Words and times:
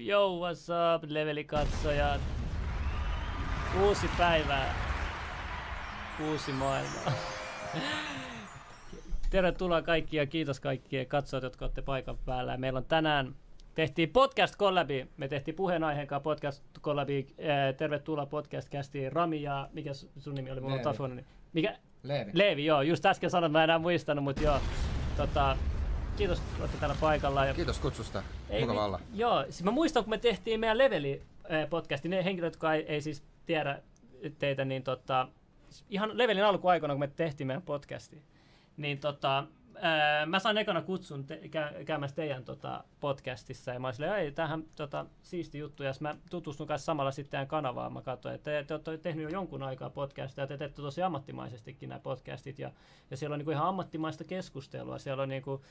yo, 0.00 0.40
what's 0.40 0.68
up, 0.96 1.10
levelikatsojat? 1.10 2.20
Uusi 3.82 4.06
päivä, 4.18 4.64
uusi 6.28 6.52
maailma. 6.52 7.12
Tervetuloa 9.30 9.82
kaikki 9.82 10.16
ja 10.16 10.26
kiitos 10.26 10.60
kaikkien 10.60 11.06
katsojat, 11.06 11.42
jotka 11.42 11.64
olette 11.64 11.82
paikan 11.82 12.18
päällä. 12.18 12.56
Meillä 12.56 12.76
on 12.76 12.84
tänään, 12.84 13.34
tehtiin 13.74 14.10
podcast 14.10 14.56
kollabi, 14.56 15.06
me 15.16 15.28
tehtiin 15.28 15.54
puheenaiheen 15.54 16.06
kanssa 16.06 16.24
podcast 16.24 16.64
kollabi. 16.80 17.26
Tervetuloa 17.76 18.26
podcast 18.26 18.68
kästiin 18.68 19.12
Rami 19.12 19.42
ja, 19.42 19.68
mikä 19.72 19.90
sun 20.18 20.34
nimi 20.34 20.50
oli? 20.50 20.60
Mulla 20.60 20.74
on 20.98 21.24
Mikä? 21.52 21.78
Leevi. 22.02 22.30
Leevi, 22.34 22.64
joo. 22.64 22.82
Just 22.82 23.06
äsken 23.06 23.30
sanoin, 23.30 23.52
mä 23.52 23.58
en 23.58 23.64
enää 23.64 23.78
muistanut, 23.78 24.24
mutta 24.24 24.42
joo. 24.42 24.58
Tota, 25.16 25.56
kiitos, 26.20 26.38
että 26.38 26.60
olette 26.60 26.78
täällä 26.78 26.96
paikalla. 27.00 27.44
Ja... 27.44 27.54
Kiitos 27.54 27.78
kutsusta. 27.78 28.22
Ei, 28.50 28.60
Mukava 28.60 28.84
olla. 28.84 29.00
Joo, 29.14 29.42
siis 29.42 29.62
mä 29.62 29.70
muistan, 29.70 30.04
kun 30.04 30.10
me 30.10 30.18
tehtiin 30.18 30.60
meidän 30.60 30.78
Leveli-podcasti, 30.78 32.08
ne 32.08 32.24
henkilöt, 32.24 32.52
jotka 32.52 32.74
ei, 32.74 32.84
ei 32.88 33.00
siis 33.00 33.22
tiedä 33.46 33.82
teitä, 34.38 34.64
niin 34.64 34.82
tota, 34.82 35.28
ihan 35.90 36.18
Levelin 36.18 36.44
alkuaikoina, 36.44 36.94
kun 36.94 37.00
me 37.00 37.08
tehtiin 37.08 37.46
meidän 37.46 37.62
podcasti, 37.62 38.22
niin 38.76 38.98
tota, 38.98 39.46
ää, 39.80 40.26
mä 40.26 40.38
sain 40.38 40.58
ekana 40.58 40.82
kutsun 40.82 41.24
te, 41.24 41.48
kä, 41.48 41.72
käymässä 41.86 42.16
teidän 42.16 42.44
tota, 42.44 42.84
podcastissa, 43.00 43.70
ja 43.70 43.80
mä 43.80 43.88
olin 43.88 44.12
ei, 44.12 44.32
tämähän 44.32 44.64
tota, 44.76 45.06
siisti 45.22 45.58
juttu, 45.58 45.82
ja 45.82 45.92
mä 46.00 46.16
tutustun 46.30 46.66
kanssa 46.66 46.86
samalla 46.86 47.10
sitten 47.10 47.30
teidän 47.30 47.48
kanavaan, 47.48 47.92
mä 47.92 48.02
katsoin, 48.02 48.34
että 48.34 48.50
te, 48.50 48.64
te 48.64 48.74
olette 48.74 48.98
tehnyt 48.98 49.22
jo 49.22 49.28
jonkun 49.28 49.62
aikaa 49.62 49.90
podcastia, 49.90 50.42
ja 50.42 50.48
te 50.48 50.56
teette 50.56 50.82
tosi 50.82 51.02
ammattimaisestikin 51.02 51.88
nämä 51.88 51.98
podcastit, 51.98 52.58
ja, 52.58 52.72
ja 53.10 53.16
siellä 53.16 53.34
on 53.34 53.38
niinku 53.38 53.50
ihan 53.50 53.68
ammattimaista 53.68 54.24
keskustelua, 54.24 54.98
siellä 54.98 55.22
on 55.22 55.28
niinku, 55.28 55.62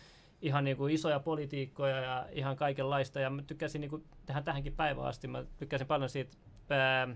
ihan 0.42 0.64
niin 0.64 0.78
kuin 0.78 0.94
isoja 0.94 1.20
politiikkoja 1.20 2.00
ja 2.00 2.28
ihan 2.32 2.56
kaikenlaista. 2.56 3.20
Ja 3.20 3.30
mä 3.30 3.42
tykkäsin 3.42 3.82
niin 3.82 3.90
kuin 3.90 4.04
tähän 4.26 4.44
tähänkin 4.44 4.76
päivään 4.76 5.08
asti, 5.08 5.28
mä 5.28 5.44
tykkäsin 5.58 5.88
paljon 5.88 6.10
siitä 6.10 6.38
ää, 6.70 7.08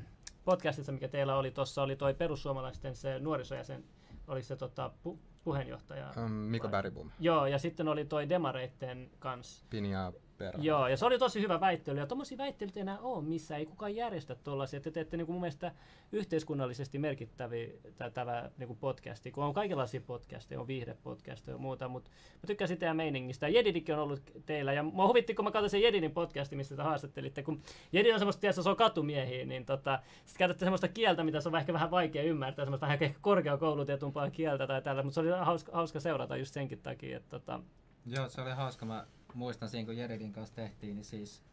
podcastista, 0.46 0.92
mikä 0.92 1.08
teillä 1.08 1.38
oli 1.38 1.52
tuossa, 1.52 1.84
oli 1.84 1.96
toi 1.96 2.14
perussuomalaisten 2.14 2.96
se 2.96 3.20
nuorisojäsen, 3.20 3.84
oli 4.28 4.44
se 4.44 4.56
tota, 4.56 4.92
pu- 5.08 5.18
puheenjohtaja. 5.44 6.12
Um, 6.18 6.72
Bergbom. 6.72 7.10
Joo, 7.20 7.46
ja 7.46 7.58
sitten 7.60 7.88
oli 7.88 8.06
toi 8.06 8.30
Demareitten 8.30 9.10
kanssa. 9.20 9.66
Pinja 9.70 10.14
perä. 10.38 10.60
Joo, 10.62 10.88
ja 10.88 10.98
se 10.98 11.06
oli 11.06 11.20
tosi 11.20 11.42
hyvä 11.42 11.60
väittely. 11.60 12.00
Ja 12.00 12.08
tuommoisia 12.08 12.38
väittelyitä 12.38 12.80
ei 12.80 12.82
enää 12.82 13.00
ole 13.00 13.24
missä 13.24 13.58
ei 13.58 13.66
kukaan 13.66 13.96
järjestä 13.96 14.36
tuollaisia. 14.36 14.80
Te 14.80 14.92
teette 14.92 15.18
niin 15.18 15.26
kuin 15.26 15.34
mun 15.34 15.42
mielestä 15.42 15.72
yhteiskunnallisesti 16.12 17.00
merkittäviä 17.00 17.68
tämä 18.14 18.50
niin 18.58 18.78
podcasti, 18.78 19.32
kun 19.32 19.44
on 19.44 19.54
kaikenlaisia 19.54 20.02
podcasteja, 20.02 20.62
on 20.62 20.68
viihdepodcasteja 20.68 21.56
ja 21.56 21.60
muuta, 21.60 21.88
mutta 21.88 22.12
mä 22.36 22.48
tykkäsin 22.48 22.78
teidän 22.78 22.98
meiningistä. 22.98 23.48
Jedidikin 23.48 23.96
on 23.96 24.02
ollut 24.02 24.22
teillä, 24.46 24.74
ja 24.74 24.84
mä 24.84 25.08
huvitti, 25.08 25.34
kun 25.34 25.46
mä 25.46 25.52
katsoin 25.52 25.70
sen 25.70 25.82
Jedidin 25.82 26.12
podcasti, 26.12 26.56
missä 26.56 26.76
te 26.76 26.82
haastattelitte, 26.82 27.44
kun 27.44 27.62
Jedin 27.92 28.14
on 28.14 28.20
semmoista, 28.20 28.42
tietysti, 28.42 28.64
se 28.64 28.70
on 28.70 28.76
katumiehiä, 28.76 29.46
niin 29.46 29.66
tota, 29.66 30.00
sitten 30.26 30.40
käytätte 30.40 30.66
semmoista 30.66 30.88
kieltä, 30.88 31.24
mitä 31.24 31.42
se 31.42 31.50
on 31.50 31.56
ehkä 31.56 31.74
vähän 31.74 31.92
vaikea 31.92 32.24
ymmärtää, 32.24 32.66
semmoista 32.66 32.86
vähän 32.86 33.04
ehkä 33.04 33.20
korkeakoulutetumpaa 33.22 34.30
kieltä 34.30 34.68
tai 34.68 34.82
tällä, 34.82 35.04
mutta 35.04 35.14
se 35.14 35.20
oli 35.20 35.30
hauska, 35.30 35.72
hauska 35.72 36.00
seurata 36.00 36.38
just 36.38 36.54
senkin 36.54 36.80
takia, 36.80 37.18
että 37.18 37.30
tota... 37.30 37.60
Joo, 38.06 38.30
se 38.30 38.42
oli 38.42 38.52
hauska. 38.52 38.86
Mä 38.86 39.06
muistan 39.36 39.70
siinä, 39.70 39.86
kun 39.86 39.98
Jeridin 39.98 40.34
kanssa 40.34 40.56
tehtiin, 40.56 40.96
niin 40.96 41.06
siis 41.06 41.44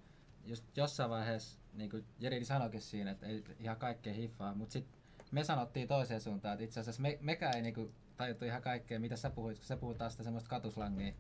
just 0.45 0.65
jossain 0.77 1.11
vaiheessa, 1.11 1.59
niin 1.73 1.91
kuin 1.91 2.05
Jeridi 2.21 2.45
sanoikin 2.45 2.81
siinä, 2.81 3.11
että 3.11 3.27
ei 3.27 3.45
ihan 3.61 3.77
kaikkea 3.77 4.15
hiffaa, 4.15 4.55
mutta 4.55 4.73
sitten 4.73 5.01
me 5.31 5.45
sanottiin 5.45 5.89
toiseen 5.89 6.21
suuntaan, 6.21 6.53
että 6.53 6.65
itse 6.65 6.81
asiassa 6.81 7.03
me, 7.03 7.19
mekään 7.21 7.55
ei 7.55 7.63
niin 7.63 7.95
tajuttu 8.17 8.45
ihan 8.45 8.63
kaikkea, 8.63 9.01
mitä 9.01 9.17
sä 9.17 9.31
puhuit, 9.31 9.59
kun 9.59 9.67
sä 9.67 9.77
puhut 9.77 9.99
taas 9.99 10.13
sitä 10.13 10.25
semmoista 10.25 10.51
katuslangia. 10.51 11.13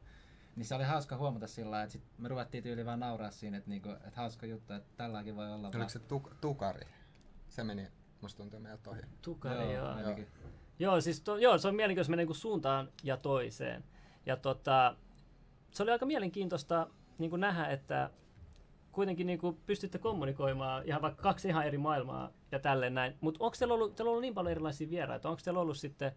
Niin 0.56 0.66
se 0.66 0.74
oli 0.74 0.84
hauska 0.84 1.16
huomata 1.16 1.46
sillä 1.46 1.70
lailla, 1.70 1.84
että 1.84 1.92
sit 1.92 2.02
me 2.18 2.28
ruvettiin 2.28 2.62
tyyli 2.62 2.86
vaan 2.86 3.00
nauraa 3.00 3.30
siinä, 3.30 3.56
että, 3.56 3.70
niinku, 3.70 3.88
että 3.90 4.12
hauska 4.14 4.46
juttu, 4.46 4.72
että 4.72 4.88
tälläkin 4.96 5.36
voi 5.36 5.52
olla. 5.52 5.70
Oliko 5.74 5.88
se 5.88 5.98
tuk- 5.98 6.34
tukari? 6.40 6.86
Se 7.48 7.64
meni, 7.64 7.88
musta 8.20 8.36
tuntuu 8.36 8.60
meiltä 8.60 8.90
ohi. 8.90 9.00
Tukari, 9.22 9.74
joo. 9.74 10.00
Joo, 10.00 10.10
joo. 10.10 10.26
joo 10.78 11.00
siis 11.00 11.20
to, 11.20 11.36
joo, 11.36 11.58
se 11.58 11.68
on 11.68 11.74
mielenkiintoista 11.74 12.10
mennä 12.10 12.24
niin 12.24 12.34
suuntaan 12.34 12.88
ja 13.02 13.16
toiseen. 13.16 13.84
Ja 14.26 14.36
tota, 14.36 14.96
se 15.70 15.82
oli 15.82 15.90
aika 15.90 16.06
mielenkiintoista 16.06 16.86
niin 17.18 17.30
kuin 17.30 17.40
nähdä, 17.40 17.66
että 17.66 18.10
kuitenkin 18.92 19.26
niin 19.26 19.38
kuin 19.38 19.56
pystytte 19.66 19.98
kommunikoimaan 19.98 20.86
ihan 20.86 21.02
vaikka 21.02 21.22
kaksi 21.22 21.48
ihan 21.48 21.66
eri 21.66 21.78
maailmaa 21.78 22.32
ja 22.52 22.58
tälleen 22.58 22.94
näin. 22.94 23.14
Mutta 23.20 23.44
onko 23.44 23.56
teillä 23.58 23.74
ollut, 23.74 23.96
teillä 23.96 24.10
ollut 24.10 24.22
niin 24.22 24.34
paljon 24.34 24.52
erilaisia 24.52 24.90
vieraita? 24.90 25.28
Onko 25.28 25.40
teillä 25.44 25.60
ollut 25.60 25.76
sitten 25.76 26.12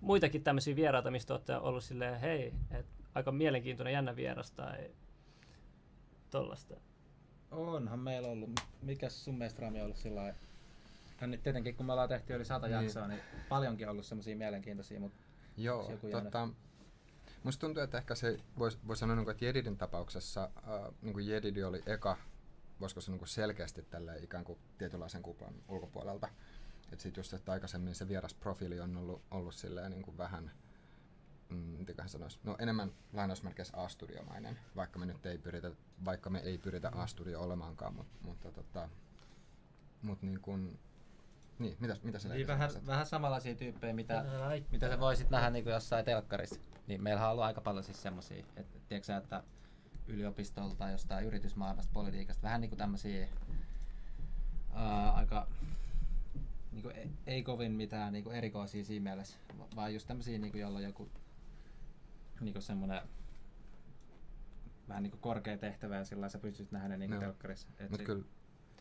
muitakin 0.00 0.42
tämmöisiä 0.42 0.76
vieraita, 0.76 1.10
mistä 1.10 1.34
olette 1.34 1.56
ollut 1.56 1.84
silleen, 1.84 2.20
hei, 2.20 2.52
et 2.70 2.86
aika 3.14 3.32
mielenkiintoinen 3.32 3.92
jännä 3.92 4.16
vieras 4.16 4.50
tai 4.50 4.90
tollasta? 6.30 6.74
Onhan 7.50 7.98
meillä 7.98 8.28
ollut. 8.28 8.50
Mikä 8.82 9.08
sun 9.08 9.38
mielestä 9.38 9.62
Rami 9.62 9.78
on 9.78 9.84
ollut 9.84 9.96
sillä 9.96 10.20
lailla? 10.20 10.38
No 11.20 11.36
tietenkin 11.42 11.76
kun 11.76 11.86
me 11.86 11.92
ollaan 11.92 12.08
tehty 12.08 12.34
yli 12.34 12.44
sata 12.44 12.66
niin. 12.66 12.74
jaksoa, 12.74 13.08
niin 13.08 13.20
paljonkin 13.48 13.88
ollut 13.88 14.06
semmoisia 14.06 14.36
mielenkiintoisia, 14.36 15.00
mutta 15.00 15.18
Joo, 15.56 15.92
tota, 16.10 16.48
Musta 17.46 17.60
tuntuu, 17.60 17.82
että 17.82 17.98
ehkä 17.98 18.14
se 18.14 18.38
voisi 18.58 18.78
vois 18.86 18.98
sanoa, 18.98 19.16
niin 19.16 19.30
että 19.30 19.44
Jedidin 19.44 19.76
tapauksessa 19.76 20.50
äh, 20.56 20.94
niin 21.02 21.28
Jedidi 21.28 21.64
oli 21.64 21.82
eka, 21.86 22.16
voisiko 22.80 23.00
se 23.00 23.12
niin 23.12 23.28
selkeästi 23.28 23.82
tälle 23.82 24.18
ikään 24.18 24.44
kuin 24.44 24.58
tietynlaisen 24.78 25.22
kuplan 25.22 25.54
ulkopuolelta. 25.68 26.28
Että 26.92 27.02
sitten 27.02 27.20
just, 27.20 27.32
että 27.32 27.52
aikaisemmin 27.52 27.94
se 27.94 28.08
vieras 28.08 28.34
profiili 28.34 28.80
on 28.80 28.96
ollut, 28.96 29.22
ollut 29.30 29.54
silleen 29.54 29.90
niin 29.90 30.02
kuin 30.02 30.18
vähän, 30.18 30.50
mm, 31.48 31.56
mitenköhän 31.56 32.08
sanoisi, 32.08 32.38
no 32.44 32.56
enemmän 32.58 32.92
lainausmerkeissä 33.12 33.76
A-studiomainen, 33.76 34.58
vaikka 34.76 34.98
me 34.98 35.06
nyt 35.06 35.26
ei 35.26 35.38
pyritä, 35.38 35.70
vaikka 36.04 36.30
me 36.30 36.38
ei 36.38 36.58
pyritä 36.58 36.90
A-studio 36.94 37.40
olemaankaan, 37.40 37.94
mutta, 37.94 38.18
mutta 38.22 38.52
tota, 38.52 38.88
mut 40.02 40.22
niin 40.22 40.40
kuin, 40.40 40.78
niin, 41.58 41.76
mitä, 41.80 41.96
mitä 42.02 42.18
se 42.18 42.28
niin, 42.28 42.46
vähän, 42.46 42.70
vähän 42.86 43.06
samanlaisia 43.06 43.54
tyyppejä, 43.54 43.92
mitä, 43.92 44.24
mitä 44.72 44.88
sä 44.88 45.00
voisit 45.00 45.30
nähdä 45.30 45.50
niin 45.50 45.64
kuin 45.64 45.72
jossain 45.72 46.04
telkkarissa. 46.04 46.60
Niin 46.86 47.02
meillähän 47.02 47.28
on 47.28 47.32
ollut 47.32 47.44
aika 47.44 47.60
paljon 47.60 47.84
siis 47.84 48.02
semmosia, 48.02 48.44
että 48.56 48.78
tiedätkö 48.88 49.16
että 49.16 49.42
yliopistolta 50.06 50.76
tai 50.76 50.92
jostain 50.92 51.26
yritysmaailmasta, 51.26 51.92
politiikasta, 51.92 52.42
vähän 52.42 52.60
niin 52.60 52.70
kuin 52.70 52.78
tämmöisiä 52.78 53.28
ää, 54.74 55.10
aika 55.10 55.48
niin 56.72 56.82
kuin 56.82 56.96
ei, 56.96 57.10
ei 57.26 57.42
kovin 57.42 57.72
mitään 57.72 58.12
niin 58.12 58.24
kuin 58.24 58.36
erikoisia 58.36 58.84
siinä 58.84 59.02
mielessä, 59.02 59.36
vaan 59.76 59.94
just 59.94 60.08
tämmöisiä, 60.08 60.38
niin 60.38 60.52
kuin, 60.52 60.62
jolla 60.62 60.78
on 60.78 60.84
joku 60.84 61.10
niin 62.40 62.52
kuin 62.52 62.62
semmoinen 62.62 63.00
vähän 64.88 65.02
niin 65.02 65.10
kuin 65.10 65.20
korkea 65.20 65.58
tehtävä 65.58 65.96
ja 65.96 66.04
sillä 66.04 66.28
sä 66.28 66.38
pystyt 66.38 66.72
nähdä 66.72 66.88
ne 66.88 66.96
niin 66.96 67.10
kuin 67.10 67.20
no. 67.20 67.26
telkkarissa. 67.26 67.68
Mutta 67.90 68.04
kyllä, 68.04 68.24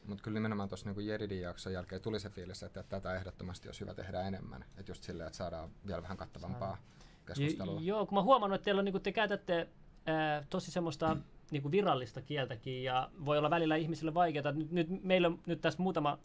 mutta 0.07 0.23
kyllä 0.23 0.35
nimenomaan 0.35 0.69
tuossa 0.69 0.89
niin 0.89 1.07
Jeridin 1.07 1.41
jakson 1.41 1.73
jälkeen 1.73 2.01
tuli 2.01 2.19
se 2.19 2.29
fiilis, 2.29 2.63
että, 2.63 2.79
että 2.79 2.99
tätä 2.99 3.15
ehdottomasti 3.15 3.67
olisi 3.67 3.81
hyvä 3.81 3.93
tehdä 3.93 4.21
enemmän. 4.21 4.65
Että 4.77 4.91
just 4.91 5.03
silleen, 5.03 5.27
että 5.27 5.37
saadaan 5.37 5.69
vielä 5.87 6.01
vähän 6.01 6.17
kattavampaa 6.17 6.77
keskustelua. 7.25 7.81
J- 7.81 7.85
joo, 7.87 8.05
kun 8.05 8.17
mä 8.17 8.21
huomannut, 8.21 8.55
että 8.55 8.65
teillä 8.65 8.79
on, 8.79 8.85
niin 8.85 9.01
te 9.01 9.11
käytätte 9.11 9.67
ää, 10.05 10.45
tosi 10.49 10.71
semmoista 10.71 11.17
niin 11.51 11.61
kuin 11.61 11.71
virallista 11.71 12.21
kieltäkin 12.21 12.83
ja 12.83 13.09
voi 13.25 13.37
olla 13.37 13.49
välillä 13.49 13.75
ihmisille 13.75 14.13
vaikeaa. 14.13 14.51
Nyt, 14.51 14.71
nyt 14.71 15.03
meillä 15.03 15.27
on 15.27 15.39
nyt 15.45 15.61
tässä 15.61 15.81
muutama 15.81 16.19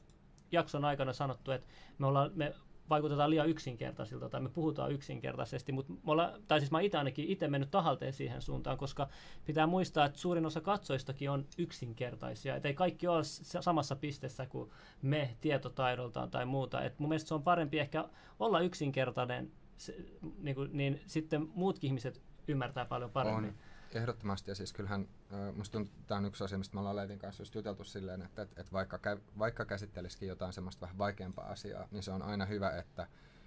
jakson 0.53 0.85
aikana 0.85 1.13
sanottu, 1.13 1.51
että 1.51 1.69
me, 1.99 2.07
ollaan, 2.07 2.31
me 2.35 2.55
vaikutetaan 2.91 3.31
liian 3.31 3.49
yksinkertaisilta 3.49 4.29
tai 4.29 4.41
me 4.41 4.49
puhutaan 4.49 4.93
yksinkertaisesti, 4.93 5.73
mutta 5.73 5.93
me 5.93 5.99
olla, 6.07 6.39
tai 6.49 6.61
siis 6.61 6.71
mä 6.71 6.81
itse 6.81 6.99
ainakin 6.99 7.29
itse 7.29 7.49
mennyt 7.49 7.71
tahalteen 7.71 8.13
siihen 8.13 8.43
suuntaan, 8.43 8.79
koska 8.79 9.09
pitää 9.45 9.67
muistaa, 9.67 10.07
että 10.07 10.19
suurin 10.19 10.47
osa 10.47 10.61
katsoistakin 10.61 11.31
on 11.31 11.47
yksinkertaisia, 11.59 12.57
että 12.57 12.69
ei 12.69 12.75
kaikki 12.75 13.07
ole 13.07 13.25
samassa 13.61 13.97
pisteessä 13.97 14.47
kuin 14.47 14.71
me 15.03 15.37
tietotaidoltaan 15.41 16.31
tai 16.31 16.45
muuta, 16.45 16.85
et 16.85 16.99
mun 16.99 17.09
mielestä 17.09 17.29
se 17.29 17.35
on 17.35 17.43
parempi 17.43 17.79
ehkä 17.79 18.09
olla 18.39 18.61
yksinkertainen, 18.61 19.53
se, 19.77 19.97
niin, 20.39 20.55
kuin, 20.55 20.71
niin 20.73 21.01
sitten 21.07 21.49
muutkin 21.55 21.89
ihmiset 21.89 22.23
ymmärtää 22.49 22.85
paljon 22.85 23.11
paremmin. 23.11 23.51
On 23.51 23.70
Ehdottomasti, 23.95 24.51
ja 24.51 24.55
siis 24.55 24.73
kyllähän 24.73 25.09
musta 25.57 25.73
tuntuu, 25.73 26.03
tämä 26.07 26.19
on 26.19 26.25
yksi 26.25 26.45
asia, 26.45 26.59
mistä 26.59 26.75
me 26.75 26.81
ollaan 26.81 26.97
Leivin 26.97 27.19
kanssa 27.19 27.41
just 27.41 27.55
juteltu 27.55 27.85
silleen, 27.85 28.23
että, 28.23 28.43
että, 28.43 28.61
että 28.61 28.73
vaikka, 28.73 28.99
vaikka 29.39 29.65
käsittelisikin 29.65 30.29
jotain 30.29 30.53
semmoista 30.53 30.81
vähän 30.81 30.99
vaikeampaa 30.99 31.47
asiaa, 31.47 31.89
niin 31.91 32.03
se 32.03 32.11
on 32.11 32.23
aina 32.23 32.47
hyvä, 32.47 32.79
että 32.79 33.07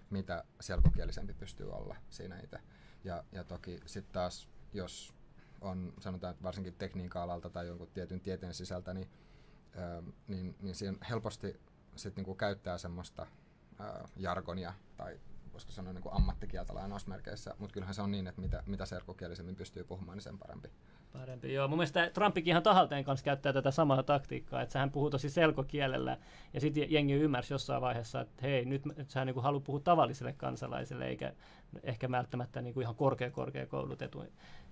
mitä 0.09 0.44
selkokielisempi 0.59 1.33
pystyy 1.33 1.71
olla 1.71 1.95
siinä 2.09 2.39
itse. 2.39 2.59
Ja, 3.03 3.23
ja 3.31 3.44
toki 3.44 3.79
sitten 3.85 4.13
taas, 4.13 4.50
jos 4.73 5.13
on 5.62 5.94
sanotaan, 6.00 6.31
että 6.31 6.44
varsinkin 6.44 6.73
tekniikka-alalta 6.73 7.50
tai 7.50 7.67
jonkun 7.67 7.89
tietyn 7.94 8.21
tieteen 8.21 8.53
sisältä, 8.53 8.94
niin, 8.94 9.09
ää, 9.75 10.03
niin, 10.27 10.56
niin 10.62 10.75
siinä 10.75 10.97
helposti 11.09 11.59
sit 11.95 12.15
niinku 12.15 12.35
käyttää 12.35 12.77
semmoista 12.77 13.27
ää, 13.79 14.07
jargonia 14.17 14.73
tai 14.97 15.19
voisiko 15.53 15.71
sanoa 15.71 15.94
niin 15.94 16.01
kuin 16.01 16.15
ammattikieltä 16.15 16.75
lainausmerkeissä, 16.75 17.55
mutta 17.57 17.73
kyllähän 17.73 17.95
se 17.95 18.01
on 18.01 18.11
niin, 18.11 18.27
että 18.27 18.41
mitä, 18.41 18.63
mitä 18.65 18.85
serkkukielisemmin 18.85 19.55
pystyy 19.55 19.83
puhumaan, 19.83 20.15
niin 20.15 20.23
sen 20.23 20.38
parempi. 20.38 20.69
Parempi, 21.13 21.53
joo. 21.53 21.67
Mun 21.67 21.77
mielestä 21.77 22.09
Trumpikin 22.13 22.51
ihan 22.51 22.63
tahalteen 22.63 23.03
kanssa 23.03 23.23
käyttää 23.23 23.53
tätä 23.53 23.71
samaa 23.71 24.03
taktiikkaa, 24.03 24.61
että 24.61 24.79
hän 24.79 24.91
puhuu 24.91 25.09
tosi 25.09 25.29
selkokielellä, 25.29 26.17
ja 26.53 26.61
sitten 26.61 26.91
jengi 26.91 27.13
ymmärsi 27.13 27.53
jossain 27.53 27.81
vaiheessa, 27.81 28.21
että 28.21 28.41
hei, 28.41 28.65
nyt 28.65 28.83
sä 29.07 29.25
niin 29.25 29.44
haluat 29.44 29.63
puhua 29.63 29.79
tavalliselle 29.79 30.33
kansalaiselle, 30.33 31.05
eikä 31.07 31.33
ehkä 31.83 32.11
välttämättä 32.11 32.61
niin 32.61 32.73
kuin 32.73 32.81
ihan 32.81 32.95
korkea, 32.95 33.31
korkea 33.31 33.67
koulutetun 33.67 34.27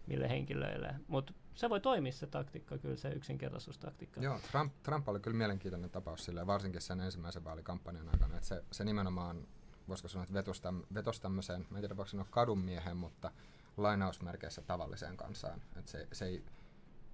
mille 0.08 0.30
henkilöille. 0.30 0.96
Mutta 1.08 1.34
se 1.54 1.70
voi 1.70 1.80
toimia 1.82 2.12
se 2.12 2.28
taktiikka, 2.28 2.78
kyllä 2.78 2.96
se 2.96 3.10
yksinkertaisuustaktiikka. 3.10 4.22
Joo, 4.22 4.40
Trump, 4.52 4.74
Trump 4.84 5.10
oli 5.10 5.20
kyllä 5.20 5.38
mielenkiintoinen 5.38 5.90
tapaus 5.90 6.26
sille, 6.26 6.48
varsinkin 6.48 6.82
sen 6.82 7.00
ensimmäisen 7.00 7.44
vaalikampanjan 7.44 8.10
aikana, 8.10 8.36
että 8.36 8.48
se, 8.48 8.64
se 8.72 8.84
nimenomaan, 8.84 9.48
voisiko 9.92 10.08
sanoa, 10.08 10.24
että 10.24 10.34
vetosi, 10.34 10.62
täm, 10.62 10.84
vetosi 10.94 11.22
tämmöiseen, 11.22 11.68
mä 11.70 11.78
en 11.78 11.82
tiedä 11.82 11.98
voiko 11.98 12.10
sanoa 12.10 12.26
kadunmiehen, 12.30 12.98
mutta 12.98 13.32
lainausmerkeissä 13.78 14.62
tavalliseen 14.62 15.18
kansaan. 15.18 15.62
Että 15.76 15.92
se, 15.92 16.08
se 16.12 16.26
ei 16.26 16.44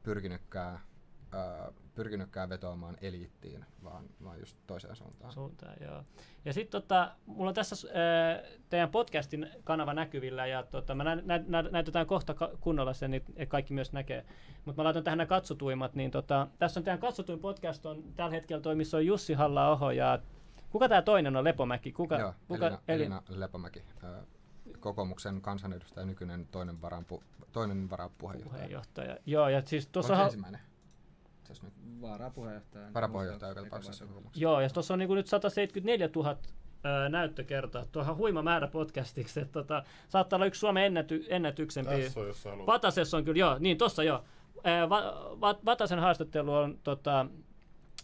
pyrkinytkään 0.03 0.79
äh, 1.35 1.73
pyrkinytkään 1.95 2.49
vetoamaan 2.49 2.97
eliittiin, 3.01 3.65
vaan, 3.83 4.05
vaan 4.23 4.39
just 4.39 4.57
toiseen 4.67 4.95
suuntaan. 4.95 5.31
Suuntaan, 5.31 5.75
joo. 5.81 6.03
Ja 6.45 6.53
sitten 6.53 6.81
tota, 6.81 7.11
mulla 7.25 7.49
on 7.49 7.55
tässä 7.55 7.87
äh, 7.87 8.59
teidän 8.69 8.89
podcastin 8.89 9.49
kanava 9.63 9.93
näkyvillä, 9.93 10.47
ja 10.47 10.63
tota, 10.63 10.95
mä 10.95 11.03
nä, 11.03 11.15
nä, 11.15 11.43
nä, 11.47 11.61
näytetään 11.61 12.07
kohta 12.07 12.33
ka- 12.33 12.51
kunnolla 12.61 12.93
sen, 12.93 13.11
niin 13.11 13.23
kaikki 13.47 13.73
myös 13.73 13.93
näkee. 13.93 14.25
Mutta 14.65 14.81
mä 14.81 14.83
laitan 14.83 15.03
tähän 15.03 15.17
nämä 15.17 15.27
katsotuimmat, 15.27 15.95
niin 15.95 16.11
tota, 16.11 16.47
tässä 16.59 16.79
on 16.79 16.83
teidän 16.83 16.99
katsotuin 16.99 17.39
podcast, 17.39 17.85
on 17.85 18.03
tällä 18.15 18.31
hetkellä 18.31 18.61
toi, 18.61 18.75
missä 18.75 18.97
on 18.97 19.05
Jussi 19.05 19.33
halla 19.33 19.93
ja 19.93 20.19
kuka 20.69 20.89
tämä 20.89 21.01
toinen 21.01 21.35
on, 21.35 21.43
Lepomäki? 21.43 21.91
Kuka, 21.91 22.19
Joo, 22.19 22.33
kuka, 22.47 22.65
Elina, 22.65 22.81
Elina 22.87 23.23
Lepomäki, 23.29 23.83
äh, 24.03 24.09
kokoomuksen 24.79 25.41
kansanedustaja, 25.41 26.05
nykyinen 26.05 26.47
toinen, 26.47 26.81
varanpu, 26.81 27.23
toinen 27.51 27.89
varapuheenjohtaja. 27.89 28.59
Puheenjohtaja. 28.59 29.17
Joo, 29.25 29.49
ja 29.49 29.61
siis 29.65 29.87
tuossa... 29.87 30.13
Onko 30.13 30.25
ensimmäinen? 30.25 30.61
Tässä 31.47 31.63
nyt 31.63 31.73
varapuheenjohtaja. 32.01 32.93
Varapuheenjohtaja 32.93 33.49
joka 33.51 33.63
tapauksessa. 33.63 34.05
Joo, 34.35 34.61
ja 34.61 34.69
tuossa 34.69 34.93
on 34.93 34.99
niin 34.99 35.09
nyt 35.09 35.27
174 35.27 36.09
000 36.15 36.37
ää, 36.83 37.09
näyttökertaa. 37.09 37.85
Tuohan 37.91 38.17
huima 38.17 38.41
määrä 38.41 38.67
podcastiksi. 38.67 39.39
Että, 39.39 39.53
tota, 39.53 39.83
saattaa 40.07 40.37
olla 40.37 40.45
yksi 40.45 40.59
Suomen 40.59 40.83
ennäty, 40.83 41.25
ennätyksempi. 41.29 42.01
Tässä 42.01 42.19
on, 42.19 42.27
jos 42.27 42.45
Vatasessa 42.45 43.17
on 43.17 43.25
kyllä, 43.25 43.39
joo, 43.39 43.57
niin 43.59 43.77
tossa 43.77 44.03
joo. 44.03 44.23
Ää, 44.63 44.89
va, 44.89 45.01
va, 45.41 45.55
Vatasen 45.65 45.99
haastattelu 45.99 46.53
on, 46.53 46.79
tota, 46.83 47.25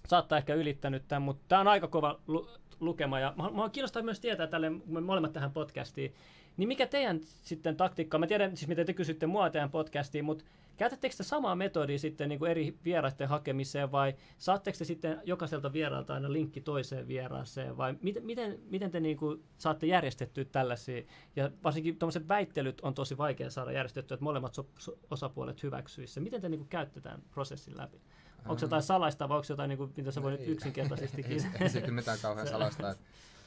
saattaa 0.07 0.37
ehkä 0.37 0.53
ylittänyt 0.53 1.07
tämän, 1.07 1.21
mutta 1.21 1.43
tämä 1.47 1.61
on 1.61 1.67
aika 1.67 1.87
kova 1.87 2.19
lu, 2.27 2.49
lukema. 2.79 3.19
Ja 3.19 3.33
mä 3.37 3.69
kiinnostaa 3.69 4.03
myös 4.03 4.19
tietää 4.19 4.47
tälle, 4.47 4.69
me 4.69 5.01
molemmat 5.01 5.33
tähän 5.33 5.51
podcastiin, 5.51 6.13
niin 6.57 6.67
mikä 6.67 6.87
teidän 6.87 7.19
sitten 7.23 7.77
taktiikka, 7.77 8.17
mä 8.17 8.27
tiedän 8.27 8.57
siis 8.57 8.67
miten 8.67 8.85
te 8.85 8.93
kysytte 8.93 9.27
mua 9.27 9.49
teidän 9.49 9.71
podcastiin, 9.71 10.25
mutta 10.25 10.45
Käytättekö 10.77 11.15
te 11.15 11.23
samaa 11.23 11.55
metodia 11.55 11.99
sitten 11.99 12.29
niin 12.29 12.39
kuin 12.39 12.51
eri 12.51 12.77
vieraiden 12.85 13.27
hakemiseen 13.27 13.91
vai 13.91 14.15
saatteko 14.37 14.77
te 14.77 14.85
sitten 14.85 15.21
jokaiselta 15.23 15.73
vieraalta 15.73 16.13
aina 16.13 16.33
linkki 16.33 16.61
toiseen 16.61 17.07
vieraaseen 17.07 17.77
vai 17.77 17.95
miten, 18.01 18.25
miten, 18.25 18.59
miten 18.69 18.91
te 18.91 18.99
niin 18.99 19.17
kuin 19.17 19.43
saatte 19.57 19.87
järjestettyä 19.87 20.45
tällaisia? 20.45 21.03
Ja 21.35 21.51
varsinkin 21.63 21.97
tuommoiset 21.97 22.27
väittelyt 22.27 22.81
on 22.81 22.93
tosi 22.93 23.17
vaikea 23.17 23.49
saada 23.49 23.71
järjestettyä, 23.71 24.15
että 24.15 24.23
molemmat 24.23 24.53
so, 24.53 24.65
so, 24.77 24.97
osapuolet 25.11 25.63
hyväksyisi. 25.63 26.19
Miten 26.19 26.41
te 26.41 26.49
niin 26.49 26.59
kuin 26.59 26.69
käytetään 26.69 27.21
prosessin 27.31 27.77
läpi? 27.77 28.01
Onko 28.45 28.59
se 28.59 28.65
jotain 28.65 28.83
salaista 28.83 29.29
vai 29.29 29.37
onko 29.37 29.45
jotain, 29.49 29.69
niin 29.69 29.77
kuin, 29.77 29.93
mitä 29.97 30.11
sä 30.11 30.23
voit 30.23 30.39
nyt 30.39 30.49
yksinkertaisesti 30.49 31.21
ei, 31.21 31.37
ei, 31.59 31.69
se 31.69 31.81
kyllä 31.81 31.93
mitään 31.93 32.19
kauhean 32.21 32.47
salaista. 32.57 32.95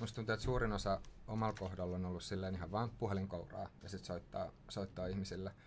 Musta 0.01 0.17
tuntuu, 0.17 0.33
että 0.33 0.45
suurin 0.45 0.73
osa 0.73 1.01
omalla 1.29 1.55
kohdalla 1.59 1.97
on 1.97 2.05
ollut 2.05 2.23
silleen 2.23 2.55
ihan 2.55 2.73
vaan 2.73 2.91
puhelinkouraa 2.91 3.69
ja 3.83 3.89
sitten 3.89 4.07
soittaa, 4.07 4.53
soittaa 4.69 5.07
ihmisille– 5.07 5.53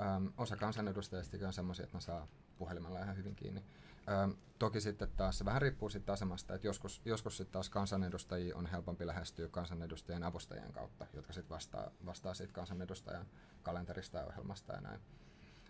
Ähm, 0.00 0.26
osa 0.36 0.56
kansanedustajistakin 0.56 1.46
on 1.46 1.52
semmoisia, 1.52 1.84
että 1.84 1.96
ne 1.96 2.00
saa 2.00 2.28
puhelimella 2.58 3.00
ihan 3.00 3.16
hyvin 3.16 3.34
kiinni. 3.34 3.64
Ähm, 4.08 4.30
toki 4.58 4.80
sitten 4.80 5.08
taas 5.16 5.38
se 5.38 5.44
vähän 5.44 5.62
riippuu 5.62 5.90
sitten 5.90 6.12
asemasta, 6.12 6.54
että 6.54 6.66
joskus, 6.66 7.02
joskus 7.04 7.36
sitten 7.36 7.52
taas 7.52 7.68
kansanedustajia 7.68 8.56
on 8.56 8.66
helpompi 8.66 9.06
lähestyä 9.06 9.48
kansanedustajien 9.48 10.22
avustajien 10.22 10.72
kautta, 10.72 11.06
jotka 11.12 11.32
sitten 11.32 11.54
vastaa, 11.54 11.90
vastaa 12.06 12.34
siitä 12.34 12.52
kansanedustajan 12.52 13.26
kalenterista 13.62 14.18
ja 14.18 14.26
ohjelmasta 14.26 14.72
ja 14.72 14.80
näin. 14.80 15.00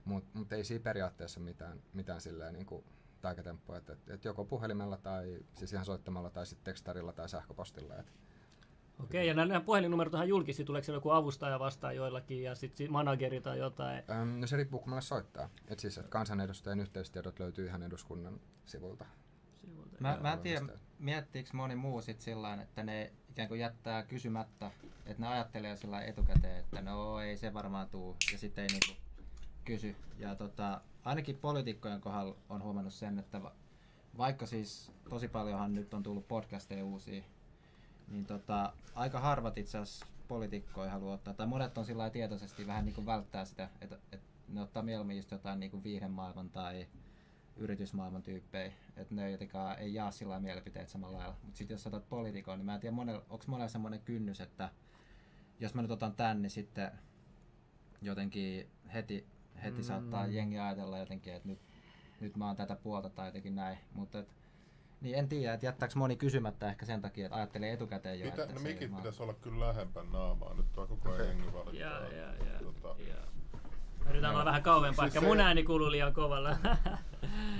Mutta 0.04 0.38
mut 0.38 0.52
ei 0.52 0.64
siinä 0.64 0.82
periaatteessa 0.82 1.40
mitään, 1.40 1.82
mitään 1.92 2.20
silleen 2.20 2.54
niin 2.54 2.66
kuin 2.66 2.84
taikatemppuja, 3.20 3.78
että 3.78 3.92
et, 3.92 4.10
et 4.10 4.24
joko 4.24 4.44
puhelimella 4.44 4.96
tai 4.96 5.38
siis 5.54 5.72
ihan 5.72 5.84
soittamalla 5.84 6.30
tai 6.30 6.46
sitten 6.46 6.64
tekstarilla 6.64 7.12
tai 7.12 7.28
sähköpostilla. 7.28 7.96
Et 7.96 8.12
Okei, 9.04 9.26
ja 9.26 9.34
nämä 9.34 9.60
puhelinnumerot 9.60 10.14
on 10.14 10.28
julkisia, 10.28 10.66
tuleeko 10.66 10.84
siellä 10.84 10.96
joku 10.96 11.10
avustaja 11.10 11.58
vastaan 11.58 11.96
joillakin 11.96 12.42
ja 12.42 12.54
sitten 12.54 12.92
manageri 12.92 13.40
tai 13.40 13.58
jotain? 13.58 14.02
Öm, 14.10 14.40
no 14.40 14.46
se 14.46 14.56
riippuu, 14.56 14.80
kun 14.80 15.02
soittaa. 15.02 15.48
Et 15.68 15.78
siis, 15.78 15.98
että 15.98 16.10
kansanedustajan 16.10 16.80
yhteistiedot 16.80 17.38
löytyy 17.38 17.66
ihan 17.66 17.82
eduskunnan 17.82 18.40
sivulta. 18.64 19.04
sivulta. 19.60 19.96
Mä, 20.00 20.18
mä 20.20 20.32
en 20.32 20.38
tiedä, 20.38 20.66
miettiikö 20.98 21.50
moni 21.52 21.76
muu 21.76 22.02
sitten 22.02 22.24
sillä 22.24 22.54
että 22.54 22.82
ne 22.82 23.12
ikään 23.30 23.48
kuin 23.48 23.60
jättää 23.60 24.02
kysymättä, 24.02 24.70
että 25.06 25.22
ne 25.22 25.28
ajattelee 25.28 25.76
sillä 25.76 26.02
etukäteen, 26.02 26.56
että 26.56 26.82
no 26.82 27.20
ei 27.20 27.36
se 27.36 27.54
varmaan 27.54 27.88
tuu, 27.88 28.16
ja 28.32 28.38
sitten 28.38 28.62
ei 28.62 28.68
niinku 28.68 29.02
kysy. 29.64 29.96
Ja 30.18 30.34
tota, 30.34 30.80
ainakin 31.04 31.36
poliitikkojen 31.36 32.00
kohdalla 32.00 32.36
on 32.48 32.62
huomannut 32.62 32.94
sen, 32.94 33.18
että 33.18 33.40
vaikka 34.18 34.46
siis 34.46 34.92
tosi 35.08 35.28
paljonhan 35.28 35.74
nyt 35.74 35.94
on 35.94 36.02
tullut 36.02 36.28
podcasteja 36.28 36.84
uusia, 36.84 37.22
niin 38.08 38.26
tota, 38.26 38.72
aika 38.94 39.20
harvat 39.20 39.58
itse 39.58 39.78
asiassa 39.78 40.06
poliitikkoja 40.28 40.90
haluaa 40.90 41.14
ottaa, 41.14 41.34
tai 41.34 41.46
monet 41.46 41.78
on 41.78 41.84
sillä 41.84 42.10
tietoisesti 42.10 42.66
vähän 42.66 42.84
niin 42.84 42.94
kuin 42.94 43.06
välttää 43.06 43.44
sitä, 43.44 43.68
että, 43.80 43.98
että 44.12 44.26
ne 44.48 44.60
ottaa 44.60 44.82
mieluummin 44.82 45.16
just 45.16 45.30
jotain 45.30 45.60
niin 45.60 45.70
kuin 45.70 45.82
viihdemaailman 45.82 46.50
tai 46.50 46.86
yritysmaailman 47.56 48.22
tyyppejä, 48.22 48.72
että 48.96 49.14
ne 49.14 49.30
jotenkaan 49.30 49.78
ei 49.78 49.94
jaa 49.94 50.10
sillä 50.10 50.40
mielipiteet 50.40 50.88
samalla 50.88 51.18
lailla. 51.18 51.36
Mutta 51.42 51.58
sitten 51.58 51.74
jos 51.74 51.86
otat 51.86 52.08
poliitikon, 52.08 52.58
niin 52.58 52.66
mä 52.66 52.74
en 52.74 52.80
tiedä, 52.80 52.96
onko 53.30 53.44
monella 53.46 53.68
semmoinen 53.68 54.00
kynnys, 54.00 54.40
että 54.40 54.70
jos 55.60 55.74
mä 55.74 55.82
nyt 55.82 55.90
otan 55.90 56.14
tän, 56.14 56.42
niin 56.42 56.50
sitten 56.50 56.90
jotenkin 58.02 58.70
heti, 58.94 59.26
heti 59.62 59.76
mm. 59.76 59.82
saattaa 59.82 60.26
jengi 60.26 60.58
ajatella 60.58 60.98
jotenkin, 60.98 61.34
että 61.34 61.48
nyt, 61.48 61.58
nyt 62.20 62.36
mä 62.36 62.46
oon 62.46 62.56
tätä 62.56 62.76
puolta 62.76 63.10
tai 63.10 63.28
jotenkin 63.28 63.54
näin. 63.54 63.78
Mutta 63.94 64.18
et, 64.18 64.28
niin 65.00 65.18
en 65.18 65.28
tiedä, 65.28 65.54
että 65.54 65.66
jättääkö 65.66 65.94
moni 65.96 66.16
kysymättä 66.16 66.68
ehkä 66.68 66.86
sen 66.86 67.02
takia, 67.02 67.26
että 67.26 67.36
ajattelee 67.36 67.72
etukäteen 67.72 68.20
jo, 68.20 68.26
Mitä, 68.26 68.42
että 68.42 68.54
no 68.54 68.60
mikit 68.60 68.96
pitäisi 68.96 69.22
olla 69.22 69.34
kyllä 69.34 69.66
lähempän 69.66 70.12
naamaa, 70.12 70.54
nyt 70.54 70.72
tuo 70.72 70.86
koko 70.86 71.10
ajan 71.10 71.26
jengi 71.26 71.52
valittaa. 71.52 71.74
Jaa. 71.74 72.58
Tota, 72.62 72.96
Yritän 74.10 74.30
olla 74.30 74.44
vähän 74.44 74.62
kauempaa, 74.62 75.04
siis 75.04 75.16
ehkä 75.16 75.28
mun 75.28 75.40
ääni 75.40 75.62
kuuluu 75.62 75.90
liian 75.90 76.14
kovalla. 76.14 76.50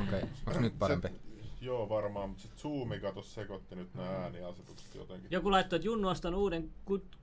Okei, 0.03 0.23
okay. 0.23 0.29
onko 0.47 0.61
nyt 0.61 0.79
parempi? 0.79 1.09
Se, 1.09 1.15
joo, 1.61 1.89
varmaan, 1.89 2.29
mutta 2.29 2.43
sitten 2.43 2.61
Zoomi 2.61 3.01
kato 3.01 3.23
sekoitti 3.23 3.77
nyt 3.77 3.95
nämä 3.95 4.09
ääniasetukset 4.09 4.95
jotenkin. 4.95 5.31
Joku 5.31 5.51
laittoi, 5.51 5.77
että 5.77 5.87
Junnu 5.87 6.09
ostan 6.09 6.35
uuden 6.35 6.71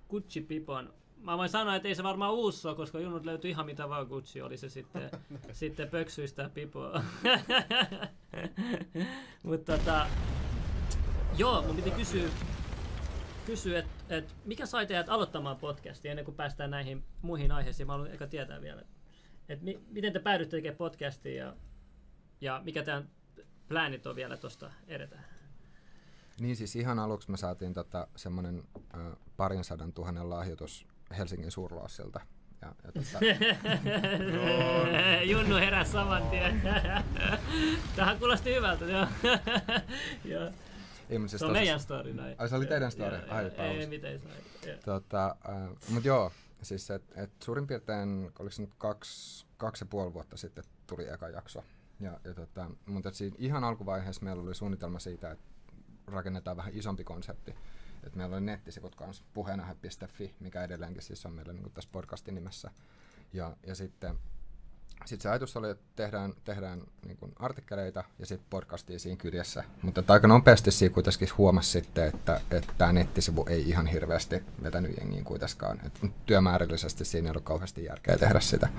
Gucci-pipon 0.09 0.93
Mä 1.21 1.37
voin 1.37 1.49
sanoa, 1.49 1.75
että 1.75 1.87
ei 1.87 1.95
se 1.95 2.03
varmaan 2.03 2.33
uusi 2.33 2.67
ole, 2.67 2.75
koska 2.75 2.99
Junnut 2.99 3.25
löytyi 3.25 3.51
ihan 3.51 3.65
mitä 3.65 3.89
vaan 3.89 4.07
Gucci, 4.07 4.41
oli 4.41 4.57
se 4.57 4.69
sitten, 4.69 5.11
sitten 5.51 5.89
pöksyistä 5.89 6.49
pipoa. 6.53 7.03
Mutta 9.43 9.77
tota, 9.77 10.07
joo, 11.37 11.61
mun 11.61 11.75
piti 11.75 11.91
kysyä, 11.91 12.29
kysyä 13.45 13.79
että 13.79 13.91
et, 14.09 14.35
mikä 14.45 14.65
sai 14.65 14.85
teidät 14.85 15.09
aloittamaan 15.09 15.57
podcastia 15.57 16.11
ennen 16.11 16.25
kuin 16.25 16.35
päästään 16.35 16.71
näihin 16.71 17.03
muihin 17.21 17.51
aiheisiin. 17.51 17.87
Mä 17.87 17.93
haluan 17.93 18.11
eka 18.11 18.27
tietää 18.27 18.61
vielä, 18.61 18.81
että 19.49 19.65
mi, 19.65 19.79
miten 19.89 20.13
te 20.13 20.19
päädytte 20.19 20.57
tekemään 20.57 20.77
podcastia 20.77 21.45
ja, 21.45 21.55
ja 22.41 22.61
mikä 22.65 22.83
teidän 22.83 23.09
pläänit 23.67 24.07
on 24.07 24.15
vielä 24.15 24.37
tuosta 24.37 24.71
edetään? 24.87 25.25
Niin 26.39 26.55
siis 26.55 26.75
ihan 26.75 26.99
aluksi 26.99 27.31
me 27.31 27.37
saatiin 27.37 27.73
tota, 27.73 28.07
semmoinen 28.15 28.63
äh, 28.95 29.01
parin 29.37 29.63
sadan 29.63 29.93
tuhannen 29.93 30.29
lahjoitus 30.29 30.87
Helsingin 31.17 31.51
suurlaassilta. 31.51 32.19
Ja, 32.61 32.75
ja 32.83 32.91
tota... 32.91 33.25
Junnu 35.31 35.55
heräsi 35.55 35.91
saman 35.91 36.27
tien. 36.27 36.61
Tähän 37.95 38.19
kuulosti 38.19 38.55
hyvältä, 38.55 38.85
joo. 38.85 39.07
joo. 40.33 40.51
Ei, 41.09 41.19
siis 41.19 41.31
se 41.31 41.45
on 41.45 41.51
meidän 41.51 41.79
story 41.79 42.13
näin. 42.13 42.35
Ai 42.39 42.49
se 42.49 42.55
oli 42.55 42.65
teidän 42.65 42.91
story? 42.91 43.17
Ai, 43.29 43.51
ei, 43.57 43.79
ei 43.79 43.87
mitään 43.87 44.19
sai. 44.19 44.77
Tota, 44.85 45.35
äh, 45.49 45.69
mut 45.89 46.05
joo, 46.05 46.31
siis 46.61 46.91
et, 46.91 47.03
et 47.15 47.31
suurin 47.43 47.67
piirtein, 47.67 48.31
oliko 48.39 48.51
se 48.51 48.61
nyt 48.61 48.75
kaksi, 48.77 49.45
kaksi 49.57 49.83
ja 49.83 49.87
puoli 49.89 50.13
vuotta 50.13 50.37
sitten 50.37 50.63
tuli 50.87 51.07
eka 51.09 51.29
jakso. 51.29 51.63
Ja, 51.99 52.19
ja 52.23 52.33
tota, 52.33 52.71
mutta 52.85 53.11
siinä 53.11 53.35
ihan 53.39 53.63
alkuvaiheessa 53.63 54.23
meillä 54.23 54.43
oli 54.43 54.55
suunnitelma 54.55 54.99
siitä, 54.99 55.31
että 55.31 55.45
rakennetaan 56.07 56.57
vähän 56.57 56.73
isompi 56.75 57.03
konsepti. 57.03 57.55
Et 58.07 58.15
meillä 58.15 58.35
oli 58.35 58.45
nettisivut 58.45 58.95
kanssa 58.95 59.23
puheenahe.fi, 59.33 60.35
mikä 60.39 60.63
edelleenkin 60.63 61.01
siis 61.01 61.25
on 61.25 61.33
meillä 61.33 61.53
niin 61.53 61.71
tässä 61.71 61.89
podcastin 61.93 62.35
nimessä. 62.35 62.71
Ja, 63.33 63.57
ja 63.67 63.75
sitten 63.75 64.19
sitten 65.05 65.23
se 65.23 65.29
ajatus 65.29 65.57
oli, 65.57 65.69
että 65.69 65.83
tehdään, 65.95 66.33
tehdään 66.45 66.81
niin 67.05 67.17
artikkeleita 67.39 68.03
ja 68.19 68.25
sitten 68.25 68.47
podcastia 68.49 68.99
siinä 68.99 69.17
kyljessä. 69.17 69.63
Mutta 69.81 70.03
aika 70.07 70.27
nopeasti 70.27 70.71
siinä 70.71 70.93
kuitenkin 70.93 71.29
huomasi 71.37 71.69
sitten, 71.71 72.07
että, 72.07 72.41
että 72.51 72.73
tämä 72.77 72.93
nettisivu 72.93 73.45
ei 73.49 73.69
ihan 73.69 73.87
hirveästi 73.87 74.43
vetänyt 74.63 74.97
jengiin 74.97 75.23
kuitenkaan. 75.23 75.79
Et 75.85 76.11
työmäärällisesti 76.25 77.05
siinä 77.05 77.27
ei 77.27 77.31
ollut 77.31 77.43
kauheasti 77.43 77.83
järkeä 77.83 78.17
tehdä 78.17 78.39
sitä. 78.39 78.69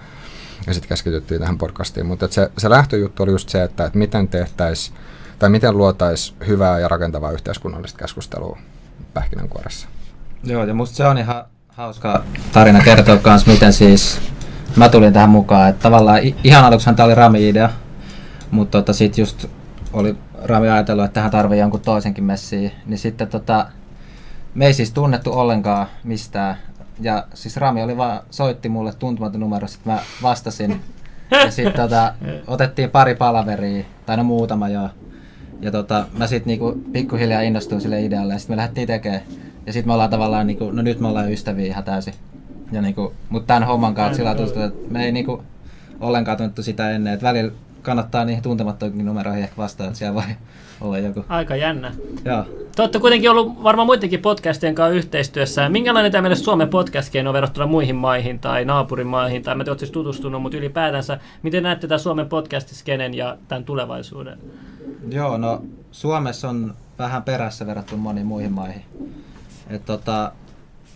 Ja 0.66 0.74
sitten 0.74 0.88
keskityttiin 0.88 1.40
tähän 1.40 1.58
podcastiin. 1.58 2.06
Mutta 2.06 2.28
se, 2.28 2.50
se 2.58 2.70
lähtöjuttu 2.70 3.22
oli 3.22 3.30
just 3.30 3.48
se, 3.48 3.62
että, 3.62 3.84
että 3.84 3.98
miten 3.98 4.28
tehtäisiin 4.28 4.98
tai 5.38 5.50
miten 5.50 5.76
luotaisiin 5.76 6.38
hyvää 6.46 6.78
ja 6.78 6.88
rakentavaa 6.88 7.32
yhteiskunnallista 7.32 7.98
keskustelua 7.98 8.58
pähkinänkuoressa. 9.18 9.88
Joo, 10.44 10.64
ja 10.64 10.74
musta 10.74 10.96
se 10.96 11.06
on 11.06 11.18
ihan 11.18 11.44
hauska 11.68 12.24
tarina 12.52 12.80
kertoa 12.80 13.18
myös, 13.24 13.46
miten 13.46 13.72
siis 13.72 14.20
mä 14.76 14.88
tulin 14.88 15.12
tähän 15.12 15.30
mukaan. 15.30 15.68
Että 15.68 15.82
tavallaan 15.82 16.20
ihan 16.44 16.64
aluksihan 16.64 16.96
tämä 16.96 17.04
oli 17.04 17.14
Rami-idea, 17.14 17.70
mutta 18.50 18.78
tota, 18.78 18.92
sitten 18.92 19.22
just 19.22 19.46
oli 19.92 20.16
Rami 20.44 20.68
ajatellut, 20.68 21.04
että 21.04 21.14
tähän 21.14 21.30
tarvii 21.30 21.58
jonkun 21.58 21.80
toisenkin 21.80 22.24
messiin. 22.24 22.72
Niin 22.86 22.98
sitten 22.98 23.28
tota, 23.28 23.66
me 24.54 24.66
ei 24.66 24.74
siis 24.74 24.92
tunnettu 24.92 25.32
ollenkaan 25.32 25.86
mistään. 26.04 26.56
Ja 27.00 27.26
siis 27.34 27.56
Rami 27.56 27.82
oli 27.82 27.96
vaan, 27.96 28.20
soitti 28.30 28.68
mulle 28.68 28.92
tuntematon 28.92 29.40
numero, 29.40 29.66
sitten 29.66 29.92
mä 29.92 30.00
vastasin. 30.22 30.80
Ja 31.30 31.50
sitten 31.50 31.82
tota, 31.82 32.14
otettiin 32.46 32.90
pari 32.90 33.14
palaveria, 33.14 33.84
tai 34.06 34.16
no 34.16 34.24
muutama 34.24 34.68
jo. 34.68 34.90
Ja 35.60 35.70
tota, 35.70 36.06
mä 36.18 36.26
sitten 36.26 36.46
niinku 36.46 36.82
pikkuhiljaa 36.92 37.40
innostuin 37.40 37.80
sille 37.80 38.02
idealle 38.02 38.32
ja 38.32 38.38
sitten 38.38 38.56
me 38.56 38.56
lähdettiin 38.56 38.86
tekemään. 38.86 39.22
Ja 39.66 39.72
sitten 39.72 39.88
me 39.88 39.92
ollaan 39.92 40.10
tavallaan, 40.10 40.46
niinku, 40.46 40.70
no 40.70 40.82
nyt 40.82 41.00
me 41.00 41.08
ollaan 41.08 41.32
ystäviä 41.32 41.66
ihan 41.66 41.84
täysin. 41.84 42.14
Ja 42.72 42.82
niinku, 42.82 43.12
mutta 43.28 43.46
tämän 43.46 43.68
homman 43.68 43.94
kanssa 43.94 44.16
sillä 44.16 44.34
tuntuu, 44.34 44.62
että 44.62 44.92
me 44.92 45.04
ei 45.04 45.12
niinku 45.12 45.42
ollenkaan 46.00 46.36
tunnettu 46.36 46.62
sitä 46.62 46.90
ennen. 46.90 47.12
Että 47.12 47.26
välillä 47.26 47.52
kannattaa 47.82 48.24
niihin 48.24 48.42
tuntemattomiin 48.42 49.06
numeroihin 49.06 49.42
ehkä 49.42 49.56
vastaan, 49.56 49.86
että 49.88 49.98
siellä 49.98 50.14
voi 50.14 50.24
olla 50.80 50.98
joku. 50.98 51.24
Aika 51.28 51.56
jännä. 51.56 51.92
Joo. 52.24 52.44
Te 52.76 52.82
olette 52.82 52.98
kuitenkin 52.98 53.30
ollut 53.30 53.62
varmaan 53.62 53.86
muidenkin 53.86 54.20
podcastien 54.20 54.74
kanssa 54.74 54.96
yhteistyössä. 54.96 55.68
Minkälainen 55.68 56.12
tämä 56.12 56.22
mielestä 56.22 56.44
Suomen 56.44 56.68
podcast 56.68 57.12
on 57.28 57.32
verrattuna 57.32 57.66
muihin 57.66 57.96
maihin 57.96 58.38
tai 58.38 58.64
naapurimaihin, 58.64 59.42
tai 59.42 59.54
mä 59.54 59.64
te 59.64 59.70
olette 59.70 59.86
siis 59.86 59.92
tutustunut, 59.92 60.42
mutta 60.42 60.58
ylipäätänsä, 60.58 61.18
miten 61.42 61.62
näette 61.62 61.86
tämän 61.86 62.00
Suomen 62.00 62.28
podcastiskenen 62.28 63.14
ja 63.14 63.36
tämän 63.48 63.64
tulevaisuuden? 63.64 64.38
Joo, 65.10 65.38
no 65.38 65.62
Suomessa 65.90 66.48
on 66.48 66.74
vähän 66.98 67.22
perässä 67.22 67.66
verrattuna 67.66 68.02
moniin 68.02 68.26
muihin 68.26 68.52
maihin. 68.52 68.82
Et 69.68 69.84
tota, 69.84 70.32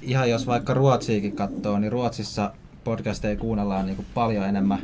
ihan 0.03 0.31
jos 0.31 0.47
vaikka 0.47 0.75
Ruotsiikin 0.75 1.37
katsoo, 1.37 1.79
niin 1.79 1.93
Ruotsissa 1.93 2.53
podcasteja 2.85 3.37
kuunnellaan 3.37 3.87
niin 3.87 4.07
paljon 4.15 4.47
enemmän. 4.47 4.83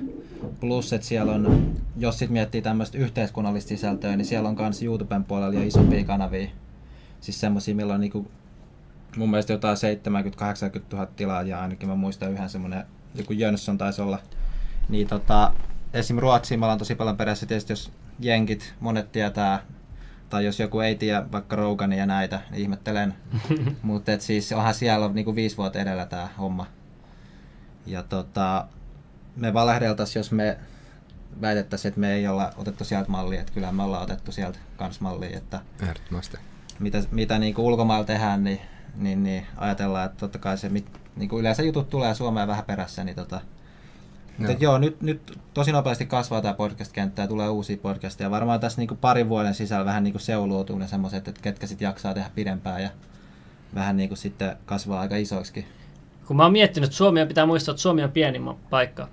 Plus, 0.61 0.93
että 0.93 1.07
siellä 1.07 1.33
on, 1.33 1.73
jos 1.97 2.19
sit 2.19 2.31
miettii 2.31 2.62
tämmöistä 2.62 2.99
yhteiskunnallista 2.99 3.69
sisältöä, 3.69 4.17
niin 4.17 4.25
siellä 4.25 4.49
on 4.49 4.57
myös 4.59 4.83
YouTuben 4.83 5.25
puolella 5.25 5.55
jo 5.55 5.62
isompia 5.62 6.05
kanavia. 6.05 6.49
Siis 7.21 7.41
semmosia, 7.41 7.75
millä 7.75 7.95
on 7.95 8.00
niinku, 8.00 8.31
mun 9.17 9.31
mielestä 9.31 9.53
jotain 9.53 9.77
70-80 9.77 10.81
000 10.93 11.07
tilaajaa 11.07 11.62
ainakin. 11.62 11.88
Mä 11.88 11.95
muistan 11.95 12.33
yhden 12.33 12.49
semmonen, 12.49 12.85
joku 13.15 13.33
Jönsson 13.33 13.79
taisi 13.79 14.03
olla. 14.03 14.19
Niin 14.88 15.09
tota, 15.09 15.53
esim. 15.93 16.19
Ruotsiin 16.19 16.61
me 16.61 16.67
ollaan 16.67 16.79
tosi 16.79 16.95
paljon 16.95 17.17
perässä. 17.17 17.47
Tietysti 17.47 17.73
jos 17.73 17.93
jenkit, 18.18 18.75
monet 18.80 19.12
tietää, 19.12 19.62
tai 20.28 20.44
jos 20.44 20.60
joku 20.60 20.80
ei 20.80 20.94
tiedä 20.94 21.32
vaikka 21.32 21.56
Rogania 21.56 21.98
ja 21.98 22.06
näitä, 22.06 22.40
niin 22.50 22.62
ihmettelen. 22.62 23.14
Mutta 23.82 24.12
siis 24.18 24.52
onhan 24.52 24.75
siellä 24.75 25.08
niinku 25.08 25.34
viisi 25.34 25.56
vuotta 25.56 25.78
edellä 25.78 26.06
tämä 26.06 26.28
homma. 26.38 26.66
Ja 27.87 28.02
tota, 28.02 28.66
me 29.37 29.54
valehdeltaisiin, 29.54 30.20
jos 30.20 30.32
me 30.32 30.58
väitettäisiin, 31.40 31.88
että 31.88 32.00
me 32.00 32.12
ei 32.12 32.28
olla 32.28 32.52
otettu 32.56 32.84
sieltä 32.84 33.10
mallia, 33.10 33.40
että 33.40 33.52
kyllä 33.52 33.72
me 33.72 33.82
ollaan 33.82 34.02
otettu 34.02 34.32
sieltä 34.32 34.58
kans 34.76 35.00
mallia, 35.00 35.37
että 35.38 35.60
Ehdottomasti. 35.82 36.37
mitä, 36.78 37.02
mitä 37.10 37.38
niin 37.38 37.54
kuin 37.54 37.64
ulkomailla 37.64 38.04
tehdään, 38.04 38.44
niin, 38.44 38.60
niin, 38.96 39.22
niin, 39.22 39.46
ajatellaan, 39.56 40.06
että 40.06 40.18
totta 40.18 40.38
kai 40.38 40.58
se, 40.58 40.68
niin 41.16 41.28
kuin 41.28 41.40
yleensä 41.40 41.62
jutut 41.62 41.90
tulee 41.90 42.14
Suomeen 42.14 42.48
vähän 42.48 42.64
perässä, 42.64 43.04
niin 43.04 43.16
tota, 43.16 43.40
mutta 44.38 44.64
joo, 44.64 44.78
nyt, 44.78 45.02
nyt 45.02 45.38
tosi 45.54 45.73
nopeasti 45.73 46.07
kasvaa 46.07 46.42
tämä 46.42 46.54
podcast-kenttä 46.54 47.23
ja 47.23 47.28
tulee 47.28 47.49
uusia 47.49 47.76
podcasteja. 47.76 48.30
Varmaan 48.30 48.61
tässä 48.61 48.80
niin 48.80 48.88
kuin 48.88 48.99
parin 48.99 49.28
vuoden 49.28 49.54
sisällä 49.54 49.85
vähän 49.85 50.04
niin 50.04 50.12
kuin 50.12 50.23
seuloutuu 50.23 50.78
ne 50.78 50.87
semmoiset, 50.87 51.28
että 51.28 51.40
ketkä 51.42 51.66
sitten 51.66 51.87
jaksaa 51.87 52.14
tehdä 52.14 52.30
pidempään 52.35 52.83
ja 52.83 52.90
vähän 53.75 53.97
niin 53.97 54.09
kuin 54.09 54.18
sitten 54.18 54.57
kasvaa 54.66 55.00
aika 55.00 55.16
isoiksi. 55.16 55.66
Kun 56.26 56.37
mä 56.37 56.42
oon 56.42 56.52
miettinyt, 56.52 56.87
että 56.87 56.97
Suomi 56.97 57.26
pitää 57.26 57.47
muistaa, 57.47 57.73
että 57.73 57.83
Suomi 57.83 58.04
on 58.04 58.12
pieni 58.12 58.40
paikka. 58.71 59.09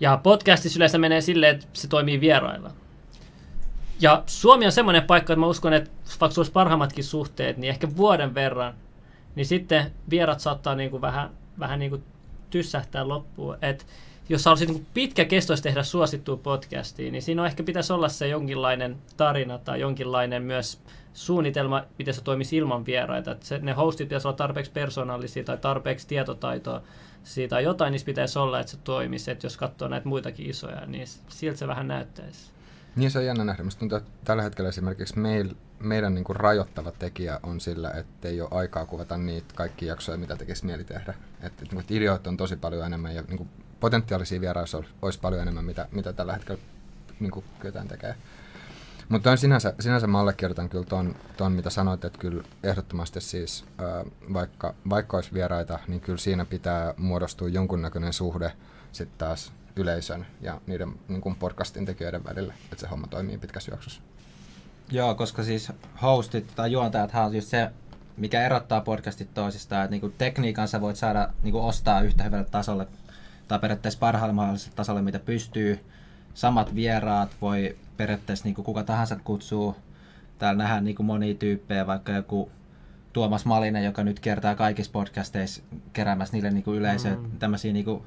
Ja 0.00 0.20
podcastissa 0.22 0.78
yleensä 0.78 0.98
menee 0.98 1.20
silleen, 1.20 1.54
että 1.54 1.66
se 1.72 1.88
toimii 1.88 2.20
vierailla. 2.20 2.70
Ja 4.00 4.22
Suomi 4.26 4.66
on 4.66 4.72
semmoinen 4.72 5.02
paikka, 5.02 5.32
että 5.32 5.40
mä 5.40 5.46
uskon, 5.46 5.72
että 5.72 5.90
vaikka 6.20 6.40
olisi 6.40 6.52
parhaimmatkin 6.52 7.04
suhteet, 7.04 7.56
niin 7.56 7.70
ehkä 7.70 7.96
vuoden 7.96 8.34
verran, 8.34 8.74
niin 9.34 9.46
sitten 9.46 9.92
vierat 10.10 10.40
saattaa 10.40 10.74
niin 10.74 10.90
kuin 10.90 11.00
vähän, 11.00 11.30
vähän 11.58 11.78
niin 11.78 11.90
kuin 11.90 12.04
tyssähtää 12.50 13.08
loppuun. 13.08 13.56
Et 13.62 13.86
jos 14.28 14.44
haluaisit 14.44 14.68
niin 14.68 14.86
pitkäkestoisesti 14.94 15.68
tehdä 15.68 15.82
suosittua 15.82 16.36
podcastia, 16.36 17.12
niin 17.12 17.22
siinä 17.22 17.42
on 17.42 17.46
ehkä 17.46 17.62
pitäisi 17.62 17.92
olla 17.92 18.08
se 18.08 18.28
jonkinlainen 18.28 18.96
tarina 19.16 19.58
tai 19.58 19.80
jonkinlainen 19.80 20.42
myös 20.42 20.80
suunnitelma, 21.14 21.84
miten 21.98 22.14
se 22.14 22.22
toimisi 22.22 22.56
ilman 22.56 22.86
vieraita. 22.86 23.30
Että 23.30 23.46
se, 23.46 23.58
ne 23.58 23.72
hostit 23.72 24.08
pitäisi 24.08 24.28
olla 24.28 24.36
tarpeeksi 24.36 24.72
persoonallisia 24.72 25.44
tai 25.44 25.58
tarpeeksi 25.58 26.08
tietotaitoa 26.08 26.82
siitä 27.24 27.50
tai 27.50 27.64
jotain 27.64 27.92
niistä 27.92 28.06
pitäisi 28.06 28.38
olla, 28.38 28.60
että 28.60 28.72
se 28.72 28.78
toimisi. 28.84 29.30
Että 29.30 29.46
jos 29.46 29.56
katsoo 29.56 29.88
näitä 29.88 30.08
muitakin 30.08 30.50
isoja, 30.50 30.86
niin 30.86 31.06
siltä 31.28 31.58
se 31.58 31.66
vähän 31.66 31.88
näyttäisi. 31.88 32.50
Niin 32.96 33.10
se 33.10 33.18
on 33.18 33.26
jännä 33.26 33.44
nähdä. 33.44 33.62
Minusta 33.62 33.80
tuntuu, 33.80 33.98
että 33.98 34.10
tällä 34.24 34.42
hetkellä 34.42 34.68
esimerkiksi 34.68 35.18
meil, 35.18 35.48
meidän 35.78 36.14
niin 36.14 36.24
kuin 36.24 36.36
rajoittava 36.36 36.92
tekijä 36.92 37.40
on 37.42 37.60
sillä, 37.60 37.90
että 37.90 38.28
ei 38.28 38.40
ole 38.40 38.48
aikaa 38.52 38.86
kuvata 38.86 39.18
niitä 39.18 39.54
kaikki 39.54 39.86
jaksoja, 39.86 40.18
mitä 40.18 40.36
tekisi 40.36 40.66
mieli 40.66 40.84
tehdä. 40.84 41.14
Että, 41.42 41.46
että, 41.46 41.80
että 41.80 41.94
ideoita 41.94 42.30
on 42.30 42.36
tosi 42.36 42.56
paljon 42.56 42.86
enemmän 42.86 43.14
ja 43.14 43.22
niin 43.22 43.36
kuin 43.36 43.48
potentiaalisia 43.80 44.40
vieraissa 44.40 44.82
olisi 45.02 45.18
paljon 45.20 45.42
enemmän, 45.42 45.64
mitä, 45.64 45.88
mitä 45.92 46.12
tällä 46.12 46.32
hetkellä 46.32 46.62
niin 47.20 47.30
kuin 47.30 47.44
kyetään 47.60 47.88
tekemään. 47.88 48.18
Mutta 49.08 49.36
sinänsä, 49.36 49.74
sinänsä 49.80 50.06
mä 50.06 50.20
allekirjoitan 50.20 50.68
kyllä 50.68 50.84
ton, 50.84 51.16
ton, 51.36 51.52
mitä 51.52 51.70
sanoit, 51.70 52.04
että 52.04 52.18
kyllä 52.18 52.44
ehdottomasti 52.62 53.20
siis, 53.20 53.64
ää, 53.78 54.04
vaikka, 54.32 54.74
vaikka 54.90 55.16
olisi 55.16 55.34
vieraita, 55.34 55.78
niin 55.88 56.00
kyllä 56.00 56.18
siinä 56.18 56.44
pitää 56.44 56.94
muodostua 56.96 57.48
jonkunnäköinen 57.48 58.12
suhde 58.12 58.52
sitten 58.92 59.18
taas 59.18 59.52
yleisön 59.76 60.26
ja 60.40 60.60
niiden 60.66 60.94
niin 61.08 61.20
kuin 61.20 61.34
podcastin 61.34 61.86
tekijöiden 61.86 62.24
välillä, 62.24 62.54
että 62.64 62.80
se 62.80 62.88
homma 62.88 63.06
toimii 63.06 63.38
pitkässä 63.38 63.72
juoksussa. 63.72 64.00
Joo, 64.90 65.14
koska 65.14 65.42
siis 65.42 65.72
hostit 66.02 66.52
tai 66.56 66.72
juontajat 66.72 67.10
on 67.14 67.34
just 67.34 67.48
se, 67.48 67.70
mikä 68.16 68.42
erottaa 68.46 68.80
podcastit 68.80 69.34
toisistaan, 69.34 69.84
että 69.84 69.90
niinku 69.90 70.14
tekniikan 70.18 70.68
sä 70.68 70.80
voit 70.80 70.96
saada 70.96 71.28
niinku 71.42 71.66
ostaa 71.66 72.00
yhtä 72.00 72.24
hyvälle 72.24 72.46
tasolle 72.50 72.86
tai 73.48 73.58
periaatteessa 73.58 73.98
parhaalle 73.98 74.32
mahdolliselle 74.34 74.76
tasolle, 74.76 75.02
mitä 75.02 75.18
pystyy. 75.18 75.84
Samat 76.34 76.74
vieraat 76.74 77.30
voi 77.40 77.76
periaatteessa 77.96 78.44
niin 78.44 78.54
kuin 78.54 78.64
kuka 78.64 78.82
tahansa 78.82 79.16
kutsuu. 79.24 79.76
Täällä 80.38 80.62
nähdään 80.62 80.84
niin 80.84 80.96
kuin 80.96 81.06
monia 81.06 81.34
tyyppejä, 81.34 81.86
vaikka 81.86 82.12
joku 82.12 82.50
Tuomas 83.12 83.44
Malinen, 83.44 83.84
joka 83.84 84.04
nyt 84.04 84.20
kertaa 84.20 84.54
kaikissa 84.54 84.92
podcasteissa 84.92 85.62
keräämässä 85.92 86.32
niille 86.32 86.50
niin 86.50 86.64
kuin 86.64 86.78
yleisöä, 86.78 87.14
mm. 87.14 87.30
tämmöisiä 87.38 87.72
niin 87.72 87.84
kuin 87.84 88.02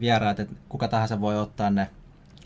vieraat, 0.00 0.40
että 0.40 0.54
kuka 0.68 0.88
tahansa 0.88 1.20
voi 1.20 1.38
ottaa 1.38 1.70
ne. 1.70 1.90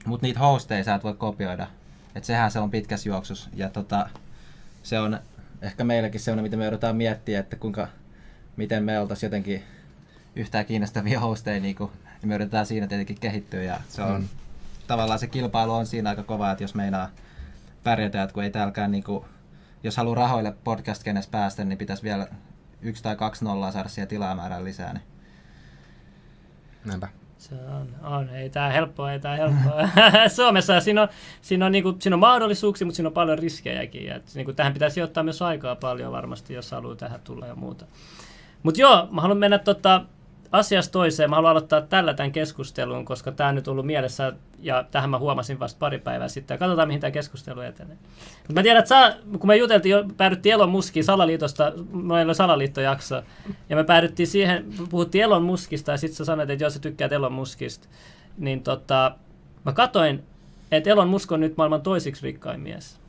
Mutta 0.07 0.27
niitä 0.27 0.41
hosteja 0.41 0.85
sä 0.85 0.95
et 0.95 1.05
voi 1.05 1.15
kopioida. 1.15 1.67
Et 2.15 2.25
sehän 2.25 2.51
se 2.51 2.59
on 2.59 2.71
pitkäs 2.71 3.07
juoksus. 3.07 3.49
Ja 3.55 3.69
tota, 3.71 4.09
se 4.83 4.99
on 4.99 5.19
ehkä 5.63 5.85
meilläkin 5.85 6.21
sellainen, 6.21 6.43
mitä 6.43 6.57
me 6.57 6.65
joudutaan 6.65 6.97
miettiä, 6.97 7.41
että 7.41 7.57
kuinka, 7.57 7.89
miten 8.57 8.85
me 8.85 9.01
oltaisiin 9.01 9.29
jotenkin 9.29 9.63
yhtään 10.37 10.67
kiinnostavia 10.67 11.21
hosteja, 11.21 11.61
niin, 11.61 11.77
kuin, 11.77 11.91
niin 12.23 12.29
me 12.29 12.35
yritetään 12.35 12.67
siinä 12.67 12.87
tietenkin 12.87 13.21
kehittyä. 13.21 13.63
Ja 13.63 13.81
se 13.89 14.03
on, 14.03 14.21
mm 14.21 14.29
tavallaan 14.87 15.19
se 15.19 15.27
kilpailu 15.27 15.73
on 15.73 15.87
siinä 15.87 16.11
aika 16.11 16.23
kova, 16.23 16.51
että 16.51 16.65
jos 16.65 16.75
meinaa 16.75 17.09
pärjätä, 17.85 18.23
että 18.23 18.35
kun 18.35 18.43
ei 18.43 18.51
täälläkään 18.51 18.91
niin 18.91 19.05
kuin, 19.05 19.25
jos 19.83 19.97
haluaa 19.97 20.17
rahoille 20.17 20.55
podcast 20.65 21.03
kenes 21.03 21.27
päästä, 21.27 21.65
niin 21.65 21.79
pitäisi 21.79 22.03
vielä 22.03 22.27
yksi 22.83 23.03
tai 23.03 23.17
kaksi 23.17 23.45
nollaa 23.45 23.73
saada 23.73 23.89
siihen 23.89 24.09
tilamäärän 24.09 24.65
lisää. 24.65 24.93
Niin. 24.93 25.05
Näinpä. 26.85 27.09
Se 27.39 27.55
on, 27.55 27.89
on. 28.03 28.29
Ei 28.29 28.51
tämä 28.51 28.71
helppoa, 28.71 29.13
ei 29.13 29.21
tämä 29.21 29.37
helppoa. 29.37 29.89
Suomessa 30.37 30.81
siinä 30.81 31.03
on, 31.03 31.09
siinä, 31.43 31.67
on, 31.67 31.73
niinku, 31.73 31.97
siinä 31.99 32.17
on 32.17 32.21
mahdollisuuksia, 32.21 32.87
mutta 32.87 32.97
siinä 32.97 33.09
on 33.09 33.13
paljon 33.13 33.39
riskejäkin. 33.39 34.13
Et, 34.13 34.33
niinku, 34.35 34.53
tähän 34.53 34.73
pitäisi 34.73 35.03
ottaa 35.03 35.23
myös 35.23 35.43
aikaa 35.43 35.77
paljon 35.77 36.13
varmasti, 36.13 36.55
jos 36.55 36.71
haluaa 36.71 36.97
tähän 36.97 37.21
tulla 37.25 37.47
ja 37.47 37.55
muuta. 37.55 37.87
Mutta 38.63 38.81
joo, 38.81 39.09
mä 39.11 39.21
haluan 39.21 39.39
mennä 39.39 39.59
tota, 39.59 40.05
asiasta 40.57 40.93
toiseen. 40.93 41.31
Mä 41.31 41.37
haluan 41.37 41.51
aloittaa 41.51 41.81
tällä 41.81 42.15
tämän 42.15 42.33
keskustelun, 42.33 43.05
koska 43.05 43.33
tämä 43.33 43.49
on 43.49 43.55
nyt 43.55 43.69
ollut 43.69 43.87
mielessä 43.87 44.33
ja 44.61 44.85
tähän 44.91 45.11
mä 45.11 45.19
huomasin 45.19 45.61
vasta 45.61 45.79
pari 45.79 45.99
päivää 45.99 46.29
sitten. 46.29 46.59
Katsotaan, 46.59 46.89
mihin 46.89 47.01
tämä 47.01 47.11
keskustelu 47.11 47.61
etenee. 47.61 47.97
Mutta 48.39 48.53
mä 48.53 48.63
tiedän, 48.63 48.79
että 48.79 48.89
sä, 48.89 49.17
kun 49.39 49.47
me 49.49 49.57
juteltiin, 49.57 49.91
jo, 49.91 50.05
päädyttiin 50.17 50.53
Elon 50.53 50.71
Muskiin 50.71 51.05
salaliitosta, 51.05 51.73
meillä 51.93 52.31
on 52.31 52.35
salaliittojakso, 52.35 53.23
ja 53.69 53.77
me 53.77 53.85
päädyttiin 53.85 54.27
siihen, 54.27 54.65
puhuttiin 54.91 55.25
Elon 55.25 55.43
Muskista, 55.43 55.91
ja 55.91 55.97
sitten 55.97 56.17
sä 56.17 56.25
sanoit, 56.25 56.51
että 56.51 56.65
jos 56.65 56.75
sä 56.75 56.81
tykkäät 56.81 57.13
Elon 57.13 57.33
Muskista, 57.33 57.89
niin 58.39 58.63
tota, 58.63 59.17
mä 59.65 59.73
katoin, 59.73 60.25
että 60.73 60.91
Elon 60.91 61.09
Musk 61.09 61.33
on 61.33 61.41
nyt 61.41 61.57
maailman 61.57 61.83
toisiksi 61.83 62.23
rikkain 62.23 62.61
mies. 62.61 63.01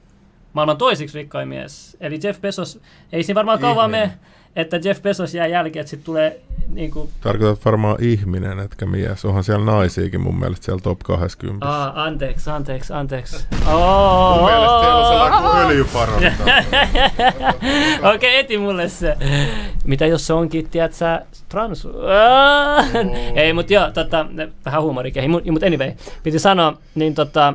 maailman 0.53 0.77
toisiksi 0.77 1.17
rikkain 1.17 1.47
mies. 1.47 1.97
Eli 1.99 2.19
Jeff 2.23 2.41
Bezos, 2.41 2.79
ei 3.11 3.23
siinä 3.23 3.35
varmaan 3.35 3.59
kauan 3.59 3.91
me, 3.91 4.11
että 4.57 4.79
Jeff 4.83 5.01
Bezos 5.01 5.33
jää 5.33 5.47
jälkeen, 5.47 5.81
että 5.81 5.89
sitten 5.89 6.05
tulee 6.05 6.41
niin 6.69 6.91
kuin... 6.91 7.09
Tarkoitat 7.21 7.65
varmaan 7.65 7.97
ihminen, 7.99 8.59
etkä 8.59 8.85
mies. 8.85 9.25
Onhan 9.25 9.43
siellä 9.43 9.65
naisiakin 9.65 10.21
mun 10.21 10.39
mielestä 10.39 10.65
siellä 10.65 10.81
top 10.81 10.99
20. 10.99 11.65
Aa, 11.65 12.03
anteeksi, 12.03 12.49
anteeksi, 12.49 12.93
anteeksi. 12.93 13.47
Oh, 13.73 14.35
mun 14.35 14.45
mielestä 14.49 14.79
siellä 14.79 14.97
on 14.97 15.05
sellainen. 15.07 15.85
Okei, 17.97 18.15
okay, 18.15 18.29
eti 18.29 18.57
mulle 18.57 18.89
se. 18.89 19.17
Mitä 19.83 20.05
jos 20.05 20.27
se 20.27 20.33
onkin, 20.33 20.69
tiedätkö, 20.69 21.21
trans? 21.49 21.85
Oh. 21.85 21.93
Ei, 23.35 23.53
mutta 23.53 23.73
joo, 23.73 23.91
tota, 23.91 24.25
vähän 24.65 24.81
huumorikehi, 24.81 25.27
mutta 25.27 25.65
anyway, 25.65 25.91
piti 26.23 26.39
sanoa, 26.39 26.77
niin 26.95 27.15
tota, 27.15 27.53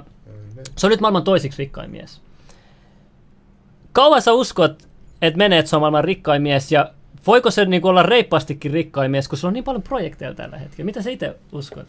se 0.77 0.87
on 0.87 0.91
nyt 0.91 1.01
maailman 1.01 1.25
toisiksi 1.25 1.59
rikkain 1.63 1.91
mies. 1.91 2.21
Kauan 3.93 4.23
sä 4.23 4.33
uskot, 4.33 4.92
että 5.23 5.39
menet 5.39 5.67
se 5.67 5.77
on 5.77 5.83
maailman 5.83 6.05
rikkain 6.05 6.43
mies 6.43 6.73
ja 6.73 6.93
voiko 7.27 7.51
se 7.51 7.65
niin 7.65 7.85
olla 7.85 8.03
reippaastikin 8.03 8.73
rikkain 8.73 9.11
mies, 9.11 9.29
kun 9.29 9.39
sulla 9.39 9.51
on 9.51 9.55
niin 9.55 9.65
paljon 9.65 9.83
projekteja 9.83 10.35
tällä 10.35 10.59
hetkellä? 10.59 10.85
Mitä 10.85 11.03
sä 11.03 11.11
itse 11.11 11.39
uskot? 11.53 11.87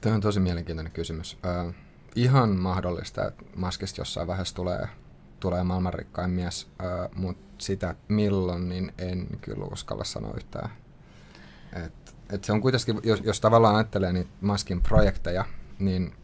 Tämä 0.00 0.14
on 0.14 0.20
tosi 0.20 0.40
mielenkiintoinen 0.40 0.92
kysymys. 0.92 1.38
Uh, 1.66 1.74
ihan 2.14 2.50
mahdollista, 2.50 3.26
että 3.28 3.44
Maskista 3.56 4.00
jossain 4.00 4.26
vaiheessa 4.26 4.54
tulee, 4.54 4.88
tulee 5.40 5.64
maailman 5.64 5.94
rikkain 5.94 6.30
mies, 6.30 6.64
uh, 6.64 7.14
mutta 7.14 7.46
sitä 7.58 7.94
milloin, 8.08 8.68
niin 8.68 8.92
en 8.98 9.26
kyllä 9.40 9.66
uskalla 9.72 10.04
sanoa 10.04 10.34
yhtään. 10.36 10.70
Et, 11.84 12.14
et 12.32 12.44
se 12.44 12.52
on 12.52 12.60
kuitenkin, 12.60 13.00
jos, 13.02 13.20
jos 13.24 13.40
tavallaan 13.40 13.76
ajattelee 13.76 14.12
niitä 14.12 14.30
Maskin 14.40 14.82
projekteja, 14.82 15.44
niin 15.78 16.14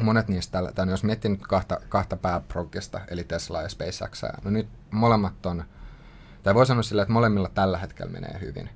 monet 0.00 0.28
niistä, 0.28 0.52
tällä, 0.52 0.72
tai 0.72 0.90
jos 0.90 1.04
miettii 1.04 1.30
nyt 1.30 1.46
kahta, 1.46 1.80
kahta 1.88 2.16
pääprogista, 2.16 3.00
eli 3.08 3.24
Tesla 3.24 3.62
ja 3.62 3.68
SpaceX, 3.68 4.22
no 4.44 4.50
nyt 4.50 4.68
molemmat 4.90 5.46
on, 5.46 5.64
tai 6.42 6.54
voi 6.54 6.66
sanoa 6.66 6.82
sillä, 6.82 7.02
että 7.02 7.12
molemmilla 7.12 7.50
tällä 7.54 7.78
hetkellä 7.78 8.12
menee 8.12 8.40
hyvin. 8.40 8.68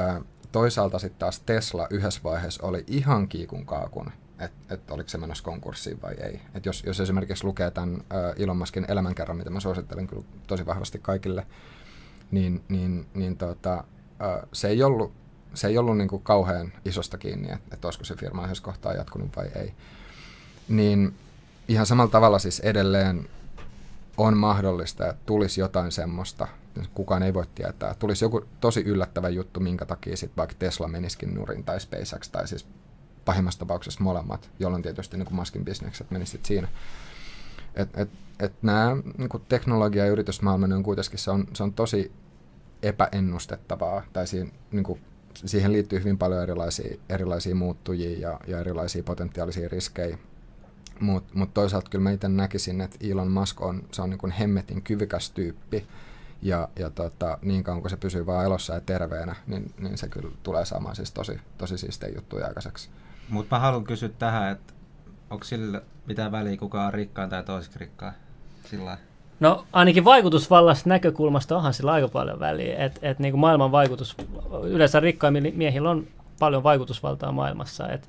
Ö, 0.00 0.20
toisaalta 0.52 0.98
sitten 0.98 1.18
taas 1.18 1.40
Tesla 1.40 1.86
yhdessä 1.90 2.20
vaiheessa 2.24 2.66
oli 2.66 2.84
ihan 2.86 3.28
kiikun 3.28 3.66
kaakun, 3.66 4.12
että 4.38 4.74
et 4.74 4.90
oliko 4.90 5.08
se 5.08 5.18
menossa 5.18 5.44
konkurssiin 5.44 6.02
vai 6.02 6.14
ei. 6.14 6.40
Et 6.54 6.66
jos, 6.66 6.82
jos 6.86 7.00
esimerkiksi 7.00 7.44
lukee 7.44 7.70
tämän 7.70 8.02
Elon 8.36 8.56
Muskin 8.56 8.86
elämänkerran, 8.88 9.36
mitä 9.36 9.50
mä 9.50 9.60
suosittelen 9.60 10.06
kyllä 10.06 10.22
tosi 10.46 10.66
vahvasti 10.66 10.98
kaikille, 10.98 11.46
niin, 12.30 12.64
niin, 12.68 13.06
niin 13.14 13.36
tota, 13.36 13.84
uh, 14.10 14.48
se 14.52 14.68
ei 14.68 14.82
ollut, 14.82 15.12
se 15.54 15.68
ei 15.68 15.78
ollut 15.78 15.96
niinku 15.96 16.18
kauhean 16.18 16.72
isosta 16.84 17.18
kiinni, 17.18 17.52
että 17.52 17.74
et 17.74 17.84
olisiko 17.84 18.04
se 18.04 18.16
firma 18.16 18.44
yhdessä 18.44 18.64
kohtaa 18.64 18.94
jatkunut 18.94 19.36
vai 19.36 19.50
ei 19.54 19.74
niin 20.70 21.14
ihan 21.68 21.86
samalla 21.86 22.10
tavalla 22.10 22.38
siis 22.38 22.60
edelleen 22.60 23.28
on 24.16 24.36
mahdollista, 24.36 25.08
että 25.08 25.22
tulisi 25.26 25.60
jotain 25.60 25.92
semmoista, 25.92 26.48
kukaan 26.94 27.22
ei 27.22 27.34
voi 27.34 27.46
tietää. 27.54 27.94
Tulisi 27.94 28.24
joku 28.24 28.44
tosi 28.60 28.80
yllättävä 28.80 29.28
juttu, 29.28 29.60
minkä 29.60 29.86
takia 29.86 30.16
sitten 30.16 30.36
vaikka 30.36 30.56
Tesla 30.58 30.88
menisikin 30.88 31.34
nurin 31.34 31.64
tai 31.64 31.80
SpaceX 31.80 32.28
tai 32.28 32.48
siis 32.48 32.66
pahimmassa 33.24 33.58
tapauksessa 33.58 34.04
molemmat, 34.04 34.50
jolloin 34.58 34.82
tietysti 34.82 35.16
niin 35.16 35.28
Maskin 35.30 35.64
bisnekset 35.64 36.10
menisivät 36.10 36.44
siinä. 36.44 36.68
Et, 37.74 37.88
et, 37.98 38.10
et 38.38 38.52
nämä 38.62 38.96
niin 39.18 39.42
teknologia- 39.48 40.04
ja 40.04 40.10
yritysmaailma 40.10 40.74
on 40.74 40.82
kuitenkin 40.82 41.18
se 41.18 41.30
on, 41.30 41.46
se 41.52 41.62
on 41.62 41.72
tosi 41.72 42.12
epäennustettavaa, 42.82 44.02
tai 44.12 44.26
siinä, 44.26 44.50
niin 44.72 44.84
kuin, 44.84 45.00
siihen 45.34 45.72
liittyy 45.72 45.98
hyvin 45.98 46.18
paljon 46.18 46.42
erilaisia, 46.42 46.96
erilaisia 47.08 47.54
muuttujia 47.54 48.18
ja, 48.18 48.40
ja 48.46 48.60
erilaisia 48.60 49.02
potentiaalisia 49.02 49.68
riskejä, 49.68 50.18
mutta 51.00 51.32
mut 51.34 51.54
toisaalta 51.54 51.90
kyllä 51.90 52.02
mä 52.02 52.10
itse 52.10 52.28
näkisin, 52.28 52.80
että 52.80 52.98
Elon 53.00 53.30
Musk 53.30 53.60
on, 53.60 53.82
se 53.92 54.02
on 54.02 54.10
niin 54.10 54.18
kuin 54.18 54.32
hemmetin 54.32 54.82
kyvykäs 54.82 55.30
tyyppi. 55.30 55.86
Ja, 56.42 56.68
ja 56.78 56.90
tota, 56.90 57.38
niin 57.42 57.64
kauan 57.64 57.80
kun 57.80 57.90
se 57.90 57.96
pysyy 57.96 58.26
vaan 58.26 58.44
elossa 58.44 58.74
ja 58.74 58.80
terveenä, 58.80 59.36
niin, 59.46 59.74
niin 59.78 59.98
se 59.98 60.08
kyllä 60.08 60.30
tulee 60.42 60.64
saamaan 60.64 60.96
siis 60.96 61.12
tosi, 61.12 61.40
tosi 61.58 61.78
siistejä 61.78 62.14
juttuja 62.14 62.46
aikaiseksi. 62.46 62.90
Mutta 63.28 63.56
mä 63.56 63.60
haluan 63.60 63.84
kysyä 63.84 64.08
tähän, 64.08 64.52
että 64.52 64.72
onko 65.30 65.44
sillä 65.44 65.82
mitään 66.06 66.32
väliä, 66.32 66.56
kuka 66.56 66.84
on 66.84 66.94
rikkaan 66.94 67.28
tai 67.28 67.44
toiseksi 67.44 67.78
rikkaan? 67.78 68.12
Sillä 68.70 68.98
No 69.40 69.66
ainakin 69.72 70.04
vaikutusvallasta 70.04 70.88
näkökulmasta 70.88 71.56
onhan 71.56 71.74
sillä 71.74 71.92
aika 71.92 72.08
paljon 72.08 72.40
väliä. 72.40 72.84
Et, 72.84 72.98
et 73.02 73.18
niin 73.18 73.32
kuin 73.32 73.40
maailman 73.40 73.72
vaikutus, 73.72 74.16
yleensä 74.62 75.00
rikkaimmilla 75.00 75.48
miehillä 75.54 75.90
on 75.90 76.06
paljon 76.38 76.62
vaikutusvaltaa 76.62 77.32
maailmassa. 77.32 77.88
Et, 77.88 78.08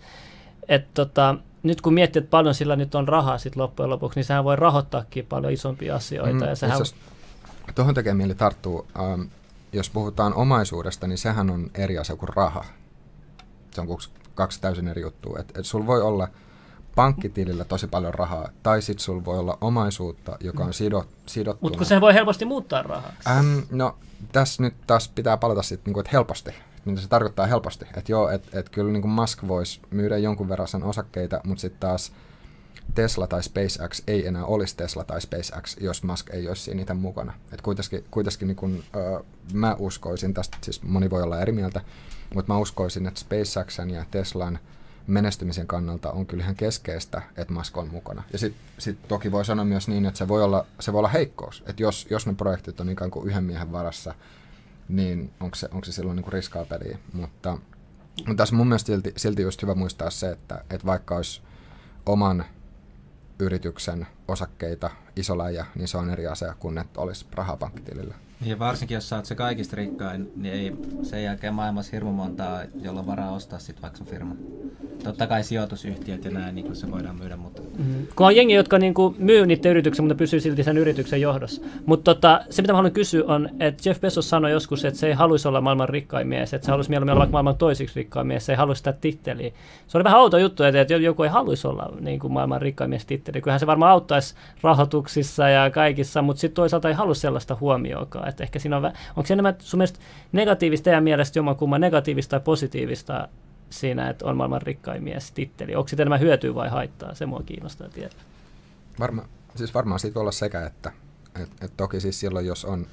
et 0.67 0.93
tota, 0.93 1.35
nyt 1.63 1.81
kun 1.81 1.93
miettii, 1.93 2.19
että 2.19 2.29
paljon 2.29 2.55
sillä 2.55 2.75
nyt 2.75 2.95
on 2.95 3.07
rahaa 3.07 3.37
sit 3.37 3.55
loppujen 3.55 3.89
lopuksi, 3.89 4.19
niin 4.19 4.25
sehän 4.25 4.43
voi 4.43 4.55
rahoittaakin 4.55 5.25
paljon 5.25 5.53
isompia 5.53 5.95
asioita. 5.95 6.45
Mm, 6.45 6.49
ja 6.49 6.55
sehän... 6.55 6.79
Tuohon 7.75 7.93
tekee 7.93 8.13
mieli 8.13 8.35
tarttuu. 8.35 8.87
Ähm, 8.99 9.21
jos 9.73 9.89
puhutaan 9.89 10.33
omaisuudesta, 10.33 11.07
niin 11.07 11.17
sehän 11.17 11.49
on 11.49 11.71
eri 11.75 11.97
asia 11.97 12.15
kuin 12.15 12.29
raha. 12.29 12.65
Se 13.71 13.81
on 13.81 13.87
kaksi 14.35 14.61
täysin 14.61 14.87
eri 14.87 15.01
juttua. 15.01 15.39
Et, 15.39 15.57
et 15.57 15.65
sul 15.65 15.85
voi 15.85 16.01
olla 16.01 16.27
pankkitilillä 16.95 17.63
tosi 17.63 17.87
paljon 17.87 18.13
rahaa, 18.13 18.49
tai 18.63 18.81
sitten 18.81 19.03
sulla 19.03 19.25
voi 19.25 19.39
olla 19.39 19.57
omaisuutta, 19.61 20.37
joka 20.39 20.63
on 20.63 20.73
sidot, 20.73 21.07
sidottu. 21.25 21.65
Mutta 21.65 21.77
kun 21.77 21.85
se 21.85 22.01
voi 22.01 22.13
helposti 22.13 22.45
muuttaa 22.45 22.83
rahaa. 22.83 23.13
Ähm, 23.27 23.59
no, 23.71 23.97
tässä 24.31 24.63
nyt 24.63 24.73
taas 24.87 25.09
pitää 25.09 25.37
palata 25.37 25.61
sitten, 25.61 25.85
niinku, 25.85 25.99
että 25.99 26.09
helposti 26.13 26.51
mitä 26.85 27.01
se 27.01 27.07
tarkoittaa 27.07 27.45
helposti. 27.45 27.85
Että 27.97 28.11
joo, 28.11 28.29
että 28.29 28.59
et 28.59 28.69
kyllä 28.69 28.91
niin 28.91 29.01
kuin 29.01 29.11
Musk 29.11 29.47
voisi 29.47 29.81
myydä 29.91 30.17
jonkun 30.17 30.49
verran 30.49 30.67
sen 30.67 30.83
osakkeita, 30.83 31.41
mutta 31.43 31.61
sitten 31.61 31.79
taas 31.79 32.11
Tesla 32.95 33.27
tai 33.27 33.43
SpaceX 33.43 34.03
ei 34.07 34.27
enää 34.27 34.45
olisi 34.45 34.77
Tesla 34.77 35.03
tai 35.03 35.21
SpaceX, 35.21 35.77
jos 35.79 36.03
Musk 36.03 36.29
ei 36.29 36.47
olisi 36.47 36.63
siinä 36.63 36.77
niitä 36.77 36.93
mukana. 36.93 37.33
Et 37.51 37.61
kuitenkin, 37.61 38.05
kuitenkin 38.11 38.47
niin 38.47 38.55
kun, 38.55 38.83
ö, 38.95 39.23
mä 39.53 39.75
uskoisin, 39.79 40.33
tästä 40.33 40.57
siis 40.61 40.83
moni 40.83 41.09
voi 41.09 41.23
olla 41.23 41.41
eri 41.41 41.51
mieltä, 41.51 41.81
mutta 42.35 42.53
mä 42.53 42.59
uskoisin, 42.59 43.07
että 43.07 43.19
SpaceXn 43.19 43.89
ja 43.89 44.05
Teslan 44.11 44.59
menestymisen 45.07 45.67
kannalta 45.67 46.11
on 46.11 46.25
kyllä 46.25 46.43
ihan 46.43 46.55
keskeistä, 46.55 47.21
että 47.37 47.53
Musk 47.53 47.77
on 47.77 47.89
mukana. 47.91 48.23
Ja 48.33 48.39
sitten 48.39 48.61
sit 48.77 49.07
toki 49.07 49.31
voi 49.31 49.45
sanoa 49.45 49.65
myös 49.65 49.87
niin, 49.87 50.05
että 50.05 50.17
se 50.17 50.27
voi 50.27 50.43
olla, 50.43 50.65
se 50.79 50.93
voi 50.93 50.99
olla 50.99 51.09
heikkous. 51.09 51.63
Että 51.67 51.83
jos, 51.83 52.07
jos 52.09 52.25
ne 52.25 52.33
projektit 52.33 52.79
on 52.79 52.89
ikään 52.89 53.11
kuin 53.11 53.27
yhden 53.27 53.43
miehen 53.43 53.71
varassa, 53.71 54.13
niin 54.89 55.33
onko 55.39 55.55
se, 55.55 55.69
onko 55.71 55.85
se 55.85 55.91
silloin 55.91 56.15
niin 56.15 56.33
riskaa 56.33 56.65
peliä. 56.65 56.97
Mutta, 57.13 57.57
mutta 58.27 58.35
tässä 58.35 58.55
mun 58.55 58.67
mielestä 58.67 58.87
silti, 58.87 59.13
silti 59.17 59.41
just 59.41 59.61
hyvä 59.61 59.75
muistaa 59.75 60.09
se, 60.09 60.31
että, 60.31 60.63
että 60.69 60.87
vaikka 60.87 61.15
olisi 61.15 61.41
oman 62.05 62.45
yrityksen 63.39 64.07
osakkeita 64.27 64.89
iso 65.15 65.37
niin 65.75 65.87
se 65.87 65.97
on 65.97 66.09
eri 66.09 66.27
asia 66.27 66.55
kuin 66.59 66.77
että 66.77 67.01
olisi 67.01 67.25
rahaa 67.31 67.57
Ja 68.45 68.59
varsinkin 68.59 68.95
jos 68.95 69.09
sä 69.09 69.15
oot 69.15 69.25
se 69.25 69.35
kaikista 69.35 69.75
rikkain, 69.75 70.31
niin 70.35 70.53
ei 70.53 70.73
sen 71.03 71.23
jälkeen 71.23 71.53
maailmassa 71.53 71.91
hirmu 71.91 72.11
montaa, 72.11 72.61
jolla 72.81 73.05
varaa 73.05 73.31
ostaa 73.31 73.59
sit 73.59 73.81
vaikka 73.81 73.97
sun 73.97 74.07
firma. 74.07 74.35
Totta 75.03 75.27
kai 75.27 75.43
sijoitusyhtiöt 75.43 76.25
ja 76.25 76.31
näin, 76.31 76.55
niin 76.55 76.75
se 76.75 76.91
voidaan 76.91 77.15
myydä, 77.15 77.35
mutta... 77.35 77.61
Mm-hmm. 77.61 78.07
Kun 78.15 78.25
on 78.25 78.35
jengi, 78.35 78.53
jotka 78.53 78.79
niin 78.79 78.93
kuin, 78.93 79.15
myy 79.17 79.45
niitä 79.45 79.69
yrityksiä, 79.69 80.03
mutta 80.03 80.15
pysyy 80.15 80.39
silti 80.39 80.63
sen 80.63 80.77
yrityksen 80.77 81.21
johdossa. 81.21 81.61
Mutta 81.85 82.15
tota, 82.15 82.41
se, 82.49 82.61
mitä 82.61 82.73
mä 82.73 82.77
haluan 82.77 82.91
kysyä, 82.91 83.23
on, 83.27 83.49
että 83.59 83.89
Jeff 83.89 84.01
Bezos 84.01 84.29
sanoi 84.29 84.51
joskus, 84.51 84.85
että 84.85 84.99
se 84.99 85.07
ei 85.07 85.13
haluaisi 85.13 85.47
olla 85.47 85.61
maailman 85.61 85.89
rikkain 85.89 86.27
mies, 86.27 86.53
että 86.53 86.65
se 86.65 86.71
haluaisi 86.71 86.89
mieluummin 86.89 87.15
olla 87.15 87.27
maailman 87.31 87.55
toisiksi 87.55 87.95
rikkain 87.95 88.27
mies, 88.27 88.45
se 88.45 88.51
ei 88.51 88.57
haluaisi 88.57 88.79
sitä 88.79 88.93
titteliä. 88.93 89.51
Se 89.87 89.97
oli 89.97 90.03
vähän 90.03 90.19
outo 90.19 90.37
juttu, 90.37 90.63
että 90.63 90.93
joku 90.93 91.23
ei 91.23 91.29
haluaisi 91.29 91.67
olla 91.67 91.93
niin 91.99 92.19
kuin 92.19 92.33
maailman 92.33 92.61
rikkain 92.61 92.89
mies 92.89 93.05
titteli. 93.05 93.41
Kyllähän 93.41 93.59
se 93.59 93.67
varmaan 93.67 93.91
auttaisi 93.91 94.35
rahoituksissa 94.61 95.49
ja 95.49 95.69
kaikissa, 95.69 96.21
mutta 96.21 96.39
sitten 96.39 96.55
toisaalta 96.55 96.89
ei 96.89 96.95
halua 96.95 97.13
sellaista 97.13 97.57
huomioakaan. 97.59 98.30
Että 98.31 98.43
ehkä 98.43 98.59
siinä 98.59 98.77
on, 98.77 98.85
onko 98.85 99.25
se 99.25 99.33
enemmän 99.33 99.55
sun 99.59 99.77
mielestä 99.77 99.99
negatiivista 100.31 100.89
ja 100.89 101.01
mielestä 101.01 101.39
jomankumman 101.39 101.81
negatiivista 101.81 102.29
tai 102.29 102.39
positiivista 102.39 103.27
siinä, 103.69 104.09
että 104.09 104.25
on 104.25 104.37
maailman 104.37 104.61
rikkain 104.61 105.03
mies 105.03 105.31
titteli. 105.31 105.75
Onko 105.75 105.87
sitä 105.87 106.03
enemmän 106.03 106.19
hyötyä 106.19 106.55
vai 106.55 106.69
haittaa? 106.69 107.15
Se 107.15 107.25
mua 107.25 107.41
kiinnostaa 107.45 107.89
tietää. 107.89 108.19
Varma, 108.99 109.25
siis 109.55 109.73
varmaan 109.73 109.99
siitä 109.99 110.15
voi 110.15 110.21
olla 110.21 110.31
sekä, 110.31 110.65
että 110.65 110.91
et, 111.39 111.49
et 111.61 111.77
toki 111.77 111.99
siis 111.99 112.19
silloin, 112.19 112.45
jos 112.45 112.65
on, 112.65 112.87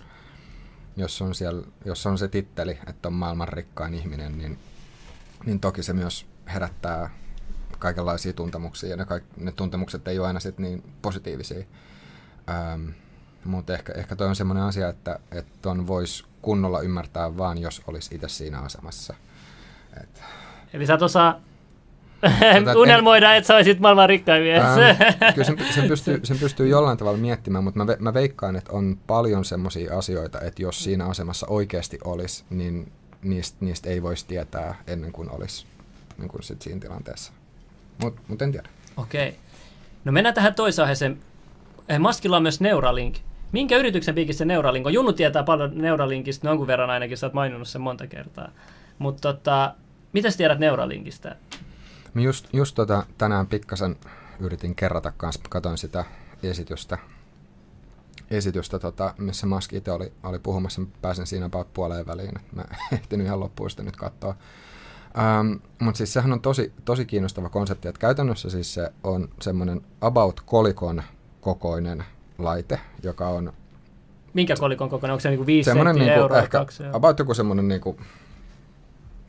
jos 0.96 1.22
on, 1.22 1.34
siellä, 1.34 1.62
jos 1.84 2.06
on 2.06 2.18
se 2.18 2.28
titteli, 2.28 2.78
että 2.86 3.08
on 3.08 3.14
maailman 3.14 3.48
rikkain 3.48 3.94
ihminen, 3.94 4.38
niin, 4.38 4.58
niin 5.46 5.60
toki 5.60 5.82
se 5.82 5.92
myös 5.92 6.26
herättää 6.54 7.10
kaikenlaisia 7.78 8.32
tuntemuksia, 8.32 8.90
ja 8.90 8.96
ne, 8.96 9.04
kaik, 9.04 9.24
ne 9.36 9.52
tuntemukset 9.52 10.08
ei 10.08 10.18
ole 10.18 10.26
aina 10.26 10.40
sit 10.40 10.58
niin 10.58 10.82
positiivisia. 11.02 11.64
Ähm, 12.50 12.90
mutta 13.44 13.74
ehkä, 13.74 13.92
ehkä 13.92 14.16
toi 14.16 14.28
on 14.28 14.36
semmoinen 14.36 14.64
asia, 14.64 14.88
että, 14.88 15.18
että 15.32 15.52
ton 15.62 15.86
voisi 15.86 16.24
kunnolla 16.42 16.80
ymmärtää 16.80 17.36
vaan, 17.36 17.58
jos 17.58 17.82
olisi 17.86 18.14
itse 18.14 18.28
siinä 18.28 18.58
asemassa. 18.58 19.14
Et. 20.02 20.22
Eli 20.72 20.86
sä 20.86 20.94
et 20.94 21.02
osaa 21.02 21.40
unelmoida, 22.82 23.34
että 23.34 23.46
sä 23.46 23.56
olisit 23.56 23.80
maailman 23.80 24.08
rikkain 24.08 24.42
mies. 24.42 24.62
Ähm, 24.62 25.32
kyllä 25.34 25.44
sen, 25.44 25.58
sen, 25.74 25.88
pystyy, 25.88 26.20
sen 26.22 26.38
pystyy 26.38 26.68
jollain 26.68 26.98
tavalla 26.98 27.18
miettimään, 27.18 27.64
mutta 27.64 27.78
mä, 27.78 27.86
ve, 27.86 27.96
mä 28.00 28.14
veikkaan, 28.14 28.56
että 28.56 28.72
on 28.72 28.98
paljon 29.06 29.44
semmoisia 29.44 29.98
asioita, 29.98 30.40
että 30.40 30.62
jos 30.62 30.84
siinä 30.84 31.06
asemassa 31.06 31.46
oikeasti 31.50 31.98
olisi, 32.04 32.44
niin 32.50 32.92
niistä, 33.22 33.56
niistä 33.60 33.90
ei 33.90 34.02
voisi 34.02 34.26
tietää 34.26 34.74
ennen 34.86 35.12
kuin 35.12 35.30
olisi 35.30 35.66
niin 36.18 36.28
kuin 36.28 36.42
sit 36.42 36.62
siinä 36.62 36.80
tilanteessa. 36.80 37.32
Mutta 38.02 38.22
mut 38.28 38.42
en 38.42 38.52
tiedä. 38.52 38.68
Okei. 38.96 39.36
No 40.04 40.12
mennään 40.12 40.34
tähän 40.34 40.54
toiseen 40.54 40.84
aiheeseen 40.84 41.18
Eh, 41.18 41.27
Maskilla 41.98 42.36
on 42.36 42.42
myös 42.42 42.60
Neuralink. 42.60 43.16
Minkä 43.52 43.76
yrityksen 43.76 44.14
piikissä 44.14 44.44
Neuralink 44.44 44.86
on? 44.86 44.92
Junnu 44.92 45.12
tietää 45.12 45.42
paljon 45.42 45.70
Neuralinkista, 45.74 46.48
jonkun 46.48 46.66
verran 46.66 46.90
ainakin, 46.90 47.16
sä 47.16 47.26
oot 47.26 47.34
maininnut 47.34 47.68
sen 47.68 47.80
monta 47.80 48.06
kertaa. 48.06 48.48
Mutta 48.98 49.32
tota, 49.32 49.74
mitä 50.12 50.28
tiedät 50.36 50.58
Neuralinkista? 50.58 51.28
Mä 52.14 52.22
just, 52.22 52.48
just 52.52 52.74
tota, 52.74 53.06
tänään 53.18 53.46
pikkasen 53.46 53.96
yritin 54.40 54.74
kerrata 54.74 55.12
kanssa, 55.16 55.40
katoin 55.48 55.78
sitä 55.78 56.04
esitystä, 56.42 56.98
esitystä 58.30 58.78
tota, 58.78 59.14
missä 59.18 59.46
Musk 59.46 59.72
itse 59.72 59.92
oli, 59.92 60.12
oli 60.22 60.38
puhumassa, 60.38 60.80
mä 60.80 60.86
pääsin 61.02 61.26
siinä 61.26 61.46
about 61.46 61.74
puoleen 61.74 62.06
väliin, 62.06 62.34
mä 62.54 62.64
ehtinyt 62.92 63.26
ihan 63.26 63.40
loppuun 63.40 63.70
sitä 63.70 63.82
nyt 63.82 63.96
katsoa. 63.96 64.36
Ähm, 65.18 65.52
Mutta 65.78 65.98
siis 65.98 66.12
sehän 66.12 66.32
on 66.32 66.40
tosi, 66.40 66.72
tosi 66.84 67.06
kiinnostava 67.06 67.48
konsepti, 67.48 67.88
että 67.88 68.00
käytännössä 68.00 68.50
siis 68.50 68.74
se 68.74 68.92
on 69.04 69.28
semmoinen 69.40 69.80
about 70.00 70.40
kolikon 70.40 71.02
kokoinen 71.48 72.04
laite, 72.38 72.80
joka 73.02 73.28
on... 73.28 73.52
Minkä 74.34 74.54
kolikon 74.60 74.90
kokoinen? 74.90 75.12
Onko 75.12 75.20
se 75.20 75.28
niinku 75.28 75.46
5 75.46 75.70
senttiä 75.70 75.92
niinku 75.92 76.10
euroa? 76.10 76.38
Ehkä 76.38 76.66
about 76.92 77.18
joku 77.18 77.34
semmoinen 77.34 77.68
niinku, 77.68 77.96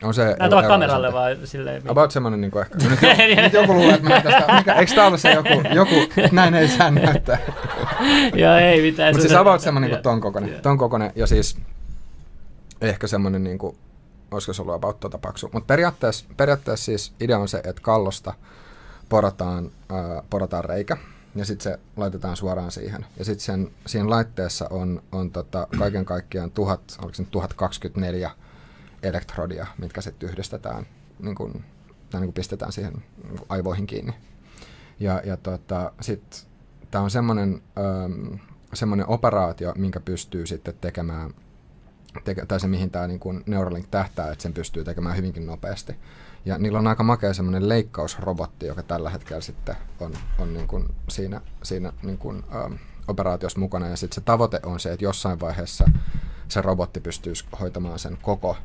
on 0.04 0.14
se 0.14 0.36
Näytä 0.40 0.68
kameralle 0.68 1.14
vai 1.14 1.38
silleen? 1.44 1.82
About 1.88 2.12
semmoinen 2.12 2.42
niinku 2.42 2.60
ehkä. 2.60 2.76
Nyt, 2.90 3.00
nyt 3.44 3.54
joku 3.54 3.74
luulee, 3.74 3.96
että 3.96 4.10
mä 4.10 4.22
tästä, 4.22 4.56
mikä, 4.58 4.74
eikö 4.74 4.96
tää 4.96 5.08
ole 5.08 5.18
se 5.18 5.32
joku, 5.32 5.50
joku 5.74 5.96
näin 6.32 6.54
ei 6.54 6.68
saa 6.68 6.92
näyttää. 6.92 7.38
Joo, 8.44 8.56
ei 8.56 8.82
mitään. 8.82 9.14
Mutta 9.14 9.28
siis 9.28 9.40
about 9.40 9.62
semmoinen 9.62 9.90
niinku 9.90 10.04
ton 10.04 10.22
kokoinen, 10.22 10.50
yeah. 10.50 10.62
ton 10.62 10.78
kokoinen 10.78 11.12
ja 11.16 11.28
siis 11.28 11.58
ehkä 12.82 13.08
semmoinen 13.08 13.44
niinku, 13.44 13.78
olisiko 14.32 14.54
se 14.54 14.62
ollut 14.62 14.76
about 14.76 15.00
tota 15.00 15.18
paksu. 15.18 15.50
Mutta 15.54 15.68
periaatteessa, 15.68 16.26
periaatteessa 16.38 16.86
siis 16.86 17.14
idea 17.20 17.38
on 17.38 17.48
se, 17.48 17.58
että 17.58 17.82
kallosta 17.82 18.34
porataan, 19.10 19.72
äh, 19.92 20.24
porataan 20.30 20.66
reikä 20.66 20.98
ja 21.36 21.46
sitten 21.46 21.64
se 21.64 21.80
laitetaan 21.98 22.38
suoraan 22.38 22.72
siihen. 22.72 23.06
Ja 23.20 23.26
sitten 23.26 23.72
siinä 23.86 24.10
laitteessa 24.10 24.68
on, 24.70 25.04
on 25.12 25.32
tota, 25.32 25.68
kaiken 25.80 26.06
kaikkiaan 26.06 26.52
1000, 26.52 26.98
oliko 27.02 27.14
se 27.14 27.24
1024 27.24 28.32
elektrodia, 29.04 29.68
mitkä 29.78 30.02
sitten 30.02 30.30
yhdistetään, 30.30 30.86
niin 31.20 31.36
kun, 31.36 31.64
tai 32.10 32.22
niin 32.22 32.34
pistetään 32.34 32.72
siihen 32.72 32.94
niin 33.24 33.40
aivoihin 33.50 33.88
kiinni. 33.88 34.14
Ja, 35.00 35.22
ja 35.26 35.38
tota, 35.38 35.92
sitten 36.02 36.50
tämä 36.92 37.04
on 37.04 37.12
semmoinen, 37.12 37.62
semmoinen 38.74 39.08
operaatio, 39.08 39.74
minkä 39.78 40.00
pystyy 40.00 40.46
sitten 40.46 40.74
tekemään, 40.82 41.34
teke, 42.24 42.46
tai 42.46 42.60
se 42.60 42.68
mihin 42.68 42.92
tämä 42.92 43.08
niin 43.08 43.44
Neuralink 43.46 43.88
tähtää, 43.92 44.32
että 44.32 44.44
sen 44.44 44.54
pystyy 44.54 44.84
tekemään 44.84 45.18
hyvinkin 45.18 45.46
nopeasti. 45.46 45.96
Ja 46.50 46.58
niillä 46.58 46.80
on 46.80 46.88
aika 46.88 47.04
makea 47.04 47.34
semmoinen 47.34 47.70
leikkausrobotti, 47.70 48.66
joka 48.66 48.84
tällä 48.84 49.10
hetkellä 49.10 49.42
sitten 49.42 49.76
on, 50.00 50.14
on 50.40 50.54
niin 50.54 50.68
kuin 50.68 50.86
siinä, 51.10 51.42
siinä 51.64 51.94
niin 52.04 52.18
kuin, 52.18 52.44
ähm, 52.56 52.74
operaatiossa 53.08 53.60
mukana. 53.60 53.88
Ja 53.88 53.98
sitten 53.98 54.16
se 54.16 54.22
tavoite 54.22 54.60
on 54.64 54.80
se, 54.80 54.92
että 54.94 55.06
jossain 55.06 55.40
vaiheessa 55.40 55.86
se 56.48 56.62
robotti 56.62 57.00
pystyisi 57.00 57.46
hoitamaan 57.60 58.00
sen 58.00 58.18
koko 58.22 58.58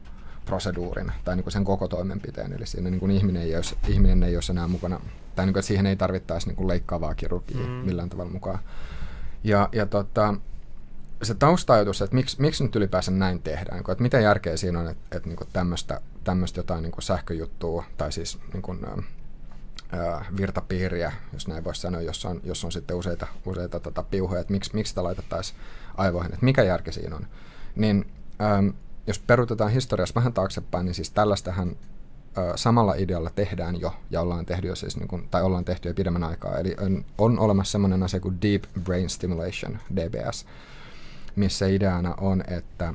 proseduurin 0.44 1.12
tai 1.24 1.36
niin 1.36 1.44
kuin 1.44 1.52
sen 1.52 1.64
koko 1.64 1.88
toimenpiteen. 1.88 2.52
Eli 2.52 2.66
siinä 2.66 2.90
niin 2.90 3.00
kuin 3.00 3.10
ihminen, 3.10 3.42
ei 3.42 3.56
olisi, 3.56 3.76
ihminen 3.88 4.22
ei 4.22 4.36
olisi 4.36 4.52
enää 4.52 4.68
mukana, 4.68 5.00
tai 5.36 5.46
niin 5.46 5.52
kuin, 5.52 5.60
että 5.60 5.68
siihen 5.68 5.86
ei 5.86 5.96
tarvittaisi 5.96 6.46
niin 6.46 6.56
kuin 6.56 6.68
leikkaavaa 6.68 7.14
kirurgia 7.14 7.66
mm. 7.66 7.72
millään 7.72 8.08
tavalla 8.08 8.32
mukaan. 8.32 8.58
Ja, 9.44 9.68
ja 9.72 9.86
tota, 9.86 10.34
se 11.22 11.34
taustajatus, 11.34 12.02
että 12.02 12.16
miksi, 12.16 12.40
miksi 12.40 12.64
nyt 12.64 12.76
ylipäänsä 12.76 13.10
näin 13.10 13.42
tehdään, 13.42 13.78
että 13.78 14.02
mitä 14.02 14.20
järkeä 14.20 14.56
siinä 14.56 14.80
on, 14.80 14.88
että, 14.88 15.16
että 15.16 15.28
niin 15.28 15.38
tämmöistä, 15.52 16.00
tämmöistä 16.24 16.58
jotain 16.58 16.82
niin 16.82 16.92
kuin 16.92 17.02
sähköjuttua, 17.02 17.84
tai 17.96 18.12
siis 18.12 18.38
niin 18.52 18.62
kuin, 18.62 18.86
ää, 19.92 20.24
virtapiiriä, 20.36 21.12
jos 21.32 21.48
näin 21.48 21.64
voisi 21.64 21.80
sanoa, 21.80 22.00
jos 22.00 22.24
on, 22.24 22.40
jos 22.44 22.64
on 22.64 22.72
sitten 22.72 22.96
useita, 22.96 23.26
useita 23.46 23.80
tota, 23.80 24.02
piuhoja, 24.02 24.40
että 24.40 24.52
miksi, 24.52 24.70
miksi 24.74 24.90
sitä 24.90 25.04
laitettaisiin 25.04 25.58
aivoihin, 25.96 26.32
että 26.32 26.44
mikä 26.44 26.62
järki 26.62 26.92
siinä 26.92 27.16
on. 27.16 27.26
Niin 27.76 28.12
äm, 28.58 28.72
jos 29.06 29.18
perutetaan 29.18 29.70
historiassa 29.70 30.14
vähän 30.14 30.32
taaksepäin, 30.32 30.86
niin 30.86 30.94
siis 30.94 31.10
tällaistähän 31.10 31.76
samalla 32.56 32.94
idealla 32.94 33.30
tehdään 33.30 33.80
jo, 33.80 33.94
ja 34.10 34.20
ollaan 34.20 34.46
tehty 34.46 34.66
jo 34.66 34.74
siis, 34.74 34.96
niin 34.96 35.08
kuin, 35.08 35.28
tai 35.30 35.42
ollaan 35.42 35.64
tehty 35.64 35.88
jo 35.88 35.94
pidemmän 35.94 36.24
aikaa. 36.24 36.58
Eli 36.58 36.76
on, 36.80 37.04
on 37.18 37.38
olemassa 37.38 37.72
sellainen 37.72 38.02
asia 38.02 38.20
kuin 38.20 38.42
Deep 38.42 38.64
Brain 38.84 39.10
Stimulation, 39.10 39.78
DBS, 39.96 40.46
missä 41.36 41.66
ideana 41.66 42.14
on, 42.20 42.44
että, 42.48 42.94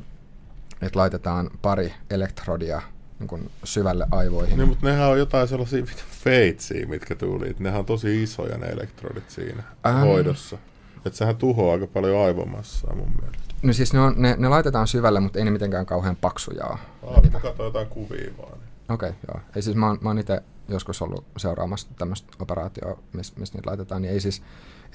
että 0.82 1.00
laitetaan 1.00 1.50
pari 1.62 1.94
elektrodia 2.10 2.82
niin 3.20 3.28
kuin 3.28 3.52
syvälle 3.64 4.08
aivoihin. 4.12 4.58
Niin, 4.58 4.70
mutta 4.70 4.86
nehän 4.86 5.10
on 5.10 5.20
jotain 5.20 5.48
sellaisia 5.48 5.84
feitsiä, 6.24 6.86
mitkä 6.86 7.16
tuli. 7.16 7.56
Nehän 7.60 7.80
on 7.80 7.86
tosi 7.86 8.24
isoja 8.24 8.58
ne 8.58 8.68
elektrodit 8.68 9.30
siinä 9.30 9.64
ähm. 9.88 9.98
hoidossa. 9.98 10.58
Että 11.06 11.18
sehän 11.18 11.36
tuhoaa 11.36 11.74
aika 11.74 11.88
paljon 11.88 12.26
aivomassaa 12.26 12.96
mun 12.96 13.12
mielestä. 13.22 13.50
No 13.62 13.74
siis 13.74 13.94
ne, 13.94 14.00
on, 14.00 14.14
ne, 14.18 14.36
ne 14.38 14.48
laitetaan 14.48 14.88
syvälle, 14.88 15.20
mutta 15.20 15.40
ei 15.40 15.46
ne 15.46 15.52
mitenkään 15.52 15.86
kauhean 15.86 16.16
paksuja 16.16 16.66
ole. 16.66 16.80
Ah, 17.08 17.32
mä 17.32 17.40
katsoin 17.40 17.68
jotain 17.68 17.88
kuvia 17.88 18.32
vaan. 18.38 18.58
Okei, 18.90 19.10
okay, 19.10 19.22
joo. 19.28 19.42
Ei 19.56 19.62
siis 19.62 19.76
mä 19.76 19.88
oon, 19.88 19.98
mä 20.02 20.10
oon 20.10 20.20
itse 20.20 20.44
joskus 20.70 21.02
ollut 21.02 21.26
seuraamassa 21.38 21.88
tämmöistä 21.98 22.28
operaatioa, 22.40 23.00
missä 23.14 23.34
mis 23.38 23.54
niitä 23.54 23.70
laitetaan, 23.70 24.02
niin 24.02 24.14
ei 24.14 24.20
siis, 24.20 24.42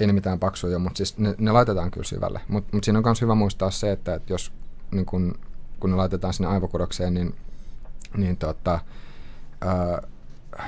ei 0.00 0.06
ne 0.06 0.12
mitään 0.12 0.38
paksuja, 0.38 0.78
mutta 0.78 0.96
siis 0.96 1.18
ne, 1.18 1.34
ne 1.38 1.52
laitetaan 1.52 1.90
kyllä 1.90 2.04
syvälle. 2.04 2.40
Mutta 2.48 2.76
mut 2.76 2.84
siinä 2.84 2.98
on 2.98 3.04
myös 3.04 3.20
hyvä 3.20 3.34
muistaa 3.34 3.70
se, 3.70 3.92
että, 3.92 4.14
että 4.14 4.32
jos 4.32 4.52
niin 4.90 5.06
kun, 5.06 5.34
kun 5.80 5.90
ne 5.90 5.96
laitetaan 5.96 6.34
sinne 6.34 6.48
aivokudokseen, 6.48 7.14
niin, 7.14 7.34
niin 8.16 8.37
tota, 8.37 8.79
ää, 9.61 10.03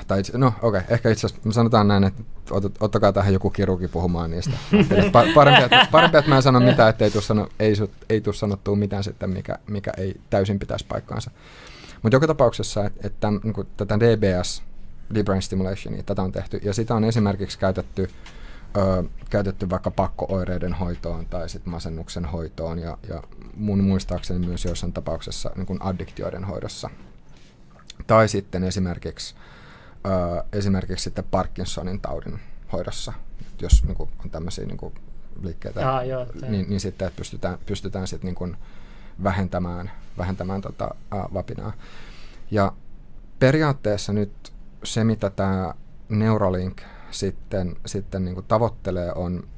tai 0.07 0.21
itse, 0.21 0.39
no 0.39 0.47
okei, 0.47 0.81
okay, 0.81 0.83
ehkä 0.89 1.11
itse 1.11 1.27
asiassa 1.27 1.53
sanotaan 1.53 1.89
näin, 1.89 2.05
että 2.05 2.23
ot, 2.51 2.65
ottakaa 2.81 3.13
tähän 3.13 3.33
joku 3.33 3.51
kirurgi 3.51 3.89
puhumaan 3.89 4.31
niistä. 4.31 4.53
Pa- 5.13 5.35
parempi, 5.35 5.63
että, 5.63 5.89
parempi, 5.91 6.17
että 6.17 6.29
mä 6.29 6.37
en 6.37 6.43
sano 6.43 6.61
mitään, 6.61 6.91
ettei 6.91 7.11
tule 7.11 7.23
sano, 7.23 7.49
ei, 7.59 7.75
ei 8.11 8.21
tule 8.21 8.35
sanottua 8.35 8.77
mitään 8.77 9.05
sitten, 9.05 9.31
mikä, 9.31 9.59
mikä 9.67 9.93
ei 9.97 10.21
täysin 10.31 10.59
pitäisi 10.59 10.87
paikkaansa. 10.89 11.31
Mutta 12.03 12.17
joka 12.17 12.27
tapauksessa, 12.27 12.85
että, 12.85 13.07
että 13.07 13.31
niin 13.31 13.67
tätä 13.77 14.01
DBS, 14.01 14.63
Deep 15.15 15.25
Brain 15.25 15.43
Stimulationia, 15.43 16.03
tätä 16.03 16.23
on 16.23 16.33
tehty, 16.33 16.61
ja 16.63 16.75
sitä 16.75 16.95
on 16.95 17.05
esimerkiksi 17.05 17.59
käytetty, 17.59 18.11
ö, 18.77 19.05
käytetty 19.31 19.71
vaikka 19.71 19.91
pakkooireiden 19.91 20.75
hoitoon 20.75 21.27
tai 21.27 21.49
sitten 21.49 21.71
masennuksen 21.71 22.25
hoitoon, 22.25 22.79
ja, 22.79 22.99
ja 23.09 23.23
mun 23.55 23.85
muistaakseni 23.85 24.47
myös 24.47 24.65
joissain 24.65 24.93
tapauksessa 24.93 25.51
niin 25.57 25.67
kuin 25.67 25.83
addiktioiden 25.83 26.45
hoidossa. 26.45 26.91
Tai 28.07 28.29
sitten 28.29 28.65
esimerkiksi 28.65 29.35
ö, 30.07 30.45
esimerkiksi 30.53 31.05
sitten 31.05 31.25
Parkinsonin 31.31 32.01
taudin 32.01 32.41
hoidossa, 32.73 33.13
jos 33.63 33.85
niin 33.85 33.97
kuin, 33.97 34.11
on 34.25 34.31
tämmöisiä 34.31 34.67
niin 34.67 34.77
kuin, 34.77 34.95
liikkeitä, 35.43 35.81
Jaa, 35.81 36.05
joo, 36.05 36.27
niin, 36.49 36.69
niin 36.69 36.81
sitten 36.81 37.09
että 37.09 37.17
pystytään, 37.17 37.59
pystytään 37.67 38.07
sitten 38.07 38.29
niin 38.29 38.35
kuin, 38.35 38.57
vähentämään, 39.23 39.91
vähentämään 40.19 40.61
tota, 40.61 40.85
ä, 41.15 41.17
vapinaa. 41.35 41.73
Ja 42.51 42.73
periaatteessa 43.39 44.13
nyt 44.13 44.53
se, 44.85 45.05
mitä 45.05 45.31
tämä 45.31 45.75
Neuralink 46.09 46.83
sitten, 47.11 47.77
sitten 47.87 48.25
niin 48.25 48.35
kuin 48.35 48.47
tavoittelee, 48.47 49.13
on, 49.15 49.49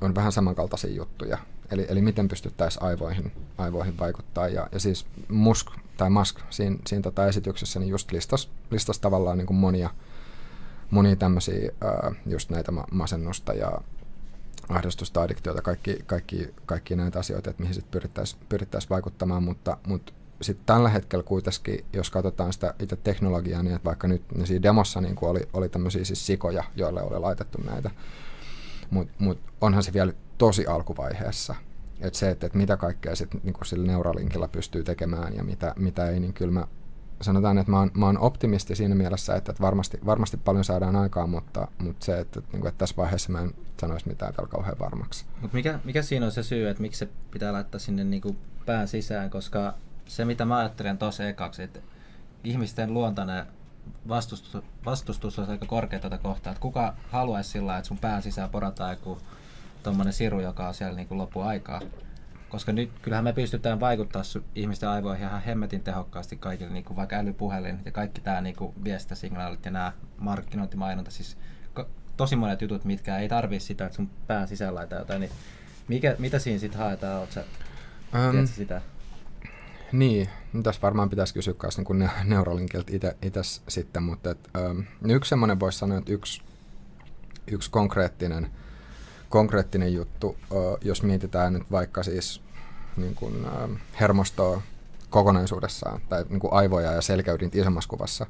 on 0.00 0.14
vähän 0.14 0.32
samankaltaisia 0.32 0.94
juttuja. 0.94 1.38
Eli, 1.70 1.86
eli 1.88 2.02
miten 2.02 2.28
pystyttäisiin 2.28 2.82
aivoihin, 2.82 3.32
aivoihin 3.58 3.98
vaikuttaa. 3.98 4.48
Ja, 4.48 4.68
ja 4.72 4.80
siis 4.80 5.06
Musk 5.28 5.66
tai 5.96 6.10
Musk 6.10 6.38
siinä, 6.50 6.76
siinä 6.86 7.02
tota 7.02 7.26
esityksessä 7.26 7.80
niin 7.80 7.90
just 7.90 8.12
listas, 8.12 8.50
listas 8.70 8.98
tavallaan 8.98 9.38
niin 9.38 9.46
kuin 9.46 9.56
monia, 9.56 9.90
monia 10.90 11.16
tämmöisiä 11.16 11.72
just 12.26 12.50
näitä 12.50 12.72
masennusta 12.90 13.52
ja 13.52 13.80
ahdistusta, 14.68 15.22
addiktiota, 15.22 15.62
kaikki, 15.62 15.98
kaikki, 16.06 16.54
kaikki 16.66 16.96
näitä 16.96 17.18
asioita, 17.18 17.50
että 17.50 17.62
mihin 17.62 17.74
sitten 17.74 17.90
pyrittäisiin 17.90 18.42
pyrittäisi 18.48 18.90
vaikuttamaan, 18.90 19.42
mutta, 19.42 19.76
mutta 19.86 20.12
sitten 20.40 20.66
tällä 20.66 20.88
hetkellä 20.88 21.22
kuitenkin, 21.22 21.84
jos 21.92 22.10
katsotaan 22.10 22.52
sitä 22.52 22.74
itse 22.78 22.96
teknologiaa, 22.96 23.62
niin 23.62 23.74
että 23.74 23.86
vaikka 23.86 24.08
nyt 24.08 24.22
niin 24.34 24.46
siinä 24.46 24.62
demossa 24.62 25.00
niin 25.00 25.16
oli, 25.22 25.48
oli 25.52 25.68
tämmöisiä 25.68 26.04
siis 26.04 26.26
sikoja, 26.26 26.64
joille 26.76 27.02
oli 27.02 27.18
laitettu 27.18 27.58
näitä, 27.64 27.90
mutta 28.90 29.14
mut 29.18 29.38
onhan 29.60 29.82
se 29.82 29.92
vielä 29.92 30.12
tosi 30.42 30.66
alkuvaiheessa. 30.66 31.54
Että 32.00 32.18
se, 32.18 32.30
että, 32.30 32.46
että 32.46 32.58
mitä 32.58 32.76
kaikkea 32.76 33.16
sit, 33.16 33.44
niin 33.44 33.54
sillä 33.64 33.86
Neuralinkilla 33.86 34.48
pystyy 34.48 34.84
tekemään 34.84 35.36
ja 35.36 35.44
mitä, 35.44 35.74
mitä 35.78 36.08
ei, 36.08 36.20
niin 36.20 36.32
kyllä 36.32 36.52
mä 36.52 36.66
sanotaan, 37.20 37.58
että 37.58 37.70
mä 37.70 37.78
oon, 37.78 37.90
mä 37.94 38.06
oon 38.06 38.18
optimisti 38.18 38.76
siinä 38.76 38.94
mielessä, 38.94 39.36
että, 39.36 39.52
että 39.52 39.62
varmasti, 39.62 39.98
varmasti 40.06 40.36
paljon 40.36 40.64
saadaan 40.64 40.96
aikaan, 40.96 41.30
mutta, 41.30 41.68
mutta 41.78 42.04
se, 42.04 42.20
että, 42.20 42.40
että, 42.40 42.56
että 42.56 42.78
tässä 42.78 42.96
vaiheessa 42.96 43.32
mä 43.32 43.40
en 43.40 43.54
sanoisi 43.80 44.08
mitään 44.08 44.34
vielä 44.38 44.48
kauhean 44.48 44.78
varmaksi. 44.78 45.24
Mut 45.40 45.52
mikä, 45.52 45.78
mikä 45.84 46.02
siinä 46.02 46.26
on 46.26 46.32
se 46.32 46.42
syy, 46.42 46.68
että 46.68 46.82
miksi 46.82 46.98
se 46.98 47.08
pitää 47.30 47.52
laittaa 47.52 47.78
sinne 47.78 48.04
niin 48.04 48.22
kuin 48.22 48.38
pään 48.66 48.88
sisään, 48.88 49.30
koska 49.30 49.74
se 50.06 50.24
mitä 50.24 50.44
mä 50.44 50.56
ajattelen 50.56 50.98
tosi 50.98 51.22
ekaksi, 51.22 51.62
että 51.62 51.80
ihmisten 52.44 52.94
luontainen 52.94 53.46
vastustus, 54.08 54.62
vastustus 54.84 55.38
on 55.38 55.50
aika 55.50 55.66
korkea 55.66 55.98
tätä 55.98 56.18
kohtaa, 56.18 56.50
että 56.50 56.60
kuka 56.62 56.94
haluaisi 57.10 57.50
sillä 57.50 57.78
että 57.78 57.88
sun 57.88 57.98
pään 57.98 58.22
sisään 58.22 58.50
porataan 58.50 58.90
joku 58.90 59.18
tuommoinen 59.82 60.12
siru, 60.12 60.40
joka 60.40 60.68
on 60.68 60.74
siellä 60.74 60.96
niin 60.96 61.08
kuin 61.08 61.18
loppuaikaa. 61.18 61.80
Koska 62.48 62.72
nyt 62.72 62.90
kyllähän 63.02 63.24
me 63.24 63.32
pystytään 63.32 63.80
vaikuttaa 63.80 64.22
ihmisten 64.54 64.88
aivoihin 64.88 65.26
ihan 65.26 65.42
hemmetin 65.42 65.80
tehokkaasti 65.80 66.36
kaikille, 66.36 66.72
niin 66.72 66.84
kuin 66.84 66.96
vaikka 66.96 67.16
älypuhelin 67.16 67.80
ja 67.84 67.92
kaikki 67.92 68.20
tämä 68.20 68.40
niin 68.40 68.56
viestintäsignaalit 68.84 69.64
ja 69.64 69.70
nämä 69.70 69.92
markkinointimainonta. 70.18 71.10
Siis 71.10 71.38
tosi 72.16 72.36
monet 72.36 72.62
jutut, 72.62 72.84
mitkä 72.84 73.18
ei 73.18 73.28
tarvii 73.28 73.60
sitä, 73.60 73.84
että 73.86 73.96
sun 73.96 74.10
pään 74.26 74.48
sisällä 74.48 74.74
laitetaan 74.74 75.00
jotain, 75.00 75.20
niin 75.20 75.32
mikä, 75.88 76.16
mitä 76.18 76.38
siinä 76.38 76.58
sitten 76.58 76.80
haetaan? 76.80 77.18
Oletko 77.18 77.34
sä, 77.34 77.44
um, 78.28 78.46
sitä? 78.46 78.80
Niin, 79.92 80.28
tässä 80.62 80.82
varmaan 80.82 81.10
pitäisi 81.10 81.34
kysyä 81.34 81.54
myös 81.62 81.78
niin 81.78 81.98
ne, 81.98 82.10
Neuralinkilta 82.24 82.92
itse 83.22 83.40
sitten, 83.68 84.02
mutta 84.02 84.30
et, 84.30 84.50
um, 84.70 84.84
yksi 85.10 85.28
semmoinen 85.28 85.60
voisi 85.60 85.78
sanoa, 85.78 85.98
että 85.98 86.12
yksi, 86.12 86.42
yksi 87.46 87.70
konkreettinen, 87.70 88.50
konkreettinen 89.32 89.94
juttu, 89.94 90.36
jos 90.82 91.02
mietitään 91.02 91.52
nyt 91.52 91.70
vaikka 91.70 92.02
siis 92.02 92.42
niin 92.96 93.14
kuin, 93.14 93.46
hermostoa 94.00 94.62
kokonaisuudessaan, 95.10 96.00
tai 96.08 96.24
niin 96.28 96.40
kuin 96.40 96.52
aivoja 96.52 96.92
ja 96.92 97.02
selkäydintä 97.02 97.58
isommassa 97.58 97.88
kuvassa, 97.88 98.26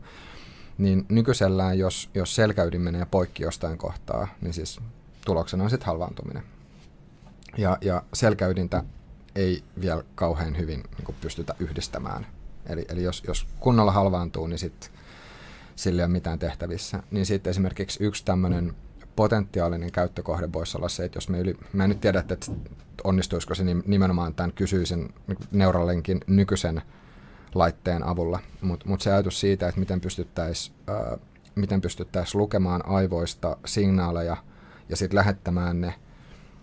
niin 0.78 1.06
nykyisellään, 1.08 1.78
jos, 1.78 2.10
jos 2.14 2.34
selkäydin 2.34 2.80
menee 2.80 3.06
poikki 3.10 3.42
jostain 3.42 3.78
kohtaa, 3.78 4.28
niin 4.40 4.54
siis 4.54 4.80
tuloksena 5.24 5.64
on 5.64 5.70
sitten 5.70 5.86
halvaantuminen. 5.86 6.42
Ja, 7.56 7.78
ja 7.80 8.02
selkäydintä 8.14 8.84
ei 9.34 9.64
vielä 9.80 10.04
kauhean 10.14 10.58
hyvin 10.58 10.82
niin 10.96 11.04
kuin 11.04 11.16
pystytä 11.20 11.54
yhdistämään. 11.58 12.26
Eli, 12.66 12.84
eli 12.88 13.02
jos, 13.02 13.22
jos 13.26 13.46
kunnolla 13.60 13.92
halvaantuu, 13.92 14.46
niin 14.46 14.58
sitten 14.58 14.90
sillä 15.76 16.02
ei 16.02 16.04
ole 16.04 16.12
mitään 16.12 16.38
tehtävissä. 16.38 17.02
Niin 17.10 17.26
sitten 17.26 17.50
esimerkiksi 17.50 18.04
yksi 18.04 18.24
tämmöinen 18.24 18.74
potentiaalinen 19.16 19.92
käyttökohde 19.92 20.52
voisi 20.52 20.78
olla 20.78 20.88
se, 20.88 21.04
että 21.04 21.16
jos 21.16 21.28
me 21.28 21.38
yli, 21.38 21.56
mä 21.72 21.84
en 21.84 21.90
nyt 21.90 22.00
tiedä, 22.00 22.18
että 22.18 22.52
onnistuisiko 23.04 23.54
se 23.54 23.64
nimenomaan 23.86 24.34
tämän 24.34 24.52
kysyisen 24.52 25.08
Neuralinkin 25.50 26.20
nykyisen 26.26 26.82
laitteen 27.54 28.02
avulla, 28.02 28.38
mutta 28.60 28.88
mut 28.88 29.00
se 29.00 29.12
ajatus 29.12 29.40
siitä, 29.40 29.68
että 29.68 29.80
miten 29.80 30.00
pystyttäisiin 30.00 30.76
äh, 30.90 31.20
miten 31.54 31.80
lukemaan 32.34 32.88
aivoista 32.88 33.56
signaaleja 33.66 34.36
ja 34.88 34.96
sitten 34.96 35.16
lähettämään 35.16 35.80
ne 35.80 35.94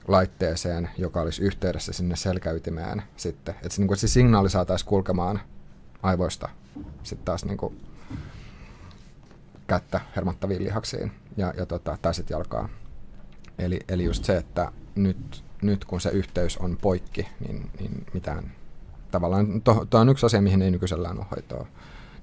laitteeseen, 0.07 0.89
joka 0.97 1.21
olisi 1.21 1.41
yhteydessä 1.41 1.93
sinne 1.93 2.15
selkäytimeen 2.15 3.03
sitten. 3.15 3.55
Että 3.55 3.69
se, 3.69 3.81
niin 3.81 3.97
se 3.97 4.07
signaali 4.07 4.49
saataisiin 4.49 4.89
kulkemaan 4.89 5.41
aivoista 6.03 6.49
sitten 7.03 7.25
taas 7.25 7.45
niin 7.45 7.57
kuin 7.57 7.81
kättä 9.67 10.01
hermottaviin 10.15 10.63
lihaksiin 10.63 11.11
ja, 11.39 11.53
ja 11.57 11.65
tota, 11.65 12.13
sitten 12.13 12.35
jalkaa. 12.35 12.69
Eli, 13.59 13.79
eli 13.89 14.03
just 14.03 14.23
se, 14.23 14.37
että 14.37 14.71
nyt, 14.95 15.43
nyt 15.61 15.85
kun 15.85 16.01
se 16.01 16.09
yhteys 16.09 16.57
on 16.57 16.77
poikki, 16.81 17.27
niin, 17.47 17.69
niin 17.79 18.05
mitään 18.13 18.51
tavallaan, 19.11 19.61
tuo 19.61 19.85
on 19.93 20.09
yksi 20.09 20.25
asia, 20.25 20.41
mihin 20.41 20.61
ei 20.61 20.71
nykyisellään 20.71 21.17
ole 21.17 21.25
hoitoa. 21.31 21.67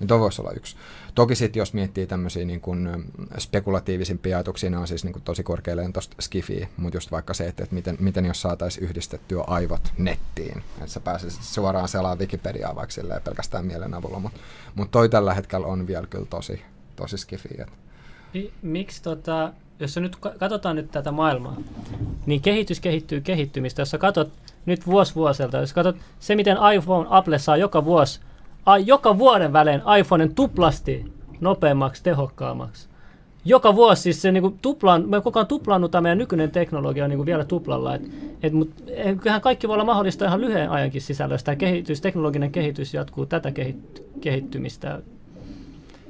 Niin 0.01 0.09
tuo 0.09 0.21
voisi 0.21 0.43
olla 0.43 0.51
yksi. 0.51 0.77
Toki 1.15 1.35
sitten 1.35 1.61
jos 1.61 1.75
miettii 1.75 2.07
tämmöisiä 2.07 2.45
niin 2.45 2.61
kuin 2.61 3.13
spekulatiivisimpia 3.39 4.37
ajatuksia, 4.37 4.71
ne 4.71 4.79
on 4.79 4.89
siis 4.89 5.05
niin 5.05 5.13
kuin 5.13 5.23
tosi 5.23 5.43
korkealleen 5.43 5.93
tuosta 5.93 6.17
skifiä, 6.21 6.69
mutta 6.77 6.97
just 6.97 7.11
vaikka 7.11 7.35
se, 7.35 7.47
että, 7.47 7.63
että 7.63 7.75
miten, 7.75 7.97
miten 8.01 8.25
jos 8.25 8.43
saataisiin 8.43 8.85
yhdistettyä 8.85 9.45
aivot 9.47 9.93
nettiin, 9.99 10.59
että 10.59 10.87
sä 10.87 11.01
pääsisit 11.01 11.43
suoraan 11.43 11.89
selaamaan 11.89 12.19
Wikipediaa 12.19 12.75
vaikka 12.75 13.21
pelkästään 13.25 13.67
mielen 13.67 13.95
avulla, 13.95 14.19
mutta 14.19 14.41
mut 14.75 14.91
toi 14.91 15.09
tällä 15.09 15.35
hetkellä 15.35 15.67
on 15.67 15.87
vielä 15.87 16.07
kyllä 16.07 16.27
tosi, 16.27 16.63
tosi 16.97 17.19
skifiä. 17.19 17.67
Miksi 18.63 19.03
tota, 19.03 19.53
jos 19.81 19.97
nyt 19.97 20.17
katsotaan 20.17 20.77
nyt 20.77 20.91
tätä 20.91 21.13
maailmaa, 21.13 21.57
niin 22.27 22.41
kehitys 22.41 22.81
kehittyy 22.81 23.21
kehittymistä. 23.21 23.83
Jos 23.83 23.91
sä 23.91 23.99
katsot 23.99 24.31
nyt 24.67 24.87
vuosi 24.87 25.15
vuoselta, 25.15 25.57
jos 25.57 25.73
katsot 25.73 25.97
se, 26.21 26.37
miten 26.37 26.57
iPhone, 26.77 27.07
Apple 27.11 27.39
saa 27.39 27.57
joka 27.57 27.85
vuosi 27.85 28.21
ai, 28.67 28.87
joka 28.87 29.19
vuoden 29.19 29.53
välein 29.53 29.83
iPhoneen 30.01 30.35
tuplasti 30.35 31.13
nopeammaksi, 31.41 32.03
tehokkaammaksi. 32.03 32.89
Joka 33.45 33.75
vuosi 33.75 34.03
siis 34.03 34.23
se 34.23 34.33
niinku 34.33 34.57
tuplaan, 34.63 35.09
me 35.09 35.21
koko 35.21 35.39
ajan 35.39 35.47
tuplannut 35.47 35.91
tämä 35.91 36.03
meidän 36.03 36.19
nykyinen 36.19 36.51
teknologia 36.51 37.09
niinku 37.09 37.27
vielä 37.27 37.45
tuplalla. 37.45 37.95
Et, 37.95 38.03
et, 38.43 38.53
mut, 38.53 38.71
eh, 38.87 39.17
kyllähän 39.17 39.41
kaikki 39.41 39.69
voi 39.69 39.75
olla 39.75 39.85
mahdollista 39.85 40.25
ihan 40.25 40.41
lyhyen 40.41 40.71
ajankin 40.71 41.03
sisällä, 41.03 41.35
jos 41.35 41.45
tämä 41.45 41.57
kehitys, 41.57 42.01
teknologinen 42.01 42.53
kehitys 42.53 42.95
jatkuu 42.95 43.27
tätä 43.27 43.51
kehit, 43.51 44.03
kehittymistä 44.21 45.03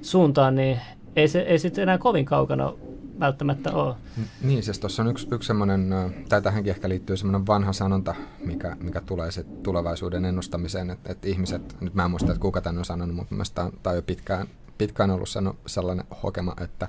suuntaan, 0.02 0.54
niin 0.54 0.80
ei 1.16 1.28
se 1.28 1.40
ei 1.40 1.58
sitten 1.58 1.82
enää 1.82 1.98
kovin 1.98 2.24
kaukana 2.24 2.72
välttämättä 3.20 3.72
ole. 3.72 3.94
Niin, 4.42 4.62
siis 4.62 4.78
tuossa 4.78 5.02
on 5.02 5.08
yksi, 5.08 5.28
yksi 5.30 5.46
semmoinen, 5.46 5.94
tai 6.28 6.42
tähänkin 6.42 6.70
ehkä 6.70 6.88
liittyy 6.88 7.16
semmoinen 7.16 7.46
vanha 7.46 7.72
sanonta, 7.72 8.14
mikä, 8.44 8.76
mikä 8.80 9.00
tulee 9.00 9.30
sit 9.30 9.62
tulevaisuuden 9.62 10.24
ennustamiseen, 10.24 10.90
että, 10.90 11.12
että 11.12 11.28
ihmiset, 11.28 11.80
nyt 11.80 11.94
mä 11.94 12.04
en 12.04 12.10
muista, 12.10 12.32
että 12.32 12.42
kuka 12.42 12.60
tämän 12.60 12.78
on 12.78 12.84
sanonut, 12.84 13.16
mutta 13.16 13.34
mielestäni 13.34 13.70
tämä 13.82 13.92
on 13.92 13.96
jo 13.96 14.02
pitkään, 14.02 14.46
pitkään 14.78 15.10
ollut 15.10 15.28
sano, 15.28 15.56
sellainen 15.66 16.06
hokema, 16.22 16.54
että 16.60 16.88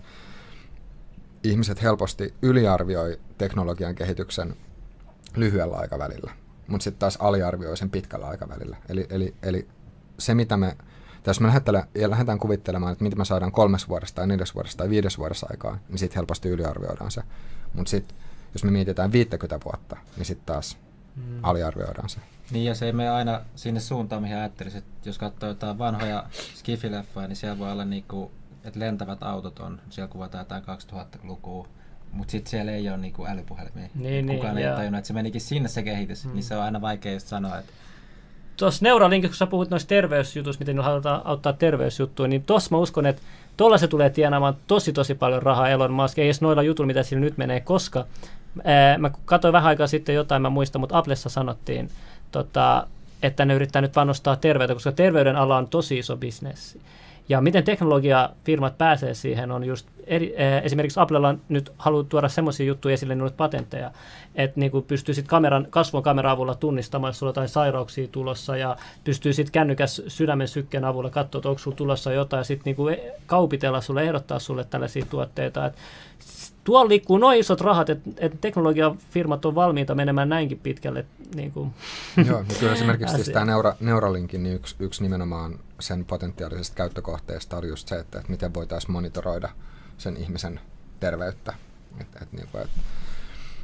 ihmiset 1.44 1.82
helposti 1.82 2.34
yliarvioi 2.42 3.20
teknologian 3.38 3.96
kehityksen 3.96 4.56
lyhyellä 5.36 5.78
aikavälillä, 5.78 6.32
mutta 6.68 6.84
sitten 6.84 7.00
taas 7.00 7.18
aliarvioi 7.22 7.78
sen 7.78 7.90
pitkällä 7.90 8.28
aikavälillä. 8.28 8.78
Eli, 8.90 9.08
eli, 9.10 9.36
eli 9.44 9.68
se, 10.20 10.36
mitä 10.36 10.58
me 10.58 10.78
tai 11.28 11.32
jos 11.32 11.40
me 11.40 11.48
lähdetään 12.08 12.40
kuvittelemaan, 12.40 12.92
että 12.92 13.04
mitä 13.04 13.16
me 13.16 13.26
saadaan 13.26 13.52
kolmes 13.52 13.90
vuodesta 13.90 14.16
tai 14.16 14.28
neljäs 14.28 14.56
vuodesta 14.56 14.78
tai 14.78 14.90
viides 14.90 15.18
vuodessa 15.18 15.48
aikaan, 15.50 15.80
niin 15.90 15.98
sitten 15.98 16.16
helposti 16.16 16.50
yliarvioidaan 16.50 17.12
se. 17.12 17.22
Mutta 17.74 17.90
sitten 17.90 18.18
jos 18.54 18.63
me 18.63 18.72
mietitään 18.72 19.12
50 19.12 19.60
vuotta, 19.66 19.98
niin 20.18 20.26
sitten 20.26 20.46
taas 20.46 20.78
mm. 21.16 21.40
aliarvioidaan 21.44 22.10
se. 22.10 22.20
Niin 22.52 22.66
ja 22.66 22.76
se 22.76 22.86
ei 22.86 22.94
mene 22.94 23.10
aina 23.10 23.42
sinne 23.56 23.80
suuntaan, 23.80 24.22
mihin 24.22 24.38
ajattelisit. 24.38 24.84
Jos 25.06 25.18
katsoo 25.18 25.50
jotain 25.50 25.78
vanhoja 25.78 26.24
skifileffoja, 26.56 27.28
niin 27.28 27.36
siellä 27.36 27.60
voi 27.60 27.72
olla 27.72 27.86
niinku, 27.86 28.32
että 28.63 28.80
lentävät 28.80 29.24
autot 29.24 29.60
on, 29.60 29.82
siellä 29.90 30.12
kuvataan 30.12 30.42
jotain 30.42 30.63
2000-lukua, 30.63 31.68
mutta 32.12 32.32
sitten 32.32 32.50
siellä 32.50 32.72
ei 32.72 32.90
ole 32.90 32.98
niinku 32.98 33.26
älypuhelimia. 33.26 33.90
Niin, 33.96 34.28
Kukaan 34.28 34.56
niin, 34.56 34.68
ei 34.68 34.76
tajunnut, 34.76 34.98
että 34.98 35.08
se 35.08 35.13
menikin 35.13 35.42
sinne 35.42 35.70
se 35.70 35.84
kehitys, 35.84 36.26
mm. 36.26 36.34
niin 36.34 36.44
se 36.44 36.56
on 36.56 36.63
aina 36.63 36.82
vaikea 36.82 37.13
just 37.13 37.28
sanoa, 37.28 37.58
että 37.58 37.72
tuossa 38.58 38.86
Neuralinkissa, 38.86 39.32
kun 39.32 39.38
sä 39.38 39.48
puhut 39.48 39.70
noista 39.70 39.89
terveysjutuista, 39.89 40.62
miten 40.62 40.80
halutaan 40.80 41.22
auttaa 41.26 41.54
terveysjuttuja, 41.54 42.28
niin 42.28 42.43
tuossa 42.43 42.70
mä 42.72 42.78
uskon, 42.78 43.06
että 43.06 43.22
tuolla 43.58 43.78
se 43.78 43.88
tulee 43.88 44.10
tienaamaan 44.10 44.56
tosi 44.67 44.93
tosi 44.93 45.15
paljon 45.15 45.43
rahaa 45.43 45.70
Elon 45.70 45.93
Musk, 45.93 46.20
ei 46.20 46.26
edes 46.26 46.41
noilla 46.41 46.63
jutuilla, 46.63 46.88
mitä 46.88 47.04
sillä 47.04 47.22
nyt 47.22 47.38
menee, 47.38 47.60
koska 47.60 48.06
ää, 48.63 48.98
mä 48.98 49.12
katsoin 49.26 49.54
vähän 49.54 49.67
aikaa 49.67 49.88
sitten 49.88 50.15
jotain, 50.15 50.41
mä 50.41 50.50
muistan, 50.50 50.80
mutta 50.80 50.98
Applessa 50.98 51.30
sanottiin, 51.30 51.89
tota, 52.32 52.88
että 53.24 53.46
ne 53.46 53.54
yrittää 53.54 53.82
nyt 53.82 53.91
panostaa 53.91 54.36
terveyttä, 54.36 54.74
koska 54.74 54.91
terveyden 54.91 55.36
ala 55.36 55.58
on 55.58 55.67
tosi 55.67 55.98
iso 55.98 56.17
bisnes. 56.17 56.78
Ja 57.30 57.42
miten 57.42 57.63
teknologiafirmat 57.63 58.78
pääsee 58.78 59.13
siihen 59.13 59.52
on 59.52 59.63
just, 59.63 59.88
eri, 60.06 60.34
eh, 60.38 60.62
esimerkiksi 60.63 61.00
Applella 61.00 61.30
on 61.30 61.42
nyt 61.50 61.72
halunnut 61.78 62.10
tuoda 62.10 62.30
semmoisia 62.30 62.66
juttuja 62.66 62.94
esille, 62.94 63.16
niin 63.16 63.34
patentteja, 63.38 63.92
että 64.36 64.60
niin 64.60 64.72
pystyy 64.88 65.16
sitten 65.16 65.30
kameran, 65.30 65.68
kasvon 65.70 66.04
kamera 66.04 66.32
avulla 66.32 66.56
tunnistamaan, 66.56 67.10
jos 67.10 67.20
sulla 67.20 67.30
on 67.30 67.32
jotain 67.32 67.50
sairauksia 67.50 68.08
tulossa, 68.08 68.58
ja 68.58 68.78
pystyy 69.04 69.34
sitten 69.34 69.52
kännykäs 69.52 70.02
sydämen 70.08 70.48
sykkeen 70.48 70.86
avulla 70.86 71.10
katsoa, 71.10 71.40
että 71.40 71.50
onko 71.50 71.60
sulla 71.60 71.78
tulossa 71.78 72.12
jotain, 72.12 72.40
ja 72.40 72.44
sitten 72.44 72.76
niin 72.78 72.98
kaupitella 73.26 73.82
sulle, 73.82 74.04
ehdottaa 74.04 74.40
sulle 74.40 74.63
tällaisia 74.63 75.06
tuotteita. 75.10 75.66
Et 75.66 75.74
tuolla 76.68 76.90
liikkuu 76.90 77.18
noin 77.18 77.40
isot 77.40 77.62
rahat, 77.62 77.90
että 77.90 78.10
et 78.18 78.42
teknologiafirmat 78.42 79.46
on 79.46 79.56
valmiita 79.56 79.96
menemään 79.96 80.30
näinkin 80.30 80.60
pitkälle. 80.60 81.06
Niin 81.36 81.52
kuin 81.52 81.74
Joo, 82.28 82.44
niin 82.44 82.60
kyllä 82.60 82.74
esimerkiksi 82.74 83.16
siis 83.16 83.30
tämä 83.30 83.46
Neura, 83.46 83.76
Neuralinkin 83.80 84.44
niin 84.44 84.56
yksi, 84.56 84.76
yksi 84.80 85.04
nimenomaan 85.04 85.60
sen 85.80 86.06
potentiaalisesta 86.06 86.76
käyttökohteesta 86.76 87.58
oli 87.58 87.68
just 87.68 87.88
se, 87.88 88.00
että, 88.00 88.18
että 88.18 88.32
miten 88.32 88.54
voitaisiin 88.54 88.92
monitoroida 88.92 89.50
sen 89.98 90.18
ihmisen 90.18 90.60
terveyttä. 91.00 91.54
Et, 92.02 92.08
et, 92.22 92.34
niin 92.34 92.48
kuin, 92.52 92.64
et, 92.64 92.70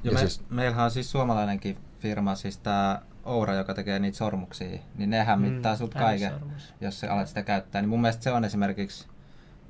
ja 0.03 0.11
me, 0.11 0.19
siis, 0.19 0.41
meillähän 0.49 0.85
on 0.85 0.91
siis 0.91 1.11
suomalainenkin 1.11 1.77
firma, 1.99 2.35
siis 2.35 2.57
tämä 2.57 3.01
Oura, 3.25 3.55
joka 3.55 3.73
tekee 3.73 3.99
niitä 3.99 4.17
sormuksia, 4.17 4.79
niin 4.95 5.09
nehän 5.09 5.39
mm, 5.41 5.47
mittaa 5.47 5.75
sut 5.75 5.93
kaiken, 5.93 6.33
jos 6.81 6.99
sä 6.99 7.13
alat 7.13 7.27
sitä 7.27 7.43
käyttää. 7.43 7.81
Niin 7.81 7.89
mun 7.89 8.01
mielestä 8.01 8.23
se 8.23 8.31
on 8.31 8.45
esimerkiksi 8.45 9.07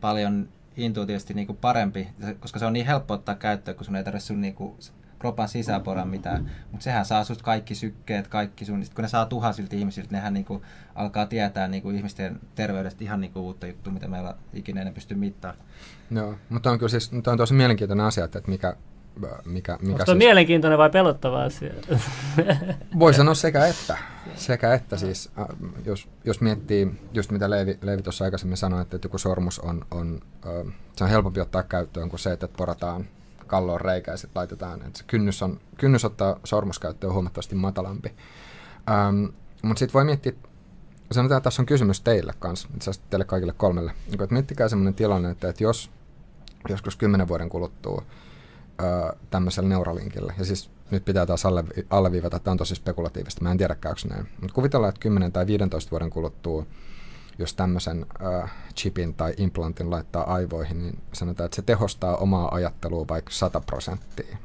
paljon 0.02 0.50
intuitiivisesti 0.77 1.33
niin 1.33 1.57
parempi, 1.62 2.07
koska 2.39 2.59
se 2.59 2.65
on 2.65 2.73
niin 2.73 2.86
helppo 2.86 3.13
ottaa 3.13 3.36
käyttöön, 3.36 3.77
kun 3.77 3.86
sun 3.86 3.95
ei 3.95 4.03
tarvitse 4.03 4.27
sun 4.27 4.41
niin 4.41 4.55
kuin 4.55 4.75
kropan 5.19 5.49
sisäporan 5.49 6.07
mitään. 6.07 6.51
Mutta 6.71 6.83
sehän 6.83 7.05
saa 7.05 7.23
sut 7.23 7.41
kaikki 7.41 7.75
sykkeet, 7.75 8.27
kaikki 8.27 8.65
sun, 8.65 8.83
kun 8.95 9.01
ne 9.01 9.07
saa 9.07 9.25
tuhansilta 9.25 9.75
ihmisiltä, 9.75 10.12
nehän 10.12 10.33
niin 10.33 10.45
kuin 10.45 10.62
alkaa 10.95 11.25
tietää 11.25 11.67
niin 11.67 11.83
kuin 11.83 11.95
ihmisten 11.95 12.39
terveydestä 12.55 13.03
ihan 13.03 13.21
niin 13.21 13.33
kuin 13.33 13.43
uutta 13.43 13.67
juttua, 13.67 13.93
mitä 13.93 14.07
meillä 14.07 14.36
ikinä 14.53 14.81
ei 14.81 14.91
pysty 14.91 15.15
mittaamaan. 15.15 15.65
Joo, 16.12 16.36
mutta 16.49 16.71
on 16.71 16.79
kyllä 16.79 16.89
siis, 16.89 17.12
on 17.27 17.38
tosi 17.38 17.53
mielenkiintoinen 17.53 18.05
asia, 18.05 18.25
että 18.25 18.41
mikä, 18.47 18.75
mikä, 19.45 19.78
mikä 19.82 19.93
Onko 19.93 20.06
siis... 20.06 20.17
mielenkiintoinen 20.17 20.80
vai 20.80 20.89
pelottava 20.89 21.43
asia? 21.43 21.73
Voi 22.99 23.13
sanoa 23.13 23.34
sekä 23.34 23.67
että. 23.67 23.97
Sekä 24.36 24.73
että 24.73 24.97
siis, 24.97 25.32
jos, 25.86 26.10
jos 26.26 26.41
miettii, 26.41 26.91
just 27.13 27.32
mitä 27.32 27.49
Leivi, 27.49 27.78
Leivi 27.82 28.02
tuossa 28.02 28.26
aikaisemmin 28.26 28.58
sanoi, 28.58 28.82
että, 28.82 28.99
joku 29.04 29.17
sormus 29.17 29.60
on, 29.60 29.86
on, 29.91 30.21
se 30.95 31.04
on 31.04 31.10
helpompi 31.10 31.41
ottaa 31.41 31.63
käyttöön 31.63 32.10
kuin 32.10 32.19
se, 32.19 32.32
että 32.32 32.47
porataan 32.47 33.06
kalloon 33.47 33.82
reikä 33.82 34.12
ja 34.12 34.17
sitten 34.17 34.39
laitetaan. 34.39 34.82
Että 34.82 34.99
se 34.99 35.04
kynnys, 35.08 35.43
on, 35.43 35.60
kynnys 35.78 36.06
ottaa 36.06 36.39
sormuskäyttöön 36.43 37.10
on 37.10 37.13
huomattavasti 37.13 37.56
matalampi. 37.56 38.13
Ähm, 38.91 39.26
Mutta 39.62 39.80
sitten 39.80 39.93
voi 39.93 40.04
miettiä, 40.04 40.34
sanotaan, 41.12 41.38
että 41.38 41.43
tässä 41.43 41.62
on 41.62 41.65
kysymys 41.65 42.02
teille 42.02 42.34
kanssa, 42.39 42.67
itse 42.76 42.89
asiassa 42.89 43.10
teille 43.10 43.26
kaikille 43.26 43.54
kolmelle. 43.58 43.93
Niin, 44.10 44.23
että 44.23 44.34
miettikää 44.34 44.69
sellainen 44.69 44.93
tilanne, 44.93 45.30
että, 45.30 45.49
että 45.49 45.63
jos 45.63 45.91
joskus 46.69 46.95
kymmenen 46.95 47.28
vuoden 47.28 47.49
kuluttua 47.49 48.04
ö, 48.81 49.15
tämmöisellä 49.29 49.69
neuralinkillä. 49.69 50.33
Ja 50.38 50.45
siis 50.45 50.69
nyt 50.91 51.05
pitää 51.05 51.25
taas 51.25 51.45
alle, 51.45 51.63
alleviivata, 51.89 52.38
että 52.38 52.43
tämä 52.43 52.51
on 52.51 52.57
tosi 52.57 52.75
spekulatiivista. 52.75 53.41
Mä 53.43 53.51
en 53.51 53.57
tiedä, 53.57 53.75
käykö 53.75 54.01
näin. 54.09 54.27
Mutta 54.41 54.53
kuvitellaan, 54.53 54.89
että 54.89 55.01
10 55.01 55.31
tai 55.31 55.47
15 55.47 55.91
vuoden 55.91 56.09
kuluttua, 56.09 56.65
jos 57.39 57.53
tämmöisen 57.53 58.05
ö, 58.21 58.47
chipin 58.75 59.13
tai 59.13 59.33
implantin 59.38 59.89
laittaa 59.89 60.33
aivoihin, 60.33 60.79
niin 60.79 60.99
sanotaan, 61.13 61.45
että 61.45 61.55
se 61.55 61.62
tehostaa 61.62 62.15
omaa 62.15 62.55
ajattelua 62.55 63.05
vaikka 63.09 63.31
100 63.31 63.59
prosenttia. 63.59 64.38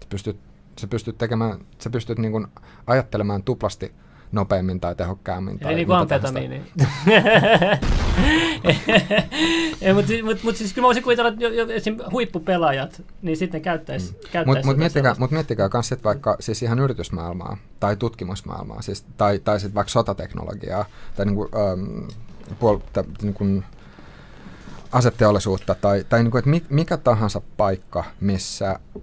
Se 0.00 0.06
pystyt, 0.08 0.40
se 0.78 0.86
pystyt, 0.86 1.18
tekemään, 1.18 1.58
se 1.78 1.90
pystyt 1.90 2.18
niin 2.18 2.46
ajattelemaan 2.86 3.42
tuplasti 3.42 3.94
nopeammin 4.32 4.80
tai 4.80 4.94
tehokkaammin. 4.94 5.58
Eli 5.60 5.74
niin 5.74 5.86
kuin 5.86 5.96
amfetamiini. 5.96 6.62
Mutta 9.94 10.12
mut, 10.24 10.42
mut 10.42 10.56
siis 10.56 10.72
kyllä 10.72 10.84
mä 10.84 10.86
voisin 10.86 11.02
kuvitella, 11.02 11.28
että 11.28 11.44
jo, 11.44 11.48
jo, 11.48 11.66
huippupelaajat, 12.12 13.02
niin 13.22 13.36
sitten 13.36 13.62
käyttäisi 13.62 14.12
mm. 14.12 14.18
käyttäis 14.32 14.46
Mutta 14.46 14.66
mut 14.66 14.76
miettikää, 14.76 15.14
mut 15.18 15.30
miettikää 15.30 15.68
myös 15.72 15.88
sit 15.88 16.04
vaikka 16.04 16.36
siis 16.40 16.62
ihan 16.62 16.78
yritysmaailmaa 16.78 17.56
tai 17.80 17.96
tutkimusmaailmaa, 17.96 18.82
siis, 18.82 19.04
tai, 19.16 19.38
tai 19.38 19.60
sitten 19.60 19.74
vaikka 19.74 19.90
sotateknologiaa, 19.90 20.84
tai 21.16 21.26
niinku, 21.26 21.42
um, 21.72 22.08
puol, 22.58 22.78
ta, 22.92 23.04
niinku, 23.22 23.44
aseteollisuutta, 24.92 25.74
tai, 25.74 26.04
tai 26.08 26.22
niinku, 26.22 26.38
että 26.38 26.50
mikä 26.70 26.96
tahansa 26.96 27.40
paikka, 27.56 28.04
missä 28.20 28.78
uh, 28.94 29.02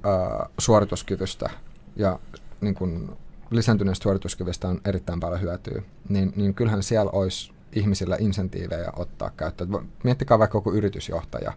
suorituskyvystä 0.58 1.50
ja 1.96 2.20
niin 2.62 2.76
kuin, 2.76 3.18
lisääntyneestä 3.56 4.04
suorituskyvystä 4.04 4.68
on 4.68 4.82
erittäin 4.86 5.20
paljon 5.20 5.42
hyötyä, 5.42 5.82
niin, 6.10 6.34
niin 6.36 6.54
kyllähän 6.54 6.84
siellä 6.84 7.12
olisi 7.12 7.54
ihmisillä 7.72 8.18
insentiivejä 8.20 8.92
ottaa 8.96 9.30
käyttöön. 9.38 9.70
Miettikää 10.04 10.40
vaikka 10.40 10.58
joku 10.58 10.72
yritysjohtaja, 10.72 11.54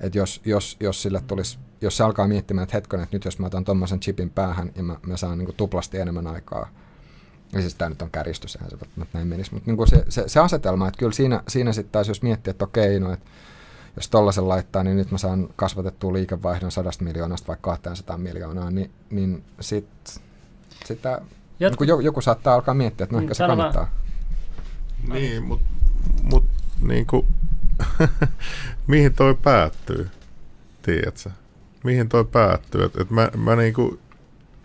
että 0.00 0.18
jos, 0.18 0.40
jos, 0.44 0.76
jos 0.80 1.02
sille 1.02 1.22
tulisi, 1.26 1.58
jos 1.80 1.96
se 1.96 2.04
alkaa 2.04 2.28
miettimään, 2.28 2.62
että 2.62 2.76
hetken, 2.76 3.00
että 3.00 3.16
nyt 3.16 3.24
jos 3.24 3.38
mä 3.38 3.46
otan 3.46 3.64
tuommoisen 3.64 4.00
chipin 4.00 4.30
päähän 4.30 4.72
ja 4.76 4.82
mä, 4.82 4.96
mä 5.06 5.16
saan 5.16 5.38
niin 5.38 5.54
tuplasti 5.56 5.98
enemmän 5.98 6.26
aikaa, 6.26 6.68
ja 7.52 7.60
siis 7.60 7.74
tämä 7.74 7.88
nyt 7.88 8.02
on 8.02 8.10
kärjistys, 8.10 8.52
sehän 8.52 8.70
se 8.70 8.76
näin 9.12 9.28
menisi, 9.28 9.54
mutta 9.54 9.70
niin 9.70 9.88
se, 9.88 10.04
se, 10.08 10.24
se, 10.26 10.40
asetelma, 10.40 10.88
että 10.88 10.98
kyllä 10.98 11.12
siinä, 11.12 11.42
siinä 11.48 11.72
sitten 11.72 11.92
taas 11.92 12.08
jos 12.08 12.22
miettii, 12.22 12.50
että 12.50 12.64
okei, 12.64 13.00
no, 13.00 13.12
että 13.12 13.30
jos 13.96 14.08
tollaisen 14.08 14.48
laittaa, 14.48 14.84
niin 14.84 14.96
nyt 14.96 15.10
mä 15.10 15.18
saan 15.18 15.48
kasvatettua 15.56 16.12
liikevaihdon 16.12 16.72
100 16.72 16.90
miljoonasta 17.00 17.48
vaikka 17.48 17.70
200 17.70 18.18
miljoonaa, 18.18 18.70
niin, 18.70 18.90
niin 19.10 19.44
sitten 19.60 20.22
sitä, 20.84 21.20
Jotku... 21.60 21.84
niin 21.84 22.04
joku 22.04 22.20
saattaa 22.20 22.54
alkaa 22.54 22.74
miettiä, 22.74 23.04
että 23.04 23.16
no 23.16 23.22
ehkä 23.22 23.34
se 23.34 23.46
kannattaa. 23.46 23.90
Niin, 25.08 25.42
mutta 25.42 25.70
mut, 26.22 26.44
niin 26.80 27.06
kuin, 27.06 27.26
mihin 28.86 29.14
toi 29.14 29.34
päättyy, 29.34 30.10
tiedätkö? 30.82 31.30
Mihin 31.84 32.08
toi 32.08 32.24
päättyy? 32.24 32.84
Et, 32.84 32.96
et 32.96 33.10
mä, 33.10 33.30
mä 33.36 33.56
niinku, 33.56 34.00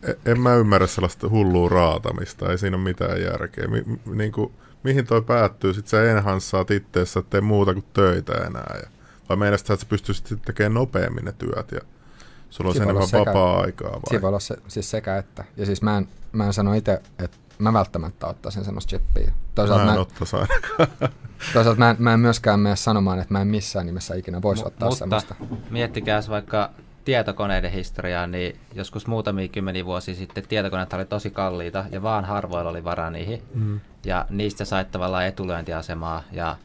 e, 0.04 0.14
en 0.32 0.40
mä 0.40 0.56
ymmärrä 0.56 0.88
sellaista 0.88 1.30
hullua 1.30 1.70
raatamista, 1.70 2.52
ei 2.52 2.58
siinä 2.58 2.78
ole 2.78 2.84
mitään 2.84 3.22
järkeä. 3.22 3.68
Mi, 3.68 3.84
niinku, 4.14 4.52
mihin 4.84 5.08
toi 5.08 5.22
päättyy? 5.22 5.74
Sitten 5.74 5.90
sä 5.90 6.12
enhanssaat 6.12 6.72
itteessä, 6.72 7.20
ettei 7.20 7.42
muuta 7.42 7.74
kuin 7.74 7.86
töitä 7.94 8.34
enää. 8.34 8.80
Ja, 8.84 8.90
vai 9.30 9.54
että 9.54 9.76
sä 9.78 9.86
pystyisit 9.90 10.42
tekemään 10.46 10.74
nopeammin 10.74 11.26
ne 11.26 11.32
työt 11.32 11.72
ja 11.72 11.82
sulla 12.56 12.70
on 12.70 12.76
enemmän 12.76 13.08
vapaa-aikaa 13.28 13.92
vai? 13.92 14.02
Siinä 14.10 14.22
voi 14.22 14.28
olla 14.28 14.40
se, 14.40 14.56
siis 14.68 14.92
sekä 14.92 15.18
että. 15.18 15.44
Ja 15.58 15.66
siis 15.66 15.82
mä 15.82 15.98
en, 15.98 16.08
mä 16.32 16.46
en 16.46 16.54
sano 16.54 16.74
itse, 16.74 17.02
että 17.20 17.38
mä 17.60 17.74
välttämättä 17.74 18.28
ottaisin 18.28 18.66
semmoista 18.66 18.90
chippiä. 18.90 19.32
Toisaalta 19.56 19.86
mä 19.86 19.92
en 19.92 19.98
mä, 19.98 20.02
ottaisi 20.02 20.36
ainakaan. 20.36 21.12
Toisaalta 21.54 21.80
mä 21.80 21.90
en, 21.90 21.96
mä 22.00 22.14
en 22.14 22.20
myöskään 22.20 22.60
mene 22.60 22.76
sanomaan, 22.76 23.20
että 23.20 23.34
mä 23.34 23.42
en 23.42 23.48
missään 23.48 23.86
nimessä 23.86 24.16
ikinä 24.16 24.42
voisi 24.42 24.64
M- 24.64 24.68
ottaa 24.68 24.90
mutta 24.90 25.00
semmoista. 25.00 25.36
miettikääs 25.70 26.30
vaikka 26.30 26.70
tietokoneiden 27.06 27.72
historiaa, 27.72 28.28
niin 28.28 28.60
joskus 28.74 29.08
muutamia 29.08 29.48
kymmeniä 29.48 29.86
vuosia 29.86 30.16
sitten 30.16 30.48
tietokoneet 30.48 30.94
oli 30.94 31.06
tosi 31.06 31.30
kalliita 31.30 31.86
ja 31.92 32.02
vaan 32.02 32.26
harvoilla 32.26 32.70
oli 32.70 32.84
varaa 32.84 33.10
niihin. 33.10 33.44
Mm. 33.54 33.80
Ja 34.06 34.26
niistä 34.30 34.66
sait 34.66 34.92
tavallaan 34.92 35.26
etulyöntiasemaa 35.26 36.24
ja 36.32 36.58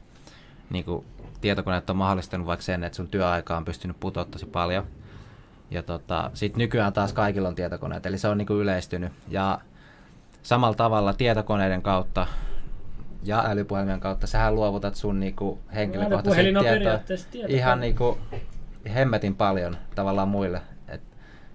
niin 0.70 0.84
kuin, 0.84 1.04
tietokoneet 1.40 1.90
on 1.90 1.96
mahdollistanut 1.96 2.46
vaikka 2.46 2.62
sen, 2.62 2.84
että 2.84 2.96
sun 2.96 3.08
työaika 3.08 3.56
on 3.56 3.64
pystynyt 3.64 4.00
putoa 4.00 4.24
tosi 4.24 4.46
paljon. 4.46 4.86
Ja 5.70 5.82
tota, 5.82 6.30
sitten 6.34 6.58
nykyään 6.58 6.92
taas 6.92 7.12
kaikilla 7.12 7.48
on 7.48 7.54
tietokoneet, 7.54 8.06
eli 8.06 8.18
se 8.18 8.28
on 8.28 8.38
niin 8.38 8.46
kuin 8.46 8.60
yleistynyt. 8.60 9.12
Ja 9.28 9.60
samalla 10.42 10.74
tavalla 10.74 11.12
tietokoneiden 11.12 11.82
kautta 11.82 12.26
ja 13.22 13.44
älypuhelimien 13.46 14.00
kautta 14.00 14.26
sähän 14.26 14.54
luovutat 14.54 14.94
sun 14.94 15.20
niinku 15.20 15.58
henkilökohtaisia 15.74 16.60
tietoa 16.60 17.00
ihan 17.48 17.80
niinku 17.80 18.18
hemmetin 18.94 19.36
paljon 19.36 19.76
tavallaan 19.94 20.28
muille. 20.28 20.62
Et, 20.88 21.00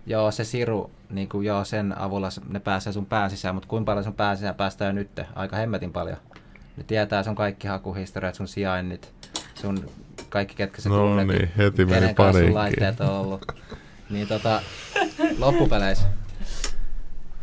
joo, 0.05 0.31
se 0.31 0.43
siru, 0.43 0.91
niinku, 1.09 1.41
joo, 1.41 1.63
sen 1.63 1.97
avulla 1.97 2.29
ne 2.49 2.59
pääsee 2.59 2.93
sun 2.93 3.05
pään 3.05 3.29
sisään, 3.29 3.55
mutta 3.55 3.67
kuinka 3.67 3.85
paljon 3.85 4.03
sun 4.03 4.13
pään 4.13 4.37
sisään 4.37 4.55
päästään 4.55 4.89
jo 4.89 4.93
nyt? 4.93 5.21
Aika 5.35 5.55
hemmetin 5.55 5.93
paljon. 5.93 6.17
Ne 6.77 6.83
tietää 6.83 7.23
sun 7.23 7.35
kaikki 7.35 7.67
hakuhistoriat, 7.67 8.35
sun 8.35 8.47
sijainnit, 8.47 9.13
sun 9.55 9.89
kaikki 10.29 10.55
ketkä 10.55 10.81
se 10.81 10.89
no 10.89 10.97
tunnet, 10.97 11.27
niin, 11.27 11.51
heti 11.57 11.85
meni 11.85 11.99
kenen 11.99 12.15
kanssa 12.15 12.41
sun 12.41 12.53
laitteet 12.53 13.01
on 13.01 13.09
ollut. 13.09 13.45
Niin 14.09 14.27
tota, 14.27 14.61
loppupeleissä 15.39 16.07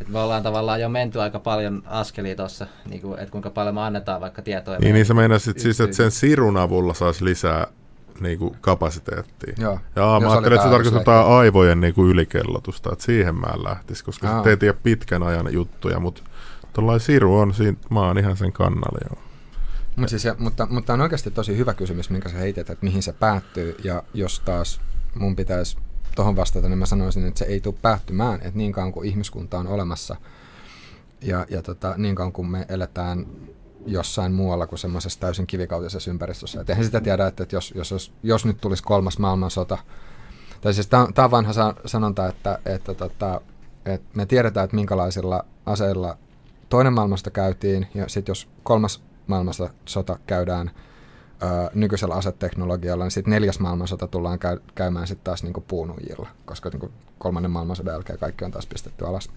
et 0.03 0.09
me 0.09 0.19
ollaan 0.19 0.43
tavallaan 0.43 0.81
jo 0.81 0.89
menty 0.89 1.21
aika 1.21 1.39
paljon 1.39 1.83
askelia 1.85 2.35
tuossa, 2.35 2.67
niin 2.89 3.01
että 3.17 3.31
kuinka 3.31 3.49
paljon 3.49 3.75
me 3.75 3.81
annetaan 3.81 4.21
vaikka 4.21 4.41
tietoja. 4.41 4.79
Niin, 4.79 4.93
niin 4.93 5.05
sä 5.05 5.13
meinasit 5.13 5.59
siis, 5.59 5.81
että 5.81 5.95
sen 5.95 6.11
sirun 6.11 6.57
avulla 6.57 6.93
saisi 6.93 7.25
lisää 7.25 7.67
niin 8.19 8.39
kuin 8.39 8.57
kapasiteettia. 8.61 9.53
Joo. 9.57 9.79
Ja 9.95 10.19
mä 10.21 10.31
ajattelin, 10.31 10.55
että 10.55 10.69
se 10.69 10.71
tarkoittaa 10.71 11.37
aivojen 11.37 11.81
niin 11.81 11.93
kuin 11.93 12.11
ylikellotusta, 12.11 12.93
että 12.93 13.05
siihen 13.05 13.35
mä 13.35 13.47
en 13.53 13.63
lähtisi, 13.63 14.03
koska 14.03 14.29
Aa. 14.29 14.43
se 14.43 14.49
ei 14.49 14.73
pitkän 14.83 15.23
ajan 15.23 15.53
juttuja, 15.53 15.99
mutta 15.99 16.23
tuollainen 16.73 17.05
siru 17.05 17.37
on, 17.37 17.53
siinä, 17.53 17.77
mä 17.89 17.99
oon 17.99 18.17
ihan 18.17 18.37
sen 18.37 18.51
kannalla 18.51 18.99
joo. 19.09 19.23
Mut 19.95 20.09
siis, 20.09 20.25
ja, 20.25 20.35
mutta, 20.39 20.67
mutta 20.69 20.93
on 20.93 21.01
oikeasti 21.01 21.31
tosi 21.31 21.57
hyvä 21.57 21.73
kysymys, 21.73 22.09
minkä 22.09 22.29
sä 22.29 22.37
heität, 22.37 22.69
että 22.69 22.85
mihin 22.85 23.03
se 23.03 23.13
päättyy, 23.13 23.75
ja 23.83 24.03
jos 24.13 24.39
taas 24.39 24.81
mun 25.15 25.35
pitäisi 25.35 25.77
tuohon 26.15 26.35
vastata, 26.35 26.69
niin 26.69 26.77
mä 26.77 26.85
sanoisin, 26.85 27.27
että 27.27 27.39
se 27.39 27.45
ei 27.45 27.59
tule 27.59 27.75
päättymään, 27.81 28.35
että 28.35 28.57
niin 28.57 28.71
kauan 28.71 28.91
kuin 28.91 29.07
ihmiskunta 29.07 29.59
on 29.59 29.67
olemassa 29.67 30.15
ja, 31.21 31.45
ja 31.49 31.61
tota, 31.61 31.93
niin 31.97 32.15
kauan 32.15 32.31
kuin 32.31 32.47
me 32.47 32.65
eletään 32.69 33.25
jossain 33.85 34.31
muualla 34.31 34.67
kuin 34.67 34.79
semmoisessa 34.79 35.19
täysin 35.19 35.47
kivikautisessa 35.47 36.11
ympäristössä. 36.11 36.61
Et 36.61 36.69
eihän 36.69 36.85
sitä 36.85 37.01
tiedä, 37.01 37.27
että, 37.27 37.45
jos, 37.51 37.73
jos, 37.75 38.13
jos, 38.23 38.45
nyt 38.45 38.61
tulisi 38.61 38.83
kolmas 38.83 39.19
maailmansota, 39.19 39.77
tai 40.61 40.73
siis 40.73 40.87
tämä 40.87 41.07
on 41.17 41.31
vanha 41.31 41.53
sanonta, 41.85 42.27
että, 42.27 42.59
että, 42.65 42.93
tota, 42.93 43.41
että 43.85 44.07
me 44.13 44.25
tiedetään, 44.25 44.63
että 44.63 44.75
minkälaisilla 44.75 45.45
aseilla 45.65 46.17
toinen 46.69 46.93
maailmasta 46.93 47.31
käytiin, 47.31 47.87
ja 47.93 48.09
sitten 48.09 48.31
jos 48.31 48.47
kolmas 48.63 49.03
maailmansota 49.27 50.19
käydään 50.27 50.71
ää, 51.43 51.69
nykyisellä 51.73 52.15
aseteknologialla, 52.15 53.03
niin 53.05 53.11
sitten 53.11 53.31
neljäs 53.31 53.59
maailmansota 53.59 54.07
tullaan 54.07 54.39
käy, 54.39 54.59
käymään 54.75 55.07
sitten 55.07 55.23
taas 55.23 55.43
niinku 55.43 55.63
puunujilla, 55.67 56.29
koska 56.45 56.69
niinku 56.69 56.91
kolmannen 57.17 57.51
maailmansodan 57.51 57.93
jälkeen 57.93 58.19
kaikki 58.19 58.45
on 58.45 58.51
taas 58.51 58.67
pistetty 58.67 59.05
alas. 59.05 59.29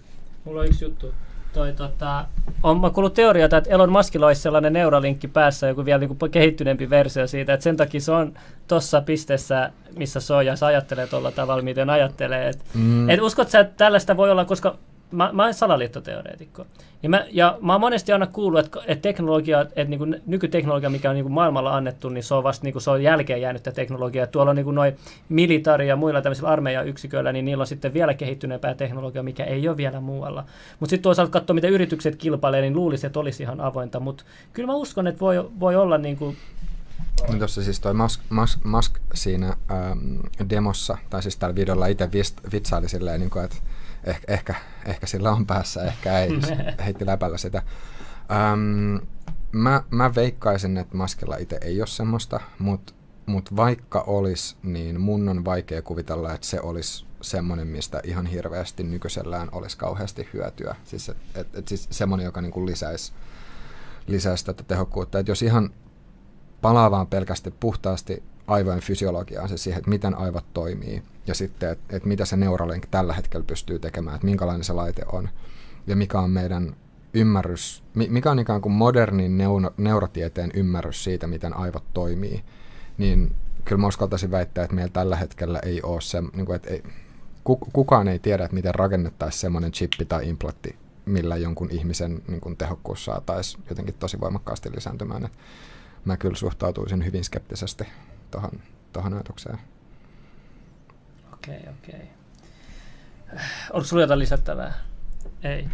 Mulla 0.44 0.60
on 0.60 0.66
yksi 0.66 0.84
juttu. 0.84 1.14
Toi, 1.52 1.72
tota, 1.72 2.26
on 2.62 2.80
mä 2.80 2.90
kuullut 2.90 3.14
teoriota, 3.14 3.56
että 3.56 3.70
Elon 3.70 3.92
Muskilla 3.92 4.26
olisi 4.26 4.40
sellainen 4.40 4.72
neuralinkki 4.72 5.28
päässä, 5.28 5.66
joku 5.66 5.84
vielä 5.84 5.98
niinku 5.98 6.16
kehittyneempi 6.30 6.90
versio 6.90 7.26
siitä, 7.26 7.54
että 7.54 7.64
sen 7.64 7.76
takia 7.76 8.00
se 8.00 8.12
on 8.12 8.34
tuossa 8.68 9.00
pisteessä, 9.00 9.72
missä 9.96 10.20
se 10.20 10.34
on, 10.34 10.46
ja 10.46 10.56
se 10.56 10.66
ajattelee 10.66 11.06
tuolla 11.06 11.30
tavalla, 11.30 11.62
miten 11.62 11.90
ajattelee. 11.90 12.48
Et, 12.48 12.64
mm. 12.74 13.10
et 13.10 13.20
uskot 13.20 13.50
sä, 13.50 13.60
että 13.60 13.74
tällaista 13.76 14.16
voi 14.16 14.30
olla, 14.30 14.44
koska 14.44 14.78
mä, 15.10 15.30
mä 15.32 15.42
olen 15.42 15.54
salaliittoteoreetikko. 15.54 16.66
Ja 17.02 17.08
mä, 17.08 17.24
ja 17.30 17.58
mä 17.60 17.72
oon 17.72 17.80
monesti 17.80 18.12
aina 18.12 18.26
kuullut, 18.26 18.60
että, 18.60 18.80
että 18.86 19.02
teknologia, 19.02 19.60
että 19.60 19.84
niin 19.84 19.98
kuin 19.98 20.22
nykyteknologia, 20.26 20.90
mikä 20.90 21.10
on 21.10 21.14
niin 21.14 21.24
kuin 21.24 21.32
maailmalla 21.32 21.76
annettu, 21.76 22.08
niin 22.08 22.24
se 22.24 22.34
on 22.34 22.42
vasta 22.42 22.64
niin 22.64 22.72
kuin, 22.72 22.82
se 22.82 22.90
on 22.90 23.02
jälkeen 23.02 23.40
jäänyttä 23.40 23.72
teknologiaa. 23.72 24.26
Tuolla 24.26 24.50
on 24.50 24.56
niin 24.56 24.74
noin 24.74 24.96
militari 25.28 25.88
ja 25.88 25.96
muilla 25.96 26.22
tämmöisillä 26.22 26.48
armeijayksiköillä, 26.48 27.32
niin 27.32 27.44
niillä 27.44 27.62
on 27.62 27.66
sitten 27.66 27.94
vielä 27.94 28.14
kehittyneempää 28.14 28.74
teknologiaa, 28.74 29.22
mikä 29.22 29.44
ei 29.44 29.68
ole 29.68 29.76
vielä 29.76 30.00
muualla. 30.00 30.44
Mutta 30.80 30.90
sitten 30.90 31.02
toisaalta 31.02 31.32
katsoa, 31.32 31.54
mitä 31.54 31.68
yritykset 31.68 32.16
kilpailee, 32.16 32.60
niin 32.60 32.76
luulisi, 32.76 33.06
että 33.06 33.20
olisi 33.20 33.42
ihan 33.42 33.60
avointa. 33.60 34.00
Mutta 34.00 34.24
kyllä 34.52 34.66
mä 34.66 34.74
uskon, 34.74 35.06
että 35.06 35.20
voi, 35.20 35.50
voi 35.60 35.76
olla 35.76 35.98
niin 35.98 36.16
kuin 36.16 36.36
niin 37.28 37.38
tuossa 37.38 37.62
siis 37.62 37.80
toi 37.80 37.94
Musk, 37.94 38.20
Musk, 38.30 38.64
Musk 38.64 38.98
siinä 39.14 39.56
ähm, 39.70 39.98
demossa, 40.50 40.98
tai 41.10 41.22
siis 41.22 41.36
tällä 41.36 41.54
videolla 41.54 41.86
itse 41.86 42.08
vitsaili 42.52 42.88
silleen, 42.88 43.20
niin 43.20 43.30
kuin, 43.30 43.44
että 43.44 43.56
ehkä, 44.06 44.32
ehkä, 44.32 44.54
ehkä 44.86 45.06
sillä 45.06 45.32
on 45.32 45.46
päässä, 45.46 45.84
ehkä 45.84 46.18
ei, 46.18 46.30
heitti 46.84 47.06
läpällä 47.06 47.38
sitä. 47.38 47.62
Öm, 48.52 49.06
mä, 49.52 49.82
mä 49.90 50.14
veikkaisin, 50.14 50.76
että 50.76 50.96
maskella 50.96 51.36
itse 51.36 51.58
ei 51.60 51.80
ole 51.80 51.86
semmoista, 51.86 52.40
mutta 52.58 52.92
mut 53.26 53.56
vaikka 53.56 54.00
olisi, 54.00 54.56
niin 54.62 55.00
mun 55.00 55.28
on 55.28 55.44
vaikea 55.44 55.82
kuvitella, 55.82 56.34
että 56.34 56.46
se 56.46 56.60
olisi 56.60 57.06
semmoinen, 57.20 57.66
mistä 57.66 58.00
ihan 58.04 58.26
hirveästi 58.26 58.82
nykyisellään 58.82 59.48
olisi 59.52 59.78
kauheasti 59.78 60.28
hyötyä. 60.32 60.76
Siis, 60.84 61.08
et, 61.08 61.16
et, 61.34 61.54
et 61.54 61.68
siis 61.68 61.88
semmoinen, 61.90 62.24
joka 62.24 62.40
niinku 62.40 62.66
lisäisi, 62.66 63.12
lisäisi 64.06 64.46
tätä 64.46 64.62
tehokkuutta. 64.62 65.18
Et 65.18 65.28
jos 65.28 65.42
ihan 65.42 65.70
palaa 66.62 66.90
vaan 66.90 67.06
pelkästään 67.06 67.56
puhtaasti 67.60 68.22
aivojen 68.46 68.80
fysiologiaan, 68.80 69.48
se 69.48 69.56
siihen, 69.56 69.78
että 69.78 69.90
miten 69.90 70.18
aivot 70.18 70.44
toimii 70.54 71.02
ja 71.26 71.34
sitten, 71.34 71.70
että, 71.70 71.96
että 71.96 72.08
mitä 72.08 72.24
se 72.24 72.36
Neuralink 72.36 72.86
tällä 72.90 73.14
hetkellä 73.14 73.44
pystyy 73.46 73.78
tekemään, 73.78 74.14
että 74.14 74.26
minkälainen 74.26 74.64
se 74.64 74.72
laite 74.72 75.02
on 75.12 75.28
ja 75.86 75.96
mikä 75.96 76.20
on 76.20 76.30
meidän 76.30 76.76
ymmärrys, 77.14 77.84
mikä 77.94 78.30
on 78.30 78.38
ikään 78.38 78.60
kuin 78.60 78.72
modernin 78.72 79.38
neuro, 79.38 79.70
neurotieteen 79.76 80.50
ymmärrys 80.54 81.04
siitä, 81.04 81.26
miten 81.26 81.56
aivot 81.56 81.84
toimii, 81.94 82.44
niin 82.98 83.36
kyllä 83.64 83.80
mä 83.80 83.86
uskaltaisin 83.86 84.30
väittää, 84.30 84.64
että 84.64 84.76
meillä 84.76 84.92
tällä 84.92 85.16
hetkellä 85.16 85.58
ei 85.58 85.82
ole 85.82 86.00
se, 86.00 86.20
niin 86.20 86.46
kuin, 86.46 86.56
että 86.56 86.70
ei, 86.70 86.82
kukaan 87.72 88.08
ei 88.08 88.18
tiedä, 88.18 88.44
että 88.44 88.54
miten 88.54 88.74
rakennettaisiin 88.74 89.40
semmoinen 89.40 89.72
chippi 89.72 90.04
tai 90.04 90.28
implantti, 90.28 90.76
millä 91.04 91.36
jonkun 91.36 91.70
ihmisen 91.70 92.22
niin 92.28 92.40
kuin 92.40 92.56
tehokkuus 92.56 93.04
saataisiin 93.04 93.64
jotenkin 93.68 93.94
tosi 93.94 94.20
voimakkaasti 94.20 94.70
lisääntymään. 94.74 95.24
Et 95.24 95.32
mä 96.04 96.16
kyllä 96.16 96.36
suhtautuisin 96.36 97.04
hyvin 97.04 97.24
skeptisesti 97.24 97.84
tuohon 98.92 99.12
ajatukseen. 99.14 99.58
Okei, 101.46 101.58
okay, 101.58 101.72
okei. 101.72 101.94
Okay. 101.94 103.44
Onko 103.70 103.84
sinulla 103.84 104.02
jotain 104.02 104.18
lisättävää? 104.18 104.74
Ei. 105.42 105.68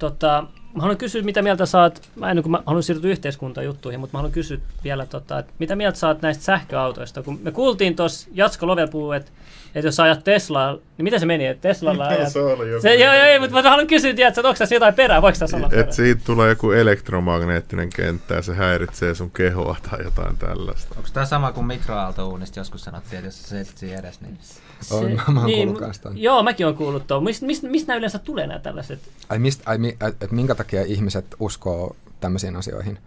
Tota, 0.00 0.44
mä 0.76 0.82
haluan 0.82 0.96
kysyä, 0.96 1.22
mitä 1.22 1.42
mieltä 1.42 1.66
saat, 1.66 2.02
mä 2.16 2.30
en 2.30 2.42
kun 2.42 2.50
mä 2.50 2.62
haluan 2.66 2.82
siirtyä 2.82 3.10
yhteiskuntajuttuihin, 3.10 4.00
mutta 4.00 4.16
mä 4.16 4.18
haluan 4.18 4.32
kysyä 4.32 4.58
vielä, 4.84 5.06
tota, 5.06 5.38
että 5.38 5.52
mitä 5.58 5.76
mieltä 5.76 5.98
saat 5.98 6.22
näistä 6.22 6.44
sähköautoista? 6.44 7.22
Kun 7.22 7.40
me 7.42 7.50
kuultiin 7.50 7.96
tuossa, 7.96 8.28
Jatsko 8.32 8.66
Lovel 8.66 8.88
puhuu, 8.88 9.12
että 9.12 9.30
että 9.76 9.88
jos 9.88 10.00
ajat 10.00 10.24
Teslaa, 10.24 10.72
niin 10.72 11.04
miten 11.04 11.20
se 11.20 11.26
meni, 11.26 11.46
että 11.46 11.68
Teslalla 11.68 12.06
ajat... 12.06 12.32
se 12.32 12.40
oli 12.40 12.70
joku. 12.70 12.82
Se, 12.82 12.94
joo, 12.94 13.14
joo, 13.14 13.24
ei, 13.24 13.38
mutta 13.38 13.62
mä 13.62 13.70
haluan 13.70 13.86
kysyä, 13.86 14.14
tiedätkö, 14.14 14.40
että 14.40 14.48
onko 14.48 14.58
tässä 14.58 14.74
jotain 14.74 14.94
perää, 14.94 15.22
voiko 15.22 15.38
tässä 15.38 15.56
olla 15.56 15.68
Et 15.72 15.92
siitä 15.92 16.20
tulee 16.24 16.48
joku 16.48 16.70
elektromagneettinen 16.70 17.90
kenttä 17.90 18.34
ja 18.34 18.42
se 18.42 18.54
häiritsee 18.54 19.14
sun 19.14 19.30
kehoa 19.30 19.76
tai 19.90 20.04
jotain 20.04 20.38
tällaista. 20.38 20.94
Onko 20.96 21.08
tämä 21.12 21.26
sama 21.26 21.52
kuin 21.52 21.66
mikroaaltouunista 21.66 22.60
joskus 22.60 22.82
sanottiin, 22.82 23.16
että 23.16 23.26
jos 23.26 23.42
sä 23.42 23.64
siinä 23.76 23.98
edes, 23.98 24.20
niin... 24.20 24.38
Se, 24.80 24.94
on, 24.94 25.12
mä, 25.26 25.40
mä 25.40 25.46
niin, 25.46 25.68
kuullut 25.68 26.00
Joo, 26.14 26.42
mäkin 26.42 26.66
olen 26.66 26.76
kuullut 26.76 27.06
tuon. 27.06 27.24
Mistä 27.24 27.46
mist, 27.46 27.62
mist 27.62 27.86
nämä 27.86 27.98
yleensä 27.98 28.18
tulee 28.18 28.46
nämä 28.46 28.60
tällaiset? 28.60 29.00
Ai, 29.28 29.38
mist, 29.38 29.62
ai 29.66 29.78
mi, 29.78 29.96
et, 30.08 30.22
et 30.22 30.30
minkä 30.30 30.54
takia 30.54 30.65
ihmiset 30.72 31.34
uskoo 31.40 31.96
tämmöisiin 32.20 32.56
asioihin? 32.56 32.98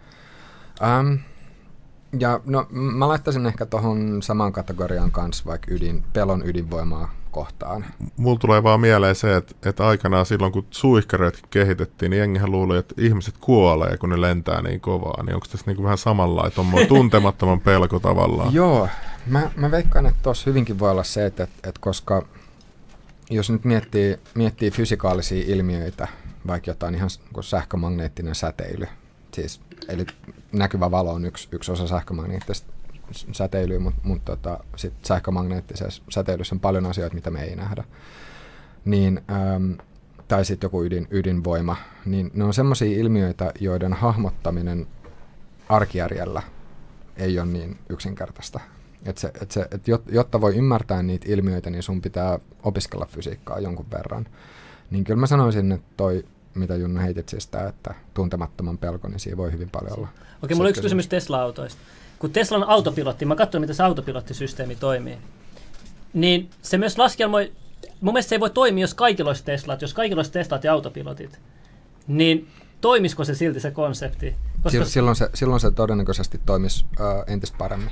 Um, 1.00 1.18
ja 2.18 2.40
no, 2.44 2.66
mä 2.70 3.08
laittaisin 3.08 3.46
ehkä 3.46 3.66
tuohon 3.66 4.22
samaan 4.22 4.52
kategoriaan 4.52 5.10
kanssa 5.10 5.44
vaikka 5.46 5.74
ydin, 5.74 6.04
pelon 6.12 6.42
ydinvoimaa 6.44 7.14
kohtaan. 7.30 7.84
Mulla 8.16 8.38
tulee 8.38 8.62
vaan 8.62 8.80
mieleen 8.80 9.14
se, 9.14 9.36
että, 9.36 9.68
että 9.68 9.86
aikanaan 9.86 10.26
silloin 10.26 10.52
kun 10.52 10.66
suihkareet 10.70 11.42
kehitettiin, 11.50 12.10
niin 12.10 12.18
jengihän 12.18 12.50
luuli, 12.50 12.78
että 12.78 12.94
ihmiset 12.98 13.34
kuolee, 13.40 13.96
kun 13.96 14.10
ne 14.10 14.20
lentää 14.20 14.62
niin 14.62 14.80
kovaa. 14.80 15.22
Niin 15.22 15.34
onko 15.34 15.46
tässä 15.50 15.66
niin 15.66 15.76
kuin 15.76 15.84
vähän 15.84 15.98
samanlainen 15.98 16.88
tuntemattoman 16.88 17.60
pelko 17.60 18.00
tavallaan? 18.00 18.54
Joo, 18.54 18.88
mä, 19.26 19.50
mä 19.56 19.70
veikkaan, 19.70 20.06
että 20.06 20.20
tuossa 20.22 20.50
hyvinkin 20.50 20.78
voi 20.78 20.90
olla 20.90 21.04
se, 21.04 21.26
että, 21.26 21.42
että, 21.42 21.68
että 21.68 21.80
koska 21.80 22.26
jos 23.30 23.50
nyt 23.50 23.64
miettii, 23.64 24.16
miettii 24.34 24.70
fysikaalisia 24.70 25.44
ilmiöitä, 25.46 26.08
vaikka 26.46 26.70
jotain 26.70 26.94
ihan 26.94 27.10
kuin 27.32 27.44
sähkömagneettinen 27.44 28.34
säteily, 28.34 28.86
siis, 29.34 29.60
eli 29.88 30.06
näkyvä 30.52 30.90
valo 30.90 31.12
on 31.12 31.24
yksi, 31.24 31.48
yksi 31.52 31.72
osa 31.72 31.86
sähkömagneettista 31.86 32.72
säteilyä, 33.32 33.78
mutta 33.78 34.00
mut 34.04 34.24
tota, 34.24 34.64
sit 34.76 34.92
sähkömagneettisessa 35.04 36.02
säteilyssä 36.10 36.54
on 36.54 36.60
paljon 36.60 36.86
asioita, 36.86 37.14
mitä 37.14 37.30
me 37.30 37.42
ei 37.42 37.56
nähdä. 37.56 37.84
Niin, 38.84 39.20
äm, 39.30 39.76
tai 40.28 40.44
sitten 40.44 40.66
joku 40.66 40.84
ydin, 40.84 41.08
ydinvoima, 41.10 41.76
niin 42.04 42.30
ne 42.34 42.44
on 42.44 42.54
sellaisia 42.54 42.98
ilmiöitä, 43.00 43.52
joiden 43.60 43.92
hahmottaminen 43.92 44.86
arkijärjellä 45.68 46.42
ei 47.16 47.38
ole 47.38 47.46
niin 47.46 47.78
yksinkertaista. 47.88 48.60
Et 49.04 49.18
se, 49.18 49.32
et 49.42 49.50
se, 49.50 49.68
et 49.70 49.82
jotta 50.12 50.40
voi 50.40 50.56
ymmärtää 50.56 51.02
niitä 51.02 51.26
ilmiöitä, 51.28 51.70
niin 51.70 51.82
sun 51.82 52.02
pitää 52.02 52.38
opiskella 52.62 53.06
fysiikkaa 53.06 53.60
jonkun 53.60 53.90
verran. 53.90 54.26
Niin 54.90 55.04
kyllä 55.04 55.20
mä 55.20 55.26
sanoisin, 55.26 55.72
että 55.72 55.86
toi, 55.96 56.24
mitä 56.54 56.76
Junna 56.76 57.00
heitit 57.00 57.28
siis 57.28 57.44
sitä, 57.44 57.68
että 57.68 57.94
tuntemattoman 58.14 58.78
pelko, 58.78 59.08
niin 59.08 59.20
siinä 59.20 59.36
voi 59.36 59.52
hyvin 59.52 59.70
paljon 59.70 59.98
olla. 59.98 60.08
Okei, 60.42 60.54
mulla 60.54 60.66
on 60.66 60.70
yksi 60.70 60.82
kysymys 60.82 61.08
Tesla-autoista 61.08 61.80
kun 62.20 62.30
Teslan 62.30 62.64
autopilotti, 62.64 63.24
mä 63.24 63.36
katsoin, 63.36 63.62
miten 63.62 63.76
se 63.76 63.82
autopilottisysteemi 63.82 64.76
toimii, 64.76 65.18
niin 66.12 66.50
se 66.62 66.78
myös 66.78 66.98
laskelmoi, 66.98 67.52
mun 68.00 68.14
mielestä 68.14 68.28
se 68.28 68.34
ei 68.34 68.40
voi 68.40 68.50
toimia, 68.50 68.82
jos 68.82 68.94
kaikilla 68.94 69.30
olisi 69.30 69.44
Teslat, 69.44 69.82
jos 69.82 69.94
kaikilla 69.94 70.18
olisi 70.18 70.32
Teslat 70.32 70.64
ja 70.64 70.72
autopilotit, 70.72 71.40
niin 72.06 72.48
toimisiko 72.80 73.24
se 73.24 73.34
silti 73.34 73.60
se 73.60 73.70
konsepti? 73.70 74.34
Koska... 74.62 74.84
Silloin, 74.84 75.16
se, 75.16 75.30
silloin 75.34 75.60
se 75.60 75.70
todennäköisesti 75.70 76.40
toimisi 76.46 76.84
uh, 76.84 77.32
entistä 77.32 77.58
paremmin. 77.58 77.90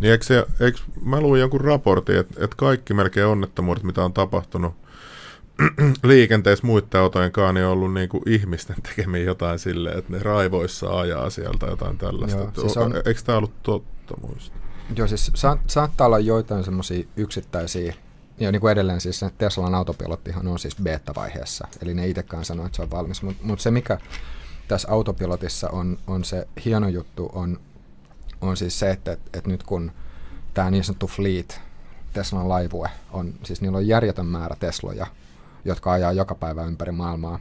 Niin 0.00 0.12
eikö 0.12 0.24
se, 0.24 0.46
eikö, 0.60 0.78
mä 1.02 1.20
luin 1.20 1.40
jonkun 1.40 1.60
raportin, 1.60 2.16
että, 2.16 2.44
että 2.44 2.56
kaikki 2.56 2.94
melkein 2.94 3.26
onnettomuudet, 3.26 3.82
mitä 3.82 4.04
on 4.04 4.12
tapahtunut 4.12 4.74
liikenteessä 6.02 6.66
muiden 6.66 7.00
autojen 7.00 7.32
kanssa 7.32 7.52
niin 7.52 7.66
on 7.66 7.72
ollut 7.72 7.94
niin 7.94 8.08
kuin 8.08 8.22
ihmisten 8.26 8.76
tekemiä 8.82 9.22
jotain 9.22 9.58
silleen, 9.58 9.98
että 9.98 10.12
ne 10.12 10.18
raivoissa 10.18 11.00
ajaa 11.00 11.30
sieltä 11.30 11.66
jotain 11.66 11.98
tällaista. 11.98 12.38
Joo, 12.38 12.50
siis 12.60 12.76
on, 12.76 12.96
Eikö 12.96 13.20
tämä 13.24 13.38
ollut 13.38 13.62
totta 13.62 14.14
muista? 14.20 14.56
Joo, 14.96 15.06
siis 15.06 15.30
sa- 15.34 15.58
saattaa 15.66 16.06
olla 16.06 16.18
joitain 16.18 16.64
semmoisia 16.64 17.04
yksittäisiä, 17.16 17.94
ja 18.40 18.52
niin 18.52 18.60
kuin 18.60 18.72
edelleen 18.72 19.00
siis 19.00 19.20
Teslan 19.38 19.74
autopilottihan 19.74 20.48
on 20.48 20.58
siis 20.58 20.76
beta-vaiheessa, 20.82 21.68
eli 21.82 21.94
ne 21.94 22.08
itsekään 22.08 22.44
sanoo, 22.44 22.66
että 22.66 22.76
se 22.76 22.82
on 22.82 22.90
valmis, 22.90 23.22
mutta 23.22 23.44
mut 23.46 23.60
se 23.60 23.70
mikä 23.70 23.98
tässä 24.68 24.88
autopilotissa 24.90 25.68
on, 25.68 25.98
on 26.06 26.24
se 26.24 26.48
hieno 26.64 26.88
juttu, 26.88 27.30
on, 27.32 27.60
on 28.40 28.56
siis 28.56 28.78
se, 28.78 28.90
että, 28.90 29.12
että, 29.12 29.38
että 29.38 29.50
nyt 29.50 29.62
kun 29.62 29.92
tämä 30.54 30.70
niin 30.70 30.84
sanottu 30.84 31.06
fleet, 31.06 31.60
Teslan 32.12 32.48
laivue, 32.48 32.90
on, 33.12 33.34
siis 33.42 33.60
niillä 33.60 33.78
on 33.78 33.88
järjetön 33.88 34.26
määrä 34.26 34.56
Tesloja, 34.60 35.06
jotka 35.64 35.92
ajaa 35.92 36.12
joka 36.12 36.34
päivä 36.34 36.64
ympäri 36.64 36.92
maailmaa, 36.92 37.40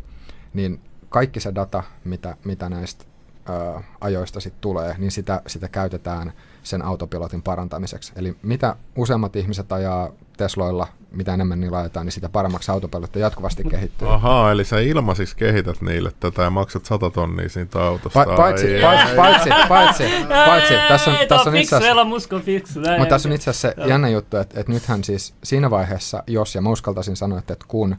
niin 0.54 0.82
kaikki 1.10 1.40
se 1.40 1.56
data, 1.56 1.84
mitä, 2.04 2.38
mitä 2.44 2.70
näistä 2.70 3.06
ää, 3.46 3.84
ajoista 4.02 4.40
sitten 4.40 4.62
tulee, 4.62 4.96
niin 4.98 5.12
sitä, 5.12 5.42
sitä 5.48 5.68
käytetään 5.68 6.34
sen 6.64 6.82
autopilotin 6.82 7.42
parantamiseksi. 7.42 8.14
Eli 8.16 8.38
mitä 8.42 8.76
useammat 8.96 9.36
ihmiset 9.36 9.72
ajaa 9.72 10.10
Tesloilla, 10.38 10.88
mitä 11.12 11.34
enemmän 11.34 11.60
niillä 11.60 11.78
ajetaan, 11.78 12.06
niin 12.06 12.14
sitä 12.14 12.30
paremmaksi 12.30 12.72
autopilotti 12.72 13.20
jatkuvasti 13.20 13.64
kehittyy. 13.64 14.14
Ahaa, 14.14 14.52
eli 14.52 14.66
sä 14.66 14.80
ilmaisiksi 14.80 15.36
kehität 15.36 15.82
niille 15.82 16.12
tätä 16.20 16.42
ja 16.42 16.50
maksat 16.50 16.86
100 16.86 17.10
tonnia 17.10 17.50
siitä 17.50 17.84
autosta. 17.84 18.24
Pa- 18.24 18.36
paitsi, 18.36 18.68
ei, 18.68 18.82
paitsi, 18.82 19.16
paitsi, 19.16 19.50
paitsi, 19.70 20.04
paitsi, 20.30 20.74
tässä 20.88 21.12
on, 21.12 21.18
tässä 21.28 21.50
on 21.50 21.56
itse 21.56 21.76
asiassa, 21.76 22.04
mutta 22.04 23.06
tässä 23.10 23.30
on 23.30 23.36
itse 23.36 23.50
asiassa 23.50 23.74
se 23.80 23.90
jännä 23.90 24.10
juttu, 24.10 24.38
että, 24.38 24.60
että 24.60 24.72
nythän 24.72 25.04
siis 25.04 25.34
siinä 25.44 25.70
vaiheessa, 25.70 26.24
jos, 26.28 26.56
ja 26.56 26.62
mä 26.62 26.70
uskaltaisin 26.70 27.16
sanoa, 27.16 27.40
että, 27.40 27.54
että 27.54 27.66
kun 27.68 27.96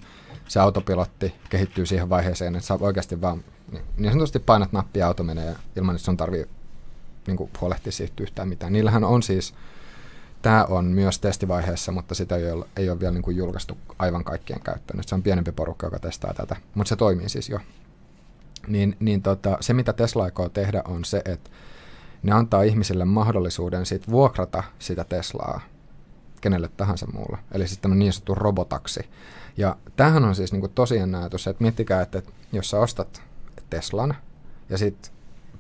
se 0.49 0.61
autopilotti 0.61 1.35
kehittyy 1.51 1.87
siihen 1.87 2.09
vaiheeseen, 2.09 2.57
että 2.57 2.67
sä 2.67 2.79
oikeasti 2.81 3.21
vaan 3.21 3.45
niin, 3.73 3.85
niin 3.97 4.13
sanotusti 4.13 4.39
painat 4.39 4.73
nappia 4.73 5.01
ja 5.01 5.07
auto 5.07 5.23
menee 5.23 5.55
ilman, 5.77 5.95
että 5.95 6.05
sun 6.05 6.17
tarvii 6.17 6.47
niin 7.27 7.37
kuin, 7.37 7.51
huolehtia 7.61 7.93
siitä 7.93 8.23
yhtään 8.23 8.49
mitään. 8.49 8.73
Niillähän 8.73 9.05
on 9.05 9.23
siis, 9.23 9.55
tämä 10.43 10.65
on 10.65 10.85
myös 10.85 11.19
testivaiheessa, 11.19 11.93
mutta 11.93 12.15
sitä 12.15 12.37
ei 12.37 12.51
ole, 12.51 12.67
ei 12.77 12.91
ole 12.91 13.01
vielä 13.01 13.13
niin 13.13 13.23
kuin, 13.23 13.37
julkaistu 13.37 13.79
aivan 13.99 14.25
kaikkien 14.25 14.61
käyttöön. 14.61 15.05
Se 15.07 15.15
on 15.15 15.23
pienempi 15.23 15.53
porukka, 15.53 15.87
joka 15.87 15.99
testaa 15.99 16.35
tätä, 16.35 16.57
mutta 16.75 16.89
se 16.89 16.97
toimii 16.97 17.29
siis 17.29 17.49
jo. 17.49 17.61
Niin, 18.67 18.97
niin 19.01 19.23
tota, 19.23 19.59
se, 19.61 19.73
mitä 19.73 19.93
Tesla 19.93 20.25
aikoo 20.25 20.49
tehdä, 20.49 20.83
on 20.85 21.05
se, 21.05 21.23
että 21.25 21.51
ne 22.23 22.33
antaa 22.33 22.63
ihmisille 22.63 23.05
mahdollisuuden 23.05 23.87
sit 23.87 24.11
vuokrata 24.11 24.63
sitä 24.79 25.05
Teslaa 25.05 25.61
kenelle 26.41 26.71
tahansa 26.77 27.07
muulla. 27.13 27.39
Eli 27.53 27.69
sitten 27.69 27.99
niin 27.99 28.13
sanottu 28.13 28.35
robotaksi. 28.35 29.01
Ja 29.57 29.77
tämähän 29.97 30.25
on 30.25 30.35
siis 30.35 30.53
niin 30.53 30.71
tosi 30.75 31.01
ajatus, 31.01 31.47
että 31.47 31.63
miettikää, 31.63 32.03
että 32.03 32.23
jos 32.53 32.71
sä 32.71 32.79
ostat 32.79 33.23
Teslan 33.71 34.17
ja 34.69 34.79
sitten 34.79 35.13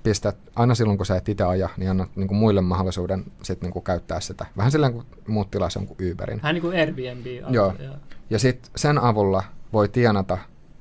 pistät, 0.08 0.36
aina 0.56 0.74
silloin 0.74 0.98
kun 0.98 1.06
sä 1.06 1.16
et 1.16 1.28
itse 1.28 1.44
aja, 1.44 1.68
niin 1.76 1.90
annat 1.90 2.08
niin 2.16 2.28
kuin 2.28 2.38
muille 2.38 2.60
mahdollisuuden 2.60 3.24
sit 3.42 3.62
niin 3.62 3.72
kuin 3.72 3.82
käyttää 3.82 4.20
sitä. 4.20 4.46
Vähän 4.56 4.72
silleen 4.72 4.92
kuin 4.92 5.06
muut 5.26 5.50
tilaa 5.50 5.70
sen 5.70 5.86
kuin 5.86 6.12
Uberin. 6.12 6.42
Vähän 6.42 6.54
niin 6.54 6.62
kuin 6.62 6.78
Airbnb. 6.78 7.26
Joo. 7.26 7.74
joo. 7.78 7.94
Ja 8.30 8.38
sitten 8.38 8.70
sen 8.76 8.98
avulla 8.98 9.44
voi 9.72 9.88
tienata 9.88 10.38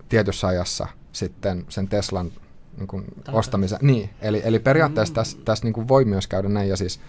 tietyssä 0.09 0.47
ajassa 0.47 0.87
sitten 1.11 1.65
sen 1.69 1.87
Teslan 1.87 2.31
niin 2.77 2.87
kuin 2.87 3.05
ostamisen. 3.31 3.79
Niin, 3.81 4.09
eli, 4.21 4.41
eli 4.43 4.59
periaatteessa 4.59 5.11
mm. 5.11 5.15
tässä, 5.15 5.37
tässä 5.45 5.65
niin 5.65 5.73
kuin 5.73 5.87
voi 5.87 6.05
myös 6.05 6.27
käydä 6.27 6.49
näin. 6.49 6.69
Ja 6.69 6.77
siis 6.77 6.99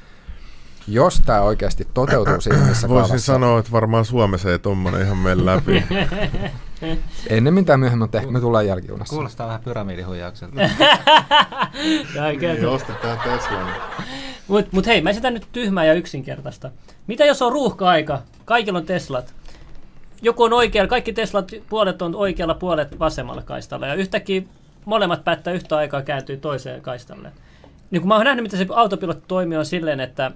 jos 0.89 1.23
tämä 1.27 1.41
oikeasti 1.41 1.89
toteutuu 1.95 2.41
siinä 2.41 2.59
missä 2.59 2.89
Voisin 2.89 3.09
kaavassa, 3.09 3.33
sanoa, 3.33 3.59
että 3.59 3.73
varmaan 3.73 4.05
Suomessa 4.05 4.51
ei 4.51 4.59
tuommoinen 4.59 5.03
ihan 5.03 5.17
mene 5.17 5.45
läpi. 5.45 5.85
Ennemmin 7.29 7.65
tai 7.65 7.79
myöhemmin, 7.79 8.05
mutta 8.05 8.19
ehkä 8.19 8.31
me 8.31 8.41
tullaan 8.41 8.67
jälkijunassa. 8.67 9.15
Kuulostaa 9.15 9.47
vähän 9.47 9.61
pyramidihuijaukselta. 9.61 10.55
niin, 12.41 12.67
ostetaan 12.69 13.19
Tesla. 13.19 13.59
Mutta 14.49 14.71
mut 14.73 14.87
hei, 14.87 15.01
mä 15.01 15.11
esitän 15.11 15.35
nyt 15.35 15.47
tyhmää 15.53 15.85
ja 15.85 15.95
yksinkertaista. 15.95 16.71
Mitä 17.07 17.25
jos 17.25 17.43
on 17.43 17.53
ruuhka-aika? 17.53 18.23
Kaikilla 18.45 18.79
on 18.79 18.87
Teslat. 18.87 19.35
Joku 20.23 20.43
on 20.43 20.53
oikealla, 20.53 20.89
kaikki 20.89 21.13
Teslat 21.13 21.53
puolet 21.69 22.03
on 22.03 22.15
oikealla, 22.15 22.55
puolet 22.55 22.99
vasemmalla 22.99 23.43
kaistalla. 23.43 23.87
Ja 23.87 23.95
yhtäkkiä 23.95 24.43
molemmat 24.85 25.25
päättää 25.25 25.55
yhtä 25.55 25.77
aikaa 25.77 26.03
kääntyy 26.03 26.37
toiseen 26.37 26.83
kaistalle. 26.83 27.33
Niin 27.91 28.03
kun 28.03 28.09
mä 28.09 28.15
oon 28.15 28.25
nähnyt, 28.25 28.43
miten 28.43 28.59
se 28.59 28.67
autopilotti 28.75 29.25
toimii 29.29 29.59
on 29.59 29.67
silleen, 29.67 30.01
että 30.01 30.31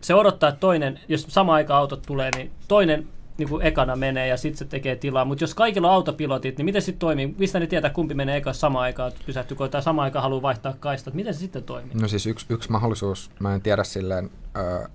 se 0.00 0.14
odottaa, 0.14 0.48
että 0.48 0.60
toinen, 0.60 1.00
jos 1.08 1.26
sama 1.28 1.54
aika 1.54 1.76
autot 1.76 2.02
tulee, 2.06 2.30
niin 2.36 2.50
toinen 2.68 3.08
niin 3.38 3.48
kuin 3.48 3.66
ekana 3.66 3.96
menee 3.96 4.26
ja 4.26 4.36
sitten 4.36 4.58
se 4.58 4.64
tekee 4.64 4.96
tilaa. 4.96 5.24
Mutta 5.24 5.44
jos 5.44 5.54
kaikilla 5.54 5.88
on 5.88 5.94
autopilotit, 5.94 6.58
niin 6.58 6.64
miten 6.64 6.82
sitten 6.82 6.98
toimii? 6.98 7.34
Mistä 7.38 7.60
ne 7.60 7.66
tietää, 7.66 7.90
kumpi 7.90 8.14
menee 8.14 8.36
eka 8.36 8.52
samaan 8.52 8.82
aikaan, 8.82 9.12
pysähtyykö 9.26 9.68
tai 9.68 9.82
samaan 9.82 10.04
aikaan 10.04 10.22
haluaa 10.22 10.42
vaihtaa 10.42 10.74
kaistat? 10.80 11.14
Miten 11.14 11.34
se 11.34 11.40
sitten 11.40 11.62
toimii? 11.62 11.94
No 11.94 12.08
siis 12.08 12.26
yksi, 12.26 12.46
yksi 12.48 12.70
mahdollisuus, 12.70 13.30
mä 13.40 13.54
en 13.54 13.62
tiedä 13.62 13.84
silleen, 13.84 14.30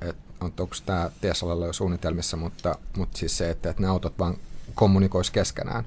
että 0.01 0.23
onko 0.63 0.75
tämä 0.85 1.09
Teslalla 1.21 1.65
jo 1.65 1.73
suunnitelmissa, 1.73 2.37
mutta, 2.37 2.75
mutta 2.97 3.17
siis 3.17 3.37
se, 3.37 3.49
että, 3.49 3.69
että 3.69 3.81
ne 3.81 3.87
autot 3.87 4.19
vaan 4.19 4.37
kommunikois 4.75 5.31
keskenään. 5.31 5.85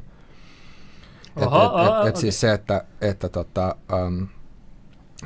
Oho, 1.36 1.80
et, 1.80 1.86
et, 1.86 1.92
et, 1.92 1.92
et 1.92 2.08
okay. 2.08 2.20
siis 2.20 2.40
se, 2.40 2.52
että, 2.52 2.84
että 3.00 3.28
tota, 3.28 3.76
um, 4.06 4.28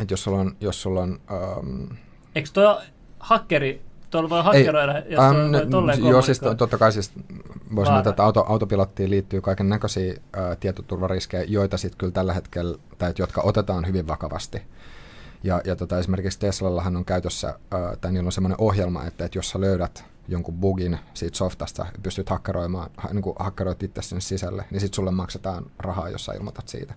et 0.01 0.11
jos 0.11 0.23
sulla 0.23 0.41
on... 0.41 0.57
Jos 0.61 0.83
sulla 0.83 1.01
on 1.01 1.21
um, 1.59 1.89
Eikö 2.35 2.49
tuo 2.53 2.81
hakkeri 3.19 3.83
tuolla 4.11 4.31
voi 4.31 4.43
hakkeroida, 4.43 4.99
jos 4.99 5.21
um, 5.21 5.37
on 5.37 5.71
tolleen 5.71 6.05
Joo, 6.05 6.23
siis 6.23 6.41
to, 6.41 6.55
totta 6.55 6.79
kai 6.79 6.93
siis 6.93 7.13
voisi 7.75 7.89
sanoa, 7.89 8.11
että 8.11 8.25
auto, 8.25 8.45
autopilottiin 8.49 9.11
liittyy 9.11 9.41
kaiken 9.41 9.69
näköisiä 9.69 10.13
uh, 10.13 10.57
tietoturvariskejä, 10.61 11.45
joita 11.49 11.77
sitten 11.77 11.99
kyllä 11.99 12.13
tällä 12.13 12.33
hetkellä, 12.33 12.79
tai 12.99 13.13
jotka 13.19 13.43
otetaan 13.45 13.87
hyvin 13.87 14.09
vakavasti. 14.09 14.63
Ja, 15.45 15.61
ja 15.65 15.77
tota, 15.77 15.99
esimerkiksi 15.99 16.39
Teslallahan 16.39 16.97
on 16.97 17.05
käytössä, 17.05 17.49
uh, 17.49 17.99
tai 18.01 18.13
niillä 18.13 18.29
on 18.29 18.33
semmoinen 18.33 18.61
ohjelma, 18.61 19.05
että, 19.05 19.25
että 19.25 19.39
jos 19.39 19.51
sä 19.51 19.61
löydät 19.61 20.05
jonkun 20.29 20.55
bugin 20.55 20.99
siitä 21.15 21.37
softasta, 21.37 21.87
pystyt 22.03 22.31
hakkeroimaan, 22.31 22.91
ha, 22.97 23.09
niin 23.13 23.35
hakkeroit 23.39 23.83
itse 23.83 24.03
sinne 24.03 24.21
sisälle, 24.21 24.65
niin 24.71 24.81
sitten 24.81 24.97
sulle 24.97 25.11
maksetaan 25.11 25.67
rahaa, 25.79 26.09
jos 26.09 26.25
sä 26.25 26.33
ilmoitat 26.33 26.69
siitä. 26.69 26.95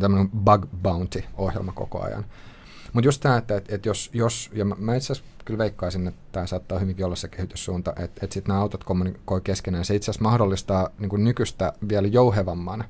Tämmöinen 0.00 0.30
bug 0.30 0.66
bounty-ohjelma 0.82 1.72
koko 1.72 2.02
ajan. 2.02 2.24
Mutta 2.96 3.08
just 3.08 3.20
tämä, 3.20 3.36
että, 3.36 3.56
että, 3.56 3.74
että 3.74 3.88
jos, 3.88 4.10
jos, 4.12 4.50
ja 4.52 4.64
mä, 4.64 4.74
mä 4.78 4.94
itse 4.94 5.12
asiassa 5.12 5.30
kyllä 5.44 5.58
veikkaisin, 5.58 6.06
että 6.06 6.20
tämä 6.32 6.46
saattaa 6.46 6.78
hyvinkin 6.78 7.06
olla 7.06 7.16
se 7.16 7.28
kehityssuunta, 7.28 7.90
että, 7.90 8.04
että 8.04 8.34
sitten 8.34 8.48
nämä 8.48 8.60
autot 8.60 8.84
kommunikoi 8.84 9.40
keskenään. 9.40 9.84
Se 9.84 9.94
itse 9.94 10.10
asiassa 10.10 10.22
mahdollistaa 10.22 10.88
niin 10.98 11.08
kuin 11.08 11.24
nykyistä 11.24 11.72
vielä 11.88 12.08
jouhevamman, 12.08 12.84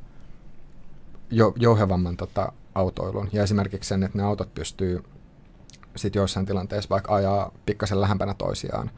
jo, 1.30 1.52
jouhevamman 1.56 2.16
tota, 2.16 2.52
autoilun. 2.74 3.28
Ja 3.32 3.42
esimerkiksi 3.42 3.88
sen, 3.88 4.02
että 4.02 4.18
ne 4.18 4.24
autot 4.24 4.54
pystyy 4.54 5.04
sitten 5.96 6.20
joissain 6.20 6.46
tilanteissa 6.46 6.90
vaikka 6.90 7.14
ajaa 7.14 7.52
pikkasen 7.66 8.00
lähempänä 8.00 8.34
toisiaan. 8.34 8.90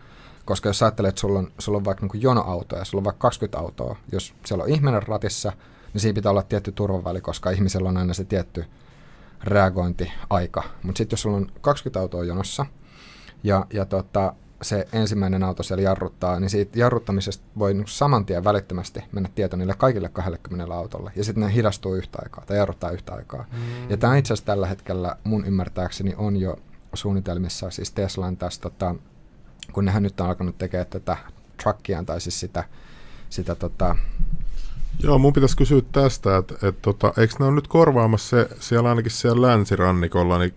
Koska 0.45 0.69
jos 0.69 0.83
ajattelet, 0.83 1.09
että 1.09 1.21
sulla 1.21 1.39
on, 1.39 1.53
sulla 1.59 1.79
on 1.79 1.85
vaikka 1.85 2.07
niin 2.07 2.23
jonoauto 2.23 2.77
ja 2.77 2.85
sulla 2.85 3.01
on 3.01 3.05
vaikka 3.05 3.23
20 3.23 3.59
autoa, 3.59 3.97
jos 4.13 4.35
siellä 4.47 4.65
on 4.65 4.71
ihminen 4.71 5.03
ratissa, 5.03 5.53
niin 5.93 6.01
siinä 6.01 6.15
pitää 6.15 6.31
olla 6.31 6.43
tietty 6.43 6.73
turvaväli, 6.73 7.21
koska 7.21 7.51
ihmisellä 7.51 7.89
on 7.89 7.97
aina 7.97 8.15
se 8.15 8.25
tietty 8.25 8.65
reagointiaika. 9.45 10.63
Mutta 10.83 10.99
sitten 10.99 11.17
jos 11.17 11.23
sulla 11.23 11.37
on 11.37 11.47
20 11.61 12.01
autoa 12.01 12.25
jonossa 12.25 12.67
ja, 13.45 13.67
ja 13.73 13.85
tota, 13.85 14.35
se 14.63 14.89
ensimmäinen 14.93 15.43
auto 15.43 15.63
siellä 15.63 15.83
jarruttaa, 15.83 16.41
niin 16.41 16.51
siitä 16.51 16.79
jarruttamisesta 16.79 17.45
voi 17.59 17.75
niin 17.75 17.89
saman 17.89 18.27
tien 18.27 18.45
välittömästi 18.45 19.01
mennä 19.13 19.29
tieto 19.35 19.57
niille 19.57 19.75
kaikille 19.75 20.09
20 20.09 20.75
autolle. 20.75 21.13
Ja 21.17 21.25
sitten 21.25 21.45
ne 21.45 21.55
hidastuu 21.55 21.95
yhtä 21.95 22.19
aikaa 22.23 22.45
tai 22.47 22.57
jarruttaa 22.57 22.91
yhtä 22.91 23.15
aikaa. 23.15 23.45
Mm. 23.53 23.91
Ja 23.91 23.97
tämä 23.97 24.17
itse 24.17 24.33
asiassa 24.33 24.47
tällä 24.47 24.67
hetkellä 24.67 25.17
mun 25.25 25.47
ymmärtääkseni 25.47 26.15
on 26.17 26.37
jo 26.37 26.57
suunnitelmissa, 26.95 27.71
siis 27.71 27.91
Teslan 27.91 28.37
tässä, 28.37 28.61
tota, 28.61 28.95
kun 29.73 29.85
nehän 29.85 30.03
nyt 30.03 30.21
on 30.21 30.27
alkanut 30.27 30.59
tekemään 30.59 30.87
tätä 30.87 31.17
truckiaan 31.63 32.07
tai 32.07 32.21
siis 32.21 32.41
sitä, 32.41 32.65
sitä 33.31 33.55
tota, 33.55 33.97
Joo, 35.03 35.19
mun 35.19 35.33
pitäisi 35.33 35.57
kysyä 35.57 35.83
tästä, 35.93 36.37
että 36.37 36.69
et, 36.69 36.83
tota, 36.83 37.13
eikö 37.17 37.35
ne 37.39 37.45
ole 37.45 37.55
nyt 37.55 37.69
korvaamassa 37.69 38.29
se, 38.29 38.49
siellä 38.61 38.89
ainakin 38.89 39.11
siellä 39.11 39.47
länsirannikolla, 39.47 40.39
niin 40.39 40.55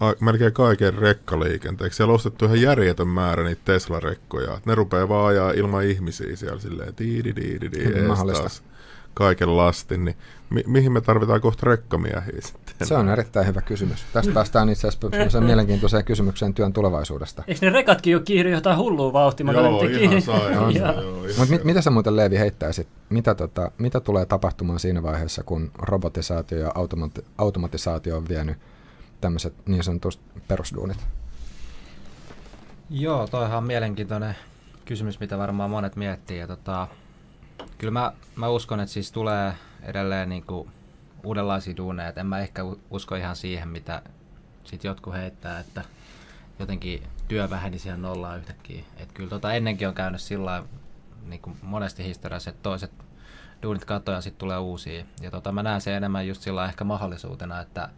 a, 0.00 0.12
melkein 0.20 0.52
kaiken 0.52 0.94
rekkaliikenteen. 0.94 1.92
Siellä 1.92 2.10
on 2.10 2.14
ostettu 2.14 2.44
ihan 2.44 2.60
järjetön 2.60 3.08
määrä 3.08 3.44
niitä 3.44 3.62
Tesla-rekkoja. 3.64 4.60
Ne 4.64 4.74
rupeaa 4.74 5.08
vaan 5.08 5.28
ajaa 5.28 5.50
ilman 5.50 5.84
ihmisiä 5.84 6.36
siellä 6.36 6.60
silleen, 6.60 6.94
diidi, 6.98 7.36
diidi, 7.36 7.70
diidi, 7.72 8.00
kaiken 9.14 9.56
lastin, 9.56 10.04
niin 10.04 10.16
mi- 10.50 10.64
mihin 10.66 10.92
me 10.92 11.00
tarvitaan 11.00 11.40
kohta 11.40 11.66
rekkamiehiä 11.66 12.22
sitten? 12.40 12.86
Se 12.86 12.94
on 12.94 13.08
erittäin 13.08 13.46
hyvä 13.46 13.60
kysymys. 13.60 14.04
Tästä 14.12 14.32
päästään 14.32 14.68
itse 14.68 14.88
asiassa 14.88 15.40
mielenkiintoiseen 15.40 16.04
kysymykseen 16.04 16.54
työn 16.54 16.72
tulevaisuudesta. 16.72 17.42
Eikö 17.46 17.66
ne 17.66 17.70
rekatkin 17.70 18.12
jo 18.12 18.20
kiiri 18.20 18.50
jotain 18.52 18.78
hullua 18.78 19.12
vauhtia? 19.12 19.46
Joo, 19.52 19.82
ihan 19.84 20.22
sai. 20.22 20.54
Mutta 21.38 21.50
mit, 21.54 21.64
mitä 21.64 21.80
sä 21.80 21.90
muuten 21.90 22.16
Leevi 22.16 22.38
heittäisit? 22.38 22.88
Mitä, 23.08 23.34
tota, 23.34 23.70
mitä 23.78 24.00
tulee 24.00 24.26
tapahtumaan 24.26 24.78
siinä 24.80 25.02
vaiheessa, 25.02 25.42
kun 25.42 25.70
robotisaatio 25.78 26.58
ja 26.58 26.68
automati- 26.74 27.24
automatisaatio 27.38 28.16
on 28.16 28.28
vienyt 28.28 28.56
tämmöiset 29.20 29.54
niin 29.66 29.84
sanotut 29.84 30.20
perusduunit? 30.48 30.98
Joo, 32.90 33.26
toihan 33.26 33.58
on 33.58 33.64
mielenkiintoinen 33.64 34.36
kysymys, 34.84 35.20
mitä 35.20 35.38
varmaan 35.38 35.70
monet 35.70 35.96
miettii. 35.96 36.38
Ja 36.38 36.46
tota, 36.46 36.88
kyllä 37.78 37.90
mä, 37.90 38.12
mä 38.36 38.48
uskon, 38.48 38.80
että 38.80 38.92
siis 38.92 39.12
tulee 39.12 39.52
edelleen 39.84 40.28
niin 40.28 40.42
kuin 40.42 40.70
uudenlaisia 41.24 41.76
duuneja. 41.76 42.08
Et 42.08 42.18
en 42.18 42.26
mä 42.26 42.38
ehkä 42.38 42.62
usko 42.90 43.14
ihan 43.14 43.36
siihen, 43.36 43.68
mitä 43.68 44.02
sit 44.64 44.84
jotkut 44.84 45.14
heittää, 45.14 45.58
että 45.58 45.84
jotenkin 46.58 47.02
työ 47.28 47.50
väheni 47.50 47.78
siihen 47.78 48.02
nollaan 48.02 48.38
yhtäkkiä. 48.38 48.84
Et 48.96 49.12
kyllä 49.12 49.30
tota 49.30 49.52
ennenkin 49.52 49.88
on 49.88 49.94
käynyt 49.94 50.20
sillä 50.20 50.62
niin 51.26 51.40
kuin 51.40 51.56
monesti 51.62 52.04
historiassa, 52.04 52.50
että 52.50 52.62
toiset 52.62 52.90
duunit 53.62 53.84
katoja 53.84 54.20
sitten 54.20 54.38
tulee 54.38 54.58
uusia. 54.58 55.04
Ja 55.22 55.30
tota, 55.30 55.52
mä 55.52 55.62
näen 55.62 55.80
sen 55.80 55.94
enemmän 55.94 56.28
just 56.28 56.42
sillä 56.42 56.64
ehkä 56.64 56.84
mahdollisuutena, 56.84 57.60
että 57.60 57.88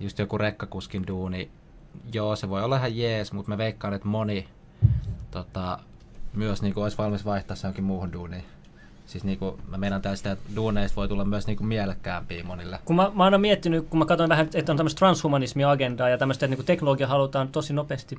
just 0.00 0.18
joku 0.18 0.38
rekkakuskin 0.38 1.06
duuni, 1.06 1.50
joo 2.12 2.36
se 2.36 2.48
voi 2.48 2.62
olla 2.62 2.76
ihan 2.76 2.96
jees, 2.96 3.32
mutta 3.32 3.50
mä 3.50 3.58
veikkaan, 3.58 3.94
että 3.94 4.08
moni 4.08 4.48
tota, 5.30 5.78
myös 6.34 6.62
niin 6.62 6.74
kuin 6.74 6.84
olisi 6.84 6.98
valmis 6.98 7.24
vaihtaa 7.24 7.56
se 7.56 7.66
jonkin 7.66 7.84
muuhun 7.84 8.12
duuniin. 8.12 8.44
Siis 9.10 9.24
niinku, 9.24 9.58
mä 9.68 9.78
meinaan 9.78 10.02
tästä, 10.02 10.32
että 10.32 10.50
duuneista 10.56 10.96
voi 10.96 11.08
tulla 11.08 11.24
myös 11.24 11.46
niinku 11.46 11.64
mielekkäämpiä 11.64 12.44
monille. 12.44 12.78
Kun 12.84 12.96
mä, 12.96 13.10
mä 13.14 13.24
oon 13.24 13.40
miettinyt, 13.40 13.86
kun 13.88 13.98
mä 13.98 14.06
katson 14.06 14.28
vähän, 14.28 14.48
että 14.54 14.72
on 14.72 14.76
tämmöistä 14.76 14.98
transhumanismi-agendaa 14.98 16.08
ja 16.08 16.18
tämmöistä, 16.18 16.46
että 16.46 16.50
niinku 16.50 16.66
teknologia 16.66 17.06
halutaan 17.06 17.48
tosi 17.48 17.72
nopeasti 17.72 18.18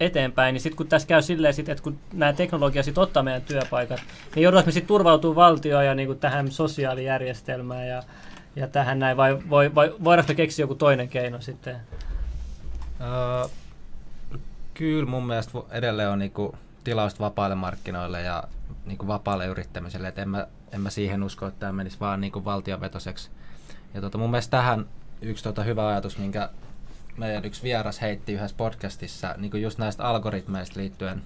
eteenpäin, 0.00 0.52
niin 0.52 0.60
sitten 0.60 0.76
kun 0.76 0.88
tässä 0.88 1.08
käy 1.08 1.22
silleen, 1.22 1.54
sit, 1.54 1.68
että 1.68 1.82
kun 1.82 1.98
nämä 2.12 2.32
teknologia 2.32 2.82
sit 2.82 2.98
ottaa 2.98 3.22
meidän 3.22 3.42
työpaikat, 3.42 4.00
niin 4.34 4.42
joudutaan 4.42 4.66
me 4.66 4.72
sitten 4.72 4.88
turvautua 4.88 5.34
valtioon 5.34 5.86
ja 5.86 5.94
niinku 5.94 6.14
tähän 6.14 6.50
sosiaalijärjestelmään 6.50 7.88
ja, 7.88 8.02
ja 8.56 8.68
tähän 8.68 8.98
näin, 8.98 9.16
vai, 9.16 9.38
vai, 9.50 9.74
vai 9.74 9.94
voidaanko 10.04 10.34
keksiä 10.34 10.62
joku 10.62 10.74
toinen 10.74 11.08
keino 11.08 11.40
sitten? 11.40 11.76
Öö, 13.00 13.48
kyllä 14.74 15.06
mun 15.06 15.26
mielestä 15.26 15.58
edelleen 15.70 16.08
on 16.08 16.18
niinku 16.18 16.54
tilausta 16.84 17.20
vapaille 17.20 17.54
markkinoille 17.54 18.22
ja 18.22 18.42
niin 18.84 18.98
kuin 18.98 19.08
vapaalle 19.08 19.46
yrittämiselle, 19.46 20.08
että 20.08 20.22
en 20.22 20.28
mä, 20.28 20.46
en 20.72 20.80
mä 20.80 20.90
siihen 20.90 21.22
usko, 21.22 21.46
että 21.46 21.60
tämä 21.60 21.72
menisi 21.72 22.00
vaan 22.00 22.20
niin 22.20 22.32
kuin 22.32 22.44
valtionvetoseksi. 22.44 23.30
Ja 23.94 24.00
tota, 24.00 24.18
mun 24.18 24.30
mielestä 24.30 24.56
tähän 24.56 24.86
yksi 25.20 25.44
tota 25.44 25.62
hyvä 25.62 25.88
ajatus, 25.88 26.18
minkä 26.18 26.50
meidän 27.16 27.44
yksi 27.44 27.62
vieras 27.62 28.00
heitti 28.00 28.32
yhdessä 28.32 28.56
podcastissa, 28.56 29.34
niin 29.38 29.50
kuin 29.50 29.62
just 29.62 29.78
näistä 29.78 30.04
algoritmeista 30.04 30.80
liittyen 30.80 31.22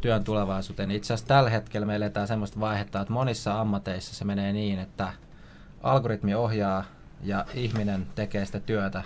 työn 0.00 0.24
tulevaisuuteen. 0.24 0.90
Itse 0.90 1.14
asiassa 1.14 1.28
tällä 1.28 1.50
hetkellä 1.50 1.86
me 1.86 1.96
eletään 1.96 2.28
sellaista 2.28 2.60
vaihetta, 2.60 3.00
että 3.00 3.12
monissa 3.12 3.60
ammateissa 3.60 4.14
se 4.14 4.24
menee 4.24 4.52
niin, 4.52 4.78
että 4.78 5.12
algoritmi 5.82 6.34
ohjaa 6.34 6.84
ja 7.22 7.46
ihminen 7.54 8.06
tekee 8.14 8.46
sitä 8.46 8.60
työtä 8.60 9.02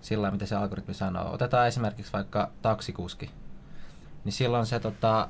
sillä 0.00 0.30
mitä 0.30 0.46
se 0.46 0.56
algoritmi 0.56 0.94
sanoo. 0.94 1.32
Otetaan 1.32 1.68
esimerkiksi 1.68 2.12
vaikka 2.12 2.50
taksikuski. 2.62 3.30
Niin 4.24 4.32
silloin 4.32 4.66
se 4.66 4.80
tota, 4.80 5.28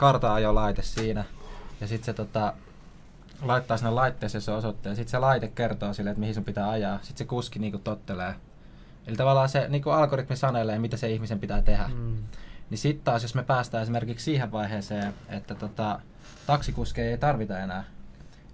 karta-ajolaite 0.00 0.82
siinä. 0.82 1.24
Ja 1.80 1.86
sitten 1.86 2.06
se 2.06 2.12
tota, 2.12 2.52
laittaa 3.42 3.76
sinne 3.76 3.90
laitteeseen 3.90 4.42
se 4.42 4.52
osoitteen. 4.52 4.96
Sitten 4.96 5.10
se 5.10 5.18
laite 5.18 5.48
kertoo 5.48 5.94
sille, 5.94 6.10
että 6.10 6.20
mihin 6.20 6.34
sun 6.34 6.44
pitää 6.44 6.70
ajaa. 6.70 6.98
Sitten 7.02 7.18
se 7.18 7.24
kuski 7.24 7.58
niinku 7.58 7.78
tottelee. 7.78 8.34
Eli 9.06 9.16
tavallaan 9.16 9.48
se 9.48 9.68
niinku 9.68 9.90
algoritmi 9.90 10.36
sanelee, 10.36 10.78
mitä 10.78 10.96
se 10.96 11.10
ihmisen 11.10 11.40
pitää 11.40 11.62
tehdä. 11.62 11.90
Mm. 11.94 12.16
Niin 12.70 12.78
sitten 12.78 13.04
taas, 13.04 13.22
jos 13.22 13.34
me 13.34 13.42
päästään 13.42 13.82
esimerkiksi 13.82 14.24
siihen 14.24 14.52
vaiheeseen, 14.52 15.14
että 15.28 15.54
tota, 15.54 16.00
taksikuskeja 16.46 17.10
ei 17.10 17.18
tarvita 17.18 17.58
enää, 17.58 17.84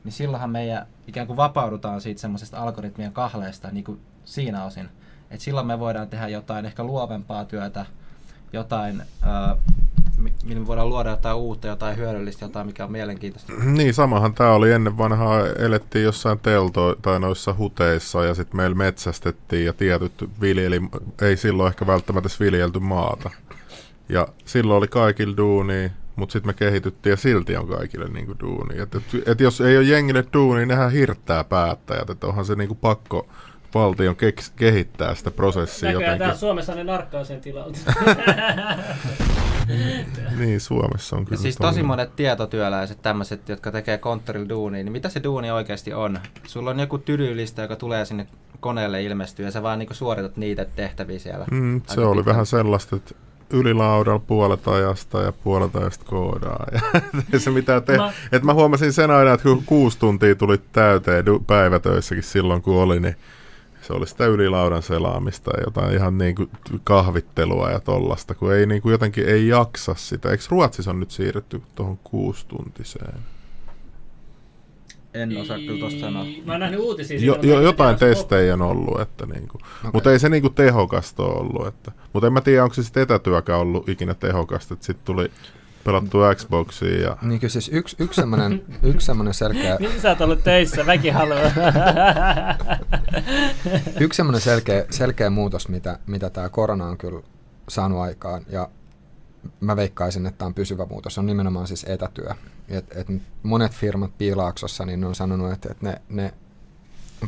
niin 0.05 0.13
silloinhan 0.13 0.51
meidän 0.51 0.87
ikään 1.07 1.27
kuin 1.27 1.37
vapaudutaan 1.37 2.01
siitä 2.01 2.21
semmoisesta 2.21 2.59
algoritmien 2.59 3.13
kahleesta 3.13 3.71
niin 3.71 3.85
kuin 3.85 4.01
siinä 4.25 4.65
osin. 4.65 4.89
Et 5.31 5.41
silloin 5.41 5.67
me 5.67 5.79
voidaan 5.79 6.09
tehdä 6.09 6.29
jotain 6.29 6.67
ehkä 6.67 6.85
luovempaa 6.85 7.45
työtä, 7.45 7.87
jotain 8.53 9.01
äh, 9.01 9.59
millä 10.45 10.67
voidaan 10.67 10.89
luoda 10.89 11.11
jotain 11.11 11.37
uutta, 11.37 11.67
jotain 11.67 11.97
hyödyllistä, 11.97 12.45
jotain 12.45 12.67
mikä 12.67 12.85
on 12.85 12.93
mielenkiintoista. 12.93 13.53
Niin, 13.65 13.95
samahan 13.95 14.35
tämä 14.35 14.53
oli 14.53 14.73
ennen 14.73 14.99
vanhaa, 14.99 15.47
elettiin 15.47 16.05
jossain 16.05 16.39
telto 16.39 16.97
tai 17.03 17.21
noissa 17.21 17.55
huteissa 17.59 18.25
ja 18.25 18.35
sitten 18.35 18.57
meillä 18.57 18.77
metsästettiin 18.77 19.67
ja 19.67 19.73
tietyt 19.73 20.31
viljeli, 20.41 20.81
ei 21.23 21.37
silloin 21.37 21.69
ehkä 21.69 21.87
välttämättä 21.87 22.29
viljelty 22.41 22.79
maata. 22.79 23.31
Ja 24.09 24.29
silloin 24.45 24.79
oli 24.79 24.89
kaikilla 24.89 25.37
duuni, 25.37 25.93
mutta 26.17 26.33
sitten 26.33 26.49
me 26.49 26.55
kehityttiin 26.55 27.11
ja 27.11 27.17
silti 27.17 27.57
on 27.57 27.69
kaikille 27.69 28.09
niinku 28.09 28.35
duuni. 28.41 28.79
Et, 28.79 28.95
et, 28.95 29.03
et 29.27 29.41
jos 29.41 29.61
ei 29.61 29.77
ole 29.77 29.85
jengille 29.85 30.25
duuni, 30.33 30.59
niin 30.59 30.69
nehän 30.69 30.93
hirttää 30.93 31.45
päättäjät, 31.45 32.11
että 32.11 32.27
onhan 32.27 32.45
se 32.45 32.55
niinku 32.55 32.75
pakko 32.75 33.29
valtion 33.75 34.17
keks, 34.17 34.51
kehittää 34.51 35.15
sitä 35.15 35.31
prosessia 35.31 35.89
Näköjään 35.89 36.03
jotenkin. 36.03 36.19
täällä 36.19 36.39
Suomessa 36.41 36.75
ne 36.75 36.85
narkkaa 36.85 37.25
sen 37.25 37.41
tilalta. 37.41 37.79
Niin, 40.39 40.61
Suomessa 40.61 41.17
on 41.17 41.25
kyllä. 41.25 41.43
Siis 41.43 41.57
tommonen. 41.57 41.75
tosi 41.75 41.83
monet 41.87 42.17
tietotyöläiset, 42.17 43.03
tämmöiset, 43.03 43.49
jotka 43.49 43.73
tekee 43.73 43.99
konttorilla 43.99 44.49
duunia, 44.49 44.85
niin 44.85 44.93
mitä 44.93 45.09
se 45.09 45.23
duuni 45.23 45.51
oikeasti 45.51 45.95
on? 45.95 46.19
Sulla 46.47 46.71
on 46.71 46.81
joku 46.81 46.99
tydylista, 46.99 47.63
joka 47.63 47.77
tulee 47.77 48.05
sinne 48.05 48.27
koneelle 48.61 49.03
ilmestyy 49.03 49.45
ja 49.45 49.51
sä 49.51 49.63
vaan 49.63 49.79
niinku 49.79 49.95
suoritat 49.95 50.37
niitä 50.37 50.65
tehtäviä 50.65 51.19
siellä. 51.19 51.45
Mm, 51.51 51.83
se 51.87 52.01
oli 52.01 52.09
pitkälti. 52.09 52.27
vähän 52.27 52.47
sellaista, 52.47 52.97
että 52.97 53.15
ylilaudalla 53.51 54.23
puolet 54.27 54.69
ajasta 54.69 55.23
ja 55.23 55.33
puolet 55.33 55.77
ajasta 55.77 56.05
koodaa. 56.05 56.67
Ja 56.73 56.81
ei 57.33 57.41
se 57.41 57.51
mitään 57.51 57.83
te- 57.83 57.97
Mä- 57.97 58.03
mä... 58.05 58.13
Et 58.33 58.43
mä 58.43 58.55
huomasin 58.55 58.93
sen 58.93 59.11
aina, 59.11 59.33
että 59.33 59.45
kun 59.45 59.63
kuusi 59.67 59.99
tuntia 59.99 60.35
tuli 60.35 60.59
täyteen 60.73 61.25
du- 61.27 61.43
päivätöissäkin 61.47 62.23
silloin 62.25 62.63
kun 62.63 62.77
oli, 62.83 63.01
niin 63.01 63.17
se 63.87 63.93
oli 63.93 64.07
sitä 64.07 64.27
ylilaudan 64.27 64.83
selaamista 64.83 65.51
ja 65.57 65.63
jotain 65.65 65.95
ihan 65.95 66.19
niin 66.19 66.35
kuin 66.35 66.51
kahvittelua 66.85 67.71
ja 67.71 67.81
tollasta, 67.81 68.35
kun 68.35 68.55
ei 68.55 68.67
niin 68.67 68.83
kuin 68.83 68.93
jotenkin 68.93 69.29
ei 69.29 69.49
jaksa 69.49 69.95
sitä. 69.95 70.31
Eikö 70.31 70.45
Ruotsissa 70.49 70.91
on 70.91 71.01
nyt 71.01 71.11
siirretty 71.11 71.63
tuohon 71.75 71.99
kuustuntiseen? 72.05 73.19
En 75.15 75.37
osaa 75.37 75.59
kyllä 75.59 75.81
tosta 75.81 76.01
sanoa. 76.01 76.25
Mä 76.45 76.53
oon 76.53 76.61
nähnyt 76.61 76.81
uutisia 76.81 77.21
Jo, 77.21 77.39
jo, 77.43 77.61
jotain 77.61 77.97
testejä 77.97 78.55
on 78.55 78.63
ollut, 78.63 79.01
että 79.01 79.27
niinku. 79.27 79.59
Okei. 79.59 79.91
mutta 79.93 80.13
ei 80.13 80.19
se 80.19 80.29
niinku 80.29 80.51
tehokasta 80.51 81.23
ole 81.23 81.41
ollut. 81.41 81.67
Että. 81.67 81.93
Mutta 82.13 82.27
en 82.27 82.33
mä 82.33 82.41
tiedä, 82.41 82.63
onko 82.63 82.75
se 82.75 82.83
sitten 82.83 83.03
etätyökään 83.03 83.61
ollut 83.61 83.89
ikinä 83.89 84.15
tehokasta, 84.15 84.75
että 84.75 84.87
sitten 84.87 85.05
tuli 85.05 85.31
pelattu 85.87 86.19
Xboxiin 86.35 87.01
ja 87.01 87.17
Niin 87.23 87.41
kyllä 87.41 87.53
siis 87.53 87.71
yksi, 87.73 87.97
yksi 87.99 88.21
semmoinen 88.21 88.63
yksi 88.83 89.07
semmoinen 89.07 89.35
selkeä, 89.35 89.77
Missä 89.81 90.01
sä 90.01 90.09
oot 90.09 90.21
ollut 90.21 90.45
töissä? 90.45 90.87
Väki 90.87 91.11
haluaa. 91.11 91.41
yksi 94.01 94.17
semmoinen 94.17 94.41
selkeä, 94.41 94.85
selkeä 94.91 95.31
muutos, 95.31 95.69
mitä, 95.69 95.99
mitä 96.07 96.31
tämä 96.31 96.49
korona 96.49 96.87
on 96.87 96.99
kyllä 96.99 97.23
saanut 97.69 98.01
aikaan, 98.01 98.43
ja 98.49 98.69
mä 99.61 99.77
veikkaisin, 99.77 100.27
että 100.27 100.39
tämä 100.39 100.47
on 100.47 100.55
pysyvä 100.55 100.87
muutos, 100.87 101.19
on 101.19 101.27
nimenomaan 101.27 101.67
siis 101.67 101.85
etätyö. 101.89 102.31
Et, 102.69 102.97
et 102.97 103.07
monet 103.43 103.73
firmat 103.73 104.19
Piilaaksossa 104.19 104.87
niin 104.87 105.01
ne 105.01 105.07
on 105.07 105.15
sanonut, 105.15 105.53
että, 105.53 105.69
että 105.71 105.87
ne, 105.87 106.03
ne 106.09 106.35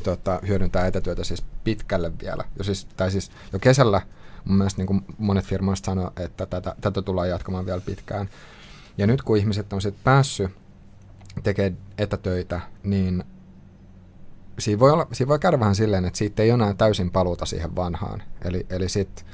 tota, 0.03 0.41
hyödyntää 0.47 0.87
etätyötä 0.87 1.25
siis 1.25 1.45
pitkälle 1.65 2.13
vielä. 2.23 2.45
Jo 2.59 2.65
siis, 2.65 2.87
tai 2.97 3.11
siis 3.11 3.31
jo 3.53 3.59
kesällä 3.59 4.01
mun 4.49 4.59
mielestä 4.59 4.81
niin 4.81 4.87
kuin 4.87 5.05
monet 5.19 5.45
firmoista 5.45 5.87
sanoo, 5.87 6.13
että 6.17 6.47
tätä, 6.47 6.75
tätä 6.81 7.03
tullaan 7.03 7.29
jatkamaan 7.29 7.67
vielä 7.67 7.81
pitkään. 7.81 8.29
Ja 8.99 9.07
nyt 9.07 9.23
kun 9.23 9.37
ihmiset 9.37 9.73
on 9.73 9.83
sitten 9.83 10.05
päässyt 10.05 10.51
tekemään 11.43 11.79
etätöitä, 11.99 12.61
niin 12.83 13.25
siinä 14.59 14.81
voi, 14.81 14.91
olla, 14.91 15.07
siinä 15.13 15.29
voi 15.29 15.39
käydä 15.39 15.61
vähän 15.61 15.75
silleen, 15.75 16.05
että 16.05 16.19
siitä 16.19 16.43
ei 16.43 16.53
ole 16.53 16.63
enää 16.63 16.75
täysin 16.75 17.11
paluuta 17.11 17.47
siihen 17.47 17.77
vanhaan. 17.77 18.23
Eli, 18.45 18.67
eli 18.71 18.89
sitten 18.89 19.25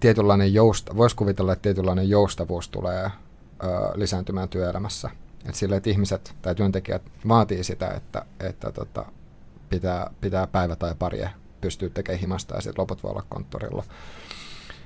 tietynlainen 0.00 0.54
jousta, 0.54 0.96
voisi 0.96 1.16
kuvitella, 1.16 1.52
että 1.52 1.62
tietynlainen 1.62 2.08
joustavuus 2.08 2.68
tulee 2.68 3.04
ö, 3.04 3.10
lisääntymään 3.94 4.48
työelämässä. 4.48 5.10
Et 5.46 5.54
sille, 5.54 5.76
että 5.76 5.90
ihmiset 5.90 6.34
tai 6.42 6.54
työntekijät 6.54 7.02
vaatii 7.28 7.64
sitä, 7.64 7.88
että, 7.88 8.24
että 8.40 8.72
tota, 8.72 9.06
pitää, 9.70 10.10
pitää 10.20 10.46
päivä 10.46 10.76
tai 10.76 10.94
pari 10.98 11.20
pystyy 11.60 11.90
tekemään 11.90 12.20
himasta 12.20 12.54
ja 12.54 12.60
sitten 12.60 12.82
loput 12.82 13.02
voi 13.02 13.10
olla 13.10 13.24
konttorilla. 13.28 13.84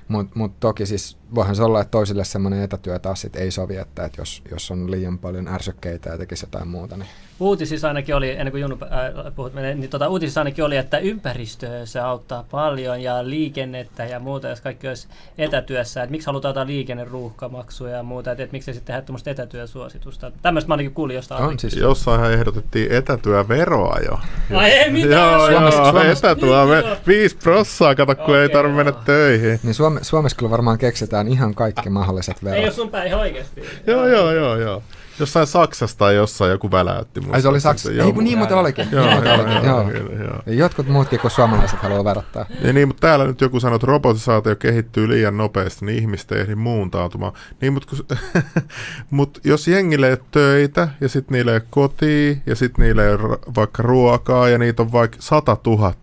Mutta 0.07 0.39
mut 0.39 0.59
toki 0.59 0.85
siis 0.85 1.17
voihan 1.35 1.55
se 1.55 1.63
olla, 1.63 1.81
että 1.81 1.91
toisille 1.91 2.23
semmoinen 2.23 2.61
etätyö 2.61 2.99
taas 2.99 3.21
sit 3.21 3.35
ei 3.35 3.51
sovi, 3.51 3.75
että, 3.75 4.05
että 4.05 4.21
jos, 4.21 4.41
jos 4.51 4.71
on 4.71 4.91
liian 4.91 5.19
paljon 5.19 5.47
ärsykkeitä 5.47 6.09
ja 6.09 6.17
tekisi 6.17 6.45
jotain 6.45 6.67
muuta, 6.67 6.97
niin 6.97 7.09
Uutisissa 7.39 7.87
ainakin 7.87 8.15
oli, 8.15 8.29
ennen 8.29 8.51
kuin 8.51 8.61
Junnu 8.61 8.77
äh, 8.83 9.33
puhut, 9.35 9.53
niin 9.53 9.89
tota, 9.89 10.07
uutisissa 10.09 10.41
ainakin 10.41 10.63
oli, 10.65 10.77
että 10.77 10.97
ympäristöä 10.97 11.85
se 11.85 11.99
auttaa 11.99 12.45
paljon 12.51 13.01
ja 13.01 13.29
liikennettä 13.29 14.05
ja 14.05 14.19
muuta, 14.19 14.47
jos 14.47 14.61
kaikki 14.61 14.87
olisi 14.87 15.07
etätyössä. 15.37 16.03
Että 16.03 16.11
miksi 16.11 16.25
halutaan 16.25 16.49
jotain 16.49 16.67
liikenneruuhkamaksuja 16.67 17.97
ja 17.97 18.03
muuta, 18.03 18.31
että 18.31 18.43
et 18.43 18.51
miksi 18.51 18.73
sitten 18.73 18.87
tehdä 18.93 19.01
tämmöistä 19.01 19.31
etätyösuositusta. 19.31 20.31
Tämmöistä 20.41 20.67
mä 20.67 20.73
ainakin 20.73 20.93
kuulin 20.93 21.15
jostain. 21.15 21.43
on 21.43 21.59
siis 21.59 21.75
jossainhan 21.75 22.33
ehdotettiin 22.33 22.91
etätyöveroa 22.91 23.97
jo. 24.09 24.19
Ai 24.57 24.71
ei 24.71 24.91
mitään! 24.91 25.11
Joo, 25.33 25.47
Suomessa- 25.49 25.81
joo, 25.81 25.91
Suomessa- 25.91 26.27
etätyö, 26.31 26.65
me, 26.65 26.97
viisi 27.07 27.37
prossaa, 27.43 27.95
kato, 27.95 28.15
kun 28.15 28.37
ei 28.37 28.45
Okei, 28.45 28.53
tarvitse 28.53 28.75
mennä 28.77 28.91
joo. 28.91 29.01
töihin. 29.05 29.59
Niin 29.63 29.73
Suome, 29.73 29.99
Suomessa 30.03 30.37
kyllä 30.37 30.49
varmaan 30.49 30.77
keksitään 30.77 31.27
ihan 31.27 31.55
kaikki 31.55 31.89
mahdolliset 31.89 32.37
Ei 32.37 32.43
verot. 32.45 32.63
ole 32.63 32.71
sun 32.71 32.89
päin 32.89 33.07
ihan 33.07 33.19
oikeesti. 33.19 33.63
Joo, 33.87 34.07
joo, 34.07 34.31
joo, 34.31 34.55
joo. 34.55 34.83
Jossain 35.19 35.47
Saksassa 35.47 35.97
tai 35.97 36.15
jossain 36.15 36.51
joku 36.51 36.71
väläytti. 36.71 37.21
Ai 37.31 37.41
se 37.41 37.47
oli 37.47 37.53
muistaakseni. 37.53 37.61
Saksa. 37.61 37.91
Joo, 37.91 38.07
Ei 38.07 38.13
kun 38.13 38.23
niin 38.23 38.37
muuten 38.37 38.57
olikin. 38.57 38.87
Joo, 38.91 39.03
Niin 39.05 39.13
muuten 39.13 39.33
joo, 39.33 39.41
olikin, 39.45 39.69
joo, 39.69 39.81
joo. 39.81 39.89
kyllä, 39.91 40.23
joo. 40.23 40.41
Ja 40.45 40.53
Jotkut 40.53 40.87
muutkin 40.87 41.19
kuin 41.19 41.31
suomalaiset 41.31 41.79
haluaa 41.79 42.03
verottaa. 42.03 42.45
Ja 42.61 42.73
niin, 42.73 42.87
mutta 42.87 43.01
täällä 43.07 43.25
nyt 43.25 43.41
joku 43.41 43.59
sanoo, 43.59 43.75
että 43.75 43.87
robotisaatio 43.87 44.55
kehittyy 44.55 45.09
liian 45.09 45.37
nopeasti, 45.37 45.85
niin 45.85 45.97
ihmiset 45.99 46.31
ei 46.31 46.41
ehdi 46.41 46.55
muuntautumaan. 46.55 47.33
Niin, 47.61 47.73
mutta 47.73 47.89
kun, 47.89 48.17
mut 49.09 49.39
jos 49.43 49.67
jengille 49.67 50.07
ei 50.07 50.13
ole 50.13 50.21
töitä, 50.31 50.87
ja 51.01 51.09
sitten 51.09 51.33
niille 51.33 51.51
ei 51.51 51.57
ole 51.57 51.67
kotia, 51.69 52.35
ja 52.45 52.55
sitten 52.55 52.85
niille 52.85 53.07
ei 53.07 53.13
ole 53.13 53.37
vaikka 53.55 53.83
ruokaa, 53.83 54.49
ja 54.49 54.57
niitä 54.57 54.81
on 54.81 54.91
vaikka 54.91 55.17
100 55.19 55.57
000, 55.65 55.93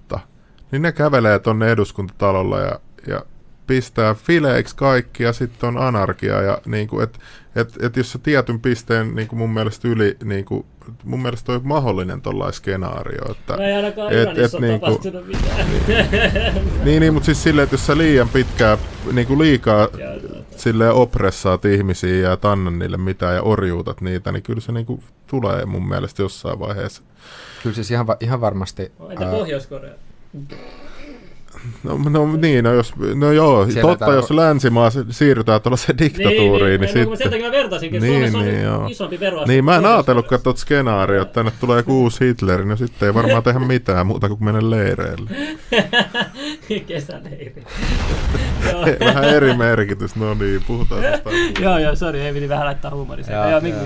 niin 0.72 0.82
ne 0.82 0.92
kävelee 0.92 1.38
tonne 1.38 1.70
eduskuntatalolla 1.70 2.58
ja, 2.60 2.80
ja 3.06 3.22
pistää 3.66 4.14
fileiksi 4.14 4.76
kaikki, 4.76 5.22
ja 5.22 5.32
sitten 5.32 5.68
on 5.68 5.78
anarkia. 5.78 6.42
Ja 6.42 6.58
niinku, 6.66 7.00
et, 7.00 7.18
et, 7.56 7.74
et 7.82 7.96
jos 7.96 8.12
se 8.12 8.18
tietyn 8.18 8.60
pisteen 8.60 9.14
niinku 9.14 9.36
mun 9.36 9.50
mielestä 9.50 9.88
yli, 9.88 10.16
niinku, 10.24 10.66
mun 11.04 11.22
mielestä 11.22 11.52
on 11.52 11.60
mahdollinen 11.64 12.20
tollainen 12.22 12.52
skenaario. 12.54 13.30
Että, 13.30 13.56
No 13.56 13.62
ei 13.62 13.72
ainakaan 13.72 14.12
Et- 14.12 14.38
et 14.38 14.52
niinku- 14.60 14.86
tapahtunut 14.86 15.26
mitään. 15.26 15.66
niin, 16.84 17.00
niin, 17.00 17.12
mutta 17.14 17.24
siis 17.26 17.42
silleen, 17.42 17.62
että 17.64 17.74
jos 17.74 17.86
sä 17.86 17.98
liian 17.98 18.28
pitkään, 18.28 18.78
niin 19.12 19.26
kuin 19.26 19.38
liikaa 19.38 19.88
silleen 20.56 20.92
opressaat 20.92 21.64
ihmisiä 21.64 22.16
ja 22.16 22.32
et 22.32 22.44
anna 22.44 22.70
niille 22.70 22.96
mitään 22.96 23.34
ja 23.34 23.42
orjuutat 23.42 24.00
niitä, 24.00 24.32
niin 24.32 24.42
kyllä 24.42 24.60
se 24.60 24.72
niin 24.72 24.86
kuin 24.86 25.02
tulee 25.26 25.66
mun 25.66 25.88
mielestä 25.88 26.22
jossain 26.22 26.58
vaiheessa. 26.58 27.02
Kyllä 27.62 27.74
siis 27.74 27.90
ihan, 27.90 28.06
ihan 28.20 28.40
varmasti. 28.40 28.92
Entä 29.10 29.24
Pohjois-Korea? 29.24 29.94
No, 31.82 31.98
no 32.10 32.36
niin, 32.36 32.64
no, 32.64 32.72
jos, 32.74 32.92
no 33.14 33.32
joo, 33.32 33.66
Siellä 33.70 33.90
totta, 33.90 34.06
tää- 34.06 34.14
jos 34.14 34.30
länsimaa 34.30 34.90
si- 34.90 35.04
siirrytään 35.10 35.60
tuollaiseen 35.60 35.98
diktatuuriin, 35.98 36.80
niin, 36.80 36.80
niin, 36.80 36.80
niin, 36.80 36.88
sitten... 36.88 37.16
sen 37.18 37.30
takia 37.30 37.46
mä 37.46 37.52
vertasinkin, 37.52 38.02
Niin, 38.02 38.12
Suomessa 38.14 38.38
on 38.38 38.44
niin, 38.44 38.62
joo. 38.62 38.86
isompi 38.86 39.20
veroaste. 39.20 39.52
Niin, 39.52 39.64
mä 39.64 39.76
en 39.76 39.86
ajatellutkaan 39.86 40.42
tuota 40.42 40.60
skenaarioa, 40.60 41.22
että 41.22 41.34
tänne 41.34 41.52
tulee 41.60 41.76
joku 41.76 42.02
uusi 42.02 42.26
Hitler, 42.26 42.64
niin 42.64 42.78
sitten 42.78 43.06
ei 43.06 43.14
varmaan 43.14 43.42
tehdä 43.42 43.58
mitään 43.60 44.06
muuta 44.06 44.28
kuin 44.28 44.44
mennä 44.44 44.70
leireille. 44.70 45.30
Kesäleiri. 46.86 47.64
Vähän 49.04 49.24
eri 49.24 49.54
merkitys, 49.54 50.16
no 50.16 50.34
niin, 50.34 50.62
puhutaan 50.66 51.02
jostain. 51.04 51.36
Joo, 51.64 51.78
joo, 51.78 51.96
sori, 51.96 52.20
ei 52.20 52.32
piti 52.32 52.48
vähän 52.48 52.66
laittaa 52.66 52.90
huumorisia. 52.90 53.48
Joo, 53.50 53.60
joo. 53.60 53.78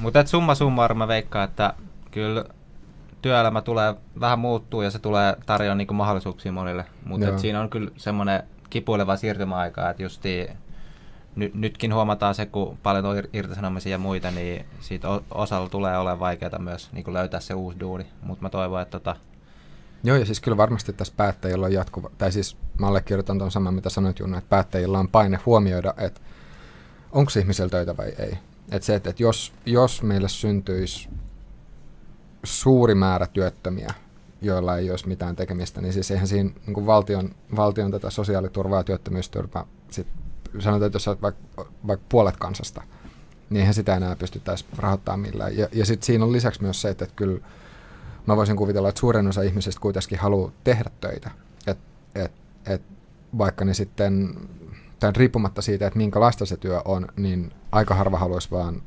Mutta 0.00 0.26
summa 0.26 0.54
summarum 0.54 0.98
mä 0.98 1.08
veikkaan, 1.08 1.44
että 1.48 1.74
kyllä 2.10 2.44
työelämä 3.22 3.62
tulee 3.62 3.94
vähän 4.20 4.38
muuttuu 4.38 4.82
ja 4.82 4.90
se 4.90 4.98
tulee 4.98 5.36
tarjoamaan 5.46 5.78
niinku 5.78 5.94
mahdollisuuksia 5.94 6.52
monille. 6.52 6.84
Mutta 7.04 7.38
siinä 7.38 7.60
on 7.60 7.70
kyllä 7.70 7.90
semmoinen 7.96 8.42
kipuileva 8.70 9.16
siirtymäaika, 9.16 9.90
että 9.90 10.02
justiin 10.02 10.48
ny, 11.36 11.50
nytkin 11.54 11.94
huomataan 11.94 12.34
se, 12.34 12.46
kun 12.46 12.78
paljon 12.82 13.06
on 13.06 13.18
ir- 13.18 13.28
irtisanomisia 13.32 13.92
ja 13.92 13.98
muita, 13.98 14.30
niin 14.30 14.66
siitä 14.80 15.08
osalla 15.30 15.68
tulee 15.68 15.98
olemaan 15.98 16.20
vaikeaa 16.20 16.58
myös 16.58 16.92
niin 16.92 17.14
löytää 17.14 17.40
se 17.40 17.54
uusi 17.54 17.80
duuni. 17.80 18.06
Mutta 18.22 18.42
mä 18.42 18.50
toivon, 18.50 18.82
että 18.82 18.98
tota, 18.98 19.16
Joo, 20.04 20.16
ja 20.16 20.26
siis 20.26 20.40
kyllä 20.40 20.56
varmasti 20.56 20.92
tässä 20.92 21.14
päättäjillä 21.16 21.66
on 21.66 21.72
jatkuva, 21.72 22.10
tai 22.18 22.32
siis 22.32 22.56
mä 22.78 22.86
allekirjoitan 22.86 23.38
tuon 23.38 23.50
saman, 23.50 23.74
mitä 23.74 23.90
sanoit 23.90 24.18
Junna, 24.18 24.38
että 24.38 24.48
päättäjillä 24.48 24.98
on 24.98 25.08
paine 25.08 25.38
huomioida, 25.46 25.94
että 25.98 26.20
onko 27.12 27.30
ihmisellä 27.38 27.70
töitä 27.70 27.96
vai 27.96 28.12
ei. 28.18 28.38
Että 28.70 28.86
se, 28.86 28.94
että, 28.94 29.10
että 29.10 29.22
jos, 29.22 29.52
jos 29.66 30.02
meille 30.02 30.28
syntyisi 30.28 31.08
suuri 32.44 32.94
määrä 32.94 33.26
työttömiä, 33.26 33.94
joilla 34.42 34.76
ei 34.76 34.90
olisi 34.90 35.08
mitään 35.08 35.36
tekemistä, 35.36 35.80
niin 35.80 35.92
siis 35.92 36.10
eihän 36.10 36.28
siinä 36.28 36.50
niin 36.66 36.74
kuin 36.74 36.86
valtion, 36.86 37.30
valtion 37.56 37.90
tätä 37.90 38.10
sosiaaliturvaa 38.10 38.80
ja 38.80 38.84
työttömyysturvaa, 38.84 39.66
sit 39.90 40.06
sanotaan, 40.58 40.86
että 40.86 40.96
jos 40.96 41.08
olet 41.08 41.22
vaikka, 41.22 41.66
vaikka 41.86 42.06
puolet 42.08 42.36
kansasta, 42.36 42.82
niin 43.50 43.60
eihän 43.60 43.74
sitä 43.74 43.96
enää 43.96 44.16
pystyttäisi 44.16 44.64
rahoittamaan 44.76 45.20
millään. 45.20 45.56
Ja, 45.56 45.68
ja 45.72 45.86
sitten 45.86 46.06
siinä 46.06 46.24
on 46.24 46.32
lisäksi 46.32 46.62
myös 46.62 46.82
se, 46.82 46.88
että, 46.88 47.04
että 47.04 47.16
kyllä 47.16 47.40
mä 48.26 48.36
voisin 48.36 48.56
kuvitella, 48.56 48.88
että 48.88 49.00
suurin 49.00 49.28
osa 49.28 49.42
ihmisistä 49.42 49.80
kuitenkin 49.80 50.18
haluaa 50.18 50.52
tehdä 50.64 50.90
töitä. 51.00 51.30
Et, 51.66 51.78
et, 52.14 52.32
et, 52.66 52.82
vaikka 53.38 53.64
ne 53.64 53.74
sitten, 53.74 54.34
tai 54.98 55.12
riippumatta 55.16 55.62
siitä, 55.62 55.86
että 55.86 55.96
minkälaista 55.96 56.46
se 56.46 56.56
työ 56.56 56.82
on, 56.84 57.06
niin 57.16 57.52
aika 57.72 57.94
harva 57.94 58.18
haluaisi 58.18 58.50
vaan 58.50 58.82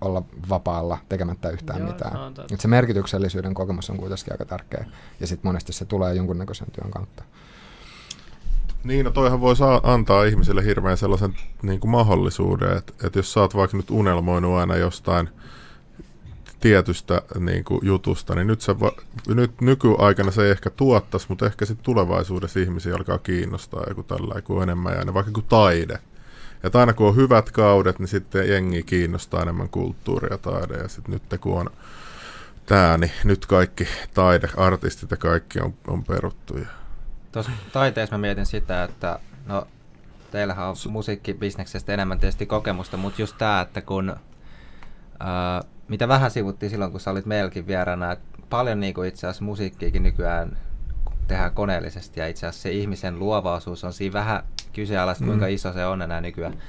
olla 0.00 0.22
vapaalla 0.48 0.98
tekemättä 1.08 1.50
yhtään 1.50 1.80
Joo, 1.80 1.88
mitään. 1.88 2.34
totta. 2.34 2.54
Et 2.54 2.60
se 2.60 2.68
merkityksellisyyden 2.68 3.54
kokemus 3.54 3.90
on 3.90 3.96
kuitenkin 3.96 4.32
aika 4.32 4.44
tärkeä. 4.44 4.84
Ja 5.20 5.26
sitten 5.26 5.48
monesti 5.48 5.72
se 5.72 5.84
tulee 5.84 6.14
jonkunnäköisen 6.14 6.70
työn 6.72 6.90
kautta. 6.90 7.24
Niin, 8.84 9.04
no 9.04 9.10
toihan 9.10 9.40
voi 9.40 9.56
saa, 9.56 9.80
antaa 9.82 10.24
ihmiselle 10.24 10.64
hirveän 10.64 10.96
sellaisen 10.96 11.34
niin 11.62 11.80
kuin 11.80 11.90
mahdollisuuden, 11.90 12.76
että, 12.76 12.92
että 13.06 13.18
jos 13.18 13.32
sä 13.32 13.40
oot 13.40 13.54
vaikka 13.54 13.76
nyt 13.76 13.90
unelmoinut 13.90 14.58
aina 14.58 14.76
jostain 14.76 15.28
tietystä 16.60 17.22
niin 17.38 17.64
kuin, 17.64 17.80
jutusta, 17.82 18.34
niin 18.34 18.46
nyt, 18.46 18.60
se 18.60 18.80
va, 18.80 18.92
nyt 19.26 19.60
nykyaikana 19.60 20.30
se 20.30 20.44
ei 20.44 20.50
ehkä 20.50 20.70
tuottaisi, 20.70 21.26
mutta 21.28 21.46
ehkä 21.46 21.64
sitten 21.64 21.84
tulevaisuudessa 21.84 22.60
ihmisiä 22.60 22.94
alkaa 22.94 23.18
kiinnostaa 23.18 23.84
joku 23.88 24.02
tällä 24.02 24.42
kuin 24.42 24.62
enemmän 24.62 24.94
ja 25.06 25.14
vaikka 25.14 25.32
kuin 25.32 25.46
taide. 25.48 25.98
Ja 26.62 26.70
aina 26.80 26.92
kun 26.92 27.08
on 27.08 27.16
hyvät 27.16 27.50
kaudet, 27.50 27.98
niin 27.98 28.08
sitten 28.08 28.48
jengi 28.48 28.82
kiinnostaa 28.82 29.42
enemmän 29.42 29.68
kulttuuria 29.68 30.34
ja 30.34 30.38
taide. 30.38 30.74
Ja 30.74 30.88
sitten 30.88 31.12
nyt 31.12 31.40
kun 31.40 31.60
on 31.60 31.70
tämä, 32.66 32.98
niin 32.98 33.12
nyt 33.24 33.46
kaikki 33.46 33.88
taide, 34.14 34.48
artistit 34.56 35.10
ja 35.10 35.16
kaikki 35.16 35.60
on, 35.60 35.74
on 35.86 36.04
peruttu. 36.04 36.58
Tuossa 37.32 37.52
taiteessa 37.72 38.16
mä 38.16 38.20
mietin 38.20 38.46
sitä, 38.46 38.84
että 38.84 39.18
no 39.46 39.66
teillähän 40.30 40.66
on 40.66 40.76
musiikkibisneksestä 40.88 41.94
enemmän 41.94 42.18
tietysti 42.18 42.46
kokemusta, 42.46 42.96
mutta 42.96 43.22
just 43.22 43.38
tämä, 43.38 43.60
että 43.60 43.80
kun 43.80 44.16
ää, 45.20 45.62
mitä 45.88 46.08
vähän 46.08 46.30
sivuttiin 46.30 46.70
silloin, 46.70 46.90
kun 46.90 47.00
sä 47.00 47.10
olit 47.10 47.26
meilläkin 47.26 47.66
vieraana, 47.66 48.12
että 48.12 48.38
paljon 48.50 48.80
niin 48.80 49.04
itse 49.06 49.26
asiassa 49.26 49.44
musiikkiikin 49.44 50.02
nykyään 50.02 50.58
tehdään 51.30 51.54
koneellisesti 51.54 52.20
ja 52.20 52.28
itse 52.28 52.46
asiassa 52.46 52.62
se 52.62 52.70
ihmisen 52.70 53.18
luovaisuus 53.18 53.84
on 53.84 53.92
siinä 53.92 54.12
vähän 54.12 54.42
kyseenalaista, 54.72 55.24
kuinka 55.24 55.46
mm. 55.46 55.52
iso 55.52 55.72
se 55.72 55.86
on 55.86 56.02
enää 56.02 56.20
nykyään. 56.20 56.62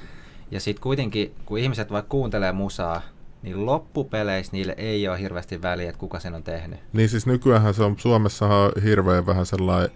Ja 0.50 0.60
sitten 0.60 0.82
kuitenkin, 0.82 1.34
kun 1.46 1.58
ihmiset 1.58 1.90
vaikka 1.90 2.08
kuuntelee 2.08 2.52
musaa, 2.52 3.02
niin 3.42 3.66
loppupeleissä 3.66 4.52
niille 4.52 4.74
ei 4.78 5.08
ole 5.08 5.20
hirveästi 5.20 5.62
väliä, 5.62 5.88
että 5.88 5.98
kuka 5.98 6.20
sen 6.20 6.34
on 6.34 6.42
tehnyt. 6.42 6.80
Niin 6.92 7.08
siis 7.08 7.26
nykyään 7.26 7.74
se 7.74 7.82
on, 7.82 7.98
Suomessahan 7.98 8.58
on 8.58 8.72
hirveän 8.82 9.26
vähän 9.26 9.46
sellainen 9.46 9.90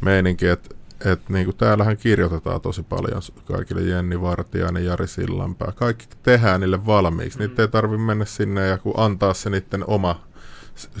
meininki, 0.00 0.46
että 0.46 0.74
et 1.04 1.28
niinku 1.28 1.52
täällähän 1.52 1.96
kirjoitetaan 1.96 2.60
tosi 2.60 2.82
paljon 2.82 3.22
kaikille 3.44 3.82
Jenni 3.82 4.20
Vartiainen, 4.20 4.84
Jari 4.84 5.06
Sillanpää. 5.06 5.72
Kaikki 5.74 6.06
tehdään 6.22 6.60
niille 6.60 6.86
valmiiksi. 6.86 7.38
Mm. 7.38 7.46
Niitä 7.46 7.62
ei 7.62 7.68
tarvitse 7.68 8.04
mennä 8.04 8.24
sinne 8.24 8.66
ja 8.66 8.78
kun 8.78 8.94
antaa 8.96 9.34
se 9.34 9.50
niiden 9.50 9.84
oma 9.86 10.29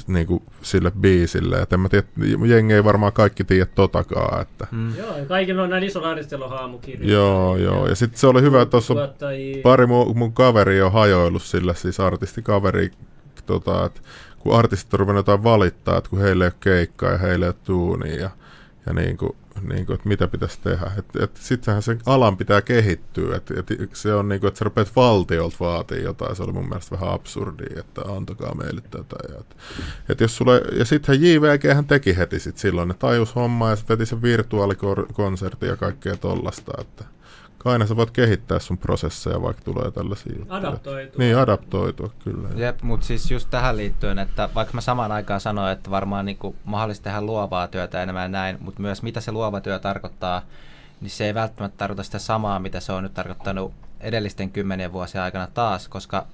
niinku, 0.06 0.42
sille 0.62 0.92
biisille. 1.00 1.62
Et 1.62 1.72
en 1.72 1.80
mä 1.80 1.88
tiedä, 1.88 2.06
jengi 2.46 2.74
ei 2.74 2.84
varmaan 2.84 3.12
kaikki 3.12 3.44
tiedä 3.44 3.66
totakaan. 3.74 4.42
Että. 4.42 4.66
Mm. 4.70 4.96
Joo, 4.96 5.14
kaikilla 5.28 5.62
on 5.62 5.70
näin 5.70 5.84
iso 5.84 6.00
haamukirja. 6.48 7.12
Joo, 7.12 7.56
joo. 7.56 7.88
Ja 7.88 7.94
sitten 7.94 8.20
se 8.20 8.26
oli 8.26 8.42
hyvä, 8.42 8.62
että 8.62 8.70
tuossa 8.70 8.94
pari 9.62 9.86
mun, 9.86 10.18
mun 10.18 10.32
kaveri 10.32 10.82
on 10.82 10.92
hajoillut 10.92 11.42
sillä, 11.42 11.74
siis 11.74 12.00
artistikaveri, 12.00 12.90
tota, 13.46 13.84
että 13.86 14.00
kun 14.38 14.56
artistit 14.56 14.94
on 14.94 15.00
ruvennut 15.00 15.26
jotain 15.26 15.44
valittaa, 15.44 15.98
että 15.98 16.10
kun 16.10 16.20
heille 16.20 16.44
ei 16.44 16.48
ole 16.48 16.54
keikkaa 16.60 17.10
ja 17.12 17.18
heille 17.18 17.46
ei 17.46 17.48
ole 17.48 17.56
tuunia 17.64 18.20
ja, 18.20 18.30
ja 18.86 18.92
niin 18.92 19.16
kuin, 19.16 19.36
niin 19.68 19.86
kuin, 19.86 19.94
että 19.94 20.08
mitä 20.08 20.28
pitäisi 20.28 20.60
tehdä. 20.60 20.90
Et, 20.98 21.22
et 21.22 21.36
sittenhän 21.36 21.82
sen 21.82 22.00
alan 22.06 22.36
pitää 22.36 22.62
kehittyä. 22.62 23.36
Et, 23.36 23.50
et 23.50 23.90
se 23.92 24.14
on 24.14 24.28
niin 24.28 24.40
kuin, 24.40 24.48
että 24.48 24.58
sä 24.58 24.64
rupeat 24.64 24.96
valtiolta 24.96 25.56
vaatii 25.60 26.02
jotain. 26.02 26.36
Se 26.36 26.42
oli 26.42 26.52
mun 26.52 26.68
mielestä 26.68 26.98
vähän 26.98 27.14
absurdia, 27.14 27.80
että 27.80 28.00
antakaa 28.00 28.54
meille 28.54 28.80
tätä. 28.80 29.16
Ja, 29.28 29.40
et, 29.40 29.56
et 30.08 30.20
jos 30.20 30.36
sulle, 30.36 30.62
ja 30.72 30.84
sittenhän 30.84 31.24
JVG 31.26 31.74
hän 31.74 31.84
teki 31.84 32.16
heti 32.16 32.40
sit 32.40 32.58
silloin, 32.58 32.88
ne 32.88 32.94
tajus 32.94 33.34
hommaa 33.34 33.70
ja 33.70 33.76
sitten 33.76 33.98
veti 33.98 34.06
sen 34.06 34.22
virtuaalikonsertin 34.22 35.68
ja 35.68 35.76
kaikkea 35.76 36.16
tollasta. 36.16 36.72
Että, 36.80 37.04
aina 37.68 37.86
sä 37.86 37.96
voit 37.96 38.10
kehittää 38.10 38.58
sun 38.58 38.78
prosesseja, 38.78 39.42
vaikka 39.42 39.62
tulee 39.64 39.90
tällaisia 39.90 40.32
juttuja. 40.38 40.58
Adaptoitua. 40.58 41.18
Niin, 41.18 41.38
adaptoitua, 41.38 42.10
kyllä. 42.24 42.48
Jep, 42.56 42.82
mutta 42.82 43.06
siis 43.06 43.30
just 43.30 43.50
tähän 43.50 43.76
liittyen, 43.76 44.18
että 44.18 44.48
vaikka 44.54 44.74
mä 44.74 44.80
samaan 44.80 45.12
aikaan 45.12 45.40
sanoin, 45.40 45.72
että 45.72 45.90
varmaan 45.90 46.24
niinku 46.24 46.56
mahdollista 46.64 47.04
tehdä 47.04 47.20
luovaa 47.20 47.68
työtä 47.68 48.02
enemmän 48.02 48.32
näin, 48.32 48.56
mutta 48.60 48.82
myös 48.82 49.02
mitä 49.02 49.20
se 49.20 49.32
luova 49.32 49.60
työ 49.60 49.78
tarkoittaa, 49.78 50.42
niin 51.00 51.10
se 51.10 51.24
ei 51.24 51.34
välttämättä 51.34 51.78
tarkoita 51.78 52.02
sitä 52.02 52.18
samaa, 52.18 52.58
mitä 52.58 52.80
se 52.80 52.92
on 52.92 53.02
nyt 53.02 53.14
tarkoittanut 53.14 53.72
edellisten 54.00 54.50
kymmenien 54.50 54.92
vuosien 54.92 55.24
aikana 55.24 55.48
taas, 55.54 55.88
koska 55.88 56.26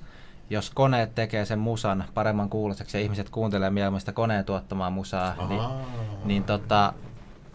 jos 0.50 0.70
koneet 0.70 1.14
tekee 1.14 1.44
sen 1.44 1.58
musan 1.58 2.04
paremman 2.14 2.48
kuuloseksi 2.48 2.96
ja 2.96 3.02
ihmiset 3.02 3.30
kuuntelee 3.30 3.70
mieluummin 3.70 4.00
sitä 4.00 4.12
koneen 4.12 4.44
tuottamaa 4.44 4.90
musaa, 4.90 5.34
niin, 5.48 5.60
niin 6.24 6.44
tota, 6.44 6.92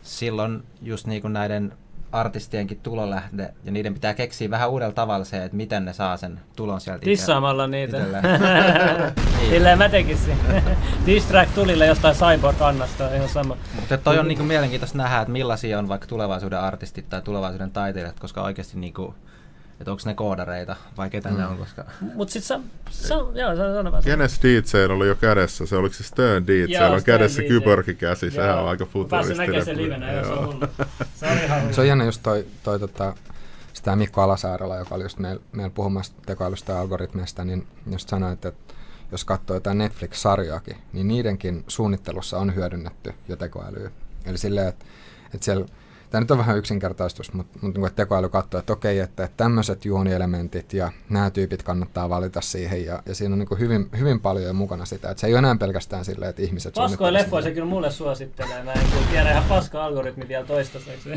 silloin 0.01 0.63
just 0.81 1.07
niin 1.07 1.21
kuin 1.21 1.33
näiden 1.33 1.73
artistienkin 2.11 2.79
tulolähde, 2.83 3.53
ja 3.63 3.71
niiden 3.71 3.93
pitää 3.93 4.13
keksiä 4.13 4.49
vähän 4.49 4.69
uudella 4.69 4.93
tavalla 4.93 5.25
se, 5.25 5.43
että 5.43 5.57
miten 5.57 5.85
ne 5.85 5.93
saa 5.93 6.17
sen 6.17 6.39
tulon 6.55 6.81
sieltä 6.81 7.03
Tissaamalla 7.03 7.67
niitä. 7.67 7.97
Silleen 9.49 9.77
mä 9.77 9.89
tekisin. 9.89 10.37
Distrack 11.05 11.51
tulille 11.55 11.85
jostain 11.85 12.15
Cyborg-kannasta, 12.15 13.15
ihan 13.15 13.29
sama. 13.29 13.57
Mutta 13.75 13.97
toi 13.97 14.19
on 14.19 14.27
niinku 14.27 14.43
mielenkiintoista 14.43 14.97
nähdä, 14.97 15.21
että 15.21 15.31
millaisia 15.31 15.79
on 15.79 15.89
vaikka 15.89 16.07
tulevaisuuden 16.07 16.59
artistit 16.59 17.09
tai 17.09 17.21
tulevaisuuden 17.21 17.71
taiteilijat, 17.71 18.19
koska 18.19 18.41
oikeasti 18.41 18.79
niinku, 18.79 19.15
että 19.81 19.91
onko 19.91 20.03
ne 20.05 20.13
koodareita 20.13 20.75
vai 20.97 21.09
ketä 21.09 21.29
mm. 21.29 21.37
ne 21.37 21.47
on, 21.47 21.57
koska... 21.57 21.85
Mut 22.01 22.29
sit 22.29 22.43
sä, 22.43 22.59
sä, 22.91 23.15
joo, 23.15 23.55
sä 23.55 23.73
sano 23.73 23.91
vaan. 23.91 24.03
Kenes 24.03 24.39
DJ 24.43 24.93
oli 24.93 25.07
jo 25.07 25.15
kädessä, 25.15 25.65
se 25.65 25.75
oliko 25.75 25.95
se 25.95 26.03
Stern 26.03 26.47
DJ, 26.47 26.73
joo, 26.73 26.93
on 26.93 27.03
kädessä 27.03 27.41
kyborgi 27.41 27.95
käsi, 27.95 28.31
sehän 28.31 28.59
on 28.59 28.69
aika 28.69 28.85
futuristinen. 28.85 29.37
Pääsin 29.37 29.37
näkemään 29.37 29.65
sen 29.65 29.77
livenä, 29.77 30.11
joo, 30.11 30.23
se 30.23 30.31
on 30.31 30.45
hullu. 30.47 30.67
Se 31.15 31.27
on 31.27 31.37
ihan 31.37 31.73
Se 31.73 31.81
on 31.81 31.87
jännä 31.87 32.05
just 32.05 32.23
toi, 32.23 32.45
toi 32.63 32.79
tota, 32.79 33.15
sitä 33.73 33.95
Mikko 33.95 34.21
Alasaarella, 34.21 34.75
joka 34.75 34.95
oli 34.95 35.03
just 35.03 35.19
meillä 35.19 35.41
meil 35.51 35.69
puhumassa 35.69 36.13
tekoälystä 36.25 36.73
ja 36.73 36.79
algoritmeista, 36.79 37.45
niin 37.45 37.67
just 37.91 38.09
sanoi, 38.09 38.33
että 38.33 38.51
jos 39.11 39.25
katsoo 39.25 39.55
jotain 39.55 39.77
Netflix-sarjaakin, 39.77 40.77
niin 40.93 41.07
niidenkin 41.07 41.63
suunnittelussa 41.67 42.37
on 42.37 42.55
hyödynnetty 42.55 43.13
jo 43.27 43.35
tekoälyä. 43.35 43.91
Eli 44.25 44.37
silleen, 44.37 44.67
että, 44.67 44.85
että 45.33 45.45
siellä 45.45 45.65
Tämä 46.11 46.21
nyt 46.21 46.31
on 46.31 46.37
vähän 46.37 46.57
yksinkertaistus, 46.57 47.33
mutta, 47.33 47.59
mutta 47.61 47.79
niin 47.79 47.95
tekoäly 47.95 48.29
katsoo, 48.29 48.59
että 48.59 48.73
okei, 48.73 48.99
että, 48.99 49.23
että 49.23 49.37
tämmöiset 49.37 49.85
juonielementit 49.85 50.73
ja 50.73 50.91
nämä 51.09 51.29
tyypit 51.29 51.63
kannattaa 51.63 52.09
valita 52.09 52.41
siihen. 52.41 52.85
Ja, 52.85 53.03
ja 53.05 53.15
siinä 53.15 53.33
on 53.33 53.39
niin 53.39 53.59
hyvin, 53.59 53.89
hyvin 53.99 54.19
paljon 54.19 54.55
mukana 54.55 54.85
sitä, 54.85 55.09
että 55.09 55.21
se 55.21 55.27
ei 55.27 55.33
ole 55.33 55.39
enää 55.39 55.55
pelkästään 55.55 56.05
silleen, 56.05 56.29
että 56.29 56.41
ihmiset 56.41 56.73
Paskoja 56.73 57.13
leffoja 57.13 57.43
se 57.43 57.51
kyllä 57.51 57.67
mulle 57.67 57.91
suosittelee, 57.91 58.63
mä 58.63 58.73
en 58.73 58.81
tiedä 59.11 59.31
ihan 59.31 59.43
paska 59.49 59.85
algoritmi 59.85 60.27
vielä 60.27 60.45
toistaiseksi. 60.45 61.09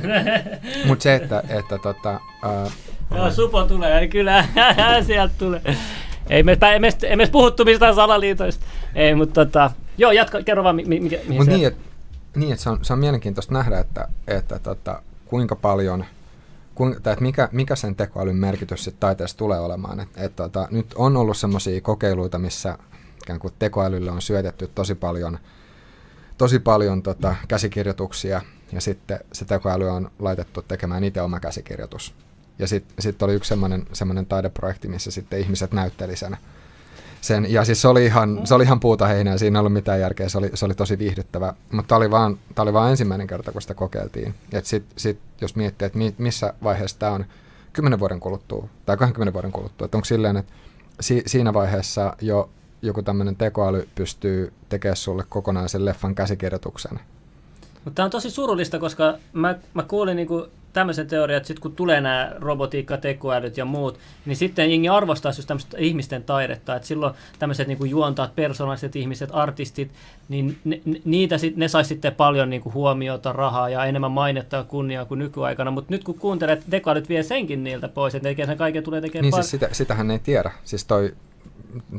mutta 0.87 1.03
se, 1.03 1.15
että, 1.15 1.43
että 1.49 1.79
tota, 1.79 2.21
uh, 2.65 2.73
Joo, 3.17 3.31
Supo 3.31 3.65
tulee, 3.65 4.09
kyllä, 4.09 4.45
sieltä 5.07 5.35
tulee. 5.39 5.77
Ei 6.31 6.43
me, 6.43 6.59
ei 6.73 6.79
me, 6.79 6.89
ei 7.03 7.17
me 7.17 7.27
puhuttu 7.27 7.65
mistään 7.65 7.95
salaliitoista. 7.95 8.67
Ei, 8.95 9.15
mutta 9.15 9.45
tota, 9.45 9.71
joo, 9.99 10.13
jatka, 10.13 10.43
kerro 10.43 10.65
vaan, 10.65 10.77
mikä, 10.77 10.91
mihin 11.01 11.37
Mut 11.37 11.47
niin, 11.47 11.67
että 11.67 11.94
niin, 12.37 12.53
että 12.53 12.63
se 12.63 12.71
on, 12.71 12.85
se 12.85 12.93
on 12.93 12.99
mielenkiintoista 12.99 13.55
nähdä, 13.55 13.79
että, 13.79 14.09
että 14.27 14.59
tota, 14.59 15.03
kuinka 15.25 15.57
paljon, 15.57 16.05
kuinka, 16.75 17.01
tai 17.01 17.13
että 17.13 17.23
mikä, 17.23 17.49
mikä 17.53 17.77
sen 17.77 17.95
tekoälyn 17.95 18.37
merkitys 18.37 18.85
sitten 18.85 19.01
taiteessa 19.01 19.37
tulee 19.37 19.61
olemaan. 19.61 20.01
Et, 20.01 20.09
et, 20.17 20.37
tota, 20.37 20.69
nyt 20.71 20.95
on 20.95 21.17
ollut 21.17 21.37
sellaisia 21.37 21.81
kokeiluita, 21.81 22.39
missä 22.39 22.79
ikään 23.23 23.39
kuin 23.39 23.55
tekoälylle 23.59 24.11
on 24.11 24.23
syötetty 24.23 24.71
tosi 24.75 24.95
paljon, 24.95 25.39
tosi 26.39 26.59
paljon 26.59 27.03
tota, 27.03 27.35
käsikirjoituksia, 27.49 28.43
ja 28.73 28.81
sitten 28.81 29.21
se 29.33 29.45
tekoäly 29.45 29.89
on 29.89 30.11
laitettu 30.19 30.63
tekemään 30.63 31.05
itse 31.05 31.23
oma 31.23 31.41
käsikirjoitus. 31.41 32.15
Ja 32.59 32.69
sitten 32.69 32.97
sit 32.99 33.23
oli 33.23 33.35
yksi 33.35 33.55
semmoinen 33.93 34.27
taideprojekti, 34.27 34.89
missä 34.89 35.11
sitten 35.11 35.41
ihmiset 35.41 35.73
näytteli 35.73 36.17
sen 36.17 36.37
sen. 37.25 37.53
Ja 37.53 37.65
siis 37.65 37.83
se 37.83 37.89
oli 37.89 38.05
ihan, 38.05 38.41
se 38.45 38.55
oli 38.55 38.65
ihan 38.65 38.81
puuta 38.81 39.07
heinää, 39.07 39.39
siinä 39.39 39.59
ei 39.59 39.61
ollut 39.61 39.73
mitään 39.73 40.01
järkeä, 40.01 40.29
se 40.29 40.39
oli, 40.39 40.51
se 40.55 40.65
oli 40.65 40.75
tosi 40.75 40.99
viihdyttävä. 40.99 41.55
Mutta 41.73 41.89
tämä 41.89 41.97
oli, 41.97 42.11
vaan, 42.11 42.39
oli 42.59 42.73
vaan 42.73 42.91
ensimmäinen 42.91 43.27
kerta, 43.27 43.53
kun 43.53 43.63
sitä 43.63 43.75
kokeiltiin. 43.75 44.35
Et 44.53 44.67
sit, 44.67 44.85
sit, 44.97 45.19
jos 45.41 45.57
miettii, 45.57 45.87
että 45.87 45.99
mi, 45.99 46.15
missä 46.19 46.55
vaiheessa 46.63 46.99
tämä 46.99 47.13
on 47.13 47.25
10 47.73 48.01
vuoden 48.01 48.21
kuluttua 48.21 48.69
tai 48.87 48.97
20 48.97 49.33
vuoden 49.33 49.53
kuluttua, 49.53 49.85
että 49.85 49.97
onko 49.97 50.05
silleen, 50.05 50.37
että 50.37 50.53
si, 51.01 51.23
siinä 51.27 51.55
vaiheessa 51.55 52.17
jo 52.21 52.51
joku 52.83 53.03
tämmöinen 53.03 53.37
tekoäly 53.37 53.89
pystyy 53.95 54.53
tekemään 54.69 54.97
sulle 54.97 55.25
kokonaisen 55.29 55.85
leffan 55.85 56.15
käsikirjoituksen. 56.15 57.01
Mutta 57.85 57.95
tämä 57.95 58.05
on 58.05 58.11
tosi 58.11 58.31
surullista, 58.31 58.79
koska 58.79 59.15
mä, 59.33 59.55
mä 59.75 59.83
kuulin 59.83 60.17
niinku 60.17 60.49
tämmöisen 60.75 61.07
teorian, 61.07 61.37
että 61.37 61.47
sitten 61.47 61.63
kun 61.63 61.77
tulee 61.77 62.01
nämä 62.01 62.33
robotiikka, 62.39 62.97
tekoälyt 62.97 63.57
ja 63.57 63.65
muut, 63.65 63.99
niin 64.27 64.37
sitten 64.37 64.71
jengi 64.71 64.89
arvostaisi 64.89 65.39
just 65.39 65.47
tämmöistä 65.49 65.79
ihmisten 65.79 66.25
taidetta, 66.25 66.77
että 66.77 66.89
silloin 66.89 67.15
tämmöiset 67.39 67.69
niin 67.69 67.91
juontaat, 67.91 68.37
persoonalliset 68.37 68.97
ihmiset, 68.97 69.31
artistit, 69.33 69.91
niin 70.29 70.59
ne, 70.65 70.81
niitä 71.05 71.39
sit, 71.39 71.57
ne 71.57 71.69
saisi 71.69 71.89
sitten 71.89 72.15
paljon 72.15 72.51
niin 72.51 72.63
kuin 72.63 72.75
huomiota, 72.75 73.33
rahaa 73.33 73.69
ja 73.69 73.85
enemmän 73.85 74.13
mainetta 74.13 74.57
ja 74.57 74.65
kunniaa 74.65 75.05
kuin 75.05 75.19
nykyaikana, 75.19 75.71
mutta 75.71 75.95
nyt 75.95 76.05
kun 76.05 76.19
kuuntelet, 76.19 76.65
tekoälyt 76.71 77.09
vie 77.09 77.23
senkin 77.23 77.65
niiltä 77.65 77.89
pois, 77.89 78.15
että 78.15 78.29
ne 78.29 78.47
sen 78.47 78.59
kaiken 78.59 78.83
tulee 78.83 79.01
tekemään 79.01 79.23
Niin 79.23 79.35
par- 79.35 79.37
siis 79.37 79.51
sitä, 79.51 79.69
sitähän 79.73 80.11
ei 80.11 80.19
tiedä, 80.19 80.51
siis 80.65 80.85
toi 80.85 81.15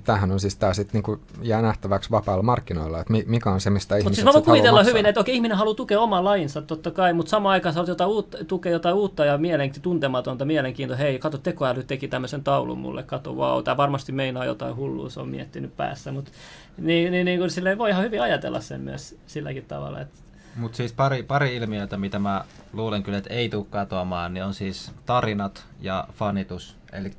tämähän 0.03 0.31
on 0.31 0.39
siis 0.39 0.55
tämä 0.55 0.73
sitten 0.73 0.93
niinku 0.93 1.19
jää 1.41 1.61
nähtäväksi 1.61 2.11
vapailla 2.11 2.43
markkinoilla, 2.43 2.99
että 2.99 3.13
mikä 3.25 3.51
on 3.51 3.61
se, 3.61 3.69
mistä 3.69 3.95
ihmiset 3.95 4.05
Mutta 4.05 4.15
siis 4.15 4.25
mä 4.25 4.33
voin 4.33 4.43
kuvitella 4.43 4.83
hyvin, 4.83 5.05
että 5.05 5.21
okei, 5.21 5.35
ihminen 5.35 5.57
haluaa 5.57 5.75
tukea 5.75 5.99
omaa 5.99 6.23
lajinsa 6.23 6.61
totta 6.61 6.91
kai, 6.91 7.13
mutta 7.13 7.29
samaan 7.29 7.53
aikaan 7.53 7.75
sä 7.75 7.83
jotain 7.87 8.09
uutta, 8.09 8.45
tukea 8.45 8.71
jotain 8.71 8.95
uutta 8.95 9.25
ja 9.25 9.37
mielenki- 9.37 9.79
tuntematonta 9.81 10.45
mielenkiintoa. 10.45 10.97
Hei, 10.97 11.19
kato, 11.19 11.37
tekoäly 11.37 11.83
teki 11.83 12.07
tämmöisen 12.07 12.43
taulun 12.43 12.77
mulle, 12.77 13.03
kato, 13.03 13.37
vau, 13.37 13.53
wow, 13.53 13.63
tämä 13.63 13.77
varmasti 13.77 14.11
meinaa 14.11 14.45
jotain 14.45 14.75
hullua, 14.75 15.09
se 15.09 15.19
on 15.19 15.29
miettinyt 15.29 15.77
päässä, 15.77 16.11
mutta 16.11 16.31
niin, 16.77 17.11
niin, 17.11 17.25
niin 17.25 17.39
niin 17.39 17.77
voi 17.77 17.89
ihan 17.89 18.03
hyvin 18.03 18.21
ajatella 18.21 18.59
sen 18.59 18.81
myös 18.81 19.15
silläkin 19.27 19.65
tavalla, 19.65 20.01
että 20.01 20.25
mutta 20.55 20.77
siis 20.77 20.93
pari, 20.93 21.23
pari 21.23 21.55
ilmiötä, 21.55 21.97
mitä 21.97 22.19
mä 22.19 22.45
luulen 22.73 23.03
kyllä, 23.03 23.17
että 23.17 23.33
ei 23.33 23.49
tule 23.49 23.65
katoamaan, 23.69 24.33
niin 24.33 24.43
on 24.43 24.53
siis 24.53 24.91
tarinat 25.05 25.65
ja 25.81 26.07
fanitus. 26.13 26.77
Eli 26.93 27.11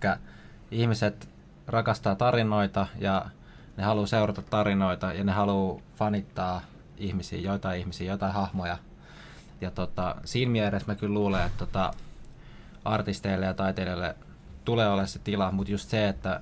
ihmiset 0.71 1.29
rakastaa 1.67 2.15
tarinoita 2.15 2.87
ja 2.99 3.27
ne 3.77 3.85
haluaa 3.85 4.07
seurata 4.07 4.43
tarinoita 4.43 5.13
ja 5.13 5.25
ne 5.25 5.33
haluaa 5.33 5.81
fanittaa 5.97 6.61
ihmisiä, 6.97 7.39
joitain 7.39 7.81
ihmisiä, 7.81 8.07
joitain 8.07 8.33
hahmoja. 8.33 8.79
Ja 9.61 9.71
tota, 9.71 10.15
siinä 10.25 10.53
mielessä 10.53 10.93
mä 10.93 10.95
kyllä 10.95 11.15
luulen, 11.15 11.47
että 11.47 11.59
tota, 11.59 11.95
artisteille 12.85 13.47
ja 13.47 13.55
taiteilijoille 13.55 14.17
tulee 14.65 14.89
olla 14.89 15.07
se 15.07 15.19
tila, 15.19 15.53
mutta 15.53 15.73
just 15.73 15.89
se, 15.89 16.09
että 16.09 16.41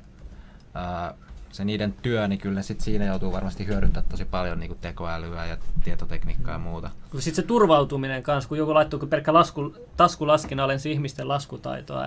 ää, 0.75 1.15
se 1.55 1.65
niiden 1.65 1.93
työ, 2.03 2.29
niin 2.29 2.39
kyllä 2.39 2.63
sit 2.63 2.81
siinä 2.81 3.05
joutuu 3.05 3.33
varmasti 3.33 3.67
hyödyntämään 3.67 4.11
tosi 4.11 4.25
paljon 4.25 4.61
niin 4.61 4.79
tekoälyä 4.81 5.47
ja 5.47 5.57
tietotekniikkaa 5.85 6.53
ja 6.53 6.59
muuta. 6.59 6.91
Sitten 7.13 7.35
se 7.35 7.43
turvautuminen 7.43 8.23
kanssa, 8.23 8.49
kun 8.49 8.59
joku 8.59 8.75
laittuu 8.75 8.99
kun 8.99 9.09
pelkkä 9.09 9.35
lasku, 9.35 9.75
taskulaskin 9.97 10.61
alensi 10.61 10.93
ihmisten 10.93 11.29
laskutaitoa. 11.29 12.05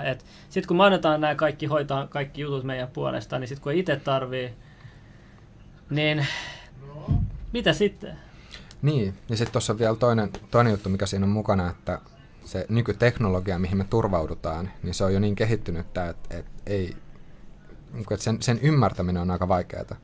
Sitten 0.49 0.67
kun 0.67 0.77
me 0.77 0.83
annetaan 0.83 1.21
nämä 1.21 1.35
kaikki 1.35 1.65
hoitaa 1.65 2.07
kaikki 2.07 2.41
jutut 2.41 2.63
meidän 2.63 2.87
puolesta, 2.87 3.39
niin 3.39 3.47
sitten 3.47 3.63
kun 3.63 3.73
itse 3.73 3.95
tarvii, 3.95 4.53
niin 5.89 6.27
mitä 7.53 7.73
sitten? 7.73 8.17
Niin, 8.81 9.13
ja 9.29 9.37
sitten 9.37 9.51
tuossa 9.51 9.73
on 9.73 9.79
vielä 9.79 9.95
toinen, 9.95 10.29
toinen 10.51 10.71
juttu, 10.71 10.89
mikä 10.89 11.05
siinä 11.05 11.25
on 11.25 11.29
mukana, 11.29 11.69
että 11.69 11.99
se 12.45 12.65
nykyteknologia, 12.69 13.59
mihin 13.59 13.77
me 13.77 13.85
turvaudutaan, 13.89 14.71
niin 14.83 14.93
se 14.93 15.03
on 15.03 15.13
jo 15.13 15.19
niin 15.19 15.35
kehittynyt, 15.35 15.85
että 15.85 16.13
et 16.29 16.45
ei, 16.65 16.95
että 18.11 18.23
sen, 18.23 18.41
sen 18.41 18.59
ymmärtäminen 18.59 19.21
on 19.21 19.31
aika 19.31 19.47
vaikeaa. 19.47 19.95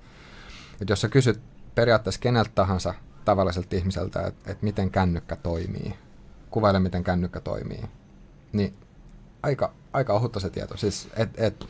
Et 0.82 0.90
jos 0.90 1.02
sä 1.02 1.10
kysyt 1.10 1.42
periaatteessa 1.76 2.22
keneltä 2.22 2.52
tahansa 2.56 2.94
tavalliselta 3.26 3.76
ihmiseltä, 3.76 4.28
että 4.28 4.52
et 4.52 4.62
miten 4.62 4.90
kännykkä 4.90 5.36
toimii, 5.36 5.94
kuvaile 6.50 6.80
miten 6.80 7.04
kännykkä 7.04 7.40
toimii, 7.40 7.84
niin 8.54 8.74
aika, 9.44 9.74
aika 9.94 10.14
ohutta 10.14 10.40
se 10.40 10.50
tieto. 10.50 10.78
Siis, 10.78 11.10
et, 11.16 11.30
et, 11.38 11.66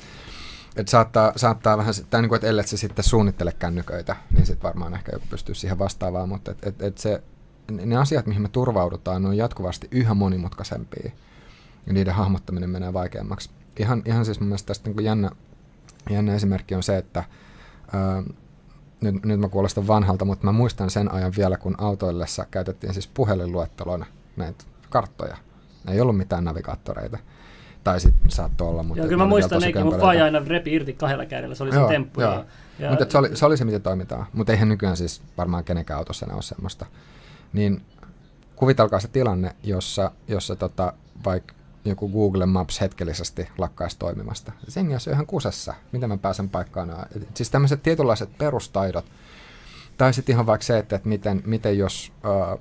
et 0.76 0.88
saattaa, 0.88 1.34
saattaa 1.36 1.78
vähän, 1.78 1.94
tai 2.10 2.22
niin 2.22 2.30
kuin, 2.30 2.38
että 2.38 2.48
ellei 2.48 2.68
se 2.68 2.78
sitten 2.78 3.06
suunnittele 3.06 3.52
kännyköitä, 3.60 4.16
niin 4.32 4.46
sitten 4.46 4.64
varmaan 4.64 4.94
ehkä 4.94 5.12
joku 5.14 5.26
pystyy 5.30 5.56
siihen 5.56 5.80
vastaavaan, 5.80 6.30
mutta 6.30 6.52
et, 6.52 6.66
et, 6.66 6.82
et 6.82 6.98
se, 6.98 7.24
ne 7.72 7.98
asiat, 7.98 8.26
mihin 8.26 8.42
me 8.42 8.50
turvaudutaan, 8.50 9.22
ne 9.22 9.28
on 9.28 9.38
jatkuvasti 9.38 9.88
yhä 9.92 10.14
monimutkaisempia, 10.14 11.12
ja 11.88 11.94
niiden 11.94 12.14
hahmottaminen 12.14 12.70
menee 12.70 12.94
vaikeammaksi. 12.94 13.50
Ihan, 13.80 14.02
ihan 14.06 14.26
siis 14.26 14.40
mun 14.40 14.48
mielestä 14.48 14.68
tästä 14.68 14.90
niin 14.90 15.06
jännä, 15.06 15.30
jännä 16.10 16.36
esimerkki 16.36 16.76
on 16.76 16.84
se, 16.84 16.98
että 16.98 17.24
ää, 17.94 18.24
nyt, 19.02 19.26
nyt 19.26 19.40
mä 19.40 19.50
kuulostan 19.50 19.88
vanhalta, 19.88 20.26
mutta 20.26 20.46
mä 20.46 20.52
muistan 20.52 20.90
sen 20.90 21.12
ajan 21.12 21.34
vielä, 21.38 21.58
kun 21.58 21.76
autoillessa 21.78 22.46
käytettiin 22.52 22.94
siis 22.94 23.08
puhelinluettelona 23.08 24.06
näitä 24.36 24.64
karttoja. 24.90 25.38
Ei 25.88 26.02
ollut 26.02 26.18
mitään 26.18 26.44
navigaattoreita. 26.44 27.18
Tai 27.84 28.00
sitten 28.00 28.32
saattoi 28.32 28.68
olla. 28.68 28.84
Mutta 28.84 29.00
joo, 29.00 29.08
kyllä 29.08 29.24
mä 29.24 29.30
muistan 29.30 29.62
nekin, 29.62 29.84
mun 29.84 30.00
faija 30.00 30.26
aina 30.26 30.42
repi 30.48 30.74
irti 30.74 30.94
kahdella 30.94 31.26
kädellä, 31.26 31.56
se 31.56 31.64
oli 31.64 31.76
joo, 31.76 31.88
se 31.88 31.94
temppu. 31.94 32.22
Joo. 32.22 32.34
Ja, 32.34 32.46
ja, 32.80 32.90
mutta 32.90 33.06
se 33.10 33.18
oli, 33.18 33.36
se 33.36 33.46
oli 33.46 33.58
se, 33.58 33.66
miten 33.66 33.82
toimitaan. 33.82 34.26
Mutta 34.34 34.52
eihän 34.52 34.70
nykyään 34.70 34.98
siis 34.98 35.22
varmaan 35.38 35.64
kenenkään 35.64 35.98
autossa 35.98 36.26
enää 36.26 36.36
ole 36.36 36.44
semmoista. 36.44 36.86
Niin 37.54 37.82
kuvitelkaa 38.56 39.00
se 39.00 39.08
tilanne, 39.08 39.56
jossa, 39.64 40.12
jossa 40.28 40.56
tota, 40.56 40.94
vaikka 41.26 41.54
joku 41.86 42.10
Google 42.10 42.46
Maps 42.46 42.82
hetkellisesti 42.82 43.48
lakkaisi 43.58 44.00
toimimasta. 44.00 44.52
Sen 44.68 45.00
se 45.00 45.10
on 45.10 45.14
ihan 45.14 45.26
kusessa, 45.26 45.74
miten 45.92 46.10
mä 46.10 46.18
pääsen 46.18 46.50
paikkaan. 46.50 47.08
Siis 47.34 47.50
tämmöiset 47.50 47.84
tietynlaiset 47.84 48.38
perustaidot, 48.38 49.06
tai 49.98 50.14
sitten 50.14 50.34
ihan 50.34 50.46
vaikka 50.46 50.66
se, 50.66 50.78
että, 50.78 50.96
että 50.96 51.10
miten, 51.10 51.42
miten 51.46 51.78
jos 51.78 52.12
äh, 52.26 52.60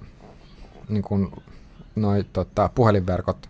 niin 0.88 1.02
kun 1.02 1.42
noi, 1.96 2.24
tota, 2.32 2.70
puhelinverkot 2.74 3.48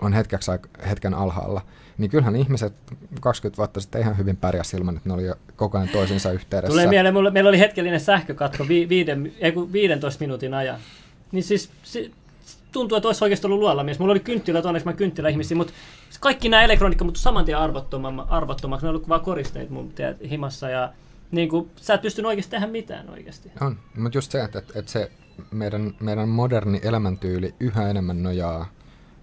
on 0.00 0.12
hetkeksi, 0.12 0.50
hetken 0.88 1.14
alhaalla, 1.14 1.60
niin 1.98 2.10
kyllähän 2.10 2.36
ihmiset 2.36 2.72
20 3.20 3.56
vuotta 3.56 3.80
sitten 3.80 4.00
ihan 4.00 4.18
hyvin 4.18 4.36
pärjäs 4.36 4.74
ilman, 4.74 4.96
että 4.96 5.08
ne 5.08 5.14
oli 5.14 5.24
koko 5.56 5.78
ajan 5.78 5.88
toisinsa 5.88 6.32
yhteydessä. 6.32 6.72
Tulee 6.72 6.86
mieleen, 6.86 7.14
mulla, 7.14 7.30
meillä 7.30 7.48
oli 7.48 7.58
hetkellinen 7.58 8.00
sähkökatko 8.00 8.68
vi, 8.68 8.88
viiden, 8.88 9.32
ei, 9.38 9.54
15 9.72 10.20
minuutin 10.20 10.54
ajan. 10.54 10.80
Niin 11.32 11.44
siis 11.44 11.70
se, 11.82 12.10
tuntuu, 12.72 12.96
että 12.96 13.08
olisi 13.08 13.24
oikeasti 13.24 13.46
ollut 13.46 13.58
luolla 13.58 13.84
Mulla 13.98 14.12
oli 14.12 14.20
kynttilät, 14.20 14.66
onneksi 14.66 14.86
mä 14.86 14.92
kynttilä 14.92 15.28
ihmisiä, 15.28 15.56
mutta 15.56 15.72
kaikki 16.20 16.48
nämä 16.48 16.62
elektroniikka 16.62 17.04
mutta 17.04 17.20
saman 17.20 17.44
tien 17.44 17.58
arvottomaksi. 18.28 18.86
Ne 18.86 18.90
oli 18.90 19.02
vaan 19.08 19.20
koristeet 19.20 19.70
mun 19.70 19.90
tiedät, 19.92 20.16
himassa 20.30 20.68
ja 20.68 20.92
niin 21.30 21.48
kuin, 21.48 21.70
sä 21.76 21.94
et 21.94 22.02
pystynyt 22.02 22.28
oikeasti 22.28 22.50
tehdä 22.50 22.66
mitään 22.66 23.10
oikeasti. 23.10 23.52
On, 23.60 23.78
mutta 23.96 24.18
just 24.18 24.32
se, 24.32 24.44
että, 24.44 24.58
että, 24.58 24.78
että 24.78 24.92
se 24.92 25.10
meidän, 25.50 25.94
meidän 26.00 26.28
moderni 26.28 26.80
elämäntyyli 26.82 27.54
yhä 27.60 27.90
enemmän 27.90 28.22
nojaa 28.22 28.66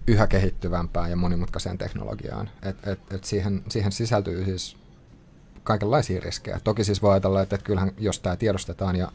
yhä 0.06 0.26
kehittyvämpään 0.26 1.10
ja 1.10 1.16
monimutkaiseen 1.16 1.78
teknologiaan. 1.78 2.50
Et, 2.62 2.88
et, 2.88 3.00
et 3.10 3.24
siihen, 3.24 3.62
siihen 3.68 3.92
sisältyy 3.92 4.44
siis 4.44 4.76
kaikenlaisia 5.64 6.20
riskejä. 6.20 6.60
Toki 6.64 6.84
siis 6.84 7.02
voi 7.02 7.12
ajatella, 7.12 7.42
että, 7.42 7.56
että 7.56 7.66
kyllähän 7.66 7.92
jos 7.98 8.20
tämä 8.20 8.36
tiedostetaan 8.36 8.96
ja 8.96 9.12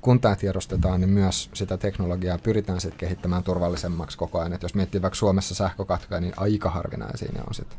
kun 0.00 0.20
tämä 0.20 0.36
tiedostetaan, 0.36 1.00
niin 1.00 1.10
myös 1.10 1.50
sitä 1.54 1.76
teknologiaa 1.76 2.38
pyritään 2.38 2.80
sitten 2.80 2.98
kehittämään 2.98 3.42
turvallisemmaksi 3.42 4.18
koko 4.18 4.38
ajan. 4.38 4.52
Et 4.52 4.62
jos 4.62 4.74
miettii 4.74 5.02
vaikka 5.02 5.16
Suomessa 5.16 5.54
sähkökatkoja, 5.54 6.20
niin 6.20 6.34
aika 6.36 6.70
harvinaisia 6.70 7.32
ne 7.32 7.40
on 7.48 7.54
sitten. 7.54 7.78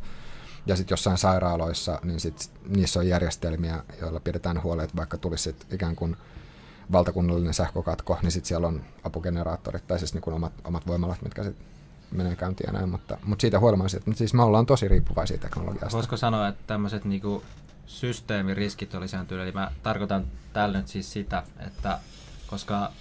Ja 0.66 0.76
sitten 0.76 0.94
jossain 0.94 1.18
sairaaloissa, 1.18 2.00
niin 2.04 2.20
sit 2.20 2.52
niissä 2.68 3.00
on 3.00 3.08
järjestelmiä, 3.08 3.84
joilla 4.02 4.20
pidetään 4.20 4.64
huolta, 4.64 4.84
että 4.84 4.98
vaikka 4.98 5.18
tulisi 5.18 5.44
sit 5.44 5.74
ikään 5.74 5.96
kuin 5.96 6.18
valtakunnallinen 6.92 7.54
sähkökatko, 7.54 8.18
niin 8.22 8.32
sitten 8.32 8.48
siellä 8.48 8.68
on 8.68 8.82
apugeneraattorit 9.04 9.88
tai 9.88 10.00
siis 10.00 10.14
niin 10.14 10.34
omat, 10.34 10.54
omat 10.64 10.88
voimalat, 10.88 11.22
mitkä 11.22 11.44
sitten 11.44 11.66
menee 12.12 12.36
käyntiin 12.36 12.68
ja 12.68 12.74
näin, 12.74 12.90
mutta, 12.90 13.18
mutta 13.26 13.42
siitä 13.42 13.60
huolimatta, 13.60 13.98
että 13.98 14.12
siis 14.14 14.34
me 14.34 14.44
ollaan 14.44 14.66
tosi 14.66 14.88
riippuvaisia 14.88 15.38
teknologiasta. 15.38 15.94
Voisiko 15.94 16.18
sanoa, 16.18 16.48
että 16.48 16.64
tämmöiset 16.68 17.06
niinku 17.06 17.44
systeemiriskit 17.92 18.94
on 18.94 19.02
lisääntynyt, 19.02 19.44
eli 19.44 19.52
mä 19.52 19.72
tarkoitan 19.84 20.26
tällä 20.54 20.78
nyt 20.78 20.88
siis 20.88 21.14
sitä, 21.14 21.44
että 21.60 22.00
koska 22.48 22.92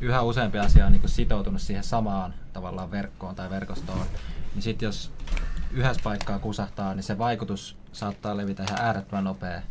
yhä 0.00 0.22
useampi 0.22 0.58
asia 0.58 0.86
on 0.86 0.92
niinku 0.92 1.08
sitoutunut 1.08 1.60
siihen 1.60 1.84
samaan 1.84 2.34
tavallaan 2.52 2.90
verkkoon 2.90 3.34
tai 3.34 3.50
verkostoon, 3.50 4.06
niin 4.54 4.62
sitten 4.62 4.86
jos 4.86 5.12
yhdessä 5.70 6.02
paikkaa 6.04 6.38
kusahtaa, 6.38 6.94
niin 6.94 7.02
se 7.02 7.18
vaikutus 7.18 7.76
saattaa 7.92 8.36
levitä 8.36 8.62
ihan 8.62 8.86
äärettömän 8.86 9.24
nopea 9.24 9.62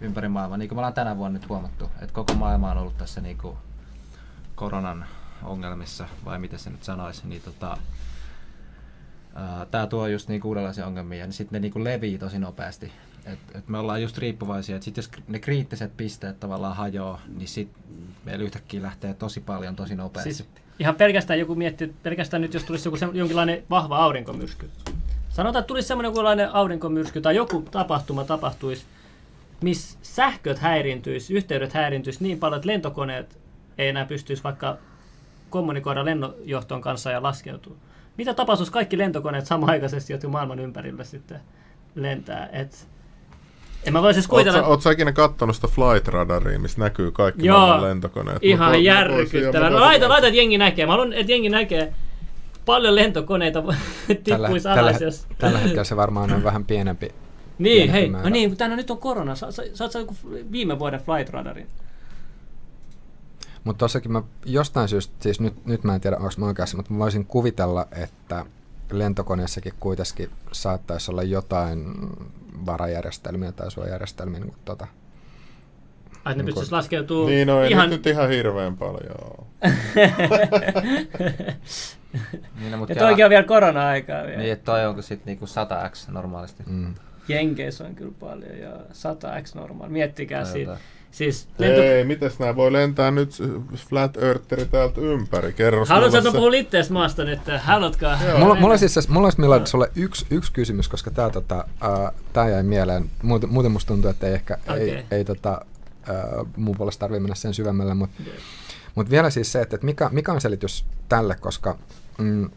ympäri 0.00 0.28
maailmaa. 0.28 0.58
Niin 0.58 0.68
kuin 0.68 0.76
me 0.76 0.80
ollaan 0.80 0.94
tänä 0.94 1.16
vuonna 1.16 1.38
nyt 1.38 1.48
huomattu, 1.48 1.84
että 1.84 2.14
koko 2.14 2.34
maailma 2.34 2.70
on 2.70 2.78
ollut 2.78 2.98
tässä 2.98 3.20
niinku 3.20 3.58
koronan 4.54 5.06
ongelmissa, 5.42 6.06
vai 6.24 6.38
miten 6.38 6.58
se 6.58 6.70
nyt 6.70 6.84
sanoisi, 6.84 7.26
niin 7.26 7.42
tota, 7.42 7.76
tämä 9.70 9.86
tuo 9.86 10.06
just 10.06 10.28
niinku 10.28 10.48
uudenlaisia 10.48 10.86
ongelmia, 10.86 11.24
niin 11.24 11.32
sitten 11.32 11.56
ne 11.56 11.60
niinku 11.60 11.84
levii 11.84 12.18
tosi 12.18 12.38
nopeasti. 12.38 12.92
Et, 13.26 13.38
et 13.54 13.68
me 13.68 13.78
ollaan 13.78 14.02
just 14.02 14.18
riippuvaisia, 14.18 14.76
että 14.76 14.84
sit 14.84 14.96
jos 14.96 15.10
ne 15.28 15.38
kriittiset 15.38 15.96
pisteet 15.96 16.40
tavallaan 16.40 16.76
hajoaa, 16.76 17.20
niin 17.36 17.48
sitten 17.48 17.82
meillä 18.24 18.44
yhtäkkiä 18.44 18.82
lähtee 18.82 19.14
tosi 19.14 19.40
paljon 19.40 19.76
tosi 19.76 19.94
nopeasti. 19.94 20.34
Siis 20.34 20.48
ihan 20.78 20.94
pelkästään 20.94 21.38
joku 21.38 21.54
miettii, 21.54 21.94
pelkästään 22.02 22.40
nyt 22.40 22.54
jos 22.54 22.64
tulisi 22.64 22.88
joku 22.88 22.96
se, 22.96 23.08
jonkinlainen 23.12 23.62
vahva 23.70 23.98
aurinkomyrsky. 23.98 24.70
Sanotaan, 25.28 25.60
että 25.60 25.68
tulisi 25.68 25.88
semmoinen 25.88 26.08
jonkinlainen 26.08 26.54
aurinkomyrsky 26.54 27.20
tai 27.20 27.36
joku 27.36 27.62
tapahtuma 27.70 28.24
tapahtuisi, 28.24 28.84
missä 29.62 29.98
sähköt 30.02 30.58
häiriintyisi, 30.58 31.34
yhteydet 31.34 31.72
häiriintyisi 31.72 32.22
niin 32.22 32.38
paljon, 32.38 32.56
että 32.56 32.68
lentokoneet 32.68 33.38
ei 33.78 33.88
enää 33.88 34.04
pystyisi 34.04 34.44
vaikka 34.44 34.78
kommunikoida 35.50 36.04
lennonjohton 36.04 36.80
kanssa 36.80 37.10
ja 37.10 37.22
laskeutua 37.22 37.76
mitä 38.20 38.34
tapahtuisi 38.34 38.72
kaikki 38.72 38.98
lentokoneet 38.98 39.46
samanaikaisesti, 39.46 40.12
jotka 40.12 40.28
maailman 40.28 40.58
ympärillä 40.58 41.04
sitten 41.04 41.40
lentää? 41.94 42.48
Et, 42.52 42.88
en 43.84 43.92
mä 43.92 44.02
voisi 44.02 44.28
kuvitella... 44.28 44.62
Oletko 44.62 44.90
ikinä 44.90 45.12
kattonut 45.12 45.56
sitä 45.56 45.68
Flight 45.68 46.08
Radaria, 46.08 46.58
missä 46.58 46.80
näkyy 46.80 47.12
kaikki 47.12 47.46
Joo, 47.46 47.58
maailman 47.58 47.88
lentokoneet? 47.88 48.38
ihan 48.42 48.70
mä 48.70 48.76
järkyttävää. 48.76 49.70
No 49.70 49.80
laita, 49.80 50.08
laita, 50.08 50.26
että 50.26 50.36
jengi 50.36 50.58
näkee. 50.58 50.86
Mä 50.86 50.92
haluan, 50.92 51.12
että 51.12 51.32
jengi 51.32 51.48
näkee 51.48 51.94
paljon 52.66 52.94
lentokoneita 52.94 53.62
tippuisi 54.24 54.68
tällä, 54.68 54.80
alas. 54.82 55.00
Jos... 55.00 55.26
Tällä 55.38 55.58
hetkellä 55.58 55.84
se 55.84 55.96
varmaan 55.96 56.32
on 56.32 56.44
vähän 56.44 56.64
pienempi. 56.64 57.06
Niin, 57.58 57.90
pienempi 57.92 57.92
hei, 57.92 58.08
no 58.08 58.28
niin, 58.28 58.56
tänä 58.56 58.76
nyt 58.76 58.90
on 58.90 58.98
korona. 58.98 59.34
Saat 59.34 59.54
sä, 59.54 59.62
sä, 59.74 59.88
sä 59.88 59.98
viime 60.52 60.78
vuoden 60.78 61.00
Flight 61.00 61.32
Radarin? 61.32 61.66
Mutta 63.64 63.78
tossakin 63.78 64.12
mä 64.12 64.22
jostain 64.46 64.88
syystä, 64.88 65.14
siis 65.20 65.40
nyt, 65.40 65.66
nyt 65.66 65.84
mä 65.84 65.94
en 65.94 66.00
tiedä, 66.00 66.16
onko 66.16 66.32
mä 66.36 66.46
oikeassa, 66.46 66.76
mutta 66.76 66.92
mä 66.92 66.98
voisin 66.98 67.26
kuvitella, 67.26 67.86
että 67.92 68.44
lentokoneessakin 68.98 69.72
kuitenkin 69.80 70.30
saattaisi 70.52 71.10
olla 71.10 71.22
jotain 71.22 71.94
varajärjestelmiä 72.66 73.52
tai 73.52 73.70
suojajärjestelmiä. 73.70 74.40
Niin 74.40 74.54
tota, 74.64 74.86
Ai 76.24 76.34
ne 76.34 76.36
niin 76.36 76.46
pystyisi 76.46 76.72
laskeutumaan 76.72 77.30
Niin, 77.30 77.46
no 77.46 77.62
ei 77.62 77.70
ihan... 77.70 77.90
nyt 77.90 78.06
ihan 78.06 78.28
hirveän 78.28 78.76
paljon. 78.76 79.46
niin, 82.60 82.70
no, 82.70 82.86
ja 82.88 82.94
toikin 82.94 83.24
on 83.24 83.30
vielä 83.30 83.44
korona-aikaa 83.44 84.22
vielä. 84.22 84.38
Niin, 84.38 84.52
että 84.52 84.64
toi 84.64 84.86
onko 84.86 85.02
sitten 85.02 85.26
niinku 85.26 85.44
100x 85.44 86.12
normaalisti. 86.12 86.62
Mm. 86.66 86.94
Jenkeissä 87.28 87.84
on 87.84 87.94
kyllä 87.94 88.14
paljon 88.20 88.58
ja 88.58 88.72
100x 88.72 89.54
normaali. 89.54 89.92
Miettikää 89.92 90.44
siitä 90.44 90.76
Siis 91.10 91.48
lento... 91.58 91.82
Ei, 91.82 92.04
mitäs 92.04 92.38
nää 92.38 92.56
voi 92.56 92.72
lentää 92.72 93.10
nyt 93.10 93.30
Flat 93.76 94.16
Eartheri 94.16 94.64
täältä 94.64 95.00
ympäri? 95.00 95.52
Kerro 95.52 95.86
Haluatko 95.86 96.20
sä 96.20 96.32
puhua 96.32 96.54
ittees 96.54 96.90
maasta 96.90 97.24
nyt? 97.24 97.40
Haluatko? 97.58 98.06
Mulla, 98.38 98.54
mulla, 98.54 98.76
siis, 98.76 99.08
mulla 99.08 99.26
olisi 99.26 99.40
Milad 99.40 99.66
sulle 99.66 99.90
yksi, 99.96 100.26
yksi 100.30 100.52
kysymys, 100.52 100.88
koska 100.88 101.10
tää, 101.10 101.30
tota, 101.30 101.64
tää 102.32 102.48
jäi 102.48 102.62
mieleen. 102.62 103.10
Muuten, 103.22 103.50
muuten 103.50 103.72
musta 103.72 103.88
tuntuu, 103.88 104.10
että 104.10 104.26
ei 104.26 104.34
ehkä 104.34 104.58
okay. 104.62 104.78
ei, 104.78 105.04
ei 105.10 105.24
tota, 105.24 105.64
uh, 106.40 106.48
mun 106.56 106.76
puolesta 106.76 107.00
tarvitse 107.00 107.20
mennä 107.20 107.34
sen 107.34 107.54
syvemmälle, 107.54 107.94
mutta 107.94 108.22
okay. 108.22 108.40
mut 108.94 109.10
vielä 109.10 109.30
siis 109.30 109.52
se, 109.52 109.60
että, 109.60 109.76
että 109.76 109.84
mikä, 109.84 110.08
mikä 110.12 110.32
on 110.32 110.40
selitys 110.40 110.84
tälle, 111.08 111.36
koska 111.40 111.78
mm, 112.18 112.50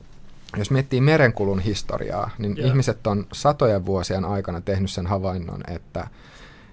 jos 0.58 0.72
miettii 0.72 1.02
merenkulun 1.02 1.60
historiaa, 1.60 2.30
niin 2.38 2.58
yeah. 2.58 2.70
ihmiset 2.70 3.08
on 3.08 3.28
satojen 3.34 3.86
vuosien 3.86 4.26
aikana 4.26 4.62
tehnyt 4.62 4.92
sen 4.92 5.08
havainnon, 5.08 5.62
että 5.68 6.08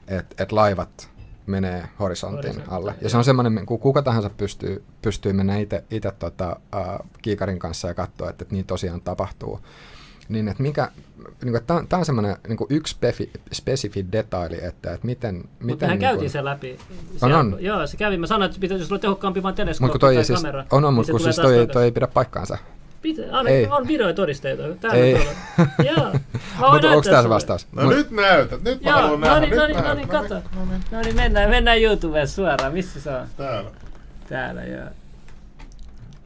et, 0.08 0.34
et 0.38 0.52
laivat 0.52 1.09
menee 1.50 1.84
horisontin 1.98 2.50
Horisontti, 2.50 2.74
alle. 2.74 2.94
Ja 3.00 3.08
se 3.10 3.16
on 3.16 3.24
semmoinen, 3.24 3.66
kun 3.66 3.78
kuka 3.78 4.02
tahansa 4.02 4.30
pystyy, 4.30 4.82
pystyy 5.02 5.32
mennä 5.32 5.56
itse 5.90 6.12
tota, 6.18 6.56
uh, 6.76 7.06
kiikarin 7.22 7.58
kanssa 7.58 7.88
ja 7.88 7.94
katsoa, 7.94 8.30
että, 8.30 8.44
että 8.44 8.54
niin 8.54 8.66
tosiaan 8.66 9.00
tapahtuu. 9.00 9.60
Niin, 10.28 10.48
että 10.48 10.62
mikä, 10.62 10.90
niin 11.44 11.52
kuin, 11.52 11.64
tämä 11.88 11.98
on 11.98 12.04
semmoinen 12.04 12.36
niin 12.48 12.58
yksi 12.70 12.94
spefi, 12.94 13.30
spesifi 13.52 14.06
detaili, 14.12 14.64
että, 14.64 14.94
että 14.94 15.06
miten... 15.06 15.36
Mutta 15.36 15.64
miten 15.64 15.88
mehän 15.88 15.98
niin 15.98 16.08
käytiin 16.08 16.30
sen 16.30 16.44
läpi. 16.44 16.78
on, 17.22 17.32
on. 17.32 17.56
Joo, 17.60 17.86
se 17.86 17.96
kävi. 17.96 18.16
Mä 18.16 18.26
sanoin, 18.26 18.50
että 18.50 18.60
pitäisi 18.60 18.84
olla 18.92 18.98
tehokkaampi 18.98 19.42
vain 19.42 19.54
teleskooppi 19.54 19.98
tai 19.98 20.24
siis, 20.24 20.42
kamera. 20.42 20.64
On, 20.70 20.84
on, 20.84 20.94
mutta 20.94 21.12
niin 21.12 21.14
kun 21.14 21.20
siis 21.20 21.36
toi, 21.36 21.66
toi 21.72 21.84
ei 21.84 21.92
pidä 21.92 22.06
paikkaansa. 22.06 22.58
Pitä, 23.02 23.22
on, 23.32 23.48
ei. 23.48 23.66
on 23.66 23.88
videotodisteita. 23.88 24.62
Täällä 24.80 24.98
ei. 24.98 25.28
Joo. 25.96 26.12
Mutta 26.72 26.88
onko 26.88 27.02
tämä 27.02 27.22
se 27.22 27.28
vastaus? 27.28 27.66
No 27.72 27.82
Mut. 27.82 27.94
nyt 27.94 28.10
näytät. 28.10 28.62
Nyt 28.62 28.82
mä 28.82 28.92
haluan 28.92 29.20
nähdä. 29.20 29.34
No 29.34 29.40
niin, 29.40 29.56
no 29.56 29.66
niin, 29.66 29.84
no 29.84 29.94
niin, 29.94 30.08
kato. 30.08 30.42
No 30.90 31.00
niin, 31.00 31.16
mennään, 31.16 31.50
mennään 31.50 31.82
YouTubeen 31.82 32.28
suoraan. 32.28 32.72
Missä 32.72 33.00
se 33.00 33.10
on? 33.10 33.26
Täällä. 33.36 33.70
Täällä, 34.28 34.64
joo. 34.64 34.88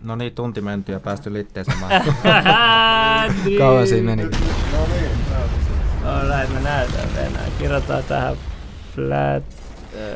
No 0.02 0.16
niin, 0.16 0.34
tunti 0.34 0.60
menty 0.60 0.92
ja 0.92 1.00
päästy 1.00 1.32
liitteeseen. 1.32 1.78
Kauan 3.58 3.86
siinä 3.86 4.16
meni. 4.16 4.22
No 4.22 4.30
niin, 4.30 5.10
Alright, 6.04 6.54
me 6.54 6.60
näytän. 6.60 7.08
Mennään. 7.14 7.52
Kirjoitetaan 7.58 8.04
tähän 8.04 8.36
flat. 8.94 9.44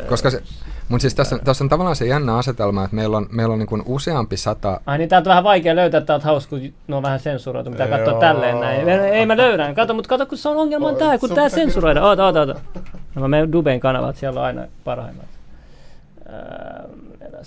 Koska 0.09 0.31
se, 0.31 0.43
mutta 0.89 1.03
siis 1.03 1.15
tässä, 1.15 1.39
tässä 1.45 1.65
on 1.65 1.69
tavallaan 1.69 1.97
se 1.97 2.07
jännä 2.07 2.37
asetelma, 2.37 2.85
että 2.85 2.97
meillä 2.97 3.17
on, 3.17 3.27
meillä 3.31 3.53
on 3.53 3.59
niin 3.59 3.83
useampi 3.87 4.37
sata... 4.37 4.81
Ai 4.87 4.99
niin, 4.99 5.09
täältä 5.09 5.29
on 5.29 5.31
vähän 5.31 5.45
vaikea 5.45 5.77
löytää, 5.77 5.99
että 5.99 6.19
hauska, 6.19 6.51
kun 6.51 6.73
ne 6.89 6.97
on 6.97 7.03
vähän 7.03 7.21
sensuroitu, 7.21 7.71
mitä 7.71 7.87
katsoa 7.87 8.21
tälleen 8.21 8.61
näin. 8.61 8.89
Ei, 8.89 8.99
ei 8.99 9.27
mä 9.27 9.37
löydän, 9.37 9.75
kato, 9.75 9.95
mutta 9.95 10.09
kato, 10.09 10.27
kun 10.27 10.39
se 10.39 10.49
on 10.49 10.57
ongelma 10.57 10.89
on 10.89 10.97
tää, 10.97 11.19
kun 11.19 11.31
tää 11.31 11.49
sensuroidaan. 11.49 12.07
Oota, 12.07 12.27
oota, 12.27 12.41
oota. 12.41 12.61
No 13.15 13.23
mä 13.23 13.29
menen 13.29 13.53
Duben 13.53 13.81
kanavat, 13.81 14.17
siellä 14.17 14.41
on 14.41 14.47
aina 14.47 14.67
parhaimmat. 14.85 15.27
Äh, 16.29 16.99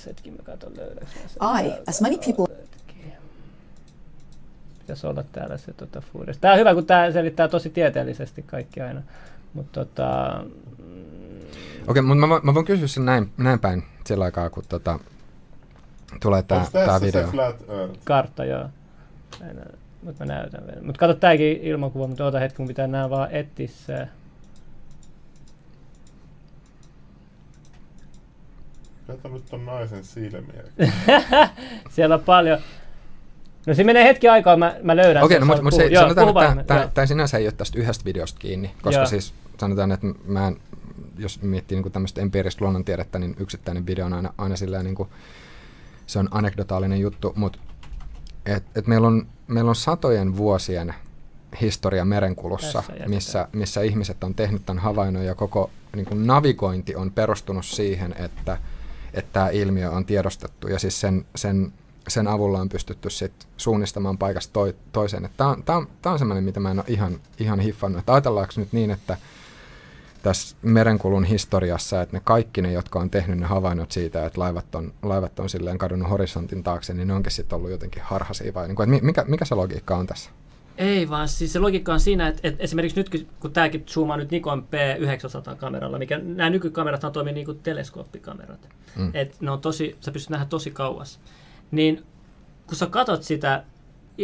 hetki, 0.07 0.31
mä 0.31 0.37
katon 0.43 0.71
löydäks 0.77 1.11
I, 1.63 1.71
as 1.87 2.01
many 2.01 2.17
people... 2.17 2.55
Pitäisi 4.79 5.07
olla 5.07 5.23
täällä 5.31 5.57
se 5.57 5.73
tota, 5.73 6.01
Tää 6.41 6.53
on 6.53 6.59
hyvä, 6.59 6.73
kun 6.73 6.85
tää 6.85 7.11
selittää 7.11 7.47
tosi 7.47 7.69
tieteellisesti 7.69 8.41
kaikki 8.41 8.81
aina. 8.81 9.01
Mutta 9.53 9.85
tota, 9.85 10.43
Okei, 11.87 12.01
mutta 12.01 12.27
mä, 12.27 12.39
mä 12.43 12.53
voin 12.53 12.65
kysyä 12.65 12.87
sen 12.87 13.05
näin, 13.05 13.31
näin 13.37 13.59
päin 13.59 13.83
sillä 14.05 14.25
aikaa, 14.25 14.49
kun 14.49 14.63
tota, 14.69 14.99
tulee 16.21 16.43
tää, 16.43 16.65
tää 16.71 17.01
video. 17.01 17.25
Se 17.25 17.31
flat 17.31 17.55
earth? 17.69 17.99
Kartta, 18.03 18.45
joo. 18.45 18.65
Mutta 20.03 20.25
mä 20.25 20.33
näytän 20.33 20.67
vielä. 20.67 20.81
Mutta 20.81 20.99
kato 20.99 21.13
tääkin 21.13 21.57
ilmakuva, 21.61 22.07
mutta 22.07 22.25
oota 22.25 22.39
hetki, 22.39 22.55
mun 22.61 22.67
pitää 22.67 22.87
nää 22.87 23.09
vaan 23.09 23.31
etsiä 23.31 23.67
se. 23.67 24.07
Kato 29.07 29.29
nyt 29.29 29.45
ton 29.49 29.65
naisen 29.65 30.03
silmiä. 30.03 30.63
Siellä 31.95 32.15
on 32.15 32.23
paljon. 32.23 32.59
No 33.65 33.73
se 33.73 33.83
menee 33.83 34.03
hetki 34.03 34.27
aikaa, 34.27 34.57
mä, 34.57 34.75
mä 34.83 34.95
löydän 34.95 35.23
Okei, 35.23 35.37
okay, 35.37 35.47
no, 35.47 35.63
mutta 35.63 35.75
se, 35.75 35.85
joo, 35.85 36.13
sanotaan, 36.13 36.59
että 36.59 36.89
tämä 36.93 37.05
sinänsä 37.05 37.37
ei 37.37 37.45
ole 37.45 37.51
tästä 37.51 37.79
yhdestä 37.79 38.05
videosta 38.05 38.39
kiinni, 38.39 38.71
koska 38.81 39.01
joo. 39.01 39.05
siis 39.05 39.33
sanotaan, 39.57 39.91
että 39.91 40.07
mä 40.25 40.47
en 40.47 40.57
jos 41.17 41.41
miettii 41.41 41.81
niin 41.81 41.91
tämmöistä 41.91 42.21
empiiristä 42.21 42.63
luonnontiedettä, 42.63 43.19
niin 43.19 43.35
yksittäinen 43.39 43.85
video 43.85 44.05
on 44.05 44.13
aina, 44.13 44.33
aina 44.37 44.55
silleen, 44.55 44.85
niin 44.85 44.95
kuin, 44.95 45.09
se 46.07 46.19
on 46.19 46.27
anekdotaalinen 46.31 46.99
juttu, 46.99 47.33
mutta 47.35 47.59
et, 48.45 48.63
et 48.75 48.87
meillä, 48.87 49.07
on, 49.07 49.27
meillä 49.47 49.69
on 49.69 49.75
satojen 49.75 50.37
vuosien 50.37 50.93
historia 51.61 52.05
merenkulussa, 52.05 52.83
missä, 53.07 53.47
missä 53.51 53.81
ihmiset 53.81 54.23
on 54.23 54.35
tehnyt 54.35 54.65
tämän 54.65 54.83
havainnon 54.83 55.25
ja 55.25 55.35
koko 55.35 55.69
niin 55.95 56.05
kuin 56.05 56.27
navigointi 56.27 56.95
on 56.95 57.11
perustunut 57.11 57.65
siihen, 57.65 58.15
että, 58.17 58.57
että 59.13 59.33
tämä 59.33 59.49
ilmiö 59.49 59.91
on 59.91 60.05
tiedostettu 60.05 60.67
ja 60.67 60.79
siis 60.79 61.01
sen, 61.01 61.25
sen, 61.35 61.73
sen 62.07 62.27
avulla 62.27 62.61
on 62.61 62.69
pystytty 62.69 63.09
sit 63.09 63.47
suunnistamaan 63.57 64.17
paikasta 64.17 64.53
toi, 64.53 64.75
toiseen. 64.91 65.29
Tämä 65.37 65.49
on, 65.49 65.63
tää 65.63 65.77
on, 65.77 65.87
tää 66.01 66.11
on 66.11 66.19
semmoinen, 66.19 66.43
mitä 66.43 66.59
mä 66.59 66.71
en 66.71 66.79
ole 66.79 66.85
ihan, 66.87 67.19
ihan 67.39 67.59
hiffannut. 67.59 67.99
Että 67.99 68.13
ajatellaanko 68.13 68.53
nyt 68.55 68.73
niin, 68.73 68.91
että 68.91 69.17
tässä 70.23 70.55
merenkulun 70.61 71.23
historiassa, 71.23 72.01
että 72.01 72.17
ne 72.17 72.21
kaikki 72.23 72.61
ne, 72.61 72.71
jotka 72.71 72.99
on 72.99 73.09
tehnyt 73.09 73.37
ne 73.37 73.45
havainnot 73.45 73.91
siitä, 73.91 74.25
että 74.25 74.39
laivat 74.39 74.75
on, 74.75 74.93
laivat 75.03 75.39
on 75.39 75.49
silleen 75.49 75.77
kadonnut 75.77 76.09
horisontin 76.09 76.63
taakse, 76.63 76.93
niin 76.93 77.07
ne 77.07 77.13
onkin 77.13 77.31
sitten 77.31 77.55
ollut 77.55 77.71
jotenkin 77.71 78.03
harhaisia 78.05 78.53
vai 78.53 78.67
niin 78.67 78.75
kuin, 78.75 78.93
että 78.93 79.05
mikä, 79.05 79.25
mikä 79.27 79.45
se 79.45 79.55
logiikka 79.55 79.95
on 79.95 80.07
tässä? 80.07 80.29
Ei 80.77 81.09
vaan, 81.09 81.27
siis 81.27 81.53
se 81.53 81.59
logiikka 81.59 81.93
on 81.93 81.99
siinä, 81.99 82.27
että, 82.27 82.41
että 82.43 82.63
esimerkiksi 82.63 82.99
nyt 82.99 83.27
kun 83.39 83.53
tämäkin 83.53 83.83
zoomaa 83.87 84.17
nyt 84.17 84.31
Nikon 84.31 84.67
P900-kameralla, 84.67 85.97
mikä 85.97 86.17
nämä 86.17 86.49
nykykamerat 86.49 87.13
toimii 87.13 87.33
niin 87.33 87.45
kuin 87.45 87.59
teleskooppikamerat. 87.59 88.69
Mm. 88.95 89.11
Että 89.13 89.37
ne 89.39 89.51
on 89.51 89.61
tosi, 89.61 89.97
sä 89.99 90.11
pystyt 90.11 90.29
nähdä 90.29 90.45
tosi 90.45 90.71
kauas. 90.71 91.19
Niin 91.71 92.05
kun 92.67 92.75
sä 92.77 92.87
katot 92.87 93.23
sitä 93.23 93.63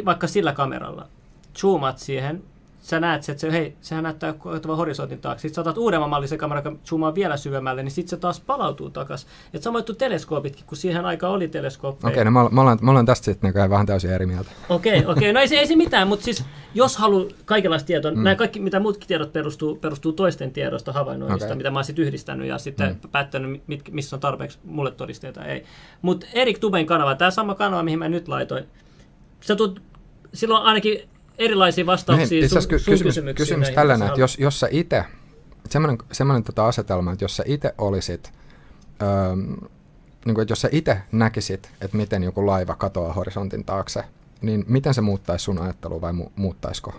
vaikka 0.06 0.28
sillä 0.28 0.54
kameralla, 0.54 1.08
zoomat 1.58 1.98
siihen, 1.98 2.43
sä 2.90 3.00
näet, 3.00 3.30
että 3.30 3.42
se, 3.42 3.52
hei, 3.52 3.76
sehän 3.82 4.04
näyttää 4.04 4.34
koettavan 4.34 4.78
horisontin 4.78 5.22
taakse. 5.22 5.42
Sitten 5.42 5.56
sä 5.56 5.62
otat 5.62 5.78
uudemman 5.78 6.10
mallisen 6.10 6.38
kameran, 6.38 6.64
joka 6.66 6.80
zoomaa 6.86 7.16
vielä 7.16 7.38
syvemmälle, 7.38 7.84
niin 7.84 7.92
sitten 7.92 8.10
se 8.10 8.18
taas 8.18 8.40
palautuu 8.40 8.90
takaisin. 8.90 9.30
Et 9.54 9.64
samoin 9.64 9.84
teleskoopitkin, 9.98 10.66
kun 10.66 10.78
siihen 10.78 11.06
aikaan 11.06 11.34
oli 11.34 11.48
teleskooppeja. 11.48 12.10
Okei, 12.10 12.22
okay, 12.22 12.32
no 12.32 12.50
me 12.50 12.62
ollaan, 12.62 12.80
me 12.82 12.90
ollaan 12.90 13.06
tästä 13.06 13.26
sitten 13.26 13.54
vähän 13.70 13.86
täysin 13.86 14.10
eri 14.10 14.26
mieltä. 14.26 14.52
Okei, 14.70 15.00
okay, 15.00 15.12
okei. 15.12 15.12
Okay. 15.12 15.34
No 15.34 15.40
ei 15.40 15.48
se, 15.48 15.56
ei 15.56 15.68
se 15.68 15.76
mitään, 15.76 16.08
mutta 16.08 16.26
siis 16.26 16.44
jos 16.74 16.98
haluaa 16.98 17.26
kaikenlaista 17.46 17.88
tietoa, 17.88 18.12
mm. 18.12 18.24
nämä 18.24 18.36
kaikki, 18.36 18.60
mitä 18.60 18.80
muutkin 18.80 19.08
tiedot 19.08 19.34
perustuu, 19.34 19.76
perustuu 19.76 20.14
toisten 20.14 20.52
tiedosta 20.52 20.94
havainnoinnista, 20.94 21.46
okay. 21.46 21.58
mitä 21.58 21.72
mä 21.72 21.78
oon 21.78 21.86
sitten 21.86 22.06
yhdistänyt 22.06 22.48
ja 22.48 22.58
sitten 22.58 23.00
mm. 23.04 23.10
päättänyt, 23.10 23.68
mit, 23.68 23.92
missä 23.92 24.16
on 24.16 24.20
tarpeeksi 24.20 24.60
mulle 24.64 24.92
todisteita, 24.92 25.46
ei. 25.46 25.64
Mutta 26.02 26.26
Erik 26.34 26.60
Tuben 26.60 26.86
kanava, 26.86 27.16
tämä 27.16 27.32
sama 27.32 27.56
kanava, 27.56 27.84
mihin 27.84 28.00
mä 28.00 28.10
nyt 28.10 28.28
laitoin, 28.28 28.66
se 29.42 29.56
tuut, 29.56 29.82
silloin 30.34 30.64
ainakin 30.64 31.10
erilaisia 31.38 31.86
vastauksia 31.86 32.42
no, 32.42 32.48
sun, 32.50 32.62
sun 32.62 32.70
kysymys, 32.70 33.02
kysymyksiin. 33.04 33.36
Kysymys 33.36 33.70
tällainen, 33.70 34.08
että 34.08 34.20
jos, 34.20 34.40
jos 34.40 34.60
sä 34.60 34.68
itse, 34.72 35.04
semmoinen, 35.70 35.98
semmoinen 36.12 36.44
tota 36.44 36.68
asetelma, 36.68 37.12
että 37.12 37.26
jos 37.26 37.38
sä 37.38 37.44
itse 37.46 37.74
olisit, 37.78 38.34
öö, 39.02 39.36
niin 40.26 40.36
kuin, 40.36 40.42
että 40.42 40.52
jos 40.52 40.62
sä 40.62 40.70
itse 40.72 40.98
näkisit, 41.12 41.70
että 41.82 41.98
miten 41.98 42.24
joku 42.24 42.46
laiva 42.46 42.76
katoaa 42.76 43.14
horisontin 43.14 43.66
taakse, 43.66 44.04
niin 44.42 44.66
miten 44.68 44.94
se 44.94 45.02
muuttaisi 45.02 45.44
sun 45.44 45.62
ajattelua 45.62 46.02
vai 46.02 46.12
mu- 46.12 46.32
muuttaisiko? 46.36 46.96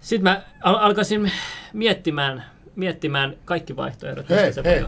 Sitten 0.00 0.22
mä 0.22 0.42
al- 0.62 0.78
alkaisin 0.80 1.32
miettimään, 1.72 2.44
miettimään 2.76 3.36
kaikki 3.44 3.76
vaihtoehdot. 3.76 4.28
Hei, 4.28 4.52
hei. 4.64 4.84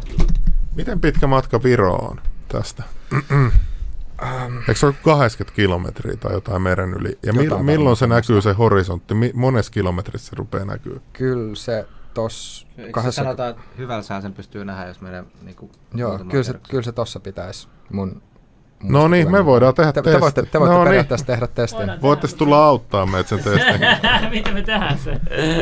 Miten 0.75 1.01
pitkä 1.01 1.27
matka 1.27 1.63
Viroon 1.63 2.11
on 2.11 2.21
tästä? 2.49 2.83
Um, 4.23 4.59
Eikö 4.59 4.75
se 4.75 4.87
ole 4.87 4.95
80 5.03 5.57
kilometriä 5.57 6.17
tai 6.17 6.33
jotain 6.33 6.63
meren 6.63 6.95
yli? 6.95 7.19
Ja 7.23 7.33
jotain 7.43 7.65
milloin 7.65 7.97
se 7.97 8.07
näkyy 8.07 8.43
se 8.43 8.53
horisontti? 8.53 9.15
Mi- 9.15 9.33
monessa 9.35 9.73
kilometrissä 9.73 10.31
se 10.31 10.37
rupeaa 10.37 10.65
näkyy? 10.65 11.01
Kyllä 11.13 11.55
se 11.55 11.87
tos... 12.15 12.67
Kahdessa... 12.91 13.23
sanotaan, 13.23 13.51
että 13.51 13.63
hyvällä 13.79 14.03
sää 14.03 14.21
sen 14.21 14.33
pystyy 14.33 14.65
nähdä, 14.65 14.87
jos 14.87 15.01
meidän 15.01 15.27
niin 15.43 15.57
kuin, 15.57 15.73
Joo, 15.95 16.19
kyllä 16.19 16.45
se, 16.45 16.55
kyllä 16.69 16.83
se 16.83 16.93
tossa 16.93 17.21
pitäisi 17.21 17.69
mun 17.93 18.23
No 18.83 19.09
niin, 19.09 19.31
me 19.31 19.45
voidaan 19.45 19.75
tehdä 19.75 19.93
te, 19.93 20.03
te, 20.03 20.21
voitte, 20.21 20.43
te 20.43 20.61
voitte 20.61 20.77
no 20.77 20.85
periaatteessa 20.85 21.27
niin. 21.27 21.35
tehdä 21.35 21.47
testin. 21.47 22.03
Voitte 22.03 22.29
tulla 22.29 22.67
auttaa 22.67 23.07
meitä 23.07 23.29
sen 23.29 23.39
testin. 23.39 23.81
Miten 24.31 24.55
me 24.55 24.63
tehdään 24.63 24.99
se? 24.99 25.21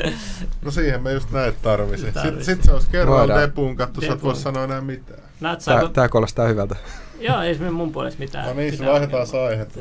no 0.65 0.71
siihen 0.71 1.03
me 1.03 1.13
just 1.13 1.31
näet 1.31 1.63
tarvisi. 1.63 2.05
Sitten 2.05 2.45
sit 2.45 2.65
se 2.65 2.73
olisi 2.73 2.89
kerran 2.91 3.29
depuun 3.29 3.77
kattu, 3.77 4.01
sä 4.01 4.13
et 4.13 4.23
voi 4.23 4.37
sanoa 4.37 4.65
enää 4.65 4.81
mitään. 4.81 5.21
Tää, 5.65 5.89
tää 5.93 6.09
kuulostaa 6.09 6.49
hyvältä. 6.49 6.77
Joo, 7.21 7.41
ei 7.43 7.55
se 7.55 7.71
mun 7.71 7.93
puolesta 7.93 8.19
mitään. 8.19 8.47
No 8.47 8.55
niin, 8.55 8.87
vaihdetaan 8.87 9.27
aihetta. 9.49 9.81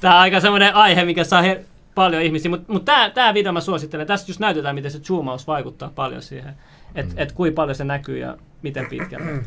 Tämä 0.00 0.14
on 0.14 0.20
aika 0.20 0.40
semmoinen 0.40 0.74
aihe, 0.74 1.04
mikä 1.04 1.24
saa 1.24 1.42
he, 1.42 1.64
paljon 1.94 2.22
ihmisiä, 2.22 2.50
mutta 2.50 2.72
mut 2.72 2.84
tämä 2.84 3.10
tää 3.10 3.34
video 3.34 3.52
mä 3.52 3.60
suosittelen. 3.60 4.06
Tässä 4.06 4.30
just 4.30 4.40
näytetään, 4.40 4.74
miten 4.74 4.90
se 4.90 4.98
zoomaus 4.98 5.46
vaikuttaa 5.46 5.92
paljon 5.94 6.22
siihen. 6.22 6.54
Että 6.94 7.14
mm. 7.14 7.22
et 7.22 7.32
kuinka 7.32 7.54
paljon 7.54 7.74
se 7.74 7.84
näkyy 7.84 8.18
ja 8.18 8.36
miten 8.62 8.86
pitkälle. 8.86 9.42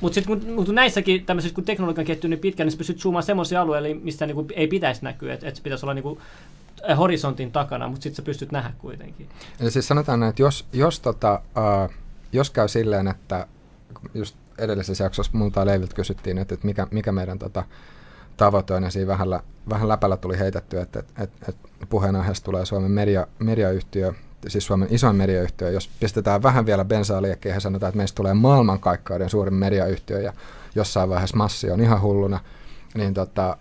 Mutta 0.00 0.14
sitten 0.14 0.40
kun, 0.40 0.64
kun 0.64 0.74
näissäkin 0.74 1.26
tämmöisissä, 1.26 1.54
kun 1.54 1.64
teknologia 1.64 2.02
on 2.02 2.06
kehittynyt 2.06 2.36
niin 2.36 2.42
pitkään, 2.42 2.66
niin 2.66 2.72
sä 2.72 2.78
pystyt 2.78 3.00
zoomaan 3.00 3.22
semmoisia 3.22 3.60
alueille, 3.60 3.94
mistä 3.94 4.26
niinku 4.26 4.46
ei 4.54 4.66
pitäisi 4.66 5.04
näkyä. 5.04 5.34
Että 5.34 5.48
et 5.48 5.56
se 5.56 5.62
pitäisi 5.62 5.86
olla 5.86 5.94
niinku 5.94 6.20
horisontin 6.98 7.52
takana, 7.52 7.88
mutta 7.88 8.02
sitten 8.02 8.16
sä 8.16 8.22
pystyt 8.22 8.52
nähdä 8.52 8.72
kuitenkin. 8.78 9.28
Eli 9.60 9.70
siis 9.70 9.88
sanotaan, 9.88 10.22
että 10.22 10.42
jos, 10.42 10.66
jos 10.72 11.00
tota, 11.00 11.40
uh, 11.56 11.94
jos 12.32 12.50
käy 12.50 12.68
silleen, 12.68 13.08
että 13.08 13.46
just 14.14 14.36
edellisessä 14.58 15.04
jaksossa 15.04 15.32
multa 15.34 15.66
Leiviltä 15.66 15.94
kysyttiin, 15.94 16.38
että, 16.38 16.54
että 16.54 16.66
mikä, 16.66 16.86
mikä 16.90 17.12
meidän 17.12 17.38
tota, 17.38 17.64
tavoite 18.36 18.74
on, 18.74 18.82
ja 18.82 18.90
siinä 18.90 19.06
vähän, 19.06 19.28
vähän 19.70 19.88
läpällä 19.88 20.16
tuli 20.16 20.38
heitetty, 20.38 20.80
että, 20.80 20.98
että, 20.98 21.22
että, 21.22 21.46
että 21.48 21.68
puheenaiheesta 21.88 22.44
tulee 22.44 22.64
Suomen 22.66 22.90
media, 22.90 23.26
mediayhtiö, 23.38 24.12
siis 24.48 24.66
Suomen 24.66 24.88
isoin 24.90 25.16
mediayhtiö, 25.16 25.70
jos 25.70 25.90
pistetään 26.00 26.42
vähän 26.42 26.66
vielä 26.66 26.84
bensaa 26.84 27.22
liekkiin 27.22 27.54
ja 27.54 27.60
sanotaan, 27.60 27.88
että 27.88 27.96
meistä 27.96 28.16
tulee 28.16 28.34
maailmankaikkeuden 28.34 29.30
suurin 29.30 29.54
mediayhtiö 29.54 30.20
ja 30.20 30.32
jossain 30.74 31.08
vaiheessa 31.08 31.36
massi 31.36 31.70
on 31.70 31.80
ihan 31.80 32.00
hulluna, 32.00 32.40
niin 32.94 33.14
tota, 33.14 33.56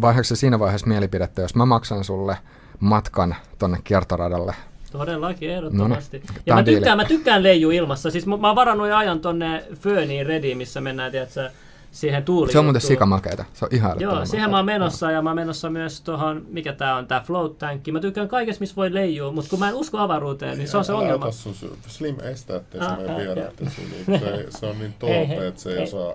vaiheeksi 0.00 0.36
siinä 0.36 0.58
vaiheessa 0.58 0.86
mielipidettä, 0.86 1.42
jos 1.42 1.54
mä 1.54 1.66
maksan 1.66 2.04
sulle 2.04 2.36
matkan 2.80 3.36
tonne 3.58 3.78
kiertoradalle 3.84 4.54
Todellakin, 4.92 5.50
ehdottomasti. 5.50 6.18
No, 6.18 6.34
ja 6.46 6.54
mä 6.54 6.62
tykkään, 6.62 6.96
mä 6.96 7.04
tykkään 7.04 7.42
leiju 7.42 7.70
ilmassa. 7.70 8.10
Siis 8.10 8.26
mä, 8.26 8.36
mä 8.36 8.46
oon 8.46 8.56
varannut 8.56 8.92
ajan 8.92 9.20
tonne 9.20 9.64
Föniin 9.74 10.26
Rediin, 10.26 10.58
missä 10.58 10.80
mennään, 10.80 11.10
tiedätkö, 11.10 11.50
siihen 11.90 12.24
tuuli. 12.24 12.52
Se 12.52 12.58
on 12.58 12.64
muuten 12.64 12.80
sikamakeita. 12.80 13.44
Se 13.52 13.64
on 13.64 13.68
ihan 13.72 14.00
Joo, 14.00 14.26
siihen 14.26 14.50
mä 14.50 14.56
oon 14.56 14.66
menossa 14.66 15.10
ja 15.10 15.22
mä 15.22 15.30
oon 15.30 15.36
menossa 15.36 15.70
myös 15.70 16.00
tuohon, 16.00 16.46
mikä 16.48 16.72
tää 16.72 16.96
on, 16.96 17.06
tää 17.06 17.20
float 17.20 17.58
tankki. 17.58 17.92
Mä 17.92 18.00
tykkään 18.00 18.28
kaikesta, 18.28 18.60
missä 18.60 18.76
voi 18.76 18.94
leijua, 18.94 19.32
mutta 19.32 19.50
kun 19.50 19.58
mä 19.58 19.68
en 19.68 19.74
usko 19.74 19.98
avaruuteen, 19.98 20.58
niin 20.58 20.68
se 20.68 20.76
on 20.76 20.84
se 20.84 20.92
ongelma. 20.92 21.30
Sun 21.30 21.54
slim 21.86 22.16
estää, 22.20 22.56
ettei 22.56 22.80
ah, 22.80 22.96
se 22.96 23.82
mene 24.06 24.18
se, 24.18 24.46
se 24.58 24.66
on 24.66 24.78
niin 24.78 24.94
tolpe, 24.98 25.46
että 25.46 25.60
se 25.60 25.70
ei 25.70 25.82
osaa 25.82 26.14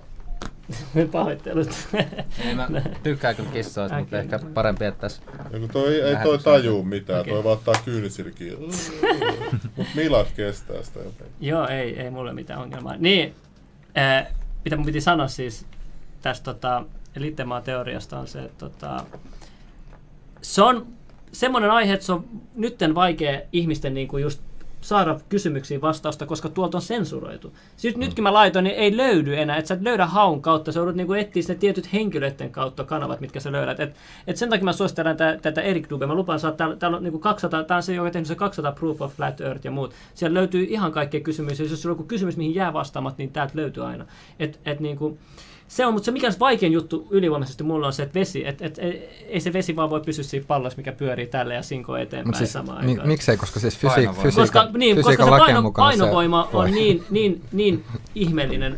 Pahoittelut. 1.11 1.69
ei, 2.45 2.55
mä 2.55 2.67
tykkään 3.03 3.35
kyllä 3.35 3.49
kissoista, 3.49 3.99
mutta 3.99 4.19
ehkä 4.19 4.39
parempi, 4.53 4.85
että 4.85 5.01
tässä... 5.01 5.21
Ja 5.51 5.67
toi, 5.71 6.01
ei 6.01 6.15
toi 6.23 6.39
tajuu 6.39 6.83
mitään, 6.83 7.21
okay. 7.21 7.33
toi 7.33 7.43
vaan 7.43 7.57
ottaa 7.57 7.73
kyynisilkiä. 7.85 8.53
Mut 9.77 9.87
Milad 9.95 10.27
kestää 10.35 10.83
sitä 10.83 10.99
jotenkin. 10.99 11.35
Joo, 11.41 11.67
ei, 11.67 11.99
ei 11.99 12.09
mulle 12.09 12.33
mitään 12.33 12.61
ongelmaa. 12.61 12.95
Niin, 12.97 13.35
äh, 13.97 14.27
mitä 14.63 14.75
mun 14.75 14.85
piti 14.85 15.01
sanoa 15.01 15.27
siis 15.27 15.65
tästä 16.21 16.43
tota, 16.43 16.85
Littemaa-teoriasta 17.15 18.19
on 18.19 18.27
se, 18.27 18.39
että 18.39 18.69
tota, 18.69 19.05
se 20.41 20.61
on 20.61 20.87
semmoinen 21.31 21.71
aihe, 21.71 21.93
että 21.93 22.05
se 22.05 22.11
on 22.11 22.25
nytten 22.55 22.95
vaikea 22.95 23.41
ihmisten 23.51 23.93
niin 23.93 24.07
kuin 24.07 24.23
just 24.23 24.41
saada 24.83 25.19
kysymyksiin 25.29 25.81
vastausta, 25.81 26.25
koska 26.25 26.49
tuolta 26.49 26.77
on 26.77 26.81
sensuroitu. 26.81 27.53
Siis 27.77 27.97
nytkin 27.97 28.23
mä 28.23 28.33
laitoin, 28.33 28.63
niin 28.63 28.75
ei 28.75 28.97
löydy 28.97 29.37
enää, 29.37 29.57
että 29.57 29.67
sä 29.67 29.73
et 29.73 29.81
löydä 29.81 30.05
haun 30.05 30.41
kautta, 30.41 30.71
sä 30.71 30.79
joudut 30.79 30.95
niinku 30.95 31.13
etsiä 31.13 31.43
ne 31.47 31.55
tietyt 31.55 31.93
henkilöiden 31.93 32.51
kautta 32.51 32.83
kanavat, 32.83 33.21
mitkä 33.21 33.39
sä 33.39 33.51
löydät. 33.51 33.79
Et, 33.79 33.95
et 34.27 34.37
sen 34.37 34.49
takia 34.49 34.63
mä 34.63 34.73
suosittelen 34.73 35.17
tätä, 35.17 35.39
tätä 35.41 35.61
Erik 35.61 35.89
Dube, 35.89 36.05
mä 36.05 36.15
lupaan 36.15 36.39
saada, 36.39 36.55
täällä, 36.55 36.75
täällä 36.75 36.97
on 36.97 37.03
niinku 37.03 37.19
200, 37.19 37.63
tää 37.63 37.77
on 37.77 37.83
se, 37.83 37.93
joka 37.93 38.05
on 38.05 38.11
tehnyt 38.11 38.27
se 38.27 38.35
200 38.35 38.71
Proof 38.71 39.01
of 39.01 39.15
Flat 39.15 39.41
Earth 39.41 39.65
ja 39.65 39.71
muut. 39.71 39.93
Siellä 40.13 40.33
löytyy 40.33 40.63
ihan 40.69 40.91
kaikkea 40.91 41.21
kysymyksiä, 41.21 41.65
jos 41.65 41.81
sulla 41.81 41.93
on 41.93 41.97
joku 41.99 42.07
kysymys, 42.07 42.37
mihin 42.37 42.55
jää 42.55 42.73
vastaamat, 42.73 43.17
niin 43.17 43.31
täältä 43.31 43.53
löytyy 43.55 43.85
aina. 43.85 44.05
Et, 44.39 44.59
et 44.65 44.79
niinku, 44.79 45.17
se 45.73 45.85
on, 45.85 45.93
mutta 45.93 46.05
se 46.05 46.11
mikä 46.11 46.27
on 46.27 46.33
vaikein 46.39 46.73
juttu 46.73 47.07
ylivoimaisesti 47.09 47.63
mulla 47.63 47.87
on 47.87 47.93
se, 47.93 48.03
että 48.03 48.19
vesi, 48.19 48.47
et, 48.47 48.61
et, 48.61 48.79
et, 48.79 49.09
ei 49.27 49.39
se 49.39 49.53
vesi 49.53 49.75
vaan 49.75 49.89
voi 49.89 50.01
pysyä 50.01 50.23
siinä 50.23 50.45
pallossa, 50.47 50.77
mikä 50.77 50.91
pyörii 50.91 51.27
tälle 51.27 51.53
ja 51.53 51.61
sinko 51.61 51.97
eteenpäin 51.97 52.35
siis, 52.37 52.53
samaan 52.53 52.85
mi- 52.85 52.91
aikaan. 52.91 53.07
Miksei, 53.07 53.37
koska 53.37 53.59
siis 53.59 53.77
fysi- 53.77 54.13
fysiikan, 54.21 54.35
koska, 54.35 54.69
niin, 54.77 54.95
koska 54.95 55.25
se 55.25 55.29
paino, 55.29 55.71
painovoima 55.71 56.47
se 56.51 56.57
on 56.57 56.71
niin, 56.71 57.03
niin, 57.09 57.41
niin 57.51 57.85
ihmeellinen, 58.15 58.77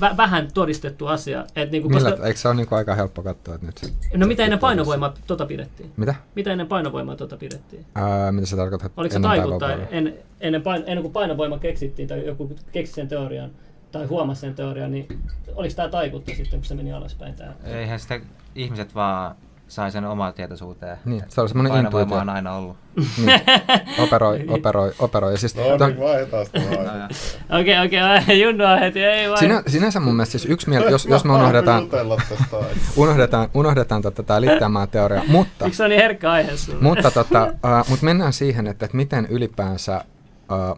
vä, 0.00 0.14
vähän 0.16 0.48
todistettu 0.54 1.06
asia. 1.06 1.44
Et 1.56 1.70
niinku, 1.70 1.88
Millä, 1.88 2.10
koska, 2.10 2.26
eikö 2.26 2.40
se 2.40 2.48
ole 2.48 2.56
niinku 2.56 2.74
aika 2.74 2.94
helppo 2.94 3.22
katsoa 3.22 3.54
että 3.54 3.66
nyt? 3.66 3.78
Se, 3.78 3.90
no 4.16 4.26
mitä 4.26 4.44
ennen 4.44 4.58
painovoimaa 4.58 5.14
tota 5.26 5.46
pidettiin? 5.46 5.90
Mitä? 5.96 6.14
Mitä 6.34 6.52
ennen 6.52 6.66
painovoimaa 6.66 7.16
tota 7.16 7.36
pidettiin? 7.36 7.86
Ää, 7.94 8.32
mitä 8.32 8.46
se 8.46 8.56
tarkoittaa? 8.56 8.90
Oliko 8.96 9.12
se 9.12 9.20
taikuutta 9.20 9.72
en, 9.72 10.14
ennen, 10.40 10.62
paino, 10.62 10.84
ennen 10.86 11.02
kuin 11.02 11.12
painovoima 11.12 11.58
keksittiin 11.58 12.08
tai 12.08 12.26
joku 12.26 12.56
keksi 12.72 12.92
sen 12.92 13.08
teorian? 13.08 13.50
Tai 13.98 14.06
huomasi 14.06 14.40
sen 14.40 14.54
teorian, 14.54 14.90
niin 14.90 15.06
oliko 15.54 15.74
tämä 15.74 15.88
taikutta 15.88 16.32
sitten, 16.36 16.60
kun 16.60 16.64
se 16.64 16.74
meni 16.74 16.92
alaspäin? 16.92 17.34
Tää? 17.34 17.54
Eihän 17.64 18.00
sitä 18.00 18.20
ihmiset 18.54 18.94
vaan 18.94 19.36
sai 19.68 19.90
sen 19.90 20.04
omaa 20.04 20.32
tietoisuuteen. 20.32 20.96
Niin, 21.04 21.22
se 21.28 21.40
on 21.40 21.48
semmoinen 21.48 21.84
intuitio. 21.84 22.16
on 22.16 22.28
aina 22.28 22.54
ollut. 22.54 22.76
niin. 22.96 23.40
Operoi, 23.98 24.44
operoi, 24.48 24.92
operoi. 24.98 25.32
Ja 25.32 25.38
siis 25.38 25.56
no 25.56 25.86
niin, 25.86 26.00
vaihdetaan 26.00 26.46
sitä 26.46 26.58
Okei, 27.60 27.86
okei, 27.86 28.40
Junnoa 28.42 28.76
heti, 28.76 29.04
ei 29.04 29.30
vai. 29.30 29.38
Sinä, 29.38 29.62
sinänsä 29.66 30.00
mun 30.00 30.14
mielestä 30.14 30.38
siis 30.38 30.46
yksi 30.50 30.68
mieli, 30.68 30.90
jos, 30.90 31.06
jos 31.06 31.24
me 31.24 31.32
unohdetaan, 31.32 31.88
unohdetaan, 32.96 33.48
unohdetaan 33.54 34.02
tota, 34.02 34.22
tämä 34.22 34.40
liittämään 34.40 34.88
teoria, 34.88 35.22
mutta... 35.28 35.64
Miksi 35.64 35.76
se 35.76 35.84
on 35.84 35.90
niin 35.90 36.02
herkkä 36.02 36.32
aihe 36.32 36.56
sulle? 36.56 36.80
Mutta, 36.80 37.10
tota, 37.10 37.44
uh, 37.44 37.88
mutta 37.88 38.04
mennään 38.04 38.32
siihen, 38.32 38.66
että, 38.66 38.84
että 38.84 38.96
miten 38.96 39.26
ylipäänsä 39.30 40.04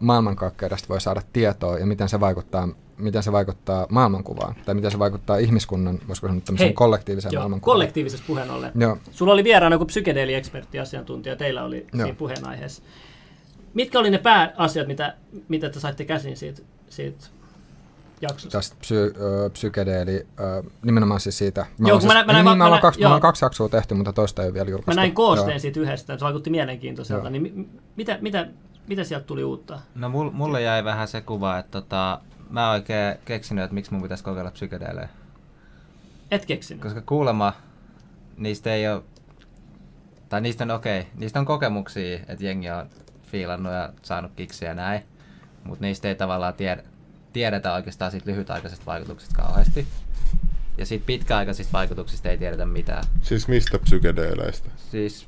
maailmankaikkeudesta 0.01 0.89
voi 0.89 1.01
saada 1.01 1.21
tietoa 1.33 1.79
ja 1.79 1.85
miten 1.85 2.09
se 2.09 2.19
vaikuttaa 2.19 2.69
miten 2.97 3.23
se 3.23 3.31
vaikuttaa 3.31 3.87
maailmankuvaan, 3.89 4.55
tai 4.65 4.75
miten 4.75 4.91
se 4.91 4.99
vaikuttaa 4.99 5.37
ihmiskunnan, 5.37 5.99
voisiko 6.07 6.27
sanoa 6.27 6.41
tämmöiseen 6.45 6.73
kollektiiviseen 6.73 7.33
joo, 7.33 7.41
maailmankuvaan. 7.41 7.75
kollektiivisessa 7.75 8.25
puheen 8.27 8.51
ollen. 8.51 8.71
Joo. 8.75 8.97
Sulla 9.11 9.33
oli 9.33 9.43
vieraana 9.43 9.75
joku 9.75 9.85
psykedeeli-ekspertti, 9.85 10.79
asiantuntija, 10.79 11.35
teillä 11.35 11.63
oli 11.63 11.77
joo. 11.77 12.05
siinä 12.05 12.17
puheenaiheessa. 12.17 12.83
Mitkä 13.73 13.99
oli 13.99 14.09
ne 14.09 14.17
pääasiat, 14.17 14.87
mitä, 14.87 15.15
mitä 15.47 15.69
te 15.69 15.79
saitte 15.79 16.05
käsin 16.05 16.37
siitä, 16.37 16.61
siitä 16.89 17.25
jaksosta? 18.21 18.57
Tästä 18.57 18.75
psy, 18.79 19.13
ö, 19.21 19.49
psykedeeli, 19.49 20.27
ö, 20.39 20.63
nimenomaan 20.83 21.19
siis 21.19 21.37
siitä. 21.37 21.65
Mä 21.77 21.87
joo, 21.87 21.99
siis, 21.99 22.13
mä, 22.13 22.23
mä, 22.23 22.33
niin, 22.33 22.43
mä, 22.43 22.55
mä, 22.55 22.69
mä, 22.69 22.81
kaksi, 22.81 23.01
mä 23.01 23.19
kaksi 23.19 23.45
jaksoa 23.45 23.69
tehty, 23.69 23.93
mutta 23.93 24.13
toista 24.13 24.41
ei 24.41 24.47
ole 24.47 24.53
vielä 24.53 24.69
julkaistu. 24.69 24.91
Mä 24.91 24.95
näin 24.95 25.13
koosteen 25.13 25.51
joo. 25.51 25.59
siitä 25.59 25.79
yhdestä, 25.79 26.17
se 26.17 26.25
vaikutti 26.25 26.49
mielenkiintoiselta. 26.49 27.23
Joo. 27.23 27.29
Niin 27.29 27.69
mitä, 27.95 28.17
mitä, 28.21 28.47
mitä 28.87 29.03
sieltä 29.03 29.25
tuli 29.25 29.43
uutta? 29.43 29.79
No 29.95 30.09
mulle 30.09 30.61
jäi 30.61 30.83
vähän 30.83 31.07
se 31.07 31.21
kuva, 31.21 31.57
että 31.57 31.71
tota, 31.71 32.21
mä 32.49 32.71
oikein 32.71 33.17
keksinyt, 33.25 33.63
että 33.63 33.73
miksi 33.73 33.93
mun 33.93 34.01
pitäisi 34.01 34.23
kokeilla 34.23 34.51
psykedeelejä. 34.51 35.09
Et 36.31 36.45
keksinyt? 36.45 36.83
Koska 36.83 37.01
kuulemma 37.01 37.53
niistä 38.37 38.73
ei 38.73 38.87
ole, 38.87 39.03
tai 40.29 40.41
niistä 40.41 40.63
on 40.63 40.71
okei, 40.71 40.99
okay, 40.99 41.11
niistä 41.15 41.39
on 41.39 41.45
kokemuksia, 41.45 42.19
että 42.27 42.45
jengi 42.45 42.69
on 42.69 42.89
fiilannut 43.23 43.73
ja 43.73 43.93
saanut 44.01 44.31
kiksiä 44.35 44.69
ja 44.69 44.75
näin, 44.75 45.01
mutta 45.63 45.85
niistä 45.85 46.07
ei 46.07 46.15
tavallaan 46.15 46.53
tiedä, 46.53 46.83
tiedetä 47.33 47.73
oikeastaan 47.73 48.11
siitä 48.11 48.31
lyhytaikaisesta 48.31 48.85
vaikutuksesta 48.85 49.35
kauheasti. 49.35 49.87
Ja 50.77 50.85
siitä 50.85 51.05
pitkäaikaisista 51.05 51.73
vaikutuksista 51.73 52.29
ei 52.29 52.37
tiedetä 52.37 52.65
mitään. 52.65 53.03
Siis 53.21 53.47
mistä 53.47 53.79
psykedeeleistä? 53.79 54.69
Siis 54.91 55.27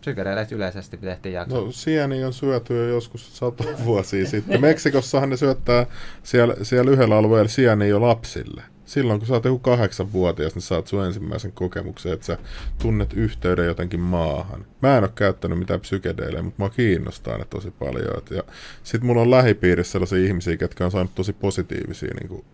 psykedeeleistä 0.00 0.54
yleisesti 0.54 0.96
tehtiin 0.96 1.32
jakso. 1.32 1.64
No 1.64 1.72
sieni 1.72 2.24
on 2.24 2.32
syöty 2.32 2.76
jo 2.76 2.84
joskus 2.84 3.38
sata 3.38 3.64
vuosia 3.84 4.26
sitten. 4.26 4.60
Meksikossahan 4.60 5.30
ne 5.30 5.36
syöttää 5.36 5.86
siellä, 6.22 6.54
siellä 6.62 6.90
yhdellä 6.90 7.16
alueella 7.16 7.48
sieni 7.48 7.88
jo 7.88 8.00
lapsille. 8.00 8.62
Silloin 8.84 9.18
kun 9.18 9.26
sä 9.26 9.34
oot 9.34 9.44
joku 9.44 9.58
kahdeksanvuotias, 9.58 10.54
niin 10.54 10.62
saat 10.62 10.86
sun 10.86 11.04
ensimmäisen 11.04 11.52
kokemuksen, 11.52 12.12
että 12.12 12.26
sä 12.26 12.38
tunnet 12.82 13.12
yhteyden 13.12 13.66
jotenkin 13.66 14.00
maahan. 14.00 14.66
Mä 14.82 14.96
en 14.96 15.04
ole 15.04 15.12
käyttänyt 15.14 15.58
mitään 15.58 15.80
psykedeilejä, 15.80 16.42
mutta 16.42 16.62
mä 16.62 16.70
kiinnostaa 16.70 17.38
ne 17.38 17.44
tosi 17.44 17.70
paljon. 17.70 18.22
Ja 18.30 18.42
sit 18.82 19.02
mulla 19.02 19.22
on 19.22 19.30
lähipiirissä 19.30 19.92
sellaisia 19.92 20.26
ihmisiä, 20.26 20.56
jotka 20.60 20.84
on 20.84 20.90
saanut 20.90 21.14
tosi 21.14 21.32
positiivisia 21.32 22.14
niin 22.20 22.28
kuin 22.28 22.44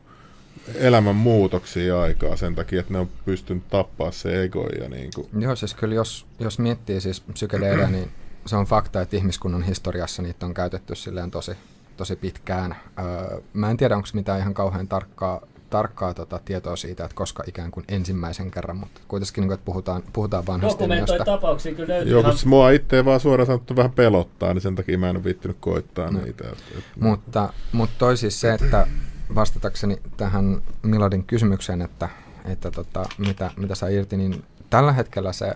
elämän 0.75 1.17
muutoksia 1.17 2.01
aikaa 2.01 2.37
sen 2.37 2.55
takia, 2.55 2.81
että 2.81 2.93
ne 2.93 2.99
on 2.99 3.09
pystynyt 3.25 3.69
tappaa 3.69 4.11
se 4.11 4.43
ego. 4.43 4.69
Ja 4.81 4.89
niin 4.89 5.11
kuin. 5.15 5.29
Joo, 5.39 5.57
siis 5.57 5.75
kyllä 5.75 5.95
jos, 5.95 6.27
jos 6.39 6.59
miettii 6.59 7.01
siis 7.01 7.21
psykedeelejä, 7.21 7.91
niin 7.91 8.11
se 8.47 8.57
on 8.57 8.67
fakta, 8.67 9.01
että 9.01 9.17
ihmiskunnan 9.17 9.63
historiassa 9.63 10.23
niitä 10.23 10.47
on 10.47 10.55
käytetty 10.55 10.95
silleen 10.95 11.31
tosi, 11.31 11.53
tosi 11.97 12.17
pitkään. 12.17 12.77
Öö, 12.99 13.41
mä 13.53 13.71
en 13.71 13.77
tiedä, 13.77 13.97
onko 13.97 14.09
mitään 14.13 14.41
ihan 14.41 14.55
kauhean 14.55 14.89
tarkkaa, 14.89 15.41
tarkkaa 15.71 16.15
tota, 16.15 16.41
tietoa 16.45 16.77
siitä, 16.77 17.05
että 17.05 17.15
koska 17.15 17.43
ikään 17.47 17.71
kuin 17.71 17.85
ensimmäisen 17.89 18.51
kerran, 18.51 18.77
mutta 18.77 19.01
kuitenkin 19.09 19.43
niin 19.43 19.49
kuin, 19.49 19.55
että 19.55 19.65
puhutaan, 19.65 20.03
puhutaan 20.13 20.47
vanhasta 20.47 20.85
ilmiöstä. 20.85 21.25
tapauksia 21.25 21.75
kyllä 21.75 21.95
löytyy. 21.95 22.13
Joo, 22.13 22.21
ihan... 22.21 22.35
mua 22.45 22.71
itse 22.71 23.05
vaan 23.05 23.21
suoraan 23.21 23.47
sanottu 23.47 23.77
vähän 23.77 23.93
pelottaa, 23.93 24.55
niin 24.55 24.63
sen 24.63 24.75
takia 24.75 24.99
mä 24.99 25.11
en 25.11 25.17
ole 25.17 25.25
viittinyt 25.25 25.57
koittaa 25.61 26.11
no. 26.11 26.21
niitä. 26.21 26.45
Että, 26.45 26.65
että... 26.79 26.91
Mutta, 27.01 27.53
mutta 27.73 27.95
toi 27.99 28.17
siis 28.17 28.41
se, 28.41 28.55
että 28.55 28.87
vastatakseni 29.35 29.99
tähän 30.17 30.63
Miladin 30.83 31.25
kysymykseen, 31.25 31.83
että, 31.83 32.09
että 32.45 32.71
tota, 32.71 33.05
mitä, 33.19 33.51
mitä 33.57 33.75
saa 33.75 33.89
irti, 33.89 34.17
niin 34.17 34.45
tällä 34.71 34.93
hetkellä 34.93 35.33
se, 35.33 35.55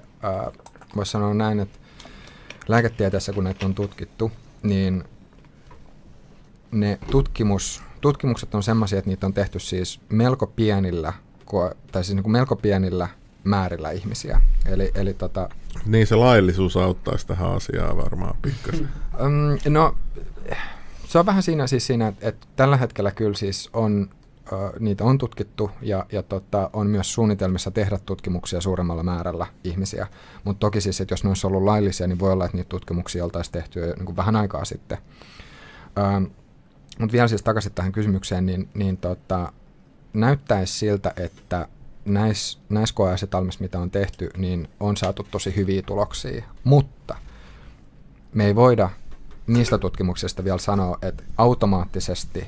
voisi 0.96 1.10
sanoa 1.10 1.34
näin, 1.34 1.60
että 1.60 1.78
lääketieteessä 2.68 3.32
kun 3.32 3.44
näitä 3.44 3.66
on 3.66 3.74
tutkittu, 3.74 4.32
niin 4.62 5.04
ne 6.70 6.98
tutkimus, 7.10 7.82
tutkimukset 8.00 8.54
on 8.54 8.62
sellaisia, 8.62 8.98
että 8.98 9.10
niitä 9.10 9.26
on 9.26 9.34
tehty 9.34 9.58
siis 9.58 10.00
melko 10.08 10.46
pienillä, 10.46 11.12
tai 11.92 12.04
siis 12.04 12.14
niin 12.14 12.22
kuin 12.22 12.32
melko 12.32 12.56
pienillä 12.56 13.08
määrillä 13.44 13.90
ihmisiä. 13.90 14.42
Eli, 14.66 14.90
eli 14.94 15.14
tota, 15.14 15.48
niin 15.86 16.06
se 16.06 16.14
laillisuus 16.14 16.76
auttaisi 16.76 17.26
tähän 17.26 17.50
asiaan 17.50 17.96
varmaan 17.96 18.36
pikkasen. 18.42 18.88
Um, 19.24 19.72
no 19.72 19.96
se 21.10 21.18
on 21.18 21.26
vähän 21.26 21.42
siinä 21.42 21.66
siis 21.66 21.86
siinä, 21.86 22.08
että, 22.08 22.28
että 22.28 22.46
tällä 22.56 22.76
hetkellä 22.76 23.10
kyllä 23.10 23.34
siis 23.34 23.70
on, 23.72 24.10
uh, 24.52 24.80
niitä 24.80 25.04
on 25.04 25.18
tutkittu 25.18 25.70
ja, 25.82 26.06
ja 26.12 26.22
tota, 26.22 26.70
on 26.72 26.86
myös 26.86 27.14
suunnitelmissa 27.14 27.70
tehdä 27.70 27.98
tutkimuksia 28.06 28.60
suuremmalla 28.60 29.02
määrällä 29.02 29.46
ihmisiä. 29.64 30.06
Mutta 30.44 30.60
toki 30.60 30.80
siis, 30.80 31.00
että 31.00 31.12
jos 31.12 31.24
ne 31.24 31.30
olisi 31.30 31.46
ollut 31.46 31.62
laillisia, 31.62 32.06
niin 32.06 32.18
voi 32.18 32.32
olla, 32.32 32.44
että 32.44 32.56
niitä 32.56 32.68
tutkimuksia 32.68 33.24
oltaisiin 33.24 33.52
tehty 33.52 33.80
jo 33.80 33.86
niin 33.86 34.04
kuin 34.04 34.16
vähän 34.16 34.36
aikaa 34.36 34.64
sitten. 34.64 34.98
Ähm, 35.98 36.24
Mutta 36.98 37.12
vielä 37.12 37.28
siis 37.28 37.42
takaisin 37.42 37.72
tähän 37.72 37.92
kysymykseen, 37.92 38.46
niin, 38.46 38.68
niin 38.74 38.96
tota, 38.96 39.52
näyttäisi 40.12 40.78
siltä, 40.78 41.12
että 41.16 41.68
näissä 42.04 42.58
näis 42.68 42.92
koeasetelmissa, 42.92 43.62
mitä 43.62 43.78
on 43.80 43.90
tehty, 43.90 44.30
niin 44.36 44.68
on 44.80 44.96
saatu 44.96 45.26
tosi 45.30 45.56
hyviä 45.56 45.82
tuloksia, 45.82 46.44
mutta 46.64 47.16
me 48.34 48.46
ei 48.46 48.54
voida 48.54 48.90
niistä 49.54 49.78
tutkimuksista 49.78 50.44
vielä 50.44 50.58
sanoa, 50.58 50.98
että 51.02 51.22
automaattisesti 51.38 52.46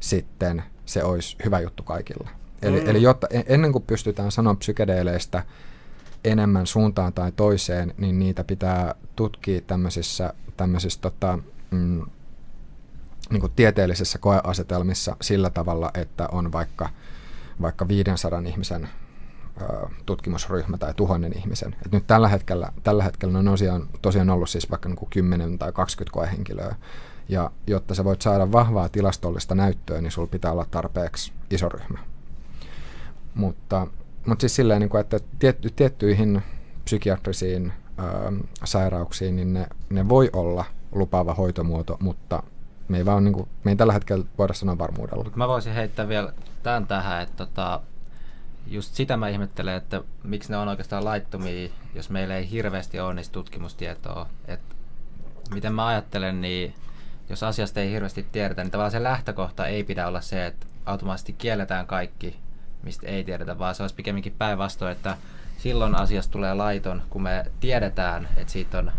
sitten 0.00 0.62
se 0.86 1.04
olisi 1.04 1.36
hyvä 1.44 1.60
juttu 1.60 1.82
kaikilla. 1.82 2.30
Eli, 2.62 2.80
mm. 2.80 2.88
eli 2.88 3.02
jotta, 3.02 3.26
e-, 3.30 3.42
ennen 3.46 3.72
kuin 3.72 3.84
pystytään 3.84 4.32
sanoa 4.32 4.54
psykedeleistä 4.54 5.42
enemmän 6.24 6.66
suuntaan 6.66 7.12
tai 7.12 7.32
toiseen, 7.32 7.94
niin 7.98 8.18
niitä 8.18 8.44
pitää 8.44 8.94
tutkia 9.16 9.60
tämmöisissä, 9.60 10.34
tämmöisissä 10.56 11.00
tota, 11.00 11.38
mm, 11.70 12.02
niin 13.30 13.40
kuin 13.40 13.52
tieteellisissä 13.56 14.18
koeasetelmissa 14.18 15.16
sillä 15.20 15.50
tavalla, 15.50 15.90
että 15.94 16.28
on 16.32 16.52
vaikka, 16.52 16.88
vaikka 17.62 17.88
500 17.88 18.42
ihmisen 18.46 18.88
tutkimusryhmä 20.06 20.78
tai 20.78 20.94
tuhannen 20.94 21.38
ihmisen. 21.38 21.76
Et 21.86 21.92
nyt 21.92 22.06
tällä 22.06 22.28
hetkellä, 22.28 22.72
tällä 22.82 23.04
hetkellä 23.04 23.38
on 23.38 23.44
tosiaan, 23.44 23.88
tosiaan 24.02 24.30
ollut 24.30 24.50
siis 24.50 24.70
vaikka 24.70 24.88
niin 24.88 24.96
kuin 24.96 25.10
10 25.10 25.58
tai 25.58 25.72
20 25.72 26.14
koehenkilöä, 26.14 26.76
ja 27.28 27.50
jotta 27.66 27.94
sä 27.94 28.04
voit 28.04 28.22
saada 28.22 28.52
vahvaa 28.52 28.88
tilastollista 28.88 29.54
näyttöä, 29.54 30.00
niin 30.00 30.10
sulla 30.12 30.28
pitää 30.28 30.52
olla 30.52 30.66
tarpeeksi 30.70 31.32
iso 31.50 31.68
ryhmä. 31.68 31.98
Mutta, 33.34 33.86
mutta 34.26 34.40
siis 34.40 34.56
silleen, 34.56 34.80
niin 34.80 34.90
kuin, 34.90 35.00
että 35.00 35.20
tietty, 35.38 35.70
tiettyihin 35.70 36.42
psykiatrisiin 36.84 37.72
ö, 37.98 38.02
sairauksiin, 38.64 39.36
niin 39.36 39.52
ne, 39.52 39.66
ne 39.90 40.08
voi 40.08 40.30
olla 40.32 40.64
lupaava 40.92 41.34
hoitomuoto, 41.34 41.96
mutta 42.00 42.42
me 42.88 42.98
ei, 42.98 43.06
vaan, 43.06 43.24
niin 43.24 43.34
kuin, 43.34 43.48
me 43.64 43.70
ei 43.70 43.76
tällä 43.76 43.92
hetkellä 43.92 44.24
voida 44.38 44.54
sanoa 44.54 44.78
varmuudella. 44.78 45.30
Mä 45.34 45.48
voisin 45.48 45.72
heittää 45.72 46.08
vielä 46.08 46.32
tämän 46.62 46.86
tähän, 46.86 47.22
että 47.22 47.36
tota, 47.36 47.80
just 48.66 48.94
sitä 48.94 49.16
mä 49.16 49.28
ihmettelen, 49.28 49.74
että 49.74 50.00
miksi 50.22 50.50
ne 50.50 50.56
on 50.56 50.68
oikeastaan 50.68 51.04
laittomia, 51.04 51.70
jos 51.94 52.10
meillä 52.10 52.36
ei 52.36 52.50
hirveästi 52.50 53.00
ole 53.00 53.14
niistä 53.14 53.32
tutkimustietoa. 53.32 54.28
Et 54.48 54.60
miten 55.54 55.74
mä 55.74 55.86
ajattelen, 55.86 56.40
niin 56.40 56.74
jos 57.28 57.42
asiasta 57.42 57.80
ei 57.80 57.90
hirveästi 57.90 58.26
tiedetä, 58.32 58.62
niin 58.62 58.70
tavallaan 58.70 58.90
se 58.90 59.02
lähtökohta 59.02 59.66
ei 59.66 59.84
pidä 59.84 60.08
olla 60.08 60.20
se, 60.20 60.46
että 60.46 60.66
automaattisesti 60.86 61.32
kielletään 61.32 61.86
kaikki, 61.86 62.36
mistä 62.82 63.06
ei 63.06 63.24
tiedetä, 63.24 63.58
vaan 63.58 63.74
se 63.74 63.82
olisi 63.82 63.94
pikemminkin 63.94 64.34
päinvastoin, 64.38 64.92
että 64.92 65.16
silloin 65.58 65.94
asiasta 65.94 66.32
tulee 66.32 66.54
laiton, 66.54 67.02
kun 67.10 67.22
me 67.22 67.44
tiedetään, 67.60 68.28
että 68.36 68.52
siitä 68.52 68.78
on 68.78 68.92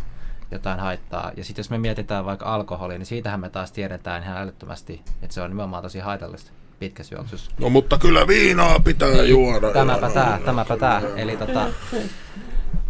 jotain 0.51 0.79
haittaa. 0.79 1.31
Ja 1.37 1.43
sitten 1.43 1.59
jos 1.59 1.69
me 1.69 1.77
mietitään 1.77 2.25
vaikka 2.25 2.53
alkoholia, 2.53 2.97
niin 2.97 3.05
siitähän 3.05 3.39
me 3.39 3.49
taas 3.49 3.71
tiedetään 3.71 4.23
ihan 4.23 4.37
älyttömästi, 4.37 5.01
että 5.21 5.33
se 5.33 5.41
on 5.41 5.49
nimenomaan 5.49 5.83
tosi 5.83 5.99
haitallista 5.99 6.51
pitkässä 6.83 7.15
juoksussa. 7.15 7.51
No 7.59 7.69
mutta 7.69 7.97
kyllä 7.97 8.27
viinaa 8.27 8.79
pitää 8.79 9.09
niin, 9.09 9.29
juoda. 9.29 9.71
Tämäpä 9.71 10.09
tää, 10.09 10.39
tämäpä 10.45 10.77
tää. 10.77 11.01
Eli 11.15 11.37
tota, 11.37 11.67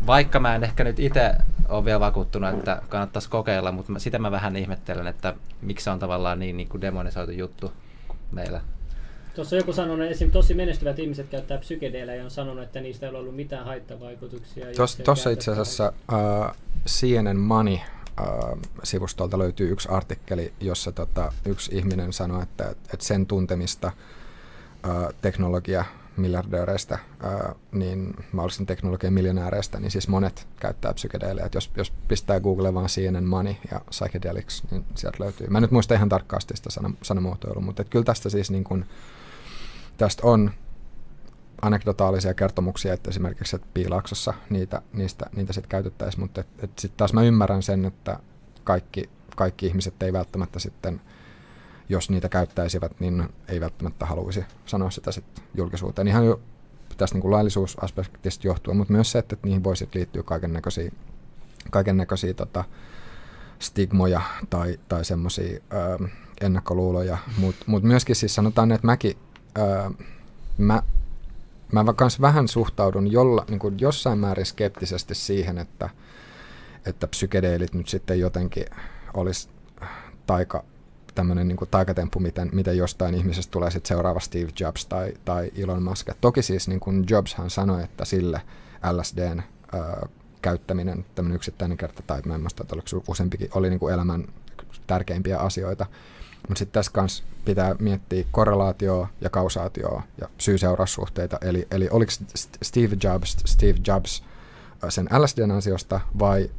vaikka 0.07 0.39
mä 0.39 0.55
en 0.55 0.63
ehkä 0.63 0.83
nyt 0.83 0.99
itse 0.99 1.31
ole 1.69 1.85
vielä 1.85 1.99
vakuuttunut, 1.99 2.53
että 2.57 2.81
kannattaisi 2.89 3.29
kokeilla, 3.29 3.71
mutta 3.71 3.93
sitä 3.97 4.19
mä 4.19 4.31
vähän 4.31 4.55
ihmettelen, 4.55 5.07
että 5.07 5.33
miksi 5.61 5.83
se 5.83 5.89
on 5.89 5.99
tavallaan 5.99 6.39
niin, 6.39 6.57
niin 6.57 6.69
kuin 6.69 6.81
demonisoitu 6.81 7.31
juttu 7.31 7.71
meillä. 8.31 8.61
Tuossa 9.35 9.55
joku 9.55 9.73
sanonut, 9.73 10.01
että 10.01 10.11
esim. 10.11 10.31
tosi 10.31 10.53
menestyvät 10.53 10.99
ihmiset 10.99 11.29
käyttää 11.29 11.57
psykedeelejä 11.57 12.17
ja 12.17 12.23
on 12.23 12.31
sanonut, 12.31 12.63
että 12.63 12.81
niistä 12.81 13.05
ei 13.05 13.09
ole 13.09 13.19
ollut 13.19 13.35
mitään 13.35 13.65
haittavaikutuksia. 13.65 14.65
Tuossa 15.03 15.29
itse 15.29 15.51
asiassa 15.51 15.93
uh, 16.11 16.55
CNN 16.87 17.37
Money 17.37 17.77
sivustolta 18.83 19.37
löytyy 19.39 19.71
yksi 19.71 19.89
artikkeli, 19.89 20.53
jossa 20.59 20.91
tota, 20.91 21.31
yksi 21.45 21.75
ihminen 21.75 22.13
sanoi, 22.13 22.43
että, 22.43 22.69
että 22.69 23.05
sen 23.05 23.25
tuntemista 23.25 23.91
uh, 24.87 25.13
teknologia 25.21 25.85
miljardööreistä, 26.17 26.99
ää, 27.19 27.55
niin 27.71 28.13
mahdollisen 28.31 28.65
teknologian 28.65 29.13
miljonääreistä, 29.13 29.79
niin 29.79 29.91
siis 29.91 30.07
monet 30.07 30.47
käyttää 30.59 30.93
psykedeelejä. 30.93 31.49
Jos, 31.53 31.71
jos 31.77 31.93
pistää 32.07 32.39
Google 32.39 32.73
vaan 32.73 32.87
CNN 32.87 33.23
Money 33.23 33.55
ja 33.71 33.81
Psychedelics, 33.89 34.63
niin 34.71 34.85
sieltä 34.95 35.23
löytyy. 35.23 35.47
Mä 35.47 35.57
en 35.57 35.61
nyt 35.61 35.71
muista 35.71 35.95
ihan 35.95 36.09
tarkkaasti 36.09 36.57
sitä 36.57 36.71
sana, 36.71 36.91
sanamuotoilua, 37.01 37.61
mutta 37.61 37.83
kyllä 37.83 38.05
tästä 38.05 38.29
siis 38.29 38.51
niin 38.51 38.63
kun, 38.63 38.85
tästä 39.97 40.27
on 40.27 40.51
anekdotaalisia 41.63 42.33
kertomuksia, 42.33 42.93
että 42.93 43.09
esimerkiksi 43.09 43.55
että 43.55 43.67
Piilaaksossa 43.73 44.33
niitä, 44.49 44.81
niistä, 44.93 45.25
niitä 45.35 45.53
sitten 45.53 45.69
käytettäisiin, 45.69 46.21
mutta 46.21 46.43
sitten 46.59 46.97
taas 46.97 47.13
mä 47.13 47.23
ymmärrän 47.23 47.63
sen, 47.63 47.85
että 47.85 48.19
kaikki, 48.63 49.09
kaikki 49.35 49.67
ihmiset 49.67 50.03
ei 50.03 50.13
välttämättä 50.13 50.59
sitten– 50.59 51.01
jos 51.89 52.09
niitä 52.09 52.29
käyttäisivät, 52.29 52.99
niin 52.99 53.29
ei 53.47 53.61
välttämättä 53.61 54.05
haluaisi 54.05 54.45
sanoa 54.65 54.89
sitä 54.89 55.11
sitten 55.11 55.43
julkisuuteen. 55.55 56.07
Ihan 56.07 56.25
jo 56.25 56.41
tästä 56.97 57.17
niin 57.17 57.31
laillisuusaspektista 57.31 58.47
johtuen, 58.47 58.77
mutta 58.77 58.93
myös 58.93 59.11
se, 59.11 59.19
että 59.19 59.37
niihin 59.43 59.63
voisi 59.63 59.89
liittyä 59.93 60.23
kaiken 60.23 60.53
näköisiä 60.53 60.91
kaiken 61.71 61.97
näköisiä 61.97 62.33
tota, 62.33 62.63
stigmoja 63.59 64.21
tai, 64.49 64.79
tai 64.89 65.05
semmoisia 65.05 65.59
ennakkoluuloja, 66.41 67.17
mutta 67.37 67.63
mut 67.67 67.83
myöskin 67.83 68.15
siis 68.15 68.35
sanotaan, 68.35 68.71
että 68.71 68.87
mäkin, 68.87 69.17
ää, 69.55 69.91
mä, 70.57 70.83
mä 71.73 71.93
kans 71.93 72.21
vähän 72.21 72.47
suhtaudun 72.47 73.11
jolla, 73.11 73.45
niin 73.49 73.59
kuin 73.59 73.79
jossain 73.79 74.19
määrin 74.19 74.45
skeptisesti 74.45 75.15
siihen, 75.15 75.57
että, 75.57 75.89
että 76.85 77.07
psykedeelit 77.07 77.73
nyt 77.73 77.87
sitten 77.87 78.19
jotenkin 78.19 78.65
olisi 79.13 79.49
taika 80.25 80.63
tämmöinen 81.15 81.47
niin 81.47 81.57
taikatemppu, 81.71 82.19
miten, 82.19 82.49
miten 82.53 82.77
jostain 82.77 83.15
ihmisestä 83.15 83.51
tulee 83.51 83.71
sitten 83.71 83.87
seuraava 83.87 84.19
Steve 84.19 84.49
Jobs 84.59 84.85
tai, 84.85 85.13
tai 85.25 85.51
Elon 85.57 85.83
Musk. 85.83 86.09
Toki 86.21 86.41
siis 86.41 86.67
niin 86.67 86.79
kuin 86.79 87.05
Jobshan 87.09 87.49
sanoi, 87.49 87.83
että 87.83 88.05
sille 88.05 88.41
LSDn 88.91 89.43
ö, 89.73 90.07
käyttäminen, 90.41 91.05
tämmöinen 91.15 91.35
yksittäinen 91.35 91.77
kerta, 91.77 92.03
tai 92.07 92.21
mä 92.25 92.35
en 92.35 92.41
muista, 92.41 92.63
että 92.63 92.75
oliko 92.75 93.11
useampikin, 93.11 93.49
oli 93.55 93.69
niin 93.69 93.79
kuin 93.79 93.93
elämän 93.93 94.27
tärkeimpiä 94.87 95.37
asioita. 95.37 95.85
Mutta 96.47 96.59
sitten 96.59 96.73
tässä 96.73 96.91
kanssa 96.91 97.23
pitää 97.45 97.75
miettiä 97.79 98.25
korrelaatioa 98.31 99.07
ja 99.21 99.29
kausaatioa 99.29 100.03
ja 100.21 100.29
syy-seuraussuhteita. 100.37 101.37
Eli, 101.41 101.67
eli 101.71 101.87
oliko 101.91 102.11
Steve 102.63 102.97
Jobs 103.03 103.37
Steve 103.45 103.79
Jobs 103.87 104.23
sen 104.89 105.09
LSDn 105.19 105.51
ansiosta 105.51 105.99
vai 106.19 106.49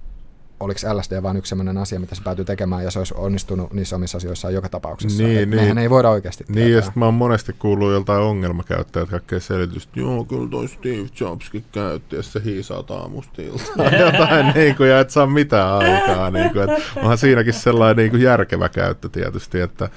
oliko 0.60 0.80
LSD 0.94 1.22
vain 1.22 1.36
yksi 1.36 1.48
sellainen 1.48 1.78
asia, 1.78 2.00
mitä 2.00 2.14
se 2.14 2.22
päätyy 2.22 2.44
tekemään, 2.44 2.84
ja 2.84 2.90
se 2.90 2.98
olisi 2.98 3.14
onnistunut 3.16 3.72
niissä 3.72 3.96
omissa 3.96 4.16
asioissaan 4.18 4.54
joka 4.54 4.68
tapauksessa. 4.68 5.22
Niin, 5.22 5.34
niin. 5.50 5.60
Mehän 5.60 5.78
ei 5.78 5.90
voida 5.90 6.10
oikeasti 6.10 6.44
Niin, 6.48 6.54
tietää. 6.54 6.76
ja 6.76 6.82
sitten 6.82 6.98
mä 7.00 7.04
oon 7.04 7.14
monesti 7.14 7.52
kuullut 7.58 7.92
joltain 7.92 8.20
ongelmakäyttäjät 8.22 9.08
kaikkea 9.08 9.40
selitystä, 9.40 10.00
joo, 10.00 10.24
kyllä 10.24 10.50
toi 10.50 10.68
Steve 10.68 11.08
Jobskin 11.20 11.64
käytti, 11.72 12.16
ja 12.16 12.22
se 12.22 12.40
hiisaa 12.44 12.84
aamusta 12.90 13.42
jotain, 14.00 14.52
niin 14.54 14.76
kuin, 14.76 14.90
ja 14.90 15.00
et 15.00 15.10
saa 15.10 15.26
mitään 15.26 15.72
aikaa. 15.78 16.30
Niin 16.30 16.50
kuin, 16.50 16.70
että 16.70 16.82
onhan 16.96 17.18
siinäkin 17.18 17.52
sellainen 17.54 17.96
niin 17.96 18.10
kuin 18.10 18.22
järkevä 18.22 18.68
käyttö 18.68 19.08
tietysti, 19.08 19.60
että 19.60 19.88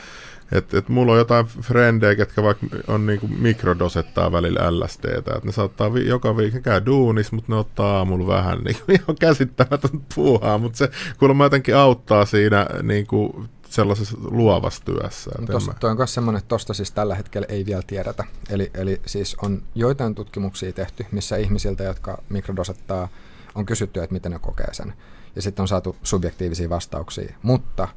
et, 0.51 0.73
et 0.73 0.89
mulla 0.89 1.11
on 1.11 1.17
jotain 1.17 1.45
frendejä, 1.45 2.15
ketkä 2.15 2.43
vaikka 2.43 2.67
on 2.87 3.05
niinku 3.05 3.27
mikrodosettaa 3.27 4.31
välillä 4.31 4.79
LSDtä, 4.79 5.17
että 5.17 5.41
ne 5.43 5.51
saattaa 5.51 5.93
vi- 5.93 6.07
joka 6.07 6.37
viikko 6.37 6.59
käy 6.63 6.81
duunis, 6.85 7.31
mutta 7.31 7.51
ne 7.51 7.55
ottaa 7.55 7.97
aamulla 7.97 8.27
vähän 8.27 8.59
niinku 8.59 8.83
ihan 8.91 9.15
käsittämätön 9.19 10.01
puuhaa, 10.15 10.57
mutta 10.57 10.77
se 10.77 10.89
kuulemma 11.19 11.45
jotenkin 11.45 11.75
auttaa 11.75 12.25
siinä 12.25 12.67
niinku 12.83 13.45
sellaisessa 13.69 14.17
luovassa 14.21 14.85
työssä. 14.85 15.31
Tos, 15.51 15.69
toi 15.79 15.91
on 15.91 15.97
myös 15.97 16.13
semmoinen, 16.13 16.37
että 16.37 16.47
tuosta 16.47 16.73
siis 16.73 16.91
tällä 16.91 17.15
hetkellä 17.15 17.47
ei 17.49 17.65
vielä 17.65 17.81
tiedetä. 17.87 18.23
Eli, 18.49 18.71
eli 18.73 19.01
siis 19.05 19.35
on 19.41 19.63
joitain 19.75 20.15
tutkimuksia 20.15 20.73
tehty, 20.73 21.05
missä 21.11 21.37
ihmisiltä, 21.37 21.83
jotka 21.83 22.23
mikrodosettaa, 22.29 23.07
on 23.55 23.65
kysytty, 23.65 24.03
että 24.03 24.13
miten 24.13 24.31
ne 24.31 24.39
kokee 24.39 24.73
sen. 24.73 24.93
Ja 25.35 25.41
sitten 25.41 25.63
on 25.63 25.67
saatu 25.67 25.95
subjektiivisia 26.03 26.69
vastauksia. 26.69 27.35
Mutta 27.41 27.87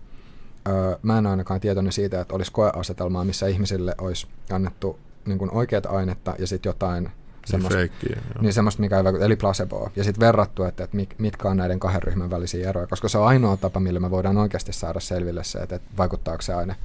öö, 0.69 0.97
mä 1.03 1.19
en 1.19 1.27
ainakaan 1.27 1.61
tietoinen 1.61 1.93
siitä, 1.93 2.21
että 2.21 2.35
olisi 2.35 2.53
koeasetelmaa, 2.53 3.25
missä 3.25 3.47
ihmisille 3.47 3.95
olisi 4.01 4.27
annettu 4.51 4.99
niin 5.27 5.39
kuin 5.39 5.51
oikeat 5.55 5.87
ainetta 5.87 6.35
ja 6.39 6.47
sitten 6.47 6.71
jotain 6.71 7.05
niin 7.05 7.13
semmoista, 7.47 7.79
feikkiä, 7.79 8.21
niin 8.41 8.53
semmoista, 8.53 8.81
mikä 8.81 8.97
ei 8.97 9.05
vaikuta, 9.05 9.25
eli 9.25 9.37
placeboa. 9.37 9.91
Ja 9.97 10.05
sitten 10.05 10.27
verrattu, 10.27 10.65
että, 10.65 10.85
että 10.85 10.97
mitkä 11.19 11.49
on 11.49 11.57
näiden 11.57 11.81
kahden 11.81 12.03
ryhmän 12.03 12.31
välisiä 12.31 12.69
eroja, 12.69 12.87
koska 12.87 13.09
se 13.09 13.19
on 13.19 13.27
ainoa 13.27 13.57
tapa, 13.57 13.81
millä 13.81 14.01
me 14.01 14.11
voidaan 14.11 14.37
oikeasti 14.37 14.73
saada 14.73 15.01
selville 15.01 15.45
se, 15.45 15.59
että, 15.59 15.77
että 15.77 15.91
vaikuttaako 15.99 16.43
se 16.43 16.55
aine 16.55 16.77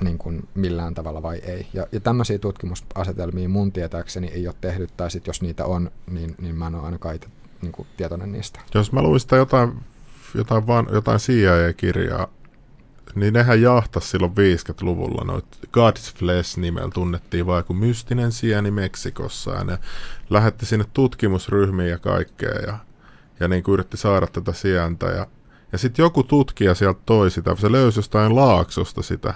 niin 0.00 0.18
kuin 0.18 0.48
millään 0.54 0.94
tavalla 0.94 1.22
vai 1.22 1.36
ei. 1.36 1.66
Ja, 1.72 1.86
ja 1.92 2.00
tämmöisiä 2.00 2.38
tutkimusasetelmia 2.38 3.48
mun 3.48 3.72
tietääkseni 3.72 4.26
ei 4.26 4.46
ole 4.46 4.54
tehty, 4.60 4.88
tai 4.96 5.10
sitten 5.10 5.28
jos 5.28 5.42
niitä 5.42 5.64
on, 5.64 5.90
niin, 6.10 6.34
niin 6.40 6.54
mä 6.54 6.66
en 6.66 6.74
ole 6.74 6.84
ainakaan 6.84 7.14
itse 7.14 7.28
niin 7.62 7.72
kuin 7.72 7.88
tietoinen 7.96 8.32
niistä. 8.32 8.60
Jos 8.74 8.92
mä 8.92 9.02
luin 9.02 9.20
sitä 9.20 9.36
jotain, 9.36 9.72
jotain, 10.34 10.66
vaan, 10.66 10.86
jotain 10.92 11.18
CIA-kirjaa, 11.18 12.28
niin 13.14 13.34
nehän 13.34 13.62
jahtas 13.62 14.10
silloin 14.10 14.32
50-luvulla 14.32 15.24
noit 15.24 15.44
God's 15.66 16.14
Flesh 16.18 16.58
nimellä. 16.58 16.90
Tunnettiin 16.94 17.46
vaan 17.46 17.64
kuin 17.64 17.76
mystinen 17.76 18.32
sieni 18.32 18.70
Meksikossa. 18.70 19.50
Ja 19.50 19.64
ne 19.64 19.78
lähetti 20.30 20.66
sinne 20.66 20.84
tutkimusryhmiin 20.92 21.90
ja 21.90 21.98
kaikkea 21.98 22.54
ja, 22.66 22.78
ja 23.40 23.48
niin 23.48 23.62
kuin 23.62 23.72
yritti 23.72 23.96
saada 23.96 24.26
tätä 24.26 24.52
sientä. 24.52 25.06
Ja, 25.06 25.26
Ja 25.72 25.78
sitten 25.78 26.02
joku 26.02 26.22
tutkija 26.22 26.74
sieltä 26.74 27.00
toi 27.06 27.30
sitä, 27.30 27.56
se 27.56 27.72
löysi 27.72 27.98
jostain 27.98 28.36
laaksosta 28.36 29.02
sitä 29.02 29.34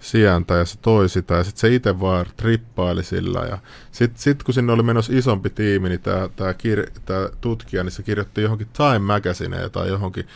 sientä 0.00 0.54
ja 0.54 0.64
se 0.64 0.78
toi 0.82 1.08
sitä. 1.08 1.34
Ja 1.34 1.44
sitten 1.44 1.60
se 1.60 1.74
itse 1.74 2.00
vaan 2.00 2.26
trippaili 2.36 3.02
sillä. 3.02 3.40
Ja 3.40 3.58
sitten 3.92 4.22
sit, 4.22 4.42
kun 4.42 4.54
sinne 4.54 4.72
oli 4.72 4.82
menossa 4.82 5.12
isompi 5.16 5.50
tiimi, 5.50 5.88
niin 5.88 6.00
tämä 6.00 6.28
tää 6.36 6.52
kir- 6.52 7.00
tää 7.04 7.28
tutkija, 7.40 7.84
niin 7.84 7.92
se 7.92 8.02
kirjoitti 8.02 8.42
johonkin 8.42 8.68
Time 8.76 8.98
Magazineen 8.98 9.70
tai 9.70 9.88
johonkin 9.88 10.26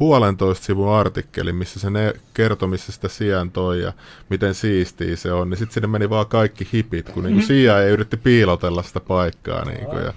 puolentoista 0.00 0.64
sivun 0.64 0.92
artikkeli, 0.92 1.52
missä 1.52 1.80
se 1.80 1.90
ne 1.90 2.14
kertoi, 2.34 2.68
missä 2.68 2.92
sitä 2.92 3.08
sijaan 3.08 3.50
toi 3.50 3.82
ja 3.82 3.92
miten 4.28 4.54
siistiä 4.54 5.16
se 5.16 5.32
on, 5.32 5.50
niin 5.50 5.58
sitten 5.58 5.74
sinne 5.74 5.88
meni 5.88 6.10
vaan 6.10 6.26
kaikki 6.26 6.68
hipit, 6.72 7.08
kun 7.08 7.42
sijaa 7.42 7.82
ei 7.82 7.90
yritti 7.90 8.16
piilotella 8.16 8.82
sitä 8.82 9.00
paikkaa. 9.00 9.64
Niinku, 9.64 9.96
ja, 9.96 10.12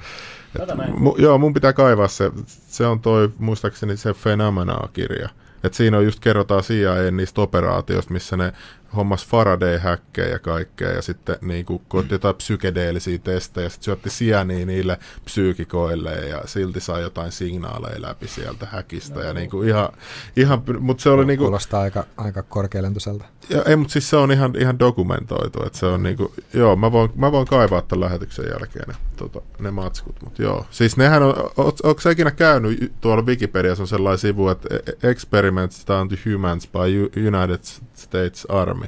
et, 0.60 0.70
mu, 0.98 1.16
joo, 1.18 1.38
mun 1.38 1.54
pitää 1.54 1.74
kaivaa 1.74 2.08
se, 2.08 2.32
se 2.48 2.86
on 2.86 3.00
toi, 3.00 3.30
muistaakseni 3.38 3.98
se 3.98 4.14
Phenomena-kirja. 4.14 5.30
Et 5.64 5.74
siinä 5.74 5.98
on 5.98 6.06
just 6.06 6.20
kerrotaan 6.20 6.64
CIA 6.64 7.12
niistä 7.12 7.42
operaatioista, 7.42 8.14
missä 8.14 8.38
ne 8.38 8.54
hommas 8.96 9.28
Faraday-häkkejä 9.28 10.28
ja 10.30 10.40
kaikkea, 10.40 10.92
ja 10.92 11.02
sitten 11.02 11.38
niin 11.42 11.66
kuin, 11.66 11.82
jotain 12.12 12.36
psykedeellisiä 12.36 13.18
testejä, 13.18 13.66
ja 13.66 13.70
sitten 13.70 13.86
syötti 13.86 14.10
sieniä 14.10 14.66
niille 14.66 15.00
psyykikoille, 15.26 16.12
ja 16.12 16.42
silti 16.46 16.80
sai 16.80 17.02
jotain 17.02 17.32
signaaleja 17.32 18.02
läpi 18.02 18.28
sieltä 18.28 18.68
häkistä, 18.72 19.16
no, 19.16 19.22
ja 19.22 19.34
niin 19.34 19.50
kuin 19.50 19.68
ihan, 19.68 19.90
ihan 20.36 20.64
mutta 20.80 21.04
se 21.04 21.10
oli 21.10 21.26
niin 21.26 21.38
kuin, 21.38 21.46
Kuulostaa 21.46 21.82
aika, 21.82 22.04
aika 22.18 22.44
korkealentoiselta. 22.44 23.26
Ja, 23.50 23.64
ei, 23.64 23.76
mutta 23.76 23.92
siis 23.92 24.10
se 24.10 24.18
on 24.18 24.32
ihan, 24.32 24.54
ihan 24.58 24.80
dokumentoitu, 24.80 25.66
että 25.66 25.80
se 25.80 25.86
on 25.86 26.04
niin 26.04 26.18
kuin, 26.18 26.32
joo, 26.54 26.76
mä 26.76 26.92
voin, 26.92 27.10
mä 27.16 27.32
voin 27.32 27.48
kaivaa 27.48 27.82
tämän 27.82 28.00
lähetyksen 28.00 28.46
jälkeen 28.46 28.86
ne, 28.88 28.96
tota, 29.16 29.42
ne 29.60 29.72
matskut, 29.72 30.16
mutta 30.24 30.44
joo. 30.44 30.66
Siis 30.72 30.98
nehän 30.98 31.24
on, 31.24 31.34
onko 31.58 32.02
sä 32.02 32.12
ikinä 32.12 32.32
käynyt, 32.32 32.94
tuolla 33.02 33.26
Wikipediassa 33.26 33.84
on 33.84 33.88
sellainen 33.88 34.18
sivu, 34.18 34.50
että 34.50 34.70
e- 34.76 35.10
Experiments 35.10 35.88
done 35.88 36.10
to 36.10 36.16
humans 36.30 36.68
by 36.68 37.22
United 37.28 37.60
States 38.04 38.46
Army. 38.50 38.86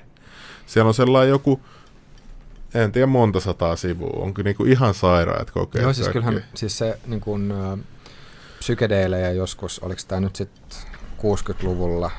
Siellä 0.65 0.87
on 0.87 0.93
sellainen 0.93 1.29
joku, 1.29 1.59
en 2.73 2.91
tiedä 2.91 3.07
monta 3.07 3.39
sataa 3.39 3.75
sivua, 3.75 4.23
onko 4.23 4.41
niinku 4.41 4.63
ihan 4.63 4.93
sairaat 4.93 5.51
kokeet. 5.51 5.83
Joo, 5.83 5.93
siis 5.93 6.09
kyllähän 6.09 6.43
siis 6.53 6.77
se 6.77 6.99
niin 7.07 7.21
kuin, 7.21 7.51
äh, 7.51 7.79
psykedeelejä 8.59 9.31
joskus, 9.31 9.79
oliko 9.79 10.01
tämä 10.07 10.21
nyt 10.21 10.35
sitten 10.35 10.79
60-luvulla 11.17 12.11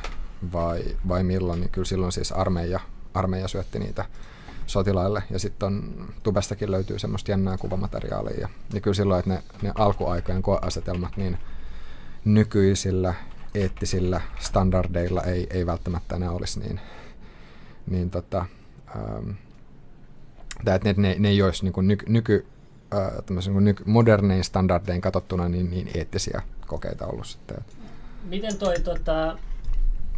vai, 0.53 0.83
vai 1.09 1.23
milloin, 1.23 1.61
niin 1.61 1.71
kyllä 1.71 1.85
silloin 1.85 2.13
siis 2.13 2.33
armeija, 2.33 2.81
armeija 3.15 3.49
syötti 3.49 3.79
niitä 3.79 4.05
sotilaille. 4.67 5.23
Ja 5.31 5.39
sitten 5.39 5.67
on 5.67 6.07
tubestakin 6.23 6.71
löytyy 6.71 6.99
semmoista 6.99 7.31
jännää 7.31 7.59
kuvamateriaalia. 7.59 8.41
Ja, 8.41 8.49
ja 8.73 8.81
kyllä 8.81 8.95
silloin, 8.95 9.19
että 9.19 9.31
ne, 9.31 9.43
ne 9.63 9.73
alkuaikojen 9.75 10.43
koeasetelmat 10.43 11.17
niin 11.17 11.39
nykyisillä 12.25 13.15
eettisillä 13.57 14.21
standardeilla 14.39 15.23
ei, 15.23 15.47
ei 15.51 15.67
välttämättä 15.67 16.17
enää 16.17 16.31
olisi 16.31 16.61
niin, 16.61 16.81
niin 17.91 18.11
tota, 18.11 18.47
ähm, 18.97 19.31
että 20.59 20.81
ne, 20.85 20.95
ne, 20.97 21.17
ne 21.19 21.29
ei 21.29 21.43
olisi 21.43 21.65
niin 21.65 21.73
kuin 21.73 21.89
nyky, 21.89 22.07
nyky, 22.09 22.47
äh, 22.95 23.45
niin 23.45 23.65
nyky, 23.65 23.83
modernein 23.87 24.45
standardein 24.45 25.01
katsottuna 25.01 25.49
niin, 25.49 25.71
niin 25.71 25.91
eettisiä 25.95 26.43
kokeita 26.67 27.07
ollut 27.07 27.27
sitten. 27.27 27.57
Miten 28.25 28.59
toi, 28.59 28.75
tota, 28.81 29.39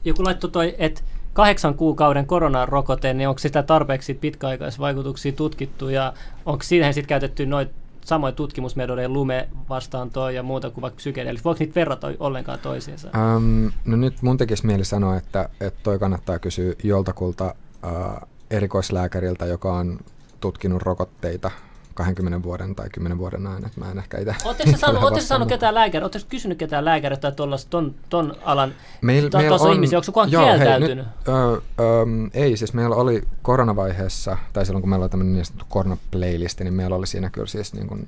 joku 0.04 0.24
laittoi 0.24 0.50
toi, 0.50 0.74
että 0.78 1.00
kahdeksan 1.32 1.74
kuukauden 1.74 2.26
koronarokote, 2.26 3.14
niin 3.14 3.28
onko 3.28 3.38
sitä 3.38 3.62
tarpeeksi 3.62 4.14
pitkäaikaisvaikutuksia 4.14 5.32
tutkittu 5.32 5.88
ja 5.88 6.12
onko 6.46 6.62
siihen 6.62 6.94
sitten 6.94 7.08
käytetty 7.08 7.46
noita 7.46 7.72
samoin 8.04 8.34
tutkimusmetodeja 8.34 9.08
lume 9.08 9.48
vastaan 9.68 10.10
toi 10.10 10.34
ja 10.34 10.42
muuta 10.42 10.70
kuin 10.70 10.82
vaikka 10.82 10.96
psykedeelit. 10.96 11.44
Voiko 11.44 11.58
niitä 11.58 11.74
verrata 11.74 12.08
ollenkaan 12.20 12.58
toisiinsa? 12.58 13.08
Um, 13.08 13.70
no 13.84 13.96
nyt 13.96 14.22
mun 14.22 14.36
tekisi 14.36 14.66
mieli 14.66 14.84
sanoa, 14.84 15.16
että, 15.16 15.48
että 15.60 15.80
toi 15.82 15.98
kannattaa 15.98 16.38
kysyä 16.38 16.74
joltakulta 16.82 17.54
uh, 17.84 18.28
erikoislääkäriltä, 18.50 19.46
joka 19.46 19.72
on 19.72 19.98
tutkinut 20.40 20.82
rokotteita 20.82 21.50
20 21.98 22.42
vuoden 22.42 22.74
tai 22.74 22.90
10 22.90 23.18
vuoden 23.18 23.46
ajan, 23.46 23.66
että 23.66 23.80
mä 23.80 23.90
en 23.90 23.98
ehkä 23.98 24.18
itse... 24.18 24.34
Oletteko 24.44 24.76
saanut, 24.76 25.22
saanut 25.22 25.48
ketään 25.48 25.74
lääkäriä, 25.74 26.04
oletteko 26.04 26.24
kysynyt 26.28 26.58
ketään 26.58 26.84
lääkäriä 26.84 27.16
tai 27.16 27.32
ton, 27.70 27.94
ton 28.08 28.36
alan 28.44 28.74
meil, 29.00 29.28
meil 29.32 29.52
on, 29.52 29.72
ihmisiä, 29.72 29.98
onko 29.98 30.06
kukaan 30.06 30.32
joo, 30.32 30.44
kieltäytynyt? 30.44 31.04
Hei, 31.04 31.04
nyt, 31.04 31.28
ö, 31.28 31.62
ö, 31.80 32.06
ei, 32.34 32.56
siis 32.56 32.74
meillä 32.74 32.96
oli 32.96 33.22
koronavaiheessa, 33.42 34.36
tai 34.52 34.66
silloin 34.66 34.82
kun 34.82 34.90
meillä 34.90 35.04
oli 35.04 35.10
tämmöinen 35.10 35.34
niin 35.34 35.44
sanottu 35.44 35.66
koronaplaylisti, 35.68 36.64
niin 36.64 36.74
meillä 36.74 36.96
oli 36.96 37.06
siinä 37.06 37.30
kyllä 37.30 37.46
siis 37.46 37.74
niin 37.74 37.88
kuin 37.88 38.06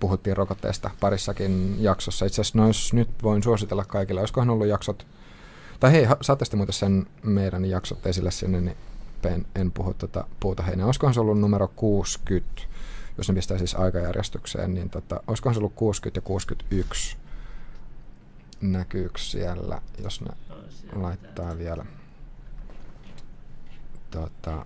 puhuttiin 0.00 0.36
rokotteesta 0.36 0.90
parissakin 1.00 1.76
jaksossa. 1.78 2.26
Itse 2.26 2.40
asiassa 2.40 2.58
nois, 2.58 2.92
nyt 2.92 3.08
voin 3.22 3.42
suositella 3.42 3.84
kaikille, 3.84 4.20
olisikohan 4.20 4.50
ollut 4.50 4.66
jaksot, 4.66 5.06
tai 5.80 5.92
hei, 5.92 6.06
saatte 6.20 6.44
sitten 6.44 6.58
muuten 6.58 6.72
sen 6.72 7.06
meidän 7.22 7.64
jaksot 7.64 8.06
esille 8.06 8.30
sinne, 8.30 8.60
niin 8.60 8.76
en, 9.26 9.46
en 9.54 9.70
puhu 9.70 9.94
tätä 9.94 10.24
puuta 10.40 10.62
heinää. 10.62 10.86
Olisikohan 10.86 11.14
se 11.14 11.20
ollut 11.20 11.40
numero 11.40 11.70
60, 11.76 12.62
jos 13.18 13.28
ne 13.28 13.34
pistää 13.34 13.58
siis 13.58 13.74
aikajärjestykseen, 13.74 14.74
niin 14.74 14.90
tota, 14.90 15.20
olisikohan 15.26 15.54
se 15.54 15.58
ollut 15.58 15.74
60 15.74 16.18
ja 16.18 16.22
61 16.22 17.16
näkyykö 18.60 19.18
siellä, 19.18 19.82
jos 20.02 20.20
ne 20.20 20.30
no, 20.94 21.02
laittaa 21.02 21.58
vielä. 21.58 21.86
Tota, 24.10 24.64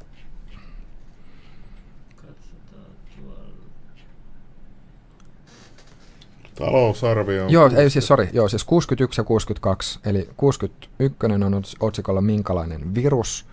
Talousarvio. 6.54 7.48
Joo, 7.48 7.70
ei 7.76 7.90
siis, 7.90 8.06
sorry, 8.06 8.28
joo, 8.32 8.48
siis 8.48 8.64
61 8.64 9.20
ja 9.20 9.24
62, 9.24 9.98
eli 10.04 10.28
61 10.36 11.16
on 11.46 11.62
otsikolla 11.80 12.20
minkälainen 12.20 12.94
virus 12.94 13.46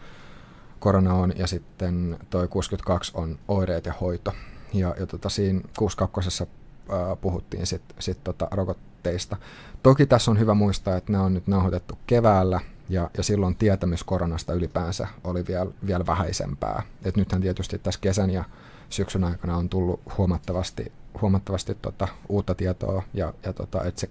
korona 0.80 1.14
on, 1.14 1.34
ja 1.38 1.48
sitten 1.48 2.18
toi 2.30 2.48
62 2.48 3.12
on 3.16 3.40
oireet 3.48 3.86
ja 3.86 3.94
hoito. 4.02 4.34
Ja, 4.76 4.96
ja 5.00 5.06
tota, 5.06 5.30
siinä 5.30 5.62
62 5.78 6.44
ää, 6.90 7.16
puhuttiin 7.16 7.66
sitten 7.66 7.98
sit 8.00 8.24
tota 8.24 8.48
rokotteista. 8.52 9.38
Toki 9.84 10.06
tässä 10.06 10.32
on 10.32 10.40
hyvä 10.40 10.54
muistaa, 10.54 10.98
että 10.98 11.12
nämä 11.12 11.24
on 11.24 11.34
nyt 11.34 11.48
nauhoitettu 11.48 11.98
keväällä, 12.08 12.60
ja, 12.90 13.10
ja 13.18 13.24
silloin 13.24 13.56
tietämys 13.56 14.04
koronasta 14.04 14.54
ylipäänsä 14.54 15.08
oli 15.24 15.48
vielä, 15.48 15.72
vielä 15.88 16.06
vähäisempää. 16.06 16.84
Et 17.06 17.18
nythän 17.18 17.42
tietysti 17.42 17.80
tässä 17.80 18.00
kesän 18.00 18.30
ja 18.30 18.44
syksyn 18.90 19.24
aikana 19.24 19.58
on 19.58 19.70
tullut 19.70 20.00
huomattavasti, 20.18 20.92
huomattavasti 21.22 21.76
tota, 21.76 22.08
uutta 22.30 22.56
tietoa, 22.56 23.04
ja, 23.14 23.34
ja 23.44 23.54
tota, 23.54 23.84
että 23.84 24.02
se 24.02 24.10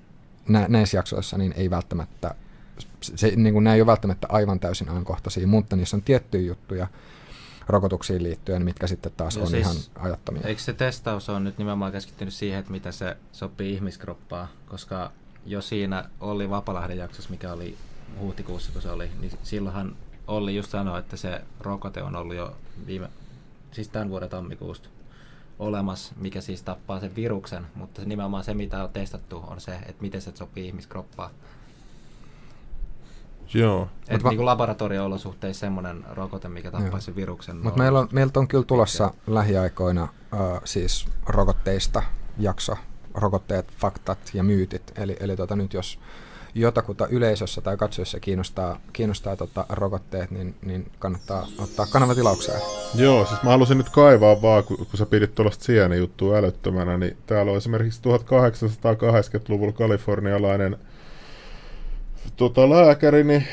nä, 0.48 0.66
näissä 0.68 0.96
jaksoissa 0.96 1.38
niin 1.38 1.54
ei 1.56 1.70
välttämättä, 1.70 2.34
se, 3.00 3.32
niin 3.36 3.52
kuin, 3.52 3.64
nämä 3.64 3.74
ei 3.74 3.80
ole 3.80 3.86
välttämättä 3.86 4.26
aivan 4.30 4.60
täysin 4.60 4.88
ajankohtaisia, 4.88 5.46
mutta 5.46 5.76
niissä 5.76 5.96
on 5.96 6.02
tiettyjä 6.02 6.46
juttuja, 6.46 6.86
rokotuksiin 7.66 8.22
liittyen, 8.22 8.64
mitkä 8.64 8.86
sitten 8.86 9.12
taas 9.16 9.36
no 9.36 9.42
on 9.42 9.48
siis, 9.48 9.66
ihan 9.66 9.76
ajattomia. 9.98 10.42
Eikö 10.44 10.60
se 10.60 10.72
testaus 10.72 11.28
on 11.28 11.44
nyt 11.44 11.58
nimenomaan 11.58 11.92
keskittynyt 11.92 12.34
siihen, 12.34 12.58
että 12.58 12.72
mitä 12.72 12.92
se 12.92 13.16
sopii 13.32 13.72
ihmiskroppaan, 13.72 14.48
koska 14.68 15.12
jo 15.46 15.60
siinä 15.60 16.04
oli 16.20 16.50
Vapalahden 16.50 16.98
jaksossa, 16.98 17.30
mikä 17.30 17.52
oli 17.52 17.76
huhtikuussa, 18.20 18.72
kun 18.72 18.82
se 18.82 18.90
oli, 18.90 19.10
niin 19.20 19.32
silloinhan 19.42 19.96
Olli 20.26 20.56
just 20.56 20.70
sanoi, 20.70 20.98
että 20.98 21.16
se 21.16 21.40
rokote 21.60 22.02
on 22.02 22.16
ollut 22.16 22.36
jo 22.36 22.56
viime, 22.86 23.08
siis 23.72 23.88
tämän 23.88 24.10
vuoden 24.10 24.28
tammikuusta 24.28 24.88
olemassa, 25.58 26.14
mikä 26.16 26.40
siis 26.40 26.62
tappaa 26.62 27.00
sen 27.00 27.16
viruksen, 27.16 27.66
mutta 27.74 28.00
se 28.00 28.08
nimenomaan 28.08 28.44
se, 28.44 28.54
mitä 28.54 28.84
on 28.84 28.90
testattu, 28.90 29.44
on 29.46 29.60
se, 29.60 29.74
että 29.74 30.02
miten 30.02 30.22
se 30.22 30.32
sopii 30.34 30.66
ihmiskroppaan. 30.66 31.30
Joo. 33.54 33.88
Että 34.08 34.24
va- 34.24 34.30
niin 34.30 34.46
laboratorio-olosuhteissa 34.46 35.60
semmoinen 35.60 36.04
rokote, 36.10 36.48
mikä 36.48 36.70
tappaisi 36.70 37.04
sen 37.04 37.16
viruksen. 37.16 37.56
Mutta 37.56 37.78
meillä 37.78 37.98
on, 37.98 38.08
meiltä 38.12 38.40
on 38.40 38.48
kyllä 38.48 38.64
tulossa 38.64 39.06
mikä... 39.06 39.34
lähiaikoina 39.34 40.02
uh, 40.02 40.60
siis 40.64 41.08
rokotteista 41.26 42.02
jakso, 42.38 42.76
rokotteet, 43.14 43.72
faktat 43.78 44.18
ja 44.34 44.42
myytit. 44.42 44.92
Eli, 44.96 45.16
eli 45.20 45.36
tota, 45.36 45.56
nyt 45.56 45.74
jos 45.74 45.98
jotakuta 46.54 47.06
yleisössä 47.06 47.60
tai 47.60 47.76
katsojassa 47.76 48.20
kiinnostaa, 48.20 48.80
kiinnostaa 48.92 49.36
tota 49.36 49.66
rokotteet, 49.68 50.30
niin, 50.30 50.54
niin 50.64 50.90
kannattaa 50.98 51.46
ottaa 51.58 51.86
kanavatilaukseen. 51.86 52.60
Joo, 52.94 53.26
siis 53.26 53.42
mä 53.42 53.50
halusin 53.50 53.78
nyt 53.78 53.88
kaivaa 53.88 54.42
vaan, 54.42 54.64
kun, 54.64 54.76
kun 54.76 54.98
sä 54.98 55.06
pidit 55.06 55.34
tuollaista 55.34 55.64
sieni 55.64 55.96
juttua 55.96 56.36
älyttömänä, 56.36 56.98
niin 56.98 57.16
täällä 57.26 57.52
on 57.52 57.58
esimerkiksi 57.58 58.00
1880-luvulla 58.00 59.72
kalifornialainen 59.72 60.78
tota, 62.36 62.70
lääkäri, 62.70 63.24
niin 63.24 63.46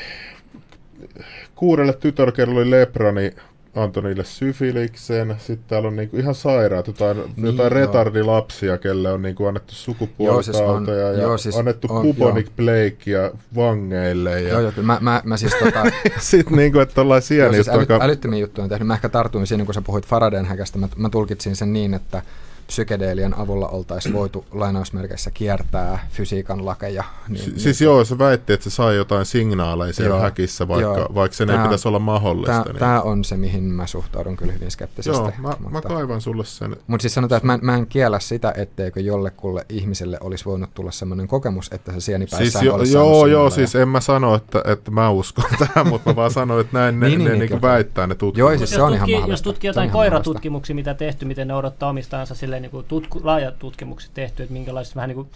kuudelle 1.54 1.92
tytörkerrolle 1.92 2.60
oli 2.60 2.70
lepra, 2.70 3.12
niin 3.12 3.32
antoi 3.74 4.02
niille 4.02 4.24
syfiliksen. 4.24 5.36
Sitten 5.38 5.68
täällä 5.68 5.88
on 5.88 5.96
niinku 5.96 6.16
ihan 6.16 6.34
sairaat, 6.34 6.86
jotain, 6.86 7.16
niin, 7.16 7.46
jotain 7.46 7.72
retardilapsia, 7.72 8.78
kelle 8.78 9.12
on 9.12 9.22
niinku 9.22 9.46
annettu 9.46 9.74
sukupuolitauteja 9.74 10.32
joo, 10.32 10.42
siis 10.42 10.56
on, 10.56 11.16
ja 11.16 11.22
joo, 11.22 11.38
siis 11.38 11.56
annettu 11.56 11.86
on, 11.90 12.02
bubonic 12.02 12.48
plaguea 12.56 13.30
vangeille. 13.56 14.40
Ja... 14.40 14.48
Joo, 14.48 14.60
joo, 14.60 14.72
kyllä 14.72 14.86
mä, 14.86 14.98
mä, 15.00 15.22
mä 15.24 15.36
siis 15.36 15.54
tota... 15.64 15.82
Sitten 16.18 16.56
niinku, 16.56 16.78
että 16.78 17.00
ollaan 17.00 17.22
sieni 17.22 17.54
siis 17.54 17.68
äly, 17.68 17.80
joka... 17.80 17.98
älyttömiä 18.02 18.40
juttuja 18.40 18.62
on 18.62 18.68
tehnyt. 18.68 18.86
Mä 18.86 18.94
ehkä 18.94 19.08
tartuin 19.08 19.46
siinä, 19.46 19.64
kun 19.64 19.74
sä 19.74 19.82
puhuit 19.82 20.06
Faradayn 20.06 20.46
häkästä. 20.46 20.78
Mä, 20.78 20.88
mä 20.96 21.10
tulkitsin 21.10 21.56
sen 21.56 21.72
niin, 21.72 21.94
että 21.94 22.22
psykedeelien 22.66 23.38
avulla 23.38 23.68
oltaisiin 23.68 24.14
voitu 24.14 24.44
lainausmerkeissä 24.52 25.30
kiertää 25.30 26.06
fysiikan 26.10 26.66
lakeja. 26.66 27.04
Niin, 27.28 27.44
si- 27.44 27.60
siis 27.60 27.80
niin, 27.80 27.84
joo, 27.84 28.04
se 28.04 28.18
väitti, 28.18 28.52
että 28.52 28.70
se 28.70 28.70
sai 28.70 28.96
jotain 28.96 29.26
signaaleja 29.26 29.92
siellä 29.92 30.14
joo, 30.14 30.22
häkissä, 30.22 30.68
vaikka, 30.68 30.98
joo, 30.98 31.08
vaikka 31.14 31.36
sen 31.36 31.48
tää, 31.48 31.56
ei 31.56 31.62
pitäisi 31.62 31.88
olla 31.88 31.98
mahdollista. 31.98 32.52
Tämä, 32.52 32.64
niin. 32.64 32.76
tämä 32.76 33.00
on 33.00 33.24
se, 33.24 33.36
mihin 33.36 33.62
mä 33.62 33.86
suhtaudun 33.86 34.36
kyllä 34.36 34.52
hyvin 34.52 34.70
skeptisesti. 34.70 35.22
Joo, 35.22 35.32
mä, 35.38 35.48
mutta, 35.58 35.70
mä 35.70 35.80
kaivan 35.94 36.20
sulle 36.20 36.44
sen. 36.44 36.76
Mutta 36.86 37.02
siis 37.02 37.14
sanotaan, 37.14 37.36
että 37.36 37.46
mä, 37.46 37.58
mä 37.62 37.76
en 37.76 37.86
kiellä 37.86 38.20
sitä, 38.20 38.54
etteikö 38.56 39.00
jollekulle 39.00 39.66
ihmiselle 39.68 40.18
olisi 40.20 40.44
voinut 40.44 40.74
tulla 40.74 40.90
sellainen 40.90 41.28
kokemus, 41.28 41.70
että 41.72 41.92
se 41.92 42.00
sienipäissään 42.00 42.50
siis 42.50 42.62
jo, 42.62 42.74
olisi 42.74 42.92
Joo, 42.92 43.26
joo, 43.26 43.50
siis 43.50 43.74
en 43.74 43.88
mä 43.88 44.00
sano, 44.00 44.34
että, 44.34 44.62
että 44.64 44.90
mä 44.90 45.10
uskon 45.10 45.44
tähän, 45.66 45.88
mutta 45.88 46.10
mä 46.10 46.16
vaan 46.16 46.30
sanoin, 46.30 46.60
että 46.60 46.78
näin 46.78 47.00
ne, 47.00 47.08
niin, 47.08 47.18
ne, 47.18 47.30
niin, 47.30 47.38
ne 47.38 47.46
niin, 47.46 47.62
väittää 47.62 48.06
ne 48.06 48.14
tutkimukset. 48.14 48.52
Joo, 48.52 48.58
siis 48.58 48.70
se 48.70 48.82
on 48.82 48.94
ihan 48.94 49.10
mahdollista. 49.10 49.32
Jos 49.32 49.42
tutkii 49.42 49.68
jotain 49.68 49.90
koiratutkimuksia, 49.90 50.74
mitä 50.74 50.94
tehty, 50.94 51.24
miten 51.24 51.48
ne 51.48 51.54
odottaa 51.54 51.88
omistajansa 51.88 52.34
silleen 52.34 52.61
niin 52.62 52.70
kuin 52.70 52.86
tutku, 52.86 53.20
laajat 53.22 53.58
tutkimukset 53.58 54.10
tehty, 54.14 54.42
että 54.42 54.52
minkälaisia 54.52 54.94
vähän 54.94 55.08
niin 55.08 55.16
kuin 55.16 55.28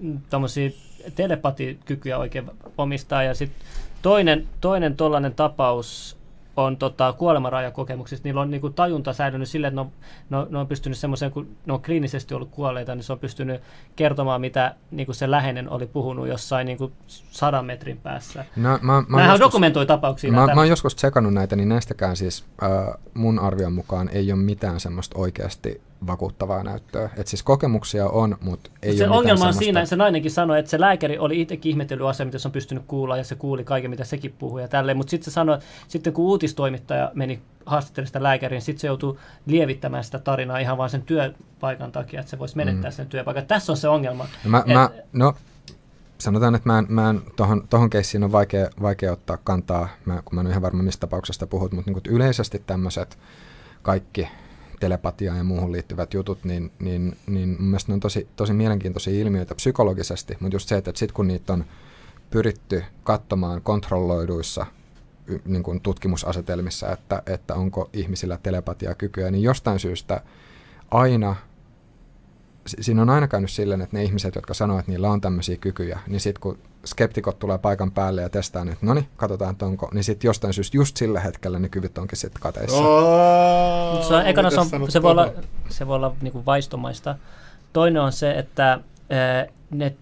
mm, 0.00 0.20
telepatikykyjä 1.14 2.18
oikein 2.18 2.50
omistaa. 2.78 3.22
Ja 3.22 3.34
sitten 3.34 3.68
toinen, 4.02 4.48
toinen 4.60 4.96
tollainen 4.96 5.34
tapaus 5.34 6.16
on 6.56 6.76
tota, 6.76 7.12
kuolemanrajakokemuksista, 7.12 8.28
niillä 8.28 8.40
on 8.40 8.50
niin 8.50 8.60
kuin, 8.60 8.74
tajunta 8.74 9.12
säilynyt 9.12 9.48
sille, 9.48 9.66
että 9.66 9.74
ne 9.74 9.80
on, 9.80 9.90
ne 10.30 10.46
ne 10.50 10.58
on 10.58 10.66
pystynyt 10.66 10.98
semmoiseen, 10.98 11.30
kun 11.30 11.48
ne 11.66 11.72
on 11.72 11.82
kliinisesti 11.82 12.34
ollut 12.34 12.50
kuolleita, 12.50 12.94
niin 12.94 13.04
se 13.04 13.12
on 13.12 13.18
pystynyt 13.18 13.60
kertomaan, 13.96 14.40
mitä 14.40 14.74
niin 14.90 15.06
kuin 15.06 15.16
se 15.16 15.30
läheinen 15.30 15.68
oli 15.68 15.86
puhunut 15.86 16.28
jossain 16.28 16.66
niin 16.66 16.78
kuin 16.78 16.92
sadan 17.06 17.64
metrin 17.64 17.96
päässä. 17.96 18.44
No, 18.56 18.62
mä, 18.62 18.78
mä 18.80 19.04
Nämähän 19.08 19.28
joskus, 19.28 19.40
dokumentoi 19.40 19.86
tapauksia. 19.86 20.32
Mä, 20.32 20.46
mä 20.46 20.60
oon 20.60 20.68
joskus 20.68 20.94
tsekannut 20.94 21.34
näitä, 21.34 21.56
niin 21.56 21.68
näistäkään 21.68 22.16
siis 22.16 22.44
äh, 22.62 22.70
mun 23.14 23.38
arvion 23.38 23.72
mukaan 23.72 24.08
ei 24.08 24.32
ole 24.32 24.40
mitään 24.40 24.80
semmoista 24.80 25.18
oikeasti 25.18 25.80
vakuuttavaa 26.06 26.62
näyttöä. 26.62 27.10
Et 27.16 27.26
siis 27.26 27.42
kokemuksia 27.42 28.08
on, 28.08 28.36
mutta 28.40 28.70
ei 28.82 28.96
se 28.96 29.08
ole 29.08 29.16
ongelma 29.16 29.32
on 29.32 29.38
semmoista... 29.38 29.58
siinä, 29.58 29.80
että 29.80 29.90
se 29.90 29.96
nainenkin 29.96 30.30
sanoi, 30.30 30.58
että 30.58 30.70
se 30.70 30.80
lääkäri 30.80 31.18
oli 31.18 31.40
itsekin 31.40 31.70
ihmetellyt 31.70 32.06
asia, 32.06 32.26
mitä 32.26 32.38
se 32.38 32.48
on 32.48 32.52
pystynyt 32.52 32.84
kuulla, 32.86 33.16
ja 33.16 33.24
se 33.24 33.34
kuuli 33.34 33.64
kaiken, 33.64 33.90
mitä 33.90 34.04
sekin 34.04 34.34
puhui 34.38 34.62
ja 34.62 34.68
tälleen. 34.68 34.96
Mutta 34.96 35.10
sitten 35.10 35.24
se 35.24 35.30
sanoi, 35.30 35.58
sitten 35.88 36.12
kun 36.12 36.24
uutistoimittaja 36.24 37.10
meni 37.14 37.42
haastattelemaan 37.66 38.06
sitä 38.06 38.22
lääkäriä, 38.22 38.56
niin 38.56 38.62
sitten 38.62 38.80
se 38.80 38.86
joutuu 38.86 39.18
lievittämään 39.46 40.04
sitä 40.04 40.18
tarinaa 40.18 40.58
ihan 40.58 40.78
vain 40.78 40.90
sen 40.90 41.02
työpaikan 41.02 41.92
takia, 41.92 42.20
että 42.20 42.30
se 42.30 42.38
voisi 42.38 42.56
menettää 42.56 42.90
mm. 42.90 42.94
sen 42.94 43.06
työpaikan. 43.06 43.46
Tässä 43.46 43.72
on 43.72 43.76
se 43.76 43.88
ongelma. 43.88 44.26
Mä, 44.44 44.58
et, 44.58 44.74
mä, 44.74 44.90
no, 45.12 45.34
sanotaan, 46.18 46.54
että 46.54 46.68
mä 46.68 46.78
en, 46.78 46.86
mä 46.88 47.10
en 47.10 47.22
tohon, 47.36 47.68
tohon 47.70 47.90
keissiin 47.90 48.24
on 48.24 48.32
vaikea, 48.32 48.68
vaikea 48.82 49.12
ottaa 49.12 49.36
kantaa, 49.36 49.88
mä, 50.04 50.22
kun 50.24 50.34
mä 50.34 50.40
en 50.40 50.46
ole 50.46 50.52
ihan 50.52 50.62
varma 50.62 50.82
mistä 50.82 51.00
tapauksesta 51.00 51.46
puhut, 51.46 51.72
mutta 51.72 51.90
niin 51.90 52.02
yleisesti 52.08 52.62
tämmöiset 52.66 53.18
kaikki 53.82 54.28
telepatiaan 54.84 55.38
ja 55.38 55.44
muuhun 55.44 55.72
liittyvät 55.72 56.14
jutut, 56.14 56.44
niin, 56.44 56.72
niin, 56.78 57.16
niin 57.26 57.48
mun 57.48 57.68
mielestä 57.68 57.92
ne 57.92 57.94
on 57.94 58.00
tosi, 58.00 58.28
tosi 58.36 58.52
mielenkiintoisia 58.52 59.20
ilmiöitä 59.20 59.54
psykologisesti, 59.54 60.36
mutta 60.40 60.54
just 60.54 60.68
se, 60.68 60.76
että, 60.76 60.92
sitten 60.94 61.14
kun 61.14 61.28
niitä 61.28 61.52
on 61.52 61.64
pyritty 62.30 62.84
katsomaan 63.04 63.62
kontrolloiduissa 63.62 64.66
niin 65.44 65.62
kuin 65.62 65.80
tutkimusasetelmissa, 65.80 66.92
että, 66.92 67.22
että 67.26 67.54
onko 67.54 67.90
ihmisillä 67.92 68.38
telepatiakykyä, 68.42 69.30
niin 69.30 69.42
jostain 69.42 69.78
syystä 69.78 70.20
aina 70.90 71.36
siinä 72.66 73.02
on 73.02 73.10
aina 73.10 73.28
käynyt 73.28 73.50
silleen, 73.50 73.80
että 73.80 73.96
ne 73.96 74.04
ihmiset, 74.04 74.34
jotka 74.34 74.54
sanoo, 74.54 74.78
että 74.78 74.90
niillä 74.90 75.10
on 75.10 75.20
tämmöisiä 75.20 75.56
kykyjä, 75.56 75.98
niin 76.06 76.20
sitten 76.20 76.40
kun 76.40 76.58
skeptikot 76.84 77.38
tulee 77.38 77.58
paikan 77.58 77.90
päälle 77.90 78.22
ja 78.22 78.28
testaa, 78.28 78.62
että 78.62 78.86
no 78.86 78.94
niin, 78.94 79.08
katsotaan, 79.16 79.50
että 79.50 79.66
onko, 79.66 79.88
niin 79.92 80.04
sitten 80.04 80.28
jostain 80.28 80.54
syystä 80.54 80.76
just 80.76 80.96
sillä 80.96 81.20
hetkellä 81.20 81.58
ne 81.58 81.68
kyvyt 81.68 81.98
onkin 81.98 82.18
sitten 82.18 82.42
kateissa. 82.42 82.76
Oh, 82.76 84.08
se, 84.08 84.14
on, 84.14 84.26
ekana 84.26 84.50
se, 84.50 84.60
on, 84.60 84.90
se, 84.90 85.02
voi 85.02 85.10
olla, 85.10 85.32
se 85.68 85.86
voi 85.86 85.96
olla 85.96 86.16
niinku 86.20 86.46
vaistomaista. 86.46 87.14
Toinen 87.72 88.02
on 88.02 88.12
se, 88.12 88.30
että 88.32 88.80
ne, 89.70 89.96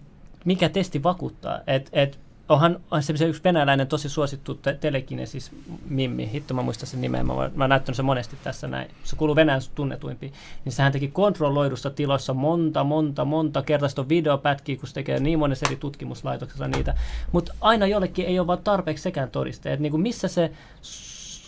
mikä 0.45 0.69
testi 0.69 1.03
vakuuttaa. 1.03 1.59
Et, 1.67 1.89
et 1.93 2.19
onhan 2.53 2.79
on 2.91 3.03
se 3.03 3.25
yksi 3.25 3.43
venäläinen 3.43 3.87
tosi 3.87 4.09
suosittu 4.09 4.55
te- 4.55 4.77
telekinesis 4.81 5.51
Mimmi, 5.89 6.29
hitto 6.33 6.53
mä 6.53 6.61
muistan 6.61 6.87
sen 6.87 7.01
nimeä, 7.01 7.23
mä, 7.23 7.33
mä 7.55 7.67
näyttänyt 7.67 7.95
se 7.95 8.03
monesti 8.03 8.37
tässä 8.43 8.67
näin, 8.67 8.89
se 9.03 9.15
kuuluu 9.15 9.35
Venäjän 9.35 9.61
tunnetuimpiin, 9.75 10.33
niin 10.65 10.73
sehän 10.73 10.91
teki 10.91 11.07
kontrolloidussa 11.07 11.89
tiloissa 11.89 12.33
monta, 12.33 12.83
monta, 12.83 13.25
monta 13.25 13.61
kertaista 13.61 14.09
videopätkiä, 14.09 14.77
kun 14.77 14.87
se 14.87 14.93
tekee 14.93 15.19
niin 15.19 15.39
monessa 15.39 15.65
eri 15.65 15.75
tutkimuslaitoksessa 15.75 16.67
niitä, 16.67 16.95
mutta 17.31 17.53
aina 17.61 17.87
jollekin 17.87 18.25
ei 18.25 18.39
ole 18.39 18.47
vaan 18.47 18.63
tarpeeksi 18.63 19.01
sekään 19.01 19.29
todiste, 19.29 19.73
että 19.73 19.81
niin 19.81 19.91
kuin 19.91 20.01
missä 20.01 20.27
se 20.27 20.51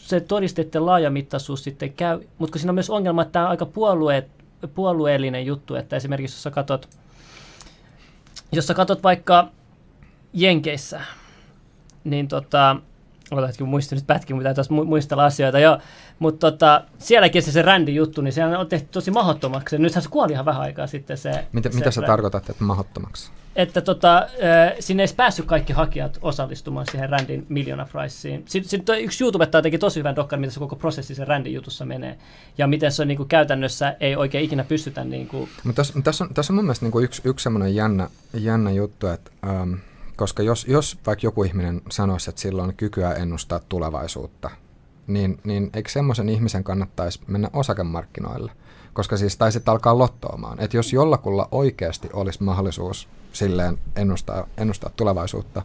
se 0.05 0.19
todisteiden 0.19 0.85
laajamittaisuus 0.85 1.63
sitten 1.63 1.93
käy, 1.93 2.21
mutta 2.37 2.51
kun 2.51 2.59
siinä 2.59 2.71
on 2.71 2.75
myös 2.75 2.89
ongelma, 2.89 3.21
että 3.21 3.31
tämä 3.31 3.45
on 3.45 3.51
aika 3.51 3.65
puolue, 3.65 4.27
puolueellinen 4.75 5.45
juttu, 5.45 5.75
että 5.75 5.95
esimerkiksi 5.95 6.35
jos 6.35 6.43
sä 6.43 6.51
katot, 6.51 6.89
jos 8.51 8.67
sä 8.67 8.73
katot 8.73 9.03
vaikka 9.03 9.49
Jenkeissä, 10.35 11.01
niin 12.03 12.27
tota, 12.27 12.75
Ota 13.31 13.47
hetki, 13.47 13.63
muistin 13.63 13.95
nyt 13.95 14.07
pätkin, 14.07 14.37
mitä 14.37 14.53
tuossa 14.53 14.73
muistella 14.73 15.25
asioita, 15.25 15.59
joo. 15.59 15.79
Mutta 16.19 16.51
tota, 16.51 16.83
sielläkin 16.99 17.43
se, 17.43 17.51
se 17.51 17.61
rändi 17.61 17.95
juttu, 17.95 18.21
niin 18.21 18.33
se 18.33 18.45
on 18.45 18.67
tehty 18.67 18.87
tosi 18.91 19.11
mahdottomaksi. 19.11 19.77
Nythän 19.77 20.01
se 20.01 20.09
kuoli 20.09 20.31
ihan 20.31 20.45
vähän 20.45 20.61
aikaa 20.61 20.87
sitten 20.87 21.17
se 21.17 21.45
Mitä, 21.51 21.69
se 21.69 21.75
mitä 21.75 21.91
sä 21.91 22.01
tarkoitat, 22.01 22.49
että 22.49 22.63
mahdottomaksi? 22.63 23.31
Että 23.55 23.81
tota, 23.81 24.27
sinne 24.79 25.03
ei 25.03 25.09
päässyt 25.17 25.45
kaikki 25.45 25.73
hakijat 25.73 26.19
osallistumaan 26.21 26.85
siihen 26.91 27.09
rändin 27.09 27.45
Milliona 27.49 27.87
Priceen. 27.91 28.43
Sitten, 28.45 28.69
sitten 28.69 29.01
yksi 29.01 29.23
YouTubettaja 29.23 29.61
teki 29.61 29.77
tosi 29.77 29.99
hyvän 29.99 30.15
dokkari, 30.15 30.39
miten 30.39 30.53
se 30.53 30.59
koko 30.59 30.75
prosessi 30.75 31.15
sen 31.15 31.27
rändin 31.27 31.53
jutussa 31.53 31.85
menee. 31.85 32.17
Ja 32.57 32.67
miten 32.67 32.91
se 32.91 33.01
on 33.01 33.07
niin 33.07 33.17
kuin, 33.17 33.29
käytännössä 33.29 33.95
ei 33.99 34.15
oikein 34.15 34.45
ikinä 34.45 34.63
pystytä... 34.63 35.03
Niin 35.03 35.27
kuin... 35.27 35.49
Mutta 35.63 35.81
tässä, 35.81 36.01
tässä, 36.03 36.23
on, 36.23 36.33
tässä 36.33 36.53
on 36.53 36.55
mun 36.55 36.65
mielestä 36.65 36.85
niin 36.85 36.91
kuin 36.91 37.05
yksi, 37.05 37.21
yksi 37.25 37.43
semmoinen 37.43 37.75
jännä, 37.75 38.09
jännä 38.33 38.71
juttu, 38.71 39.07
että... 39.07 39.31
Um, 39.61 39.77
koska 40.15 40.43
jos, 40.43 40.65
jos 40.67 40.97
vaikka 41.05 41.27
joku 41.27 41.43
ihminen 41.43 41.81
sanoisi, 41.91 42.29
että 42.29 42.41
sillä 42.41 42.63
on 42.63 42.73
kykyä 42.73 43.13
ennustaa 43.13 43.59
tulevaisuutta, 43.59 44.49
niin, 45.07 45.39
niin 45.43 45.69
eikö 45.73 45.89
semmoisen 45.89 46.29
ihmisen 46.29 46.63
kannattaisi 46.63 47.19
mennä 47.27 47.49
osakemarkkinoille? 47.53 48.51
Koska 48.93 49.17
siis 49.17 49.37
taisit 49.37 49.69
alkaa 49.69 49.97
lottoamaan. 49.97 50.59
Että 50.59 50.77
jos 50.77 50.93
jollakulla 50.93 51.47
oikeasti 51.51 52.09
olisi 52.13 52.43
mahdollisuus 52.43 53.07
silleen 53.33 53.77
ennustaa, 53.95 54.47
ennustaa 54.57 54.91
tulevaisuutta, 54.95 55.61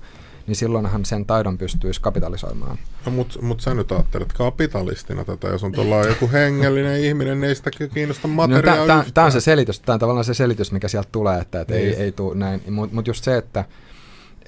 niin 0.47 0.57
silloinhan 0.57 1.05
sen 1.05 1.27
taidon 1.27 1.59
pystyisi 1.59 2.01
kapitalisoimaan. 2.01 2.79
No, 3.07 3.13
mutta 3.13 3.43
mut 3.43 3.61
sä 3.61 3.75
nyt 3.75 3.93
ajattelet 3.93 4.33
kapitalistina 4.33 5.25
tätä, 5.25 5.49
jos 5.49 5.65
on 5.65 5.73
tuolla 5.73 6.07
joku 6.07 6.31
hengellinen 6.33 7.01
ihminen, 7.01 7.41
niin 7.41 7.49
ei 7.49 7.55
sitä 7.55 7.71
kiinnosta 7.95 8.29
materiaa 8.29 8.87
no, 8.87 9.05
Tämä 9.15 9.25
on 9.25 9.33
se 9.33 9.41
selitys, 9.41 9.81
tämä 9.81 9.95
on 9.95 10.01
tavallaan 10.01 10.25
se 10.25 10.35
selitys, 10.35 10.73
mikä 10.73 10.89
sieltä 10.89 11.09
tulee, 11.13 11.41
että, 11.41 11.61
että 11.61 11.75
niin. 11.75 11.87
ei, 11.87 11.95
ei 11.95 12.13
tule 12.13 12.35
näin. 12.35 12.63
Mutta 12.71 12.95
mut 12.95 13.07
just 13.07 13.25
se, 13.25 13.37
että 13.37 13.65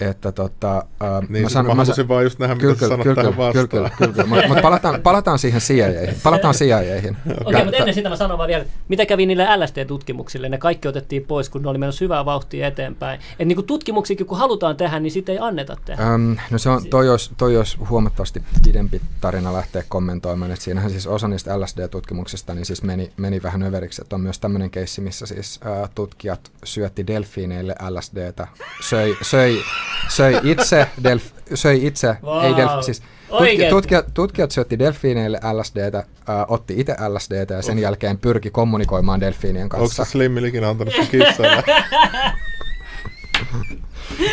että 0.01 0.33
tota, 0.33 0.77
äh, 0.77 1.29
niin, 1.29 1.43
mä, 1.43 1.49
sanon, 1.49 1.77
mä 1.77 1.85
halusin 1.85 2.09
vaan 2.09 2.25
just 2.25 2.39
nähdä, 2.39 2.55
mitä 2.55 2.89
sanot 2.89 3.07
tähän 3.15 3.37
vastaan. 3.37 3.69
Kyllä, 3.69 3.91
kyllä, 3.97 4.13
kyllä. 4.13 4.27
Mutta 4.27 4.49
mut 4.49 4.63
palataan, 4.63 5.03
palataan 5.03 5.39
siihen 5.39 5.61
CIAihin. 5.61 6.15
Palataan 6.23 6.55
CIAihin. 6.55 7.17
Okei, 7.27 7.37
okay, 7.45 7.65
mutta 7.65 7.77
ennen 7.77 7.95
sitä 7.95 8.09
mä 8.09 8.17
sanon 8.17 8.39
vaan 8.39 8.49
vielä, 8.49 8.65
mitä 8.89 9.07
kävi 9.07 9.27
niille 9.27 9.47
LSD-tutkimuksille? 9.57 10.49
Ne 10.49 10.59
kaikki 10.59 10.89
otettiin 10.89 11.25
pois, 11.25 11.49
kun 11.49 11.63
ne 11.63 11.69
oli 11.69 11.79
menossa 11.79 12.05
hyvää 12.05 12.25
vauhtia 12.25 12.67
eteenpäin. 12.67 13.21
Et 13.39 13.49
niin 13.49 13.65
tutkimuksikin, 13.65 14.27
kun 14.27 14.39
halutaan 14.39 14.77
tehdä, 14.77 15.01
niin 15.01 15.11
sitä 15.11 15.33
ei 15.33 15.39
anneta 15.41 15.77
tehdä. 15.85 16.15
Um, 16.15 16.37
no 16.51 16.59
se 16.59 16.71
on, 16.71 16.87
toi 16.91 17.11
olisi, 17.11 17.31
toi 17.37 17.57
olisi 17.57 17.79
huomattavasti 17.91 18.43
pidempi 18.65 19.01
tarina 19.21 19.53
lähteä 19.53 19.83
kommentoimaan. 19.89 20.51
Et 20.51 20.61
siinähän 20.61 20.91
siis 20.91 21.07
osa 21.07 21.29
niistä 21.29 21.61
LSD-tutkimuksista 21.61 22.55
niin 22.55 22.67
siis 22.67 22.83
meni, 22.83 23.13
meni 23.17 23.43
vähän 23.43 23.63
överiksi. 23.63 24.03
Et 24.03 24.13
on 24.13 24.21
myös 24.21 24.39
tämmöinen 24.39 24.71
keissi, 24.71 25.01
missä 25.01 25.27
siis 25.27 25.61
uh, 25.65 25.89
tutkijat 25.95 26.51
syötti 26.65 27.07
delfiineille 27.07 27.75
LSDtä, 27.91 28.49
söi, 28.81 29.17
söi 29.23 29.63
söi 30.09 30.41
itse, 30.43 30.87
delf, 31.05 31.25
söi 31.55 31.87
itse 31.87 32.17
wow. 32.23 32.45
ei 32.45 32.57
delf, 32.57 32.85
siis 32.85 33.03
tutki, 33.39 33.67
tutkijat, 33.71 34.07
tutkijat 34.15 34.51
syötti 34.51 34.79
delfiineille 34.79 35.41
LSDtä, 35.53 35.99
äh, 35.99 36.05
otti 36.49 36.81
itse 36.81 36.97
LSDtä 37.09 37.55
ja 37.55 37.63
sen 37.63 37.73
Onks. 37.73 37.83
jälkeen 37.83 38.19
pyrki 38.19 38.51
kommunikoimaan 38.51 39.21
delfiinien 39.21 39.69
kanssa. 39.69 40.03
Onko 40.03 40.11
se 40.11 40.11
Slimmillikin 40.11 40.65
antanut 40.65 40.95
se 40.95 41.07
kissalle? 41.07 41.63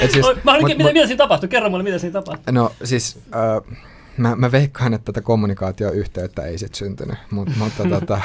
Et 0.01 0.11
siis, 0.11 0.25
mä 0.43 0.59
mut, 0.59 0.77
mitä, 0.77 0.83
mitä 0.83 1.07
siinä 1.07 1.17
tapahtui? 1.17 1.49
Kerro 1.49 1.69
mulle, 1.69 1.83
mitä 1.83 1.99
siinä 1.99 2.13
tapahtui. 2.13 2.53
No 2.53 2.71
siis, 2.83 3.19
äh, 3.35 3.77
mä, 4.19 4.35
mä 4.35 4.51
veikkaan, 4.51 4.93
että 4.93 5.05
tätä 5.05 5.21
kommunikaatioyhteyttä 5.21 6.41
ei 6.41 6.57
sit 6.57 6.75
syntynyt, 6.75 7.17
Mut, 7.31 7.49
mutta 7.59 7.83
tota, 7.89 8.21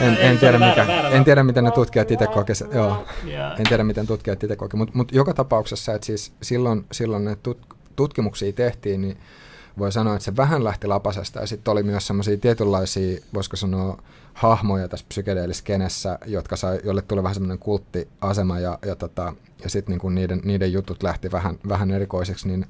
en, 0.00 0.16
en, 0.20 0.38
tiedä, 0.38 0.58
mikä, 0.58 1.08
en 1.10 1.24
tiedä, 1.24 1.42
miten 1.42 1.64
ne 1.64 1.70
tutkijat 1.70 2.10
itse 2.10 2.26
koki 2.26 2.52
Joo, 2.74 3.06
en 3.58 3.64
tiedä, 3.68 3.84
miten 3.84 4.06
tutkijat 4.06 4.44
itse 4.44 4.56
koki. 4.56 4.76
Mutta 4.76 4.96
mut 4.96 5.12
joka 5.12 5.34
tapauksessa, 5.34 5.94
että 5.94 6.06
siis 6.06 6.32
silloin, 6.42 6.84
silloin 6.92 7.24
ne 7.24 7.36
tut, 7.36 7.58
tutkimuksia 7.96 8.52
tehtiin, 8.52 9.00
niin 9.00 9.16
voi 9.78 9.92
sanoa, 9.92 10.14
että 10.14 10.24
se 10.24 10.36
vähän 10.36 10.64
lähti 10.64 10.86
lapasesta. 10.86 11.40
Ja 11.40 11.46
sitten 11.46 11.72
oli 11.72 11.82
myös 11.82 12.06
semmoisia 12.06 12.36
tietynlaisia, 12.36 13.20
voisiko 13.34 13.56
sanoa, 13.56 14.02
hahmoja 14.34 14.88
tässä 14.88 15.06
psykedeeliskenessä, 15.08 16.18
jotka 16.26 16.56
sai, 16.56 16.80
jolle 16.84 17.02
tuli 17.02 17.22
vähän 17.22 17.34
semmoinen 17.34 17.58
kulttiasema 17.58 18.58
ja, 18.58 18.78
ja, 18.86 18.96
tota, 18.96 19.32
ja 19.62 19.70
sitten 19.70 19.92
niinku 19.92 20.08
niiden, 20.08 20.40
niiden 20.44 20.72
jutut 20.72 21.02
lähti 21.02 21.32
vähän, 21.32 21.58
vähän 21.68 21.90
erikoiseksi, 21.90 22.48
niin 22.48 22.66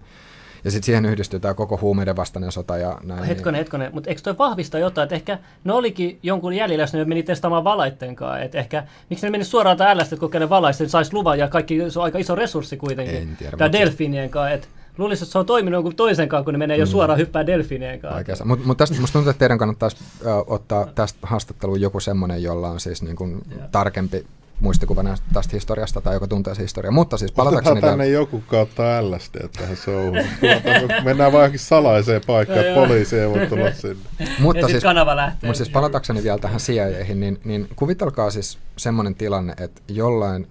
Ja 0.65 0.71
sitten 0.71 0.87
siihen 0.87 1.07
yhdistyy 1.07 1.41
tämä 1.41 1.55
koko 1.55 1.79
huumeiden 1.81 2.17
vastainen 2.17 2.53
sota 2.53 2.77
ja 2.77 2.99
näin. 3.03 3.25
Hetkonen, 3.25 3.59
hetkonen, 3.59 3.91
mutta 3.95 4.11
eikö 4.11 4.23
toi 4.23 4.39
vahvista 4.39 4.79
jotain, 4.79 5.05
että 5.05 5.15
ehkä 5.15 5.39
ne 5.65 5.73
olikin 5.73 6.19
jonkun 6.23 6.53
jäljellä, 6.53 6.83
jos 6.83 6.93
ne 6.93 7.05
meni 7.05 7.23
testaamaan 7.23 7.65
valaitten 7.65 8.17
kanssa, 8.17 8.39
että 8.39 8.59
ehkä, 8.59 8.85
miksi 9.11 9.27
ne 9.27 9.31
meni 9.31 9.45
suoraan 9.45 9.77
tai 9.77 9.97
LSD, 9.97 10.17
kun 10.17 10.31
ne 10.31 10.49
valaisten 10.49 10.89
saisi 10.89 11.15
luvan 11.15 11.39
ja 11.39 11.49
kaikki, 11.49 11.91
se 11.91 11.99
on 11.99 12.05
aika 12.05 12.19
iso 12.19 12.35
resurssi 12.35 12.77
kuitenkin. 12.77 13.17
En 13.17 13.37
tiedä, 13.37 13.57
Tämä 13.57 13.73
delfiinien 13.73 14.31
kanssa, 14.31 14.51
että 14.51 14.69
luulisin, 14.99 15.25
että 15.25 15.33
se 15.33 15.39
on 15.39 15.47
toiminut 15.47 15.77
jonkun 15.77 15.95
toisen 15.95 16.29
kanssa, 16.29 16.45
kun 16.45 16.55
ne 16.55 16.59
menee 16.59 16.77
jo 16.77 16.87
suoraan 16.87 17.19
hyppää 17.19 17.47
delfiinien 17.47 18.01
kanssa. 18.01 18.45
Mutta 18.45 18.67
mut 18.67 18.79
tästä 18.79 19.01
musta 19.01 19.13
tuntuu, 19.13 19.31
että 19.31 19.39
teidän 19.39 19.59
kannattaisi 19.59 19.97
ö, 20.27 20.35
ottaa 20.47 20.87
tästä 20.95 21.19
haastatteluun 21.23 21.81
joku 21.81 22.01
semmoinen, 22.01 22.43
jolla 22.43 22.69
on 22.69 22.81
siis 22.81 23.03
niin 23.03 23.17
kuin 23.17 23.43
tarkempi 23.73 24.27
muistikuva 24.63 25.03
näistä- 25.03 25.27
tästä 25.33 25.51
historiasta 25.57 26.01
tai 26.01 26.15
joka 26.15 26.27
tuntee 26.27 26.55
se 26.55 26.63
historiaa. 26.63 26.93
Mutta 26.93 27.17
siis 27.17 27.31
Otetaan 27.31 27.45
palatakseni 27.47 27.81
tänne 27.81 28.05
vielä, 28.05 28.19
joku 28.21 28.43
kautta 28.47 28.83
LSD 29.11 29.49
tähän 29.59 29.77
showhun. 29.77 30.19
Tuota, 30.41 31.03
Mennään 31.05 31.33
vaan 31.33 31.43
johonkin 31.43 31.59
salaiseen 31.61 32.21
paikkaan, 32.27 32.65
poliisi 32.75 33.19
ei 33.19 33.29
voi 33.31 33.47
tulla 33.47 33.73
sinne. 33.81 33.97
Mutta 34.39 34.69
siis, 34.69 34.83
kanava 34.83 35.17
lähtee. 35.17 35.49
mutta 35.49 35.57
siis 35.57 35.69
palatakseni 35.69 36.23
vielä 36.23 36.39
tähän 36.39 36.59
CIAihin, 36.61 37.21
niin, 37.21 37.41
niin 37.45 37.69
kuvitelkaa 37.77 38.31
siis 38.31 38.59
semmoinen 38.77 39.15
tilanne, 39.15 39.55
että 39.61 39.83
jollain, 39.89 40.47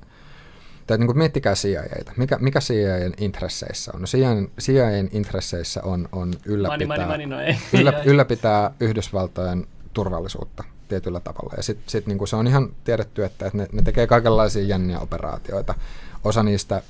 tai 0.87 0.97
niin 0.97 1.07
kuin 1.07 1.17
miettikää 1.17 1.53
CIAita. 1.53 2.11
Mikä, 2.17 2.37
mikä 2.41 2.59
CIAn 2.59 3.13
intresseissä 3.17 3.91
on? 3.95 4.01
No 4.01 4.07
CIAn, 4.07 4.47
CIAn 4.61 5.09
intresseissä 5.11 5.81
on, 5.83 6.09
on 6.11 6.33
ylläpitää, 6.45 6.87
mani, 6.87 7.05
mani, 7.05 7.25
no 7.25 7.39
ei. 7.41 7.57
yllä, 7.73 8.01
ylläpitää 8.05 8.71
Yhdysvaltojen 8.79 9.67
turvallisuutta 9.93 10.63
tietyllä 10.91 11.19
tavalla. 11.19 11.53
Ja 11.57 11.63
sitten 11.63 11.89
sit 11.89 12.07
niinku 12.07 12.25
se 12.25 12.35
on 12.35 12.47
ihan 12.47 12.69
tiedetty, 12.83 13.23
että, 13.23 13.45
että 13.45 13.57
ne, 13.57 13.67
ne 13.71 13.81
tekee 13.81 14.07
kaikenlaisia 14.07 14.63
jänniä 14.63 14.99
operaatioita. 14.99 15.73
Osa 16.23 16.43
niistä 16.43 16.81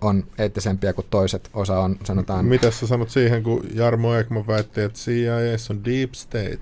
on 0.00 0.24
eettisempiä 0.38 0.92
kuin 0.92 1.06
toiset, 1.10 1.50
osa 1.54 1.80
on 1.80 1.96
sanotaan... 2.04 2.44
Mitä 2.44 2.70
sä 2.70 2.86
sanot 2.86 3.10
siihen, 3.10 3.42
kun 3.42 3.66
Jarmo 3.74 4.14
Ekman 4.14 4.46
väitti, 4.46 4.80
että 4.80 4.98
CIA 4.98 5.34
on 5.70 5.84
deep 5.84 6.12
state? 6.12 6.60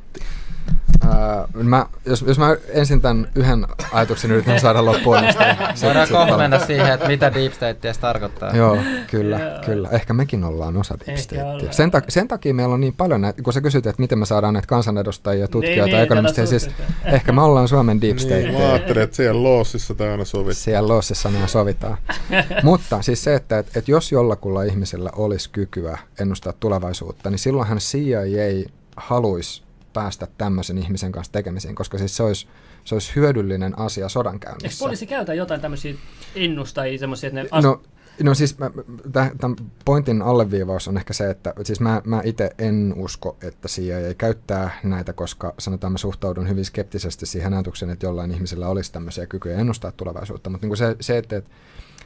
Ää, 1.09 1.49
mä, 1.53 1.87
jos, 2.07 2.23
jos 2.23 2.39
mä 2.39 2.57
ensin 2.69 3.01
tämän 3.01 3.29
yhden 3.35 3.67
ajatuksen 3.93 4.31
yritän 4.31 4.61
saada 4.61 4.85
loppuun, 4.85 5.17
niin 5.21 5.33
sitten- 5.33 5.57
sitten- 5.57 5.81
Voidaan 5.87 6.09
kohta 6.09 6.37
mennä 6.37 6.59
siihen, 6.67 6.93
että 6.93 7.09
mitä 7.09 7.35
deep 7.35 7.53
state 7.53 7.79
edes 7.83 7.99
tarkoittaa. 7.99 8.57
Joo, 8.57 8.79
kyllä, 9.11 9.39
Joo. 9.41 9.59
kyllä. 9.67 9.89
Ehkä 9.93 10.13
mekin 10.13 10.45
ollaan 10.45 10.77
osa 10.77 10.95
deep 11.07 11.19
statea. 11.19 11.73
Sen, 11.73 11.91
tak- 11.95 12.05
sen 12.09 12.29
takia 12.29 12.55
meillä 12.55 12.75
on 12.75 12.81
niin 12.81 12.95
paljon 12.95 13.21
näitä, 13.21 13.43
kun 13.43 13.53
sä 13.53 13.61
kysyt, 13.61 13.87
että 13.87 14.03
miten 14.03 14.19
me 14.19 14.27
saadaan 14.27 14.55
näitä 14.55 14.67
kansanedustajia, 14.67 15.49
tutkijoita, 15.49 15.85
niin, 15.97 16.03
ekonomisteja, 16.05 16.47
siis 16.47 16.71
ehkä 17.05 17.33
me 17.33 17.43
ollaan 17.43 17.69
Suomen 17.69 18.01
deep 18.01 18.19
state. 18.19 18.43
Niin, 18.43 18.55
mä 18.55 18.59
ajattelin, 18.73 19.03
että 19.03 19.17
siellä 19.17 19.43
Loossissa 19.43 19.95
tämä 19.95 20.11
aina 20.11 20.25
sovittu. 20.25 20.55
siellä 20.55 20.89
lossissa 20.89 21.31
nämä 21.31 21.47
sovitaan. 21.47 21.97
Mutta 22.63 23.03
siis 23.03 23.25
se, 23.25 23.35
että, 23.35 23.59
että, 23.59 23.79
että 23.79 23.91
jos 23.91 24.13
jollakulla 24.13 24.63
ihmisellä 24.63 25.11
olisi 25.17 25.51
kykyä 25.51 25.99
ennustaa 26.21 26.53
tulevaisuutta, 26.61 27.31
niin 27.31 27.39
silloinhan 27.39 27.79
CIA 27.79 28.65
haluaisi 28.97 29.63
päästä 29.95 30.27
tämmöisen 30.39 30.79
ihmisen 30.79 31.13
kanssa 31.13 31.33
tekemisiin, 31.33 31.75
koska 31.75 31.99
siis 31.99 32.17
se 32.17 32.23
olisi, 32.23 32.47
se 32.85 32.95
olisi 32.95 33.13
hyödyllinen 33.17 33.79
asia 33.79 34.05
Eikö 34.05 34.09
sodankäynnissä. 34.13 34.85
poliisi 34.85 35.07
käytä 35.07 35.35
jotain 35.35 35.61
tämmöisiä 35.61 35.95
ennustajia, 36.35 36.99
semmoisia, 36.99 37.29
että 37.29 37.43
ne 37.43 37.49
as- 37.51 37.65
No, 37.65 37.83
no 38.23 38.35
siis 38.35 38.59
mä- 38.59 38.71
mä- 39.15 39.31
tämän 39.41 39.57
pointin 39.85 40.23
alleviivaus 40.23 40.89
on 40.89 40.97
ehkä 40.97 41.13
se, 41.13 41.31
että 41.31 41.55
siis 41.65 41.81
mä, 41.81 42.03
mä 42.05 42.21
itse 42.25 42.51
en 42.59 42.95
usko, 42.97 43.37
että 43.43 43.69
CIA 43.69 44.15
käyttää 44.19 44.81
näitä, 44.85 45.13
koska 45.13 45.55
sanotaan 45.59 45.93
mä 45.93 45.99
suhtaudun 45.99 46.49
hyvin 46.49 46.65
skeptisesti 46.65 47.27
siihen 47.27 47.53
ajatukseen, 47.55 47.91
että 47.91 48.07
jollain 48.07 48.31
ihmisellä 48.31 48.69
olisi 48.69 48.93
tämmöisiä 48.93 49.27
kykyjä 49.27 49.59
ennustaa 49.59 49.93
tulevaisuutta, 49.93 50.51
mutta 50.51 50.67
niin 50.67 50.77
se, 50.77 50.97
se, 51.01 51.19
että, 51.19 51.37
että 51.37 51.51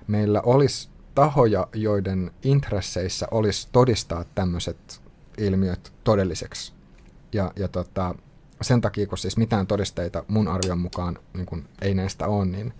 meillä 0.06 0.40
olisi 0.40 0.88
tahoja, 1.14 1.68
joiden 1.74 2.30
intresseissä 2.42 3.26
olisi 3.30 3.68
todistaa 3.72 4.24
tämmöiset 4.34 5.00
ilmiöt 5.38 5.92
todelliseksi. 6.04 6.72
Ja, 7.32 7.52
ja 7.56 7.68
tota, 7.68 8.14
sen 8.62 8.80
takia, 8.80 9.06
kun 9.06 9.18
siis 9.18 9.36
mitään 9.36 9.66
todisteita 9.66 10.24
mun 10.28 10.48
arvion 10.48 10.78
mukaan 10.78 11.18
niin 11.34 11.46
kun 11.46 11.68
ei 11.82 11.94
näistä 11.94 12.26
ole, 12.26 12.44
niin, 12.44 12.72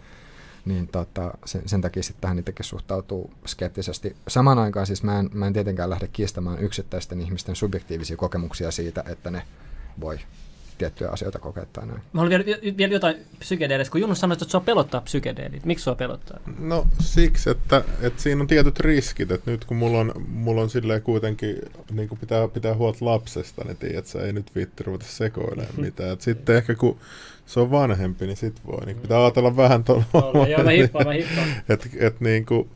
niin 0.64 0.88
tota, 0.88 1.30
sen, 1.44 1.62
sen 1.66 1.80
takia 1.80 2.02
sitten 2.02 2.20
tähän 2.20 2.38
itsekin 2.38 2.64
suhtautuu 2.64 3.30
skeptisesti. 3.46 4.16
Samaan 4.28 4.58
aikaan 4.58 4.86
siis 4.86 5.02
mä 5.02 5.18
en, 5.18 5.30
mä 5.34 5.46
en 5.46 5.52
tietenkään 5.52 5.90
lähde 5.90 6.08
kiistämään 6.08 6.58
yksittäisten 6.58 7.20
ihmisten 7.20 7.56
subjektiivisia 7.56 8.16
kokemuksia 8.16 8.70
siitä, 8.70 9.04
että 9.06 9.30
ne 9.30 9.42
voi 10.00 10.18
tiettyjä 10.78 11.10
asioita 11.10 11.38
kokea 11.38 11.66
tai 11.72 11.86
näin. 11.86 12.00
Mä 12.12 12.20
haluan 12.20 12.44
vielä, 12.46 12.76
vielä 12.76 12.92
jotain 12.92 13.16
psykedeelistä, 13.38 13.92
kun 13.92 14.00
Junus 14.00 14.20
sanoi, 14.20 14.32
että 14.32 14.44
sua 14.44 14.60
pelottaa 14.60 15.00
psykedeelit. 15.00 15.64
Miksi 15.64 15.82
sua 15.82 15.94
pelottaa? 15.94 16.40
No 16.58 16.86
siksi, 17.00 17.50
että, 17.50 17.84
että 18.00 18.22
siinä 18.22 18.40
on 18.40 18.46
tietyt 18.46 18.80
riskit, 18.80 19.30
että 19.30 19.50
nyt 19.50 19.64
kun 19.64 19.76
mulla 19.76 19.98
on, 19.98 20.12
mulla 20.28 20.60
on 20.60 20.70
silleen 20.70 21.02
kuitenkin, 21.02 21.56
niin 21.90 22.08
kuin 22.08 22.18
pitää, 22.18 22.48
pitää 22.48 22.74
huolta 22.74 23.04
lapsesta, 23.04 23.64
niin 23.64 23.76
tiedät, 23.76 24.06
sä 24.06 24.22
ei 24.22 24.32
nyt 24.32 24.54
viitti 24.54 24.84
ruveta 24.84 25.06
sekoilemaan 25.08 25.80
mitään. 25.86 26.12
Et 26.12 26.20
sitten 26.20 26.56
ehkä 26.56 26.74
kun 26.74 26.98
se 27.46 27.60
on 27.60 27.70
vanhempi, 27.70 28.26
niin 28.26 28.36
sit 28.36 28.60
voi. 28.66 28.86
Niin 28.86 28.96
pitää 28.98 29.22
ajatella 29.22 29.56
vähän 29.56 29.84
tuolla. 29.84 30.04
Joo, 30.48 30.64
mä 30.64 30.70
hippaan, 30.70 31.06
mä 31.06 31.12
hippaan. 31.12 31.48
Et, 31.68 31.88
et 31.98 32.20
niinku, 32.20 32.68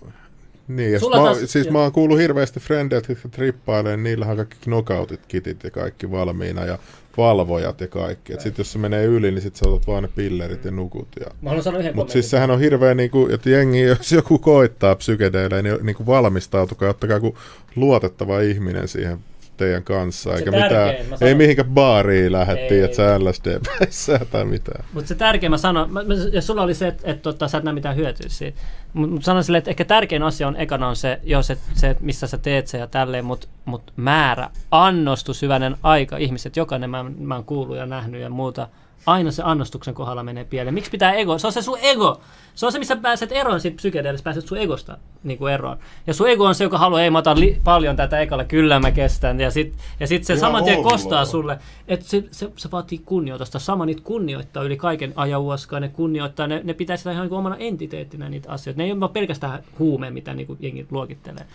niin, 0.69 0.93
ja 0.93 0.99
sit 0.99 1.05
Sulla 1.05 1.17
mä, 1.17 1.25
taas- 1.25 1.53
siis 1.53 1.67
joo. 1.67 1.73
mä 1.73 1.79
oon 1.79 1.93
kuullut 1.93 2.19
hirveästi 2.19 2.61
frendeiltä, 2.61 3.13
jotka 3.13 3.29
trippailee, 3.29 3.97
niin 3.97 4.05
niillähän 4.05 4.33
on 4.33 4.37
kaikki 4.37 4.57
knockoutit, 4.65 5.27
kitit 5.27 5.65
ja 5.65 5.71
kaikki 5.71 6.11
valmiina 6.11 6.65
ja 6.65 6.79
valvojat 7.17 7.81
ja 7.81 7.89
kaikki. 7.89 8.33
Et 8.33 8.41
sit 8.41 8.59
jos 8.59 8.73
se 8.73 8.79
menee 8.79 9.05
yli, 9.05 9.31
niin 9.31 9.43
sit 9.43 9.57
sä 9.57 9.69
otat 9.69 9.87
vaan 9.87 10.03
ne 10.03 10.09
pillerit 10.17 10.65
ja 10.65 10.71
nukut. 10.71 11.09
Ja... 11.21 11.27
Mä 11.43 11.51
haluan 11.51 11.65
sanoa 11.65 11.81
yhden 11.81 11.97
Mutta 11.97 12.13
siis 12.13 12.31
sehän 12.31 12.51
on 12.51 12.61
hirveä, 12.61 12.95
niinku, 12.95 13.29
että 13.33 13.51
jengi, 13.51 13.81
jos 13.81 14.13
joku 14.13 14.39
koittaa 14.39 14.95
psykedeille, 14.95 15.63
niin 15.63 15.79
niinku 15.83 16.07
valmistautukaa, 16.07 16.91
ottakaa 16.91 17.17
joku 17.17 17.39
luotettava 17.77 18.41
ihminen 18.41 18.89
siihen 18.89 19.19
teidän 19.57 19.85
kanssa, 19.85 20.31
Se 20.31 20.37
eikä 20.37 20.51
tärkein, 20.51 20.73
mitään, 20.73 21.07
mä 21.07 21.15
ei 21.15 21.19
sanon- 21.19 21.37
mihinkään 21.37 21.69
baariin 21.71 22.33
lähettiin, 22.33 22.73
Ei. 22.73 22.83
että 22.83 22.97
sä 22.97 23.25
LSD 23.25 23.61
tai 24.33 24.45
mitään. 24.45 24.85
Mutta 24.93 25.09
se 25.09 25.15
tärkein 25.15 25.51
mä 25.51 25.59
sanon, 25.59 25.93
mä, 25.93 26.03
mä, 26.03 26.15
ja 26.33 26.43
sulla 26.43 26.63
oli 26.63 26.75
se, 26.75 26.89
että 26.89 27.11
et, 27.11 27.23
tota, 27.23 27.49
sä 27.49 27.59
et 27.59 27.65
näe 27.65 27.75
mitään 27.75 27.97
hyötyä 27.97 28.27
siitä. 28.29 28.61
Mutta 28.93 29.13
mut 29.15 29.25
sanon 29.25 29.45
silleen, 29.45 29.59
että 29.59 29.71
ehkä 29.71 29.85
tärkein 29.85 30.23
asia 30.23 30.49
on 30.49 30.57
ekana 30.57 30.89
on 30.89 30.97
se, 30.97 31.21
jos 31.23 31.51
et, 31.51 31.59
se 31.75 31.91
että 31.91 32.05
missä 32.05 32.27
sä 32.27 32.39
teet 32.39 32.67
se 32.67 32.79
ja 32.79 32.87
tälleen, 32.87 33.25
mutta 33.25 33.49
mut 33.65 33.93
määrä, 33.97 34.51
annostus, 34.71 35.43
hyvänen 35.43 35.77
aika, 35.83 36.17
ihmiset, 36.17 36.57
jokainen 36.57 36.91
mä, 36.91 37.05
mä 37.19 37.35
oon 37.35 37.45
kuullut 37.45 37.77
ja 37.77 37.87
nähnyt 37.87 38.21
ja 38.21 38.31
muuta, 38.31 38.69
aina 39.07 39.31
se 39.31 39.43
annostuksen 39.43 39.95
kohdalla 39.95 40.23
menee 40.23 40.45
pieleen. 40.45 40.75
Miksi 40.75 40.91
pitää 40.91 41.13
ego? 41.13 41.39
Se 41.39 41.47
on 41.47 41.53
se 41.53 41.63
sun 41.63 41.79
ego. 41.83 42.21
Se 42.55 42.67
on 42.67 42.73
se, 42.73 42.79
missä 42.79 42.97
pääset 42.97 43.33
eroon 43.33 43.61
siitä 43.61 43.77
psykedeelistä, 43.77 44.25
pääset 44.25 44.47
sun 44.47 44.59
egosta 44.59 44.99
niin 45.23 45.39
kuin 45.39 45.53
eroon. 45.53 45.79
Ja 46.07 46.15
sun 46.15 46.29
ego 46.29 46.45
on 46.45 46.55
se, 46.55 46.65
joka 46.65 46.79
haluaa, 46.79 47.03
ei 47.03 47.11
mä 47.11 47.19
otan 47.19 47.41
li- 47.41 47.61
paljon 47.65 47.97
tätä 47.97 48.21
ekalla, 48.21 48.45
kyllä 48.45 48.81
mä 48.81 48.91
kestän. 48.91 49.41
Ja 49.41 49.51
sit, 49.51 49.75
ja 50.01 50.07
sit 50.07 50.25
se 50.25 50.33
Ihan 50.33 50.41
saman 50.41 50.65
tien 50.65 50.83
kostaa 50.83 51.25
sulle, 51.25 51.59
että 51.89 52.07
se, 52.09 52.25
se, 52.31 52.53
se, 52.57 52.71
vaatii 52.71 52.99
kunnioitusta. 52.99 53.59
Sama 53.59 53.87
niitä 53.87 54.03
kunnioittaa 54.05 54.63
yli 54.63 54.77
kaiken 54.77 55.13
ajahuoskaa, 55.17 55.81
ne 55.81 55.89
kunnioittaa, 55.89 56.47
ne, 56.47 56.61
ne 56.65 56.75
pitää 56.75 56.97
sitä 56.97 57.13
ihan 57.13 57.23
niin 57.23 57.29
kuin 57.29 57.39
omana 57.39 57.57
entiteettinä 57.57 58.29
niitä 58.29 58.51
asioita. 58.51 58.79
Ne 58.79 58.85
ei 58.85 58.93
ole 58.93 59.01
vaan 59.01 59.13
pelkästään 59.13 59.65
huume, 59.79 60.11
mitä 60.11 60.35
niin 60.35 60.47
kuin 60.47 60.59
jengi 60.63 60.87
luokittelee. 60.91 61.47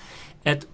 Et, 0.45 0.69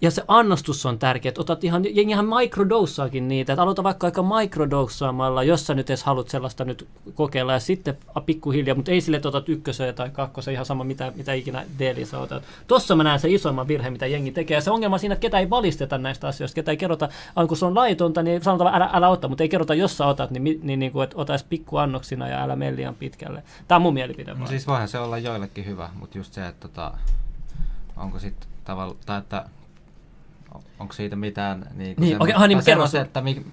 ja 0.00 0.10
se 0.10 0.22
annostus 0.28 0.86
on 0.86 0.98
tärkeä, 0.98 1.28
että 1.28 1.40
otat 1.40 1.64
ihan, 1.64 1.96
jengihän 1.96 2.24
microdosaakin 2.24 3.28
niitä, 3.28 3.52
että 3.52 3.62
aloita 3.62 3.82
vaikka 3.82 4.06
aika 4.06 4.22
microdosaamalla, 4.22 5.42
jos 5.42 5.66
sä 5.66 5.74
nyt 5.74 5.90
edes 5.90 6.04
haluat 6.04 6.28
sellaista 6.28 6.64
nyt 6.64 6.88
kokeilla, 7.14 7.52
ja 7.52 7.60
sitten 7.60 7.98
a- 8.14 8.20
pikkuhiljaa, 8.20 8.76
mutta 8.76 8.90
ei 8.90 9.00
sille, 9.00 9.16
että 9.16 9.28
otat 9.28 9.48
ykkösen 9.48 9.94
tai 9.94 10.10
kakkosen, 10.10 10.54
ihan 10.54 10.66
sama 10.66 10.84
mitä, 10.84 11.12
mitä 11.16 11.32
ikinä 11.32 11.64
deeliä 11.78 12.06
sä 12.06 12.18
otat. 12.18 12.42
Tossa 12.66 12.96
mä 12.96 13.04
näen 13.04 13.20
se 13.20 13.30
isoimman 13.30 13.68
virhe, 13.68 13.90
mitä 13.90 14.06
jengi 14.06 14.32
tekee, 14.32 14.56
ja 14.56 14.60
se 14.60 14.70
ongelma 14.70 14.94
on 14.96 15.00
siinä, 15.00 15.12
että 15.12 15.20
ketä 15.22 15.38
ei 15.38 15.50
valisteta 15.50 15.98
näistä 15.98 16.28
asioista, 16.28 16.54
ketä 16.54 16.70
ei 16.70 16.76
kerrota, 16.76 17.08
aina 17.36 17.48
kun 17.48 17.56
se 17.56 17.66
on 17.66 17.74
laitonta, 17.74 18.22
niin 18.22 18.42
sanotaan 18.42 18.74
älä, 18.74 18.90
älä 18.92 19.08
ota, 19.08 19.28
mutta 19.28 19.44
ei 19.44 19.48
kerrota, 19.48 19.74
jos 19.74 19.96
sä 19.96 20.06
otat, 20.06 20.30
niin, 20.30 20.42
mi- 20.42 20.60
niin, 20.62 20.78
niin 20.78 20.92
kuin, 20.92 21.04
että 21.04 21.16
ota 21.16 21.32
pikkuannoksina 21.48 22.28
ja 22.28 22.42
älä 22.42 22.56
mene 22.56 22.76
liian 22.76 22.94
pitkälle. 22.94 23.42
Tämä 23.68 23.76
on 23.76 23.82
mun 23.82 23.94
mielipide 23.94 24.34
No 24.34 24.46
siis 24.46 24.66
voihan 24.66 24.88
se 24.88 24.98
olla 24.98 25.18
joillekin 25.18 25.66
hyvä, 25.66 25.90
mutta 25.94 26.18
just 26.18 26.32
se, 26.32 26.46
että 26.46 26.68
tota, 26.68 26.92
onko 27.96 28.18
sitten 28.18 28.48
tavalla, 28.64 28.96
tai 29.06 29.18
että 29.18 29.44
onko 30.78 30.92
siitä 30.94 31.16
mitään 31.16 31.66
niin, 31.74 31.94
Niin, 31.98 32.22
okei, 32.22 32.34
aha, 32.34 32.46
niin 32.46 32.64
kerro 32.64 32.86
sun. 32.86 33.00
että, 33.00 33.20
mi, 33.20 33.46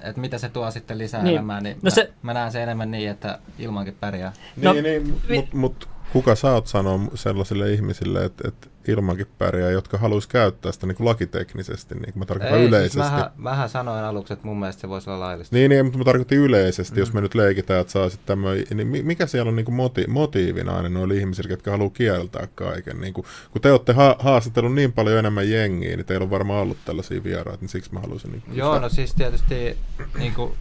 että 0.00 0.20
mitä 0.20 0.38
se 0.38 0.48
tuo 0.48 0.70
sitten 0.70 0.98
lisää 0.98 1.22
Niin. 1.22 1.32
elämään, 1.36 1.62
niin 1.62 1.76
No 1.76 1.80
mä, 1.82 1.90
se- 1.90 2.12
mä 2.22 2.34
näen 2.34 2.52
se 2.52 2.62
enemmän 2.62 2.90
niin, 2.90 3.10
että 3.10 3.38
ilmankin 3.58 3.96
pärjää. 4.00 4.32
No, 4.62 4.72
niin, 4.72 4.84
niin, 4.84 5.22
vi- 5.28 5.36
mutta 5.36 5.56
mut, 5.56 5.88
kuka 6.12 6.34
sä 6.34 6.52
oot 6.52 6.66
sanoa 6.66 7.00
sellaisille 7.14 7.72
ihmisille, 7.72 8.24
että, 8.24 8.48
että 8.48 8.66
ilmankin 8.88 9.26
pärjää, 9.38 9.70
jotka 9.70 9.98
haluaisi 9.98 10.28
käyttää 10.28 10.72
sitä 10.72 10.86
niin 10.86 10.96
kuin 10.96 11.04
lakiteknisesti, 11.06 11.94
niin 11.94 12.12
kuin 12.12 12.18
mä 12.18 12.24
tarkoitan 12.24 12.58
Ei, 12.58 12.64
yleisesti. 12.66 12.98
Siis 12.98 13.10
mähän, 13.10 13.30
mähän 13.36 13.68
sanoin 13.68 14.04
aluksi, 14.04 14.32
että 14.32 14.46
mun 14.46 14.58
mielestä 14.60 14.80
se 14.80 14.88
voisi 14.88 15.10
olla 15.10 15.20
laillista. 15.26 15.56
Niin, 15.56 15.68
niin, 15.70 15.84
mutta 15.84 15.98
mä 15.98 16.04
tarkoitin 16.04 16.38
yleisesti, 16.38 16.94
Mm. 16.94 17.00
jos 17.00 17.12
me 17.12 17.20
nyt 17.20 17.34
leikitään, 17.34 17.80
että 17.80 17.92
saisit 17.92 18.20
tämmöinen, 18.26 18.64
niin 18.74 18.86
mi- 18.86 19.02
mikä 19.02 19.26
siellä 19.26 19.48
on 19.48 19.56
niin 19.56 19.74
moti, 19.74 20.04
motiivina 20.08 20.76
aina 20.76 20.88
noille 20.88 21.14
ihmisille, 21.14 21.50
jotka 21.50 21.70
haluaa 21.70 21.90
kieltää 21.90 22.48
kaiken? 22.54 23.00
Niin 23.00 23.12
kuin, 23.14 23.24
kun 23.50 23.62
te 23.62 23.72
olette 23.72 23.92
ha- 23.92 24.16
haastatellut 24.18 24.74
niin 24.74 24.92
paljon 24.92 25.18
enemmän 25.18 25.50
jengiä, 25.50 25.96
niin 25.96 26.06
teillä 26.06 26.24
on 26.24 26.30
varmaan 26.30 26.62
ollut 26.62 26.78
tällaisia 26.84 27.24
vieraita, 27.24 27.60
niin 27.60 27.68
siksi 27.68 27.94
mä 27.94 28.00
haluaisin... 28.00 28.32
Niin 28.32 28.42
kuin 28.42 28.56
Joo, 28.56 28.78
no 28.78 28.88
siis 28.88 29.14
tietysti 29.14 29.76
niin 30.18 30.34
kuin, 30.34 30.54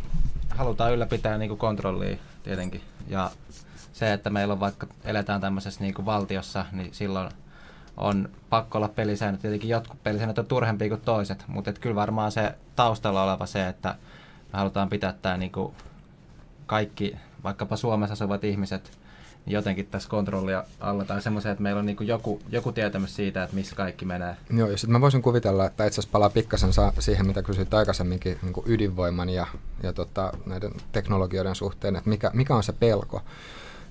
halutaan 0.49 0.93
ylläpitää 0.93 1.38
niin 1.38 1.49
kuin 1.49 1.57
kontrollia 1.60 2.15
tietenkin. 2.43 2.81
Ja 3.07 3.31
se, 3.93 4.14
että 4.14 4.30
meillä 4.30 4.52
on 4.52 4.60
vaikka 4.60 4.88
eletään 5.03 5.41
tämmöisessä 5.41 5.81
niin 5.81 5.93
kuin 5.93 6.06
valtiossa, 6.06 6.65
niin 6.72 6.89
silloin 6.93 7.30
on 7.97 8.30
pakko 8.49 8.77
olla 8.77 8.88
pelisäännöt. 8.88 9.41
Tietenkin 9.41 9.69
jotkut 9.69 10.03
pelisäännöt 10.03 10.38
on 10.38 10.45
turhempia 10.45 10.89
kuin 10.89 11.01
toiset, 11.01 11.45
mutta 11.47 11.73
kyllä 11.73 11.95
varmaan 11.95 12.31
se 12.31 12.55
taustalla 12.76 13.23
oleva 13.23 13.45
se, 13.45 13.68
että 13.68 13.95
me 14.53 14.59
halutaan 14.59 14.89
pitää 14.89 15.13
tämä 15.22 15.38
niin 15.38 15.51
kuin 15.51 15.73
kaikki, 16.65 17.15
vaikkapa 17.43 17.76
Suomessa 17.76 18.13
asuvat 18.13 18.43
ihmiset, 18.43 18.91
niin 19.45 19.53
jotenkin 19.53 19.85
tässä 19.85 20.09
kontrollia 20.09 20.63
alla 20.80 21.05
tai 21.05 21.22
semmoisen, 21.22 21.51
että 21.51 21.63
meillä 21.63 21.80
on 21.80 21.85
niin 21.85 21.97
joku, 22.01 22.41
joku 22.49 22.72
tietämys 22.72 23.15
siitä, 23.15 23.43
että 23.43 23.55
missä 23.55 23.76
kaikki 23.76 24.05
menee. 24.05 24.35
Joo, 24.49 24.69
ja 24.69 24.77
sitten 24.77 24.91
mä 24.91 25.01
voisin 25.01 25.22
kuvitella, 25.22 25.65
että 25.65 25.85
itse 25.85 25.99
asiassa 25.99 26.11
palaa 26.11 26.30
pikkasen 26.30 26.69
siihen, 26.99 27.27
mitä 27.27 27.41
kysyit 27.41 27.73
aikaisemminkin 27.73 28.39
niin 28.41 28.53
ydinvoiman 28.65 29.30
ja, 29.30 29.47
ja 29.84 29.93
tota, 29.93 30.31
näiden 30.45 30.72
teknologioiden 30.91 31.55
suhteen, 31.55 31.95
että 31.95 32.09
mikä, 32.09 32.31
mikä 32.34 32.55
on 32.55 32.63
se 32.63 32.73
pelko 32.73 33.22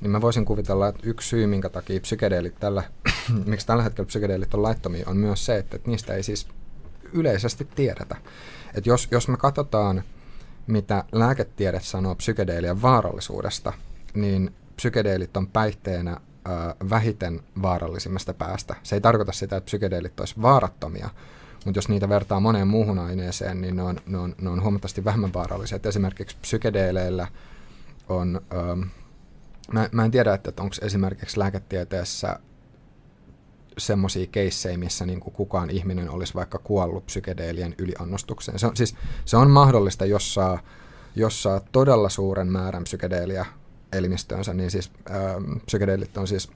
niin 0.00 0.10
mä 0.10 0.20
voisin 0.20 0.44
kuvitella, 0.44 0.88
että 0.88 1.02
yksi 1.04 1.28
syy, 1.28 1.46
minkä 1.46 1.68
takia 1.68 2.00
psykedeelit 2.00 2.60
tällä, 2.60 2.82
miksi 3.46 3.66
tällä 3.66 3.82
hetkellä 3.82 4.06
psykedeelit 4.06 4.54
on 4.54 4.62
laittomia, 4.62 5.04
on 5.08 5.16
myös 5.16 5.46
se, 5.46 5.56
että, 5.56 5.76
että 5.76 5.90
niistä 5.90 6.14
ei 6.14 6.22
siis 6.22 6.48
yleisesti 7.12 7.68
tiedetä. 7.74 8.16
Että 8.74 8.90
jos, 8.90 9.08
jos 9.10 9.28
me 9.28 9.36
katsotaan, 9.36 10.02
mitä 10.66 11.04
lääketiede 11.12 11.80
sanoo 11.80 12.14
psykedeelien 12.14 12.82
vaarallisuudesta, 12.82 13.72
niin 14.14 14.54
psykedeelit 14.76 15.36
on 15.36 15.46
päihteenä 15.46 16.12
ö, 16.12 16.20
vähiten 16.90 17.40
vaarallisimmasta 17.62 18.34
päästä. 18.34 18.76
Se 18.82 18.96
ei 18.96 19.00
tarkoita 19.00 19.32
sitä, 19.32 19.56
että 19.56 19.64
psykedeelit 19.64 20.20
olisi 20.20 20.34
vaarattomia, 20.42 21.10
mutta 21.64 21.78
jos 21.78 21.88
niitä 21.88 22.08
vertaa 22.08 22.40
moneen 22.40 22.68
muuhun 22.68 22.98
aineeseen, 22.98 23.60
niin 23.60 23.76
ne 23.76 23.82
on, 23.82 24.00
ne 24.06 24.18
on, 24.18 24.34
ne 24.40 24.50
on 24.50 24.62
huomattavasti 24.62 25.04
vähemmän 25.04 25.34
vaarallisia. 25.34 25.76
Et 25.76 25.86
esimerkiksi 25.86 26.36
psykedeeleillä 26.40 27.28
on... 28.08 28.40
Ö, 28.52 28.86
Mä, 29.72 29.88
mä 29.92 30.04
en 30.04 30.10
tiedä, 30.10 30.34
että 30.34 30.62
onko 30.62 30.76
esimerkiksi 30.82 31.38
lääketieteessä 31.38 32.38
semmoisia 33.78 34.26
keissejä, 34.26 34.78
missä 34.78 35.06
niin 35.06 35.20
kuin 35.20 35.34
kukaan 35.34 35.70
ihminen 35.70 36.10
olisi 36.10 36.34
vaikka 36.34 36.58
kuollut 36.58 37.06
psykedeelien 37.06 37.74
yliannostukseen. 37.78 38.58
Se 38.58 38.66
on, 38.66 38.76
siis, 38.76 38.96
se 39.24 39.36
on 39.36 39.50
mahdollista, 39.50 40.06
jos 40.06 40.34
saa, 40.34 40.58
jos 41.16 41.42
saa 41.42 41.60
todella 41.72 42.08
suuren 42.08 42.48
määrän 42.48 42.84
psykedeelia 42.84 43.46
elimistöönsä, 43.92 44.54
niin 44.54 44.70
siis 44.70 44.92
ähm, 45.10 45.56
psykedeelit 45.66 46.16
on 46.16 46.28
siis 46.28 46.50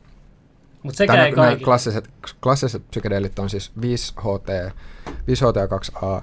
Mut 0.84 0.94
sekä 0.94 1.24
ei 1.24 1.32
klassiset, 1.64 2.10
klassiset 2.42 2.88
psykedeelit 2.90 3.38
on 3.38 3.50
siis 3.50 3.72
5HT, 3.80 4.72
5HT2A, 5.08 6.22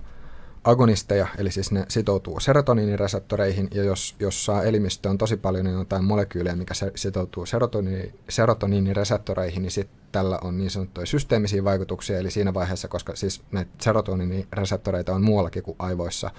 agonisteja, 0.64 1.28
eli 1.38 1.52
siis 1.52 1.72
ne 1.72 1.86
sitoutuu 1.88 2.40
serotoniinireseptoreihin, 2.40 3.68
ja 3.74 3.84
jos, 3.84 4.16
jos 4.20 4.46
saa 4.46 4.64
elimistöön 4.64 5.18
tosi 5.18 5.38
paljon 5.38 5.66
niin 5.66 5.78
jotain 5.78 6.04
molekyylejä, 6.04 6.56
mikä 6.56 6.74
sitoutuu 6.96 7.46
serotoniini, 7.46 8.14
serotoniinireseptoreihin, 8.30 9.62
niin 9.62 9.72
sitten 9.72 10.02
tällä 10.12 10.40
on 10.44 10.58
niin 10.58 10.70
sanottuja 10.70 11.06
systeemisiä 11.06 11.64
vaikutuksia, 11.64 12.20
eli 12.20 12.32
siinä 12.32 12.54
vaiheessa, 12.54 12.88
koska 12.88 13.16
siis 13.16 13.42
näitä 13.52 13.72
serotoniinireseptoreita 13.82 15.16
on 15.16 15.24
muuallakin 15.24 15.64
kuin 15.64 15.76
aivoissa, 15.80 16.32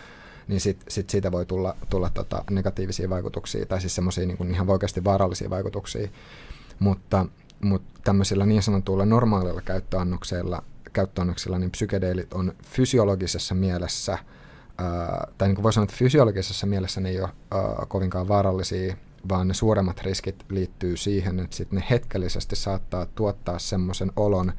niin 0.49 0.61
sit, 0.61 0.85
sit 0.89 1.11
siitä 1.11 1.33
voi 1.33 1.47
tulla, 1.47 1.77
tulla 1.91 2.11
tota 2.15 2.45
negatiivisia 2.51 3.11
vaikutuksia, 3.11 3.67
tai 3.67 3.81
siis 3.81 3.95
semmoisia 3.95 4.27
niin 4.27 4.55
ihan 4.55 4.71
oikeasti 4.71 5.05
vaarallisia 5.05 5.51
vaikutuksia. 5.51 6.09
Mutta, 6.79 7.27
mutta 7.61 8.01
tämmöisillä 8.05 8.47
niin 8.47 8.63
sanotuilla 8.63 9.07
normaalilla 9.07 9.61
käyttöannoksilla 9.61 10.63
käyttöannoksilla, 10.93 11.59
niin 11.59 11.71
psykedeelit 11.71 12.33
on 12.33 12.53
fysiologisessa 12.65 13.55
mielessä, 13.55 14.19
tai 15.39 15.49
niin 15.49 15.55
kuin 15.55 15.63
voi 15.63 15.73
sanoa, 15.73 15.85
että 15.85 15.97
fysiologisessa 15.97 16.67
mielessä 16.67 17.01
ne 17.01 17.09
ei 17.09 17.21
ole 17.21 17.31
kovinkaan 17.89 18.29
vaarallisia, 18.29 18.97
vaan 19.29 19.49
ne 19.49 19.55
suuremmat 19.55 20.01
riskit 20.01 20.45
liittyy 20.49 20.97
siihen, 20.97 21.41
että 21.41 21.57
sit 21.57 21.73
ne 21.73 21.85
hetkellisesti 21.91 22.57
saattaa 22.57 23.07
tuottaa 23.07 23.59
semmoisen 23.59 24.13
olon, 24.17 24.53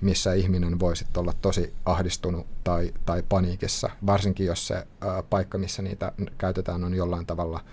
missä 0.00 0.32
ihminen 0.32 0.80
voisi 0.80 1.06
olla 1.16 1.32
tosi 1.42 1.74
ahdistunut 1.84 2.46
tai, 2.64 2.94
tai 3.06 3.22
paniikissa, 3.28 3.90
varsinkin 4.06 4.46
jos 4.46 4.66
se 4.66 4.86
ää, 5.00 5.22
paikka, 5.22 5.58
missä 5.58 5.82
niitä 5.82 6.12
käytetään, 6.38 6.84
on 6.84 6.94
jollain 6.94 7.26
tavalla, 7.26 7.64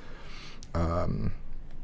ää, 0.74 1.08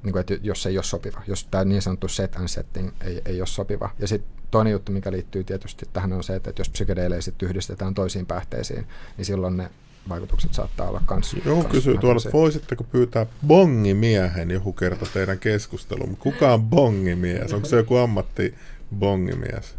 niin 0.04 0.12
kuin, 0.12 0.20
että 0.20 0.34
jos 0.42 0.64
se 0.64 0.70
ei 0.70 0.78
ole 0.78 0.84
sopiva, 0.84 1.22
jos 1.28 1.48
tämä 1.52 1.66
niin 1.66 1.82
sanottu 1.82 2.08
set 2.08 2.36
and 2.36 2.48
setting 2.48 2.92
ei, 3.02 3.22
ei 3.26 3.42
ole 3.42 3.48
sopiva. 3.48 3.90
Ja 4.00 4.08
sitten 4.08 4.37
toinen 4.52 4.72
juttu, 4.72 4.92
mikä 4.92 5.12
liittyy 5.12 5.44
tietysti 5.44 5.86
tähän 5.94 6.14
on 6.14 6.24
se, 6.24 6.36
että 6.36 6.54
jos 6.58 6.70
psykedeilejä 6.70 7.22
sitten 7.22 7.50
yhdistetään 7.50 7.94
toisiin 7.94 8.26
päihteisiin, 8.26 8.88
niin 9.18 9.26
silloin 9.26 9.58
ne 9.58 9.70
vaikutukset 10.10 10.54
saattaa 10.54 10.90
olla 10.90 11.02
kans. 11.06 11.36
Joku 11.46 11.64
kysyy 11.64 11.98
tuolla, 11.98 12.18
että 12.26 12.38
voisitteko 12.38 12.84
pyytää 12.84 13.26
bongimiehen 13.48 14.52
joku 14.52 14.74
kerta 14.74 15.06
teidän 15.14 15.40
keskusteluun. 15.40 16.18
Kuka 16.18 16.54
on 16.54 16.62
bongimies? 16.64 17.54
Onko 17.54 17.68
se 17.68 17.76
joku 17.76 17.96
ammatti 17.96 18.56
bongimies? 19.00 19.76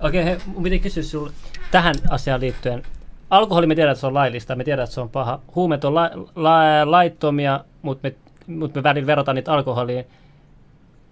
Okei, 0.00 0.22
okay, 0.22 0.38
mun 0.46 0.62
piti 0.62 0.78
kysyä 0.78 1.02
sinulle 1.02 1.32
tähän 1.70 1.94
asiaan 2.10 2.40
liittyen. 2.40 2.82
Alkoholi 3.30 3.66
me 3.66 3.74
tiedetään, 3.74 3.92
että 3.92 4.00
se 4.00 4.06
on 4.06 4.14
laillista, 4.14 4.54
me 4.54 4.64
tiedetään, 4.64 4.84
että 4.84 4.94
se 4.94 5.00
on 5.00 5.08
paha. 5.08 5.40
Huumeet 5.54 5.84
on 5.84 5.94
la- 5.94 6.10
la- 6.34 6.90
laittomia, 6.90 7.64
mutta 7.82 8.08
me, 8.08 8.14
mut 8.54 8.74
me 8.74 8.82
välillä 8.82 9.06
verrataan 9.06 9.34
niitä 9.34 9.52
alkoholiin. 9.52 10.04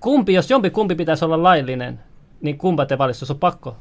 Kumpi, 0.01 0.32
jos 0.32 0.51
jompi 0.51 0.70
kumpi 0.70 0.94
pitäisi 0.94 1.24
olla 1.24 1.43
laillinen, 1.43 2.01
niin 2.40 2.58
kumpa 2.58 2.86
te 2.86 2.98
valitsisi, 2.98 3.22
jos 3.22 3.30
on 3.30 3.38
pakko 3.38 3.76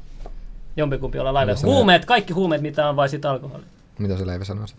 jompikumpi 0.76 1.18
olla 1.18 1.34
lailla. 1.34 1.52
Huumeet, 1.64 2.04
kaikki 2.04 2.32
huumeet, 2.32 2.62
mitä 2.62 2.88
on, 2.88 2.96
vai 2.96 3.08
sitten 3.08 3.30
alkoholi? 3.30 3.62
Mitä 3.98 4.16
se 4.16 4.26
Leivi 4.26 4.44
sanoisi? 4.44 4.74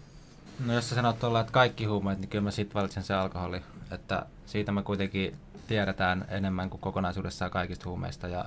No 0.65 0.73
jos 0.73 0.89
sä 0.89 0.95
sanot 0.95 1.19
tuolla, 1.19 1.39
että 1.39 1.51
kaikki 1.51 1.85
huumeet, 1.85 2.19
niin 2.19 2.29
kyllä 2.29 2.43
mä 2.43 2.51
sitten 2.51 2.75
valitsen 2.75 3.03
se 3.03 3.13
alkoholi. 3.13 3.61
Että 3.91 4.25
siitä 4.45 4.71
me 4.71 4.83
kuitenkin 4.83 5.35
tiedetään 5.67 6.25
enemmän 6.29 6.69
kuin 6.69 6.81
kokonaisuudessaan 6.81 7.51
kaikista 7.51 7.89
huumeista 7.89 8.27
ja 8.27 8.45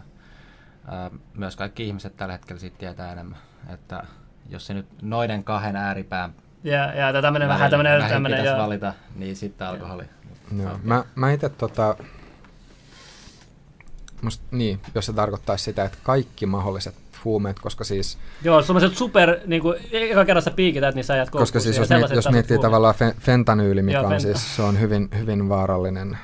ää, 0.89 1.11
myös 1.35 1.57
kaikki 1.57 1.87
ihmiset 1.87 2.17
tällä 2.17 2.33
hetkellä 2.33 2.61
siitä 2.61 2.79
tietää 2.79 3.13
enemmän. 3.13 3.39
Että 3.75 4.05
jos 4.51 4.67
se 4.67 4.75
nyt 4.75 4.87
noiden 5.03 5.45
kahden 5.45 5.77
ääripään 5.77 6.35
ja, 6.65 6.95
ja 6.95 7.23
tämmöinen 7.23 7.49
vähän 7.49 7.71
tämmöinen... 7.71 8.09
tämmöinen 8.09 8.41
pitäisi 8.41 8.63
valita, 8.63 8.95
niin 9.17 9.37
sitten 9.37 9.67
alkoholi. 9.67 10.05
Joo. 10.57 10.67
Okay. 10.67 10.81
Mä, 10.83 11.05
mä 11.15 11.33
itse 11.33 11.49
tota, 11.49 11.97
Musta, 14.25 14.45
niin, 14.51 14.81
jos 14.95 15.07
se 15.07 15.13
tarkoittaisi 15.13 15.65
sitä, 15.65 15.85
että 15.85 15.99
kaikki 16.03 16.47
mahdolliset 16.47 16.95
huumeet, 17.25 17.61
koska 17.61 17.85
siis... 17.85 18.19
Joo, 18.43 18.63
semmoiset 18.63 18.97
super, 18.97 19.37
niin 19.47 19.63
kuin, 19.63 19.77
eka 19.93 20.25
kerran 20.25 20.43
sä 20.43 20.51
piikität, 20.51 20.95
niin 20.95 21.05
sä 21.05 21.15
ajat 21.15 21.31
Koska 21.31 21.61
siis 21.61 21.77
jos, 21.77 21.89
miet, 21.89 22.11
jos 22.11 22.31
miettii 22.31 22.59
tavallaan 22.59 22.95
fe, 22.95 23.15
fentanyyli, 23.21 23.83
mikä 23.83 23.99
Joo, 23.99 24.05
on 24.05 24.11
fenta. 24.11 24.23
siis, 24.23 24.57
se 24.57 24.63
on 24.63 24.81
hyvin, 24.81 25.09
hyvin 25.19 25.49
vaarallinen 25.49 26.19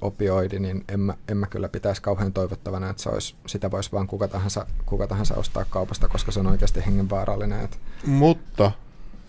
opioidi, 0.00 0.58
niin 0.58 0.84
en 0.88 1.00
mä, 1.00 1.14
en 1.28 1.36
mä 1.36 1.46
kyllä 1.46 1.68
pitäisi 1.68 2.02
kauhean 2.02 2.32
toivottavana, 2.32 2.90
että 2.90 3.02
se 3.02 3.08
olisi, 3.08 3.34
sitä 3.46 3.70
voisi 3.70 3.92
vaan 3.92 4.06
kuka 4.06 4.28
tahansa, 4.28 4.66
kuka 4.86 5.06
tahansa 5.06 5.34
ostaa 5.34 5.64
kaupasta, 5.70 6.08
koska 6.08 6.32
se 6.32 6.40
on 6.40 6.46
oikeasti 6.46 6.86
hengenvaarallinen. 6.86 7.64
Että... 7.64 7.76
Mutta 8.06 8.72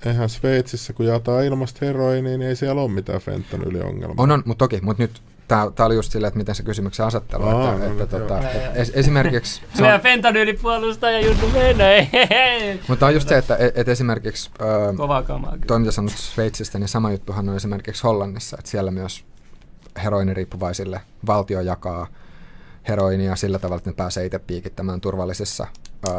eihän 0.06 0.30
Sveitsissä, 0.30 0.94
kun 0.94 1.06
jaetaan 1.06 1.46
ilmasta 1.46 1.86
heroinia, 1.86 2.38
niin 2.38 2.50
ei 2.50 2.56
siellä 2.56 2.82
ole 2.82 2.92
mitään 2.92 3.22
fentanyliongelmaa. 3.22 4.24
On, 4.24 4.32
on, 4.32 4.44
mutta 4.46 4.66
toki, 4.66 4.80
mutta 4.82 5.04
nyt 5.04 5.22
Tämä, 5.48 5.86
oli 5.86 5.96
just 5.96 6.12
silleen, 6.12 6.28
että 6.28 6.38
miten 6.38 6.56
se 6.56 6.64
kysymyksen 6.64 7.06
asettelu. 7.06 7.44
Oh, 7.44 7.74
että, 7.74 7.86
no, 7.86 7.92
että, 7.92 8.20
tota, 8.20 8.50
es, 8.74 8.92
esimerkiksi... 8.96 9.62
Meidän 9.80 10.02
fentanyylipuolustaja 10.02 11.20
juttu 11.20 11.48
menee. 11.54 12.10
Mutta 12.88 13.06
on 13.06 13.14
just 13.14 13.30
se, 13.30 13.38
että 13.38 13.58
et, 13.58 13.78
et 13.78 13.88
esimerkiksi... 13.88 14.52
Kovaa 14.98 15.24
kamaa. 15.24 15.58
Toi, 15.68 15.80
mitä 15.80 15.92
sanot 15.92 16.12
Sveitsistä, 16.12 16.80
niin 16.80 16.88
sama 16.88 17.12
juttuhan 17.12 17.50
on 17.50 17.56
esimerkiksi 17.56 18.04
Hollannissa, 18.04 18.58
että 18.60 18.72
siellä 18.72 18.92
myös 18.92 19.26
heroiniriippuvaisille 20.04 21.02
valtio 21.28 21.62
jakaa 21.62 22.08
heroinia 22.88 23.36
sillä 23.36 23.60
tavalla, 23.60 23.78
että 23.78 23.90
ne 23.90 23.96
pääsee 23.96 24.26
itse 24.26 24.40
piikittämään 24.40 25.02
turvallisissa 25.02 25.68
ö, 26.08 26.12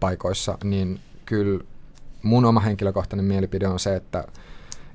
paikoissa, 0.00 0.58
niin 0.64 1.00
kyllä 1.26 1.64
mun 2.22 2.44
oma 2.44 2.60
henkilökohtainen 2.60 3.24
mielipide 3.24 3.68
on 3.68 3.78
se, 3.78 3.96
että 3.96 4.24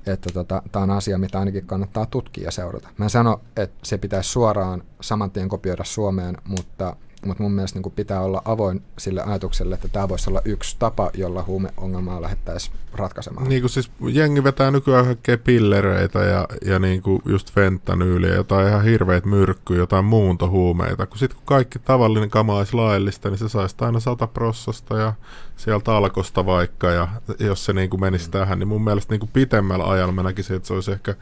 että 0.06 0.30
tota, 0.34 0.62
tämä 0.72 0.82
on 0.82 0.90
asia, 0.90 1.18
mitä 1.18 1.38
ainakin 1.38 1.66
kannattaa 1.66 2.06
tutkia 2.06 2.44
ja 2.44 2.50
seurata. 2.50 2.88
Mä 2.98 3.04
en 3.04 3.10
sano, 3.10 3.40
että 3.56 3.78
se 3.82 3.98
pitäisi 3.98 4.30
suoraan 4.30 4.82
saman 5.00 5.30
tien 5.30 5.48
kopioida 5.48 5.84
Suomeen, 5.84 6.36
mutta 6.48 6.96
mutta 7.24 7.42
mun 7.42 7.52
mielestä 7.52 7.78
niin 7.78 7.92
pitää 7.92 8.20
olla 8.20 8.42
avoin 8.44 8.82
sille 8.98 9.22
ajatukselle, 9.22 9.74
että 9.74 9.88
tämä 9.88 10.08
voisi 10.08 10.30
olla 10.30 10.42
yksi 10.44 10.76
tapa, 10.78 11.10
jolla 11.14 11.42
huumeongelmaa 11.42 12.22
lähdettäisiin 12.22 12.76
ratkaisemaan. 12.92 13.48
Niin 13.48 13.62
kuin 13.62 13.70
siis 13.70 13.90
jengi 14.08 14.44
vetää 14.44 14.70
nykyään 14.70 15.04
kaikkea 15.04 15.38
pillereitä 15.38 16.18
ja, 16.18 16.48
ja 16.64 16.78
niin 16.78 17.02
kuin 17.02 17.22
just 17.24 17.52
fentanyyliä, 17.52 18.34
jotain 18.34 18.68
ihan 18.68 18.84
hirveät 18.84 19.24
myrkkyä, 19.24 19.76
jotain 19.76 20.04
muuntohuumeita. 20.04 21.06
Kun 21.06 21.18
sitten 21.18 21.36
kun 21.36 21.46
kaikki 21.46 21.78
tavallinen 21.78 22.30
kama 22.30 22.56
olisi 22.56 22.74
laillista, 22.74 23.30
niin 23.30 23.38
se 23.38 23.48
saisi 23.48 23.76
aina 23.80 24.00
sata 24.00 24.26
prossasta 24.26 24.98
ja 24.98 25.12
sieltä 25.56 25.96
alkosta 25.96 26.46
vaikka. 26.46 26.90
Ja 26.90 27.08
jos 27.38 27.64
se 27.64 27.72
niin 27.72 27.90
kuin 27.90 28.00
menisi 28.00 28.26
mm. 28.26 28.32
tähän, 28.32 28.58
niin 28.58 28.68
mun 28.68 28.84
mielestä 28.84 29.12
niin 29.12 29.20
kuin 29.20 29.30
pitemmällä 29.32 29.84
ajalla 29.84 30.12
mä 30.12 30.22
näkisin, 30.22 30.56
että 30.56 30.66
se 30.66 30.74
olisi 30.74 30.92
ehkä 30.92 31.14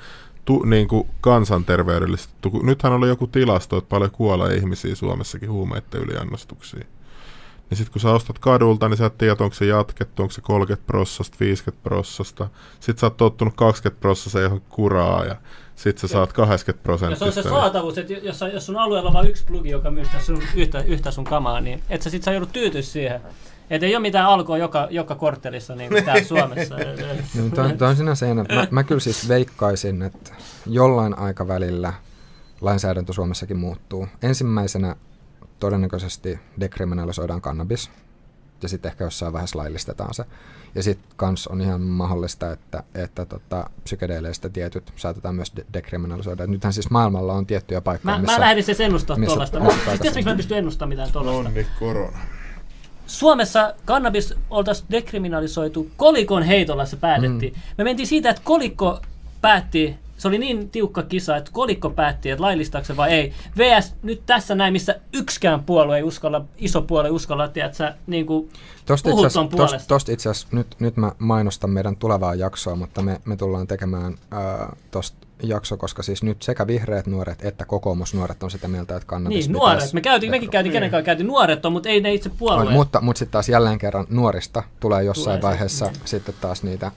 tu, 0.45 0.63
niin 0.65 0.89
kuin 0.89 1.09
kansanterveydellisesti. 1.21 2.35
Nythän 2.63 2.93
oli 2.93 3.09
joku 3.09 3.27
tilasto, 3.27 3.77
että 3.77 3.89
paljon 3.89 4.11
kuolee 4.11 4.55
ihmisiä 4.55 4.95
Suomessakin 4.95 5.51
huumeiden 5.51 6.01
yliannostuksiin. 6.01 6.87
Niin 7.71 7.79
sitten 7.79 7.93
kun 7.93 8.01
sä 8.01 8.11
ostat 8.11 8.39
kadulta, 8.39 8.89
niin 8.89 8.97
sä 8.97 9.07
et 9.07 9.19
tiedä, 9.19 9.37
onko 9.41 9.55
se 9.55 9.67
jatkettu, 9.67 10.23
onko 10.23 10.33
se 10.33 10.41
30 10.41 10.87
prossasta, 10.87 11.37
50 11.41 11.83
prossasta. 11.83 12.49
Sitten 12.81 13.01
sä 13.01 13.07
oot 13.07 13.17
tottunut 13.17 13.55
20 13.57 14.01
prossasta 14.01 14.41
johon 14.41 14.61
kuraa 14.69 15.25
ja 15.25 15.37
sit 15.77 15.99
sä 15.99 16.09
saat 16.09 16.33
80 16.33 16.81
Ja 16.81 16.83
prosenttia. 16.83 17.19
se 17.19 17.25
on 17.25 17.33
se 17.33 17.43
saatavuus, 17.43 17.99
että 17.99 18.13
jos, 18.13 18.41
jos 18.53 18.67
sun 18.67 18.77
alueella 18.77 19.09
on 19.09 19.15
vain 19.15 19.29
yksi 19.29 19.45
plugi, 19.45 19.71
joka 19.71 19.91
myy 19.91 20.05
sitä 20.05 20.21
sun, 20.21 20.43
yhtä, 20.55 20.81
yhtä 20.81 21.11
sun 21.11 21.25
kamaa, 21.25 21.61
niin 21.61 21.83
et 21.91 22.03
sä 22.03 22.11
sit 22.11 22.23
sä 22.23 22.33
joudut 22.33 22.53
tyytyä 22.53 22.83
siihen. 22.83 23.21
Että 23.73 23.87
ei 23.87 23.97
ole 23.97 24.03
mitään 24.03 24.27
alkoa 24.27 24.59
joka, 24.59 24.89
joka 24.91 25.15
korttelissa 25.15 25.75
niin 25.75 25.91
kuin 25.91 26.05
täällä 26.05 26.25
Suomessa. 26.35 26.77
Niin, 27.35 27.51
toi, 27.51 27.73
toi 27.73 27.89
on 27.89 27.97
sinänsä 27.97 28.27
jännä. 28.27 28.45
Mä, 28.55 28.67
mä 28.71 28.85
kyllä 28.85 29.01
siis 29.01 29.29
veikkaisin, 29.29 30.03
että 30.03 30.31
jollain 30.67 31.19
aikavälillä 31.19 31.93
lainsäädäntö 32.61 33.13
Suomessakin 33.13 33.57
muuttuu. 33.57 34.09
Ensimmäisenä 34.23 34.97
todennäköisesti 35.61 36.39
dekriminalisoidaan 36.61 37.41
kannabis 37.41 37.91
ja 38.63 38.69
sitten 38.69 38.91
ehkä 38.91 39.05
jossain 39.05 39.33
vaiheessa 39.33 39.59
laillistetaan 39.59 40.15
se. 40.15 40.25
Ja 40.75 40.83
sitten 40.83 41.13
kans 41.17 41.47
on 41.47 41.61
ihan 41.61 41.81
mahdollista, 41.81 42.53
että, 42.53 42.83
että 42.95 43.27
tota, 43.27 43.71
psykedeeleistä 43.85 44.49
tietyt 44.49 44.93
saatetaan 44.97 45.35
myös 45.35 45.53
de- 45.57 45.67
dekriminalisoida. 45.73 46.47
Nythän 46.47 46.73
siis 46.73 46.91
maailmalla 46.91 47.33
on 47.33 47.47
tiettyjä 47.47 47.81
paikkoja, 47.81 48.15
Mä, 48.15 48.21
missä... 48.23 48.37
mä 48.37 48.41
lähdin 48.41 48.65
siis 48.65 48.81
ennustaa 48.81 49.17
tuollaista. 49.27 49.59
Siis 49.59 49.71
tiedätkö, 49.73 49.91
tästä. 49.93 50.15
miksi 50.15 50.25
mä 50.25 50.31
en 50.31 50.37
pysty 50.37 50.57
ennustamaan 50.57 50.89
mitään 50.89 51.13
tuollaista? 51.13 51.49
Onni 51.49 51.67
korona. 51.79 52.19
Suomessa 53.13 53.75
kannabis 53.85 54.35
oltaisiin 54.51 54.87
dekriminalisoitu 54.91 55.91
kolikon 55.97 56.43
heitolla 56.43 56.87
se 56.87 56.97
päätettiin. 56.97 57.53
Mm. 57.53 57.61
Me 57.79 57.85
mentiin 57.85 58.07
siitä, 58.07 58.31
että 58.31 58.43
kolikko 58.45 59.01
päätti, 59.41 59.97
se 60.17 60.29
oli 60.29 60.39
niin 60.39 60.71
tiukka 60.71 61.03
kisa, 61.03 61.37
että 61.37 61.51
kolikko 61.55 61.91
päätti, 61.91 62.31
että 62.31 62.43
laillistaako 62.43 62.87
se 62.87 62.97
vai 62.97 63.11
ei. 63.11 63.33
VS 63.59 63.95
nyt 64.03 64.23
tässä 64.27 64.55
näin, 64.55 64.73
missä 64.73 65.01
yksikään 65.13 65.65
puolue 65.65 65.97
ei 65.97 66.03
uskalla, 66.03 66.45
iso 66.59 66.83
puolue 66.83 67.09
ei 67.09 67.13
uskalla, 67.13 67.45
että 67.45 67.73
sä 67.73 67.95
niin 68.07 68.27
kuin, 68.27 68.51
Tosta 68.87 69.11
puhut 69.11 69.27
itse 69.27 69.35
ton 69.35 69.45
asiassa, 69.45 69.57
tosta, 69.57 69.57
puolesta. 69.57 69.89
tosta 69.89 70.13
itse 70.13 70.29
asiassa 70.29 70.49
nyt, 70.53 70.67
nyt 70.79 70.97
mä 70.97 71.13
mainostan 71.19 71.71
meidän 71.71 71.97
tulevaa 71.97 72.35
jaksoa, 72.35 72.77
mutta 72.77 73.03
me, 73.03 73.21
me 73.25 73.37
tullaan 73.37 73.67
tekemään 73.67 74.15
ää, 74.31 74.77
tosta 74.91 75.27
jakso, 75.49 75.77
koska 75.77 76.03
siis 76.03 76.23
nyt 76.23 76.43
sekä 76.43 76.67
vihreät 76.67 77.07
nuoret 77.07 77.45
että 77.45 77.65
kokoomusnuoret 77.65 78.43
on 78.43 78.51
sitä 78.51 78.69
mieltä, 78.69 78.97
että 78.97 79.07
kannabis 79.07 79.49
niin, 79.49 79.53
nuoret. 79.53 79.93
Me 79.93 80.01
käytiin, 80.01 80.31
mekin 80.31 80.51
käytiin, 80.51 80.73
kenen 80.73 80.91
kanssa 80.91 81.05
käytiin 81.05 81.27
nuoret 81.27 81.67
on, 81.67 81.73
mutta 81.73 81.89
ei 81.89 82.01
ne 82.01 82.15
itse 82.15 82.31
puolueet. 82.39 82.69
on, 82.69 82.73
mutta, 82.73 83.01
mutta 83.01 83.19
sitten 83.19 83.33
taas 83.33 83.49
jälleen 83.49 83.79
kerran 83.79 84.07
nuorista 84.11 84.63
tulee 84.81 85.05
jossain 85.05 85.25
Tulee 85.25 85.39
se, 85.39 85.43
vaiheessa 85.43 85.87
niin. 85.87 85.97
sitten 86.05 86.35
taas 86.41 86.63
niitä, 86.63 86.91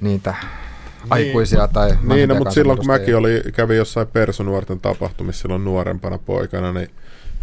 niitä 0.00 0.34
aikuisia 1.10 1.68
tai 1.68 1.88
Niin, 1.88 1.98
no, 1.98 2.08
vanhempia 2.08 2.38
mutta 2.38 2.54
silloin 2.54 2.78
kun 2.78 2.86
mäkin 2.86 3.16
oli, 3.16 3.42
kävin 3.52 3.76
jossain 3.76 4.06
persunuorten 4.06 4.80
tapahtumissa 4.80 5.42
silloin 5.42 5.64
nuorempana 5.64 6.18
poikana, 6.18 6.72
niin, 6.72 6.90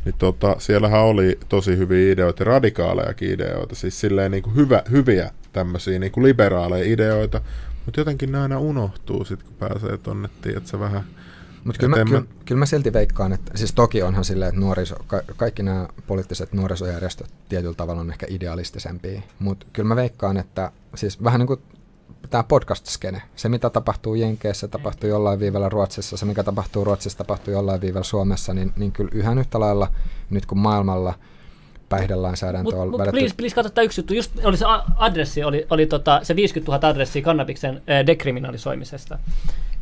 niin 0.06 0.16
tota, 0.18 0.56
siellähän 0.60 1.02
oli 1.02 1.40
tosi 1.50 1.78
hyviä 1.78 2.14
ideoita, 2.14 2.44
radikaalejakin 2.44 3.32
ideoita, 3.32 3.76
siis 3.76 4.00
silleen 4.00 4.32
niin 4.32 4.44
kuin 4.44 4.56
hyvä, 4.56 4.84
hyviä 4.92 5.32
tämmöisiä 5.54 6.00
niin 6.00 6.12
kuin 6.12 6.24
liberaaleja 6.24 6.94
ideoita, 6.94 7.42
mutta 7.86 8.00
jotenkin 8.02 8.32
ne 8.32 8.40
aina 8.40 8.60
unohtuu 8.60 9.26
sit, 9.26 9.44
kun 9.44 9.54
pääsee 9.60 9.98
tonne, 9.98 10.30
tiedätkö, 10.42 10.80
vähän 10.80 11.04
Mutta 11.64 11.80
kyllä, 11.80 11.98
mä- 11.98 12.06
kyllä, 12.06 12.24
kyllä 12.46 12.60
mä 12.60 12.66
silti 12.66 12.94
veikkaan, 12.94 13.34
että 13.34 13.58
siis 13.58 13.74
toki 13.74 14.02
onhan 14.02 14.26
silleen, 14.26 14.50
että 14.50 14.62
nuoriso, 14.62 14.96
ka, 15.08 15.22
kaikki 15.38 15.64
nämä 15.64 15.88
poliittiset 16.08 16.54
nuorisojärjestöt 16.54 17.34
tietyllä 17.50 17.74
tavalla 17.76 18.02
on 18.02 18.12
ehkä 18.12 18.26
idealistisempia, 18.30 19.22
mutta 19.40 19.66
kyllä 19.74 19.88
mä 19.88 19.96
veikkaan, 19.96 20.38
että 20.38 20.72
siis 20.96 21.24
vähän 21.24 21.40
niin 21.40 21.48
kuin 21.48 21.60
tämä 22.30 22.44
podcast-skene, 22.44 23.22
se 23.36 23.50
mitä 23.50 23.70
tapahtuu 23.70 24.16
Jenkeissä, 24.16 24.68
tapahtuu 24.68 25.10
jollain 25.10 25.40
viivellä 25.40 25.70
Ruotsissa, 25.70 26.18
se 26.18 26.26
mikä 26.26 26.44
tapahtuu 26.44 26.84
Ruotsissa, 26.84 27.18
tapahtuu 27.18 27.54
jollain 27.54 27.82
viivellä 27.82 28.04
Suomessa, 28.04 28.54
niin, 28.54 28.74
niin 28.76 28.92
kyllä 28.92 29.12
yhä 29.14 29.34
yhtä 29.40 29.60
lailla 29.60 29.88
nyt 30.30 30.46
kun 30.46 30.58
maailmalla 30.58 31.14
päihdelainsäädäntö 31.90 32.76
on 32.76 32.90
mut 32.90 33.00
vedetty 33.00 33.20
please, 33.20 33.36
please 33.36 33.56
katso 33.56 33.70
tämä 33.70 33.86
yksi 33.86 34.02
juttu. 34.02 34.14
Just 34.14 34.32
oli 34.44 34.58
se 34.58 34.66
adressi, 34.98 35.44
oli, 35.44 35.68
oli 35.70 35.86
tota, 35.86 36.20
se 36.24 36.36
50 36.36 36.72
000 36.72 36.88
adressia 36.88 37.22
kannabiksen 37.22 37.76
äh, 37.76 38.06
dekriminalisoimisesta. 38.08 39.20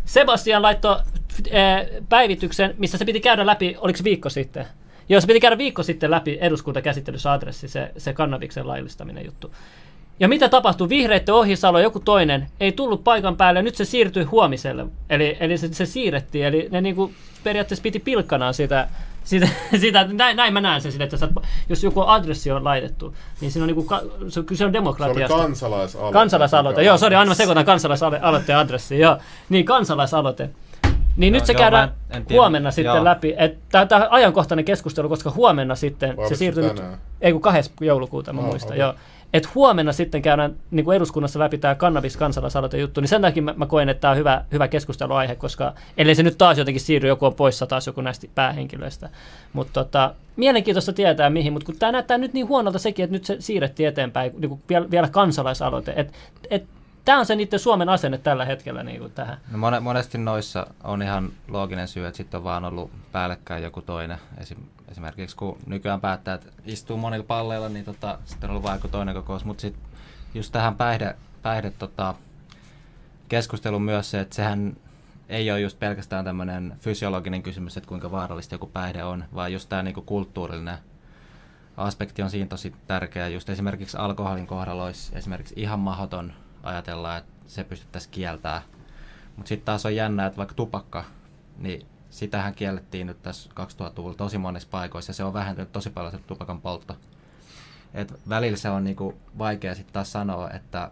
Sebastian 0.06 0.62
laittoi 0.62 0.96
äh, 0.96 2.04
päivityksen, 2.10 2.76
missä 2.78 2.98
se 2.98 3.06
piti 3.06 3.20
käydä 3.20 3.46
läpi, 3.46 3.76
oliko 3.78 3.98
se 3.98 4.04
viikko 4.04 4.30
sitten? 4.30 4.66
Joo, 5.10 5.22
se 5.22 5.28
piti 5.28 5.40
käydä 5.40 5.58
viikko 5.58 5.84
sitten 5.84 6.12
läpi 6.12 6.38
eduskuntakäsittelyssä 6.42 7.32
adressi, 7.32 7.68
se, 7.68 7.92
se 7.98 8.14
kannabiksen 8.14 8.68
laillistaminen 8.68 9.26
juttu. 9.26 9.52
Ja 10.20 10.28
mitä 10.28 10.50
tapahtui? 10.50 10.90
Vihreitten 10.90 11.36
Ohisalo, 11.36 11.80
joku 11.80 12.00
toinen, 12.00 12.48
ei 12.60 12.72
tullut 12.72 13.04
paikan 13.04 13.38
päälle, 13.38 13.62
nyt 13.62 13.76
se 13.76 13.86
siirtyi 13.86 14.24
huomiselle. 14.24 14.86
Eli, 15.10 15.38
eli 15.40 15.58
se, 15.58 15.74
se 15.74 15.86
siirrettiin, 15.86 16.46
eli 16.46 16.68
ne 16.72 16.82
niinku 16.82 17.12
periaatteessa 17.44 17.84
piti 17.84 18.00
pilkkanaan 18.00 18.54
sitä, 18.54 18.88
sitä, 19.24 19.48
sitä 19.82 20.08
näin, 20.12 20.38
näin 20.38 20.54
mä 20.54 20.62
näen 20.62 20.82
sen, 20.82 21.02
että 21.02 21.18
sä, 21.18 21.28
jos 21.70 21.84
joku 21.84 22.02
adressi 22.02 22.52
on 22.52 22.64
laitettu, 22.64 23.16
niin 23.42 23.52
siinä 23.52 23.64
on 23.64 23.68
niinku, 23.68 23.86
se, 23.86 23.94
kyllä 23.94 24.30
se 24.30 24.44
on 24.54 24.58
se 24.58 24.64
oli 24.66 24.74
demokratiasta. 24.74 25.38
kansalaisaloite. 25.38 26.14
Kansalaisaloite, 26.14 26.84
joo, 26.84 26.98
sori, 26.98 27.16
aina 27.16 27.30
mä 27.30 27.36
sekoitan 27.36 27.66
kansalaisaloitteen 27.66 28.58
adressi, 28.58 29.00
joo. 29.00 29.18
Niin, 29.50 29.66
kansalaisaloite. 29.66 30.50
Niin 31.18 31.34
Joo, 31.34 31.40
nyt 31.40 31.46
se 31.46 31.54
joo, 31.54 31.58
käydään 31.58 31.92
huomenna 32.30 32.72
sitten 32.72 32.96
Joo. 32.96 33.04
läpi. 33.04 33.36
Tämä 33.72 33.88
on 34.06 34.08
ajankohtainen 34.10 34.66
keskustelu, 34.66 35.10
koska 35.10 35.32
huomenna 35.32 35.76
sitten 35.76 36.18
Vai 36.18 36.30
se 36.30 36.36
siirtyy 36.36 36.64
nyt, 36.64 36.82
ei 37.22 37.32
kun 37.32 37.42
2. 37.42 37.72
joulukuuta 37.82 38.34
mä 38.34 38.42
Ah, 38.42 38.48
muistan, 38.48 38.72
okei. 38.72 38.80
joo. 38.80 38.94
Et 39.34 39.56
huomenna 39.56 39.94
sitten 39.94 40.22
käydään 40.22 40.56
niin 40.72 40.86
kuin 40.86 40.96
eduskunnassa 40.96 41.40
läpi 41.40 41.58
tämä 41.58 41.76
kannabis 41.76 42.18
kansalaisaloite 42.18 42.78
juttu, 42.78 43.02
niin 43.02 43.10
sen 43.10 43.22
takia 43.22 43.44
mä, 43.44 43.54
mä 43.58 43.66
koen, 43.66 43.90
että 43.90 44.02
tämä 44.02 44.12
on 44.12 44.18
hyvä, 44.18 44.46
hyvä 44.52 44.68
keskusteluaihe, 44.68 45.36
koska 45.36 45.74
ellei 45.98 46.16
se 46.16 46.24
nyt 46.24 46.38
taas 46.38 46.58
jotenkin 46.58 46.82
siirry, 46.82 47.08
joku 47.10 47.26
on 47.26 47.34
poissa 47.34 47.68
taas 47.68 47.88
joku 47.88 48.02
näistä 48.02 48.28
päähenkilöistä. 48.36 49.10
Mutta 49.54 49.84
tota, 49.84 50.16
mielenkiintoista 50.36 50.94
tietää 50.94 51.30
mihin, 51.30 51.54
mutta 51.54 51.66
kun 51.66 51.80
tämä 51.80 51.92
näyttää 51.92 52.18
nyt 52.18 52.34
niin 52.34 52.48
huonolta 52.48 52.80
sekin, 52.80 53.04
että 53.04 53.14
nyt 53.14 53.26
se 53.26 53.36
siirrettiin 53.40 53.90
eteenpäin, 53.90 54.32
niin 54.38 54.50
kuin 54.50 54.62
vielä, 54.70 54.92
vielä 54.92 55.08
kansalaisaloite. 55.10 55.94
Et, 55.96 56.14
et, 56.50 56.64
Tämä 57.08 57.20
on 57.20 57.26
se 57.26 57.36
niiden 57.36 57.60
Suomen 57.60 57.90
asenne 57.90 58.18
tällä 58.18 58.46
hetkellä 58.46 58.84
niin 58.84 59.00
kuin 59.00 59.12
tähän. 59.12 59.38
No 59.52 59.58
mone, 59.58 59.80
monesti 59.80 60.18
noissa 60.18 60.68
on 60.84 61.02
ihan 61.02 61.32
looginen 61.48 61.88
syy, 61.88 62.06
että 62.06 62.18
sitten 62.18 62.38
on 62.38 62.44
vaan 62.44 62.66
ollut 62.66 62.92
päällekkäin 63.12 63.64
joku 63.64 63.82
toinen. 63.82 64.18
Esim, 64.38 64.58
esimerkiksi 64.92 65.36
kun 65.36 65.58
nykyään 65.66 66.02
päättää, 66.02 66.34
että 66.34 66.48
istuu 66.66 66.98
monilla 66.98 67.26
palleilla, 67.28 67.70
niin 67.70 67.86
tota, 67.86 68.20
sitten 68.26 68.50
on 68.50 68.52
ollut 68.52 68.64
vain 68.64 68.76
joku 68.76 68.88
toinen 68.88 69.16
kokous. 69.16 69.46
Mutta 69.46 69.62
sitten 69.62 69.84
just 70.34 70.52
tähän 70.52 70.76
päihde, 70.76 71.16
päihde 71.42 71.72
tota, 71.72 72.16
keskusteluun 73.30 73.82
myös 73.82 74.12
se, 74.12 74.20
että 74.20 74.36
sehän 74.36 74.78
ei 75.30 75.52
ole 75.52 75.60
just 75.60 75.80
pelkästään 75.80 76.26
tämmöinen 76.26 76.76
fysiologinen 76.80 77.44
kysymys, 77.44 77.78
että 77.78 77.90
kuinka 77.90 78.12
vaarallista 78.12 78.56
joku 78.56 78.68
päihde 78.68 79.04
on, 79.04 79.24
vaan 79.36 79.54
just 79.54 79.70
tämä 79.70 79.84
niinku 79.84 80.02
kulttuurillinen 80.02 80.78
aspekti 81.78 82.22
on 82.22 82.30
siinä 82.30 82.48
tosi 82.48 82.76
tärkeä. 82.88 83.28
Just 83.28 83.50
esimerkiksi 83.50 83.98
alkoholin 83.98 84.48
kohdalla 84.48 84.84
olisi 84.84 85.12
esimerkiksi 85.16 85.54
ihan 85.58 85.80
mahdoton 85.80 86.34
ajatella, 86.68 87.18
että 87.18 87.32
se 87.48 87.64
pystyttäisiin 87.64 88.12
kieltämään. 88.12 88.62
Mutta 89.36 89.50
sitten 89.50 89.66
taas 89.66 89.86
on 89.86 89.96
jännä, 89.96 90.26
että 90.26 90.38
vaikka 90.38 90.56
tupakka, 90.56 91.06
niin 91.58 91.86
sitähän 92.10 92.54
kiellettiin 92.54 93.08
nyt 93.08 93.24
tässä 93.24 93.50
2000-luvulla 93.60 94.16
tosi 94.16 94.38
monissa 94.38 94.68
paikoissa 94.72 95.10
ja 95.10 95.14
se 95.14 95.24
on 95.24 95.34
vähentynyt 95.34 95.72
tosi 95.72 95.90
paljon 95.90 96.12
se 96.12 96.20
tupakan 96.28 96.62
poltto. 96.62 96.96
Et 97.94 98.14
välillä 98.30 98.58
se 98.58 98.70
on 98.70 98.84
niinku 98.84 99.18
vaikea 99.38 99.76
sitten 99.76 99.94
taas 99.94 100.12
sanoa, 100.12 100.50
että 100.50 100.92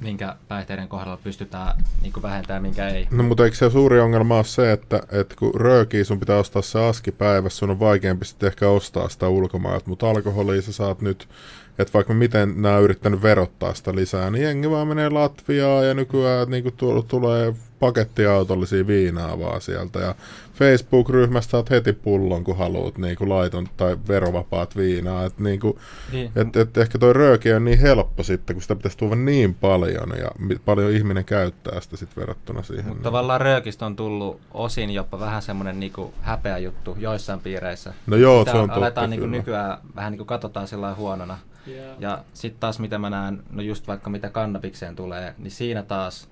minkä 0.00 0.36
päihteiden 0.48 0.88
kohdalla 0.88 1.16
pystytään 1.16 1.84
niinku 2.02 2.22
vähentämään, 2.22 2.62
minkä 2.62 2.88
ei. 2.88 3.08
No 3.10 3.22
mutta 3.22 3.44
eikö 3.44 3.56
se 3.56 3.70
suuri 3.70 4.00
ongelma 4.00 4.36
ole 4.36 4.44
se, 4.44 4.72
että, 4.72 5.02
että 5.10 5.34
kun 5.38 5.54
röökii 5.54 6.04
sun 6.04 6.20
pitää 6.20 6.36
ostaa 6.36 6.62
se 6.62 6.84
aski 6.84 7.12
päivässä, 7.12 7.58
sun 7.58 7.70
on 7.70 7.80
vaikeampi 7.80 8.24
sitten 8.24 8.46
ehkä 8.46 8.68
ostaa 8.68 9.08
sitä 9.08 9.28
ulkomailta, 9.28 9.90
mutta 9.90 10.10
alkoholia 10.10 10.62
sä 10.62 10.72
saat 10.72 11.00
nyt, 11.00 11.28
että 11.78 11.92
vaikka 11.94 12.14
miten 12.14 12.62
nämä 12.62 12.76
on 12.76 12.82
yrittänyt 12.82 13.22
verottaa 13.22 13.74
sitä 13.74 13.94
lisää, 13.94 14.30
niin 14.30 14.44
jengi 14.44 14.70
vaan 14.70 14.88
menee 14.88 15.08
Latviaan 15.08 15.86
ja 15.88 15.94
nykyään 15.94 16.50
niin 16.50 16.62
kuin 16.62 17.04
tulee 17.08 17.54
pakettiautollisia 17.80 18.86
viinaa 18.86 19.38
vaan 19.38 19.60
sieltä 19.60 19.98
ja 19.98 20.14
Facebook-ryhmästä 20.54 21.50
saat 21.50 21.70
heti 21.70 21.92
pullon, 21.92 22.44
kun 22.44 22.56
haluat 22.58 22.98
niin 22.98 23.16
kuin 23.16 23.28
laiton 23.28 23.66
tai 23.76 23.96
verovapaat 24.08 24.76
viinaa. 24.76 25.24
Et 25.24 25.38
niin 25.38 25.60
kuin, 25.60 25.78
Niin. 26.12 26.32
et, 26.36 26.56
et 26.56 26.76
ehkä 26.76 26.98
toi 26.98 27.12
rööki 27.12 27.52
on 27.52 27.64
niin 27.64 27.78
helppo 27.78 28.22
sitten, 28.22 28.56
kun 28.56 28.62
sitä 28.62 28.76
pitäisi 28.76 28.98
tuoda 28.98 29.16
niin 29.16 29.54
paljon 29.54 30.12
ja 30.18 30.30
paljon 30.64 30.90
ihminen 30.92 31.24
käyttää 31.24 31.80
sitä 31.80 31.96
sitten 31.96 32.20
verrattuna 32.20 32.62
siihen. 32.62 32.84
Mutta 32.84 32.94
niin. 32.98 33.02
tavallaan 33.02 33.40
röökistä 33.40 33.86
on 33.86 33.96
tullut 33.96 34.40
osin 34.54 34.90
jopa 34.90 35.20
vähän 35.20 35.42
semmoinen 35.42 35.80
niinku 35.80 36.14
häpeä 36.20 36.58
juttu 36.58 36.96
joissain 37.00 37.40
piireissä. 37.40 37.94
No 38.06 38.16
joo, 38.16 38.40
Sitä 38.40 38.50
se 38.52 38.58
on 38.58 38.68
totta 38.68 38.80
aletaan 38.80 39.10
niinku 39.10 39.26
kyllä. 39.26 39.36
nykyään 39.36 39.78
vähän 39.96 40.12
niinku 40.12 40.24
katsotaan 40.24 40.68
sillä 40.68 40.86
lailla 40.86 41.38
huonona. 41.66 41.96
Ja 41.98 42.24
sitten 42.32 42.60
taas 42.60 42.78
mitä 42.78 42.98
mä 42.98 43.10
näen, 43.10 43.42
no 43.50 43.62
just 43.62 43.86
vaikka 43.86 44.10
mitä 44.10 44.30
kannabikseen 44.30 44.96
tulee, 44.96 45.34
niin 45.38 45.50
siinä 45.50 45.82
taas 45.82 46.28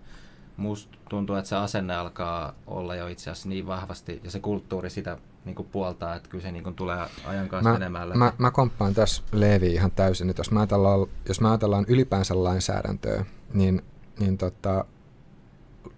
musta 0.56 0.98
tuntuu, 1.08 1.36
että 1.36 1.48
se 1.48 1.56
asenne 1.56 1.96
alkaa 1.96 2.52
olla 2.66 2.94
jo 2.94 3.06
itse 3.06 3.30
asiassa 3.30 3.48
niin 3.48 3.66
vahvasti 3.66 4.20
ja 4.24 4.30
se 4.30 4.40
kulttuuri 4.40 4.90
sitä 4.90 5.18
niinku 5.44 5.64
puoltaa, 5.64 6.14
että 6.14 6.28
kyllä 6.28 6.42
se 6.42 6.52
niinku 6.52 6.70
tulee 6.72 7.06
ajan 7.24 7.48
kanssa 7.48 7.70
Mä, 7.70 7.76
enemmän 7.76 8.08
läpi. 8.08 8.18
mä, 8.18 8.32
mä 8.38 8.50
komppaan 8.50 8.94
tässä 8.94 9.22
Leevi 9.32 9.72
ihan 9.72 9.90
täysin. 9.90 10.26
Nyt 10.26 10.38
jos 10.38 10.50
mä 10.50 10.60
ajatellaan, 10.60 11.06
jos 11.28 11.40
mä 11.40 11.48
ajatellaan 11.50 11.84
ylipäänsä 11.88 12.44
lainsäädäntöä, 12.44 13.24
niin, 13.54 13.82
niin, 14.18 14.38
tota, 14.38 14.84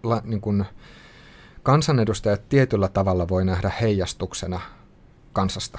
la, 0.02 0.22
niin 0.24 0.40
kun 0.40 0.64
kansanedustajat 1.62 2.48
tietyllä 2.48 2.88
tavalla 2.88 3.28
voi 3.28 3.44
nähdä 3.44 3.72
heijastuksena 3.80 4.60
kansasta. 5.32 5.78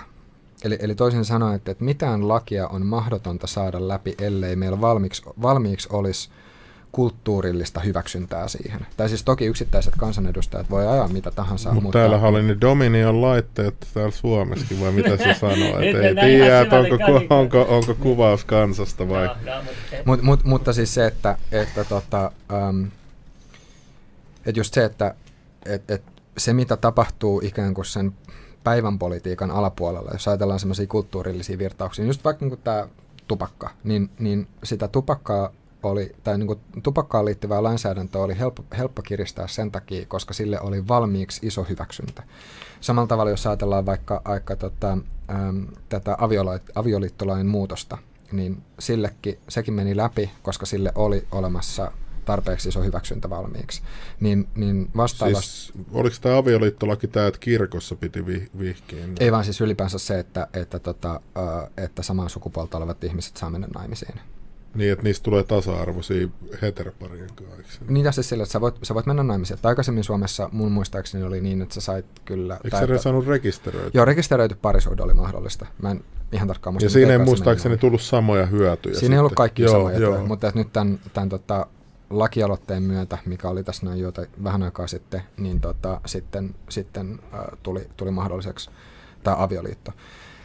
Eli, 0.63 0.77
eli 0.79 0.95
toisin 0.95 1.25
sanoen, 1.25 1.55
että, 1.55 1.71
että 1.71 1.83
mitään 1.83 2.27
lakia 2.27 2.67
on 2.67 2.85
mahdotonta 2.85 3.47
saada 3.47 3.87
läpi, 3.87 4.15
ellei 4.21 4.55
meillä 4.55 4.81
valmiiksi, 4.81 5.23
valmiiksi 5.41 5.89
olisi 5.91 6.29
kulttuurillista 6.91 7.79
hyväksyntää 7.79 8.47
siihen. 8.47 8.85
Tai 8.97 9.09
siis 9.09 9.23
toki 9.23 9.45
yksittäiset 9.45 9.93
kansanedustajat 9.97 10.69
voi 10.69 10.87
ajaa 10.87 11.07
mitä 11.07 11.31
tahansa. 11.31 11.73
Mut 11.73 11.83
mutta 11.83 11.99
täällä 11.99 12.17
oli 12.17 12.43
ne 12.43 12.57
Dominion 12.61 13.21
laitteet 13.21 13.87
täällä 13.93 14.11
Suomessakin, 14.11 14.81
vai 14.81 14.91
mitä 14.91 15.17
se 15.17 15.33
sanoo? 15.39 15.79
Et 15.79 15.95
ei 15.95 16.15
tiedä, 16.15 16.61
että 16.61 16.79
onko, 16.79 16.97
ku, 16.97 17.33
onko, 17.33 17.61
onko 17.61 17.95
kuvaus 17.95 18.45
kansasta 18.45 19.09
vai... 19.09 19.27
No, 19.27 19.33
no, 19.33 19.61
mutta, 19.63 20.03
Mut, 20.05 20.21
mut, 20.21 20.43
mutta 20.43 20.73
siis 20.73 20.93
se, 20.93 21.05
että, 21.05 21.37
että 21.51 21.83
tota, 21.83 22.31
um, 22.69 22.87
et 24.45 24.57
just 24.57 24.73
se, 24.73 24.85
että 24.85 25.15
et, 25.65 25.91
et 25.91 26.03
se 26.37 26.53
mitä 26.53 26.77
tapahtuu 26.77 27.41
ikään 27.43 27.73
kuin 27.73 27.85
sen 27.85 28.13
päivän 28.63 28.99
politiikan 28.99 29.51
alapuolella, 29.51 30.09
jos 30.13 30.27
ajatellaan 30.27 30.59
semmoisia 30.59 30.87
kulttuurillisia 30.87 31.57
virtauksia, 31.57 32.03
niin 32.03 32.09
just 32.09 32.23
vaikka 32.23 32.45
niin 32.45 32.59
tämä 32.63 32.87
tupakka, 33.27 33.69
niin, 33.83 34.09
niin 34.19 34.47
sitä 34.63 34.87
tupakkaa 34.87 35.49
oli, 35.83 36.15
tai 36.23 36.37
niin 36.37 36.59
tupakkaan 36.83 37.25
liittyvää 37.25 37.63
lainsäädäntöä 37.63 38.21
oli 38.21 38.39
helppo, 38.39 38.63
helppo 38.77 39.01
kiristää 39.01 39.47
sen 39.47 39.71
takia, 39.71 40.05
koska 40.05 40.33
sille 40.33 40.59
oli 40.61 40.87
valmiiksi 40.87 41.47
iso 41.47 41.63
hyväksyntä. 41.63 42.23
Samalla 42.81 43.07
tavalla, 43.07 43.31
jos 43.31 43.47
ajatellaan 43.47 43.85
vaikka, 43.85 44.21
vaikka 44.25 44.55
tota, 44.55 44.91
äm, 44.91 45.67
tätä 45.89 46.17
avioliittolain 46.75 47.47
muutosta, 47.47 47.97
niin 48.31 48.63
sillekin, 48.79 49.39
sekin 49.49 49.73
meni 49.73 49.97
läpi, 49.97 50.31
koska 50.43 50.65
sille 50.65 50.91
oli 50.95 51.27
olemassa 51.31 51.91
tarpeeksi 52.23 52.69
iso 52.69 52.83
hyväksyntä 52.83 53.29
valmiiksi. 53.29 53.81
Niin, 54.19 54.47
niin 54.55 54.89
vastaavasti... 54.97 55.49
Siis, 55.49 55.73
oliko 55.93 56.15
tämä 56.21 56.37
avioliittolaki 56.37 57.07
tämä, 57.07 57.27
että 57.27 57.39
kirkossa 57.39 57.95
piti 57.95 58.25
vi- 58.25 58.49
vihkiä? 58.59 59.05
Ei 59.19 59.31
vaan 59.31 59.43
siis 59.43 59.61
ylipäänsä 59.61 59.99
se, 59.99 60.19
että, 60.19 60.47
että, 60.53 60.79
tota, 60.79 61.21
että 61.77 62.03
samaa 62.03 62.29
sukupuolta 62.29 62.77
olevat 62.77 63.03
ihmiset 63.03 63.37
saa 63.37 63.49
mennä 63.49 63.67
naimisiin. 63.75 64.19
Niin, 64.75 64.91
että 64.91 65.03
niistä 65.03 65.23
tulee 65.23 65.43
tasa-arvoisia 65.43 66.27
heteroparien 66.61 67.29
kanssa. 67.35 67.81
Niin 67.87 68.05
ja 68.05 68.11
siis 68.11 68.29
sillä, 68.29 68.43
että 68.43 68.51
sä 68.51 68.61
voit, 68.61 68.75
sä 68.83 68.93
voit 68.93 69.05
mennä 69.05 69.23
naimisiin. 69.23 69.55
Että 69.55 69.67
aikaisemmin 69.67 70.03
Suomessa 70.03 70.49
mun 70.51 70.71
muistaakseni 70.71 71.23
oli 71.23 71.41
niin, 71.41 71.61
että 71.61 71.75
sä 71.75 71.81
sait 71.81 72.05
kyllä... 72.25 72.53
Eikö 72.53 72.69
tai 72.69 72.79
sä 72.79 72.85
että- 72.85 72.97
saanut 73.03 73.27
rekisteröityä? 73.27 73.91
Joo, 73.93 74.05
rekisteröity 74.05 74.55
parisuhde 74.55 75.03
oli 75.03 75.13
mahdollista. 75.13 75.65
Mä 75.81 75.91
en 75.91 76.03
ihan 76.31 76.47
tarkkaan 76.47 76.73
muista. 76.73 76.85
Ja 76.85 76.89
siinä 76.89 77.11
ei 77.11 77.17
muistaakseni 77.17 77.77
tullut 77.77 78.01
samoja 78.01 78.45
hyötyjä. 78.45 78.95
Siinä 78.99 79.15
ei 79.15 79.19
ollut 79.19 79.31
sitten. 79.31 79.37
kaikki 79.37 79.61
joo, 79.63 79.71
samoja, 79.71 79.99
joo. 79.99 80.15
joo. 80.15 80.25
mutta 80.25 80.47
että 80.47 80.59
nyt 80.59 80.73
tämän, 80.73 80.99
tämän 81.13 81.29
tota, 81.29 81.67
lakialoitteen 82.19 82.83
myötä, 82.83 83.17
mikä 83.25 83.49
oli 83.49 83.63
tässä 83.63 83.85
näin 83.85 83.99
joita, 83.99 84.25
vähän 84.43 84.63
aikaa 84.63 84.87
sitten, 84.87 85.21
niin 85.37 85.61
tota, 85.61 86.01
sitten, 86.05 86.55
sitten 86.69 87.19
äh, 87.33 87.39
tuli, 87.63 87.87
tuli 87.97 88.11
mahdolliseksi 88.11 88.69
tämä 89.23 89.35
avioliitto. 89.39 89.91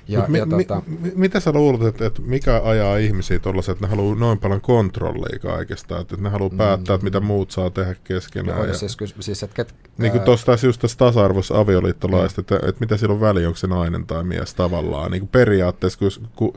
Ja, 0.09 0.25
mi, 0.29 0.39
ja, 0.39 0.47
mi, 0.47 0.65
tota, 0.65 0.83
mi, 0.87 1.13
mitä 1.15 1.41
sä 1.41 1.53
luulet, 1.53 1.83
että, 1.83 2.07
että 2.07 2.23
mikä 2.23 2.61
ajaa 2.65 2.97
ihmisiä 2.97 3.39
tuollaisen, 3.39 3.73
että 3.73 3.87
ne 3.87 3.91
haluaa 3.91 4.17
noin 4.17 4.39
paljon 4.39 4.61
kontrollia 4.61 5.39
kaikesta, 5.39 5.99
että 5.99 6.17
ne 6.17 6.29
haluaa 6.29 6.51
päättää, 6.57 6.95
että 6.95 7.05
mitä 7.05 7.21
muut 7.21 7.51
saa 7.51 7.71
tehdä 7.71 7.95
keskenään. 8.05 8.59
joo, 8.59 8.67
Ja, 8.67 8.75
siis, 8.75 8.97
siis, 9.21 9.43
että 9.43 9.55
ket, 9.55 9.75
niin 9.99 10.13
kuin 10.13 10.25
tuossa 10.25 10.47
taas 10.47 10.65
just 10.65 10.81
tässä 10.81 10.99
tasa-arvoisessa 10.99 11.59
avioliittolaista, 11.59 12.41
että, 12.41 12.57
että 12.57 12.81
mitä 12.81 12.97
sillä 12.97 13.15
on 13.15 13.21
väliä, 13.21 13.49
onko 13.49 13.57
se 13.57 13.67
nainen 13.67 14.07
tai 14.07 14.25
mies 14.25 14.55
tavallaan. 14.55 15.11
Niin 15.11 15.21
kuin 15.21 15.31
periaatteessa, 15.31 15.99
kun, 15.99 16.29
kun 16.37 16.53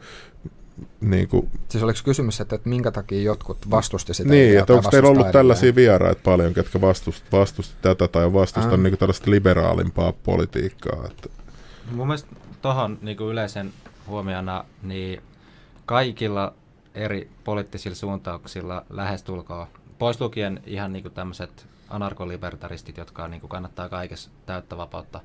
niin 1.01 1.27
kuin, 1.27 1.49
Siis 1.69 1.83
oliko 1.83 1.99
kysymys, 2.05 2.41
että, 2.41 2.55
että 2.55 2.69
minkä 2.69 2.91
takia 2.91 3.21
jotkut 3.21 3.69
vastusti 3.69 4.13
sitä 4.13 4.29
niin, 4.29 4.59
että 4.59 4.73
onko 4.73 4.89
teillä 4.89 5.09
ollut 5.09 5.19
vastustaa 5.19 5.39
tällaisia 5.41 5.69
edelleen? 5.69 5.75
vieraita 5.75 6.21
paljon, 6.23 6.53
ketkä 6.53 6.81
vastusti, 6.81 7.27
vastusti 7.31 7.75
tätä 7.81 8.07
tai 8.07 8.33
vastusta 8.33 8.73
Ah. 8.73 8.79
niin 8.79 8.91
kuin 8.91 8.99
tällaista 8.99 9.31
liberaalimpaa 9.31 10.11
politiikkaa. 10.11 11.05
Että, 11.05 11.29
Mun 11.91 12.07
mielestä 12.07 12.35
tuohon 12.61 12.97
niin 13.01 13.17
yleisen 13.19 13.73
huomiona, 14.07 14.65
niin 14.83 15.21
kaikilla 15.85 16.53
eri 16.95 17.29
poliittisilla 17.43 17.95
suuntauksilla 17.95 18.85
lähestulkoon, 18.89 19.67
pois 19.99 20.21
lukien 20.21 20.61
ihan 20.65 20.93
niin 20.93 21.11
tämmöiset 21.13 21.65
anarkolibertaristit, 21.89 22.97
jotka 22.97 23.27
niin 23.27 23.41
kannattaa 23.47 23.89
kaikessa 23.89 24.29
täyttä 24.45 24.77
vapautta, 24.77 25.21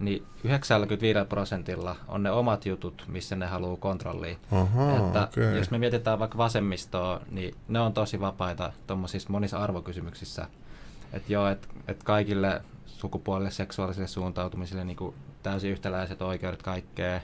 niin 0.00 0.26
95 0.44 1.18
prosentilla 1.28 1.96
on 2.08 2.22
ne 2.22 2.30
omat 2.30 2.66
jutut, 2.66 3.04
missä 3.08 3.36
ne 3.36 3.46
haluaa 3.46 3.76
kontrollia. 3.76 4.36
Ahaa, 4.52 4.96
että 4.96 5.22
okei. 5.22 5.56
Jos 5.56 5.70
me 5.70 5.78
mietitään 5.78 6.18
vaikka 6.18 6.38
vasemmistoa, 6.38 7.20
niin 7.30 7.54
ne 7.68 7.80
on 7.80 7.92
tosi 7.92 8.20
vapaita 8.20 8.72
tuommoisissa 8.86 9.30
monissa 9.30 9.58
arvokysymyksissä. 9.58 10.46
Että 11.12 11.32
joo, 11.32 11.48
että 11.48 11.68
et 11.88 12.02
kaikille 12.02 12.62
sukupuolille, 12.86 13.50
seksuaalisille 13.50 14.08
suuntautumisille 14.08 14.84
niin 14.84 15.14
täysin 15.42 15.70
yhtäläiset 15.70 16.22
oikeudet 16.22 16.62
kaikkea. 16.62 17.20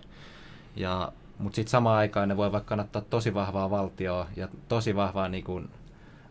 Ja, 0.77 1.13
mutta 1.39 1.57
sitten 1.57 1.71
samaan 1.71 1.99
aikaan 1.99 2.29
ne 2.29 2.37
voi 2.37 2.53
vaikka 2.53 2.69
kannattaa 2.69 3.03
tosi 3.11 3.35
vahvaa 3.35 3.71
valtioa 3.71 4.27
ja 4.37 4.49
tosi 4.69 4.97
vahvaa 4.97 5.29
niin 5.29 5.45
kuin, 5.45 5.69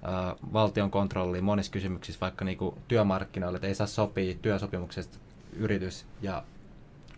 ä, 0.03 0.35
valtion 0.53 0.91
kontrollia 0.91 1.41
monissa 1.41 1.71
kysymyksissä, 1.71 2.21
vaikka 2.21 2.45
niin 2.45 2.57
kuin 2.57 2.75
työmarkkinoille, 2.87 3.55
että 3.55 3.67
ei 3.67 3.75
saa 3.75 3.87
sopia 3.87 4.35
työsopimuksesta 4.41 5.17
yritys 5.55 6.05
ja 6.21 6.43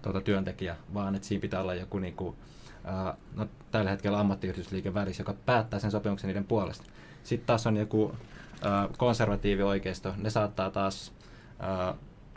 tuota, 0.01 0.21
työntekijä, 0.21 0.75
vaan 0.93 1.15
että 1.15 1.27
siinä 1.27 1.41
pitää 1.41 1.61
olla 1.61 1.73
joku 1.73 1.99
niin 1.99 2.15
kuin, 2.15 2.35
ää, 2.83 3.17
no, 3.35 3.47
tällä 3.71 3.91
hetkellä 3.91 4.19
ammattiyhdistysliike 4.19 4.93
välissä, 4.93 5.21
joka 5.21 5.33
päättää 5.45 5.79
sen 5.79 5.91
sopimuksen 5.91 6.27
niiden 6.27 6.45
puolesta. 6.45 6.85
Sitten 7.23 7.47
taas 7.47 7.67
on 7.67 7.77
joku 7.77 8.15
ää, 8.61 8.89
konservatiivi 8.97 9.63
oikeisto, 9.63 10.13
ne 10.17 10.29
saattaa 10.29 10.71
taas 10.71 11.13
ää, 11.59 11.93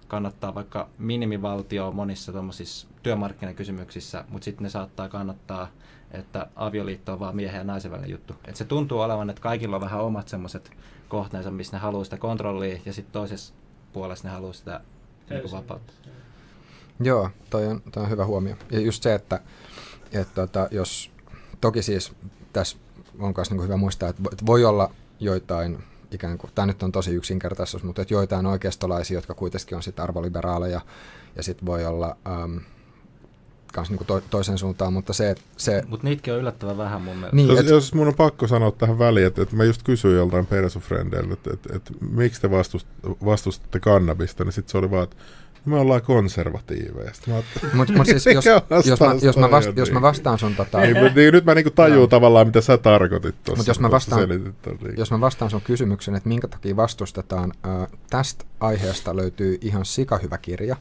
kannattaa 0.09 0.55
vaikka 0.55 0.89
minimivaltio 0.99 1.93
monissa 1.93 2.33
työmarkkinakysymyksissä, 3.03 4.25
mutta 4.29 4.45
sitten 4.45 4.63
ne 4.63 4.71
saattaa 4.71 5.09
kannattaa, 5.09 5.69
että 6.11 6.47
avioliitto 6.57 7.13
on 7.13 7.21
vaan 7.21 7.37
miehen 7.37 7.59
ja 7.59 7.65
naisen 7.65 7.91
välinen 7.91 8.11
juttu. 8.11 8.35
Et 8.45 8.57
se 8.57 8.65
tuntuu 8.65 9.01
olevan, 9.01 9.31
että 9.31 9.43
kaikilla 9.43 9.77
on 9.77 9.83
vähän 9.83 10.01
omat 10.01 10.29
semmoiset 10.29 10.73
kohteensa, 11.09 11.51
missä 11.51 11.77
ne 11.77 11.81
haluaa 11.81 12.05
sitä 12.05 12.17
kontrollia, 12.17 12.81
ja 12.85 12.93
sitten 12.93 13.13
toisessa 13.13 13.55
puolessa 13.93 14.29
ne 14.29 14.35
haluaa 14.35 14.53
sitä 14.53 14.81
niin 15.31 15.41
kuin 15.43 15.53
vapautta. 15.53 15.93
Joo, 17.01 17.31
toi 17.51 17.67
on, 17.67 17.83
toi 17.93 18.03
on 18.03 18.11
hyvä 18.11 18.27
huomio. 18.27 18.57
Ja 18.71 18.81
just 18.81 19.03
se, 19.03 19.15
että, 19.15 19.41
että 20.13 20.35
tota, 20.35 20.69
jos, 20.71 21.11
toki 21.61 21.83
siis 21.83 22.13
tässä 22.53 22.79
on 23.19 23.35
myös 23.37 23.51
niin 23.51 23.63
hyvä 23.63 23.77
muistaa, 23.77 24.09
että 24.09 24.23
vo- 24.23 24.33
että 24.33 24.47
voi 24.47 24.65
olla 24.65 24.95
joitain 25.21 25.79
ikään 26.11 26.39
kuin, 26.39 26.51
tämä 26.55 26.67
nyt 26.67 26.83
on 26.83 26.93
tosi 26.93 27.11
yksinkertaisuus, 27.11 27.83
mutta 27.83 28.03
että 28.03 28.15
joitain 28.15 28.47
oikeistolaisia, 28.47 29.19
jotka 29.19 29.35
kuitenkin 29.35 29.77
on 29.77 29.83
sitten 29.83 30.03
arvoliberaaleja, 30.03 30.81
ja 31.37 31.43
sitten 31.43 31.67
voi 31.67 31.87
olla 31.87 32.17
äm, 32.43 32.61
kans 33.73 33.91
niin 33.91 33.99
kuin 33.99 34.07
to, 34.07 34.21
toisen 34.31 34.59
suuntaan, 34.59 34.93
mutta 34.93 35.13
se, 35.13 35.31
että 35.31 35.45
se 35.57 35.83
Mutta 35.89 36.07
niitäkin 36.07 36.35
on 36.35 36.41
yllättävän 36.41 36.79
vähän 36.79 37.03
mun 37.03 37.17
mielestä. 37.17 37.37
niin, 37.37 37.49
Jos, 37.49 37.59
et, 37.61 37.69
jos 37.69 37.95
mun 37.95 38.09
on 38.09 38.15
pakko 38.15 38.47
sanoa 38.47 38.71
tähän 38.71 38.99
väliin, 38.99 39.27
että, 39.27 39.43
että 39.43 39.57
mä 39.57 39.65
just 39.65 39.83
kysyin 39.83 40.17
joltain 40.17 40.47
persufrendeiltä, 40.47 41.33
että, 41.33 41.51
että, 41.55 41.77
että 41.77 41.93
miksi 42.11 42.41
te 42.41 42.51
vastust, 42.51 42.87
vastustatte 43.25 43.81
kannabista, 43.81 44.45
niin 44.45 44.53
sitten 44.53 44.73
se 44.73 44.79
oli 44.79 44.91
vaan, 44.91 45.05
että 45.05 45.17
me 45.65 45.79
ollaan 45.79 46.03
konservatiiveja. 46.03 47.11
Ajattelin, 47.29 47.45
mut, 47.77 47.89
mut 47.89 48.07
siis, 48.07 48.27
jos, 48.35 48.45
jos, 48.87 49.01
mä, 49.01 49.15
jos, 49.23 49.37
mä 49.37 49.51
vast, 49.51 49.69
jos 49.77 49.93
mä 49.93 50.03
vastaan 50.03 50.39
sun 50.39 50.55
tota, 50.57 50.81
niin, 50.81 50.97
mutta 50.97 51.13
niin, 51.21 51.33
nyt 51.35 51.45
mä 51.45 51.55
niinku 51.55 51.71
tajuun 51.71 51.99
Joo. 51.99 52.07
tavallaan, 52.07 52.47
mitä 52.47 52.61
sä 52.61 52.79
tarkoitit 52.79 53.35
tuossa. 53.45 53.61
Mut 53.61 53.67
jos 53.67 53.81
mä 53.81 53.91
vastaan- 53.91 54.29
niin. 54.29 54.55
jos 54.97 55.11
mä 55.11 55.21
vastaan 55.21 55.51
sun 55.51 55.61
kysymyksen, 55.61 56.15
että 56.15 56.29
minkä 56.29 56.49
takia 56.49 56.77
vastustetaan, 56.77 57.53
ää, 57.63 57.89
tästä 58.11 58.45
aiheesta 58.61 59.17
löytyy 59.17 59.59
ihan 59.61 59.85
sikahyvä 59.85 60.39
kirja 60.39 60.77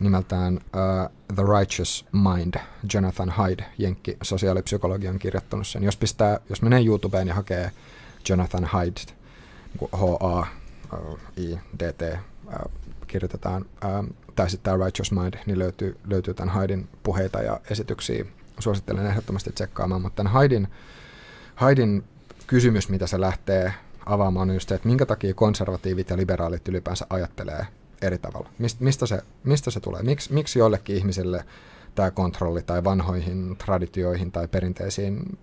nimeltään 0.00 0.60
ää, 0.72 1.10
The 1.34 1.42
Righteous 1.58 2.06
Mind, 2.12 2.54
Jonathan 2.94 3.34
Hyde, 3.38 3.64
jenkki 3.78 4.16
sosiaalipsykologi 4.22 5.08
on 5.08 5.18
kirjoittanut 5.18 5.66
sen. 5.66 5.82
Jos, 5.82 5.96
pistää, 5.96 6.40
jos 6.48 6.62
menee 6.62 6.84
YouTubeen 6.84 7.28
ja 7.28 7.34
hakee 7.34 7.70
Jonathan 8.28 8.68
Hyde, 8.72 9.00
niin 9.80 9.90
H-A-I-D-T, 9.96 12.02
ää, 12.02 12.18
kirjoitetaan, 13.06 13.64
ää, 13.80 14.04
tai 14.36 14.50
sitten 14.50 14.72
tämä 14.72 14.84
Righteous 14.84 15.12
Mind, 15.12 15.34
niin 15.46 15.58
löytyy, 15.58 15.96
löytyy 16.06 16.34
tämän 16.34 16.54
Haidin 16.54 16.88
puheita 17.02 17.42
ja 17.42 17.60
esityksiä. 17.70 18.24
Suosittelen 18.58 19.06
ehdottomasti 19.06 19.52
tsekkaamaan, 19.52 20.02
mutta 20.02 20.16
tämän 20.16 20.32
Haidin, 20.32 20.68
Haidin 21.54 22.04
kysymys, 22.46 22.88
mitä 22.88 23.06
se 23.06 23.20
lähtee 23.20 23.74
avaamaan, 24.06 24.50
on 24.50 24.56
just 24.56 24.68
se, 24.68 24.74
että 24.74 24.88
minkä 24.88 25.06
takia 25.06 25.34
konservatiivit 25.34 26.10
ja 26.10 26.16
liberaalit 26.16 26.68
ylipäänsä 26.68 27.06
ajattelee 27.10 27.66
eri 28.02 28.18
tavalla. 28.18 28.48
Mist, 28.58 28.80
mistä, 28.80 29.06
se, 29.06 29.22
mistä 29.44 29.70
se 29.70 29.80
tulee? 29.80 30.02
Miks, 30.02 30.30
miksi 30.30 30.58
joillekin 30.58 30.96
ihmisille 30.96 31.44
tämä 31.94 32.10
kontrolli 32.10 32.62
tai 32.62 32.84
vanhoihin 32.84 33.56
traditioihin 33.56 34.32
tai 34.32 34.48
perinteisiin 34.48 35.38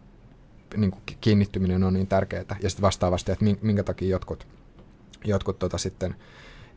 niin 0.77 0.91
kuin 0.91 1.01
ki- 1.05 1.17
kiinnittyminen 1.21 1.83
on 1.83 1.93
niin 1.93 2.07
tärkeää. 2.07 2.57
Ja 2.61 2.69
sitten 2.69 2.81
vastaavasti, 2.81 3.31
että 3.31 3.45
min- 3.45 3.59
minkä 3.61 3.83
takia 3.83 4.09
jotkut, 4.09 4.47
jotkut 5.25 5.59
tota 5.59 5.77
sitten 5.77 6.15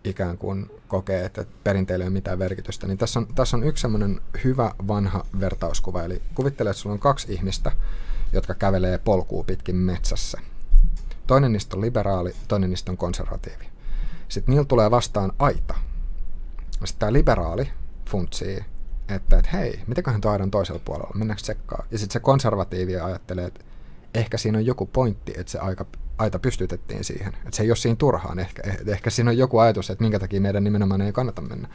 ikään 0.04 0.38
kuin 0.38 0.70
kokee, 0.88 1.24
että 1.24 1.44
perinteillä 1.64 2.02
ei 2.02 2.08
ole 2.08 2.12
mitään 2.12 2.38
merkitystä. 2.38 2.86
Niin 2.86 2.98
tässä 2.98 3.20
on, 3.20 3.26
tässä 3.34 3.56
on 3.56 3.64
yksi 3.64 3.82
semmoinen 3.82 4.20
hyvä 4.44 4.74
vanha 4.88 5.26
vertauskuva. 5.40 6.02
Eli 6.02 6.22
kuvittele, 6.34 6.70
että 6.70 6.82
sulla 6.82 6.92
on 6.92 6.98
kaksi 7.00 7.32
ihmistä, 7.32 7.72
jotka 8.32 8.54
kävelee 8.54 8.98
polkua 8.98 9.44
pitkin 9.44 9.76
metsässä. 9.76 10.40
Toinen 11.26 11.52
niistä 11.52 11.76
on 11.76 11.80
liberaali, 11.80 12.34
toinen 12.48 12.70
niistä 12.70 12.92
on 12.92 12.96
konservatiivi. 12.96 13.69
Sitten 14.30 14.52
niillä 14.52 14.66
tulee 14.66 14.90
vastaan 14.90 15.32
aita. 15.38 15.74
Sitten 16.70 16.98
tämä 16.98 17.12
liberaali 17.12 17.68
funtsii, 18.10 18.64
että, 19.08 19.38
että 19.38 19.50
hei, 19.52 19.80
mitäköhän 19.86 20.20
tuo 20.20 20.30
aidan 20.30 20.50
toisella 20.50 20.80
puolella, 20.84 21.10
mennäänkö 21.14 21.42
tsekkaa? 21.42 21.84
Ja 21.90 21.98
sitten 21.98 22.12
se 22.12 22.20
konservatiivi 22.20 22.96
ajattelee, 22.96 23.46
että 23.46 23.60
ehkä 24.14 24.38
siinä 24.38 24.58
on 24.58 24.66
joku 24.66 24.86
pointti, 24.86 25.32
että 25.36 25.52
se 25.52 25.58
aika, 25.58 25.86
aita 26.18 26.38
pystytettiin 26.38 27.04
siihen. 27.04 27.34
Että 27.34 27.56
se 27.56 27.62
ei 27.62 27.70
ole 27.70 27.76
siinä 27.76 27.96
turhaan. 27.96 28.38
Ehkä, 28.38 28.62
eh, 28.66 28.78
ehkä 28.86 29.10
siinä 29.10 29.30
on 29.30 29.38
joku 29.38 29.58
ajatus, 29.58 29.90
että 29.90 30.04
minkä 30.04 30.18
takia 30.18 30.40
meidän 30.40 30.64
nimenomaan 30.64 31.00
ei 31.00 31.12
kannata 31.12 31.42
mennä. 31.42 31.68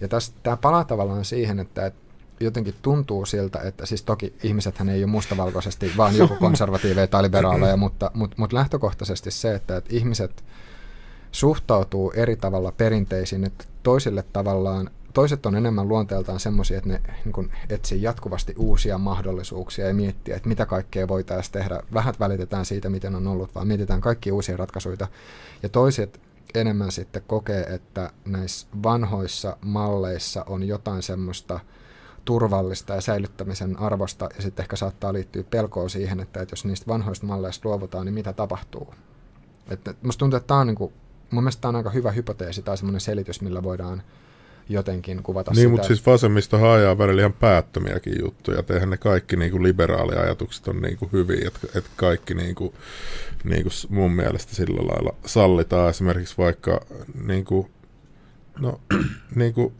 Ja 0.00 0.08
tämä 0.42 0.56
palaa 0.56 0.84
tavallaan 0.84 1.24
siihen, 1.24 1.60
että, 1.60 1.86
että 1.86 2.00
jotenkin 2.40 2.74
tuntuu 2.82 3.26
siltä, 3.26 3.60
että 3.60 3.86
siis 3.86 4.02
toki 4.02 4.34
ihmisethän 4.42 4.88
ei 4.88 5.04
ole 5.04 5.10
mustavalkoisesti 5.10 5.92
vaan 5.96 6.16
joku 6.16 6.36
konservatiiveja 6.46 7.06
tai 7.06 7.22
liberaaleja, 7.22 7.76
mutta, 7.76 8.10
mutta, 8.14 8.36
mutta 8.38 8.56
lähtökohtaisesti 8.56 9.30
se, 9.30 9.54
että, 9.54 9.76
että 9.76 9.90
ihmiset 9.92 10.44
suhtautuu 11.34 12.12
eri 12.16 12.36
tavalla 12.36 12.72
perinteisiin, 12.72 13.44
että 13.44 13.64
toisille 13.82 14.24
tavallaan 14.32 14.90
toiset 15.14 15.46
on 15.46 15.56
enemmän 15.56 15.88
luonteeltaan 15.88 16.40
semmoisia, 16.40 16.78
että 16.78 16.88
ne 16.88 17.00
niin 17.24 17.50
etsii 17.68 18.02
jatkuvasti 18.02 18.54
uusia 18.58 18.98
mahdollisuuksia 18.98 19.88
ja 19.88 19.94
miettiä, 19.94 20.36
että 20.36 20.48
mitä 20.48 20.66
kaikkea 20.66 21.08
voitaisiin 21.08 21.52
tehdä. 21.52 21.80
Vähät 21.94 22.20
välitetään 22.20 22.64
siitä, 22.64 22.88
miten 22.88 23.14
on 23.14 23.26
ollut, 23.26 23.54
vaan 23.54 23.66
mietitään 23.66 24.00
kaikki 24.00 24.32
uusia 24.32 24.56
ratkaisuja. 24.56 25.08
Ja 25.62 25.68
toiset 25.68 26.20
enemmän 26.54 26.92
sitten 26.92 27.22
kokee, 27.26 27.62
että 27.62 28.10
näissä 28.24 28.66
vanhoissa 28.82 29.56
malleissa 29.64 30.44
on 30.48 30.68
jotain 30.68 31.02
semmoista 31.02 31.60
turvallista 32.24 32.94
ja 32.94 33.00
säilyttämisen 33.00 33.78
arvosta, 33.78 34.28
ja 34.36 34.42
sitten 34.42 34.62
ehkä 34.62 34.76
saattaa 34.76 35.12
liittyä 35.12 35.42
pelkoa 35.42 35.88
siihen, 35.88 36.20
että, 36.20 36.40
että 36.42 36.52
jos 36.52 36.64
niistä 36.64 36.86
vanhoista 36.86 37.26
malleista 37.26 37.68
luovutaan, 37.68 38.06
niin 38.06 38.14
mitä 38.14 38.32
tapahtuu. 38.32 38.94
Että 39.68 39.94
musta 40.02 40.18
tuntuu, 40.18 40.36
että 40.36 40.46
tämä 40.46 40.60
on, 40.60 40.66
niin 40.66 40.92
mun 41.34 41.44
mielestä 41.44 41.60
tämä 41.60 41.70
on 41.70 41.76
aika 41.76 41.90
hyvä 41.90 42.12
hypoteesi 42.12 42.62
tai 42.62 42.76
semmoinen 42.76 43.00
selitys, 43.00 43.40
millä 43.40 43.62
voidaan 43.62 44.02
jotenkin 44.68 45.22
kuvata 45.22 45.50
niin, 45.50 45.56
sitä. 45.56 45.70
mutta 45.70 45.86
siis 45.86 46.06
vasemmisto 46.06 46.72
ajaa 46.72 46.98
välillä 46.98 47.20
ihan 47.20 47.32
päättömiäkin 47.32 48.14
juttuja. 48.22 48.64
Eihän 48.70 48.90
ne 48.90 48.96
kaikki 48.96 49.36
niin 49.36 49.50
kuin 49.50 49.62
liberaaliajatukset 49.62 50.68
on 50.68 50.82
niin 50.82 50.96
kuin 50.96 51.12
hyviä, 51.12 51.48
että 51.48 51.78
et 51.78 51.84
kaikki 51.96 52.34
niin 52.34 52.54
kuin, 52.54 52.74
niin 53.44 53.62
kuin 53.62 53.72
mun 53.88 54.12
mielestä 54.12 54.54
sillä 54.54 54.86
lailla 54.86 55.14
sallitaan. 55.26 55.90
Esimerkiksi 55.90 56.38
vaikka 56.38 56.80
niin 57.26 57.44
kuin, 57.44 57.70
no, 58.60 58.80
niin 59.34 59.54
kuin, 59.54 59.72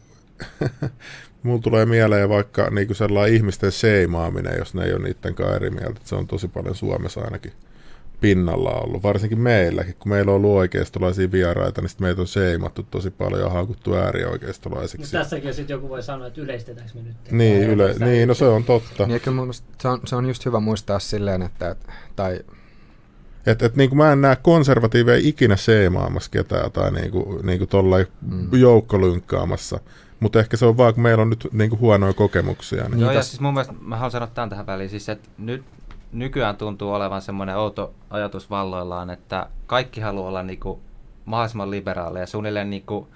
mulla 1.43 1.61
tulee 1.61 1.85
mieleen 1.85 2.29
vaikka 2.29 2.69
niin 2.69 2.87
kuin 2.87 2.97
sellainen 2.97 3.35
ihmisten 3.35 3.71
seimaaminen, 3.71 4.57
jos 4.59 4.73
ne 4.73 4.83
ei 4.83 4.93
ole 4.93 5.03
niiden 5.03 5.35
kanssa 5.35 5.55
eri 5.55 5.69
mieltä. 5.69 6.01
Se 6.03 6.15
on 6.15 6.27
tosi 6.27 6.47
paljon 6.47 6.75
Suomessa 6.75 7.21
ainakin 7.21 7.53
pinnalla 8.21 8.71
ollut, 8.71 9.03
varsinkin 9.03 9.39
meilläkin, 9.39 9.95
kun 9.99 10.09
meillä 10.09 10.31
on 10.31 10.35
ollut 10.35 10.51
oikeistolaisia 10.51 11.31
vieraita, 11.31 11.81
niin 11.81 11.91
meitä 11.99 12.21
on 12.21 12.27
seimattu 12.27 12.83
tosi 12.83 13.11
paljon 13.11 13.41
ja 13.41 13.49
haukuttu 13.49 13.95
äärioikeistolaisiksi. 13.95 14.97
Mutta 14.97 15.17
tässäkin 15.17 15.53
sitten 15.53 15.73
joku 15.73 15.89
voi 15.89 16.03
sanoa, 16.03 16.27
että 16.27 16.41
yleistetäänkö 16.41 16.93
me 16.95 17.01
nyt? 17.01 17.31
Niin, 17.31 17.63
yle, 17.63 17.95
niin 17.99 18.27
no 18.27 18.33
se 18.33 18.45
on 18.45 18.63
totta. 18.63 19.07
Niin, 19.07 19.21
kyllä 19.21 19.53
se, 19.81 19.87
on, 19.87 20.01
se 20.05 20.15
on 20.15 20.25
just 20.25 20.45
hyvä 20.45 20.59
muistaa 20.59 20.99
silleen, 20.99 21.41
että, 21.41 21.75
tai 22.15 22.39
et, 23.45 23.61
et, 23.61 23.75
niin 23.75 23.89
kuin 23.89 23.97
mä 23.97 24.11
en 24.11 24.21
näe 24.21 24.35
konservatiiveja 24.35 25.19
ikinä 25.23 25.55
seimaamassa 25.55 26.31
ketään 26.31 26.71
tai 26.71 26.91
niin 26.91 27.11
kuin, 27.11 27.45
niin 27.45 27.59
kuin 27.59 28.07
mm. 28.21 28.59
joukkolunkkaamassa. 28.59 29.79
Mutta 30.19 30.39
ehkä 30.39 30.57
se 30.57 30.65
on 30.65 30.77
vaan, 30.77 30.93
kun 30.93 31.03
meillä 31.03 31.21
on 31.21 31.29
nyt 31.29 31.47
niin 31.51 31.69
kuin 31.69 31.79
huonoja 31.79 32.13
kokemuksia. 32.13 32.89
Niin. 32.89 32.99
Joo, 32.99 33.11
ja 33.11 33.23
siis 33.23 33.39
mun 33.39 33.53
mielestä, 33.53 33.73
mä 33.81 33.95
haluan 33.95 34.11
sanoa 34.11 34.27
tämän 34.27 34.49
tähän 34.49 34.65
väliin, 34.65 34.89
siis 34.89 35.09
että 35.09 35.29
nyt 35.37 35.63
nykyään 36.11 36.57
tuntuu 36.57 36.93
olevan 36.93 37.21
semmoinen 37.21 37.57
outo 37.57 37.93
ajatus 38.09 38.49
valloillaan, 38.49 39.09
että 39.09 39.49
kaikki 39.65 40.01
haluaa 40.01 40.29
olla 40.29 40.43
niinku 40.43 40.79
mahdollisimman 41.25 41.71
liberaaleja, 41.71 42.27
suunnilleen 42.27 42.69
niinku 42.69 43.07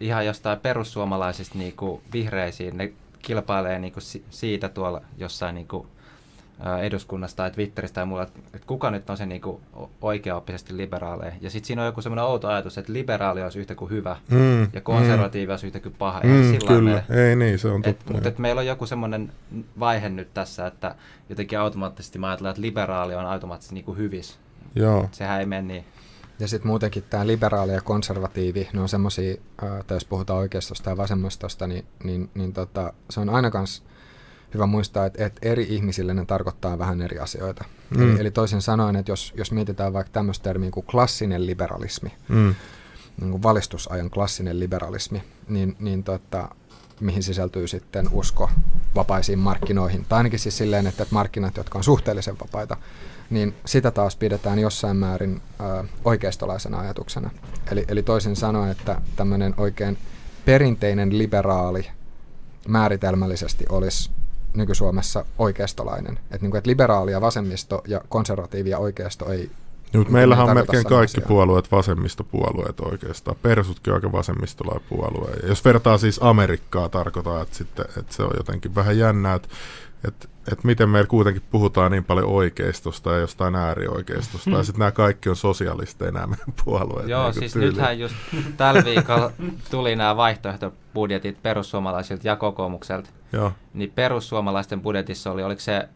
ihan 0.00 0.26
jostain 0.26 0.60
perussuomalaisista 0.60 1.58
niinku 1.58 2.02
vihreisiin, 2.12 2.76
ne 2.76 2.92
kilpailee 3.22 3.78
niinku 3.78 4.00
siitä 4.30 4.68
tuolla 4.68 5.02
jossain 5.18 5.54
niinku 5.54 5.86
eduskunnasta 6.82 7.36
tai 7.36 7.50
Twitteristä 7.50 7.94
tai 7.94 8.06
muulla, 8.06 8.22
että 8.22 8.66
kuka 8.66 8.90
nyt 8.90 9.10
on 9.10 9.16
se 9.16 9.26
niinku 9.26 9.60
oikeaoppisesti 10.00 10.76
liberaaleja. 10.76 11.32
Ja 11.40 11.50
sitten 11.50 11.66
siinä 11.66 11.82
on 11.82 11.86
joku 11.86 12.02
semmoinen 12.02 12.24
outo 12.24 12.48
ajatus, 12.48 12.78
että 12.78 12.92
liberaali 12.92 13.42
olisi 13.42 13.58
yhtä 13.58 13.74
kuin 13.74 13.90
hyvä 13.90 14.16
mm, 14.30 14.68
ja 14.72 14.80
konservatiivi 14.80 15.46
mm, 15.46 15.50
olisi 15.50 15.66
yhtä 15.66 15.80
kuin 15.80 15.94
paha. 15.98 16.20
Mm, 16.24 16.58
kyllä, 16.66 17.04
me, 17.08 17.28
ei 17.28 17.36
niin, 17.36 17.58
se 17.58 17.68
on 17.68 17.82
totta. 17.82 18.04
Et, 18.04 18.12
mutta 18.12 18.28
et 18.28 18.38
meillä 18.38 18.58
on 18.58 18.66
joku 18.66 18.86
semmoinen 18.86 19.32
vaihe 19.78 20.08
nyt 20.08 20.34
tässä, 20.34 20.66
että 20.66 20.94
jotenkin 21.28 21.58
automaattisesti 21.58 22.18
mä 22.18 22.26
ajattelen, 22.26 22.50
että 22.50 22.62
liberaali 22.62 23.14
on 23.14 23.26
automaattisesti 23.26 23.74
niinku 23.74 23.94
hyvis. 23.94 24.38
Joo. 24.74 25.08
Sehän 25.12 25.40
ei 25.40 25.46
mene 25.46 25.62
niin. 25.62 25.84
Ja 26.38 26.48
sitten 26.48 26.66
muutenkin 26.66 27.04
tämä 27.10 27.26
liberaali 27.26 27.72
ja 27.72 27.80
konservatiivi, 27.80 28.68
ne 28.72 28.80
on 28.80 28.88
semmoisia, 28.88 29.34
tai 29.56 29.96
jos 29.96 30.04
puhutaan 30.04 30.38
oikeistosta 30.38 30.90
ja 30.90 30.96
vasemmistosta, 30.96 31.66
niin, 31.66 31.84
niin, 32.04 32.30
niin 32.34 32.52
tota, 32.52 32.92
se 33.10 33.20
on 33.20 33.30
aina 33.30 33.50
kanssa 33.50 33.82
hyvä 34.54 34.66
muistaa, 34.66 35.06
että, 35.06 35.26
että 35.26 35.48
eri 35.48 35.66
ihmisille 35.70 36.14
ne 36.14 36.24
tarkoittaa 36.24 36.78
vähän 36.78 37.02
eri 37.02 37.18
asioita. 37.18 37.64
Mm. 37.90 38.02
Eli, 38.02 38.20
eli 38.20 38.30
toisin 38.30 38.62
sanoen, 38.62 38.96
että 38.96 39.12
jos, 39.12 39.32
jos 39.36 39.52
mietitään 39.52 39.92
vaikka 39.92 40.12
tämmöistä 40.12 40.44
termiä 40.44 40.70
kuin 40.70 40.86
klassinen 40.86 41.46
liberalismi, 41.46 42.12
mm. 42.28 42.54
niin 43.20 43.30
kuin 43.30 43.42
valistusajan 43.42 44.10
klassinen 44.10 44.60
liberalismi, 44.60 45.22
niin, 45.48 45.76
niin 45.78 46.04
tota, 46.04 46.48
mihin 47.00 47.22
sisältyy 47.22 47.68
sitten 47.68 48.08
usko 48.12 48.50
vapaisiin 48.94 49.38
markkinoihin, 49.38 50.06
tai 50.08 50.16
ainakin 50.16 50.38
siis 50.38 50.58
silleen, 50.58 50.86
että 50.86 51.06
markkinat, 51.10 51.56
jotka 51.56 51.78
on 51.78 51.84
suhteellisen 51.84 52.38
vapaita, 52.40 52.76
niin 53.30 53.54
sitä 53.66 53.90
taas 53.90 54.16
pidetään 54.16 54.58
jossain 54.58 54.96
määrin 54.96 55.42
ö, 55.60 55.84
oikeistolaisena 56.04 56.80
ajatuksena. 56.80 57.30
Eli, 57.70 57.84
eli 57.88 58.02
toisin 58.02 58.36
sanoen, 58.36 58.70
että 58.70 59.00
tämmöinen 59.16 59.54
oikein 59.56 59.98
perinteinen 60.44 61.18
liberaali 61.18 61.86
määritelmällisesti 62.68 63.64
olisi 63.68 64.10
nyky-Suomessa 64.54 65.24
oikeistolainen. 65.38 66.18
Että 66.30 66.46
niin 66.46 66.56
et 66.56 66.66
liberaali 66.66 67.12
ja 67.12 67.20
vasemmisto 67.20 67.82
ja 67.88 68.00
konservatiivi 68.08 68.70
ja 68.70 68.78
oikeisto 68.78 69.32
ei 69.32 69.50
niin, 69.92 70.00
mutta 70.00 70.12
meillähän 70.12 70.48
on 70.48 70.54
melkein 70.54 70.84
kaikki 70.84 71.18
asiaa. 71.18 71.28
puolueet 71.28 71.72
vasemmistopuolueet 71.72 72.80
oikeastaan. 72.80 73.36
Persutkin 73.42 73.92
on 73.92 73.94
aika 73.94 74.12
vasemmistolainen 74.12 74.86
puolue. 74.88 75.30
Ja 75.42 75.48
jos 75.48 75.64
vertaa 75.64 75.98
siis 75.98 76.20
Amerikkaa, 76.22 76.88
tarkoittaa, 76.88 77.42
että, 77.42 77.56
sitten, 77.56 77.84
että 77.96 78.14
se 78.14 78.22
on 78.22 78.30
jotenkin 78.36 78.74
vähän 78.74 78.98
jännää, 78.98 79.34
että, 79.34 79.48
että, 80.08 80.28
että 80.52 80.66
miten 80.66 80.88
meillä 80.88 81.08
kuitenkin 81.08 81.42
puhutaan 81.50 81.92
niin 81.92 82.04
paljon 82.04 82.26
oikeistosta 82.26 83.12
ja 83.12 83.18
jostain 83.18 83.54
äärioikeistosta. 83.54 84.50
Hmm. 84.50 84.58
Ja 84.58 84.64
sitten 84.64 84.78
nämä 84.78 84.92
kaikki 84.92 85.28
on 85.28 85.36
sosialisteja 85.36 86.12
nämä 86.12 86.26
meidän 86.26 86.54
puolueet. 86.64 87.08
Joo, 87.08 87.24
niin 87.24 87.34
siis 87.34 87.52
tyyliin. 87.52 87.70
nythän 87.70 87.98
just 87.98 88.14
tällä 88.56 88.84
viikolla 88.84 89.32
tuli 89.70 89.96
nämä 89.96 90.16
vaihtoehtobudjetit 90.16 91.42
perussuomalaisilta 91.42 92.28
ja 92.28 92.36
kokoomukselta. 92.36 93.10
Joo. 93.32 93.52
Niin 93.74 93.92
perussuomalaisten 93.94 94.80
budjetissa 94.80 95.30
oli, 95.30 95.42
oliko 95.42 95.60
se 95.60 95.88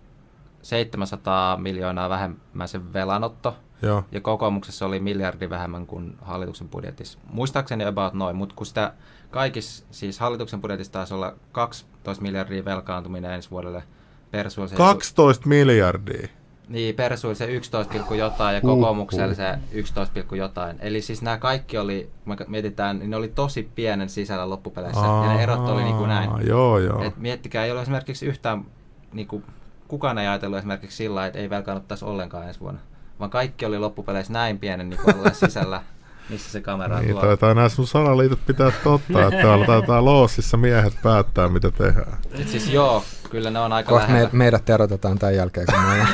700 0.62 1.56
miljoonaa 1.56 2.08
vähemmän 2.08 2.68
se 2.68 2.92
velanotto, 2.92 3.56
Joo. 3.82 4.04
ja 4.12 4.20
kokoomuksessa 4.20 4.86
oli 4.86 5.00
miljardi 5.00 5.50
vähemmän 5.50 5.86
kuin 5.86 6.16
hallituksen 6.22 6.68
budjetissa. 6.68 7.18
Muistaakseni 7.32 7.84
about 7.84 8.14
noin, 8.14 8.36
mutta 8.36 8.54
kun 8.54 8.66
sitä 8.66 8.92
kaikissa, 9.30 9.84
siis 9.90 10.18
hallituksen 10.20 10.60
budjetissa 10.60 10.92
taisi 10.92 11.14
olla 11.14 11.34
12 11.52 12.22
miljardia 12.22 12.64
velkaantuminen 12.64 13.32
ensi 13.32 13.50
vuodelle. 13.50 13.82
Persuilla 14.30 14.68
se 14.68 14.76
12 14.76 15.48
miljardia? 15.48 16.28
Niin, 16.68 16.94
Persuilla 16.94 17.34
se 17.34 17.44
11, 17.46 17.94
jotain 18.14 18.54
ja 18.54 18.60
kokoomuksella 18.60 19.34
se 19.34 19.58
11, 19.72 20.36
jotain. 20.36 20.76
Eli 20.80 21.00
siis 21.00 21.22
nämä 21.22 21.36
kaikki 21.36 21.78
oli, 21.78 22.10
kun 22.24 22.36
me 22.38 22.44
mietitään, 22.48 22.98
niin 22.98 23.10
ne 23.10 23.16
oli 23.16 23.28
tosi 23.28 23.70
pienen 23.74 24.08
sisällä 24.08 24.50
loppupeleissä. 24.50 25.00
Aa, 25.00 25.26
ja 25.26 25.34
ne 25.34 25.42
erot 25.42 25.68
oli 25.68 25.82
niin 25.82 25.96
kuin 25.96 26.08
näin. 26.08 26.30
Joo, 26.46 26.78
joo. 26.78 27.02
Et 27.02 27.16
miettikää, 27.16 27.64
ei 27.64 27.72
ole 27.72 27.82
esimerkiksi 27.82 28.26
yhtään, 28.26 28.64
niin 29.12 29.26
kuin, 29.26 29.44
kukaan 29.88 30.18
ei 30.18 30.26
ajatellut 30.26 30.58
esimerkiksi 30.58 30.96
sillä 30.96 31.26
että 31.26 31.38
ei 31.38 31.50
velkaannuttaisi 31.50 32.04
ollenkaan 32.04 32.48
ensi 32.48 32.60
vuonna 32.60 32.80
vaan 33.20 33.30
kaikki 33.30 33.66
oli 33.66 33.78
loppupeleissä 33.78 34.32
näin 34.32 34.58
pienen 34.58 34.90
niin 34.90 35.00
sisällä, 35.44 35.82
missä 36.28 36.50
se 36.50 36.60
kamera 36.60 36.96
on 36.96 37.04
niin, 37.04 37.16
taitaa 37.16 37.54
nämä 37.54 37.68
sun 37.68 37.86
salaliitot 37.86 38.46
pitää 38.46 38.72
totta, 38.84 39.22
että 39.22 39.42
täällä 39.42 39.66
taitaa 39.66 40.04
loosissa 40.04 40.56
miehet 40.56 40.94
päättää, 41.02 41.48
mitä 41.48 41.70
tehdään. 41.70 42.18
Nyt 42.38 42.48
siis 42.48 42.68
joo, 42.68 43.04
kyllä 43.34 43.50
ne 43.50 43.58
on 43.58 43.72
aika 43.72 43.88
Kohta 43.88 44.08
me, 44.08 44.28
meidät 44.32 44.70
erotetaan 44.70 45.18
tämän 45.18 45.34
jälkeen, 45.34 45.66
kun 45.66 45.80
me 45.80 45.92
ollaan 45.92 46.08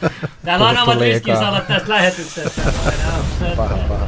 Täällä 0.44 0.68
on 0.68 0.78
omat 0.78 1.00
riskinsä 1.00 1.48
olla 1.48 1.60
tästä 1.60 1.88
lähetyksestä. 1.88 2.62
paha, 3.56 3.78
paha. 3.88 4.06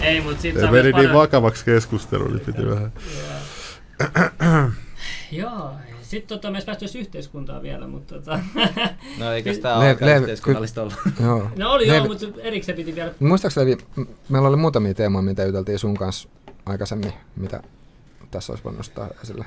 Ei, 0.00 0.20
mutta 0.20 0.42
sit 0.42 0.54
Se 0.54 0.70
meni 0.70 0.92
niin 0.92 1.12
vakavaksi 1.12 1.64
keskustelu, 1.64 2.28
niin 2.28 2.40
piti 2.40 2.66
vähän. 2.66 2.92
Joo, 5.32 5.72
sitten 6.02 6.38
tota, 6.38 6.50
me 6.50 6.62
päästy 6.66 6.98
yhteiskuntaa 6.98 7.62
vielä, 7.62 7.86
mutta 7.86 8.14
tota... 8.14 8.40
No 9.18 9.32
eikö 9.32 9.54
tämä 9.54 9.76
ole 9.76 9.96
yhteiskunnallista 10.18 10.82
ollut? 10.82 10.94
Joo. 11.24 11.50
No 11.56 11.72
oli 11.72 11.86
joo, 11.86 12.06
mutta 12.06 12.26
erikseen 12.38 12.76
piti 12.76 12.94
vielä... 12.94 13.12
Muistaakseni 13.20 13.76
meillä 14.28 14.48
oli 14.48 14.56
muutamia 14.56 14.94
teemoja, 14.94 15.22
mitä 15.22 15.44
juteltiin 15.44 15.78
sun 15.78 15.96
kanssa 15.96 16.28
aikaisemmin, 16.66 17.12
mitä 17.36 17.62
tässä 18.30 18.52
olisi 18.52 18.64
voinut 18.64 18.78
nostaa 18.78 19.08
esille. 19.22 19.44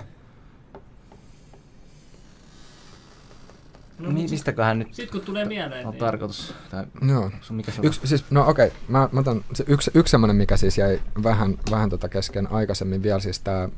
No, 4.00 4.12
niin, 4.12 4.30
mistäköhän 4.30 4.80
nyt 4.80 4.94
Sitten 4.94 5.12
kun 5.12 5.26
tulee 5.26 5.46
mieleen. 5.46 5.86
On 5.86 5.92
niin... 5.92 6.00
tarkoitus. 6.00 6.54
Tai, 6.72 6.86
Joo. 7.08 7.32
Mikä 7.50 7.72
se 7.72 7.82
yksi, 7.84 8.02
siis, 8.04 8.26
no 8.32 8.50
okei, 8.50 8.68
okay. 8.68 8.80
mä, 8.88 9.10
mä 9.12 9.20
otan, 9.20 9.46
se 9.54 9.64
yksi, 9.68 9.92
yksi 9.94 10.12
semmoinen, 10.12 10.36
mikä 10.36 10.58
siis 10.58 10.78
jäi 10.78 11.02
vähän, 11.24 11.58
vähän 11.72 11.90
tota 11.90 12.10
kesken 12.10 12.52
aikaisemmin 12.52 13.04
vielä, 13.04 13.20
siis 13.20 13.40
tämä 13.40 13.70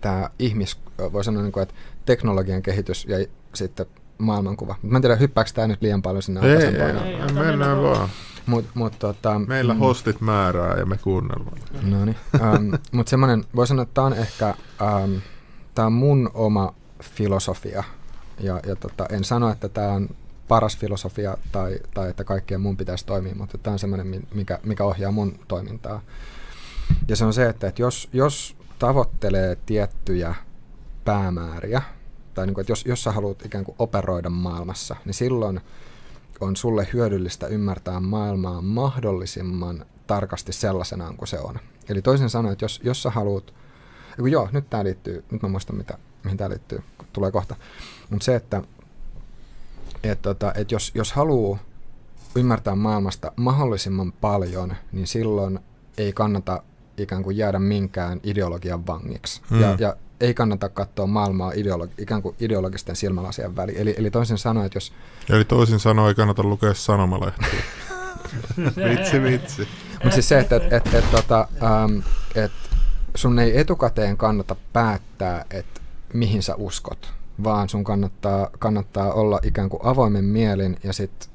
tämä 0.00 0.30
ihmis, 0.38 0.78
voi 1.12 1.24
sanoa, 1.24 1.42
niin 1.42 1.52
kuin, 1.52 1.62
että 1.62 1.74
teknologian 2.06 2.62
kehitys 2.62 3.04
ja 3.04 3.26
sitten 3.54 3.86
maailmankuva. 4.18 4.74
Mä 4.82 4.98
en 4.98 5.02
tiedä, 5.02 5.16
hyppääkö 5.16 5.50
tämä 5.54 5.66
nyt 5.66 5.82
liian 5.82 6.02
paljon 6.02 6.22
sinne 6.22 6.40
Ei, 6.40 6.50
ei, 6.50 6.56
aikaisempaan. 6.56 7.06
ei, 7.06 7.14
Ei, 7.14 7.20
mennään 7.20 7.46
mennä 7.46 7.82
vaan. 7.82 8.08
Mut, 8.46 8.64
mut, 8.74 8.98
tota, 8.98 9.38
Meillä 9.38 9.74
mm, 9.74 9.80
hostit 9.80 10.20
määrää 10.20 10.78
ja 10.78 10.86
me 10.86 10.96
kuunnellaan. 10.96 11.58
No 11.82 12.04
niin. 12.04 12.16
Um, 12.34 12.78
Mutta 12.92 13.10
semmoinen, 13.10 13.44
voi 13.56 13.66
sanoa, 13.66 13.82
että 13.82 13.94
tämä 13.94 14.06
on 14.06 14.12
ehkä, 14.12 14.54
um, 15.04 15.20
tämä 15.74 15.86
on 15.86 15.92
mun 15.92 16.30
oma 16.34 16.74
filosofia. 17.02 17.84
Ja, 18.40 18.60
ja 18.66 18.76
tota, 18.76 19.06
en 19.10 19.24
sano, 19.24 19.50
että 19.50 19.68
tämä 19.68 19.92
on 19.92 20.08
paras 20.48 20.76
filosofia 20.76 21.36
tai, 21.52 21.78
tai 21.94 22.10
että 22.10 22.24
kaikkien 22.24 22.60
mun 22.60 22.76
pitäisi 22.76 23.06
toimia, 23.06 23.34
mutta 23.34 23.58
tämä 23.58 23.72
on 23.72 23.78
semmoinen, 23.78 24.26
mikä, 24.34 24.58
mikä 24.62 24.84
ohjaa 24.84 25.12
mun 25.12 25.38
toimintaa. 25.48 26.00
Ja 27.08 27.16
se 27.16 27.24
on 27.24 27.32
se, 27.32 27.48
että, 27.48 27.66
että 27.66 27.82
jos, 27.82 28.08
jos 28.12 28.56
tavoittelee 28.78 29.56
tiettyjä 29.66 30.34
päämääriä, 31.04 31.82
tai 32.34 32.46
niin 32.46 32.54
kuin, 32.54 32.62
että 32.62 32.72
jos, 32.72 32.86
jos 32.86 33.02
sä 33.02 33.12
haluat 33.12 33.46
ikään 33.46 33.64
kuin 33.64 33.76
operoida 33.78 34.30
maailmassa, 34.30 34.96
niin 35.04 35.14
silloin 35.14 35.60
on 36.40 36.56
sulle 36.56 36.88
hyödyllistä 36.92 37.46
ymmärtää 37.46 38.00
maailmaa 38.00 38.62
mahdollisimman 38.62 39.84
tarkasti 40.06 40.52
sellaisenaan 40.52 41.16
kuin 41.16 41.28
se 41.28 41.38
on. 41.38 41.58
Eli 41.88 42.02
toisin 42.02 42.30
sanoen, 42.30 42.52
että 42.52 42.64
jos, 42.64 42.80
jos 42.84 43.02
sä 43.02 43.10
haluat, 43.10 43.54
joo, 44.30 44.48
nyt 44.52 44.70
tämä 44.70 44.84
liittyy, 44.84 45.24
nyt 45.30 45.42
mä 45.42 45.48
muistan 45.48 45.76
mitä, 45.76 45.98
mihin 46.24 46.38
tämä 46.38 46.50
liittyy, 46.50 46.82
tulee 47.12 47.30
kohta, 47.30 47.56
mutta 48.10 48.24
se, 48.24 48.34
että 48.34 48.62
et, 50.02 50.22
tota, 50.22 50.52
et 50.54 50.72
jos, 50.72 50.92
jos 50.94 51.12
haluaa 51.12 51.58
ymmärtää 52.36 52.74
maailmasta 52.74 53.32
mahdollisimman 53.36 54.12
paljon, 54.12 54.74
niin 54.92 55.06
silloin 55.06 55.58
ei 55.98 56.12
kannata 56.12 56.62
ikään 56.96 57.22
kuin 57.22 57.36
jäädä 57.36 57.58
minkään 57.58 58.20
ideologian 58.22 58.86
vangiksi. 58.86 59.42
Hmm. 59.50 59.60
Ja, 59.60 59.76
ja 59.78 59.96
ei 60.20 60.34
kannata 60.34 60.68
katsoa 60.68 61.06
maailmaa 61.06 61.52
ideologi- 61.52 62.02
ikään 62.02 62.22
kuin 62.22 62.36
ideologisten 62.40 62.96
silmälasien 62.96 63.56
väliin. 63.56 63.78
Eli, 63.78 63.94
eli 63.98 64.10
toisin 64.10 64.38
sanoen, 64.38 64.66
että 64.66 64.76
jos 64.76 64.92
Eli 65.30 65.44
toisin 65.44 65.80
sanoen 65.80 66.08
ei 66.08 66.14
kannata 66.14 66.42
lukea 66.42 66.74
sanomalehtiä. 66.74 67.48
vitsi, 68.90 69.22
vitsi. 69.22 69.68
Mutta 69.92 70.10
siis 70.10 70.28
se, 70.28 70.38
että 70.38 70.56
et, 70.56 70.72
et, 70.72 70.94
et, 70.94 71.10
tota, 71.10 71.48
ähm, 71.62 71.98
et 72.34 72.52
sun 73.14 73.38
ei 73.38 73.60
etukäteen 73.60 74.16
kannata 74.16 74.56
päättää, 74.72 75.44
että 75.50 75.80
mihin 76.12 76.42
sä 76.42 76.54
uskot, 76.54 77.12
vaan 77.44 77.68
sun 77.68 77.84
kannattaa, 77.84 78.50
kannattaa 78.58 79.12
olla 79.12 79.40
ikään 79.42 79.68
kuin 79.68 79.80
avoimen 79.84 80.24
mielin 80.24 80.76
ja 80.84 80.92
sitten 80.92 81.28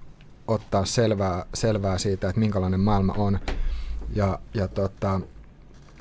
ottaa 0.47 0.85
selvää, 0.85 1.45
selvää 1.53 1.97
siitä, 1.97 2.29
että 2.29 2.39
minkälainen 2.39 2.79
maailma 2.79 3.13
on. 3.17 3.39
Ja, 4.15 4.39
ja 4.53 4.67
tota, 4.67 5.21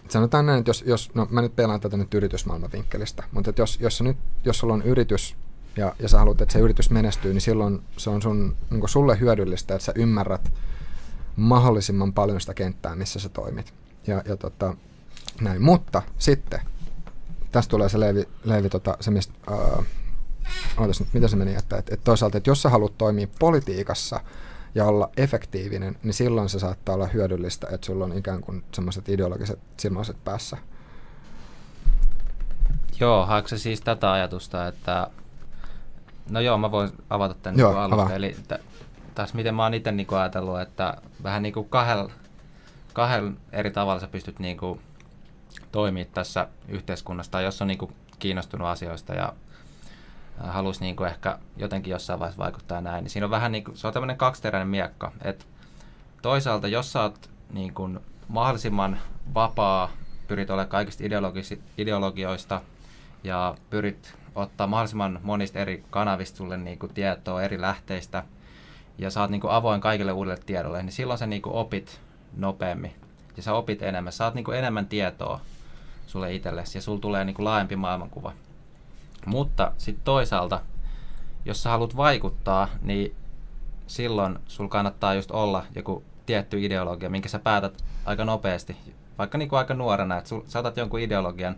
sanotaan 0.08 0.46
näin, 0.46 0.58
että 0.58 0.70
jos, 0.70 0.84
jos 0.86 1.14
no 1.14 1.26
mä 1.30 1.42
nyt 1.42 1.56
pelaan 1.56 1.80
tätä 1.80 1.96
nyt 1.96 2.14
yritysmaailman 2.14 2.72
vinkkelistä, 2.72 3.24
mutta 3.32 3.50
että 3.50 3.62
jos, 3.62 3.80
jos, 3.80 4.02
nyt, 4.02 4.16
jos 4.44 4.58
sulla 4.58 4.74
on 4.74 4.82
yritys 4.82 5.36
ja, 5.76 5.94
ja 5.98 6.08
sä 6.08 6.18
haluat, 6.18 6.40
että 6.40 6.52
se 6.52 6.58
yritys 6.58 6.90
menestyy, 6.90 7.32
niin 7.32 7.40
silloin 7.40 7.82
se 7.96 8.10
on 8.10 8.22
sun, 8.22 8.56
niin 8.70 8.88
sulle 8.88 9.20
hyödyllistä, 9.20 9.74
että 9.74 9.84
sä 9.84 9.92
ymmärrät 9.94 10.52
mahdollisimman 11.36 12.12
paljon 12.12 12.40
sitä 12.40 12.54
kenttää, 12.54 12.96
missä 12.96 13.20
sä 13.20 13.28
toimit. 13.28 13.74
Ja, 14.06 14.22
ja 14.28 14.36
tota, 14.36 14.76
näin. 15.40 15.62
Mutta 15.62 16.02
sitten, 16.18 16.60
tästä 17.52 17.70
tulee 17.70 17.88
se 17.88 18.00
Leevi, 18.00 18.28
Leevi 18.44 18.68
tota, 18.68 18.96
se 19.00 19.10
mistä, 19.10 19.34
uh, 19.50 19.84
ootas 20.78 21.00
nyt, 21.00 21.14
mitä 21.14 21.28
se 21.28 21.36
meni, 21.36 21.54
että 21.54 21.76
et, 21.76 21.92
et 21.92 22.00
toisaalta, 22.04 22.38
että 22.38 22.50
jos 22.50 22.62
sä 22.62 22.70
haluat 22.70 22.98
toimia 22.98 23.26
politiikassa 23.38 24.20
ja 24.74 24.84
olla 24.84 25.10
efektiivinen, 25.16 25.96
niin 26.02 26.14
silloin 26.14 26.48
se 26.48 26.58
saattaa 26.58 26.94
olla 26.94 27.06
hyödyllistä, 27.06 27.66
että 27.72 27.86
sulla 27.86 28.04
on 28.04 28.18
ikään 28.18 28.40
kuin 28.40 28.64
semmoiset 28.72 29.08
ideologiset 29.08 29.58
silmälasit 29.76 30.24
päässä. 30.24 30.56
Joo, 33.00 33.26
haetko 33.26 33.48
se 33.48 33.58
siis 33.58 33.80
tätä 33.80 34.12
ajatusta, 34.12 34.68
että... 34.68 35.06
No 36.30 36.40
joo, 36.40 36.58
mä 36.58 36.70
voin 36.70 36.90
avata 37.10 37.34
tämän 37.34 37.58
Joo, 37.58 37.70
niin 37.70 37.80
alusta. 37.80 38.02
avaa. 38.02 38.14
Eli 38.14 38.36
t- 38.48 38.60
taas 39.14 39.34
miten 39.34 39.54
mä 39.54 39.62
oon 39.62 39.74
itse 39.74 39.92
niin 39.92 40.06
ajatellut, 40.10 40.60
että 40.60 40.96
vähän 41.22 41.42
niin 41.42 41.52
kuin 41.52 41.68
kahdella, 41.68 42.10
kahdella 42.92 43.32
eri 43.52 43.70
tavalla 43.70 44.00
sä 44.00 44.08
pystyt 44.08 44.38
niin 44.38 44.56
kuin 44.56 44.80
toimia 45.72 46.04
tässä 46.04 46.48
yhteiskunnassa, 46.68 47.32
tai 47.32 47.44
jos 47.44 47.62
on 47.62 47.68
niin 47.68 47.78
kuin 47.78 47.92
kiinnostunut 48.18 48.68
asioista 48.68 49.14
ja 49.14 49.32
äh, 50.44 50.54
haluaisi 50.54 50.80
niin 50.80 50.96
kuin 50.96 51.08
ehkä 51.08 51.38
jotenkin 51.56 51.90
jossain 51.90 52.20
vaiheessa 52.20 52.42
vaikuttaa 52.42 52.80
näin, 52.80 53.04
niin 53.04 53.10
siinä 53.10 53.26
on 53.26 53.30
vähän 53.30 53.52
niin 53.52 53.64
kuin, 53.64 53.76
se 53.76 53.86
on 53.86 53.92
tämmöinen 53.92 54.16
kaksiteräinen 54.16 54.68
miekka, 54.68 55.12
että 55.22 55.44
toisaalta 56.22 56.68
jos 56.68 56.92
sä 56.92 57.02
oot 57.02 57.30
niin 57.52 57.74
kuin 57.74 58.00
mahdollisimman 58.28 58.98
vapaa, 59.34 59.90
pyrit 60.28 60.50
olemaan 60.50 60.68
kaikista 60.68 61.04
ideologioista 61.78 62.60
ja 63.24 63.54
pyrit 63.70 64.14
ottaa 64.34 64.66
mahdollisimman 64.66 65.20
monista 65.22 65.58
eri 65.58 65.84
kanavista 65.90 66.36
sulle 66.36 66.56
niin 66.56 66.78
kuin 66.78 66.94
tietoa 66.94 67.42
eri 67.42 67.60
lähteistä 67.60 68.24
ja 68.98 69.08
oot 69.20 69.30
niin 69.30 69.40
kuin 69.40 69.50
avoin 69.50 69.80
kaikille 69.80 70.12
uudelle 70.12 70.42
tiedolle, 70.46 70.82
niin 70.82 70.92
silloin 70.92 71.18
sä 71.18 71.26
niin 71.26 71.42
kuin 71.42 71.54
opit 71.54 72.00
nopeammin. 72.36 72.92
Ja 73.36 73.42
sä 73.42 73.54
opit 73.54 73.82
enemmän. 73.82 74.12
Saat 74.12 74.34
niin 74.34 74.44
kuin 74.44 74.58
enemmän 74.58 74.86
tietoa 74.86 75.40
sulle 76.12 76.34
itsellesi 76.34 76.78
ja 76.78 76.82
sulla 76.82 77.00
tulee 77.00 77.24
niin 77.24 77.34
kuin 77.34 77.44
laajempi 77.44 77.76
maailmankuva. 77.76 78.32
Mutta 79.26 79.72
sitten 79.78 80.04
toisaalta, 80.04 80.60
jos 81.44 81.62
sä 81.62 81.70
haluat 81.70 81.96
vaikuttaa, 81.96 82.68
niin 82.82 83.14
silloin 83.86 84.38
sul 84.46 84.68
kannattaa 84.68 85.14
just 85.14 85.30
olla 85.30 85.64
joku 85.74 86.02
tietty 86.26 86.64
ideologia, 86.64 87.10
minkä 87.10 87.28
sä 87.28 87.38
päätät 87.38 87.84
aika 88.04 88.24
nopeasti, 88.24 88.76
vaikka 89.18 89.38
niin 89.38 89.48
kuin 89.48 89.58
aika 89.58 89.74
nuorena, 89.74 90.18
että 90.18 90.30
sä 90.46 90.58
otat 90.58 90.76
jonkun 90.76 91.00
ideologian, 91.00 91.56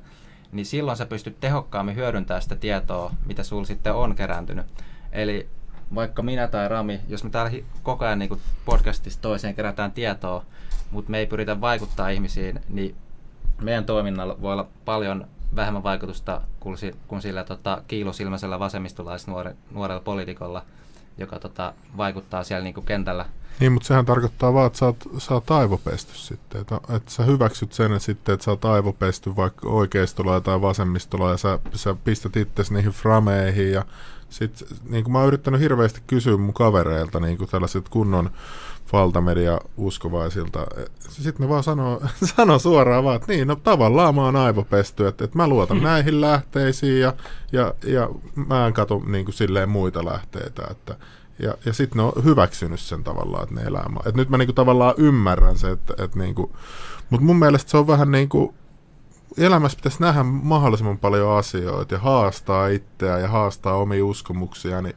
niin 0.52 0.66
silloin 0.66 0.96
sä 0.96 1.06
pystyt 1.06 1.40
tehokkaammin 1.40 1.96
hyödyntämään 1.96 2.42
sitä 2.42 2.56
tietoa, 2.56 3.14
mitä 3.26 3.42
sul 3.42 3.64
sitten 3.64 3.94
on 3.94 4.14
kerääntynyt. 4.14 4.66
Eli 5.12 5.48
vaikka 5.94 6.22
minä 6.22 6.48
tai 6.48 6.68
Rami, 6.68 7.00
jos 7.08 7.24
me 7.24 7.30
täällä 7.30 7.50
koko 7.82 8.04
ajan 8.04 8.18
niin 8.18 8.40
podcastista 8.64 9.22
toiseen 9.22 9.54
kerätään 9.54 9.92
tietoa, 9.92 10.44
mutta 10.90 11.10
me 11.10 11.18
ei 11.18 11.26
pyritä 11.26 11.60
vaikuttaa 11.60 12.08
ihmisiin, 12.08 12.60
niin 12.68 12.96
meidän 13.62 13.84
toiminnalla 13.84 14.36
voi 14.40 14.52
olla 14.52 14.66
paljon 14.84 15.26
vähemmän 15.56 15.82
vaikutusta 15.82 16.40
kuin, 16.60 16.78
si- 16.78 16.96
kuin 17.08 17.22
sillä 17.22 17.44
tota, 17.44 17.82
kiilusilmäisellä 17.88 18.58
vasemmistolaisnuorella 18.58 19.58
nuorella 19.70 20.02
poliitikolla, 20.02 20.64
joka 21.18 21.38
tota, 21.38 21.74
vaikuttaa 21.96 22.44
siellä 22.44 22.64
niin 22.64 22.74
kuin 22.74 22.86
kentällä. 22.86 23.24
Niin, 23.60 23.72
mutta 23.72 23.86
sehän 23.86 24.06
tarkoittaa 24.06 24.54
vaan, 24.54 24.66
että 24.66 24.78
sä 24.78 24.86
oot, 24.86 25.08
sä 25.18 25.34
oot 25.34 25.50
aivopesty 25.50 26.18
sitten. 26.18 26.60
Että, 26.60 26.80
että 26.88 27.10
sä 27.10 27.22
hyväksyt 27.22 27.72
sen 27.72 27.92
että 27.92 28.04
sitten, 28.04 28.32
että 28.32 28.44
sä 28.44 28.50
oot 28.50 28.64
aivopesty 28.64 29.36
vaikka 29.36 29.68
oikeistolla 29.68 30.40
tai 30.40 30.60
vasemmistolla 30.60 31.30
ja 31.30 31.36
sä, 31.36 31.58
sä 31.72 31.94
pistät 32.04 32.36
itsesi 32.36 32.74
niihin 32.74 32.92
frameihin 32.92 33.72
ja 33.72 33.84
sit, 34.30 34.64
niin 34.88 35.04
kuin 35.04 35.12
mä 35.12 35.18
oon 35.18 35.28
yrittänyt 35.28 35.60
hirveästi 35.60 36.02
kysyä 36.06 36.36
mun 36.36 36.54
kavereilta 36.54 37.20
niin 37.20 37.38
kuin 37.38 37.50
tällaiset 37.50 37.88
kunnon 37.88 38.30
valtamedia 38.94 39.60
uskovaisilta. 39.76 40.66
Sitten 40.98 41.44
ne 41.44 41.48
vaan 41.48 41.62
sanoo, 41.62 42.02
sanoo 42.36 42.58
suoraan 42.58 43.04
vaan, 43.04 43.16
että 43.16 43.32
niin, 43.32 43.48
no 43.48 43.56
tavallaan 43.56 44.14
mä 44.14 44.24
oon 44.24 44.36
aivopesty, 44.36 45.06
että, 45.06 45.24
että 45.24 45.36
mä 45.36 45.48
luotan 45.48 45.82
näihin 45.82 46.20
lähteisiin 46.20 47.00
ja, 47.00 47.14
ja, 47.52 47.74
ja 47.86 48.08
mä 48.34 48.66
en 48.66 48.72
katso 48.72 49.02
niin 49.06 49.24
kuin 49.24 49.34
silleen 49.34 49.68
muita 49.68 50.04
lähteitä, 50.04 50.62
että 50.70 50.96
ja, 51.38 51.54
ja 51.64 51.72
sitten 51.72 51.96
ne 51.96 52.02
on 52.02 52.24
hyväksynyt 52.24 52.80
sen 52.80 53.04
tavallaan, 53.04 53.42
että 53.42 53.54
ne 53.54 53.62
elää. 53.62 53.90
Et 54.06 54.14
nyt 54.14 54.28
mä 54.28 54.38
niinku 54.38 54.52
tavallaan 54.52 54.94
ymmärrän 54.98 55.58
se, 55.58 55.70
että 55.70 55.94
et 56.04 56.14
niinku, 56.14 56.56
mutta 57.10 57.26
mun 57.26 57.38
mielestä 57.38 57.70
se 57.70 57.76
on 57.76 57.86
vähän 57.86 58.10
niinku, 58.10 58.54
elämässä 59.38 59.76
pitäisi 59.76 60.00
nähdä 60.00 60.22
mahdollisimman 60.22 60.98
paljon 60.98 61.38
asioita 61.38 61.94
ja 61.94 62.00
haastaa 62.00 62.68
itseä 62.68 63.18
ja 63.18 63.28
haastaa 63.28 63.76
omia 63.76 64.04
uskomuksia, 64.04 64.82
niin 64.82 64.96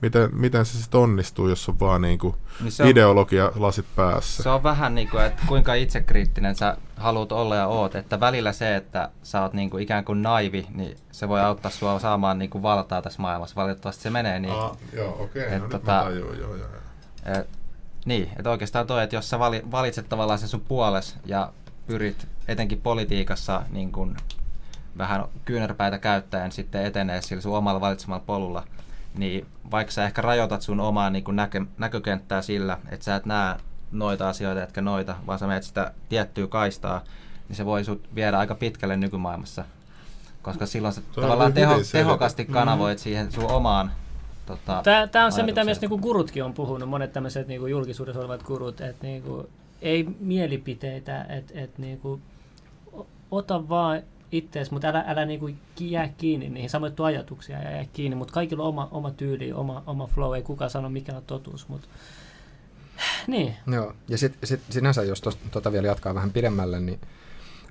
miten, 0.00 0.28
miten 0.32 0.66
se 0.66 0.78
sitten 0.82 1.00
onnistuu, 1.00 1.48
jos 1.48 1.68
on 1.68 1.80
vaan 1.80 2.02
niinku 2.02 2.36
Niin 2.62 2.72
se 2.72 2.82
on- 2.82 2.88
ideologia 2.88 3.52
lasit 3.56 3.86
päässä? 3.96 4.42
Se 4.42 4.48
on 4.48 4.62
vähän 4.62 4.94
niin 4.94 5.08
kuin, 5.08 5.24
että 5.24 5.42
kuinka 5.46 5.74
itsekriittinen 5.74 6.54
sä 6.56 6.76
haluat 6.96 7.32
olla 7.32 7.56
ja 7.56 7.66
oot. 7.66 7.94
Että 7.94 8.20
välillä 8.20 8.52
se, 8.52 8.76
että 8.76 9.08
sä 9.22 9.42
oot 9.42 9.52
niin 9.52 9.70
kuin 9.70 9.82
ikään 9.82 10.04
kuin 10.04 10.22
naivi, 10.22 10.66
niin 10.74 10.96
se 11.12 11.28
voi 11.28 11.40
auttaa 11.40 11.70
sua 11.70 11.98
saamaan 11.98 12.38
niin 12.38 12.50
kuin 12.50 12.62
valtaa 12.62 13.02
tässä 13.02 13.22
maailmassa. 13.22 13.56
Valitettavasti 13.56 14.02
se 14.02 14.10
menee 14.10 14.40
niin. 14.40 14.54
Ah, 14.54 14.76
joo, 14.92 15.22
okei, 15.22 15.54
Et 15.54 15.62
no 15.62 15.68
tota- 15.68 15.72
mä 15.86 16.02
tajuun, 16.04 16.38
joo, 16.38 16.54
joo. 16.54 16.56
joo. 16.56 17.38
Et, 17.40 17.48
niin, 18.04 18.30
että 18.36 18.50
oikeastaan 18.50 18.86
toi, 18.86 19.02
että 19.02 19.16
jos 19.16 19.30
sä 19.30 19.38
vali, 19.38 19.62
valitset 19.70 20.08
tavallaan 20.08 20.38
sen 20.38 20.48
sun 20.48 20.60
puoles 20.68 21.16
ja 21.24 21.52
pyrit 21.86 22.28
etenkin 22.48 22.80
politiikassa 22.80 23.62
niin 23.70 23.92
kun 23.92 24.16
vähän 24.98 25.24
kyynärpäitä 25.44 25.98
käyttäen 25.98 26.52
sitten 26.52 26.84
etenee 26.86 27.22
sillä 27.22 27.42
sun 27.42 27.56
omalla 27.56 27.80
valitsemalla 27.80 28.24
polulla, 28.26 28.64
niin 29.18 29.46
vaikka 29.70 29.92
sä 29.92 30.04
ehkä 30.04 30.22
rajoitat 30.22 30.62
sun 30.62 30.80
omaa 30.80 31.10
niin 31.10 31.24
kun 31.24 31.36
näkö, 31.36 31.64
näkökenttää 31.78 32.42
sillä, 32.42 32.78
että 32.88 33.04
sä 33.04 33.16
et 33.16 33.26
näe 33.26 33.56
noita 33.92 34.28
asioita, 34.28 34.62
etkä 34.62 34.80
noita, 34.80 35.16
vaan 35.26 35.38
sä 35.38 35.46
menet 35.46 35.62
sitä 35.62 35.92
tiettyä 36.08 36.46
kaistaa, 36.46 37.00
niin 37.48 37.56
se 37.56 37.64
voi 37.64 37.84
sut 37.84 38.08
viedä 38.14 38.38
aika 38.38 38.54
pitkälle 38.54 38.96
nykymaailmassa. 38.96 39.64
Koska 40.42 40.66
silloin 40.66 40.94
sä 40.94 41.00
on 41.16 41.22
tavallaan 41.22 41.52
teho, 41.52 41.74
tehokasti 41.92 42.44
Mm. 42.44 42.52
kanavoit 42.52 42.98
siihen 42.98 43.32
sun 43.32 43.50
omaan 43.50 43.92
tota, 44.46 44.82
Tämä 45.12 45.24
on 45.24 45.32
se, 45.32 45.42
mitä 45.42 45.64
myös 45.64 45.80
niinku 45.80 45.98
gurutkin 45.98 46.44
on 46.44 46.52
puhunut, 46.54 46.88
monet 46.88 47.12
tämmöiset 47.12 47.48
niinku 47.48 47.66
julkisuudessa 47.66 48.20
olevat 48.20 48.42
gurut, 48.42 48.80
että 48.80 49.06
niinku, 49.06 49.48
ei 49.82 50.08
mielipiteitä, 50.20 51.24
että 51.24 51.52
et 51.60 51.78
niinku, 51.78 52.20
o- 52.98 53.06
ota 53.30 53.68
vaan 53.68 54.02
ittees, 54.32 54.70
mutta 54.70 54.88
älä, 54.88 55.04
älä 55.06 55.24
niinku 55.24 55.50
jää 55.80 56.08
kiinni 56.08 56.48
niihin, 56.48 56.70
samoin 56.70 56.92
ajatuksia 57.04 57.62
ja 57.62 57.70
jää 57.70 57.86
kiinni, 57.92 58.16
mutta 58.16 58.34
kaikilla 58.34 58.62
on 58.62 58.68
oma, 58.68 58.88
oma 58.90 59.10
tyyli, 59.10 59.52
oma, 59.52 59.82
oma 59.86 60.06
flow, 60.06 60.36
ei 60.36 60.42
kukaan 60.42 60.70
sano 60.70 60.90
mikä 60.90 61.16
on 61.16 61.22
totuus, 61.26 61.68
mutta 61.68 61.88
niin. 63.26 63.56
Joo, 63.72 63.92
ja 64.08 64.18
sitten 64.18 64.48
sit, 64.48 64.60
sinänsä, 64.70 65.02
jos 65.02 65.22
tuota 65.50 65.72
vielä 65.72 65.86
jatkaa 65.86 66.14
vähän 66.14 66.32
pidemmälle, 66.32 66.80
niin 66.80 67.00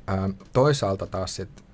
ää, 0.07 0.30
toisaalta 0.53 1.07
taas 1.07 1.36
sit 1.36 1.65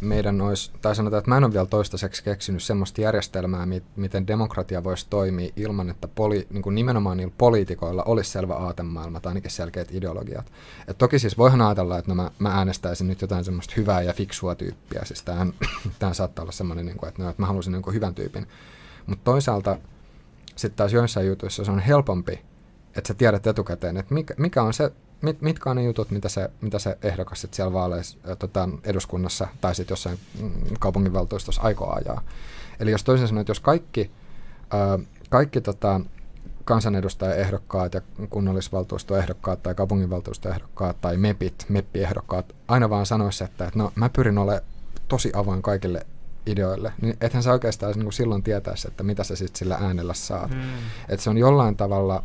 meidän 0.00 0.40
olisi, 0.40 0.70
tai 0.82 0.96
sanotaan, 0.96 1.18
että 1.18 1.30
mä 1.30 1.36
en 1.36 1.44
ole 1.44 1.52
vielä 1.52 1.66
toistaiseksi 1.66 2.24
keksinyt 2.24 2.62
semmoista 2.62 3.00
järjestelmää, 3.00 3.66
mi- 3.66 3.82
miten 3.96 4.26
demokratia 4.26 4.84
voisi 4.84 5.06
toimia 5.10 5.52
ilman, 5.56 5.90
että 5.90 6.08
poli, 6.08 6.46
niin 6.50 6.62
kuin 6.62 6.74
nimenomaan 6.74 7.16
niillä 7.16 7.34
poliitikoilla 7.38 8.02
olisi 8.02 8.30
selvä 8.30 8.54
aatemaailma 8.54 9.20
tai 9.20 9.30
ainakin 9.30 9.50
selkeät 9.50 9.92
ideologiat. 9.92 10.52
Et 10.88 10.98
toki 10.98 11.18
siis 11.18 11.38
voihan 11.38 11.60
ajatella, 11.60 11.98
että 11.98 12.10
no 12.10 12.14
mä, 12.14 12.30
mä 12.38 12.50
äänestäisin 12.50 13.08
nyt 13.08 13.20
jotain 13.20 13.44
semmoista 13.44 13.74
hyvää 13.76 14.02
ja 14.02 14.12
fiksua 14.12 14.54
tyyppiä, 14.54 15.02
siis 15.04 15.22
tämähän 15.22 15.54
saattaa 16.12 16.42
olla 16.42 16.52
semmoinen, 16.52 16.86
niin 16.86 16.96
kuin, 16.96 17.08
että, 17.08 17.22
no, 17.22 17.30
että 17.30 17.42
mä 17.42 17.46
haluaisin 17.46 17.72
niin 17.72 17.82
kuin 17.82 17.94
hyvän 17.94 18.14
tyypin. 18.14 18.46
Mutta 19.06 19.24
toisaalta 19.24 19.78
sitten 20.56 20.76
taas 20.76 20.92
joissain 20.92 21.26
jutuissa 21.26 21.64
se 21.64 21.70
on 21.70 21.78
helpompi, 21.78 22.40
että 22.96 23.08
sä 23.08 23.14
tiedät 23.14 23.46
etukäteen, 23.46 23.96
että 23.96 24.14
mikä, 24.14 24.34
mikä 24.38 24.62
on 24.62 24.74
se 24.74 24.92
mit, 25.26 25.42
mitkä 25.42 25.70
on 25.70 25.76
ne 25.76 25.82
jutut, 25.82 26.10
mitä 26.10 26.28
se, 26.28 26.50
mitä 26.60 26.78
se 26.78 26.98
ehdokas 27.02 27.40
sit 27.40 27.54
siellä 27.54 27.72
vaaleissa 27.72 28.18
tota, 28.38 28.68
eduskunnassa 28.84 29.48
tai 29.60 29.74
sitten 29.74 29.92
jossain 29.92 30.18
mm, 30.40 30.50
kaupunginvaltuustossa 30.78 31.62
aikoo 31.62 31.94
ajaa. 31.94 32.22
Eli 32.80 32.90
jos 32.90 33.04
toisin 33.04 33.28
sanoen, 33.28 33.40
että 33.40 33.50
jos 33.50 33.60
kaikki, 33.60 34.10
ää, 34.70 34.98
kaikki 35.30 35.60
tota, 35.60 36.00
kansanedustajaehdokkaat 36.64 37.94
ja 37.94 38.00
kunnallisvaltuustoehdokkaat 38.30 39.62
tai 39.62 39.74
kaupunginvaltuustoehdokkaat 39.74 41.00
tai 41.00 41.16
MEPit, 41.16 41.66
MEPPiehdokkaat 41.68 42.54
aina 42.68 42.90
vaan 42.90 43.06
sanoisi, 43.06 43.44
että, 43.44 43.66
että 43.66 43.78
no, 43.78 43.92
mä 43.94 44.08
pyrin 44.08 44.38
olemaan 44.38 44.62
tosi 45.08 45.32
avoin 45.34 45.62
kaikille 45.62 46.06
ideoille, 46.46 46.92
niin 47.02 47.16
ethän 47.20 47.42
sä 47.42 47.52
oikeastaan 47.52 47.92
niin 47.96 48.12
silloin 48.12 48.42
tietäisi, 48.42 48.88
että 48.88 49.02
mitä 49.02 49.24
sä 49.24 49.36
sitten 49.36 49.58
sillä 49.58 49.78
äänellä 49.80 50.14
saat. 50.14 50.50
Hmm. 50.50 50.60
Että 51.08 51.24
se 51.24 51.30
on 51.30 51.38
jollain 51.38 51.76
tavalla 51.76 52.24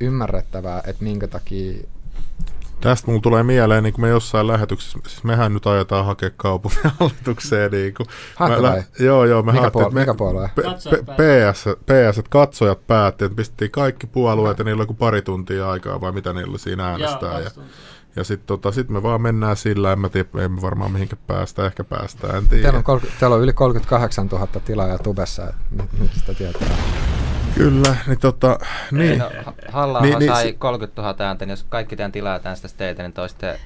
ymmärrettävää, 0.00 0.82
että 0.86 1.04
minkä 1.04 1.28
takia 1.28 1.82
Tästä 2.82 3.06
mulla 3.06 3.20
tulee 3.22 3.42
mieleen, 3.42 3.82
niin 3.82 3.92
kuin 3.92 4.02
me 4.02 4.08
jossain 4.08 4.46
lähetyksessä, 4.46 4.98
siis 5.08 5.24
mehän 5.24 5.54
nyt 5.54 5.66
ajetaan 5.66 6.04
hakea 6.06 6.30
kaupunginhallitukseen. 6.36 7.70
Niin 7.82 7.94
kuin, 7.94 8.06
mä, 8.40 8.62
lä- 8.62 8.84
joo, 9.00 9.24
joo, 9.24 9.42
me 9.42 9.52
mikä, 9.52 9.68
puol- 9.68 9.90
me, 9.90 10.00
mikä 10.00 10.14
puolue? 10.14 10.50
P- 10.54 10.58
p- 10.58 11.06
PS, 11.16 11.64
PS, 11.64 12.18
että 12.18 12.30
katsojat 12.30 12.86
päätti, 12.86 13.24
että 13.24 13.36
pistettiin 13.36 13.70
kaikki 13.70 14.06
puolueet 14.06 14.58
ja 14.58 14.64
niillä 14.64 14.80
oli 14.80 14.86
kuin 14.86 14.96
pari 14.96 15.22
tuntia 15.22 15.70
aikaa 15.70 16.00
vai 16.00 16.12
mitä 16.12 16.32
niillä 16.32 16.50
oli 16.50 16.58
siinä 16.58 16.88
äänestää. 16.88 17.40
Ja, 17.40 17.50
ja 18.16 18.24
sitten 18.24 18.46
tota, 18.46 18.72
sit 18.72 18.88
me 18.88 19.02
vaan 19.02 19.22
mennään 19.22 19.56
sillä, 19.56 19.92
en 19.92 19.98
mä 19.98 20.08
tiedä, 20.08 20.28
ei 20.38 20.48
me 20.48 20.62
varmaan 20.62 20.90
mihinkä 20.92 21.16
päästä, 21.26 21.66
ehkä 21.66 21.84
päästään, 21.84 22.36
en 22.36 22.48
tiedä. 22.48 22.62
Teillä 22.62 22.78
on, 22.78 22.84
kol- 22.84 22.98
teillä 23.20 23.36
on 23.36 23.42
yli 23.42 23.52
38 23.52 24.26
000 24.26 24.46
tilaajaa 24.46 24.98
tubessa, 24.98 25.52
mistä 26.00 26.34
tietää. 26.34 26.76
Kyllä, 27.54 27.96
niin 28.06 28.20
tota, 28.20 28.58
niin. 28.90 29.18
No, 29.18 29.30
halla 29.68 30.00
niin, 30.00 30.18
niin, 30.18 30.32
sai 30.32 30.52
30 30.52 31.02
000 31.02 31.14
ääntä, 31.18 31.46
niin 31.46 31.50
jos 31.50 31.66
kaikki 31.68 31.96
teidän 31.96 32.12
tilaajat 32.12 32.46
äänestäisi 32.46 32.76
teitä, 32.76 33.02
niin 33.02 33.12
toisitte... 33.12 33.46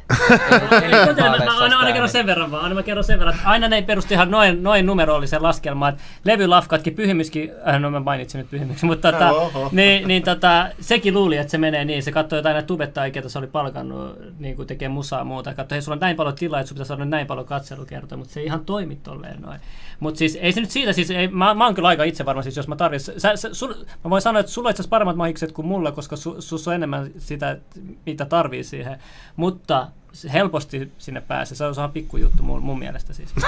aina, 1.61 1.79
aina 1.79 1.93
kerron 1.93 2.09
sen 2.09 2.27
verran 2.27 2.51
vaan, 2.51 2.63
aina 2.63 2.75
mä 2.75 2.83
kerron 2.83 3.05
sen 3.05 3.19
verran, 3.19 3.35
että 3.35 3.49
aina 3.49 3.69
ne 3.69 3.83
perusti 3.83 4.15
ihan 4.15 4.31
noin, 4.31 4.63
noin 4.63 4.87
numerolliseen 4.87 5.43
laskelmaan, 5.43 5.93
että 5.93 6.05
levylafkatkin 6.25 6.95
pyhimyskin, 6.95 7.53
äh, 7.69 7.81
no 7.81 7.91
mä 7.91 8.01
mainitsin 8.01 8.39
nyt 8.39 8.51
pyhimyksi, 8.51 8.87
mutta 8.87 9.13
tota, 9.13 9.33
niin, 9.73 10.09
niin 10.09 10.23
tota, 10.23 10.69
sekin 10.81 11.15
luuli, 11.15 11.37
että 11.37 11.51
se 11.51 11.59
menee 11.59 11.85
niin, 11.85 12.03
se 12.03 12.13
katsoi 12.13 12.39
jotain 12.39 12.55
näitä 12.55 12.67
tubettajia, 12.67 13.13
ketä 13.13 13.29
se 13.29 13.39
oli 13.39 13.47
palkannut 13.47 14.19
niin 14.39 14.57
kuin 14.57 14.69
tekee 14.69 14.89
musaa 14.89 15.19
ja 15.19 15.25
muuta, 15.25 15.55
katsoi, 15.55 15.77
hei 15.77 15.83
sulla 15.83 15.95
on 15.95 16.01
näin 16.01 16.17
paljon 16.17 16.35
tilaa, 16.35 16.61
että 16.61 16.69
sun 16.69 16.75
pitäisi 16.75 16.89
saada 16.89 17.05
näin 17.05 17.27
paljon 17.27 17.47
katselukertoja, 17.47 18.17
mutta 18.17 18.33
se 18.33 18.41
ei 18.41 18.47
ihan 18.47 18.65
toimi 18.65 18.97
tolleen 18.97 19.41
noin. 19.43 19.61
Mutta 20.01 20.19
siis 20.19 20.39
ei 20.41 20.53
se 20.53 20.61
nyt 20.61 20.71
siitä, 20.71 20.93
siis 20.93 21.11
ei, 21.11 21.29
mä, 21.29 21.55
mä 21.55 21.65
oon 21.65 21.75
kyllä 21.75 21.89
aika 21.89 22.05
itse 22.05 22.25
varma, 22.25 22.43
siis 22.43 22.57
jos 22.57 22.69
mä 22.69 22.77
tarvitsen, 22.77 23.21
sä, 23.21 23.37
sä, 23.37 23.55
sul, 23.55 23.75
mä 24.05 24.11
voin 24.11 24.23
sanoa, 24.23 24.40
että 24.40 24.53
sulla 24.53 24.69
on 24.69 24.70
itse 24.70 24.89
paremmat 24.89 25.16
mahikset 25.16 25.53
kuin 25.53 25.66
mulla, 25.66 25.93
koska 25.93 26.16
su, 26.16 26.43
sus 26.43 26.69
on 26.69 26.74
enemmän 26.74 27.11
sitä, 27.19 27.59
mitä 28.07 28.24
tarvii 28.24 28.65
siihen. 28.65 28.98
Mutta 29.36 29.89
helposti 30.32 30.93
sinne 30.98 31.20
pääsee. 31.20 31.57
Se 31.57 31.65
on 31.65 31.74
ihan 31.77 31.93
pikkujuttu 31.93 32.43
mun, 32.43 32.62
mun 32.62 32.78
mielestä 32.78 33.12
siis. 33.12 33.35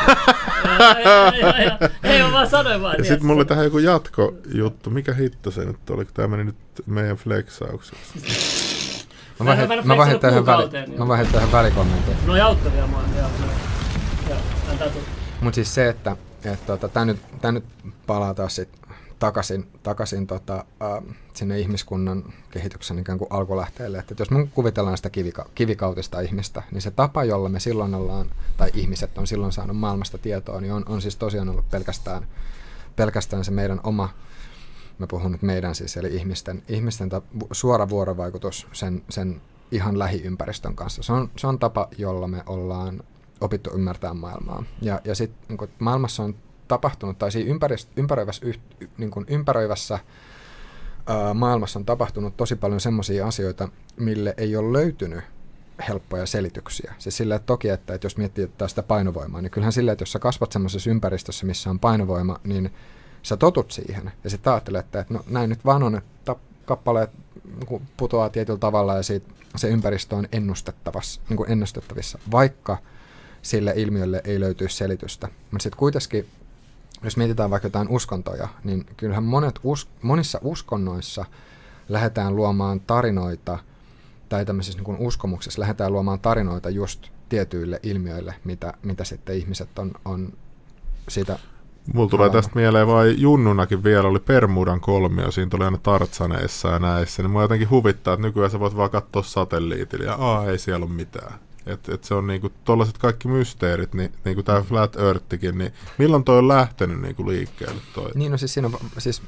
Ei 2.02 2.22
vaan 2.32 2.50
sanoin 2.50 2.82
vaan. 2.82 2.94
Ja 2.98 3.04
sitten 3.04 3.26
mulla 3.26 3.44
tähän 3.44 3.64
joku 3.64 3.78
jatkojuttu. 3.78 4.90
Mikä 4.90 5.14
hitto 5.14 5.50
se 5.50 5.64
nyt 5.64 5.90
oli, 5.90 6.04
kun 6.04 6.14
tämä 6.14 6.28
meni 6.28 6.44
nyt 6.44 6.56
meidän 6.86 7.16
flexauksessa? 7.16 7.96
Mä 9.40 9.46
vaihdan, 9.46 9.86
mä 9.86 9.96
vaihdan 9.96 10.20
tähän, 10.20 10.46
väli, 10.46 10.96
mä 10.98 11.08
vaihdan 11.08 11.32
tähän 11.32 11.52
välikommentoon. 11.52 12.16
No 12.26 12.46
auttavia 12.46 12.86
mua. 12.86 13.02
Mutta 15.40 15.54
siis 15.54 15.74
se, 15.74 15.88
että, 15.88 16.16
että 16.44 16.66
tota, 16.66 16.88
tämä 16.88 17.04
nyt, 17.04 17.20
tää 17.40 17.52
nyt 17.52 17.64
palaa 18.06 18.34
taas 18.34 18.56
sit 18.56 18.68
takaisin, 19.18 19.68
takaisin 19.82 20.26
tota, 20.26 20.64
äh, 20.82 21.14
sinne 21.34 21.60
ihmiskunnan 21.60 22.32
kehityksen 22.50 22.98
ikään 22.98 23.18
kuin 23.18 23.32
alkulähteelle. 23.32 23.98
Että 23.98 24.14
jos 24.18 24.30
me 24.30 24.46
kuvitellaan 24.54 24.96
sitä 24.96 25.10
kivika- 25.10 25.48
kivikautista 25.54 26.20
ihmistä, 26.20 26.62
niin 26.70 26.82
se 26.82 26.90
tapa, 26.90 27.24
jolla 27.24 27.48
me 27.48 27.60
silloin 27.60 27.94
ollaan, 27.94 28.30
tai 28.56 28.70
ihmiset 28.74 29.18
on 29.18 29.26
silloin 29.26 29.52
saanut 29.52 29.76
maailmasta 29.76 30.18
tietoa, 30.18 30.60
niin 30.60 30.72
on, 30.72 30.84
on 30.88 31.02
siis 31.02 31.16
tosiaan 31.16 31.48
ollut 31.48 31.70
pelkästään, 31.70 32.26
pelkästään 32.96 33.44
se 33.44 33.50
meidän 33.50 33.80
oma, 33.84 34.08
mä 34.98 35.06
puhun 35.06 35.32
nyt 35.32 35.42
meidän 35.42 35.74
siis, 35.74 35.96
eli 35.96 36.16
ihmisten, 36.16 36.62
ihmisten 36.68 37.08
ta- 37.08 37.22
suora 37.52 37.88
vuorovaikutus 37.88 38.66
sen, 38.72 39.02
sen 39.08 39.40
ihan 39.72 39.98
lähiympäristön 39.98 40.74
kanssa. 40.74 41.02
Se 41.02 41.12
on, 41.12 41.30
se 41.36 41.46
on 41.46 41.58
tapa, 41.58 41.88
jolla 41.98 42.28
me 42.28 42.42
ollaan 42.46 43.00
opittu 43.40 43.70
ymmärtää 43.74 44.14
maailmaa. 44.14 44.64
Ja, 44.82 45.00
ja 45.04 45.14
sitten 45.14 45.56
niin 45.58 45.70
maailmassa 45.78 46.22
on 46.22 46.34
tapahtunut, 46.68 47.18
tai 47.18 47.32
siinä 47.32 47.58
ympäröivässä, 47.96 48.46
niin 48.98 49.10
kuin 49.10 49.26
ympäröivässä 49.28 49.98
ää, 51.06 51.34
maailmassa 51.34 51.78
on 51.78 51.84
tapahtunut 51.84 52.36
tosi 52.36 52.56
paljon 52.56 52.80
semmoisia 52.80 53.26
asioita, 53.26 53.68
mille 53.96 54.34
ei 54.36 54.56
ole 54.56 54.72
löytynyt 54.72 55.24
helppoja 55.88 56.26
selityksiä. 56.26 56.94
Siis 56.98 57.16
sillä, 57.16 57.34
että 57.34 57.46
toki, 57.46 57.68
että, 57.68 57.94
että 57.94 58.04
jos 58.04 58.16
miettii 58.16 58.44
että 58.44 58.68
sitä 58.68 58.82
painovoimaa, 58.82 59.42
niin 59.42 59.50
kyllähän 59.50 59.72
sillä, 59.72 59.92
että 59.92 60.02
jos 60.02 60.12
sä 60.12 60.18
kasvat 60.18 60.52
semmoisessa 60.52 60.90
ympäristössä, 60.90 61.46
missä 61.46 61.70
on 61.70 61.80
painovoima, 61.80 62.40
niin 62.44 62.70
sä 63.22 63.36
totut 63.36 63.70
siihen. 63.70 64.12
Ja 64.24 64.30
sitten 64.30 64.52
ajattelet, 64.52 64.84
että, 64.84 65.00
että 65.00 65.14
no, 65.14 65.24
näin 65.28 65.50
nyt 65.50 65.64
vaan 65.64 65.82
on, 65.82 65.96
että 65.96 66.36
kappaleet 66.64 67.10
niin 67.44 67.88
putoaa 67.96 68.30
tietyllä 68.30 68.58
tavalla 68.58 68.96
ja 68.96 69.02
siitä, 69.02 69.30
se 69.56 69.68
ympäristö 69.68 70.16
on 70.16 70.28
ennustettavissa, 70.32 71.20
niin 71.28 71.36
kuin 71.36 71.50
ennustettavissa, 71.50 72.18
vaikka 72.30 72.76
sille 73.42 73.72
ilmiölle 73.76 74.20
ei 74.24 74.40
löytyisi 74.40 74.76
selitystä. 74.76 75.28
Mutta 75.50 75.62
sitten 75.62 75.78
kuitenkin 75.78 76.26
jos 77.02 77.16
mietitään 77.16 77.50
vaikka 77.50 77.66
jotain 77.66 77.88
uskontoja, 77.88 78.48
niin 78.64 78.86
kyllähän 78.96 79.24
monet 79.24 79.60
us, 79.62 79.88
monissa 80.02 80.38
uskonnoissa 80.42 81.24
lähdetään 81.88 82.36
luomaan 82.36 82.80
tarinoita, 82.80 83.58
tai 84.28 84.44
tämmöisissä 84.44 84.82
niin 84.82 84.96
uskomuksissa 84.98 85.60
lähdetään 85.60 85.92
luomaan 85.92 86.20
tarinoita 86.20 86.70
just 86.70 87.08
tietyille 87.28 87.80
ilmiöille, 87.82 88.34
mitä, 88.44 88.74
mitä 88.82 89.04
sitten 89.04 89.36
ihmiset 89.36 89.78
on, 89.78 89.92
on 90.04 90.32
siitä 91.08 91.38
Mulla 91.94 92.08
tulee 92.10 92.30
tästä 92.30 92.52
mieleen 92.54 92.86
vai 92.86 93.14
Junnunakin 93.18 93.84
vielä 93.84 94.08
oli 94.08 94.18
Permudan 94.18 94.80
kolmio, 94.80 95.30
siinä 95.30 95.50
tuli 95.50 95.64
aina 95.64 95.78
Tartsaneissa 95.78 96.68
ja 96.68 96.78
näissä, 96.78 97.22
niin 97.22 97.30
mua 97.30 97.42
jotenkin 97.42 97.70
huvittaa, 97.70 98.14
että 98.14 98.26
nykyään 98.26 98.50
sä 98.50 98.60
voit 98.60 98.76
vaan 98.76 98.90
katsoa 98.90 99.22
satelliitilla 99.22 100.04
ja 100.04 100.14
aa, 100.14 100.46
ei 100.46 100.58
siellä 100.58 100.86
ole 100.86 100.92
mitään. 100.92 101.34
Et, 101.68 101.88
et 101.88 102.04
se 102.04 102.14
on 102.14 102.26
niinku 102.26 102.52
tollaset 102.64 102.98
kaikki 102.98 103.28
mysteerit, 103.28 103.94
niin, 103.94 104.12
niinku 104.24 104.42
tämä 104.42 104.62
Flat 104.62 104.96
Earthkin, 104.96 105.58
niin 105.58 105.72
milloin 105.98 106.24
toi 106.24 106.38
on 106.38 106.48
lähtenyt 106.48 107.00
niinku 107.00 107.28
liikkeelle 107.28 107.80
toi? 107.94 108.10
Niin 108.14 108.32
no 108.32 108.38
siis 108.38 108.54
siinä 108.54 108.66
on, 108.66 108.78
siis 108.98 109.22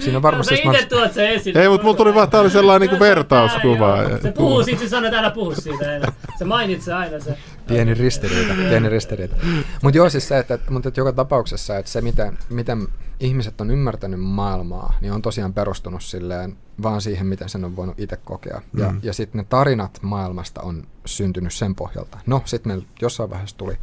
Siinä 0.00 0.18
on 0.18 0.22
varmasti... 0.22 0.62
No, 0.64 0.72
itse 0.72 0.86
tuot 0.86 1.12
se 1.12 1.34
esille. 1.34 1.62
Ei, 1.62 1.68
mutta 1.68 1.84
mulla 1.84 1.96
tuli 1.96 2.14
vaan, 2.14 2.30
tää 2.30 2.40
oli 2.40 2.50
sellainen 2.50 2.88
niinku 2.88 3.04
vertauskuva. 3.04 3.96
Se 4.22 4.32
puhuu 4.32 4.64
siitä, 4.64 4.80
se 4.80 4.88
sanoo, 4.88 5.08
että 5.08 5.18
älä 5.18 5.30
puhu 5.30 5.54
siitä 5.54 5.96
enää. 5.96 6.12
Se 6.38 6.44
mainitsee 6.44 6.94
aina 6.94 7.20
se. 7.20 7.38
Pieni 7.68 7.94
ristiriita, 7.94 8.54
pieni 8.54 8.88
ristiriita. 8.88 9.36
Mutta 9.82 9.98
joo, 9.98 10.10
siis 10.10 10.28
se, 10.28 10.38
että, 10.38 10.58
mutta 10.70 10.88
että 10.88 11.00
joka 11.00 11.12
tapauksessa, 11.12 11.78
että 11.78 11.90
se 11.90 12.00
miten, 12.00 12.38
miten 12.50 12.88
ihmiset 13.20 13.60
on 13.60 13.70
ymmärtänyt 13.70 14.20
maailmaa, 14.20 14.94
niin 15.00 15.12
on 15.12 15.22
tosiaan 15.22 15.54
perustunut 15.54 16.02
silleen 16.02 16.56
vaan 16.82 17.00
siihen, 17.00 17.26
miten 17.26 17.48
sen 17.48 17.64
on 17.64 17.76
voinut 17.76 18.00
itse 18.00 18.16
kokea. 18.16 18.62
Ja, 18.76 18.90
mm. 18.90 19.00
ja 19.02 19.12
sitten 19.12 19.38
ne 19.38 19.46
tarinat 19.48 19.98
maailmasta 20.02 20.60
on 20.60 20.86
syntynyt 21.04 21.54
sen 21.54 21.74
pohjalta. 21.74 22.18
No, 22.26 22.42
sitten 22.44 22.70
meillä 22.70 22.84
jossain 23.00 23.30
vaiheessa 23.30 23.56
tuli 23.56 23.78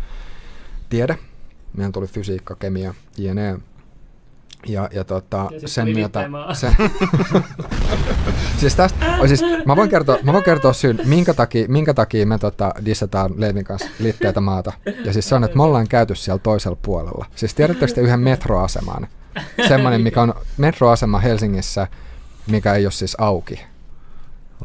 tiede, 0.89 1.17
meidän 1.77 1.91
tuli 1.91 2.07
fysiikka, 2.07 2.55
kemia, 2.55 2.93
jne. 3.17 3.59
Ja, 4.65 4.89
ja, 4.93 5.03
tota, 5.03 5.49
ja 5.61 5.67
sen 5.67 5.89
myötä... 5.93 6.29
Se, 6.53 6.75
siis 8.59 8.75
tästä, 8.75 9.05
siis 9.27 9.41
mä 9.65 9.75
voin 9.75 9.89
kertoa, 9.89 10.17
mä 10.23 10.33
voin 10.33 10.43
kertoa 10.43 10.73
syyn, 10.73 10.99
minkä 11.05 11.33
takia, 11.33 11.65
minkä 11.67 11.93
takia 11.93 12.25
me 12.25 12.37
tota, 12.37 12.73
dissataan 12.85 13.31
Leivin 13.37 13.63
kanssa 13.63 13.89
liitteitä 13.99 14.41
maata. 14.41 14.73
Ja 15.05 15.13
siis 15.13 15.29
se 15.29 15.35
on, 15.35 15.43
että 15.43 15.57
me 15.57 15.63
ollaan 15.63 15.87
käyty 15.87 16.15
siellä 16.15 16.39
toisella 16.39 16.77
puolella. 16.81 17.25
Siis 17.35 17.53
tiedättekö 17.53 17.93
te 17.93 18.01
yhden 18.01 18.19
metroaseman? 18.19 19.07
Semmoinen, 19.67 20.01
mikä 20.01 20.21
on 20.21 20.33
metroasema 20.57 21.19
Helsingissä, 21.19 21.87
mikä 22.47 22.73
ei 22.73 22.85
ole 22.85 22.91
siis 22.91 23.15
auki. 23.19 23.65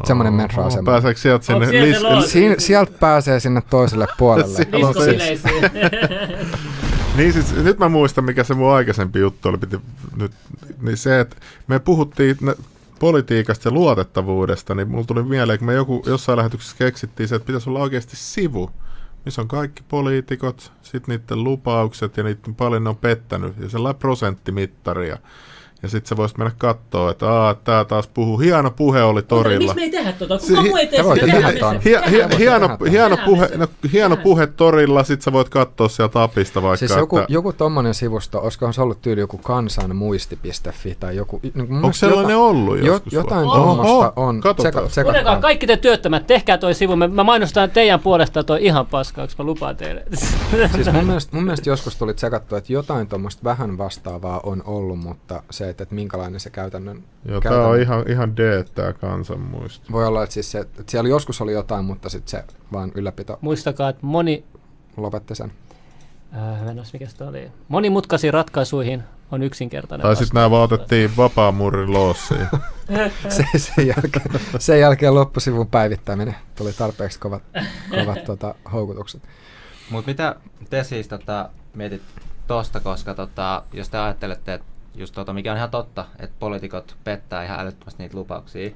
Semmoinen 0.05 0.35
metroasema. 0.35 0.91
Pääseekö 0.93 1.21
sieltä 1.21 1.47
sinne? 1.47 1.67
Se 1.67 1.73
lis- 1.73 2.55
sieltä 2.59 2.93
pääsee 3.01 3.41
sinne 3.41 3.63
toiselle 3.71 4.07
puolelle. 4.19 4.57
Siellä 4.57 4.89
on 4.89 4.95
Diskobileisiin. 4.95 5.71
Niin 7.17 7.33
siis, 7.33 7.55
nyt 7.55 7.79
mä 7.79 7.89
muistan, 7.89 8.25
mikä 8.25 8.45
se 8.45 8.55
mun 8.55 8.73
aikaisempi 8.73 9.19
juttu 9.19 9.49
oli. 9.49 9.59
Piti, 9.59 9.81
nyt, 10.17 10.33
niin 10.81 10.97
se, 10.97 11.21
että 11.21 11.37
me 11.67 11.79
puhuttiin 11.79 12.37
politiikasta 12.99 13.69
ja 13.69 13.73
luotettavuudesta, 13.73 14.75
niin 14.75 14.89
mulla 14.89 15.05
tuli 15.05 15.23
mieleen, 15.23 15.59
kun 15.59 15.67
me 15.67 15.75
joku, 15.75 16.03
jossain 16.07 16.37
lähetyksessä 16.37 16.77
keksittiin 16.79 17.29
se, 17.29 17.35
että 17.35 17.47
pitäisi 17.47 17.71
olla 17.71 17.81
oikeasti 17.81 18.17
sivu, 18.17 18.71
missä 19.25 19.43
on 19.43 19.49
kaikki 19.49 19.83
poliitikot, 19.89 20.73
sitten 20.83 21.19
niiden 21.21 21.45
lupaukset 21.45 22.17
ja 22.17 22.23
niiden 22.23 22.55
paljon 22.55 22.85
ne 22.85 22.91
on 22.91 22.97
pettänyt, 22.97 23.55
ja 23.59 23.69
sellainen 23.69 24.01
prosenttimittari. 24.01 25.09
Ja, 25.09 25.19
ja 25.83 25.89
sitten 25.89 26.09
sä 26.09 26.17
voisit 26.17 26.39
mennä 26.39 26.53
katsoa, 26.59 27.11
että 27.11 27.33
aa, 27.33 27.55
tää 27.55 27.85
taas 27.85 28.09
puhuu. 28.09 28.39
Hieno 28.39 28.71
puhe 28.71 29.03
oli 29.03 29.23
torilla. 29.23 29.59
Miksi 29.59 29.75
me 29.75 29.83
ei 29.83 29.91
tehdä 29.91 30.13
tota? 30.13 30.39
Kuka 30.39 30.63
muu 30.63 30.77
ei 30.77 30.87
tee 30.87 31.01
hieno, 32.39 33.17
puhe, 33.25 33.51
no, 33.57 33.67
hieno 33.93 34.17
puhe 34.17 34.47
se. 34.47 34.53
torilla, 34.57 35.05
sit 35.05 35.23
sä 35.23 35.33
voit 35.33 35.49
katsoa 35.49 35.89
sieltä 35.89 36.23
apista 36.23 36.63
vaikka, 36.63 36.77
Siis 36.77 36.97
joku, 36.97 37.19
että, 37.19 37.33
joku 37.33 37.53
tommonen 37.53 37.95
sivusto, 37.95 38.41
olisikohan 38.41 38.75
se 38.75 38.83
ollut 38.83 39.03
tyyli 39.03 39.21
joku 39.21 39.39
kansanmuisti.fi 39.39 40.97
tai 41.01 41.17
joku... 41.17 41.41
Niin 41.43 41.73
mun 41.73 41.85
onko 41.85 41.93
sellainen 41.93 42.35
jota- 42.35 42.39
ollut 42.39 42.79
jo, 42.79 42.85
joskus? 42.85 43.13
vai? 43.13 43.21
jotain 43.21 43.47
On. 43.49 43.63
tuommoista 43.63 44.13
on. 44.17 44.41
Katsotaan. 44.41 44.85
Tseka- 44.85 44.89
tsekataan. 44.89 45.41
kaikki 45.41 45.67
te 45.67 45.77
työttömät, 45.77 46.27
tehkää 46.27 46.59
toi 46.59 46.75
sivu. 46.75 46.97
Mä, 46.97 47.09
mä 47.09 47.25
mainostan 47.25 47.71
teidän 47.71 48.01
puolesta 48.01 48.45
toi 48.45 48.65
ihan 48.65 48.87
paskaaksi, 48.87 49.37
mä 49.39 49.45
lupaan 49.45 49.77
teille. 49.77 50.05
Siis 50.75 50.93
mun 50.93 51.05
mielestä, 51.05 51.37
mun 51.37 51.45
mielestä 51.45 51.71
joskus 51.71 51.97
tuli 51.97 52.15
tsekattu, 52.15 52.57
että 52.57 52.73
jotain 52.73 53.09
tuommoista 53.09 53.45
vähän 53.45 53.79
vastaavaa 53.79 54.41
on 54.43 54.63
ollut, 54.67 54.99
mutta 54.99 55.43
se, 55.51 55.70
että, 55.71 55.83
että 55.83 55.95
minkälainen 55.95 56.41
se 56.41 56.51
käytännön... 56.51 57.05
Joo, 57.25 57.41
käytännön 57.41 57.71
on 57.71 57.81
ihan, 57.81 58.05
ihan 58.09 58.37
D, 58.37 58.65
tää 58.75 58.93
kansanmuisto. 58.93 59.93
Voi 59.93 60.07
olla, 60.07 60.23
että, 60.23 60.35
siis 60.35 60.51
se, 60.53 60.59
että 60.61 60.83
siellä 60.87 61.09
joskus 61.09 61.41
oli 61.41 61.53
jotain, 61.53 61.85
mutta 61.85 62.09
sitten 62.09 62.31
se 62.31 62.45
vaan 62.73 62.93
ylläpito 62.95 63.39
Muistakaa, 63.41 63.89
että 63.89 64.07
moni, 64.07 64.45
lopetti 64.97 65.35
sen. 65.35 65.53
äh, 66.37 66.65
mä 66.65 66.71
en 66.71 66.79
ois 66.79 66.93
mikä 66.93 67.07
se 67.07 67.25
oli, 67.25 67.51
monimutkaisiin 67.69 68.35
ratkaisuihin 68.35 69.03
on 69.33 69.43
yksinkertainen 69.43 70.03
Tai 70.03 70.17
sitten 70.17 70.35
nämä 70.35 70.51
vaan 70.51 70.63
otettiin 70.63 71.17
vapaamuurin 71.17 71.93
loossiin. 71.93 72.47
Se, 73.29 73.45
sen, 73.57 73.87
jälkeen, 73.87 74.41
sen 74.59 74.81
jälkeen 74.81 75.15
loppusivun 75.15 75.67
päivittäminen 75.67 76.37
tuli 76.57 76.73
tarpeeksi 76.73 77.19
kovat, 77.19 77.43
kovat 77.91 78.25
tota, 78.25 78.55
houkutukset. 78.73 79.23
Mutta 79.91 80.11
mitä 80.11 80.37
te 80.71 80.85
siis 80.85 81.09
tota, 81.09 81.49
mietit 81.75 82.03
tosta, 82.47 82.81
koska 82.81 83.15
tota, 83.15 83.63
jos 83.73 83.89
te 83.89 83.99
ajattelette, 83.99 84.55
että 84.55 84.67
just 84.95 85.15
tota, 85.15 85.33
mikä 85.33 85.53
on 85.53 85.57
ihan 85.57 85.71
totta, 85.71 86.07
että 86.19 86.37
poliitikot 86.39 86.97
pettää 87.05 87.45
ihan 87.45 87.61
älyttömästi 87.61 88.03
niitä 88.03 88.17
lupauksia, 88.17 88.71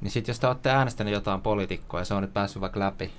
niin 0.00 0.10
sitten 0.10 0.32
jos 0.32 0.40
te 0.40 0.46
olette 0.46 0.70
äänestäneet 0.70 1.14
jotain 1.14 1.40
poliitikkoa 1.40 2.00
ja 2.00 2.04
se 2.04 2.14
on 2.14 2.22
nyt 2.22 2.34
päässyt 2.34 2.60
vaikka 2.60 2.80
läpi, 2.80 3.12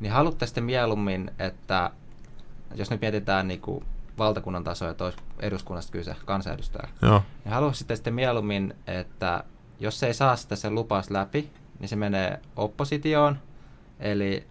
niin 0.00 0.12
haluatte 0.12 0.46
sitten 0.46 0.64
mieluummin, 0.64 1.30
että 1.38 1.90
jos 2.74 2.90
nyt 2.90 3.00
mietitään 3.00 3.48
niinku 3.48 3.84
valtakunnan 4.18 4.64
tasoa, 4.64 4.90
että 4.90 5.04
olisi 5.04 5.18
eduskunnasta 5.40 5.92
kyse, 5.92 6.16
kansanedustaja, 6.24 6.88
Joo. 7.02 7.22
niin 7.44 7.54
haluaisitte 7.54 7.96
sitten 7.96 8.14
mieluummin, 8.14 8.74
että 8.86 9.44
jos 9.80 10.00
se 10.00 10.06
ei 10.06 10.14
saa 10.14 10.36
sitä 10.36 10.56
sen 10.56 10.74
lupaus 10.74 11.10
läpi, 11.10 11.50
niin 11.78 11.88
se 11.88 11.96
menee 11.96 12.40
oppositioon, 12.56 13.38
eli 14.00 14.46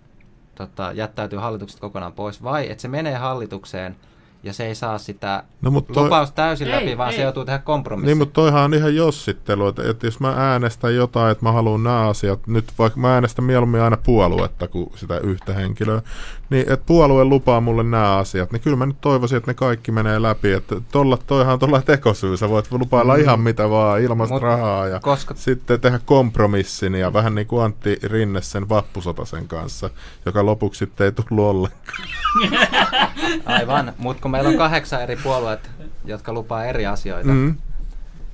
tota, 0.56 0.92
jättäytyy 0.92 1.40
hallituksesta 1.40 1.82
kokonaan 1.82 2.14
pois, 2.14 2.44
vai 2.44 2.72
että 2.72 2.82
se 2.82 2.88
menee 2.88 3.16
hallitukseen 3.16 3.96
ja 4.44 4.54
se 4.54 4.66
ei 4.68 4.76
saa 4.76 4.98
sitä 4.98 5.44
No, 5.62 5.72
mut 5.72 5.88
toi, 5.88 6.04
lupaus 6.04 6.32
täysin 6.32 6.68
Ei, 6.68 6.74
läpi, 6.74 6.98
vaan 6.98 7.10
ei. 7.12 7.16
se 7.16 7.22
joutuu 7.22 7.46
tehdä 7.46 7.60
kompromissi. 7.60 8.06
niin, 8.06 8.18
mutta 8.18 8.34
toihan 8.34 8.64
on 8.64 8.74
ihan 8.74 8.96
jossittelu, 8.96 9.68
että, 9.68 9.90
että 9.90 10.08
jos 10.08 10.20
mä 10.20 10.34
äänestän 10.38 10.96
jotain, 10.96 11.32
että 11.32 11.46
mä 11.46 11.52
haluan 11.52 11.84
nämä 11.84 12.08
asiat, 12.08 12.48
nyt 12.48 12.72
vaikka 12.80 13.00
mä 13.00 13.14
äänestän 13.14 13.46
mieluummin 13.46 13.82
aina 13.82 13.98
puoluetta 13.98 14.68
kuin 14.68 14.92
sitä 14.96 15.18
yhtä 15.18 15.54
henkilöä, 15.54 16.02
niin 16.50 16.62
että 16.74 16.86
puolue 16.86 17.24
lupaa 17.26 17.62
mulle 17.62 17.84
nämä 17.84 18.18
asiat, 18.18 18.52
niin 18.52 18.62
kyllä 18.62 18.78
mä 18.78 18.86
nyt 18.86 19.02
toivoisin, 19.02 19.38
että 19.38 19.50
ne 19.52 19.54
kaikki 19.56 19.92
menee 19.92 20.22
läpi, 20.22 20.52
että 20.52 20.76
tolla, 20.92 21.18
toihan 21.28 21.54
on 21.54 21.60
tuolla 21.60 21.82
tekosyy, 21.82 22.38
sä 22.38 22.50
voit 22.50 22.72
lupailla 22.72 23.16
Mm. 23.16 23.22
ihan 23.22 23.40
mitä 23.40 23.70
vaan, 23.70 24.02
ilmasta 24.02 24.34
Mut 24.34 24.44
rahaa 24.44 24.88
ja 24.88 25.00
koska 25.00 25.34
sitten 25.38 25.80
tehdä 25.82 26.00
kompromissin 26.06 26.96
ja 26.96 27.14
vähän 27.14 27.36
niin 27.36 27.48
kuin 27.48 27.64
Antti 27.64 28.00
Rinne 28.04 28.42
sen 28.42 28.70
vappusotasen 28.70 29.48
kanssa, 29.48 29.90
joka 30.26 30.46
lopuksi 30.46 30.80
sitten 30.80 31.06
ei 31.06 31.12
tullut 31.12 31.46
ollenkaan. 31.46 32.08
Aivan, 33.46 33.94
mutta 33.98 34.22
kun 34.32 34.38
meillä 34.38 34.50
on 34.50 34.58
kahdeksan 34.58 35.02
eri 35.02 35.16
puolueet, 35.16 35.70
jotka 36.06 36.34
lupaa 36.34 36.66
eri 36.66 36.86
asioita, 36.86 37.30
mm. 37.30 37.36
Mm. 37.36 37.56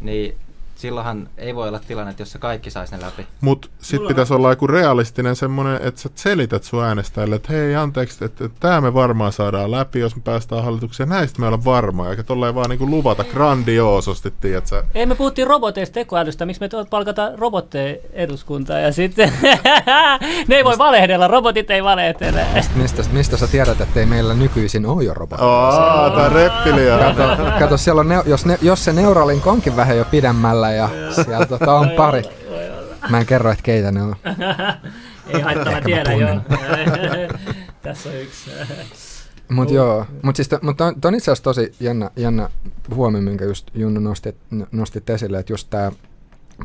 niin 0.01 0.37
silloinhan 0.77 1.29
ei 1.37 1.55
voi 1.55 1.67
olla 1.67 1.79
tilanne, 1.87 2.11
että 2.11 2.21
jos 2.21 2.31
se 2.31 2.39
kaikki 2.39 2.69
saisi 2.69 2.95
ne 2.95 3.01
läpi. 3.01 3.27
Mutta 3.41 3.67
sitten 3.79 4.07
pitäisi 4.07 4.33
olla 4.33 4.49
joku 4.49 4.67
realistinen 4.67 5.35
semmoinen, 5.35 5.79
että 5.83 6.01
sä 6.01 6.09
selität 6.15 6.63
sun 6.63 6.83
äänestäjille, 6.83 7.35
että 7.35 7.53
hei 7.53 7.75
anteeksi, 7.75 8.25
että, 8.25 8.45
että 8.45 8.57
tämä 8.59 8.81
me 8.81 8.93
varmaan 8.93 9.31
saadaan 9.31 9.71
läpi, 9.71 9.99
jos 9.99 10.15
me 10.15 10.21
päästään 10.25 10.63
hallitukseen. 10.63 11.09
Näistä 11.09 11.39
me 11.39 11.47
ollaan 11.47 11.65
varmaa, 11.65 12.09
eikä 12.09 12.23
tolleen 12.23 12.55
vaan 12.55 12.69
niinku 12.69 12.89
luvata 12.89 13.23
grandioososti, 13.23 14.33
tiedätkö? 14.41 14.83
Ei, 14.95 15.05
me 15.05 15.15
puhuttiin 15.15 15.47
roboteista 15.47 15.93
tekoälystä, 15.93 16.45
miksi 16.45 16.61
me 16.61 16.69
tuot 16.69 16.89
palkata 16.89 17.31
robotteja 17.37 17.97
eduskuntaan 18.13 18.83
ja 18.83 18.93
sitten 18.93 19.33
ne 20.47 20.55
ei 20.55 20.63
voi 20.63 20.77
valehdella, 20.77 21.27
robotit 21.27 21.71
ei 21.71 21.83
valehtele. 21.83 22.45
Mistä, 22.75 23.03
mistä 23.11 23.37
sä 23.37 23.47
tiedät, 23.47 23.81
että 23.81 23.99
ei 23.99 24.05
meillä 24.05 24.33
nykyisin 24.33 24.85
ole 24.85 25.03
jo 25.03 25.13
robotteja? 25.13 25.49
Aa, 25.49 26.09
tää 26.09 26.29
reptilia. 26.29 26.97
Kato, 26.97 27.43
kato 27.59 27.77
siellä 27.77 27.99
on 27.99 28.07
ne, 28.07 28.21
jos, 28.25 28.45
ne, 28.45 28.57
jos 28.61 28.85
se 28.85 28.93
Neuralink 28.93 29.47
onkin 29.47 29.75
vähän 29.75 29.97
jo 29.97 30.05
pidemmällä 30.05 30.66
ja 30.71 30.89
siellä 31.25 31.45
tota, 31.45 31.73
on 31.73 31.89
pari. 31.89 32.21
Mä 33.09 33.19
en 33.19 33.25
kerro, 33.25 33.51
että 33.51 33.63
keitä 33.63 33.91
ne 33.91 34.01
on. 34.01 34.15
ei 35.33 35.41
haittaa, 35.41 35.71
mä 35.73 35.81
tiedän 35.81 36.19
jo. 36.19 36.27
tunnen. 36.27 37.29
Tässä 37.81 38.09
on 38.09 38.15
yksi. 38.15 38.51
Mutta 39.49 39.73
joo, 39.73 40.05
mutta 40.21 40.43
siis 40.43 40.61
mut 40.61 40.81
on, 40.81 40.95
on 41.05 41.15
itse 41.15 41.31
asiassa 41.31 41.43
tosi 41.43 41.71
jännä, 41.79 42.11
jännä 42.15 42.49
huomio, 42.95 43.21
minkä 43.21 43.45
just 43.45 43.71
Junnu 43.73 43.99
nostit, 43.99 44.35
nostit 44.71 45.09
esille, 45.09 45.39
että 45.39 45.53
just 45.53 45.69
tämä 45.69 45.91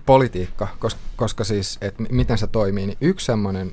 politiikka, 0.07 0.69
koska, 0.79 1.01
koska 1.17 1.45
siis, 1.45 1.79
että 1.81 2.03
miten 2.11 2.39
se 2.39 2.47
toimii, 2.47 2.87
niin 2.87 2.99
yksi 3.01 3.27
semmoinen 3.27 3.73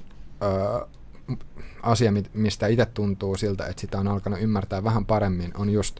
asia, 1.83 2.13
mistä 2.33 2.67
itse 2.67 2.85
tuntuu 2.85 3.37
siltä, 3.37 3.65
että 3.65 3.81
sitä 3.81 3.99
on 3.99 4.07
alkanut 4.07 4.41
ymmärtää 4.41 4.83
vähän 4.83 5.05
paremmin, 5.05 5.51
on 5.57 5.69
just, 5.69 5.99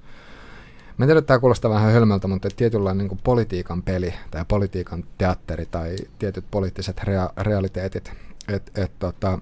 mä 1.00 1.04
en 1.04 1.08
tiedä, 1.08 1.20
että 1.20 1.28
tämä 1.28 1.40
kuulostaa 1.40 1.72
vähän 1.72 1.94
hölmöltä, 1.94 2.28
mutta 2.28 2.50
tietynlainen 2.56 2.98
niin 2.98 3.10
kuin 3.10 3.20
politiikan 3.24 3.84
peli 3.84 4.14
tai 4.32 4.46
politiikan 4.48 5.04
teatteri 5.18 5.66
tai 5.66 5.96
tietyt 6.20 6.46
poliittiset 6.52 7.00
rea- 7.00 7.34
realiteetit, 7.44 8.12
että 8.48 8.82
et, 8.84 8.92
tota, 9.00 9.40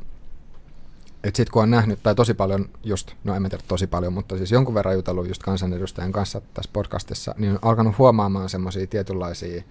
et 1.24 1.36
sit 1.36 1.50
kun 1.50 1.64
on 1.64 1.72
nähnyt, 1.72 2.00
tai 2.04 2.16
tosi 2.16 2.34
paljon 2.34 2.70
just, 2.84 3.12
no 3.24 3.36
en 3.36 3.44
tiedä 3.44 3.64
tosi 3.68 3.88
paljon, 3.88 4.14
mutta 4.14 4.38
siis 4.38 4.52
jonkun 4.52 4.76
verran 4.76 4.96
jutellut 4.96 5.28
just 5.28 5.44
kansanedustajan 5.44 6.12
kanssa 6.12 6.42
tässä 6.54 6.72
podcastissa, 6.74 7.36
niin 7.38 7.52
on 7.52 7.60
alkanut 7.62 7.98
huomaamaan 7.98 8.50
semmoisia 8.50 8.88
tietynlaisia, 8.88 9.64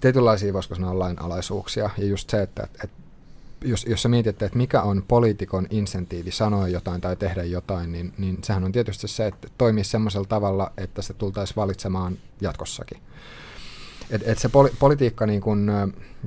tietynlaisia, 0.00 0.52
voisiko 0.52 0.74
sanoa, 0.74 0.98
lainalaisuuksia. 0.98 1.90
Ja 1.98 2.06
just 2.06 2.30
se, 2.30 2.42
että, 2.42 2.62
että 2.62 2.96
jos, 3.64 3.86
jos 3.86 4.02
sä 4.02 4.08
mietit, 4.08 4.42
että 4.42 4.58
mikä 4.58 4.82
on 4.82 5.04
poliitikon 5.08 5.66
insentiivi 5.70 6.30
sanoa 6.30 6.68
jotain 6.68 7.00
tai 7.00 7.16
tehdä 7.16 7.44
jotain, 7.44 7.92
niin, 7.92 8.12
niin 8.18 8.38
sehän 8.44 8.64
on 8.64 8.72
tietysti 8.72 9.08
se, 9.08 9.26
että 9.26 9.48
toimii 9.58 9.84
semmoisella 9.84 10.26
tavalla, 10.26 10.72
että 10.76 11.02
se 11.02 11.14
tultaisiin 11.14 11.56
valitsemaan 11.56 12.18
jatkossakin. 12.40 13.00
Et, 14.10 14.22
et 14.28 14.38
se 14.38 14.48
poli, 14.48 14.70
politiikka 14.78 15.26
niin 15.26 15.40
kun, 15.40 15.70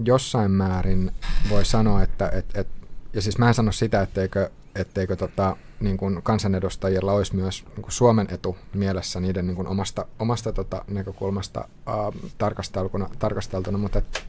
jossain 0.06 0.52
määrin 0.52 1.12
voi 1.50 1.66
sanoa, 1.66 2.04
että 2.04 2.30
et, 2.30 2.46
et, 2.54 2.68
ja 3.14 3.22
siis 3.22 3.38
mä 3.38 3.48
en 3.48 3.54
sano 3.54 3.72
sitä, 3.72 4.02
etteikö, 4.02 4.50
etteikö 4.76 5.16
tota, 5.16 5.58
niin 5.80 5.98
kun 5.98 6.22
kansanedustajilla 6.24 7.14
olisi 7.14 7.36
myös 7.36 7.66
niin 7.76 7.82
kun 7.82 7.92
Suomen 7.92 8.28
etu 8.32 8.58
mielessä 8.74 9.20
niiden 9.20 9.48
niin 9.48 9.56
kun 9.56 9.68
omasta, 9.68 10.06
omasta 10.20 10.54
tota, 10.54 10.86
näkökulmasta 10.88 11.60
äh, 11.60 11.96
tarkasteltuna, 12.38 13.10
tarkasteltuna, 13.20 13.78
mutta 13.78 14.00
et, 14.00 14.24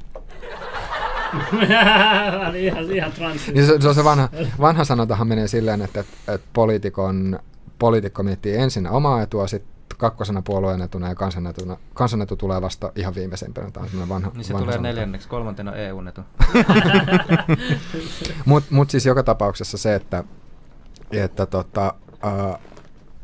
ihan, 2.56 2.90
ihan 2.92 3.12
transsi. 3.12 3.52
niin 3.52 3.66
se, 3.66 3.80
se 3.80 3.88
on 3.88 3.94
se 3.94 4.04
vanha, 4.04 4.28
vanha 4.60 4.84
sanontahan 4.84 5.28
menee 5.28 5.48
silleen, 5.48 5.82
että, 5.82 6.00
että, 6.00 6.34
että 6.34 6.48
poliitikon, 6.52 7.38
poliitikko 7.78 8.22
miettii 8.22 8.56
ensin 8.56 8.86
omaa 8.88 9.22
etua, 9.22 9.46
sitten 9.46 9.78
kakkosena 9.98 10.42
puolueen 10.42 10.82
etuna 10.82 11.08
ja 11.08 11.14
kansanetuna, 11.14 11.76
kansanetu 11.94 12.36
tulee 12.36 12.62
vasta 12.62 12.92
ihan 12.96 13.14
viimeisempänä. 13.14 13.70
Tämä 13.70 13.86
on 14.02 14.08
vanha, 14.08 14.30
Niin 14.34 14.44
se 14.44 14.52
vanha 14.52 14.64
tulee 14.64 14.72
sanonta. 14.72 14.88
neljänneksi, 14.88 15.28
kolmantena 15.28 15.74
EUn 15.74 16.08
etu. 16.08 16.20
Mutta 18.44 18.74
mut 18.74 18.90
siis 18.90 19.06
joka 19.06 19.22
tapauksessa 19.22 19.78
se, 19.78 19.94
että, 19.94 20.24
että 21.12 21.46
tota, 21.46 21.94
uh, 22.12 22.58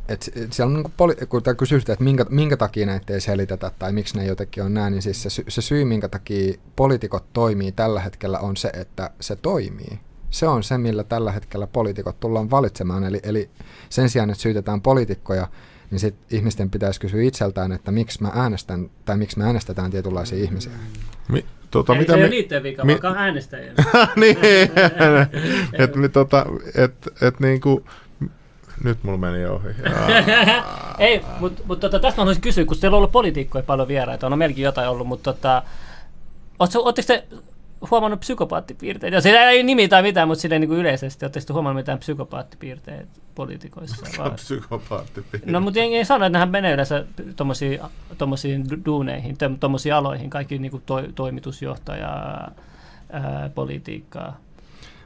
et, 0.09 0.31
et 0.37 0.53
siellä 0.53 0.71
on 0.71 0.75
niinku 0.75 0.93
poli- 0.97 1.27
kun 1.27 1.43
tää 1.43 1.55
kysyt, 1.55 1.89
että 1.89 2.05
minkä, 2.05 2.27
minkä 2.31 2.57
takia 2.57 2.87
näitä 2.87 3.15
ei 3.15 3.21
selitetä 3.21 3.71
tai 3.79 3.93
miksi 3.93 4.17
ne 4.17 4.27
jotenkin 4.27 4.63
on 4.63 4.75
näin, 4.75 4.93
niin 4.93 5.03
siis 5.03 5.23
se, 5.23 5.31
sy- 5.31 5.45
se 5.49 5.63
syy, 5.63 5.85
minkä 5.85 6.09
takia 6.09 6.55
poliitikot 6.77 7.25
toimii 7.33 7.73
tällä 7.73 8.01
hetkellä 8.01 8.39
on 8.39 8.57
se, 8.57 8.69
että 8.69 9.11
se 9.21 9.37
toimii. 9.37 9.99
Se 10.31 10.49
on 10.49 10.63
se, 10.63 10.79
millä 10.79 11.05
tällä 11.05 11.33
hetkellä 11.33 11.67
poliitikot 11.67 12.21
tullaan 12.21 12.51
valitsemaan. 12.51 13.05
Eli, 13.05 13.21
eli 13.23 13.51
sen 13.89 14.11
sijaan, 14.11 14.31
että 14.31 14.43
syytetään 14.43 14.81
poliitikkoja, 14.81 15.49
niin 15.91 15.99
sit 15.99 16.15
ihmisten 16.31 16.71
pitäisi 16.71 17.01
kysyä 17.01 17.23
itseltään, 17.23 17.73
että 17.73 17.93
miksi 17.93 18.23
mä 18.23 18.31
äänestän, 18.35 18.91
tai 19.05 19.17
miksi 19.17 19.39
me 19.39 19.45
äänestetään 19.45 19.91
tietynlaisia 19.91 20.39
mm. 20.39 20.45
ihmisiä. 20.45 20.73
Mi, 21.29 21.45
tota, 21.71 21.93
Ei 21.93 21.99
mitä 21.99 22.13
se 22.13 22.17
me, 22.17 22.23
ole 22.23 22.31
niiden 22.31 22.63
vika, 22.63 22.85
mi- 22.85 22.99
vaan 23.03 23.17
äänestäjien. 23.17 23.75
niin, 24.17 24.37
että 25.79 25.99
mi, 25.99 26.09
tota, 26.09 26.47
et, 26.75 26.95
et 27.21 27.41
niinku, 27.41 27.85
nyt 28.85 28.99
mulla 29.03 29.19
meni 29.19 29.47
ohi. 29.47 29.69
Ei, 30.99 31.25
mutta 31.41 31.63
mut, 31.67 31.81
tota, 31.81 31.99
tästä 31.99 32.17
mä 32.17 32.23
haluaisin 32.23 32.43
kysyä, 32.43 32.65
kun 32.65 32.77
teillä 32.81 32.95
on 32.95 32.99
ollut 32.99 33.13
poliitikkoja 33.13 33.63
paljon 33.65 33.89
vieraita, 33.89 34.27
on 34.27 34.39
meilläkin 34.39 34.65
jotain 34.65 34.89
ollut, 34.89 35.07
mutta 35.07 35.33
tota, 35.33 35.63
Oletteko 36.59 37.07
te 37.07 37.27
huomannut 37.91 38.21
psykopaattipiirteitä? 38.21 39.21
Se 39.21 39.31
ei 39.31 39.63
nimi 39.63 39.89
tai 39.89 40.03
mitään, 40.03 40.29
mutta 40.29 40.43
silleen 40.43 40.61
niin 40.61 40.69
kuin 40.69 40.81
yleisesti. 40.81 41.25
Oletteko 41.25 41.47
te 41.47 41.53
huomannut 41.53 41.83
mitään 41.83 41.99
psykopaattipiirteitä 41.99 43.21
poliitikoissa? 43.35 44.07
Mikä 44.07 44.31
psykopaattipiirteitä? 44.31 45.53
No, 45.53 45.61
mutta 45.61 45.79
jengi 45.79 45.97
ei 45.97 46.05
sano, 46.05 46.27
että 46.27 46.39
nehän 46.39 46.51
menee 46.51 46.73
yleensä 46.73 47.05
tuommoisiin 48.19 48.65
duuneihin, 48.87 49.37
tuommoisiin 49.61 49.95
aloihin, 49.95 50.31
kaikki 50.31 50.59
niin 50.59 50.71
kuin 50.71 50.83
to, 50.87 51.03
toimitusjohtaja, 51.15 52.09
ää, 53.13 53.51
politiikkaa. 53.55 54.41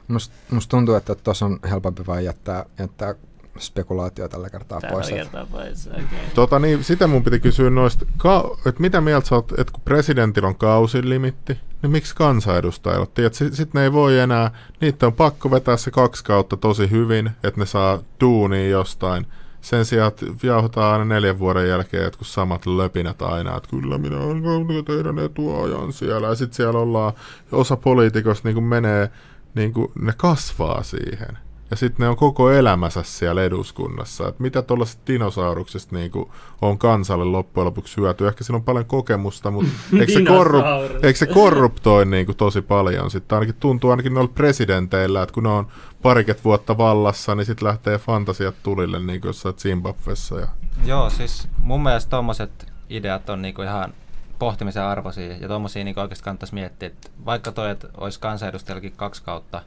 Musta, 0.07 0.35
musta 0.51 0.69
tuntuu, 0.69 0.95
että 0.95 1.15
tuossa 1.15 1.45
on 1.45 1.59
helpompi 1.69 2.03
vain 2.07 2.25
jättää, 2.25 2.65
jättää 2.79 3.15
spekulaatio 3.59 4.27
tällä 4.27 4.49
kertaa 4.49 4.81
tällä 4.81 4.93
pois. 4.93 5.09
Kertaa 5.09 5.45
pois. 5.45 5.87
Okay. 5.87 6.03
Tota, 6.35 6.59
niin, 6.59 6.83
sitä 6.83 7.07
mun 7.07 7.23
piti 7.23 7.39
kysyä 7.39 7.69
noista, 7.69 8.05
ka- 8.17 8.57
että 8.65 8.81
mitä 8.81 9.01
mieltä 9.01 9.27
sä 9.27 9.35
oot, 9.35 9.51
että 9.59 9.73
kun 9.73 9.81
presidentillä 9.85 10.47
on 10.47 10.55
kausilimitti, 10.55 11.59
niin 11.81 11.91
miksi 11.91 12.15
kansanedustajilla? 12.15 13.05
Sitten 13.31 13.55
sit 13.55 13.73
ne 13.73 13.83
ei 13.83 13.93
voi 13.93 14.19
enää, 14.19 14.51
niitä 14.81 15.07
on 15.07 15.13
pakko 15.13 15.51
vetää 15.51 15.77
se 15.77 15.91
kaksi 15.91 16.23
kautta 16.23 16.57
tosi 16.57 16.91
hyvin, 16.91 17.31
että 17.43 17.59
ne 17.59 17.65
saa 17.65 17.99
duunia 18.21 18.69
jostain. 18.69 19.25
Sen 19.61 19.85
sijaan, 19.85 20.07
että 20.07 20.25
jauhotaan 20.43 20.93
aina 20.93 21.05
neljän 21.05 21.39
vuoden 21.39 21.69
jälkeen 21.69 22.03
jotkut 22.03 22.27
samat 22.27 22.65
löpinät 22.65 23.21
aina, 23.21 23.57
että 23.57 23.69
kyllä 23.69 23.97
minä 23.97 24.17
olen 24.17 24.85
teidän 24.85 25.19
etuajan 25.19 25.93
siellä. 25.93 26.27
Ja 26.27 26.35
sitten 26.35 26.55
siellä 26.55 26.79
ollaan, 26.79 27.13
osa 27.51 27.75
poliitikosta 27.75 28.49
niin 28.49 28.63
menee, 28.63 29.09
niin 29.55 29.73
ne 30.01 30.13
kasvaa 30.17 30.83
siihen 30.83 31.37
ja 31.71 31.77
sitten 31.77 32.03
ne 32.03 32.09
on 32.09 32.15
koko 32.15 32.51
elämänsä 32.51 33.03
siellä 33.03 33.43
eduskunnassa. 33.43 34.27
Et 34.27 34.39
mitä 34.39 34.61
tuollaisesta 34.61 35.01
dinosauruksesta 35.07 35.95
niinku 35.95 36.31
on 36.61 36.77
kansalle 36.77 37.25
loppujen 37.25 37.65
lopuksi 37.65 37.97
hyöty? 37.97 38.27
Ehkä 38.27 38.43
siinä 38.43 38.57
on 38.57 38.63
paljon 38.63 38.85
kokemusta, 38.85 39.51
mutta 39.51 39.71
eikö 39.99 40.11
se, 40.11 40.19
korrup- 40.19 41.05
eikö 41.05 41.19
se 41.19 41.25
korruptoi 41.25 42.05
niinku 42.05 42.33
tosi 42.33 42.61
paljon? 42.61 43.11
Sitten 43.11 43.35
ainakin 43.35 43.55
tuntuu 43.59 43.89
ainakin 43.89 44.13
noilla 44.13 44.31
presidenteillä, 44.35 45.23
että 45.23 45.33
kun 45.33 45.43
ne 45.43 45.49
on 45.49 45.67
pariket 46.01 46.45
vuotta 46.45 46.77
vallassa, 46.77 47.35
niin 47.35 47.45
sitten 47.45 47.67
lähtee 47.67 47.97
fantasiat 47.97 48.55
tulille 48.63 48.99
niin 48.99 49.21
kuin 49.21 49.29
jossain 49.29 49.55
Zimbabwessa. 49.55 50.39
Ja... 50.39 50.47
Joo, 50.85 51.09
siis 51.09 51.47
mun 51.57 51.83
mielestä 51.83 52.09
tuommoiset 52.09 52.71
ideat 52.89 53.29
on 53.29 53.41
niinku 53.41 53.61
ihan 53.61 53.93
pohtimisen 54.39 54.83
arvoisia 54.83 55.37
ja 55.37 55.47
tuommoisia 55.47 55.83
niinku 55.83 56.01
oikeasti 56.01 56.23
kannattaisi 56.23 56.53
miettiä, 56.53 56.87
että 56.87 57.09
vaikka 57.25 57.51
toi, 57.51 57.71
että 57.71 57.87
olisi 57.97 58.19
kansanedustajallakin 58.19 58.93
kaksi 58.95 59.23
kautta, 59.23 59.61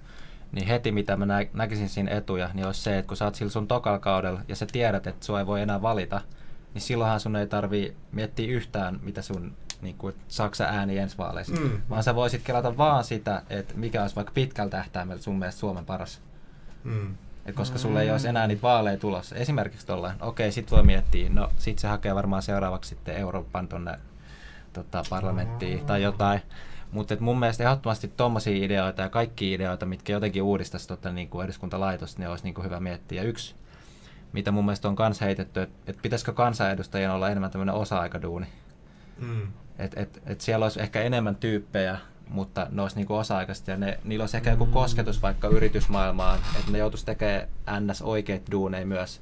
niin 0.52 0.66
heti 0.66 0.92
mitä 0.92 1.16
mä 1.16 1.26
nä- 1.26 1.46
näkisin 1.52 1.88
siinä 1.88 2.10
etuja, 2.10 2.50
niin 2.54 2.66
olisi 2.66 2.82
se, 2.82 2.98
että 2.98 3.08
kun 3.08 3.16
sä 3.16 3.24
oot 3.24 3.34
sillä 3.34 3.50
sun 3.50 3.68
tokalla 3.68 3.98
kaudella 3.98 4.40
ja 4.48 4.56
sä 4.56 4.66
tiedät, 4.72 5.06
että 5.06 5.26
sua 5.26 5.40
ei 5.40 5.46
voi 5.46 5.62
enää 5.62 5.82
valita, 5.82 6.20
niin 6.74 6.82
silloinhan 6.82 7.20
sun 7.20 7.36
ei 7.36 7.46
tarvi 7.46 7.96
miettiä 8.12 8.52
yhtään, 8.52 9.00
mitä 9.02 9.22
sun 9.22 9.56
niin 9.82 9.94
kuin, 9.98 10.14
saksa 10.28 10.64
ääni 10.64 10.98
ensi 10.98 11.18
vaaleissa, 11.18 11.54
mm. 11.54 11.82
vaan 11.90 12.02
sä 12.02 12.14
voisit 12.14 12.42
kelata 12.44 12.76
vaan 12.76 13.04
sitä, 13.04 13.42
että 13.50 13.74
mikä 13.76 14.02
olisi 14.02 14.16
vaikka 14.16 14.32
pitkällä 14.34 14.70
tähtäimellä 14.70 15.22
sun 15.22 15.38
mielestä 15.38 15.60
Suomen 15.60 15.86
paras. 15.86 16.20
Mm. 16.84 17.14
Et 17.46 17.54
koska 17.54 17.78
sulla 17.78 18.02
ei 18.02 18.10
olisi 18.10 18.28
enää 18.28 18.46
niitä 18.46 18.62
vaaleja 18.62 18.96
tulossa. 18.96 19.36
Esimerkiksi 19.36 19.86
tuolla, 19.86 20.14
okei, 20.20 20.52
sit 20.52 20.70
voi 20.70 20.82
miettiä, 20.82 21.30
no 21.30 21.48
sit 21.58 21.78
se 21.78 21.88
hakee 21.88 22.14
varmaan 22.14 22.42
seuraavaksi 22.42 22.88
sitten 22.88 23.16
Euroopan 23.16 23.68
tonne 23.68 23.98
tota, 24.72 25.02
parlamenttiin 25.10 25.86
tai 25.86 26.02
jotain. 26.02 26.40
Mutta 26.92 27.16
mun 27.20 27.38
mielestä 27.38 27.64
ehdottomasti 27.64 28.08
tuommoisia 28.16 28.64
ideoita 28.64 29.02
ja 29.02 29.08
kaikki 29.08 29.52
ideoita, 29.52 29.86
mitkä 29.86 30.12
jotenkin 30.12 30.42
uudistaisi 30.42 30.88
tota, 30.88 31.12
niin 31.12 31.28
kuin 31.28 31.44
eduskuntalaitosta, 31.44 32.18
niin 32.18 32.30
olisi 32.30 32.44
niin 32.44 32.54
kuin 32.54 32.64
hyvä 32.64 32.80
miettiä. 32.80 33.22
Ja 33.22 33.28
yksi, 33.28 33.54
mitä 34.32 34.50
mun 34.50 34.64
mielestä 34.64 34.88
on 34.88 34.96
kanssa 34.96 35.24
heitetty, 35.24 35.60
että 35.60 35.74
et 35.86 35.98
pitäisikö 36.02 36.32
kansanedustajien 36.32 37.10
olla 37.10 37.28
enemmän 37.28 37.50
tämmöinen 37.50 37.74
osa-aikaduuni. 37.74 38.46
Mm. 39.18 39.48
Että 39.78 40.00
et, 40.00 40.22
et 40.26 40.40
siellä 40.40 40.64
olisi 40.64 40.80
ehkä 40.80 41.02
enemmän 41.02 41.36
tyyppejä, 41.36 41.98
mutta 42.28 42.66
ne 42.70 42.82
olisi 42.82 42.96
niinku 42.96 43.14
osa-aikaisesti 43.14 43.70
ja 43.70 43.76
ne, 43.76 43.98
niillä 44.04 44.22
olisi 44.22 44.36
ehkä 44.36 44.50
joku 44.50 44.66
mm. 44.66 44.72
kosketus 44.72 45.22
vaikka 45.22 45.48
yritysmaailmaan, 45.48 46.38
että 46.58 46.72
ne 46.72 46.78
joutuisi 46.78 47.06
tekemään 47.06 47.48
ns. 47.80 48.02
oikeat 48.02 48.42
duuneja 48.50 48.86
myös. 48.86 49.20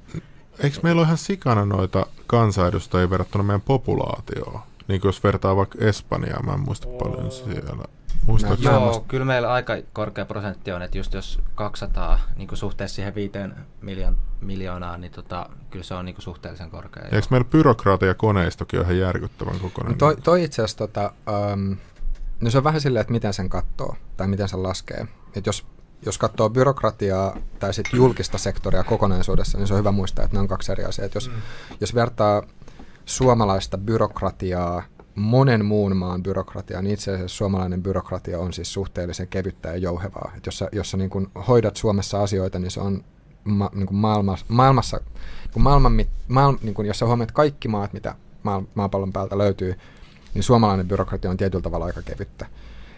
Eikö 0.59 0.77
meillä 0.83 0.99
ole 0.99 1.05
ihan 1.05 1.17
sikana 1.17 1.65
noita 1.65 2.05
kansanedustajia 2.27 3.09
verrattuna 3.09 3.43
meidän 3.43 3.61
populaatioon? 3.61 4.59
Niin 4.91 5.01
jos 5.03 5.23
vertaa 5.23 5.55
vaikka 5.55 5.77
Espanjaa, 5.81 6.43
mä 6.43 6.53
en 6.53 6.59
muista 6.59 6.87
oh. 6.89 6.97
paljon 6.97 7.31
siellä. 7.31 7.83
Muistatko 8.27 8.69
no, 8.69 8.71
joo, 8.71 9.05
kyllä 9.07 9.25
meillä 9.25 9.53
aika 9.53 9.73
korkea 9.93 10.25
prosentti 10.25 10.71
on, 10.71 10.81
että 10.81 10.97
just 10.97 11.13
jos 11.13 11.39
200 11.55 12.19
niin 12.35 12.49
suhteessa 12.53 12.95
siihen 12.95 13.15
5 13.15 13.33
miljoon, 13.81 14.17
miljoonaa, 14.41 14.97
niin 14.97 15.11
tota, 15.11 15.49
kyllä 15.69 15.83
se 15.83 15.93
on 15.93 16.05
niin 16.05 16.15
suhteellisen 16.19 16.69
korkea. 16.69 17.03
Eikö 17.03 17.27
meillä 17.29 17.49
byrokratia 17.49 18.07
ja 18.07 18.13
koneistokin 18.13 18.79
ole 18.79 18.85
ihan 18.85 18.97
järkyttävän 18.97 19.59
kokonainen? 19.59 19.91
No 19.91 19.97
toi, 19.97 20.15
toi 20.23 20.43
itse 20.43 20.61
asiassa, 20.61 20.77
tota, 20.77 21.13
um, 21.53 21.77
no 22.41 22.49
se 22.49 22.57
on 22.57 22.63
vähän 22.63 22.81
silleen, 22.81 23.01
että 23.01 23.13
miten 23.13 23.33
sen 23.33 23.49
katsoo 23.49 23.95
tai 24.17 24.27
miten 24.27 24.49
sen 24.49 24.63
laskee. 24.63 25.07
Et 25.35 25.45
jos, 25.45 25.65
jos 26.05 26.17
katsoo 26.17 26.49
byrokratiaa 26.49 27.37
tai 27.59 27.73
sitten 27.73 27.97
julkista 27.97 28.37
sektoria 28.37 28.83
kokonaisuudessa, 28.83 29.57
niin 29.57 29.67
se 29.67 29.73
on 29.73 29.79
hyvä 29.79 29.91
muistaa, 29.91 30.25
että 30.25 30.37
ne 30.37 30.41
on 30.41 30.47
kaksi 30.47 30.71
eri 30.71 30.83
asiaa. 30.83 31.05
Et 31.05 31.15
jos, 31.15 31.29
mm. 31.29 31.41
jos 31.81 31.95
vertaa 31.95 32.43
suomalaista 33.05 33.77
byrokratiaa 33.77 34.83
monen 35.15 35.65
muun 35.65 35.97
maan 35.97 36.23
byrokratiaa, 36.23 36.81
niin 36.81 36.93
itse 36.93 37.13
asiassa 37.13 37.37
suomalainen 37.37 37.83
byrokratia 37.83 38.39
on 38.39 38.53
siis 38.53 38.73
suhteellisen 38.73 39.27
kevyttä 39.27 39.69
ja 39.69 39.77
jouhevaa. 39.77 40.31
Et 40.37 40.45
jos 40.45 40.57
sä, 40.57 40.69
jos 40.71 40.91
sä 40.91 40.97
niin 40.97 41.09
kun 41.09 41.31
hoidat 41.47 41.77
Suomessa 41.77 42.23
asioita, 42.23 42.59
niin 42.59 42.71
se 42.71 42.79
on 42.79 43.03
ma, 43.43 43.69
niin 43.73 43.85
kun 43.85 43.95
maailma, 43.95 44.35
maailmassa, 44.47 44.97
niin 44.97 45.53
kun 45.53 45.61
maailman, 45.61 46.05
maailma, 46.27 46.59
niin 46.61 46.73
kun 46.73 46.85
jos 46.85 46.99
sä 46.99 47.05
huomioit 47.05 47.31
kaikki 47.31 47.67
maat, 47.67 47.93
mitä 47.93 48.15
maa, 48.43 48.63
maapallon 48.75 49.13
päältä 49.13 49.37
löytyy, 49.37 49.75
niin 50.33 50.43
suomalainen 50.43 50.87
byrokratia 50.87 51.31
on 51.31 51.37
tietyllä 51.37 51.61
tavalla 51.61 51.85
aika 51.85 52.01
kevyttä. 52.01 52.45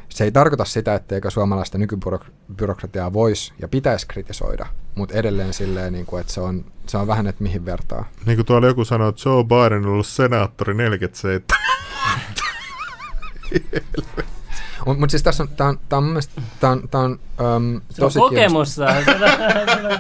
Se 0.09 0.23
ei 0.23 0.31
tarkoita 0.31 0.65
sitä, 0.65 0.95
etteikö 0.95 1.30
suomalaista 1.30 1.77
nykybyrokratiaa 1.77 3.13
voisi 3.13 3.53
ja 3.59 3.67
pitäisi 3.67 4.07
kritisoida, 4.07 4.65
mutta 4.95 5.15
edelleen 5.15 5.53
silleen, 5.53 5.94
niin 5.94 6.06
kuin, 6.06 6.22
että 6.22 6.34
se 6.34 6.41
on, 6.41 6.65
se 6.88 6.98
on 6.98 7.07
vähän, 7.07 7.28
että 7.28 7.44
mihin 7.44 7.65
vertaa. 7.65 8.06
Niin 8.26 8.38
kuin 8.38 8.45
tuolla 8.45 8.68
joku 8.68 8.86
sanoi, 8.86 9.10
että 9.10 9.30
Joe 9.30 9.44
Biden 9.44 9.86
on 9.86 9.94
ollut 9.94 10.07
senaattori 10.07 10.74
47. 10.74 11.41
Mutta 14.86 14.99
mut 14.99 15.10
siis 15.10 15.24
tässä 15.24 15.44
on, 15.44 15.49
tää 15.49 15.68
on, 15.68 15.80
tää 15.90 15.99
on, 15.99 16.20
tää 16.60 16.72
on, 16.72 16.90
tää 16.91 17.02
on 17.02 17.20
um, 17.56 17.82
tosi 17.99 18.20
on 18.20 18.30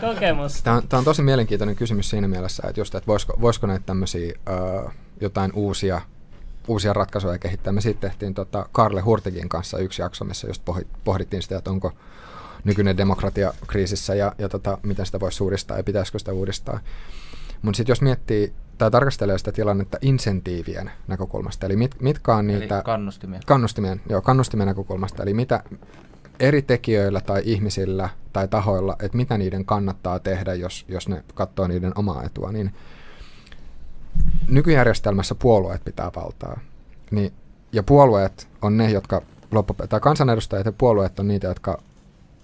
kokemusta. 0.01 0.63
Tää 0.63 0.73
on, 0.73 0.87
tää 0.87 0.97
on 0.97 1.05
tosi 1.05 1.21
mielenkiintoinen 1.21 1.75
kysymys 1.75 2.09
siinä 2.09 2.27
mielessä, 2.27 2.63
että 2.67 2.81
just, 2.81 2.95
että 2.95 3.07
voisiko, 3.07 3.37
voisiko 3.41 3.67
näitä 3.67 3.85
tämmöisiä 3.85 4.33
uh, 4.83 4.91
jotain 5.21 5.51
uusia 5.53 6.01
uusia 6.67 6.93
ratkaisuja 6.93 7.37
kehittää. 7.37 7.73
Me 7.73 7.81
sitten 7.81 8.09
tehtiin 8.09 8.33
tota 8.33 8.69
Karle 8.71 9.01
Hurtigin 9.01 9.49
kanssa 9.49 9.77
yksi 9.77 10.01
jakso, 10.01 10.25
missä 10.25 10.47
just 10.47 10.63
pohdittiin 11.03 11.41
sitä, 11.41 11.57
että 11.57 11.69
onko 11.69 11.93
nykyinen 12.63 12.97
demokratia 12.97 13.53
kriisissä 13.67 14.15
ja, 14.15 14.35
ja 14.37 14.49
tota, 14.49 14.77
miten 14.83 15.05
sitä 15.05 15.19
voisi 15.19 15.43
uudistaa 15.43 15.77
ja 15.77 15.83
pitäisikö 15.83 16.19
sitä 16.19 16.33
uudistaa. 16.33 16.79
Mutta 17.61 17.77
sitten 17.77 17.91
jos 17.91 18.01
miettii 18.01 18.53
tai 18.77 18.91
tarkastelee 18.91 19.37
sitä 19.37 19.51
tilannetta 19.51 19.97
insentiivien 20.01 20.91
näkökulmasta, 21.07 21.65
eli 21.65 21.75
mit, 21.75 21.95
mitkä 22.01 22.35
on 22.35 22.47
niitä... 22.47 22.75
Eli 22.75 22.83
kannustimien. 22.83 23.41
Kannustimien, 23.45 24.01
joo, 24.09 24.21
kannustimien 24.21 24.67
näkökulmasta, 24.67 25.23
eli 25.23 25.33
mitä 25.33 25.63
eri 26.39 26.61
tekijöillä 26.61 27.21
tai 27.21 27.41
ihmisillä 27.45 28.09
tai 28.33 28.47
tahoilla, 28.47 28.95
että 28.99 29.17
mitä 29.17 29.37
niiden 29.37 29.65
kannattaa 29.65 30.19
tehdä, 30.19 30.53
jos, 30.53 30.85
jos 30.87 31.07
ne 31.07 31.23
katsoo 31.33 31.67
niiden 31.67 31.91
omaa 31.95 32.23
etua, 32.23 32.51
niin 32.51 32.73
nykyjärjestelmässä 34.47 35.35
puolueet 35.35 35.83
pitää 35.85 36.11
valtaa. 36.15 36.59
Niin, 37.11 37.33
ja 37.71 37.83
puolueet 37.83 38.47
on 38.61 38.77
ne, 38.77 38.91
jotka 38.91 39.21
loppupeleissä, 39.51 39.89
tai 39.89 39.99
kansanedustajat 39.99 40.65
ja 40.65 40.71
puolueet 40.71 41.19
on 41.19 41.27
niitä, 41.27 41.47
jotka 41.47 41.81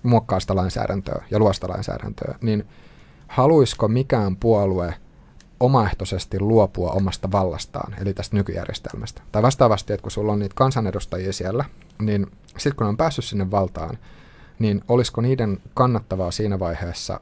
muokkaa 0.04 0.40
sitä 0.40 0.56
lainsäädäntöä 0.56 1.24
ja 1.32 1.40
luo 1.40 1.54
sitä 1.54 1.68
lainsäädäntöä, 1.68 2.36
niin 2.42 2.68
haluaisiko 3.28 3.88
mikään 3.88 4.36
puolue 4.36 4.94
omaehtoisesti 5.60 6.40
luopua 6.40 6.92
omasta 6.92 7.32
vallastaan, 7.32 7.96
eli 8.02 8.14
tästä 8.14 8.36
nykyjärjestelmästä. 8.36 9.22
Tai 9.32 9.42
vastaavasti, 9.42 9.94
että 9.94 10.02
kun 10.02 10.12
sulla 10.12 10.32
on 10.32 10.40
niitä 10.40 10.56
kansanedustajia 10.56 11.34
siellä, 11.34 11.66
niin 12.02 12.28
sitten 12.48 12.76
kun 12.76 12.86
ne 12.86 12.90
on 12.90 12.98
päässyt 12.98 13.26
sinne 13.26 13.52
valtaan, 13.52 13.98
niin 14.60 14.82
olisiko 14.88 15.22
niiden 15.22 15.62
kannattavaa 15.74 16.32
siinä 16.32 16.60
vaiheessa 16.60 17.20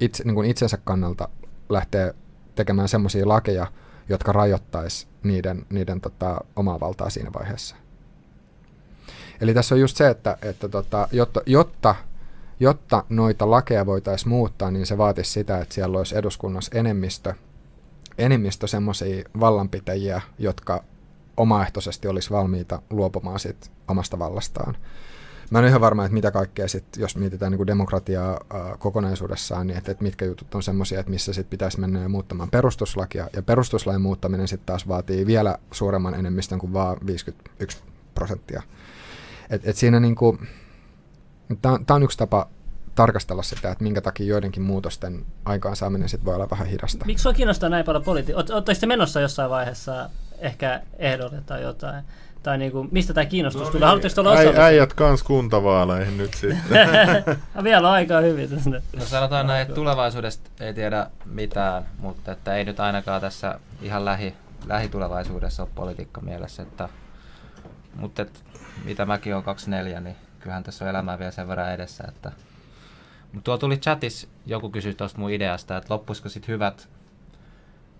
itse, 0.00 0.24
niin 0.24 0.34
kuin 0.34 0.50
itsensä 0.50 0.78
kannalta 0.84 1.28
lähteä 1.68 2.14
tekemään 2.54 2.88
semmoisia 2.88 3.28
lakeja, 3.28 3.66
jotka 4.08 4.32
rajoittaisi 4.32 5.06
niiden, 5.22 5.66
niiden 5.70 6.00
tota, 6.00 6.40
omaa 6.56 6.80
valtaa 6.80 7.10
siinä 7.10 7.30
vaiheessa. 7.38 7.76
Eli 9.40 9.54
tässä 9.54 9.74
on 9.74 9.80
just 9.80 9.96
se, 9.96 10.08
että, 10.08 10.38
että 10.42 10.68
tota, 10.68 11.08
jotta, 11.12 11.40
jotta, 11.46 11.94
jotta 12.60 13.04
noita 13.08 13.50
lakeja 13.50 13.86
voitaisiin 13.86 14.28
muuttaa, 14.28 14.70
niin 14.70 14.86
se 14.86 14.98
vaatisi 14.98 15.30
sitä, 15.30 15.58
että 15.58 15.74
siellä 15.74 15.98
olisi 15.98 16.16
eduskunnassa 16.16 16.78
enemmistö, 16.78 17.34
enemmistö 18.18 18.66
semmoisia 18.66 19.24
vallanpitäjiä, 19.40 20.20
jotka 20.38 20.84
omaehtoisesti 21.36 22.08
olisi 22.08 22.30
valmiita 22.30 22.82
luopumaan 22.90 23.40
siitä 23.40 23.66
omasta 23.88 24.18
vallastaan. 24.18 24.76
Mä 25.50 25.58
en 25.58 25.62
ole 25.62 25.68
ihan 25.68 25.80
varma, 25.80 26.04
että 26.04 26.14
mitä 26.14 26.30
kaikkea 26.30 26.68
sit, 26.68 26.84
jos 26.96 27.16
mietitään 27.16 27.52
niin 27.52 27.56
kuin 27.56 27.66
demokratiaa 27.66 28.40
kokonaisuudessaan, 28.78 29.66
niin 29.66 29.78
että, 29.78 29.92
että 29.92 30.04
mitkä 30.04 30.24
jutut 30.24 30.54
on 30.54 30.62
semmoisia, 30.62 31.00
että 31.00 31.10
missä 31.10 31.32
sit 31.32 31.50
pitäisi 31.50 31.80
mennä 31.80 32.00
ja 32.00 32.08
muuttamaan 32.08 32.50
perustuslakia. 32.50 33.28
Ja 33.32 33.42
perustuslain 33.42 34.00
muuttaminen 34.00 34.48
sitten 34.48 34.66
taas 34.66 34.88
vaatii 34.88 35.26
vielä 35.26 35.58
suuremman 35.70 36.14
enemmistön 36.14 36.58
kuin 36.58 36.72
vaan 36.72 36.96
51 37.06 37.78
prosenttia. 38.14 38.62
Et, 39.50 39.68
et 39.68 39.76
siinä 39.76 40.00
niin 40.00 40.16
tämä 41.60 41.96
on 41.96 42.02
yksi 42.02 42.18
tapa 42.18 42.48
tarkastella 42.94 43.42
sitä, 43.42 43.70
että 43.70 43.84
minkä 43.84 44.00
takia 44.00 44.26
joidenkin 44.26 44.62
muutosten 44.62 45.26
aikaansaaminen 45.44 46.08
sit 46.08 46.24
voi 46.24 46.34
olla 46.34 46.50
vähän 46.50 46.66
hidasta. 46.66 47.04
Miksi 47.04 47.22
sinua 47.22 47.34
kiinnostaa 47.34 47.68
näin 47.68 47.84
paljon 47.84 48.04
politiikkaa? 48.04 48.44
Oletteko 48.54 48.86
menossa 48.86 49.20
jossain 49.20 49.50
vaiheessa 49.50 50.10
ehkä 50.38 50.80
ehdolle 50.98 51.42
tai 51.46 51.62
jotain? 51.62 52.04
Tai 52.42 52.58
niinku, 52.58 52.86
mistä 52.90 53.14
tämä 53.14 53.24
kiinnostus 53.24 53.62
no, 53.62 53.70
tulee? 53.70 53.80
Niin. 53.80 53.86
Haluatteko 53.86 54.20
olla 54.20 54.36
Äi, 54.38 54.56
Äijät 54.56 54.92
kans 54.92 55.22
kuntavaaleihin 55.22 56.18
nyt 56.18 56.34
sitten. 56.34 56.88
Vielä 57.64 57.88
on 57.88 57.94
aika 57.94 58.20
hyvin. 58.20 58.50
No 58.96 59.04
sanotaan 59.04 59.46
näin, 59.46 59.62
että 59.62 59.74
tulevaisuudesta 59.74 60.50
ei 60.60 60.74
tiedä 60.74 61.06
mitään, 61.24 61.84
mutta 61.98 62.32
että 62.32 62.56
ei 62.56 62.64
nyt 62.64 62.80
ainakaan 62.80 63.20
tässä 63.20 63.60
ihan 63.82 64.04
lähi, 64.04 64.34
lähitulevaisuudessa 64.66 65.62
ole 65.62 65.70
politiikka 65.74 66.20
mielessä. 66.20 66.62
Että, 66.62 66.88
mutta 67.94 68.22
että, 68.22 68.38
mitä 68.84 69.06
mäkin 69.06 69.34
on 69.36 69.42
24, 69.42 70.00
niin 70.00 70.16
kyllähän 70.40 70.62
tässä 70.62 70.84
on 70.84 70.90
elämää 70.90 71.18
vielä 71.18 71.30
sen 71.30 71.48
verran 71.48 71.72
edessä. 71.72 72.04
Että, 72.08 72.32
mutta 73.32 73.44
tuolla 73.44 73.60
tuli 73.60 73.76
chatissa, 73.76 74.28
joku 74.46 74.70
kysyi 74.70 74.94
tuosta 74.94 75.18
mun 75.18 75.30
ideasta, 75.30 75.76
että 75.76 75.94
loppuisiko 75.94 76.28
sitten 76.28 76.52
hyvät 76.52 76.88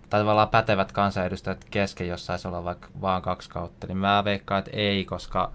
tai 0.09 0.21
tavallaan 0.21 0.49
pätevät 0.49 0.91
kansanedustajat 0.91 1.65
kesken, 1.71 2.07
jos 2.07 2.25
saisi 2.25 2.47
olla 2.47 2.63
vaikka 2.63 2.87
vaan 3.01 3.21
kaksi 3.21 3.49
kautta, 3.49 3.87
niin 3.87 3.97
mä 3.97 4.23
veikkaan, 4.23 4.59
että 4.59 4.71
ei, 4.73 5.05
koska 5.05 5.51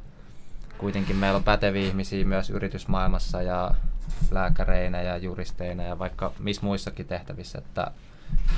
kuitenkin 0.79 1.17
meillä 1.17 1.37
on 1.37 1.45
päteviä 1.45 1.87
ihmisiä 1.87 2.25
myös 2.25 2.51
yritysmaailmassa 2.51 3.43
ja 3.43 3.75
lääkäreinä 4.31 5.03
ja 5.03 5.17
juristeina 5.17 5.83
ja 5.83 5.99
vaikka 5.99 6.33
missä 6.39 6.63
muissakin 6.63 7.07
tehtävissä, 7.07 7.59
että 7.59 7.91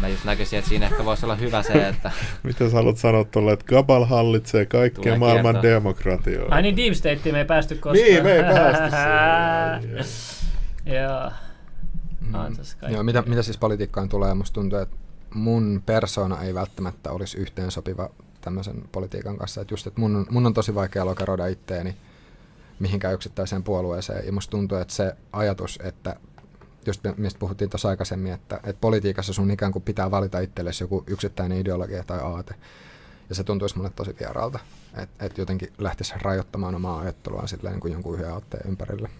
mä 0.01 0.09
just 0.09 0.25
näkisin, 0.25 0.59
että 0.59 0.69
siinä 0.69 0.87
ehkä 0.87 1.05
voisi 1.05 1.27
olla 1.27 1.37
hyvä 1.37 1.63
se, 1.63 1.89
että... 1.89 2.11
Mitä 2.43 2.69
sä 2.69 2.77
haluat 2.77 2.97
sanoa 2.97 3.25
tuolle, 3.25 3.53
että 3.53 3.67
Gabal 3.67 4.05
hallitsee 4.05 4.67
kaikkea 4.67 5.03
Tulee 5.03 5.19
maailman 5.19 5.55
kiertoa. 5.55 5.71
demokratioita? 5.71 6.55
Ai 6.55 6.63
niin, 6.63 6.77
Deep 6.77 6.95
State 6.95 7.33
me 7.33 7.39
ei 7.39 7.45
päästy 7.45 7.75
koskaan. 7.75 8.09
Niin, 8.09 8.23
me 8.23 8.33
ei 8.33 8.43
päästy 8.43 8.97
Joo. 10.97 11.31
Mm. 12.21 12.93
Joo, 12.93 13.03
mitä, 13.03 13.23
mitä 13.27 13.43
siis 13.43 13.59
politiikkaan 13.59 14.09
tulee, 14.09 14.35
musta 14.35 14.55
tuntuu, 14.55 14.79
että 14.79 14.97
mun 15.35 15.83
persona 15.87 16.43
ei 16.43 16.55
välttämättä 16.55 17.13
olisi 17.13 17.39
yhteen 17.39 17.71
sopiva 17.71 18.11
tämmöisen 18.41 18.83
politiikan 18.93 19.37
kanssa. 19.39 19.61
Että 19.61 19.73
just, 19.73 19.87
että 19.87 20.01
mun, 20.01 20.27
mun 20.31 20.47
on 20.47 20.55
tosi 20.55 20.75
vaikea 20.75 21.07
lokeroida 21.07 21.47
itteeni 21.47 21.97
mihinkään 22.79 23.15
yksittäiseen 23.15 23.63
puolueeseen. 23.63 24.27
Ja 24.27 24.33
musta 24.33 24.51
tuntuu, 24.51 24.79
että 24.79 24.95
se 24.95 25.17
ajatus, 25.33 25.79
että 25.83 26.17
just 26.87 27.01
mistä 27.17 27.39
puhuttiin 27.39 27.71
tuossa 27.71 27.89
aikaisemmin, 27.89 28.33
että, 28.33 28.57
että 28.57 28.81
politiikassa 28.81 29.33
sun 29.33 29.51
ikään 29.51 29.73
kuin 29.73 29.83
pitää 29.83 30.11
valita 30.11 30.41
itsellesi 30.41 30.85
joku 30.85 31.05
yksittäinen 31.07 31.59
ideologia 31.59 32.05
tai 32.05 32.19
aate. 32.21 32.55
Ja 33.29 33.35
se 33.35 33.45
tuntuisi 33.45 33.77
mulle 33.77 33.91
tosi 33.97 34.17
vieraalta, 34.21 34.59
että 35.03 35.27
et 35.27 35.39
jotenkin 35.39 35.73
lähtisi 35.79 36.15
rajoittamaan 36.23 36.75
omaa 36.75 37.01
ajattelua 37.01 37.47
silleen 37.47 37.73
niin 37.73 37.81
kuin 37.81 37.93
jonkun 37.93 38.15
yhden 38.15 38.33
aatteen 38.33 38.69
ympärille. 38.69 39.11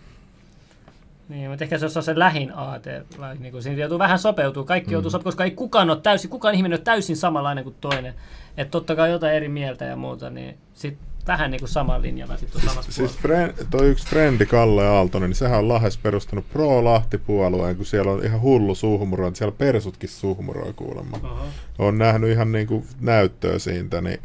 Niin, 1.29 1.51
mutta 1.51 1.65
ehkä 1.65 1.79
se 1.79 1.85
on 1.85 2.03
se 2.03 2.19
lähin 2.19 2.53
aate. 2.53 3.05
Niin 3.39 3.53
kuin 3.53 3.63
siinä 3.63 3.81
joutuu 3.81 3.99
vähän 3.99 4.19
sopeutuu. 4.19 4.65
Kaikki 4.65 4.91
mm. 4.91 4.93
joutuu 4.93 5.11
sopeutumaan, 5.11 5.33
koska 5.33 5.45
ei 5.45 5.51
kukaan 5.51 5.91
ole 5.91 6.01
täysin, 6.01 6.31
kukaan 6.31 6.55
ihminen 6.55 6.79
ole 6.79 6.85
täysin 6.85 7.17
samanlainen 7.17 7.65
kuin 7.65 7.77
toinen. 7.81 8.15
Että 8.57 8.71
totta 8.71 8.97
kai 8.97 9.11
jotain 9.11 9.35
eri 9.35 9.49
mieltä 9.49 9.85
ja 9.85 9.97
muuta, 9.97 10.31
niin 10.31 10.59
sit 10.75 10.99
vähän 11.27 11.51
niin 11.51 11.61
kuin 11.61 11.69
sama 11.69 12.03
linjalla 12.03 12.37
sitten 12.37 12.61
samassa 12.61 12.93
Siis 12.93 13.19
friend, 13.19 13.53
toi 13.71 13.89
yksi 13.89 14.07
frendi 14.07 14.47
Kalle 14.47 14.87
Aaltonen, 14.87 15.31
niin 15.31 15.37
sehän 15.37 15.59
on 15.59 15.69
Lahes 15.69 15.99
perustanut 15.99 16.49
Pro-Lahti-puolueen, 16.53 17.77
kun 17.77 17.87
siellä 17.87 18.13
on 18.13 18.25
ihan 18.25 18.41
hullu 18.41 18.75
suhmuro, 18.75 19.29
että 19.29 19.39
siellä 19.39 19.57
persutkin 19.59 20.09
suhmuroi 20.09 20.73
kuulemma. 20.73 21.17
Uh-huh. 21.17 21.39
On 21.79 21.99
nähnyt 21.99 22.31
ihan 22.31 22.53
niin 22.53 22.67
kuin 22.67 22.87
näyttöä 23.01 23.59
siitä, 23.59 24.01
niin, 24.01 24.21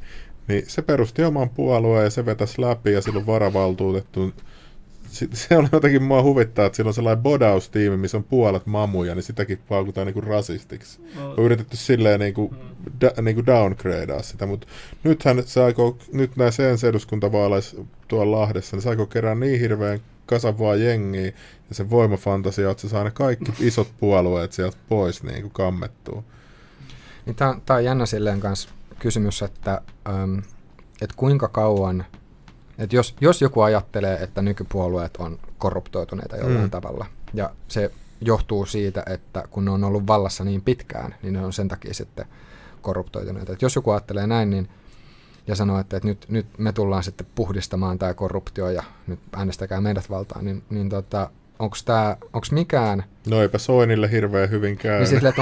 niin 0.48 0.64
se 0.68 0.82
perusti 0.82 1.24
oman 1.24 1.50
puolueen 1.50 2.04
ja 2.04 2.10
se 2.10 2.26
vetäisi 2.26 2.62
läpi 2.62 2.92
ja 2.92 3.02
silloin 3.02 3.28
varavaltuutettu 3.28 4.34
se 5.34 5.58
on 5.58 5.70
jotenkin 5.72 6.04
mua 6.04 6.24
huvittaa, 6.24 6.66
että 6.66 6.76
sillä 6.76 6.90
on 6.90 6.94
sellainen 6.94 7.24
bodaustiimi, 7.24 7.98
missä 7.98 8.18
on 8.18 8.24
puolet 8.24 8.66
mamuja, 8.66 9.16
niin 9.16 9.24
sitäkin 9.24 9.60
paukutaan 9.70 10.08
niinku 10.08 10.22
rasistiksi. 10.22 11.02
No. 11.16 11.32
On 11.32 11.44
yritetty 11.44 11.78
silleen 11.78 12.20
niinku, 12.20 12.48
mm. 12.48 12.92
da, 13.02 13.22
niinku 13.22 13.46
downgradea 13.46 14.22
sitä, 14.22 14.46
mutta 14.46 14.68
nythän 15.04 15.44
se 15.46 15.64
aikoo, 15.64 15.98
nyt 16.14 16.36
näissä 16.36 16.70
ensi 16.70 16.88
eduskuntavaaleissa 16.88 17.78
tuolla 18.08 18.40
Lahdessa, 18.40 18.76
niin 18.76 18.82
se 18.82 18.90
aikoo 18.90 19.06
kerää 19.06 19.36
niin 19.36 19.60
hirveän 19.60 20.00
kasavaa 20.26 20.76
jengiä 20.76 21.26
ja 21.70 21.76
se 21.76 21.90
voimafantasia, 21.90 22.72
että 22.72 22.82
se 22.82 22.90
saa 22.90 23.04
ne 23.04 23.12
kaikki 23.12 23.52
isot 23.68 23.88
puolueet 24.00 24.52
sieltä 24.52 24.78
pois 24.90 25.24
niin 25.24 25.42
kuin 25.42 25.52
kammettuu. 25.52 26.24
Niin 27.26 27.36
Tämä 27.36 27.60
on 27.70 27.84
jännä 27.84 28.06
silleen 28.06 28.40
kanssa 28.40 28.70
kysymys, 29.00 29.42
että, 29.42 29.82
ähm, 30.10 30.38
että 31.02 31.16
kuinka 31.16 31.48
kauan– 31.48 32.06
et 32.80 32.94
jos, 32.94 33.16
jos 33.22 33.42
joku 33.42 33.62
ajattelee, 33.62 34.24
että 34.24 34.42
nykypuolueet 34.42 35.18
on 35.18 35.40
korruptoituneita 35.58 36.38
jollain 36.38 36.66
mm. 36.66 36.70
tavalla, 36.70 37.06
ja 37.34 37.50
se 37.68 37.92
johtuu 38.22 38.66
siitä, 38.66 39.04
että 39.06 39.44
kun 39.50 39.66
ne 39.66 39.72
on 39.72 39.84
ollut 39.84 40.08
vallassa 40.08 40.44
niin 40.44 40.62
pitkään, 40.62 41.16
niin 41.22 41.34
ne 41.34 41.46
on 41.46 41.54
sen 41.54 41.68
takia 41.68 41.94
sitten 41.94 42.26
korruptoituneita. 42.82 43.54
Et 43.54 43.62
jos 43.62 43.76
joku 43.76 43.92
ajattelee 43.92 44.28
näin, 44.28 44.50
niin 44.50 44.70
ja 45.48 45.56
sanoo, 45.56 45.80
että, 45.80 45.98
että 45.98 46.08
nyt, 46.08 46.26
nyt 46.30 46.46
me 46.58 46.74
tullaan 46.74 47.04
sitten 47.04 47.28
puhdistamaan 47.36 48.00
tämä 48.00 48.14
korruptio 48.14 48.70
ja 48.70 48.84
nyt 49.08 49.20
äänestäkää 49.34 49.82
meidät 49.82 50.10
valtaan, 50.10 50.46
niin, 50.46 50.64
niin 50.70 50.90
tota, 50.90 51.30
onko 51.60 51.78
tämä, 51.86 52.18
onko 52.34 52.48
mikään... 52.52 53.04
No 53.30 53.42
eipä 53.42 53.58
Soinille 53.58 54.12
hirveän 54.12 54.50
hyvin 54.50 54.78
käy. 54.78 55.04
Niin 55.04 55.26
että 55.26 55.42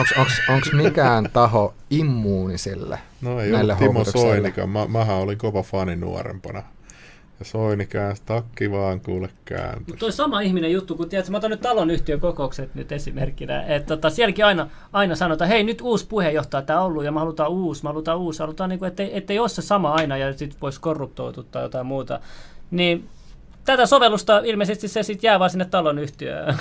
onko 0.50 0.68
mikään 0.74 1.30
taho 1.34 1.74
immuuni 1.90 2.58
sille 2.58 3.00
No 3.22 3.40
ei 3.40 3.52
näille 3.52 3.76
Timo 3.80 4.04
Soinikaan, 4.04 4.70
mä, 4.70 4.88
mähän 4.88 5.16
olin 5.16 5.38
kova 5.38 5.64
fani 5.64 5.96
nuorempana. 5.96 6.64
Ja 7.40 7.46
Soini 7.46 7.86
käänsi 7.86 8.22
takki 8.26 8.72
vaan 8.72 9.02
kuule 9.02 9.30
kääntö. 9.46 9.84
Mutta 9.88 10.00
toi 10.00 10.12
sama 10.12 10.42
ihminen 10.42 10.72
juttu, 10.72 10.96
kun 10.96 11.10
tiedätkö, 11.10 11.32
mä 11.32 11.38
otan 11.38 11.52
nyt 11.52 11.62
talon 11.62 11.90
yhtiön 11.90 12.20
kokoukset 12.20 12.76
nyt 12.76 12.92
esimerkkinä, 12.92 13.64
että 13.64 13.96
tota, 13.96 14.10
sielläkin 14.10 14.46
aina, 14.46 14.70
aina 14.94 15.16
sanotaan, 15.16 15.50
hei 15.50 15.64
nyt 15.64 15.82
uusi 15.82 16.08
puheenjohtaja 16.08 16.62
tämä 16.62 16.82
ollut 16.82 17.04
ja 17.04 17.12
me 17.12 17.20
halutaan 17.20 17.50
uusi, 17.50 17.84
me 17.84 17.88
halutaan 17.88 18.18
uusi, 18.18 18.40
halutaan 18.40 18.70
niin 18.70 18.80
kuin, 18.80 18.88
ettei, 18.88 19.18
ettei 19.18 19.40
ole 19.40 19.50
se 19.50 19.62
sama 19.62 19.94
aina 19.94 20.18
ja 20.18 20.34
sitten 20.34 20.62
voisi 20.62 20.82
korruptoitua 20.82 21.44
tai 21.52 21.64
jotain 21.64 21.86
muuta. 21.86 22.20
Niin 22.72 23.10
tätä 23.66 23.86
sovellusta 23.86 24.40
ilmeisesti 24.40 24.88
se 24.88 25.04
sitten 25.04 25.28
jää 25.28 25.40
vaan 25.40 25.50
sinne 25.50 25.66
talon 25.66 26.00
yhtiöön 26.00 26.58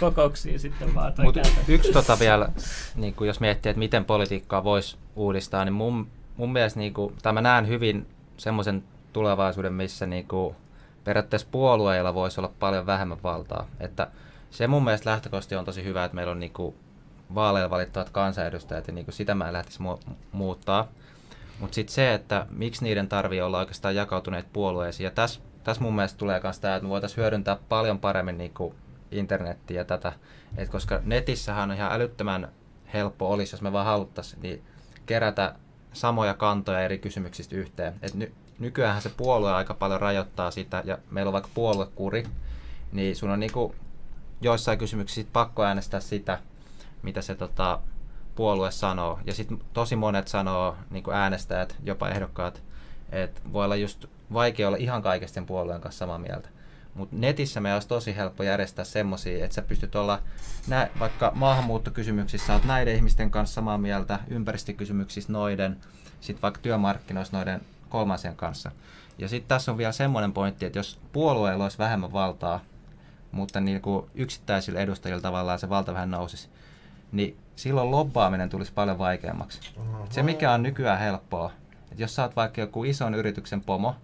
kokouksiin 0.00 0.60
sitten 0.60 0.94
vaan. 0.94 1.12
Mut 1.18 1.36
yksi 1.68 1.92
tota 1.92 2.18
vielä, 2.18 2.48
niin 2.96 3.14
kuin 3.14 3.28
jos 3.28 3.40
miettii, 3.40 3.70
että 3.70 3.78
miten 3.78 4.04
politiikkaa 4.04 4.64
voisi 4.64 4.96
uudistaa, 5.16 5.64
niin 5.64 5.72
mun, 5.72 6.06
mun 6.36 6.52
mielestä 6.52 6.80
niin 6.80 6.94
kuin, 6.94 7.14
tai 7.22 7.32
mä 7.32 7.40
näen 7.40 7.68
hyvin 7.68 8.06
semmoisen 8.36 8.84
tulevaisuuden, 9.18 9.72
missä 9.72 10.06
niinku 10.06 10.56
periaatteessa 11.04 11.48
puolueilla 11.50 12.14
voisi 12.14 12.40
olla 12.40 12.52
paljon 12.58 12.86
vähemmän 12.86 13.22
valtaa. 13.22 13.66
Että 13.80 14.08
se 14.50 14.66
mun 14.66 14.84
mielestä 14.84 15.10
lähtökohtaisesti 15.10 15.56
on 15.56 15.64
tosi 15.64 15.84
hyvä, 15.84 16.04
että 16.04 16.14
meillä 16.14 16.30
on 16.30 16.40
niinku 16.40 16.74
vaaleilla 17.34 17.70
valittavat 17.70 18.10
kansanedustajat 18.10 18.86
ja 18.86 18.94
niinku 18.94 19.12
sitä 19.12 19.34
mä 19.34 19.46
en 19.46 19.52
lähtisi 19.52 19.78
mu- 19.80 20.12
muuttaa. 20.32 20.88
Mutta 21.60 21.74
sitten 21.74 21.94
se, 21.94 22.14
että 22.14 22.46
miksi 22.50 22.84
niiden 22.84 23.08
tarvii 23.08 23.40
olla 23.40 23.58
oikeastaan 23.58 23.94
jakautuneet 23.94 24.46
puolueisiin. 24.52 25.04
Ja 25.04 25.10
tässä 25.10 25.40
täs 25.64 25.80
mun 25.80 25.94
mielestä 25.94 26.18
tulee 26.18 26.40
myös 26.42 26.60
tämä, 26.60 26.76
että 26.76 26.84
me 26.84 26.88
voitaisiin 26.90 27.16
hyödyntää 27.16 27.56
paljon 27.68 27.98
paremmin 27.98 28.38
niinku 28.38 28.74
internettiä 29.10 29.80
ja 29.80 29.84
tätä. 29.84 30.12
Et 30.56 30.68
koska 30.68 31.00
netissähän 31.04 31.70
on 31.70 31.76
ihan 31.76 31.92
älyttömän 31.92 32.48
helppo 32.92 33.30
olisi, 33.30 33.54
jos 33.54 33.62
me 33.62 33.72
vaan 33.72 33.86
haluttaisiin, 33.86 34.42
niin 34.42 34.62
kerätä 35.06 35.54
samoja 35.92 36.34
kantoja 36.34 36.80
eri 36.80 36.98
kysymyksistä 36.98 37.56
yhteen. 37.56 37.94
Et 38.02 38.14
ny, 38.14 38.32
nykyään 38.58 39.02
se 39.02 39.08
puolue 39.08 39.52
aika 39.52 39.74
paljon 39.74 40.00
rajoittaa 40.00 40.50
sitä, 40.50 40.82
ja 40.84 40.98
meillä 41.10 41.28
on 41.28 41.32
vaikka 41.32 41.50
puoluekuri, 41.54 42.24
niin 42.92 43.16
sun 43.16 43.30
on 43.30 43.40
niinku 43.40 43.74
joissain 44.40 44.78
kysymyksissä 44.78 45.30
pakko 45.32 45.64
äänestää 45.64 46.00
sitä, 46.00 46.38
mitä 47.02 47.22
se 47.22 47.34
tota, 47.34 47.80
puolue 48.34 48.70
sanoo. 48.70 49.18
Ja 49.24 49.34
sitten 49.34 49.58
tosi 49.72 49.96
monet 49.96 50.28
sanoo, 50.28 50.76
niin 50.90 51.04
äänestäjät, 51.12 51.76
jopa 51.82 52.08
ehdokkaat, 52.08 52.62
että 53.12 53.40
voi 53.52 53.64
olla 53.64 53.76
just 53.76 54.06
vaikea 54.32 54.68
olla 54.68 54.76
ihan 54.76 55.02
kaikesta 55.02 55.42
puolueen 55.42 55.80
kanssa 55.80 55.98
samaa 55.98 56.18
mieltä. 56.18 56.48
Mutta 56.94 57.16
netissä 57.18 57.60
me 57.60 57.74
olisi 57.74 57.88
tosi 57.88 58.16
helppo 58.16 58.42
järjestää 58.42 58.84
semmoisia, 58.84 59.44
että 59.44 59.54
sä 59.54 59.62
pystyt 59.62 59.96
olla, 59.96 60.22
nä, 60.66 60.88
vaikka 60.98 61.32
maahanmuuttokysymyksissä 61.34 62.52
olet 62.52 62.64
näiden 62.64 62.96
ihmisten 62.96 63.30
kanssa 63.30 63.54
samaa 63.54 63.78
mieltä, 63.78 64.18
ympäristökysymyksissä 64.28 65.32
noiden, 65.32 65.76
sitten 66.20 66.42
vaikka 66.42 66.60
työmarkkinoissa 66.60 67.36
noiden 67.36 67.60
kolmansien 67.88 68.36
kanssa. 68.36 68.70
Ja 69.18 69.28
sitten 69.28 69.48
tässä 69.48 69.72
on 69.72 69.78
vielä 69.78 69.92
semmoinen 69.92 70.32
pointti, 70.32 70.66
että 70.66 70.78
jos 70.78 71.00
puolueella 71.12 71.64
olisi 71.64 71.78
vähemmän 71.78 72.12
valtaa, 72.12 72.60
mutta 73.32 73.60
niin 73.60 73.80
kuin 73.80 74.06
yksittäisillä 74.14 74.80
edustajilla 74.80 75.22
tavallaan 75.22 75.58
se 75.58 75.68
valta 75.68 75.94
vähän 75.94 76.10
nousisi, 76.10 76.48
niin 77.12 77.36
silloin 77.56 77.90
lobbaaminen 77.90 78.48
tulisi 78.48 78.72
paljon 78.72 78.98
vaikeammaksi. 78.98 79.60
Et 80.04 80.12
se 80.12 80.22
mikä 80.22 80.52
on 80.52 80.62
nykyään 80.62 80.98
helppoa, 80.98 81.50
että 81.90 82.02
jos 82.02 82.14
sä 82.14 82.22
oot 82.22 82.36
vaikka 82.36 82.60
joku 82.60 82.84
ison 82.84 83.14
yrityksen 83.14 83.60
pomo, 83.60 83.94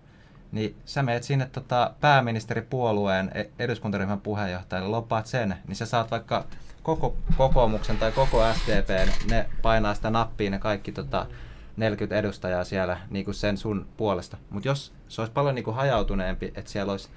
niin 0.53 0.77
sä 0.85 1.03
meet 1.03 1.23
sinne 1.23 1.49
tota, 1.53 1.95
pääministeripuolueen 2.01 3.31
e- 3.35 3.51
eduskuntaryhmän 3.59 4.21
puheenjohtajalle, 4.21 4.89
loppaat 4.89 5.27
sen, 5.27 5.57
niin 5.69 5.77
sä 5.77 5.87
saat 5.87 6.11
vaikka 6.11 6.45
koko 6.83 7.17
kokoomuksen 7.37 7.97
tai 7.97 8.13
koko 8.13 8.53
SDP, 8.55 9.09
ne 9.31 9.49
painaa 9.63 9.95
sitä 9.95 10.11
nappia, 10.11 10.51
ne 10.51 10.59
kaikki 10.59 10.93
tota, 10.93 11.27
40 11.77 12.17
edustajaa 12.17 12.65
siellä 12.65 13.01
niin 13.11 13.25
kuin 13.25 13.35
sen 13.35 13.57
sun 13.57 13.87
puolesta. 13.97 14.37
Mutta 14.51 14.69
jos 14.69 14.93
se 15.09 15.21
olisi 15.21 15.33
paljon 15.33 15.55
niin 15.55 15.65
kuin 15.65 15.77
hajautuneempi, 15.77 16.53
että 16.55 16.71
siellä 16.71 16.93
olisi 16.93 17.09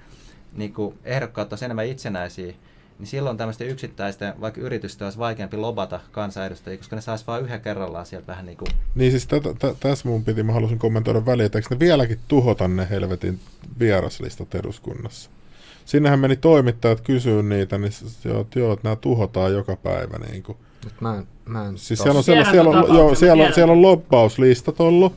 niin 0.52 0.72
kuin 0.72 0.98
ehdokkaat 1.04 1.52
olisi 1.52 1.64
enemmän 1.64 1.86
itsenäisiä, 1.86 2.54
niin 2.98 3.06
silloin 3.06 3.36
tämmöisten 3.36 3.68
yksittäisten, 3.68 4.34
vaikka 4.40 4.60
yritysten 4.60 5.06
olisi 5.06 5.18
vaikeampi 5.18 5.56
lobata 5.56 6.00
kansanedustajia, 6.12 6.78
koska 6.78 6.96
ne 6.96 7.02
saisi 7.02 7.26
vain 7.26 7.44
yhden 7.44 7.60
kerrallaan 7.60 8.06
sieltä 8.06 8.26
vähän 8.26 8.46
niin 8.46 8.58
kuin... 8.58 8.68
Niin 8.94 9.10
siis 9.10 9.28
tässä 9.80 10.08
mun 10.08 10.24
piti, 10.24 10.42
mä 10.42 10.52
halusin 10.52 10.78
kommentoida 10.78 11.26
väliin, 11.26 11.46
että 11.46 11.58
eikö 11.58 11.74
ne 11.74 11.78
vieläkin 11.78 12.18
tuhota 12.28 12.68
ne 12.68 12.86
helvetin 12.90 13.40
vieraslistat 13.78 14.54
eduskunnassa? 14.54 15.30
Sinnehän 15.84 16.20
meni 16.20 16.36
toimittajat 16.36 17.00
kysyä 17.00 17.42
niitä, 17.42 17.78
niin 17.78 17.92
joo, 18.54 18.72
että 18.72 18.82
nämä 18.82 18.96
tuhotaan 18.96 19.52
joka 19.52 19.76
päivä. 19.76 20.18
Niin 20.18 20.42
kuin. 20.42 20.58
Nyt 20.84 21.00
mä 21.00 21.16
en, 21.16 21.26
mä 21.44 21.66
en 21.66 21.78
siis 21.78 22.00
siellä 22.00 22.18
on, 22.18 22.24
siellä, 22.24 22.50
siellä, 22.50 22.70
on, 22.70 22.96
joo, 22.96 23.14
siellä, 23.14 23.46
on, 23.46 23.52
siellä 23.52 23.72
on 23.72 23.82
lobbauslistat 23.82 24.80
ollut, 24.80 25.12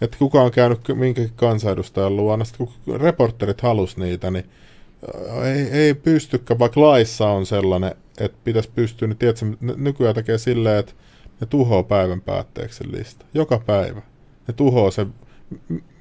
että 0.00 0.16
kuka 0.18 0.42
on 0.42 0.50
käynyt 0.50 0.80
minkäkin 0.94 1.32
kansanedustajan 1.36 2.16
luona. 2.16 2.44
Sitten 2.44 2.68
kun 2.84 3.00
reporterit 3.00 3.60
halus 3.60 3.96
niitä, 3.96 4.30
niin 4.30 4.44
ei, 5.44 5.80
ei 5.80 5.94
pystykään, 5.94 6.58
vaikka 6.58 6.80
laissa 6.80 7.28
on 7.28 7.46
sellainen, 7.46 7.94
että 8.18 8.38
pitäisi 8.44 8.70
pystyä, 8.74 9.08
niin 9.08 9.18
tiedätkö, 9.18 9.46
nykyään 9.60 10.14
tekee 10.14 10.38
silleen, 10.38 10.78
että 10.78 10.92
ne 11.40 11.46
tuhoaa 11.46 11.82
päivän 11.82 12.20
päätteeksi 12.20 12.92
lista. 12.92 13.26
Joka 13.34 13.62
päivä. 13.66 14.02
Ne 14.48 14.54
tuhoaa 14.56 14.90
sen. 14.90 15.14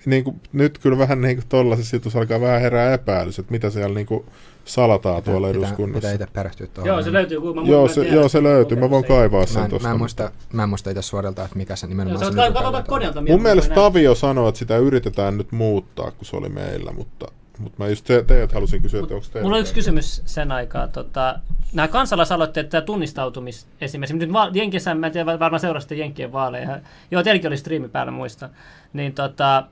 Niin 0.06 0.24
kuin, 0.24 0.42
nyt 0.54 0.78
kyllä 0.78 0.98
vähän 0.98 1.22
niin 1.22 1.36
kuin 1.38 1.46
tuollaisessa 1.50 1.96
jutussa 1.96 2.20
alkaa 2.20 2.42
vähän 2.42 2.62
herää 2.62 2.94
epäilys, 2.94 3.40
että 3.40 3.52
mitä 3.52 3.70
siellä 3.70 3.96
niin 3.96 4.06
kuin 4.08 4.26
salataan 4.66 5.16
pitää, 5.16 5.34
tuolla 5.34 5.48
pitää, 5.48 5.60
eduskunnassa. 5.60 5.98
Pitää 5.98 6.14
itse 6.14 6.28
perehtyä 6.34 6.68
tuohon. 6.68 6.88
Joo, 6.88 7.02
se 7.02 7.14
löytyy. 7.14 7.42
Kun 7.42 7.56
mä 7.56 7.62
joo, 7.62 7.88
se, 7.88 8.08
joo, 8.08 8.30
se 8.30 8.44
löytyy. 8.44 8.78
Mä 8.78 8.90
voin 8.90 9.06
kaivaa 9.06 9.46
sen 9.46 9.70
tuosta. 9.70 9.88
Mä 9.88 9.94
en 9.94 10.00
muista, 10.00 10.32
mä 10.54 10.64
en 10.64 10.70
muista 10.70 10.90
itse 10.90 11.02
suorilta, 11.02 11.44
että 11.44 11.58
mikä 11.58 11.76
se 11.76 11.88
nimenomaan 11.88 12.24
joo, 12.24 12.32
se 12.32 12.42
on. 12.42 12.54
Kaivata 12.54 12.84
koneelta. 12.84 13.22
Mun 13.22 13.42
mielestä 13.42 13.76
Tavio 13.76 14.16
sanoi, 14.16 14.50
että 14.50 14.60
sitä 14.60 14.78
yritetään 14.78 15.38
nyt 15.38 15.52
muuttaa, 15.52 16.12
kun 16.12 16.26
se 16.26 16.36
oli 16.36 16.50
meillä, 16.50 16.92
mutta 16.92 17.28
mutta 17.60 17.84
mä 17.84 17.90
just 17.90 18.06
te, 18.06 18.24
teidät 18.24 18.52
halusin 18.52 18.82
kysyä, 18.82 19.02
että 19.04 19.16
onko 19.16 19.28
teillä... 19.34 19.46
Mulla 19.46 19.56
on 19.56 19.62
yksi 19.62 19.74
kysymys 19.74 20.22
sen 20.26 20.52
aikaa. 20.52 20.88
Tota, 20.88 21.40
nämä 21.74 21.88
kansalaisaloitteet, 21.88 22.70
tämä 22.70 22.82
tunnistautumis 22.82 23.68
esimerkiksi. 23.82 24.18
Nyt 24.18 24.34
va- 24.34 24.50
Jenkissä, 24.54 24.96
mä 24.96 25.08
en 25.08 25.14
tiedä, 25.14 25.40
varmaan 25.40 25.60
seurasitte 25.60 25.96
Jenkkien 25.96 26.32
vaaleja. 26.32 26.80
Joo, 27.12 27.24
teilläkin 27.24 27.48
oli 27.48 27.58
striimi 27.58 27.88
päällä 27.90 28.12
muista. 28.12 28.50
Niin 28.94 29.14
tota, 29.14 29.64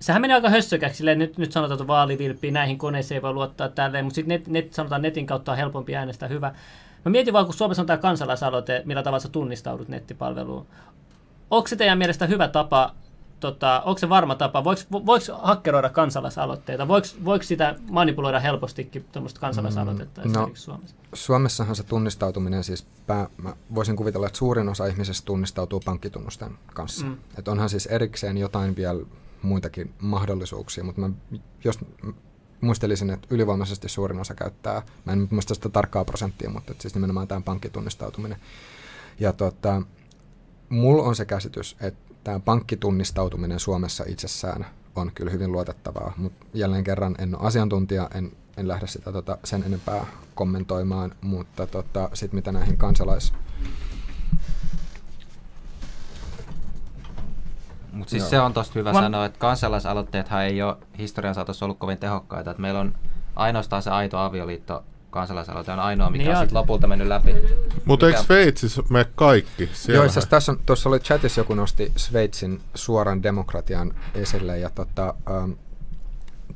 sehän 0.00 0.22
meni 0.22 0.34
aika 0.34 0.50
hössökäksi, 0.50 0.96
silleen, 0.96 1.18
nyt, 1.18 1.38
nyt 1.38 1.52
sanotaan, 1.52 1.76
että 1.80 1.86
vaalivilppi, 1.86 2.50
näihin 2.50 2.78
koneisiin 2.78 3.16
ei 3.16 3.22
voi 3.22 3.32
luottaa 3.32 3.68
tälleen, 3.68 4.04
mutta 4.04 4.14
sitten 4.14 4.38
net, 4.38 4.48
net, 4.48 4.72
sanotaan 4.72 5.02
netin 5.02 5.26
kautta 5.26 5.52
on 5.52 5.58
helpompi 5.58 5.96
äänestää 5.96 6.28
hyvä. 6.28 6.54
Mä 7.04 7.10
mietin 7.10 7.32
vaan, 7.32 7.44
kun 7.44 7.54
Suomessa 7.54 7.82
on 7.82 7.86
tämä 7.86 7.96
kansalaisaloite, 7.96 8.82
millä 8.84 9.02
tavalla 9.02 9.20
sä 9.20 9.28
tunnistaudut 9.28 9.88
nettipalveluun. 9.88 10.66
Onko 11.50 11.68
se 11.68 11.76
teidän 11.76 11.98
mielestä 11.98 12.26
hyvä 12.26 12.48
tapa 12.48 12.94
tota, 13.40 13.82
onko 13.84 13.98
se 13.98 14.08
varma 14.08 14.34
tapa, 14.34 14.64
voiko, 14.64 14.82
voiko 14.90 15.24
hakkeroida 15.42 15.88
kansalaisaloitteita, 15.88 16.88
voiko, 16.88 17.06
voiko 17.24 17.42
sitä 17.42 17.74
manipuloida 17.90 18.40
helpostikin 18.40 19.04
tuommoista 19.12 19.40
kansalaisaloitetta 19.40 20.20
mm, 20.24 20.32
no, 20.32 20.50
Suomessa? 20.54 20.96
Suomessahan 21.14 21.76
se 21.76 21.82
tunnistautuminen 21.82 22.64
siis, 22.64 22.86
pää, 23.06 23.28
mä 23.42 23.54
voisin 23.74 23.96
kuvitella, 23.96 24.26
että 24.26 24.38
suurin 24.38 24.68
osa 24.68 24.86
ihmisistä 24.86 25.26
tunnistautuu 25.26 25.80
pankkitunnusten 25.84 26.58
kanssa. 26.74 27.06
Mm. 27.06 27.16
Että 27.38 27.50
onhan 27.50 27.68
siis 27.68 27.86
erikseen 27.86 28.38
jotain 28.38 28.76
vielä 28.76 29.00
muitakin 29.42 29.94
mahdollisuuksia, 30.00 30.84
mutta 30.84 31.00
mä, 31.00 31.10
jos 31.64 31.78
muistelisin, 32.60 33.10
että 33.10 33.28
ylivoimaisesti 33.30 33.88
suurin 33.88 34.20
osa 34.20 34.34
käyttää, 34.34 34.82
mä 35.04 35.12
en 35.12 35.28
muista 35.30 35.54
sitä 35.54 35.68
tarkkaa 35.68 36.04
prosenttia, 36.04 36.50
mutta 36.50 36.74
siis 36.78 36.94
nimenomaan 36.94 37.28
tämä 37.28 37.40
pankkitunnistautuminen. 37.40 38.38
Ja 39.20 39.32
tota, 39.32 39.82
mulla 40.68 41.02
on 41.02 41.16
se 41.16 41.24
käsitys, 41.24 41.76
että 41.80 42.14
tämä 42.24 42.40
pankkitunnistautuminen 42.40 43.60
Suomessa 43.60 44.04
itsessään 44.08 44.66
on 44.96 45.12
kyllä 45.14 45.30
hyvin 45.30 45.52
luotettavaa, 45.52 46.12
mutta 46.16 46.46
jälleen 46.54 46.84
kerran 46.84 47.14
en 47.18 47.34
ole 47.34 47.46
asiantuntija, 47.46 48.10
en, 48.14 48.32
en 48.56 48.68
lähde 48.68 48.86
sitä 48.86 49.12
tota, 49.12 49.38
sen 49.44 49.62
enempää 49.62 50.06
kommentoimaan, 50.34 51.14
mutta 51.20 51.66
tota, 51.66 52.10
sitten 52.14 52.38
mitä 52.38 52.52
näihin 52.52 52.76
kansalais... 52.76 53.32
Mutta 57.96 58.10
siis 58.10 58.22
Joo. 58.22 58.30
se 58.30 58.40
on 58.40 58.52
tosta 58.52 58.78
hyvä 58.78 58.92
Mä... 58.92 59.00
sanoa, 59.00 59.24
että 59.24 59.38
kansalaisaloitteethan 59.38 60.44
ei 60.44 60.62
ole 60.62 60.76
historian 60.98 61.34
saatossa 61.34 61.64
ollut 61.64 61.78
kovin 61.78 61.98
tehokkaita. 61.98 62.50
Että 62.50 62.60
meillä 62.60 62.80
on 62.80 62.94
ainoastaan 63.36 63.82
se 63.82 63.90
aito 63.90 64.18
avioliitto 64.18 64.84
kansalaisaloite 65.10 65.72
on 65.72 65.78
ainoa, 65.78 66.10
mikä 66.10 66.24
niin 66.24 66.36
on 66.36 66.36
sitten 66.36 66.58
lopulta 66.58 66.86
mennyt 66.86 67.08
läpi. 67.08 67.34
Mutta 67.84 68.06
eikö 68.06 68.22
Sveitsissä 68.22 68.82
me 68.90 69.06
kaikki? 69.14 69.70
Joo, 69.88 70.04
itse 70.04 70.20
tässä 70.20 70.52
on, 70.52 70.58
tuossa 70.66 70.88
oli 70.88 71.00
chatissa 71.00 71.40
joku 71.40 71.54
nosti 71.54 71.92
Sveitsin 71.96 72.60
suoran 72.74 73.22
demokratian 73.22 73.94
esille, 74.14 74.58
ja 74.58 74.70
tota, 74.70 75.14
ähm, 75.30 75.50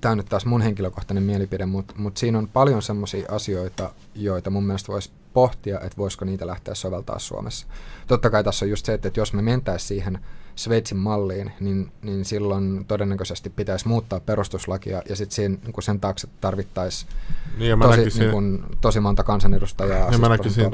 tämä 0.00 0.12
on 0.12 0.18
nyt 0.18 0.26
taas 0.26 0.46
mun 0.46 0.62
henkilökohtainen 0.62 1.22
mielipide, 1.22 1.66
mutta 1.66 1.94
mut 1.96 2.16
siinä 2.16 2.38
on 2.38 2.48
paljon 2.48 2.82
semmoisia 2.82 3.26
asioita, 3.34 3.92
joita 4.14 4.50
mun 4.50 4.64
mielestä 4.64 4.92
voisi 4.92 5.10
pohtia, 5.32 5.80
että 5.80 5.96
voisiko 5.96 6.24
niitä 6.24 6.46
lähteä 6.46 6.74
soveltaa 6.74 7.18
Suomessa. 7.18 7.66
Totta 8.06 8.30
kai 8.30 8.44
tässä 8.44 8.64
on 8.64 8.70
just 8.70 8.86
se, 8.86 8.94
että 8.94 9.10
jos 9.16 9.32
me 9.32 9.42
mentäisiin 9.42 9.88
siihen 9.88 10.18
Sveitsin 10.60 10.98
malliin, 10.98 11.52
niin, 11.60 11.92
niin 12.02 12.24
silloin 12.24 12.84
todennäköisesti 12.84 13.50
pitäisi 13.50 13.88
muuttaa 13.88 14.20
perustuslakia 14.20 15.02
ja 15.08 15.16
sitten 15.16 15.58
niin 15.64 15.82
sen 15.82 16.00
taakse 16.00 16.28
tarvittaisiin 16.40 17.12
niin 17.58 17.78
tosi, 17.78 17.98
näkisin, 17.98 18.30
niin 18.30 18.64
tosi 18.80 19.00
monta 19.00 19.24
kansanedustajaa. 19.24 19.98
Ja 19.98 20.08
siis 20.08 20.20
mä 20.20 20.28
näkisin 20.28 20.70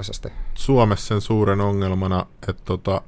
Suomessa 0.55 1.07
sen 1.07 1.21
suuren 1.21 1.61
ongelmana, 1.61 2.27
että 2.49 2.63
tota, 2.65 3.03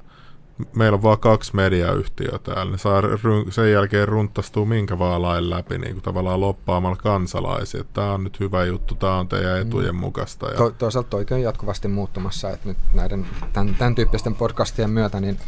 meillä 0.75 0.95
on 0.95 1.03
vain 1.03 1.19
kaksi 1.19 1.55
mediayhtiöä 1.55 2.39
täällä. 2.43 2.71
Ne 2.71 2.77
saa 2.77 3.01
sen 3.49 3.71
jälkeen 3.71 4.07
runtastuu 4.07 4.65
minkä 4.65 4.99
vaan 4.99 5.21
lain 5.21 5.49
läpi 5.49 5.77
niin 5.77 5.93
kuin 5.93 6.03
tavallaan 6.03 6.41
loppaamalla 6.41 6.97
kansalaisia. 6.97 7.83
Tämä 7.93 8.13
on 8.13 8.23
nyt 8.23 8.39
hyvä 8.39 8.65
juttu, 8.65 8.95
tämä 8.95 9.19
on 9.19 9.27
teidän 9.27 9.61
etujen 9.61 9.95
mm. 9.95 9.99
mukaista. 9.99 10.47
Ja... 10.47 10.57
To, 10.57 10.69
toisaalta 10.71 11.09
toikin 11.09 11.35
on 11.35 11.41
jatkuvasti 11.43 11.87
muuttumassa, 11.87 12.49
että 12.49 12.69
nyt 12.69 12.77
näiden 12.93 13.25
tämän, 13.53 13.75
tämän 13.75 13.95
tyyppisten 13.95 14.35
podcastien 14.35 14.89
myötä 14.89 15.19
niin 15.19 15.39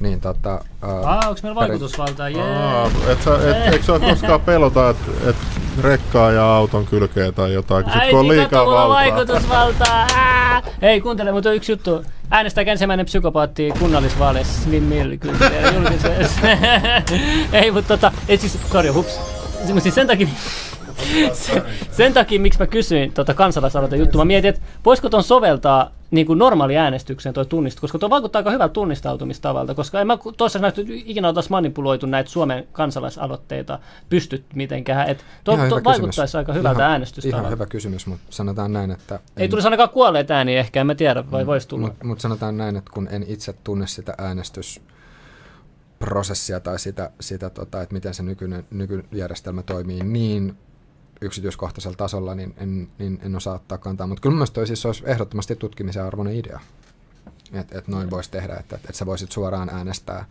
niin 0.00 0.20
tota... 0.20 0.60
Uh, 0.82 1.06
Aa, 1.06 1.20
onko 1.28 1.40
meillä 1.42 1.60
vaikutusvaltaa? 1.60 2.28
Jee. 2.28 2.42
et 3.08 3.22
sä, 3.22 3.34
et, 3.50 3.72
eikö 3.72 3.84
sä 3.84 3.98
koskaan 3.98 4.40
pelota, 4.40 4.90
että 4.90 5.30
et 5.30 5.36
rekkaa 5.80 6.32
ja 6.32 6.56
auton 6.56 6.86
kylkee 6.86 7.32
tai 7.32 7.52
jotain, 7.52 7.84
kun 7.84 7.92
sit, 7.92 8.10
kun 8.10 8.18
on 8.18 8.28
liikaa 8.28 8.66
valtaa? 8.66 8.88
vaikutusvaltaa! 8.88 10.06
Ää! 10.16 10.62
Hei, 10.82 11.00
kuuntele, 11.00 11.32
mutta 11.32 11.52
yksi 11.52 11.72
juttu. 11.72 12.04
Äänestää 12.30 12.64
ensimmäinen 12.64 13.06
psykopaatti 13.06 13.72
kunnallisvaaleissa 13.78 14.62
Slim 14.62 14.82
Mill 14.82 15.10
Ei, 17.52 17.70
mutta 17.70 17.88
tota, 17.88 18.12
et 18.28 18.40
siis, 18.40 18.58
sorry, 18.72 18.88
hups. 18.90 19.20
Siis 19.78 19.94
sen 19.94 20.06
takia, 20.06 20.28
sen, 21.32 21.62
sen 21.90 22.12
takia, 22.12 22.40
miksi 22.40 22.58
mä 22.58 22.66
kysyin 22.66 23.12
tota 23.12 23.34
kansalaisaloite 23.34 23.96
juttu, 23.96 24.18
mä 24.18 24.24
mietin, 24.24 24.48
että 24.48 24.62
voisiko 24.84 25.08
ton 25.08 25.22
soveltaa 25.22 25.90
niin 26.10 26.26
kuin 26.26 26.38
normaali 26.38 26.76
äänestykseen 26.76 27.34
tuo 27.34 27.44
tunnistus, 27.44 27.80
koska 27.80 27.98
tuo 27.98 28.10
vaikuttaa 28.10 28.40
aika 28.40 28.50
hyvältä 28.50 28.72
tunnistautumistavalta, 28.72 29.74
koska 29.74 30.00
en 30.00 30.06
mä 30.06 30.18
tuossa 30.36 30.58
nähty, 30.58 30.84
ikinä 30.88 31.28
oltaisi 31.28 31.50
manipuloitu 31.50 32.06
näitä 32.06 32.30
Suomen 32.30 32.68
kansalaisaloitteita 32.72 33.78
pystyt 34.08 34.44
mitenkään. 34.54 35.08
Että 35.08 35.24
tuo, 35.44 35.56
tuo 35.56 35.80
vaikuttaisi 35.84 36.02
kysymys. 36.06 36.34
aika 36.34 36.52
hyvältä 36.52 36.82
ihan, 36.82 36.90
äänestystavalta. 36.90 37.40
Ihan 37.40 37.52
hyvä 37.52 37.66
kysymys, 37.66 38.06
mutta 38.06 38.24
sanotaan 38.30 38.72
näin, 38.72 38.90
että... 38.90 39.20
Ei 39.36 39.44
en, 39.44 39.50
tulisi 39.50 39.66
ainakaan 39.66 39.88
kuolleet 39.88 40.30
ääniä 40.30 40.60
ehkä, 40.60 40.80
en 40.80 40.86
mä 40.86 40.94
tiedä, 40.94 41.30
vai 41.30 41.42
mm, 41.42 41.46
voisi 41.46 41.68
tulla. 41.68 41.86
Mutta 41.86 42.04
mut 42.04 42.20
sanotaan 42.20 42.56
näin, 42.56 42.76
että 42.76 42.90
kun 42.94 43.08
en 43.10 43.24
itse 43.28 43.52
tunne 43.64 43.86
sitä 43.86 44.14
äänestys 44.18 44.80
prosessia 45.98 46.60
tai 46.60 46.78
sitä, 46.78 47.10
sitä 47.20 47.50
tota, 47.50 47.82
että 47.82 47.94
miten 47.94 48.14
se 48.14 48.22
nykyinen, 48.22 48.64
nykyjärjestelmä 48.70 49.62
toimii 49.62 50.02
niin 50.02 50.56
yksityiskohtaisella 51.24 51.96
tasolla, 51.96 52.34
niin 52.34 52.54
en, 52.56 52.88
niin 52.98 53.18
en 53.22 53.36
osaa 53.36 53.54
ottaa 53.54 53.78
kantaa. 53.78 54.06
Mutta 54.06 54.20
kyllä 54.20 54.34
mielestäni 54.34 54.66
siis 54.66 54.86
olisi 54.86 55.02
ehdottomasti 55.06 55.56
tutkimisen 55.56 56.04
arvoinen 56.04 56.36
idea, 56.36 56.60
että 57.52 57.78
et 57.78 57.88
noin 57.88 58.10
voisi 58.10 58.30
tehdä, 58.30 58.56
että 58.60 58.76
et, 58.76 58.90
et 58.90 58.94
sä 58.94 59.06
voisit 59.06 59.32
suoraan 59.32 59.68
äänestää 59.68 60.24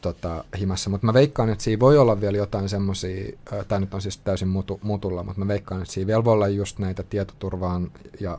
tota, 0.00 0.44
himassa. 0.58 0.90
Mutta 0.90 1.06
mä 1.06 1.14
veikkaan, 1.14 1.48
että 1.48 1.64
siinä 1.64 1.80
voi 1.80 1.98
olla 1.98 2.20
vielä 2.20 2.36
jotain 2.36 2.68
semmoisia, 2.68 3.32
tämä 3.68 3.80
nyt 3.80 3.94
on 3.94 4.02
siis 4.02 4.18
täysin 4.18 4.48
mutu, 4.48 4.80
mutulla, 4.82 5.22
mutta 5.22 5.40
mä 5.40 5.48
veikkaan, 5.48 5.82
että 5.82 5.94
siinä 5.94 6.06
vielä 6.06 6.24
voi 6.24 6.32
olla 6.32 6.48
just 6.48 6.78
näitä 6.78 7.02
tietoturvaan 7.02 7.90
ja 8.20 8.38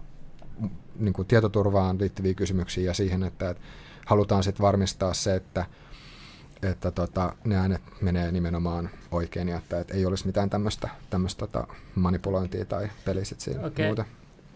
niin 1.00 1.14
kuin 1.14 1.28
tietoturvaan 1.28 2.00
liittyviä 2.00 2.34
kysymyksiä 2.34 2.84
ja 2.84 2.94
siihen, 2.94 3.24
että, 3.24 3.50
että 3.50 3.64
halutaan 4.06 4.44
sitten 4.44 4.64
varmistaa 4.64 5.14
se, 5.14 5.36
että 5.36 5.66
että 6.64 6.92
tota, 6.92 7.34
ne 7.44 7.56
äänet 7.56 7.82
menee 8.02 8.32
nimenomaan 8.32 8.90
oikein 9.12 9.50
ja 9.50 9.58
että, 9.58 9.80
että 9.80 9.94
ei 9.94 10.06
olisi 10.06 10.26
mitään 10.26 10.50
tämmöistä 10.50 10.90
tota, 11.38 11.68
manipulointia 11.96 12.66
tai 12.66 12.90
pelisit 13.06 13.40
siinä 13.40 13.66
okay. 13.66 13.86
muuta. 13.86 14.06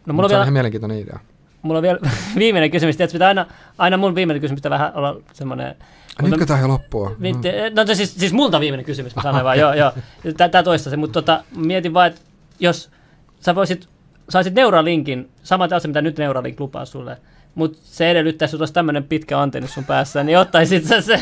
No, 0.06 0.14
mulla 0.14 0.26
on 0.26 0.30
vielä... 0.30 0.44
ihan 0.44 0.54
mielenkiintoinen 0.54 1.00
idea. 1.00 1.20
mulla 1.62 1.78
on 1.78 1.84
vielä 1.84 2.00
viimeinen 2.36 2.72
kysymys. 2.72 2.98
Tiedätkö, 2.98 3.16
pitää 3.16 3.28
aina, 3.28 3.46
aina 3.78 3.98
mun 3.98 4.16
viimeinen 4.16 4.42
kysymys 4.42 4.58
pitää 4.58 4.70
vähän 4.70 4.92
olla 4.96 5.22
semmoinen... 5.34 5.76
Nytkö 6.22 6.46
tämä 6.46 6.60
jo 6.60 6.68
loppua? 6.68 7.10
Mm. 7.10 7.28
No 7.76 7.96
siis, 7.96 8.16
siis 8.16 8.34
multa 8.34 8.60
viimeinen 8.60 8.86
kysymys, 8.86 9.16
mä 9.16 9.22
sanoin 9.22 9.46
vaan, 9.46 9.60
joo, 9.60 9.74
joo. 9.74 9.92
Tämä 10.52 10.64
toista 10.64 10.90
se, 10.90 10.98
mutta 10.98 11.14
tota, 11.14 11.44
mietin 11.56 11.94
vaan, 11.94 12.08
että 12.08 12.22
jos 12.60 12.90
sä 13.40 13.56
voisit, 13.56 13.88
saisit 14.30 14.54
Neuralinkin, 14.54 15.30
samat 15.44 15.74
asia, 15.74 15.90
mitä 15.90 16.02
nyt 16.02 16.18
Neuralink 16.18 16.60
lupaa 16.60 16.86
sulle, 16.86 17.18
mutta 17.56 17.78
se 17.82 18.12
edellyttää, 18.12 18.46
että 18.46 18.58
olisi 18.58 18.74
tämmöinen 18.74 19.04
pitkä 19.04 19.40
antenni 19.40 19.68
sun 19.68 19.84
päässä, 19.84 20.24
niin 20.24 20.38
ottaisit 20.38 20.86
sä 20.86 21.02
se? 21.02 21.22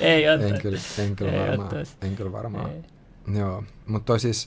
ei 0.00 0.28
ottaisi. 0.28 0.54
En 0.54 0.60
kyllä, 0.60 0.78
en 0.98 1.16
kyllä 1.16 1.46
varmaan. 1.46 1.86
En 2.02 2.16
kyllä 2.16 2.32
varmaan. 2.32 2.70
Ei. 2.70 2.84
Joo, 3.38 3.64
mutta 3.86 4.06
toi 4.06 4.20
siis, 4.20 4.46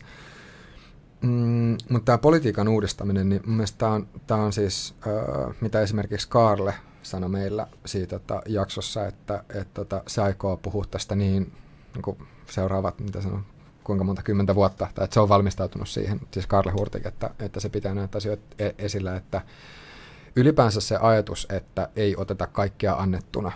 mm, 1.21 1.77
mutta 1.89 2.05
tämä 2.05 2.17
politiikan 2.17 2.67
uudistaminen, 2.67 3.29
niin 3.29 3.41
mun 3.45 3.55
mielestä 3.55 3.77
tämä 3.77 3.91
on, 3.91 4.07
tää 4.27 4.37
on 4.37 4.53
siis, 4.53 4.95
äh, 5.07 5.55
mitä 5.61 5.81
esimerkiksi 5.81 6.29
Karle 6.29 6.73
sanoi 7.03 7.29
meillä 7.29 7.67
siitä 7.85 8.15
että 8.15 8.41
jaksossa, 8.47 9.07
että 9.07 9.43
et, 9.53 9.73
tota, 9.73 10.03
se 10.07 10.21
aikoo 10.21 10.57
puhua 10.57 10.85
tästä 10.91 11.15
niin, 11.15 11.53
niin 11.93 12.01
kuin 12.01 12.17
seuraavat, 12.49 12.99
mitä 12.99 13.21
sanon, 13.21 13.45
kuinka 13.83 14.03
monta 14.03 14.23
kymmentä 14.23 14.55
vuotta, 14.55 14.87
tai 14.95 15.03
että 15.03 15.13
se 15.13 15.19
on 15.19 15.29
valmistautunut 15.29 15.89
siihen, 15.89 16.19
siis 16.31 16.47
Karle 16.47 16.71
Hurtik, 16.71 17.05
että, 17.05 17.29
että 17.39 17.59
se 17.59 17.69
pitää 17.69 17.93
näitä 17.93 18.17
asioita 18.17 18.43
e- 18.59 18.75
esillä, 18.77 19.15
että 19.15 19.41
ylipäänsä 20.37 20.81
se 20.81 20.97
ajatus, 20.97 21.47
että 21.49 21.89
ei 21.95 22.15
oteta 22.17 22.47
kaikkea 22.47 22.95
annettuna. 22.95 23.51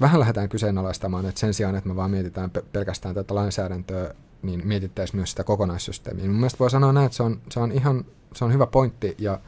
Vähän 0.00 0.20
lähdetään 0.20 0.48
kyseenalaistamaan, 0.48 1.26
että 1.26 1.40
sen 1.40 1.54
sijaan, 1.54 1.76
että 1.76 1.88
me 1.88 1.96
vaan 1.96 2.10
mietitään 2.10 2.50
pe- 2.50 2.64
pelkästään 2.72 3.14
tätä 3.14 3.34
lainsäädäntöä, 3.34 4.14
niin 4.42 4.62
mietittäisiin 4.64 5.16
myös 5.16 5.30
sitä 5.30 5.44
kokonaissysteemiä. 5.44 6.24
Mun 6.24 6.36
mielestä 6.36 6.58
voi 6.58 6.70
sanoa 6.70 6.92
näin, 6.92 7.06
että 7.06 7.16
se 7.16 7.22
on, 7.22 7.40
se 7.50 7.60
on 7.60 7.72
ihan 7.72 8.04
se 8.34 8.44
on 8.44 8.52
hyvä 8.52 8.66
pointti, 8.66 9.14
ja 9.18 9.40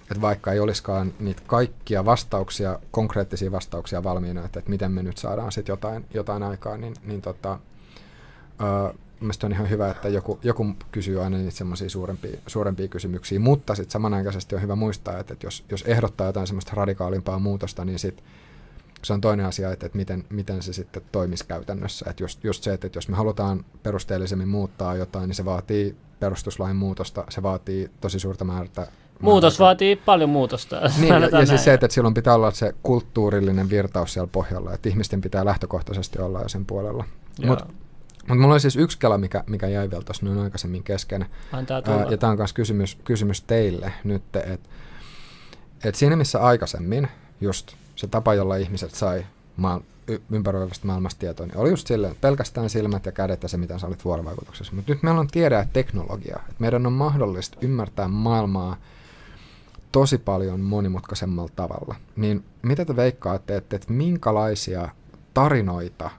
että 0.00 0.20
vaikka 0.20 0.52
ei 0.52 0.60
olisikaan 0.60 1.12
niitä 1.20 1.42
kaikkia 1.46 2.04
vastauksia, 2.04 2.78
konkreettisia 2.90 3.52
vastauksia 3.52 4.02
valmiina, 4.02 4.44
että, 4.44 4.58
että 4.58 4.70
miten 4.70 4.92
me 4.92 5.02
nyt 5.02 5.18
saadaan 5.18 5.52
sitten 5.52 5.72
jotain, 5.72 6.04
jotain 6.14 6.42
aikaa, 6.42 6.76
niin, 6.76 6.94
niin 7.04 7.22
tota, 7.22 7.58
mielestäni 9.24 9.48
on 9.48 9.56
ihan 9.56 9.70
hyvä, 9.70 9.90
että 9.90 10.08
joku, 10.08 10.38
joku 10.42 10.66
kysyy 10.92 11.22
aina 11.22 11.36
niitä 11.36 11.50
semmoisia 11.50 11.90
suurempia, 11.90 12.38
suurempia 12.46 12.88
kysymyksiä, 12.88 13.40
mutta 13.40 13.74
sitten 13.74 13.92
samanaikaisesti 13.92 14.54
on 14.54 14.62
hyvä 14.62 14.76
muistaa, 14.76 15.18
että, 15.18 15.32
että 15.32 15.46
jos, 15.46 15.64
jos 15.70 15.82
ehdottaa 15.82 16.26
jotain 16.26 16.46
semmoista 16.46 16.72
radikaalimpaa 16.74 17.38
muutosta, 17.38 17.84
niin 17.84 17.98
sit 17.98 18.22
se 19.04 19.12
on 19.12 19.20
toinen 19.20 19.46
asia, 19.46 19.72
että, 19.72 19.86
että 19.86 19.98
miten, 19.98 20.24
miten 20.28 20.62
se 20.62 20.72
sitten 20.72 21.02
toimisi 21.12 21.46
käytännössä. 21.46 22.06
Että 22.10 22.22
just, 22.22 22.44
just 22.44 22.62
se, 22.62 22.72
että, 22.72 22.86
että 22.86 22.96
jos 22.96 23.08
me 23.08 23.16
halutaan 23.16 23.64
perusteellisemmin 23.82 24.48
muuttaa 24.48 24.96
jotain, 24.96 25.28
niin 25.28 25.34
se 25.34 25.44
vaatii 25.44 25.96
perustuslain 26.20 26.76
muutosta, 26.76 27.24
se 27.28 27.42
vaatii 27.42 27.90
tosi 28.00 28.18
suurta 28.18 28.44
määrää 28.44 28.86
Muutos 29.20 29.60
vaatii 29.60 29.96
paljon 29.96 30.30
muutosta. 30.30 30.80
Niin, 31.00 31.14
ja, 31.14 31.38
ja 31.40 31.46
siis 31.46 31.64
se, 31.64 31.74
että, 31.74 31.86
että 31.86 31.94
silloin 31.94 32.14
pitää 32.14 32.34
olla 32.34 32.50
se 32.50 32.74
kulttuurillinen 32.82 33.70
virtaus 33.70 34.12
siellä 34.12 34.28
pohjalla, 34.32 34.74
että 34.74 34.88
ihmisten 34.88 35.20
pitää 35.20 35.44
lähtökohtaisesti 35.44 36.18
olla 36.18 36.40
jo 36.40 36.48
sen 36.48 36.66
puolella. 36.66 37.04
Mutta 37.46 37.66
mutta 38.22 38.34
mulla 38.34 38.54
oli 38.54 38.60
siis 38.60 38.76
yksi 38.76 38.98
kela, 38.98 39.18
mikä, 39.18 39.44
mikä 39.46 39.68
jäi 39.68 39.90
vielä 39.90 40.02
tuossa 40.02 40.26
noin 40.26 40.38
aikaisemmin 40.38 40.82
kesken. 40.82 41.26
Ää, 41.52 42.06
ja 42.10 42.16
tämä 42.18 42.30
on 42.30 42.38
myös 42.38 42.52
kysymys, 42.52 42.98
kysymys 43.04 43.42
teille 43.42 43.92
nyt, 44.04 44.36
että 44.36 44.68
et 45.84 45.94
siinä 45.94 46.16
missä 46.16 46.42
aikaisemmin 46.42 47.08
just 47.40 47.72
se 47.96 48.06
tapa, 48.06 48.34
jolla 48.34 48.56
ihmiset 48.56 48.90
sai 48.90 49.26
maa, 49.56 49.80
ympäröivästä 50.30 50.86
maailmasta 50.86 51.18
tietoa, 51.18 51.46
niin 51.46 51.56
oli 51.56 51.70
just 51.70 51.86
silleen, 51.86 52.16
pelkästään 52.20 52.70
silmät 52.70 53.06
ja 53.06 53.12
kädet 53.12 53.42
ja 53.42 53.48
se, 53.48 53.56
mitä 53.56 53.78
sä 53.78 53.86
olit 53.86 54.04
vuorovaikutuksessa. 54.04 54.74
Mutta 54.74 54.92
nyt 54.92 55.02
meillä 55.02 55.20
on 55.20 55.28
tiede 55.28 55.54
ja 55.54 55.66
teknologia. 55.72 56.40
Et 56.50 56.60
meidän 56.60 56.86
on 56.86 56.92
mahdollista 56.92 57.58
ymmärtää 57.60 58.08
maailmaa 58.08 58.76
tosi 59.92 60.18
paljon 60.18 60.60
monimutkaisemmalla 60.60 61.52
tavalla. 61.56 61.94
Niin 62.16 62.44
mitä 62.62 62.84
te 62.84 62.96
veikkaatte, 62.96 63.56
että, 63.56 63.76
että 63.76 63.92
minkälaisia 63.92 64.88
tarinoita 65.34 66.10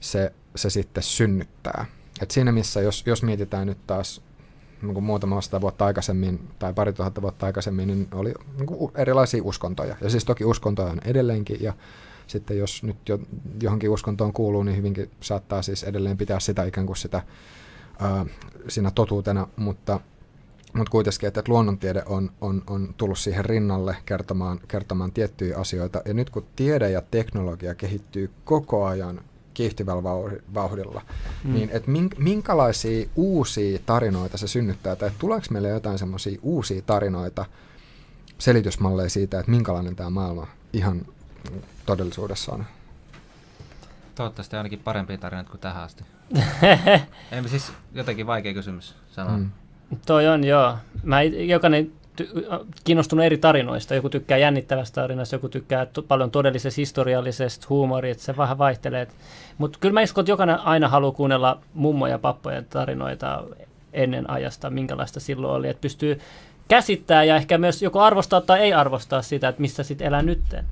se 0.00 0.32
se 0.58 0.70
sitten 0.70 1.02
synnyttää. 1.02 1.86
Et 2.22 2.30
siinä 2.30 2.52
missä, 2.52 2.80
jos, 2.80 3.02
jos 3.06 3.22
mietitään 3.22 3.66
nyt 3.66 3.86
taas 3.86 4.22
niin 4.82 5.04
muutama 5.04 5.40
sata 5.40 5.60
vuotta 5.60 5.84
aikaisemmin 5.84 6.48
tai 6.58 6.74
pari 6.74 6.92
tuhatta 6.92 7.22
vuotta 7.22 7.46
aikaisemmin, 7.46 7.86
niin 7.86 8.08
oli 8.12 8.34
niin 8.58 8.90
erilaisia 8.94 9.42
uskontoja. 9.42 9.96
Ja 10.00 10.10
siis 10.10 10.24
toki 10.24 10.44
uskontoja 10.44 10.88
on 10.88 11.00
edelleenkin, 11.04 11.56
ja 11.60 11.72
sitten 12.26 12.58
jos 12.58 12.82
nyt 12.82 13.08
jo, 13.08 13.18
johonkin 13.62 13.90
uskontoon 13.90 14.32
kuuluu, 14.32 14.62
niin 14.62 14.76
hyvinkin 14.76 15.10
saattaa 15.20 15.62
siis 15.62 15.82
edelleen 15.82 16.18
pitää 16.18 16.40
sitä 16.40 16.64
ikään 16.64 16.86
kuin 16.86 16.96
sitä 16.96 17.22
ää, 17.98 18.26
siinä 18.68 18.90
totuutena, 18.90 19.48
mutta, 19.56 20.00
mutta 20.72 20.90
kuitenkin, 20.90 21.26
että, 21.26 21.42
luonnontiede 21.48 22.02
on, 22.06 22.30
on, 22.40 22.62
on 22.66 22.94
tullut 22.96 23.18
siihen 23.18 23.44
rinnalle 23.44 23.96
kertomaan, 24.06 24.60
kertomaan 24.68 25.12
tiettyjä 25.12 25.58
asioita. 25.58 26.02
Ja 26.04 26.14
nyt 26.14 26.30
kun 26.30 26.46
tiede 26.56 26.90
ja 26.90 27.02
teknologia 27.10 27.74
kehittyy 27.74 28.30
koko 28.44 28.86
ajan 28.86 29.20
kiihtyvällä 29.58 30.02
vauhdilla. 30.54 31.02
Mm. 31.44 31.54
Niin, 31.54 31.70
että 31.72 31.90
minkälaisia 32.18 33.08
uusia 33.16 33.78
tarinoita 33.86 34.38
se 34.38 34.48
synnyttää, 34.48 34.96
tai 34.96 35.10
tuleeko 35.18 35.46
meille 35.50 35.68
jotain 35.68 35.98
semmoisia 35.98 36.38
uusia 36.42 36.82
tarinoita, 36.82 37.44
selitysmalleja 38.38 39.10
siitä, 39.10 39.40
että 39.40 39.50
minkälainen 39.50 39.96
tämä 39.96 40.10
maailma 40.10 40.46
ihan 40.72 41.06
todellisuudessa 41.86 42.52
on? 42.52 42.64
Toivottavasti 44.14 44.56
ainakin 44.56 44.78
parempia 44.78 45.18
tarinoita 45.18 45.50
kuin 45.50 45.60
tähän 45.60 45.82
asti. 45.82 46.04
Ei 47.32 47.48
siis 47.48 47.72
jotenkin 47.92 48.26
vaikea 48.26 48.54
kysymys 48.54 48.94
sanoa. 49.10 49.36
Mm. 49.36 49.50
Toi 50.06 50.28
on, 50.28 50.44
joo. 50.44 50.76
Mä 51.02 51.22
jokainen 51.22 51.92
kiinnostunut 52.84 53.24
eri 53.24 53.38
tarinoista. 53.38 53.94
Joku 53.94 54.08
tykkää 54.08 54.38
jännittävästä 54.38 54.94
tarinasta, 55.00 55.34
joku 55.34 55.48
tykkää 55.48 55.86
to- 55.86 56.02
paljon 56.02 56.30
todellisesta 56.30 56.80
historiallisesta 56.80 57.66
huumorista, 57.70 58.22
se 58.22 58.36
vähän 58.36 58.58
vaihtelee. 58.58 59.06
Mutta 59.58 59.78
kyllä 59.78 59.92
mä 59.92 60.02
uskon, 60.02 60.22
että 60.22 60.32
jokainen 60.32 60.60
aina 60.60 60.88
haluaa 60.88 61.12
kuunnella 61.12 61.58
mummoja 61.74 62.12
ja 62.12 62.18
pappojen 62.18 62.66
tarinoita 62.70 63.44
ennen 63.92 64.30
ajasta, 64.30 64.70
minkälaista 64.70 65.20
silloin 65.20 65.54
oli, 65.54 65.68
että 65.68 65.80
pystyy 65.80 66.20
käsittää 66.68 67.24
ja 67.24 67.36
ehkä 67.36 67.58
myös 67.58 67.82
joko 67.82 68.00
arvostaa 68.00 68.40
tai 68.40 68.60
ei 68.60 68.72
arvostaa 68.72 69.22
sitä, 69.22 69.48
että 69.48 69.60
missä 69.60 69.82
sitten 69.82 70.06
elää 70.06 70.22
nytten. 70.22 70.64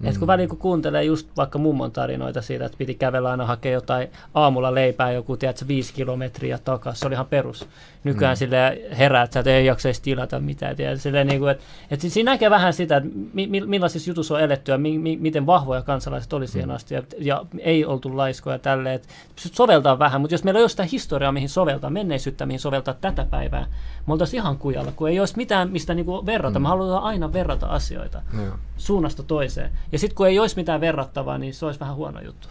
Mm. 0.00 0.08
Et 0.08 0.18
kun 0.18 0.26
väliin 0.26 0.48
kun 0.48 0.58
kuuntelee 0.58 1.04
just 1.04 1.28
vaikka 1.36 1.58
mummon 1.58 1.92
tarinoita 1.92 2.42
siitä, 2.42 2.64
että 2.64 2.78
piti 2.78 2.94
kävellä 2.94 3.30
aina 3.30 3.46
hakea 3.46 3.72
jotain 3.72 4.08
aamulla 4.34 4.74
leipää 4.74 5.12
joku, 5.12 5.36
tiedätkö, 5.36 5.64
viisi 5.68 5.94
kilometriä 5.94 6.58
takaisin, 6.58 7.00
se 7.00 7.06
oli 7.06 7.14
ihan 7.14 7.26
perus. 7.26 7.68
Nykyään 8.04 8.34
mm. 8.34 8.38
sille 8.38 8.82
herää, 8.98 9.22
että 9.22 9.34
sä 9.34 9.40
et 9.40 9.46
ei 9.46 9.66
jaksaisi 9.66 10.02
tilata 10.02 10.40
mitään. 10.40 10.76
Tiedät, 10.76 11.00
silleen, 11.00 11.26
niin 11.26 11.40
kuin, 11.40 11.50
että, 11.50 11.64
että 11.90 12.08
siinä 12.08 12.32
näkee 12.32 12.50
vähän 12.50 12.72
sitä, 12.72 12.96
että 12.96 13.08
mi, 13.32 13.46
mi, 13.46 13.60
millaisissa 13.60 14.10
jutuissa 14.10 14.34
on 14.34 14.40
eletty 14.40 14.72
ja 14.72 14.78
mi, 14.78 14.98
mi, 14.98 15.16
miten 15.16 15.46
vahvoja 15.46 15.82
kansalaiset 15.82 16.32
oli 16.32 16.46
siihen 16.46 16.68
mm. 16.68 16.74
asti 16.74 16.94
ja, 16.94 17.02
ja, 17.18 17.44
ei 17.58 17.84
oltu 17.84 18.16
laiskoja 18.16 18.58
tälleen. 18.58 18.94
Että 18.94 19.08
soveltaa 19.36 19.98
vähän, 19.98 20.20
mutta 20.20 20.34
jos 20.34 20.44
meillä 20.44 20.58
ei 20.58 20.62
ole 20.62 20.68
sitä 20.68 20.84
historiaa, 20.84 21.32
mihin 21.32 21.48
soveltaa, 21.48 21.90
menneisyyttä, 21.90 22.46
mihin 22.46 22.60
soveltaa 22.60 22.94
tätä 22.94 23.26
päivää, 23.30 23.66
me 24.06 24.12
oltaisiin 24.12 24.40
ihan 24.40 24.58
kujalla, 24.58 24.92
kun 24.92 25.08
ei 25.08 25.20
olisi 25.20 25.36
mitään, 25.36 25.70
mistä 25.70 25.94
niinku 25.94 26.26
verrata. 26.26 26.58
Mm. 26.58 26.62
Me 26.62 26.68
halutaan 26.68 27.02
aina 27.02 27.32
verrata 27.32 27.66
asioita 27.66 28.22
Joo. 28.34 28.54
suunnasta 28.76 29.22
toiseen. 29.22 29.70
Ja 29.92 29.98
sitten 29.98 30.14
kun 30.14 30.28
ei 30.28 30.38
olisi 30.38 30.56
mitään 30.56 30.80
verrattavaa, 30.80 31.38
niin 31.38 31.54
se 31.54 31.66
olisi 31.66 31.80
vähän 31.80 31.96
huono 31.96 32.20
juttu. 32.20 32.48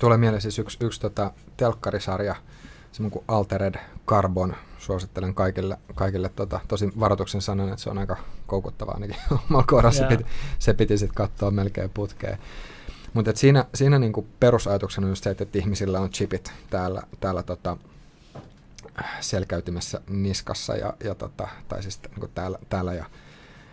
Tulee 0.00 0.18
mieleen 0.18 0.42
siis 0.42 0.58
yksi, 0.58 0.78
yksi 0.80 1.00
tota, 1.00 1.32
telkkarisarja, 1.56 2.36
semmoinen 2.92 3.12
kuin 3.12 3.24
Altered 3.28 3.74
Carbon. 4.06 4.56
Suosittelen 4.78 5.34
kaikille, 5.34 5.78
kaikille 5.94 6.28
tota, 6.28 6.60
tosi 6.68 6.92
varoituksen 7.00 7.42
sanan, 7.42 7.68
että 7.68 7.80
se 7.82 7.90
on 7.90 7.98
aika 7.98 8.16
koukuttavaa 8.46 8.94
ainakin 8.94 9.16
omalla 9.48 9.64
kohdassa. 9.66 10.02
Se 10.02 10.08
piti, 10.08 10.26
se 10.58 10.74
piti 10.74 10.98
sitten 10.98 11.14
katsoa 11.14 11.50
melkein 11.50 11.90
putkeen. 11.90 12.38
Mutta 13.14 13.32
siinä, 13.34 13.64
siinä 13.74 13.98
niinku 13.98 14.26
perusajatuksena 14.40 15.06
on 15.06 15.10
just 15.10 15.24
se, 15.24 15.30
että 15.30 15.58
ihmisillä 15.58 16.00
on 16.00 16.10
chipit 16.10 16.52
täällä, 16.70 17.02
täällä 17.20 17.42
tota, 17.42 17.76
selkäytimessä 19.20 20.00
niskassa 20.08 20.76
ja, 20.76 20.94
ja 21.04 21.14
tota, 21.14 21.48
tai 21.68 21.82
siis 21.82 22.00
niin 22.16 22.30
täällä, 22.34 22.58
täällä 22.68 22.94
ja 22.94 23.04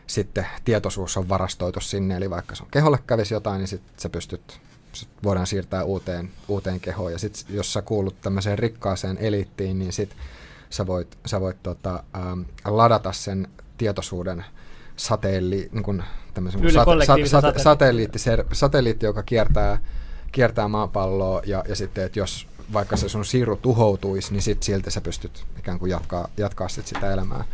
sitten 0.07 0.47
tietoisuus 0.65 1.17
on 1.17 1.29
varastoitu 1.29 1.79
sinne, 1.79 2.15
eli 2.15 2.29
vaikka 2.29 2.55
sun 2.55 2.67
keholle 2.71 2.99
kävisi 3.07 3.33
jotain, 3.33 3.59
niin 3.59 3.67
sitten 3.67 3.93
sä 3.97 4.09
pystyt, 4.09 4.59
sit 4.93 5.09
voidaan 5.23 5.47
siirtää 5.47 5.83
uuteen, 5.83 6.31
uuteen 6.47 6.79
kehoon. 6.79 7.11
Ja 7.11 7.19
sitten 7.19 7.55
jos 7.55 7.73
sä 7.73 7.81
kuulut 7.81 8.21
tämmöiseen 8.21 8.59
rikkaaseen 8.59 9.17
eliittiin, 9.17 9.79
niin 9.79 9.93
sit 9.93 10.15
sä 10.69 10.87
voit, 10.87 11.17
sä 11.25 11.41
voit 11.41 11.63
tota, 11.63 12.03
ähm, 12.15 12.41
ladata 12.65 13.11
sen 13.11 13.47
tietoisuuden 13.77 14.45
satelli, 14.95 15.69
niin 15.71 15.83
kuin 15.83 16.03
sate, 16.73 17.05
sate, 17.05 17.25
sate, 17.25 17.59
satelliitti, 17.59 18.19
satelliitti, 18.51 19.05
joka 19.05 19.23
kiertää, 19.23 19.77
kiertää 20.31 20.67
maapalloa, 20.67 21.41
ja, 21.45 21.63
ja 21.67 21.75
sitten, 21.75 22.03
että 22.05 22.19
jos 22.19 22.47
vaikka 22.73 22.97
se 22.97 23.09
sun 23.09 23.25
siru 23.25 23.55
tuhoutuisi, 23.55 24.33
niin 24.33 24.41
sit 24.41 24.63
silti 24.63 24.91
sä 24.91 25.01
pystyt 25.01 25.45
ikään 25.59 25.79
kuin 25.79 25.89
jatkaa, 25.89 26.27
jatkaa 26.37 26.69
sit 26.69 26.87
sitä 26.87 27.13
elämää. 27.13 27.45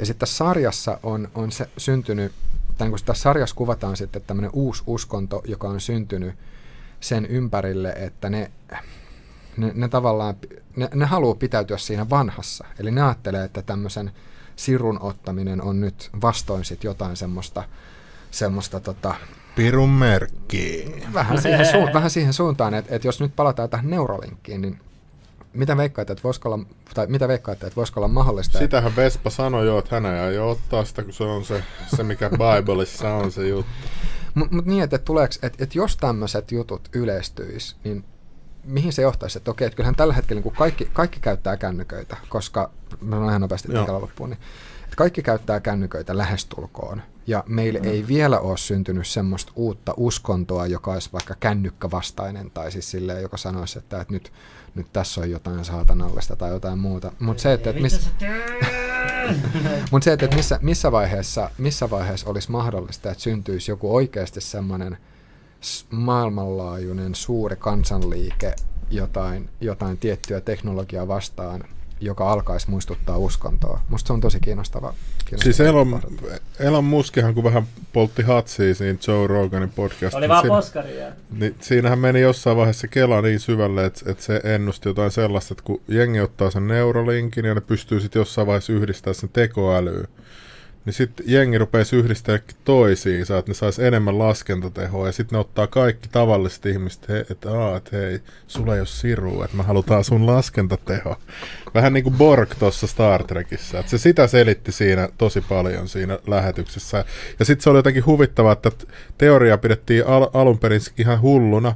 Ja 0.00 0.06
sitten 0.06 0.20
tässä 0.20 0.36
sarjassa 0.36 0.98
on, 1.02 1.28
on 1.34 1.52
se 1.52 1.70
syntynyt, 1.76 2.32
tai 2.78 2.88
kun 2.90 2.98
tässä 3.04 3.22
sarjassa 3.22 3.56
kuvataan 3.56 3.96
sitten 3.96 4.22
tämmöinen 4.26 4.50
uusi 4.54 4.82
uskonto, 4.86 5.42
joka 5.46 5.68
on 5.68 5.80
syntynyt 5.80 6.34
sen 7.00 7.26
ympärille, 7.26 7.92
että 7.92 8.30
ne, 8.30 8.50
ne, 9.56 9.72
ne 9.74 9.88
tavallaan, 9.88 10.34
ne, 10.76 10.88
ne 10.94 11.04
haluaa 11.04 11.34
pitäytyä 11.34 11.78
siinä 11.78 12.10
vanhassa. 12.10 12.64
Eli 12.78 12.90
ne 12.90 13.02
ajattelee, 13.02 13.44
että 13.44 13.62
tämmöisen 13.62 14.10
sirun 14.56 15.02
ottaminen 15.02 15.62
on 15.62 15.80
nyt 15.80 16.10
vastoin 16.22 16.64
sit 16.64 16.84
jotain 16.84 17.16
semmoista, 17.16 17.64
semmoista 18.30 18.80
tota, 18.80 19.14
Pirun 19.56 19.90
merkki. 19.90 20.94
vähän 21.14 21.42
siihen, 21.42 21.66
vähän 21.94 22.10
siihen 22.10 22.32
suuntaan, 22.32 22.74
että, 22.74 22.94
että 22.94 23.08
jos 23.08 23.20
nyt 23.20 23.36
palataan 23.36 23.70
tähän 23.70 23.90
Neuralinkkiin, 23.90 24.60
niin 24.60 24.80
mitä 25.52 25.76
veikkaatte, 25.76 26.12
että 26.12 26.22
voisiko 26.22 26.48
olla, 26.48 26.64
tai 26.94 27.06
mitä 27.06 27.28
veikkaatte, 27.28 27.66
että 27.66 27.76
voisiko 27.76 28.00
olla 28.00 28.08
mahdollista, 28.08 28.58
Sitähän 28.58 28.96
Vespa 28.96 29.30
sanoi 29.30 29.66
jo, 29.66 29.78
että 29.78 29.96
hän 29.96 30.06
ei 30.06 30.20
aio 30.20 30.50
ottaa 30.50 30.84
sitä, 30.84 31.02
kun 31.02 31.12
se 31.12 31.24
on 31.24 31.44
se, 31.44 31.62
se 31.96 32.02
mikä 32.02 32.30
Bibleissa 32.30 33.14
on 33.14 33.32
se 33.32 33.48
juttu. 33.48 33.72
Mutta 34.34 34.56
mut 34.56 34.66
niin, 34.66 34.82
että, 34.82 34.98
tuleeko, 34.98 35.34
että, 35.42 35.64
että 35.64 35.78
jos 35.78 35.96
tämmöiset 35.96 36.52
jutut 36.52 36.88
yleistyis, 36.94 37.76
niin 37.84 38.04
mihin 38.64 38.92
se 38.92 39.02
johtaisi? 39.02 39.38
Että 39.38 39.50
okei, 39.50 39.66
että 39.66 39.76
kyllähän 39.76 39.94
tällä 39.94 40.14
hetkellä 40.14 40.42
niin 40.42 40.54
kaikki, 40.54 40.90
kaikki 40.92 41.20
käyttää 41.20 41.56
kännyköitä, 41.56 42.16
koska, 42.28 42.70
mä 43.00 43.16
sanon 43.16 43.28
ihan 43.28 43.40
nopeasti 43.40 43.68
tällä 43.68 44.00
loppuun, 44.00 44.30
niin 44.30 44.40
että 44.90 44.96
kaikki 44.96 45.22
käyttää 45.22 45.60
kännyköitä 45.60 46.16
lähestulkoon. 46.18 47.02
Ja 47.26 47.44
meille 47.46 47.80
ei 47.82 48.06
vielä 48.06 48.40
ole 48.40 48.58
syntynyt 48.58 49.06
semmoista 49.06 49.52
uutta 49.56 49.94
uskontoa, 49.96 50.66
joka 50.66 50.92
olisi 50.92 51.12
vaikka 51.12 51.34
kännykkävastainen, 51.40 52.50
tai 52.50 52.72
siis 52.72 52.90
silleen, 52.90 53.22
joka 53.22 53.36
sanoisi, 53.36 53.78
että, 53.78 54.00
että 54.00 54.12
nyt, 54.12 54.32
nyt 54.74 54.86
tässä 54.92 55.20
on 55.20 55.30
jotain 55.30 55.64
saatanallista 55.64 56.36
tai 56.36 56.50
jotain 56.50 56.78
muuta. 56.78 57.12
Mutta 57.18 57.42
se, 57.42 57.52
että, 57.52 57.70
että 57.70 57.82
miss, 57.82 58.10
Mutta 59.90 60.04
se, 60.04 60.12
että 60.12 60.24
että 60.24 60.36
missä, 60.36 60.58
missä, 60.62 60.92
vaiheessa, 60.92 61.50
missä 61.58 61.90
vaiheessa 61.90 62.30
olisi 62.30 62.50
mahdollista, 62.50 63.10
että 63.10 63.22
syntyisi 63.22 63.70
joku 63.70 63.94
oikeasti 63.94 64.40
semmoinen 64.40 64.98
maailmanlaajuinen 65.90 67.14
suuri 67.14 67.56
kansanliike 67.56 68.54
jotain, 68.90 69.50
jotain 69.60 69.98
tiettyä 69.98 70.40
teknologiaa 70.40 71.08
vastaan, 71.08 71.64
joka 72.00 72.32
alkaisi 72.32 72.70
muistuttaa 72.70 73.18
uskontoa. 73.18 73.80
Musta 73.88 74.06
se 74.06 74.12
on 74.12 74.20
tosi 74.20 74.40
kiinnostava. 74.40 74.94
Kiinnostava 75.36 75.54
Siis 75.54 75.60
Elon. 75.60 76.00
Elon 76.60 76.84
Muskihan, 76.84 77.34
kun 77.34 77.44
vähän 77.44 77.62
poltti 77.92 78.22
hatsia 78.22 78.74
siinä 78.74 78.98
Joe 79.08 79.26
Roganin 79.26 79.70
podcastissa, 79.70 80.18
Oli 80.18 80.28
vaan 80.28 80.42
siinä, 80.42 80.56
poskaria. 80.56 81.06
niin 81.30 81.54
siinähän 81.60 81.98
meni 81.98 82.20
jossain 82.20 82.56
vaiheessa 82.56 82.88
Kela 82.88 83.22
niin 83.22 83.40
syvälle, 83.40 83.84
että, 83.86 84.10
että 84.10 84.24
se 84.24 84.40
ennusti 84.44 84.88
jotain 84.88 85.10
sellaista, 85.10 85.54
että 85.54 85.64
kun 85.64 85.80
jengi 85.88 86.20
ottaa 86.20 86.50
sen 86.50 86.66
Neuralinkin 86.68 87.44
ja 87.44 87.54
ne 87.54 87.60
pystyy 87.60 88.00
sitten 88.00 88.20
jossain 88.20 88.46
vaiheessa 88.46 88.72
yhdistämään 88.72 89.14
sen 89.14 89.30
tekoälyyn, 89.32 90.08
niin 90.84 90.94
sitten 90.94 91.26
jengi 91.28 91.58
rupeaa 91.58 91.84
yhdistämään 91.92 92.42
toisiinsa, 92.64 93.38
että 93.38 93.50
ne 93.50 93.54
sais 93.54 93.78
enemmän 93.78 94.18
laskentatehoa, 94.18 95.06
ja 95.06 95.12
sitten 95.12 95.36
ne 95.36 95.40
ottaa 95.40 95.66
kaikki 95.66 96.08
tavalliset 96.12 96.66
ihmiset, 96.66 97.08
he, 97.08 97.26
että, 97.30 97.58
aa, 97.58 97.76
että 97.76 97.96
hei, 97.96 98.20
sulla 98.46 98.74
ei 98.74 98.80
ole 98.80 98.86
sirua, 98.86 99.44
että 99.44 99.56
me 99.56 99.62
halutaan 99.62 100.04
sun 100.04 100.26
laskentateho. 100.26 101.16
Vähän 101.74 101.92
niin 101.92 102.04
kuin 102.04 102.14
Borg 102.14 102.50
tuossa 102.58 102.86
Star 102.86 103.24
Trekissä, 103.24 103.78
että 103.78 103.90
se 103.90 103.98
sitä 103.98 104.26
selitti 104.26 104.72
siinä 104.72 105.08
tosi 105.18 105.40
paljon 105.40 105.88
siinä 105.88 106.18
lähetyksessä. 106.26 107.04
Ja 107.38 107.44
sitten 107.44 107.62
se 107.62 107.70
oli 107.70 107.78
jotenkin 107.78 108.06
huvittavaa, 108.06 108.52
että 108.52 108.70
teoria 109.18 109.58
pidettiin 109.58 110.06
al- 110.06 110.30
alun 110.34 110.58
perin 110.58 110.80
ihan 110.98 111.20
hulluna, 111.20 111.74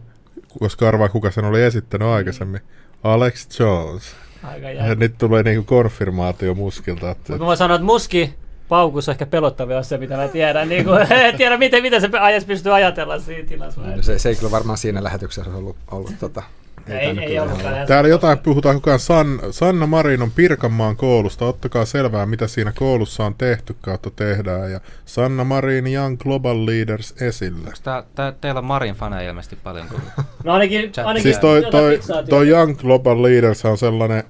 koska 0.59 0.89
arvaa 0.89 1.09
kuka 1.09 1.31
sen 1.31 1.45
oli 1.45 1.63
esittänyt 1.63 2.09
aikaisemmin. 2.09 2.61
Alex 3.03 3.61
Jones. 3.61 4.17
Aika 4.43 4.71
Ja 4.71 4.95
nyt 4.95 5.19
tulee 5.19 5.43
niinku 5.43 5.65
konfirmaatio 5.65 6.55
muskilta, 6.55 7.11
että, 7.11 7.33
Mutta 7.33 7.45
mä 7.45 7.57
sanoin, 7.57 7.79
että 7.79 7.87
muski 7.87 8.35
paukus 8.69 9.09
on 9.09 9.13
ehkä 9.13 9.27
pelottavia 9.27 9.79
asia, 9.79 9.99
mitä 9.99 10.17
mä 10.17 10.29
tiedän. 10.29 10.69
Niin 10.69 10.85
kuin, 10.85 11.13
en 11.13 11.37
tiedä, 11.37 11.57
miten, 11.57 11.83
miten 11.83 12.01
se 12.01 12.09
ajas 12.21 12.45
pystyy 12.45 12.75
ajatella 12.75 13.19
siinä 13.19 13.49
tilassa. 13.49 13.81
No 13.81 14.03
Se, 14.03 14.19
se 14.19 14.29
ei 14.29 14.37
kyllä 14.37 14.51
varmaan 14.51 14.79
siinä 14.79 15.05
lähetyksessä 15.05 15.51
ollut, 15.51 15.77
ollut 15.91 16.13
tota, 16.21 16.43
Ei, 16.89 17.19
ei 17.21 17.39
ollutkaan. 17.39 17.75
olla. 17.75 17.87
Täällä 17.87 18.09
jotain 18.09 18.39
puhutaan 18.39 18.77
koko 18.77 18.91
ajan 18.91 19.01
San, 19.01 19.41
Sanna 19.51 19.87
Marin 19.87 20.23
on 20.23 20.31
Pirkanmaan 20.31 20.97
koulusta. 20.97 21.45
Ottakaa 21.47 21.85
selvää, 21.85 22.27
mitä 22.27 22.47
siinä 22.47 22.73
koulussa 22.73 23.25
on 23.25 23.35
tehty 23.35 23.77
kautta 23.81 24.11
tehdään. 24.11 24.73
Ja 24.73 24.81
Sanna 25.05 25.45
Marin 25.45 25.87
Young 25.87 26.19
Global 26.19 26.67
Leaders 26.67 27.15
esille. 27.23 27.73
Tää, 27.83 28.03
tää, 28.15 28.33
teillä 28.33 28.59
on 28.59 28.65
Marin 28.65 28.95
faneja 28.95 29.29
ilmeisesti 29.29 29.57
paljon 29.57 29.87
tullut. 29.89 30.27
No 30.45 30.53
ainakin, 30.53 30.93
ainakin 31.05 31.23
Siis 31.23 31.39
toi, 31.39 31.63
toi, 31.71 32.01
toi 32.29 32.49
Young 32.49 32.77
Global 32.79 33.23
Leaders 33.23 33.65
on 33.65 33.79
sellainen 33.79 34.25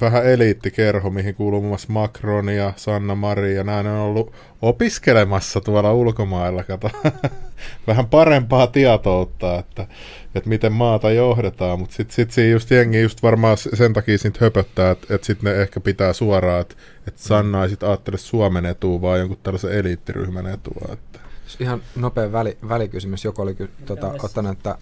vähän 0.00 0.26
eliittikerho, 0.26 1.10
mihin 1.10 1.34
kuuluu 1.34 1.60
muun 1.60 1.70
muassa 1.70 1.92
Macron 1.92 2.48
ja 2.48 2.72
Sanna 2.76 3.14
Marin, 3.14 3.56
ja 3.56 3.64
nämä 3.64 3.78
on 3.78 3.86
ollut 3.86 4.32
opiskelemassa 4.62 5.60
tuolla 5.60 5.92
ulkomailla, 5.92 6.64
kato. 6.64 6.90
vähän 7.86 8.06
parempaa 8.06 8.66
tietoutta, 8.66 9.58
että, 9.58 9.86
että 10.34 10.48
miten 10.48 10.72
maata 10.72 11.10
johdetaan, 11.10 11.78
mutta 11.78 11.96
sitten 11.96 12.14
sit 12.14 12.30
siinä 12.30 12.52
just 12.52 12.70
jengi 12.70 13.02
just 13.02 13.22
varmaan 13.22 13.56
sen 13.56 13.92
takia 13.92 14.18
siitä 14.18 14.38
höpöttää, 14.40 14.90
että, 14.90 15.14
että 15.14 15.26
sitten 15.26 15.52
ne 15.52 15.62
ehkä 15.62 15.80
pitää 15.80 16.12
suoraan, 16.12 16.60
että, 16.60 16.74
että 17.08 17.22
Sanna 17.22 17.62
ei 17.62 17.68
sitten 17.68 17.88
ajattele 17.88 18.18
Suomen 18.18 18.66
etua, 18.66 19.00
vaan 19.00 19.18
jonkun 19.18 19.38
tällaisen 19.42 19.72
eliittiryhmän 19.72 20.46
etua. 20.46 20.88
Että. 20.92 21.20
Ihan 21.60 21.82
nopea 21.96 22.32
väli, 22.32 22.58
välikysymys. 22.68 23.24
Joku 23.24 23.42
oli 23.42 23.54
ky- 23.54 23.70
tota, 23.86 24.14
ottanut, 24.22 24.52
että 24.52 24.78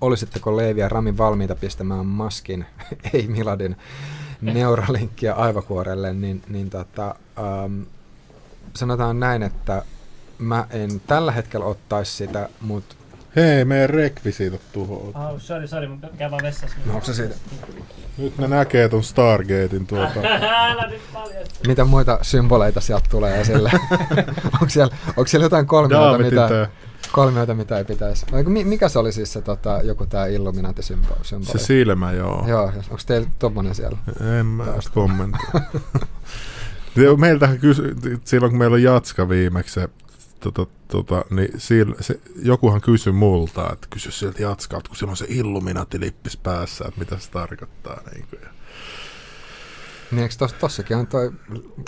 olisitteko 0.00 0.56
Leevi 0.56 0.80
ja 0.80 0.88
Ramin 0.88 1.18
valmiita 1.18 1.54
pistämään 1.54 2.06
maskin, 2.06 2.66
ei 3.14 3.26
Miladin, 3.26 3.76
neuralinkkiä 4.40 5.34
aivokuorelle, 5.34 6.12
niin, 6.12 6.42
niin 6.48 6.70
tota, 6.70 7.14
um, 7.64 7.86
sanotaan 8.74 9.20
näin, 9.20 9.42
että 9.42 9.82
mä 10.38 10.66
en 10.70 11.00
tällä 11.06 11.32
hetkellä 11.32 11.66
ottaisi 11.66 12.12
sitä, 12.12 12.48
mutta 12.60 12.94
Hei, 13.36 13.64
meidän 13.64 13.90
rekvisiitot 13.90 14.60
tuhoaa. 14.72 15.28
Oh, 15.28 15.40
sorry, 15.40 15.68
sorry, 15.68 15.88
mä 15.88 15.96
käyn 16.18 16.30
vaan 16.30 16.42
vessassa. 16.42 16.76
no, 16.86 16.94
onko 16.94 17.06
se 17.06 17.14
siitä? 17.14 17.34
Nyt 18.18 18.38
ne 18.38 18.48
näkee 18.48 18.88
ton 18.88 19.04
Stargatein 19.04 19.86
tuota. 19.86 20.20
Älä 20.70 20.86
nyt 20.86 21.00
paljasta. 21.12 21.68
Mitä 21.68 21.84
muita 21.84 22.18
symboleita 22.22 22.80
sieltä 22.80 23.06
tulee 23.10 23.40
esille? 23.40 23.70
onko, 24.52 24.68
siellä, 24.68 24.96
onko 25.08 25.26
siellä 25.26 25.44
jotain 25.44 25.66
Daavitin 25.90 26.32
mitä, 26.32 26.48
tää. 26.48 26.68
Kolmioita, 27.12 27.54
mitä 27.54 27.78
ei 27.78 27.84
pitäisi? 27.84 28.26
Mi- 28.46 28.64
mikä 28.64 28.88
se 28.88 28.98
oli 28.98 29.12
siis 29.12 29.32
se 29.32 29.42
tota, 29.42 29.80
joku 29.82 30.06
tämä 30.06 30.26
Illuminati-symboli? 30.26 31.24
Se 31.42 31.58
silmä, 31.58 32.12
joo. 32.12 32.44
Joo, 32.48 32.64
onko 32.64 32.98
teillä 33.06 33.28
tommonen 33.38 33.74
siellä? 33.74 33.98
En 34.40 34.46
mä 34.46 34.64
kommentoi. 34.94 35.60
Meiltähän 37.16 37.58
kysy, 37.58 37.96
silloin 38.24 38.52
kun 38.52 38.58
meillä 38.58 38.74
oli 38.74 38.82
Jatska 38.82 39.28
viimeksi, 39.28 39.80
tota, 40.40 40.66
tota, 40.88 41.24
niin 41.30 41.60
sillä, 41.60 41.94
se, 42.00 42.20
jokuhan 42.42 42.80
kysyi 42.80 43.12
multa, 43.12 43.70
että 43.72 43.86
kysy 43.90 44.10
sieltä 44.10 44.42
Jatskalta, 44.42 44.88
kun 44.88 44.96
sillä 44.96 45.10
on 45.10 45.16
se 45.16 45.26
Illuminati-lippis 45.28 46.36
päässä, 46.36 46.84
että 46.88 47.00
mitä 47.00 47.18
se 47.18 47.30
tarkoittaa. 47.30 48.00
Niin 48.14 48.26
kuin. 48.30 48.40
Niin 50.10 50.22
eikö 50.22 50.34
tos, 50.38 50.52
tossakin 50.52 50.96
on 50.96 51.06
toi 51.06 51.32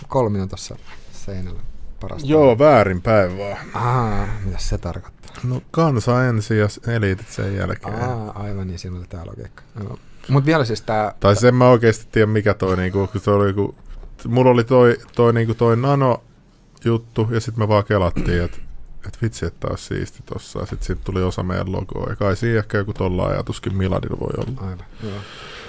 kolmio 0.08 0.46
tuossa 0.46 0.76
seinällä 1.12 1.60
parasta? 2.00 2.28
Joo, 2.28 2.58
väärinpäin 2.58 3.38
vaan. 3.38 3.56
Aa, 3.74 4.28
mitä 4.44 4.58
se 4.58 4.78
tarkoittaa? 4.78 5.36
No 5.44 5.62
kansa 5.70 6.24
ensin 6.24 6.58
ja 6.58 6.66
eliitit 6.94 7.28
sen 7.28 7.56
jälkeen. 7.56 8.02
Aa, 8.02 8.32
aivan 8.34 8.66
niin, 8.66 8.78
siinä 8.78 8.98
oli 8.98 9.06
tää 9.06 9.26
logiikka. 9.26 9.62
Joo. 9.84 9.98
Mut 10.28 10.46
vielä 10.46 10.64
siis 10.64 10.82
tää... 10.82 11.14
Tai 11.20 11.34
siis 11.34 11.44
en 11.44 11.54
mä 11.54 11.68
oikeasti 11.68 12.06
tiedä 12.12 12.26
mikä 12.26 12.54
toi 12.54 12.76
niinku, 12.76 13.08
kun 13.12 13.20
se 13.20 13.30
oli 13.30 13.48
joku, 13.48 13.74
mulla 14.28 14.50
oli 14.50 14.64
toi, 14.64 14.96
toi, 15.16 15.32
niinku 15.32 15.54
toi 15.54 15.76
nano 15.76 16.22
juttu 16.84 17.28
ja 17.30 17.40
sitten 17.40 17.64
me 17.64 17.68
vaan 17.68 17.84
kelattiin, 17.84 18.42
että 18.42 18.58
et 19.06 19.22
vitsi, 19.22 19.46
että 19.46 19.68
olisi 19.68 19.84
siisti 19.84 20.22
tossa. 20.34 20.58
Ja 20.58 20.66
sit 20.66 20.82
siitä 20.82 21.02
tuli 21.04 21.22
osa 21.22 21.42
meidän 21.42 21.72
logoa. 21.72 22.10
Ja 22.10 22.16
kai 22.16 22.36
siinä 22.36 22.58
ehkä 22.58 22.78
joku 22.78 22.92
tolla 22.92 23.26
ajatuskin 23.26 23.76
Miladilla 23.76 24.20
voi 24.20 24.30
olla. 24.36 24.60
Aivan, 24.60 24.86
joo. 25.02 25.18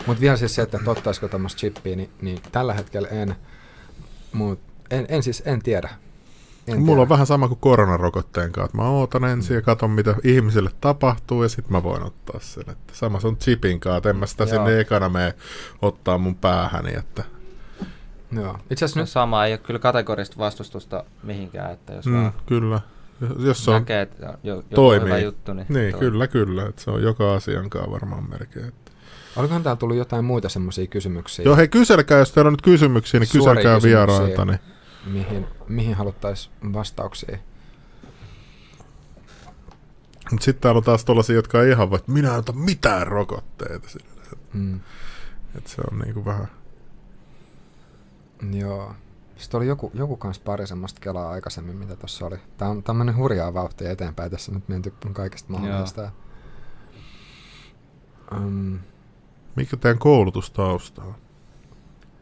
Mut 0.08 0.20
vielä 0.20 0.38
siis 0.38 0.56
se, 0.56 0.62
että 0.62 0.80
ottaisiko 0.86 1.28
tämmöistä 1.28 1.60
chippiä, 1.60 1.96
niin, 1.96 2.10
niin 2.22 2.40
tällä 2.52 2.74
hetkellä 2.74 3.08
en. 3.08 3.36
Mut 4.34 4.60
en, 4.92 5.06
en 5.10 5.24
siis, 5.24 5.44
en 5.46 5.62
tiedä. 5.62 5.90
En 6.74 6.80
Mulla 6.80 6.92
tiedä. 6.92 7.02
on 7.02 7.10
vähän 7.10 7.28
sama 7.28 7.48
kuin 7.48 7.60
koronarokotteen 7.60 8.52
kanssa. 8.52 8.78
Mä 8.78 8.90
ootan 8.90 9.24
ensin 9.24 9.56
ja 9.56 9.62
katon 9.62 9.92
mitä 9.92 10.16
ihmisille 10.24 10.70
tapahtuu 10.82 11.44
ja 11.44 11.50
sitten 11.50 11.72
mä 11.72 11.84
voin 11.84 12.04
ottaa 12.04 12.40
sen. 12.40 12.64
Että 12.70 12.94
sama 12.96 13.20
se 13.20 13.28
on 13.28 13.38
chipin 13.38 13.80
kanssa, 13.80 13.98
että 13.98 14.10
en 14.10 14.16
mä 14.16 14.26
sitä 14.26 14.44
Joo. 14.44 14.50
sinne 14.50 14.80
ekana 14.80 15.10
mene 15.10 15.34
ottaa 15.82 16.18
mun 16.18 16.36
päähäni. 16.36 16.96
Että 16.96 17.24
Joo. 18.32 18.58
Itse 18.70 18.86
asiassa 18.86 19.00
No 19.00 19.04
nyt 19.04 19.10
sama, 19.10 19.46
ei 19.46 19.54
ole 19.54 19.58
kyllä 19.58 19.80
kategorista 19.80 20.38
vastustusta 20.38 21.04
mihinkään, 21.24 21.72
että 21.72 21.94
jos 21.94 22.06
mm, 22.06 22.14
vaan 22.14 22.34
kyllä. 22.46 22.80
Jos 23.40 23.66
se 23.66 23.72
on, 23.72 23.82
näkee, 23.82 24.02
että 24.02 24.38
jo, 24.44 24.64
toimii. 24.76 25.06
hyvä 25.06 25.18
juttu, 25.20 25.54
niin, 25.54 25.66
niin, 25.70 25.92
toimii. 25.92 26.00
kyllä, 26.12 26.28
kyllä. 26.28 26.66
Että 26.66 26.82
se 26.82 26.92
on 26.92 27.04
joka 27.04 27.34
asiankaan 27.36 27.92
varmaan 27.92 28.30
melkein. 28.30 28.74
Olikohan 29.36 29.64
täällä 29.64 29.80
tullut 29.80 29.98
jotain 29.98 30.26
muita 30.26 30.50
semmoisia 30.50 30.88
kysymyksiä, 30.88 31.46
Joo, 31.46 31.56
hei 31.56 31.68
kyselkää, 31.68 32.20
jos 32.20 32.32
teillä 32.32 32.48
on 32.48 32.54
nyt 32.54 32.62
kysymyksiä, 32.62 33.20
niin 33.20 33.28
Suoria 33.28 33.54
kyselkää 33.54 33.82
vierailta. 33.84 34.46
Niin. 34.46 34.60
Mihin, 35.06 35.48
mihin 35.68 35.96
haluttaisiin 35.96 36.74
vastauksia? 36.74 37.38
Mutta 40.32 40.46
sitten 40.46 40.62
täällä 40.62 40.78
on 40.78 40.84
taas 40.84 41.06
tollasia, 41.06 41.36
jotka 41.36 41.64
ei 41.64 41.72
ihan 41.72 41.90
voi, 41.90 41.98
että 41.98 42.12
minä 42.12 42.30
en 42.34 42.40
ota 42.40 42.54
mitään 42.54 43.08
rokotteita. 43.08 43.88
Mm. 44.54 44.80
että 45.58 45.70
se 45.70 45.82
on 45.92 46.00
niinku 46.00 46.26
vähän... 46.26 46.48
Joo. 48.52 48.96
Sitten 49.38 49.58
oli 49.58 49.68
joku, 49.68 49.92
joku 49.94 50.18
kans 50.18 50.40
pari 50.40 50.68
semmoista 50.68 51.00
kelaa 51.02 51.30
aikaisemmin, 51.30 51.76
mitä 51.76 51.96
tuossa 51.96 52.26
oli. 52.26 52.38
Tää 52.58 52.70
on 52.70 52.84
tämmönen 52.84 53.16
hurjaa 53.16 53.54
vauhtia 53.54 53.92
eteenpäin. 53.92 54.32
Tässä 54.32 54.52
nyt 54.52 54.68
menty 54.70 54.94
kaikesta 55.14 55.52
mahdollisesta. 55.52 56.12
Um, 58.36 58.80
Mikä 59.56 59.78
teidän 59.78 60.00
koulutustausta 60.00 61.04
on? 61.04 61.16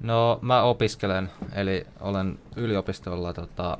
No 0.01 0.39
mä 0.41 0.63
opiskelen, 0.63 1.31
eli 1.53 1.87
olen 1.99 2.39
yliopistolla 2.55 3.33
tota, 3.33 3.77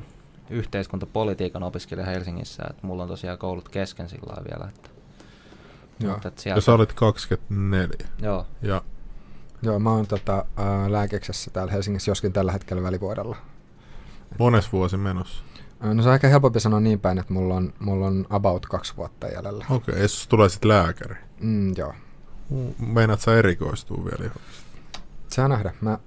yhteiskuntapolitiikan 0.50 1.64
opiskelija 1.64 2.06
Helsingissä. 2.06 2.64
Et 2.70 2.84
mulla 2.84 3.04
on 3.04 3.10
tosiaan 3.10 3.38
koulut 3.38 3.70
kesken 3.70 4.10
sillä 4.10 4.44
vielä. 4.52 4.70
Että, 4.70 4.90
Joo. 6.00 6.14
Mutta, 6.14 6.28
et 6.28 6.40
sieltä... 6.40 6.58
Ja 6.58 6.62
sä 6.62 6.74
olit 6.74 6.94
24. 6.94 8.08
Joo. 8.22 8.46
Ja 8.62 8.82
Joo, 9.62 9.80
mä 9.80 9.92
oon 9.92 10.08
tota, 10.08 10.46
ää, 10.58 10.92
lääkeksessä 10.92 11.52
täällä 11.52 11.72
Helsingissä, 11.72 12.12
joskin 12.12 12.34
tällä 12.34 12.52
hetkellä 12.52 12.84
välivuodella. 12.84 13.38
Mones 14.40 14.74
vuosi 14.74 14.98
menossa? 14.98 15.44
No 15.80 16.04
se 16.04 16.10
on 16.10 16.16
ehkä 16.16 16.28
helpompi 16.28 16.60
sanoa 16.60 16.80
niin 16.80 17.00
päin, 17.00 17.18
että 17.18 17.34
mulla 17.34 17.56
on, 17.56 17.74
mulla 17.80 18.08
on 18.08 18.26
about 18.30 18.66
kaksi 18.66 18.94
vuotta 18.98 19.28
jäljellä. 19.28 19.66
Okei, 19.70 19.92
okay, 19.92 20.02
jos 20.02 20.28
tulee 20.28 20.50
sitten 20.50 20.70
lääkäri? 20.70 21.16
Mm, 21.40 21.74
joo. 21.78 21.94
Meinaat 22.80 23.22
sä 23.22 23.38
erikoistuu 23.38 24.06
vielä 24.06 24.24
johon? 24.24 24.42
Saa 25.28 25.48
nähdä. 25.48 25.74
Mä 25.82 26.00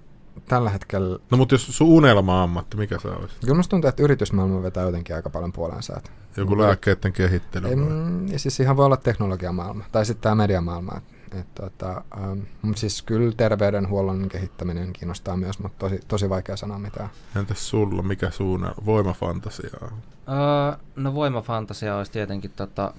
tällä 0.49 0.71
hetkellä... 0.71 1.19
No 1.31 1.37
mutta 1.39 1.55
jos 1.55 1.77
sun 1.77 1.89
unelma-ammatti, 1.89 2.77
mikä 2.77 2.99
se 2.99 3.09
olisi? 3.09 3.35
Kyllä 3.41 3.55
musta 3.55 3.71
tuntuu, 3.71 3.89
että 3.89 4.03
yritysmaailma 4.03 4.63
vetää 4.63 4.85
jotenkin 4.85 5.17
aika 5.17 5.31
paljon 5.31 5.53
puolensa. 5.53 5.97
Että 5.97 6.11
Joku 6.37 6.59
lääkkeiden 6.59 7.13
kehittely? 7.13 7.69
Ei, 7.69 7.77
mm, 7.77 8.27
siis 8.37 8.61
ihan 8.61 8.77
voi 8.77 8.87
olla 8.87 8.97
teknologiamaailma, 8.97 9.85
tai 9.93 10.07
sitten 10.07 10.23
tämä 10.23 10.35
mediamaailma. 10.35 11.01
Et, 11.41 11.55
tota, 11.55 12.05
ähm, 12.17 12.39
mutta 12.63 12.81
siis 12.81 13.03
kyllä 13.03 13.33
terveydenhuollon 13.37 14.29
kehittäminen 14.29 14.93
kiinnostaa 14.93 15.37
myös, 15.37 15.59
mutta 15.59 15.79
tosi, 15.79 16.01
tosi 16.09 16.29
vaikea 16.29 16.57
sanoa 16.57 16.79
mitään. 16.79 17.11
Entäs 17.37 17.69
sulla, 17.69 18.03
mikä 18.03 18.31
suunna 18.31 18.75
voimafantasia 18.87 19.79
on? 19.83 19.91
Öö, 20.29 20.79
no 20.97 21.15
voimafantasia 21.15 21.97
olisi 21.97 22.13
tietenkin 22.13 22.51
tota, 22.57 22.95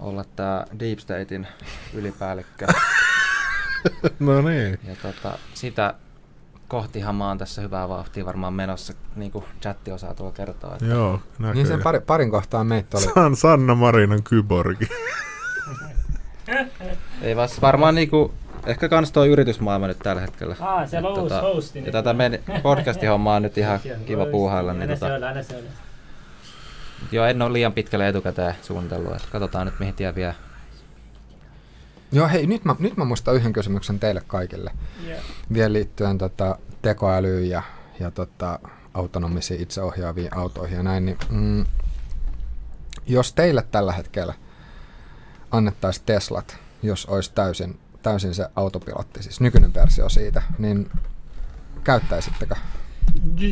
olla 0.00 0.24
tämä 0.36 0.66
Deep 0.78 0.98
Statein 0.98 1.46
ylipäällikkö. 1.94 2.66
no 4.20 4.42
niin. 4.42 4.78
Ja 4.84 4.96
tota, 5.02 5.38
sitä 5.54 5.94
kohtihan 6.72 7.14
mä 7.14 7.28
oon 7.28 7.38
tässä 7.38 7.62
hyvää 7.62 7.88
vauhtia 7.88 8.26
varmaan 8.26 8.54
menossa, 8.54 8.92
niin 9.16 9.32
kuin 9.32 9.44
chatti 9.62 9.92
osaa 9.92 10.14
tuolla 10.14 10.32
kertoa. 10.32 10.72
Että 10.72 10.86
Joo, 10.86 11.20
näköjään. 11.32 11.54
Niin 11.54 11.66
sen 11.66 11.82
pari, 11.82 12.00
parin 12.00 12.30
kohtaa 12.30 12.64
meitä 12.64 12.96
oli. 12.96 13.04
San, 13.14 13.36
Sanna 13.36 13.74
Marinan 13.74 14.22
kyborgi. 14.22 14.88
Ei 17.22 17.36
vasta 17.36 17.60
varmaan 17.60 17.94
niinku, 17.94 18.34
ehkä 18.66 18.88
kans 18.88 19.12
tuo 19.12 19.24
yritysmaailma 19.24 19.86
nyt 19.86 19.98
tällä 19.98 20.20
hetkellä. 20.20 20.56
Ah, 20.60 20.88
siellä 20.88 21.08
on 21.08 21.14
tota, 21.14 21.42
uusi 21.42 21.56
hosti. 21.56 21.82
Ja 21.86 21.92
tätä 21.92 22.12
meidän 22.12 22.40
podcasti-hommaa 22.62 23.36
on 23.36 23.42
nyt 23.42 23.58
ihan 23.58 23.80
kiva 24.06 24.26
puuhailla. 24.26 24.72
Niin 24.72 24.88
tota, 24.88 25.06
Joo, 27.12 27.26
en 27.26 27.42
ole 27.42 27.52
liian 27.52 27.72
pitkälle 27.72 28.08
etukäteen 28.08 28.54
suunnitellut, 28.62 29.16
että 29.16 29.28
katsotaan 29.32 29.66
nyt 29.66 29.78
mihin 29.78 29.94
tie 29.94 30.14
vie. 30.14 30.34
Joo, 32.12 32.28
hei, 32.28 32.46
nyt 32.46 32.64
mä, 32.64 32.76
nyt 32.78 32.96
mä 32.96 33.04
muistan 33.04 33.34
yhden 33.34 33.52
kysymyksen 33.52 34.00
teille 34.00 34.22
kaikille. 34.26 34.70
Yeah. 35.06 35.22
Vielä 35.52 35.72
liittyen 35.72 36.18
tota, 36.18 36.58
tekoälyyn 36.82 37.48
ja, 37.48 37.62
ja 38.00 38.10
tota, 38.10 38.58
autonomisiin 38.94 39.62
itseohjaaviin 39.62 40.36
autoihin 40.36 40.76
ja 40.76 40.82
näin, 40.82 41.04
niin 41.06 41.18
mm, 41.30 41.64
jos 43.06 43.32
teille 43.32 43.66
tällä 43.70 43.92
hetkellä 43.92 44.34
annettaisiin 45.50 46.06
Teslat, 46.06 46.56
jos 46.82 47.06
olisi 47.06 47.32
täysin, 47.34 47.80
täysin 48.02 48.34
se 48.34 48.48
autopilotti, 48.56 49.22
siis 49.22 49.40
nykyinen 49.40 49.74
versio 49.74 50.08
siitä, 50.08 50.42
niin 50.58 50.90
käyttäisittekö? 51.84 52.54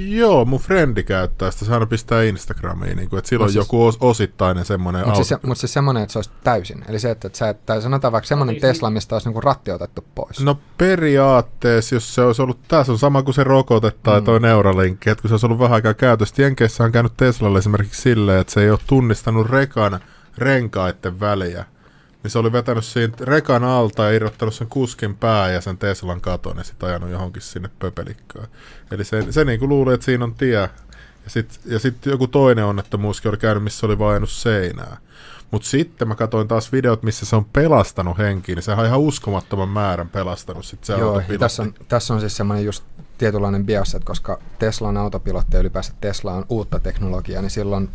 Joo, 0.08 0.44
mun 0.44 0.60
frendi 0.60 1.02
käyttää 1.02 1.50
sitä, 1.50 1.64
se 1.64 1.72
aina 1.72 1.86
pistää 1.86 2.22
Instagramiin, 2.22 2.96
niin 2.96 3.10
kuin, 3.10 3.18
että 3.18 3.28
silloin 3.28 3.52
siis, 3.52 3.64
joku 3.64 3.86
os, 3.86 3.96
osittainen 4.00 4.64
semmoinen 4.64 5.04
Mutta 5.04 5.24
siis, 5.24 5.42
mut 5.42 5.58
siis 5.58 5.72
semmoinen, 5.72 6.02
että 6.02 6.12
se 6.12 6.18
olisi 6.18 6.30
täysin, 6.44 6.84
eli 6.88 6.98
se, 6.98 7.10
että, 7.10 7.26
että 7.26 7.38
sä, 7.38 7.48
et, 7.48 7.66
tai 7.66 7.82
sanotaan 7.82 8.12
vaikka 8.12 8.28
semmoinen 8.28 8.54
no, 8.54 8.60
Tesla, 8.60 8.90
mistä 8.90 9.14
olisi 9.14 9.28
niinku 9.28 9.40
ratti 9.40 9.70
otettu 9.70 10.04
pois. 10.14 10.40
No 10.40 10.58
periaatteessa, 10.78 11.94
jos 11.94 12.14
se 12.14 12.22
olisi 12.22 12.42
ollut, 12.42 12.58
tässä 12.68 12.92
on 12.92 12.98
sama 12.98 13.22
kuin 13.22 13.34
se 13.34 13.44
rokote 13.44 13.92
tai 14.02 14.20
mm. 14.20 14.24
toi 14.24 14.40
Neuralink, 14.40 15.06
että 15.06 15.22
kun 15.22 15.28
se 15.28 15.34
olisi 15.34 15.46
ollut 15.46 15.58
vähän 15.58 15.74
aikaa 15.74 15.94
käytössä, 15.94 16.42
Jenkeissä 16.42 16.84
on 16.84 16.92
käynyt 16.92 17.16
Teslalle 17.16 17.58
esimerkiksi 17.58 18.02
silleen, 18.02 18.40
että 18.40 18.52
se 18.52 18.62
ei 18.62 18.70
ole 18.70 18.78
tunnistanut 18.86 19.50
rekan 19.50 20.00
renkaiden 20.38 21.20
väliä 21.20 21.64
niin 22.22 22.30
se 22.30 22.38
oli 22.38 22.52
vetänyt 22.52 22.84
siitä 22.84 23.24
rekan 23.24 23.64
alta 23.64 24.04
ja 24.04 24.10
irrottanut 24.10 24.54
sen 24.54 24.68
kuskin 24.68 25.16
pää 25.16 25.50
ja 25.50 25.60
sen 25.60 25.78
Teslan 25.78 26.20
katon 26.20 26.58
ja 26.58 26.64
sitten 26.64 26.88
ajanut 26.88 27.10
johonkin 27.10 27.42
sinne 27.42 27.70
pöpelikköön. 27.78 28.46
Eli 28.90 29.04
se, 29.04 29.32
se 29.32 29.44
niinku 29.44 29.68
luuli, 29.68 29.94
että 29.94 30.04
siinä 30.04 30.24
on 30.24 30.34
tie. 30.34 30.70
Ja 31.24 31.30
sitten 31.30 31.58
ja 31.66 31.78
sit 31.78 32.06
joku 32.06 32.26
toinen 32.26 32.64
onnettomuuskin 32.64 33.28
oli 33.28 33.36
käynyt, 33.36 33.64
missä 33.64 33.86
oli 33.86 33.98
vajannut 33.98 34.30
seinää. 34.30 34.96
Mutta 35.50 35.68
sitten 35.68 36.08
mä 36.08 36.14
katsoin 36.14 36.48
taas 36.48 36.72
videot, 36.72 37.02
missä 37.02 37.26
se 37.26 37.36
on 37.36 37.44
pelastanut 37.44 38.18
henkiin, 38.18 38.56
niin 38.56 38.62
se 38.62 38.72
on 38.72 38.86
ihan 38.86 39.00
uskomattoman 39.00 39.68
määrän 39.68 40.08
pelastanut 40.08 40.64
sit 40.64 40.84
se 40.84 40.92
Joo, 40.92 41.22
tässä 41.38 41.62
on, 41.62 41.74
tässä 41.88 42.14
on 42.14 42.20
siis 42.20 42.36
semmoinen 42.36 42.64
just 42.64 42.84
tietynlainen 43.18 43.66
bias, 43.66 43.94
että 43.94 44.06
koska 44.06 44.38
Tesla 44.58 44.88
on 44.88 44.96
autopilotti 44.96 45.56
ja 45.56 45.60
ylipäänsä 45.60 45.92
Tesla 46.00 46.32
on 46.32 46.44
uutta 46.48 46.78
teknologiaa, 46.78 47.42
niin 47.42 47.50
silloin 47.50 47.88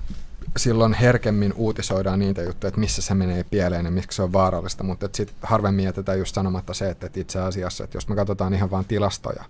silloin 0.58 0.94
herkemmin 0.94 1.54
uutisoidaan 1.56 2.20
niitä 2.20 2.42
juttuja, 2.42 2.68
että 2.68 2.80
missä 2.80 3.02
se 3.02 3.14
menee 3.14 3.44
pieleen 3.44 3.86
ja 3.86 3.92
miksi 3.92 4.16
se 4.16 4.22
on 4.22 4.34
vaarallista, 4.34 4.84
mutta 4.84 5.10
sitten 5.14 5.36
harvemmin 5.42 5.86
jätetään 5.86 6.20
just 6.20 6.36
sanomatta 6.36 6.74
se, 6.74 6.90
että 6.90 7.10
itse 7.16 7.40
asiassa, 7.40 7.84
että 7.84 7.98
jos 7.98 8.08
me 8.08 8.16
katsotaan 8.16 8.54
ihan 8.54 8.72
vain 8.72 8.86
tilastoja, 8.86 9.44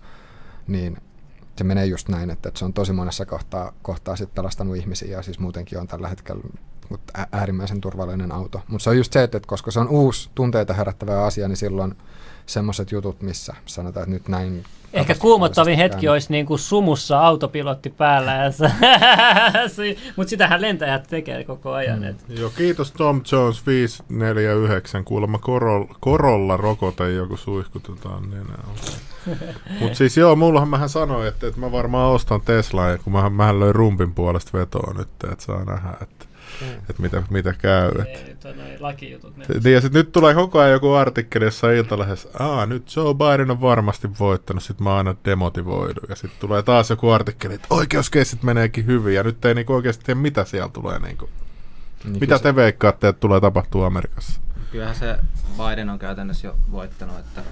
niin 0.66 0.96
se 1.56 1.64
menee 1.64 1.86
just 1.86 2.08
näin, 2.08 2.30
että, 2.30 2.50
se 2.54 2.64
on 2.64 2.72
tosi 2.72 2.92
monessa 2.92 3.26
kohtaa, 3.26 3.72
kohtaa 3.82 4.16
sitten 4.16 4.34
pelastanut 4.34 4.76
ihmisiä 4.76 5.16
ja 5.16 5.22
siis 5.22 5.38
muutenkin 5.38 5.78
on 5.78 5.86
tällä 5.86 6.08
hetkellä 6.08 6.42
äärimmäisen 7.32 7.80
turvallinen 7.80 8.32
auto. 8.32 8.62
Mutta 8.68 8.84
se 8.84 8.90
on 8.90 8.96
just 8.96 9.12
se, 9.12 9.22
että 9.22 9.40
koska 9.46 9.70
se 9.70 9.80
on 9.80 9.88
uusi 9.88 10.30
tunteita 10.34 10.74
herättävä 10.74 11.24
asia, 11.24 11.48
niin 11.48 11.56
silloin 11.56 11.94
semmoiset 12.46 12.92
jutut, 12.92 13.22
missä 13.22 13.54
sanotaan, 13.66 14.02
että 14.02 14.14
nyt 14.14 14.28
näin 14.28 14.64
Ehkä 14.92 15.14
kuumottavin 15.14 15.76
hetki 15.76 15.94
käynyt. 15.94 16.10
olisi 16.10 16.32
niin 16.32 16.46
kuin 16.46 16.58
sumussa 16.58 17.20
autopilotti 17.20 17.90
päällä, 17.90 18.32
mutta 20.16 20.30
sitähän 20.30 20.62
lentäjät 20.62 21.06
tekee 21.08 21.44
koko 21.44 21.72
ajan. 21.72 21.98
Mm. 21.98 22.36
Joo, 22.36 22.50
kiitos 22.50 22.92
Tom 22.92 23.22
Jones 23.32 23.66
549, 23.66 25.04
kuulemma 25.04 25.38
korolla, 25.38 25.94
korolla 26.00 26.56
rokote 26.56 27.12
joku 27.12 27.36
suihkutetaan 27.36 28.30
Niin 28.30 28.46
mutta 29.80 29.94
siis 29.94 30.16
joo, 30.16 30.36
mullahan 30.36 30.68
mähän 30.68 30.88
sanoin, 30.88 31.28
että, 31.28 31.46
että 31.46 31.60
mä 31.60 31.72
varmaan 31.72 32.12
ostan 32.12 32.40
Teslaa, 32.40 32.98
kun 32.98 33.12
mä, 33.12 33.30
mähän 33.30 33.60
löin 33.60 33.74
rumpin 33.74 34.14
puolesta 34.14 34.58
vetoa 34.58 34.94
nyt, 34.98 35.08
että 35.32 35.44
saa 35.44 35.64
nähdä, 35.64 35.96
että 36.02 36.25
mm. 36.60 36.66
että 36.90 37.02
mitä, 37.02 37.22
mitä 37.30 37.52
käy. 37.52 37.92
Ei, 38.06 38.36
lakijutut. 38.80 39.36
Niin, 39.36 39.74
ja 39.74 39.80
sitten 39.80 39.98
nyt 39.98 40.12
tulee 40.12 40.34
koko 40.34 40.58
ajan 40.58 40.72
joku 40.72 40.92
artikkeli 40.92 41.44
jossa 41.44 41.70
iltalehdessä, 41.70 42.28
aa 42.38 42.66
nyt 42.66 42.96
Joe 42.96 43.14
Biden 43.14 43.50
on 43.50 43.60
varmasti 43.60 44.08
voittanut, 44.18 44.62
sitten 44.62 44.84
mä 44.84 44.96
aina 44.96 45.14
demotivoidun. 45.24 46.08
Ja 46.08 46.16
sitten 46.16 46.40
tulee 46.40 46.62
taas 46.62 46.90
joku 46.90 47.10
artikkeli, 47.10 47.54
että 47.54 47.66
oikeuskeissit 47.70 48.42
meneekin 48.42 48.86
hyvin, 48.86 49.14
ja 49.14 49.22
nyt 49.22 49.44
ei 49.44 49.54
niinku 49.54 49.74
oikeasti 49.74 50.04
tiedä, 50.04 50.20
mitä 50.20 50.44
siellä 50.44 50.68
tulee. 50.68 50.98
Niinku. 50.98 51.28
Niin 52.04 52.20
mitä 52.20 52.38
te 52.38 52.56
veikkaatte, 52.56 53.08
että 53.08 53.20
tulee 53.20 53.40
tapahtua 53.40 53.86
Amerikassa? 53.86 54.40
Kyllähän 54.72 54.94
se 54.94 55.18
Biden 55.56 55.90
on 55.90 55.98
käytännössä 55.98 56.46
jo 56.46 56.56
voittanut, 56.70 57.18
että 57.18 57.42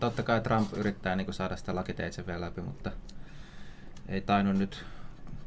totta 0.00 0.22
kai 0.22 0.40
Trump 0.40 0.72
yrittää 0.76 1.16
niin 1.16 1.34
saada 1.34 1.56
sitä 1.56 1.74
lakiteitse 1.74 2.26
vielä 2.26 2.40
läpi, 2.40 2.60
mutta 2.60 2.90
ei 4.08 4.20
tainnut 4.20 4.56
nyt 4.56 4.84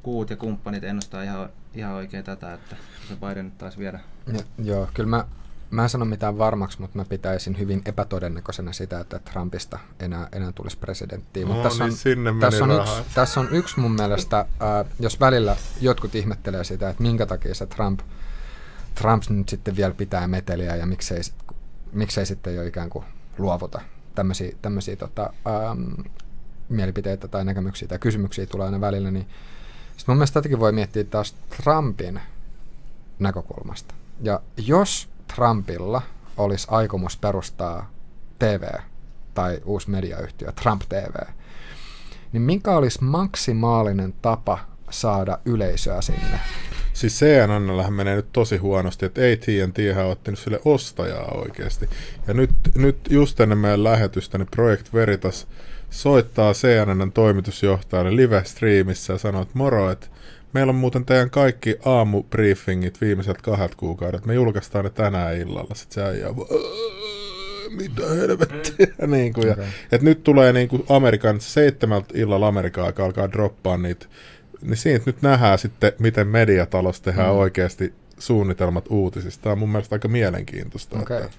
kuut 0.03 0.30
ja 0.30 0.35
kumppanit 0.35 0.83
ennustaa 0.83 1.23
ihan, 1.23 1.49
ihan 1.73 1.93
oikein 1.93 2.23
tätä, 2.23 2.53
että 2.53 2.75
se 3.07 3.15
Biden 3.15 3.45
nyt 3.45 3.57
taisi 3.57 3.77
viedä. 3.77 3.99
Ja, 4.33 4.40
joo, 4.57 4.90
kyllä 4.93 5.09
mä, 5.09 5.25
mä 5.72 5.83
en 5.83 5.90
sano 5.90 6.06
mitään 6.06 6.38
varmaksi, 6.38 6.82
mutta 6.82 6.98
mä 6.98 7.06
pitäisin 7.06 7.59
hyvin 7.59 7.82
epätodennäköisenä 7.85 8.73
sitä, 8.73 8.99
että 8.99 9.19
Trumpista 9.19 9.80
enää, 9.99 10.27
enää 10.32 10.51
tulisi 10.51 10.77
presidenttiin. 10.77 11.48
No, 11.48 11.64
tässä, 11.64 11.83
niin 11.83 11.91
on, 11.91 11.98
sinne 11.98 12.33
tässä, 12.40 12.64
on 12.64 12.72
yksi, 12.72 12.93
tässä 13.15 13.40
on 13.40 13.48
yksi 13.51 13.80
mun 13.80 13.91
mielestä, 13.91 14.40
äh, 14.40 14.85
jos 14.99 15.19
välillä 15.19 15.56
jotkut 15.82 16.15
ihmettelee 16.15 16.64
sitä, 16.64 16.90
että 16.90 17.03
minkä 17.03 17.25
takia 17.25 17.56
se 17.56 17.65
Trump, 17.65 17.99
Trump 18.95 19.23
nyt 19.30 19.49
sitten 19.49 19.75
vielä 19.75 19.93
pitää 19.93 20.27
meteliä 20.27 20.75
ja 20.75 20.85
miksei, 20.85 21.22
miksei 21.91 22.25
sitten 22.25 22.56
jo 22.56 22.64
ikään 22.64 22.90
kuin 22.90 23.06
luovuta 23.38 23.82
tämmöisiä, 24.15 24.56
tämmöisiä 24.61 24.95
tota, 24.95 25.33
ähm, 25.48 25.91
mielipiteitä 26.69 27.27
tai 27.27 27.45
näkemyksiä 27.45 27.88
tai 27.88 27.99
kysymyksiä 27.99 28.45
tulee 28.45 28.65
aina 28.65 28.82
välillä, 28.82 29.11
niin 29.11 29.27
sitten 29.98 30.14
mun 30.14 30.18
mielestä 30.18 30.34
tätäkin 30.34 30.60
voi 30.60 30.72
miettiä 30.72 31.04
taas 31.04 31.36
Trumpin 31.58 32.20
näkökulmasta. 33.20 33.96
Ja 34.22 34.42
jos 34.58 35.10
Trumpilla 35.36 36.02
olisi 36.38 36.68
aikomus 36.72 37.18
perustaa 37.18 37.92
TV 38.40 38.64
tai 39.34 39.62
uusi 39.66 39.90
mediayhtiö, 39.90 40.52
Trump 40.52 40.82
TV, 40.90 41.28
niin 42.32 42.42
mikä 42.42 42.72
olisi 42.72 43.04
maksimaalinen 43.04 44.14
tapa 44.22 44.60
saada 44.90 45.40
yleisöä 45.46 46.02
sinne? 46.02 46.40
Siis 46.94 47.20
CNNllähän 47.20 47.94
menee 47.94 48.16
nyt 48.16 48.32
tosi 48.32 48.58
huonosti, 48.58 49.06
että 49.06 49.22
AT&T 49.22 49.78
on 49.98 50.12
ottanut 50.12 50.40
sille 50.40 50.60
ostajaa 50.66 51.32
oikeasti. 51.32 51.90
Ja 52.28 52.34
nyt, 52.34 52.52
nyt 52.76 52.98
just 53.10 53.40
ennen 53.40 53.58
meidän 53.58 53.84
lähetystä, 53.84 54.38
niin 54.38 54.48
Project 54.56 54.94
Veritas 54.94 55.48
soittaa 55.94 56.54
CNN 56.54 57.12
toimitusjohtajalle 57.12 58.16
live-streamissä 58.16 59.14
ja 59.14 59.18
sanoo, 59.18 59.42
että 59.42 59.58
moro, 59.58 59.92
että 59.92 60.08
meillä 60.54 60.70
on 60.70 60.76
muuten 60.76 61.06
teidän 61.06 61.30
kaikki 61.30 61.76
aamubriefingit 61.86 63.02
viimeiset 63.02 63.42
kahdet 63.42 63.76
kuukaudet. 63.76 64.26
Me 64.26 64.34
julkaistaan 64.34 64.86
ne 64.86 64.90
tänään 64.90 65.38
illalla. 65.38 65.76
Sitten 65.76 65.94
se 65.94 66.10
äijä, 66.10 66.28
mitä 67.70 68.10
helvettiä. 68.10 68.88
niin 69.08 69.34
kuin, 69.34 69.48
ja, 69.48 69.56
et 69.92 70.02
nyt 70.02 70.24
tulee 70.24 70.54
niin 70.54 70.68
kuin 70.68 70.84
Amerikan 70.90 71.42
seitsemältä 71.42 72.14
illalla 72.14 72.48
Amerikan 72.48 72.86
aika 72.86 73.06
alkaa 73.06 73.32
droppaa 73.32 73.78
niitä. 73.78 74.06
Niin 74.62 74.78
siitä 74.78 75.04
nyt 75.06 75.22
nähdään 75.22 75.60
sitten, 75.60 75.94
miten 76.00 76.28
mediatalossa 76.28 77.04
tehdään 77.04 77.32
mm. 77.32 77.38
oikeasti 77.38 77.94
suunnitelmat 78.26 78.85
uutisista. 78.90 79.43
Tämä 79.43 79.52
on 79.52 79.60
mun 79.60 79.69
mielestä 79.69 79.95
aika 79.95 80.08
mielenkiintoista. 80.08 81.00
Okay, 81.00 81.22
että 81.22 81.38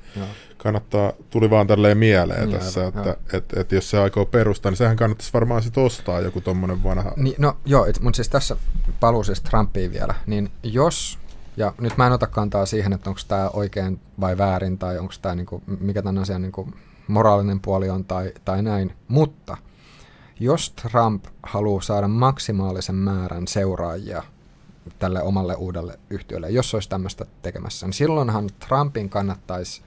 kannattaa, 0.57 1.13
tuli 1.31 1.51
vaan 1.51 1.67
tälleen 1.67 1.99
mieleen 1.99 2.49
Niin, 2.49 2.59
tässä, 2.59 2.81
aivan, 2.85 3.09
että 3.09 3.37
et, 3.37 3.53
et 3.57 3.73
jos 3.73 3.91
se 3.91 3.99
aikoo 3.99 4.27
perustaa, 4.27 4.71
niin 4.71 4.77
sehän 4.77 4.97
kannattaisi 4.97 5.33
varmaan 5.33 5.63
sitten 5.63 5.85
ostaa 5.85 6.21
joku 6.21 6.41
tommonen 6.41 6.85
vanha. 6.85 7.13
Niin, 7.17 7.35
no 7.39 7.57
joo, 7.65 7.87
mutta 8.01 8.17
siis 8.17 8.29
tässä 8.29 8.57
paluu 9.01 9.25
siis 9.25 9.41
Trumpiin 9.41 9.93
vielä, 9.93 10.15
niin 10.27 10.51
jos, 10.63 11.19
ja 11.57 11.73
nyt 11.81 11.97
mä 11.97 12.07
en 12.07 12.13
ota 12.13 12.27
kantaa 12.27 12.67
siihen, 12.67 12.93
että 12.93 13.11
onko 13.11 13.21
tämä 13.29 13.49
oikein 13.49 14.01
vai 14.21 14.39
väärin, 14.39 14.79
tai 14.79 14.99
onko 14.99 15.15
tämä 15.23 15.35
niinku, 15.35 15.63
mikä 15.81 16.03
tämän 16.03 16.23
asian 16.23 16.43
niinku 16.43 16.69
moraalinen 17.09 17.61
puoli 17.61 17.91
on 17.91 18.05
tai, 18.05 18.33
tai 18.45 18.63
näin, 18.63 18.93
mutta 19.09 19.57
jos 20.41 20.71
Trump 20.71 21.25
haluaa 21.43 21.83
saada 21.83 22.09
maksimaalisen 22.09 22.95
määrän 22.95 23.49
seuraajia 23.49 24.23
tälle 24.99 25.23
omalle 25.23 25.55
uudelle 25.55 25.99
yhtiölle, 26.11 26.51
jos 26.51 26.75
olisi 26.75 26.89
tämmöistä 26.89 27.27
tekemässä, 27.43 27.87
niin 27.87 27.95
silloinhan 27.95 28.51
Trumpin 28.69 29.09
kannattaisi 29.09 29.83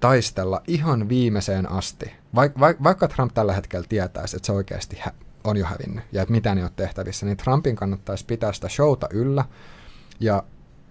taistella 0.00 0.62
ihan 0.66 1.08
viimeiseen 1.08 1.72
asti. 1.72 2.12
Vaik, 2.34 2.52
vaik, 2.60 2.82
vaikka 2.82 3.08
Trump 3.08 3.34
tällä 3.34 3.52
hetkellä 3.52 3.86
tietäisi, 3.88 4.36
että 4.36 4.46
se 4.46 4.52
oikeasti 4.52 4.96
hä- 5.00 5.12
on 5.44 5.56
jo 5.56 5.64
hävinnyt 5.64 6.04
ja 6.12 6.22
että 6.22 6.32
mitään 6.32 6.58
ei 6.58 6.64
ole 6.64 6.72
tehtävissä, 6.76 7.26
niin 7.26 7.36
Trumpin 7.36 7.76
kannattaisi 7.76 8.24
pitää 8.24 8.52
sitä 8.52 8.68
showta 8.68 9.06
yllä 9.10 9.44
ja 10.20 10.42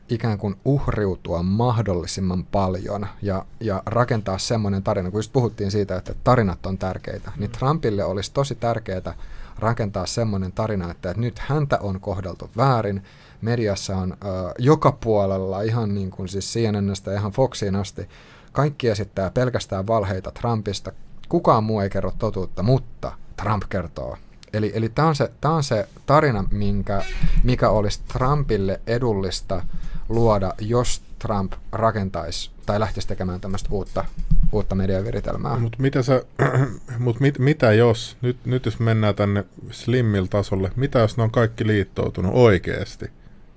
ikään 0.09 0.37
kuin 0.37 0.55
uhriutua 0.65 1.43
mahdollisimman 1.43 2.43
paljon 2.43 3.07
ja, 3.21 3.45
ja 3.59 3.83
rakentaa 3.85 4.37
semmoinen 4.37 4.83
tarina, 4.83 5.11
kun 5.11 5.19
just 5.19 5.33
puhuttiin 5.33 5.71
siitä, 5.71 5.95
että 5.95 6.15
tarinat 6.23 6.65
on 6.65 6.77
tärkeitä, 6.77 7.31
niin 7.37 7.51
Trumpille 7.51 8.03
olisi 8.03 8.31
tosi 8.33 8.55
tärkeää 8.55 9.15
rakentaa 9.59 10.05
semmoinen 10.05 10.51
tarina, 10.51 10.91
että, 10.91 11.09
että 11.09 11.21
nyt 11.21 11.39
häntä 11.39 11.77
on 11.81 11.99
kohdeltu 11.99 12.49
väärin, 12.57 13.03
mediassa 13.41 13.97
on 13.97 14.11
ö, 14.11 14.15
joka 14.59 14.91
puolella, 14.91 15.61
ihan 15.61 15.95
niin 15.95 16.11
kuin 16.11 16.29
siis 16.29 16.53
CNNstä 16.53 17.13
ihan 17.13 17.31
Foxiin 17.31 17.75
asti, 17.75 18.09
kaikki 18.51 18.89
esittää 18.89 19.31
pelkästään 19.31 19.87
valheita 19.87 20.31
Trumpista, 20.31 20.91
kukaan 21.29 21.63
muu 21.63 21.79
ei 21.79 21.89
kerro 21.89 22.11
totuutta, 22.17 22.63
mutta 22.63 23.11
Trump 23.43 23.63
kertoo. 23.69 24.17
Eli, 24.53 24.71
eli 24.75 24.89
tämä 24.89 25.07
on, 25.07 25.15
se, 25.15 25.31
on 25.45 25.63
se 25.63 25.87
tarina, 26.05 26.43
minkä, 26.51 27.03
mikä 27.43 27.69
olisi 27.69 27.99
Trumpille 28.13 28.81
edullista 28.87 29.61
luoda, 30.09 30.53
jos 30.59 31.01
Trump 31.19 31.53
rakentaisi 31.71 32.51
tai 32.65 32.79
lähtisi 32.79 33.07
tekemään 33.07 33.41
tämmöistä 33.41 33.69
uutta, 33.71 34.05
uutta 34.51 34.75
mediaviritelmää. 34.75 35.59
Mutta 35.59 35.77
mitä, 35.81 36.01
sä, 36.01 36.23
mut 36.99 37.19
mit, 37.19 37.39
mitä 37.39 37.73
jos, 37.73 38.17
nyt, 38.21 38.37
nyt 38.45 38.65
jos 38.65 38.79
mennään 38.79 39.15
tänne 39.15 39.45
slimmil 39.71 40.25
tasolle, 40.25 40.71
mitä 40.75 40.99
jos 40.99 41.17
ne 41.17 41.23
on 41.23 41.31
kaikki 41.31 41.67
liittoutunut 41.67 42.31
oikeasti 42.35 43.05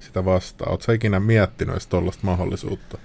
sitä 0.00 0.24
vastaan? 0.24 0.70
Oletko 0.70 0.92
ikinä 0.92 1.20
miettinyt 1.20 1.72
edes 1.72 1.86
tuollaista 1.86 2.26
mahdollisuutta? 2.26 2.98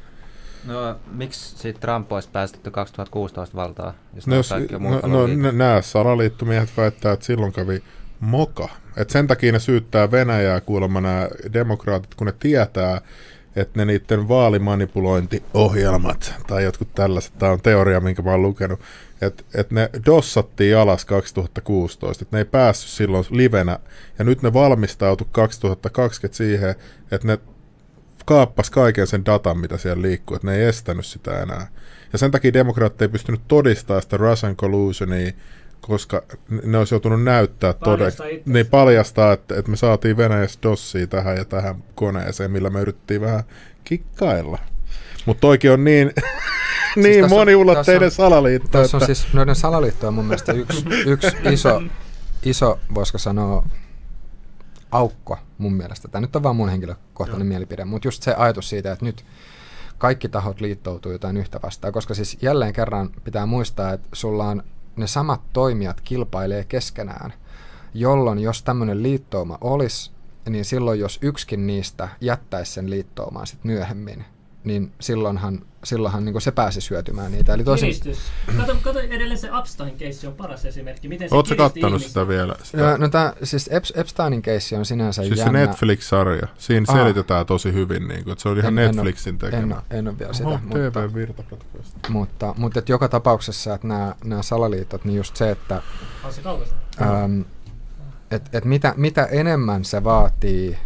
No 0.66 0.96
miksi 1.12 1.58
siitä 1.58 1.80
Trump 1.80 2.12
olisi 2.12 2.30
päästetty 2.32 2.72
2016 2.72 3.56
valtaa, 3.56 3.94
jos 4.14 4.28
No, 4.28 4.36
jos, 4.36 4.50
no, 4.80 4.90
no, 5.08 5.28
no, 5.28 5.52
nämä 5.52 5.82
salaliittomiehet 5.82 6.78
väittää, 6.78 7.14
että 7.14 7.26
silloin 7.26 7.54
kävi 7.54 7.84
moka. 8.20 8.70
Et 8.98 9.10
sen 9.10 9.28
takia 9.28 9.52
ne 9.52 9.60
syyttää 9.60 10.12
Venäjää 10.12 10.62
kuulemma 10.62 11.02
nämä 11.02 11.28
demokraatit, 11.54 12.16
kun 12.16 12.28
ne 12.28 12.34
tietää, 12.40 13.02
että 13.56 13.80
ne 13.80 13.86
niiden 13.86 14.28
vaalimanipulointiohjelmat 14.28 16.34
tai 16.48 16.64
jotkut 16.64 16.96
tällaiset, 16.96 17.34
tämä 17.40 17.52
on 17.52 17.62
teoria, 17.62 18.00
minkä 18.00 18.22
mä 18.22 18.32
oon 18.32 18.42
lukenut, 18.42 18.80
että 19.22 19.44
et 19.56 19.72
ne 19.72 19.90
dossattiin 20.06 20.78
alas 20.78 21.06
2016, 21.06 22.24
että 22.24 22.36
ne 22.36 22.42
ei 22.42 22.46
päässyt 22.46 22.90
silloin 22.90 23.26
livenä, 23.30 23.80
ja 24.20 24.26
nyt 24.26 24.42
ne 24.42 24.54
valmistautu 24.54 25.28
2020 25.32 26.38
siihen, 26.38 26.76
että 27.12 27.28
ne 27.28 27.40
kaappas 28.26 28.70
kaiken 28.70 29.08
sen 29.08 29.26
datan, 29.26 29.58
mitä 29.58 29.78
siellä 29.78 30.02
liikkuu, 30.02 30.36
että 30.36 30.48
ne 30.48 30.56
ei 30.56 30.64
estänyt 30.64 31.06
sitä 31.06 31.42
enää. 31.42 31.68
Ja 32.14 32.20
sen 32.20 32.32
takia 32.32 32.54
demokraattit 32.54 33.02
ei 33.02 33.08
pystynyt 33.08 33.42
todistamaan 33.48 34.02
sitä 34.02 34.18
Russian 34.18 34.56
collusionia, 34.56 35.32
koska 35.88 36.24
ne 36.64 36.78
olisi 36.78 36.94
joutunut 36.94 37.24
näyttää 37.24 37.74
todeksi. 37.74 38.24
Niin 38.46 38.66
paljastaa, 38.66 39.34
että, 39.34 39.56
että 39.60 39.72
me 39.72 39.78
saatiin 39.78 40.18
Venäjästä 40.18 40.70
dossia 40.70 41.08
tähän 41.08 41.38
ja 41.38 41.46
tähän 41.46 41.84
koneeseen, 41.96 42.52
millä 42.52 42.70
me 42.70 42.82
yritettiin 42.82 43.22
vähän 43.22 43.44
kikkailla. 43.84 44.60
Mutta 45.26 45.42
toikin 45.42 45.72
on 45.72 45.84
niin, 45.84 46.12
niin 46.96 47.22
tässä 47.22 47.36
moniulotteinen 47.36 48.10
tässä 48.10 48.24
on- 48.24 48.30
salaliitto, 48.30 48.82
Tässä 48.82 48.98
on 48.98 49.04
että 49.04 49.14
siis 49.14 49.34
noiden 49.34 49.56
salaliitto 49.56 50.08
on 50.08 50.14
mun 50.14 50.26
mielestä 50.26 50.54
yksi, 50.54 50.86
yksi 51.06 51.38
iso, 51.52 51.82
iso, 52.44 52.80
voisiko 52.96 53.18
sanoa, 53.18 53.68
aukko 54.92 55.38
mun 55.58 55.74
mielestä. 55.74 56.08
Tämä 56.08 56.22
nyt 56.22 56.36
on 56.36 56.44
vaan 56.44 56.56
mun 56.56 56.70
henkilökohtainen 56.70 57.48
mielipide, 57.48 57.86
mutta 57.86 58.08
just 58.08 58.24
se 58.24 58.34
ajatus 58.34 58.70
siitä, 58.70 58.92
että 58.92 59.06
nyt 59.06 59.26
kaikki 59.98 60.30
tahot 60.30 60.62
liittoutuu 60.62 61.12
jotain 61.12 61.38
yhtä 61.38 61.60
vastaan, 61.64 61.94
koska 61.94 62.14
siis 62.14 62.38
jälleen 62.42 62.74
kerran 62.74 63.10
pitää 63.24 63.46
muistaa, 63.46 63.94
että 63.94 64.10
sulla 64.14 64.46
on 64.46 64.64
ne 64.96 65.08
samat 65.08 65.42
toimijat 65.54 66.02
kilpailee 66.02 66.64
keskenään, 66.64 67.34
jolloin 67.94 68.40
jos 68.40 68.64
tämmöinen 68.64 69.04
liittouma 69.04 69.58
olisi, 69.62 70.12
niin 70.50 70.66
silloin 70.66 71.00
jos 71.00 71.20
yksikin 71.22 71.68
niistä 71.68 72.10
jättäisi 72.22 72.72
sen 72.72 72.90
liittoumaan 72.90 73.48
sit 73.48 73.64
myöhemmin, 73.64 74.26
niin 74.64 74.92
silloinhan, 75.00 75.62
silloinhan 75.84 76.26
niin 76.26 76.42
se 76.42 76.52
pääsisi 76.52 76.90
hyötymään 76.90 77.32
niitä. 77.32 77.54
Eli 77.54 77.64
toisin, 77.64 77.86
Kiristys. 77.88 78.18
Kato, 78.58 78.76
kato 78.82 79.00
edelleen 79.00 79.38
se 79.40 79.50
Epstein-keissi 79.60 80.28
on 80.28 80.34
paras 80.34 80.66
esimerkki. 80.66 81.08
Miten 81.08 81.30
se 81.30 81.36
Oletko 81.36 81.56
kattanut 81.56 81.90
ihmistä. 81.90 82.08
sitä 82.08 82.28
vielä? 82.28 82.56
Sitä? 82.64 82.84
No, 82.92 82.98
no 82.98 83.10
tää, 83.10 83.34
siis 83.44 83.70
Ep- 83.74 84.00
Epsteinin 84.00 84.42
keissi 84.42 84.76
on 84.76 84.86
sinänsä 84.86 85.24
Siis 85.24 85.36
se 85.40 85.44
jännä. 85.46 85.60
Netflix-sarja. 85.60 86.48
Siinä 86.58 86.86
Aa. 86.90 86.96
selitetään 86.96 87.46
tosi 87.46 87.74
hyvin, 87.74 88.08
niin 88.08 88.24
kuin, 88.24 88.32
että 88.32 88.42
se 88.42 88.50
on 88.50 88.58
ihan 88.58 88.80
En- 88.80 88.86
en 88.90 88.96
Netflixin 88.96 89.38
tekemä. 89.38 89.62
En, 89.62 89.74
oo- 89.74 89.82
en 89.90 90.08
ole 90.08 90.20
vielä 90.20 90.34
sitä, 90.34 90.48
Oho, 90.50 90.60
mutta, 90.64 90.80
TV-virtapodcast. 90.92 91.96
mutta, 92.10 92.54
mutta 92.58 92.80
et 92.80 92.90
joka 92.90 93.08
tapauksessa, 93.08 93.74
että 93.74 93.88
nämä, 93.88 94.16
nämä 94.24 94.42
salaliitot, 94.42 95.06
niin 95.06 95.18
just 95.18 95.36
se, 95.36 95.52
että 95.52 95.82
On 96.24 96.34
se 96.34 96.42
ähm, 97.02 97.42
et, 98.32 98.50
et 98.56 98.66
mitä, 98.66 98.94
mitä 98.98 99.26
enemmän 99.26 99.86
se 99.86 100.04
vaatii, 100.04 100.78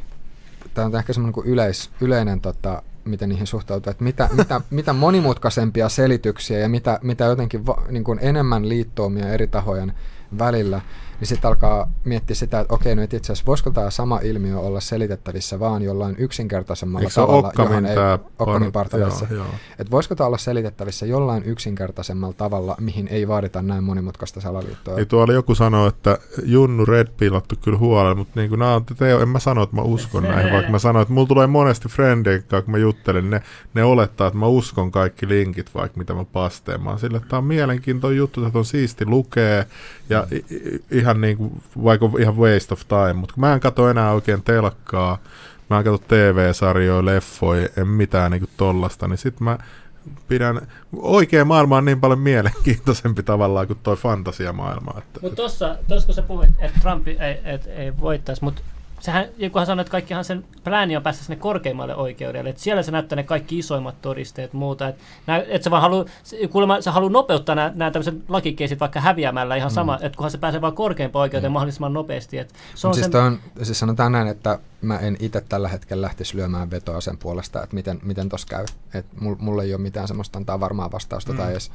tämä 0.73 0.85
on 0.85 0.95
ehkä 0.95 1.14
semmoinen 1.14 1.33
kuin 1.33 1.47
yleis, 1.47 1.89
yleinen, 2.01 2.41
tota, 2.41 2.81
miten 3.08 3.30
niihin 3.30 3.48
suhtautuu, 3.48 3.92
että 3.92 4.03
mitä, 4.03 4.30
mitä, 4.38 4.61
mitä 4.69 4.94
monimutkaisempia 4.94 5.90
selityksiä 5.90 6.60
ja 6.60 6.69
mitä, 6.69 7.00
mitä 7.03 7.26
jotenkin 7.26 7.66
va, 7.66 7.82
niin 7.90 8.03
kuin 8.03 8.19
enemmän 8.22 8.69
liittoumia 8.69 9.30
eri 9.30 9.48
tahojen 9.48 9.94
välillä, 10.40 10.82
niin 11.20 11.28
sitten 11.28 11.48
alkaa 11.48 11.92
miettiä 12.06 12.36
sitä, 12.36 12.60
että 12.60 12.74
okei, 12.74 12.96
nyt 12.96 13.14
itse 13.14 13.34
asiassa 13.34 13.46
voisiko 13.46 13.70
tämä 13.70 13.90
sama 13.90 14.20
ilmiö 14.24 14.60
olla 14.60 14.80
selitettävissä 14.80 15.60
vaan 15.60 15.82
jollain 15.82 16.16
yksinkertaisemmalla 16.18 17.04
Eikö 17.04 17.14
tavalla, 17.14 17.48
Okkamin 17.48 17.86
ei, 17.86 17.96
tämä 17.96 18.20
Okkamin 18.40 18.72
joo. 19.30 19.46
että 19.80 19.92
voisiko 19.92 20.16
tämä 20.16 20.28
olla 20.28 20.38
selitettävissä 20.38 21.06
jollain 21.06 21.44
yksinkertaisemmalla 21.44 22.34
tavalla, 22.34 22.76
mihin 22.80 23.08
ei 23.08 23.28
vaadita 23.28 23.62
näin 23.62 23.84
monimutkaista 23.84 24.42
salaliittoa. 24.42 24.96
Niin 24.96 25.08
tuolla 25.08 25.34
joku 25.34 25.56
sanoi, 25.56 25.88
että 25.88 26.18
Junnu 26.44 26.86
Red 26.86 27.08
pillattu 27.18 27.56
kyllä 27.64 27.78
huolella, 27.78 28.16
mutta 28.16 28.40
niin 28.40 28.50
kuin 28.50 28.62
on 28.62 28.86
teo, 28.98 29.20
en 29.20 29.30
mä 29.30 29.40
sano, 29.40 29.64
että 29.64 29.76
mä 29.76 29.82
uskon 29.82 30.24
näihin, 30.24 30.54
vaikka 30.54 30.72
mä 30.72 30.80
sanoin, 30.80 31.02
että 31.02 31.14
mulla 31.14 31.28
tulee 31.28 31.48
monesti 31.48 31.90
frendien 31.90 32.44
kanssa, 32.44 32.62
kun 32.62 32.72
mä 32.72 32.78
juttelen, 32.78 33.30
ne, 33.30 33.42
ne 33.74 33.84
olettaa, 33.84 34.28
että 34.28 34.40
mä 34.40 34.48
uskon 34.48 34.92
kaikki 34.92 35.28
linkit, 35.28 35.76
vaikka 35.76 35.98
mitä 35.98 36.14
mä 36.14 36.26
pasteen. 36.26 36.84
Mä 36.84 36.90
oon 36.90 37.00
sille, 37.00 37.18
että 37.18 37.30
tää 37.30 37.40
on 37.40 37.46
mielenkiintoinen 37.46 38.18
juttu, 38.18 38.46
että 38.46 38.60
on 38.60 38.66
siisti 38.66 39.06
lukee, 39.06 39.66
ja 40.10 40.28
i, 40.32 40.46
i, 40.92 41.02
ihan 41.08 41.22
niin 41.22 41.38
kuin, 41.38 41.61
vaikka 41.84 42.10
ihan 42.19 42.38
waste 42.38 42.74
of 42.74 42.82
time, 42.88 43.14
mutta 43.14 43.34
kun 43.34 43.42
mä 43.42 43.53
en 43.53 43.60
katso 43.60 43.90
enää 43.90 44.11
oikein 44.11 44.44
telkkaa, 44.44 45.18
mä 45.69 45.77
en 45.77 45.84
katso 45.84 46.06
TV-sarjoja, 46.08 47.06
leffoja, 47.06 47.69
en 47.77 47.88
mitään 47.88 48.32
niin 48.32 48.42
kuin 48.42 48.52
tollasta, 48.58 49.08
niin 49.08 49.18
sit 49.18 49.40
mä 49.40 49.58
pidän, 50.27 50.61
oikea 50.95 51.45
maailma 51.45 51.77
on 51.77 51.86
niin 51.86 52.02
paljon 52.02 52.19
mielenkiintoisempi 52.19 53.24
tavallaan 53.24 53.68
kuin 53.68 53.80
toi 53.84 53.95
fantasiamaailma. 53.95 54.94
Että, 54.98 55.19
Mutta 55.22 55.36
tuossa, 55.36 55.76
tossa 55.88 56.06
kun 56.06 56.16
sä 56.16 56.22
puhuit, 56.22 56.50
että 56.60 56.80
Trump 56.82 57.08
ei, 57.08 57.42
et, 57.44 57.68
ei 57.68 57.98
voittaisi, 58.00 58.44
mutta 58.44 58.61
sehän, 59.00 59.26
jokuhan 59.38 59.66
sanoi, 59.66 59.82
että 59.82 59.92
kaikkihan 59.92 60.26
sen 60.26 60.45
plääni 60.64 60.98
on 60.98 61.03
päästä 61.03 61.24
sinne 61.24 61.35
korkeimmalle 61.35 61.95
oikeudelle. 61.95 62.50
Et 62.50 62.58
siellä 62.58 62.84
se 62.84 62.92
näyttää 62.92 63.16
ne 63.16 63.24
kaikki 63.24 63.58
isoimmat 63.58 64.01
todisteet 64.01 64.53
ja 64.53 64.59
muuta. 64.59 64.88
Että 64.88 65.45
et 65.48 65.64
se 65.64 65.72
vaan 65.72 65.82
haluu, 65.82 66.06
kuulemma 66.50 66.82
se 66.82 66.90
haluaa 66.90 67.11
nopeuttaa 67.11 67.56
nämä, 67.56 67.92
tämmöiset 67.92 68.16
lakikeisit 68.27 68.80
vaikka 68.80 69.01
häviämällä 69.01 69.56
ihan 69.56 69.72
sama, 69.72 70.00
että 70.01 70.17
kunhan 70.17 70.32
se 70.32 70.38
pääsee 70.38 70.61
vaan 70.61 70.74
korkeimpaan 70.74 71.22
oikeuteen 71.22 71.51
mahdollisimman 71.51 71.93
nopeasti. 71.93 72.38
Et 72.38 72.53
se 72.76 72.88
on 72.88 72.93
siis, 72.93 73.06
sen, 73.06 73.22
on, 73.22 73.40
siis 73.64 73.80
sanotaan 73.80 74.11
näin, 74.11 74.27
että 74.27 74.59
mä 74.82 74.98
en 74.98 75.17
itse 75.19 75.42
tällä 75.50 75.67
hetkellä 75.67 76.01
lähtisi 76.01 76.38
lyömään 76.38 76.72
vetoa 76.72 77.01
sen 77.01 77.17
puolesta, 77.17 77.64
että 77.64 77.76
miten, 77.76 78.00
miten 78.03 78.30
tos 78.30 78.45
käy. 78.45 78.66
Et 78.93 79.06
mul, 79.19 79.35
mulla 79.40 79.64
ei 79.64 79.74
ole 79.74 79.82
mitään 79.82 80.08
semmoista 80.08 80.38
antaa 80.38 80.59
varmaa 80.59 80.92
vastausta 80.92 81.32
mm. 81.32 81.38
tai 81.38 81.51
edes 81.51 81.72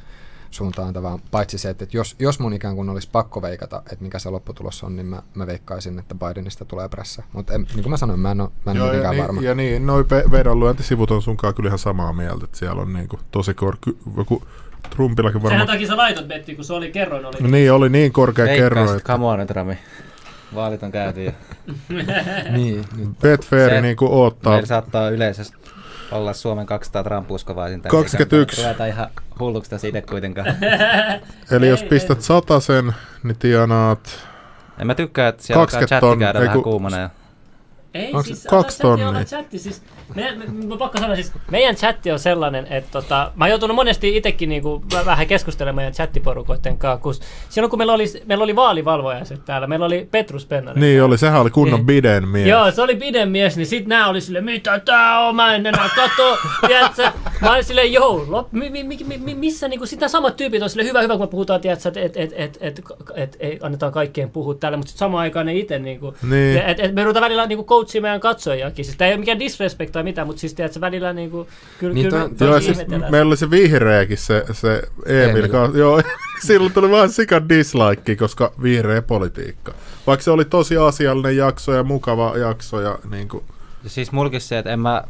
suuntaantavaa, 0.53 1.19
paitsi 1.31 1.57
se, 1.57 1.69
että 1.69 1.85
jos, 1.93 2.15
jos 2.19 2.39
mun 2.39 2.53
ikään 2.53 2.75
kuin 2.75 2.89
olisi 2.89 3.09
pakko 3.11 3.41
veikata, 3.41 3.83
että 3.91 4.03
mikä 4.03 4.19
se 4.19 4.29
lopputulos 4.29 4.83
on, 4.83 4.95
niin 4.95 5.05
mä, 5.05 5.21
mä 5.33 5.47
veikkaisin, 5.47 5.99
että 5.99 6.15
Bidenista 6.15 6.65
tulee 6.65 6.89
pressa. 6.89 7.23
Mutta 7.33 7.57
niin 7.57 7.67
kuin 7.73 7.89
mä 7.89 7.97
sanoin, 7.97 8.19
mä 8.19 8.31
en 8.31 8.41
ole, 8.41 8.49
mä 8.65 8.71
en 8.71 8.77
Joo, 8.77 8.85
mitenkään 8.87 9.17
ja 9.17 9.23
varma. 9.23 9.41
Niin, 9.41 9.47
ja 9.47 9.55
niin, 9.55 9.85
noi 9.85 10.05
vedonlyöntisivut 10.31 11.11
on 11.11 11.21
sunkaan 11.21 11.53
kyllä 11.53 11.67
ihan 11.67 11.79
samaa 11.79 12.13
mieltä, 12.13 12.45
että 12.45 12.57
siellä 12.57 12.81
on 12.81 12.93
niin 12.93 13.07
kuin 13.07 13.19
tosi 13.31 13.53
korkea, 13.53 13.93
joku 14.17 14.43
Trumpillakin 14.89 15.43
varmaan... 15.43 15.59
Sehän 15.59 15.67
takia 15.67 15.87
sä 15.87 15.97
laitot 15.97 16.27
Betti, 16.27 16.55
kun 16.55 16.65
se 16.65 16.73
oli 16.73 16.91
kerroin. 16.91 17.25
Oli. 17.25 17.51
Niin, 17.51 17.71
oli 17.71 17.89
niin 17.89 18.11
korkea 18.11 18.45
kerroin. 18.45 18.97
Että... 18.97 19.13
Come 19.13 19.25
on 19.25 19.39
nyt, 19.39 19.49
Rami. 19.49 19.77
Vaalit 20.55 20.83
on 20.83 20.91
käyty 20.91 21.23
jo. 21.23 21.31
niin. 22.57 22.85
Betfair 23.21 23.81
niin 23.81 23.95
kuin 23.95 24.11
oottaa. 24.11 24.53
Meillä 24.53 24.67
saattaa 24.67 25.09
yleisesti 25.09 25.57
olla 26.13 26.33
Suomen 26.33 26.65
200 26.65 27.03
Trump-uskovaisin. 27.03 27.81
21. 27.81 28.61
Ruveta 28.61 28.85
ihan 28.85 29.07
hulluksi 29.39 29.69
tässä 29.69 29.87
itse 29.87 30.01
kuitenkaan. 30.01 30.47
Eli 31.51 31.67
jos 31.67 31.83
pistät 31.83 32.21
sen, 32.59 32.93
niin 33.23 33.37
tienaat... 33.37 34.27
En 34.79 34.87
mä 34.87 34.95
tykkää, 34.95 35.27
että 35.27 35.43
siellä 35.43 35.61
alkaa 35.61 35.79
chatti 35.79 36.19
käydä 36.19 36.39
vähän 36.39 36.63
kuumana. 36.63 37.09
Ei, 37.93 38.13
Onks 38.13 38.27
siis 38.27 38.47
kaksi 38.49 38.81
tonnia? 38.81 39.23
chatti, 39.25 39.59
siis, 39.59 39.81
me, 40.15 40.35
me, 40.35 40.45
me, 40.67 40.77
pakko 40.77 40.97
sanoa, 40.97 41.15
siis 41.15 41.31
meidän 41.51 41.75
chatti 41.75 42.11
on 42.11 42.19
sellainen, 42.19 42.67
että 42.69 42.89
tota, 42.91 43.31
mä 43.35 43.43
oon 43.43 43.49
joutunut 43.49 43.75
monesti 43.75 44.17
itsekin 44.17 44.49
niinku, 44.49 44.83
vähän 45.05 45.27
keskustelemaan 45.27 45.75
meidän 45.75 45.93
chattiporukoiden 45.93 46.77
kanssa, 46.77 47.03
kun 47.03 47.13
silloin 47.49 47.69
kun 47.69 47.79
meillä 47.79 47.93
oli, 47.93 48.05
meillä 48.25 48.43
oli 48.43 48.55
vaalivalvojaiset 48.55 49.45
täällä, 49.45 49.67
meillä 49.67 49.85
oli 49.85 50.07
Petrus 50.11 50.45
Pennari. 50.45 50.79
Niin 50.79 51.03
oli, 51.03 51.17
sehän 51.17 51.41
oli 51.41 51.49
kunnon 51.49 51.79
niin. 51.79 51.85
biden 51.85 52.27
mies. 52.27 52.47
Joo, 52.47 52.71
se 52.71 52.81
oli 52.81 52.95
biden 52.95 53.29
mies, 53.29 53.57
niin 53.57 53.67
sit 53.67 53.87
nää 53.87 54.07
oli 54.07 54.21
sille, 54.21 54.41
mitä 54.41 54.79
tää 54.79 55.19
on, 55.19 55.35
mä 55.35 55.55
en 55.55 55.65
enää 55.65 55.89
katso, 55.95 56.37
tiedätkö? 56.67 57.11
Mä 57.41 57.51
olin 57.51 57.63
silleen, 57.63 57.93
joo, 57.93 58.25
lop, 58.27 58.51
mi, 58.51 58.69
mi, 58.69 58.83
mi, 58.83 59.17
mi, 59.17 59.35
missä 59.35 59.67
niinku, 59.67 59.85
sitä 59.85 60.07
samat 60.07 60.35
tyypit 60.37 60.61
on 60.61 60.69
sille 60.69 60.83
hyvä, 60.83 61.01
hyvä, 61.01 61.13
kun 61.13 61.21
me 61.21 61.27
puhutaan, 61.27 61.61
tiedätkö, 61.61 61.89
että 61.89 61.99
et, 61.99 62.17
et, 62.17 62.33
et, 62.35 62.57
et, 62.61 62.81
et, 63.15 63.37
et, 63.39 63.63
annetaan 63.63 63.91
kaikkien 63.91 64.29
puhua 64.29 64.53
täällä, 64.53 64.77
mutta 64.77 64.89
sitten 64.89 64.99
samaan 64.99 65.21
aikaan 65.21 65.45
ne 65.45 65.55
itse, 65.55 65.79
niinku, 65.79 66.15
niin. 66.29 66.57
et, 66.57 66.79
et, 66.79 66.95
me 66.95 67.03
ruvetaan 67.03 67.23
välillä 67.23 67.45
niinku, 67.45 67.63
coachia 67.83 68.01
meidän 68.01 68.19
katsojakin. 68.19 68.85
Siis 68.85 68.97
tämä 68.97 69.07
ei 69.07 69.13
ole 69.13 69.19
mikään 69.19 69.39
disrespect 69.39 69.91
tai 69.91 70.03
mitään, 70.03 70.27
mutta 70.27 70.39
siis 70.39 70.53
tiedät, 70.53 70.81
välillä 70.81 71.13
niinku, 71.13 71.47
kyllä, 71.79 71.93
niin 71.93 72.09
kyllä 72.09 72.29
to, 72.37 72.45
joo, 72.45 72.61
siis 72.61 72.77
meillä 73.09 73.29
oli 73.29 73.37
se 73.37 73.51
vihreäkin 73.51 74.17
se, 74.17 74.45
se 74.51 74.81
Emil. 75.05 75.43
Emil. 75.43 75.75
joo, 75.75 76.01
silloin 76.47 76.73
tuli 76.73 76.91
vähän 76.91 77.09
sika 77.09 77.49
dislike, 77.49 78.15
koska 78.15 78.53
vihreä 78.63 79.01
politiikka. 79.01 79.73
Vaikka 80.07 80.23
se 80.23 80.31
oli 80.31 80.45
tosi 80.45 80.77
asiallinen 80.77 81.37
jakso 81.37 81.73
ja 81.73 81.83
mukava 81.83 82.37
jakso. 82.37 82.81
Ja, 82.81 82.99
niin 83.11 83.27
kuin. 83.27 83.43
Ja 83.83 83.89
siis 83.89 84.11
mulkin 84.11 84.41
se, 84.41 84.57
että 84.57 84.71
en 84.71 84.79
mä 84.79 85.03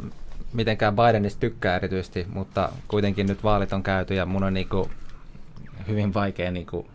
mitenkään 0.54 0.96
Bidenista 0.96 1.40
tykkää 1.40 1.76
erityisesti, 1.76 2.28
mutta 2.30 2.70
kuitenkin 2.88 3.28
nyt 3.28 3.44
vaalit 3.44 3.74
on 3.74 3.84
käyty 3.84 4.14
ja 4.14 4.26
mun 4.26 4.44
on 4.44 4.54
niinku 4.54 4.90
hyvin 5.88 6.14
vaikea 6.14 6.52
niinku 6.52 6.88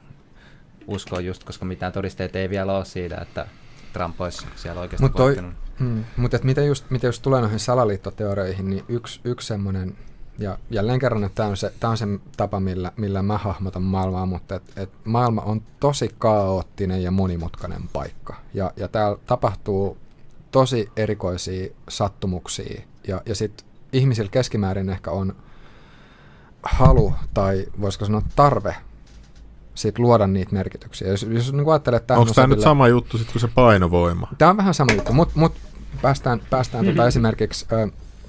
uskoa 0.86 1.20
just, 1.20 1.44
koska 1.44 1.64
mitään 1.64 1.92
todisteita 1.92 2.38
ei 2.38 2.50
vielä 2.50 2.76
ole 2.76 2.84
siitä, 2.84 3.16
että 3.16 3.46
Trump 3.92 4.20
olisi 4.20 4.46
siellä 4.56 4.80
oikeasti 4.80 5.02
Mut 5.02 5.16
toi, 5.16 5.36
Mm, 5.80 6.04
mutta 6.16 6.38
mitä 6.42 6.62
just, 6.62 6.90
mitä 6.90 7.06
just 7.06 7.22
tulee 7.22 7.40
noihin 7.40 7.58
salaliittoteorioihin, 7.58 8.70
niin 8.70 8.84
yksi, 8.88 9.20
yksi 9.24 9.46
semmoinen, 9.46 9.96
ja 10.38 10.58
jälleen 10.70 10.98
kerran, 10.98 11.24
että 11.24 11.36
tämä 11.36 11.48
on 11.48 11.56
se, 11.56 11.72
tää 11.80 11.90
on 11.90 11.96
se 11.96 12.06
tapa, 12.36 12.60
millä, 12.60 12.92
millä 12.96 13.22
mä 13.22 13.38
hahmotan 13.38 13.82
maailmaa, 13.82 14.26
mutta 14.26 14.54
et, 14.54 14.62
et 14.76 14.90
maailma 15.04 15.42
on 15.42 15.62
tosi 15.80 16.14
kaoottinen 16.18 17.02
ja 17.02 17.10
monimutkainen 17.10 17.82
paikka. 17.92 18.36
Ja, 18.54 18.72
ja 18.76 18.88
täällä 18.88 19.18
tapahtuu 19.26 19.98
tosi 20.50 20.90
erikoisia 20.96 21.74
sattumuksia, 21.88 22.82
ja, 23.08 23.22
ja 23.26 23.34
sitten 23.34 23.66
ihmisillä 23.92 24.30
keskimäärin 24.30 24.88
ehkä 24.88 25.10
on 25.10 25.36
halu 26.62 27.14
tai 27.34 27.66
voisiko 27.80 28.04
sanoa 28.04 28.22
tarve 28.36 28.76
sit 29.78 29.98
luoda 29.98 30.26
niitä 30.26 30.52
merkityksiä. 30.52 31.08
Jos, 31.08 31.26
jos 31.30 31.52
niin 31.52 31.68
ajattelee, 31.68 31.96
että 31.96 32.18
Onko 32.18 32.34
tämä 32.34 32.46
nyt 32.46 32.60
sama 32.60 32.88
juttu 32.88 33.18
sitten 33.18 33.32
kuin 33.32 33.40
se 33.40 33.48
painovoima? 33.54 34.28
Tämä 34.38 34.50
on 34.50 34.56
vähän 34.56 34.74
sama 34.74 34.92
juttu, 34.92 35.12
mutta 35.12 35.38
mut, 35.38 35.52
päästään, 36.02 36.40
päästään 36.50 36.84
tota 36.84 36.96
mm-hmm. 36.96 37.08
esimerkiksi... 37.08 37.66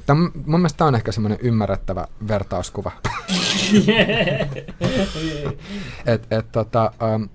Tämä, 0.06 0.30
mun 0.46 0.60
mielestä 0.60 0.78
tämä 0.78 0.88
on 0.88 0.96
ehkä 0.96 1.12
semmoinen 1.12 1.40
ymmärrettävä 1.42 2.08
vertauskuva. 2.28 2.92
et, 6.06 6.28
et, 6.32 6.52
tota, 6.52 6.92
um, 7.16 7.30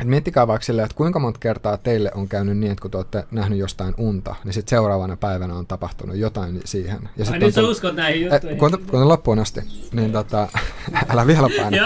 et 0.00 0.08
miettikää 0.08 0.46
vaikka 0.46 0.64
silleen, 0.64 0.84
että 0.84 0.96
kuinka 0.96 1.18
monta 1.18 1.40
kertaa 1.40 1.76
teille 1.76 2.10
on 2.14 2.28
käynyt 2.28 2.58
niin, 2.58 2.72
että 2.72 2.82
kun 2.82 2.90
te 2.90 2.96
olette 2.96 3.24
nähnyt 3.30 3.58
jostain 3.58 3.94
unta, 3.98 4.34
niin 4.44 4.52
sitten 4.52 4.70
seuraavana 4.70 5.16
päivänä 5.16 5.54
on 5.54 5.66
tapahtunut 5.66 6.16
jotain 6.16 6.60
siihen. 6.64 7.08
Ja 7.16 7.24
Ai 7.32 7.38
nyt 7.38 7.54
sä 7.54 7.62
uskot 7.62 7.94
näihin 7.94 8.22
juttuihin. 8.22 8.58
Kun, 8.58 8.78
kun 8.90 9.08
loppuun 9.08 9.38
asti, 9.38 9.60
niin 9.92 10.12
tota, 10.12 10.48
älä 11.12 11.26
vielä 11.26 11.48
paina. 11.56 11.76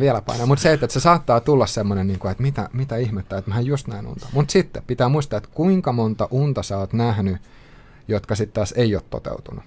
vielä 0.00 0.22
paina. 0.22 0.46
Mutta 0.46 0.62
se, 0.62 0.72
että, 0.72 0.86
että 0.86 0.92
se 0.94 1.00
saattaa 1.00 1.40
tulla 1.40 1.66
semmoinen, 1.66 2.06
niin 2.06 2.18
kuin, 2.18 2.30
että 2.30 2.42
mitä, 2.42 2.68
mitä 2.72 2.96
ihmettä, 2.96 3.38
että 3.38 3.50
mähän 3.50 3.66
just 3.66 3.86
näin 3.86 4.06
unta. 4.06 4.26
Mutta 4.32 4.52
sitten 4.52 4.82
pitää 4.86 5.08
muistaa, 5.08 5.36
että 5.36 5.50
kuinka 5.54 5.92
monta 5.92 6.28
unta 6.30 6.62
sä 6.62 6.78
oot 6.78 6.92
nähnyt, 6.92 7.36
jotka 8.08 8.34
sitten 8.34 8.54
taas 8.54 8.74
ei 8.76 8.94
ole 8.94 9.02
toteutunut. 9.10 9.64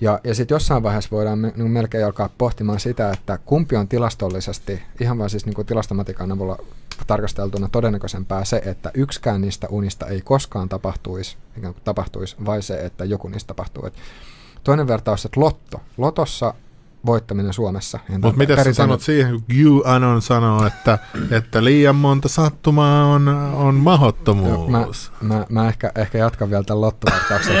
Ja, 0.00 0.20
ja 0.24 0.34
sitten 0.34 0.54
jossain 0.54 0.82
vaiheessa 0.82 1.10
voidaan 1.10 1.38
me, 1.38 1.52
niin 1.56 1.70
melkein 1.70 2.06
alkaa 2.06 2.30
pohtimaan 2.38 2.80
sitä, 2.80 3.10
että 3.12 3.38
kumpi 3.44 3.76
on 3.76 3.88
tilastollisesti, 3.88 4.82
ihan 5.00 5.18
vain 5.18 5.30
siis 5.30 5.46
niin 5.46 5.66
tilastomatiikan 5.66 6.32
avulla 6.32 6.58
tarkasteltuna 7.06 7.68
todennäköisempää 7.72 8.44
se, 8.44 8.62
että 8.64 8.90
yksikään 8.94 9.40
niistä 9.40 9.66
unista 9.70 10.06
ei 10.06 10.20
koskaan 10.20 10.68
tapahtuisi, 10.68 11.36
ikään 11.58 11.74
kuin 11.74 11.84
tapahtuisi, 11.84 12.36
vai 12.46 12.62
se, 12.62 12.80
että 12.80 13.04
joku 13.04 13.28
niistä 13.28 13.48
tapahtuu. 13.48 13.86
Et 13.86 13.94
toinen 14.64 14.88
vertaus, 14.88 15.24
että 15.24 15.40
lotto. 15.40 15.80
Lotossa 15.96 16.54
voittaminen 17.06 17.52
Suomessa. 17.52 17.98
Mutta 18.08 18.38
mitä 18.38 18.64
sä 18.64 18.72
sanot 18.72 19.00
siihen, 19.00 19.40
kun 19.40 19.82
Anon 19.84 20.22
sanoo, 20.22 20.66
että, 20.66 20.98
että 21.30 21.64
liian 21.64 21.96
monta 21.96 22.28
sattumaa 22.28 23.04
on, 23.04 23.28
on 23.54 23.74
mahottomuus? 23.74 25.12
mä, 25.20 25.34
mä, 25.34 25.46
mä 25.48 25.68
ehkä, 25.68 25.92
ehkä 25.94 26.18
jatkan 26.18 26.50
vielä 26.50 26.64
tämän 26.64 26.80
lottovertauksen. 26.80 27.56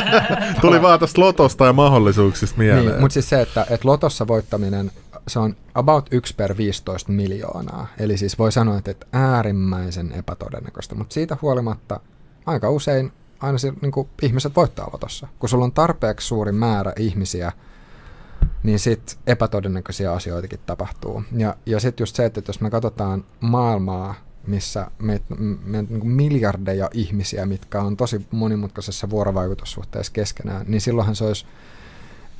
Tuli 0.60 0.82
vaan 0.82 1.00
tästä 1.00 1.20
lotosta 1.20 1.66
ja 1.66 1.72
mahdollisuuksista 1.72 2.58
mieleen. 2.58 2.86
Niin, 2.86 3.00
mutta 3.00 3.12
siis 3.12 3.28
se, 3.28 3.40
että, 3.40 3.66
että 3.70 3.88
lotossa 3.88 4.26
voittaminen 4.26 4.90
se 5.28 5.38
on 5.38 5.56
about 5.74 6.08
1 6.10 6.34
per 6.34 6.56
15 6.56 7.12
miljoonaa. 7.12 7.86
Eli 7.98 8.16
siis 8.16 8.38
voi 8.38 8.52
sanoa, 8.52 8.78
että, 8.78 8.90
että 8.90 9.06
äärimmäisen 9.12 10.12
epätodennäköistä, 10.12 10.94
mutta 10.94 11.14
siitä 11.14 11.36
huolimatta 11.42 12.00
aika 12.46 12.70
usein 12.70 13.12
aina 13.40 13.58
se, 13.58 13.72
niin 13.82 13.92
kuin, 13.92 14.08
ihmiset 14.22 14.56
voittaa 14.56 14.90
lotossa. 14.92 15.28
Kun 15.38 15.48
sulla 15.48 15.64
on 15.64 15.72
tarpeeksi 15.72 16.26
suuri 16.26 16.52
määrä 16.52 16.92
ihmisiä, 16.98 17.52
niin 18.62 18.78
sitten 18.78 19.16
epätodennäköisiä 19.26 20.12
asioitakin 20.12 20.60
tapahtuu. 20.66 21.22
Ja, 21.36 21.56
ja 21.66 21.80
sitten 21.80 22.02
just 22.02 22.16
se, 22.16 22.24
että 22.24 22.42
jos 22.46 22.60
me 22.60 22.70
katsotaan 22.70 23.24
maailmaa, 23.40 24.14
missä 24.46 24.90
meitä 24.98 25.24
me, 25.64 25.82
niin 25.82 26.06
miljardeja 26.06 26.90
ihmisiä, 26.92 27.46
mitkä 27.46 27.80
on 27.82 27.96
tosi 27.96 28.26
monimutkaisessa 28.30 29.10
vuorovaikutussuhteessa 29.10 30.12
keskenään, 30.12 30.66
niin 30.68 30.80
silloinhan 30.80 31.16
se 31.16 31.24
olisi 31.24 31.46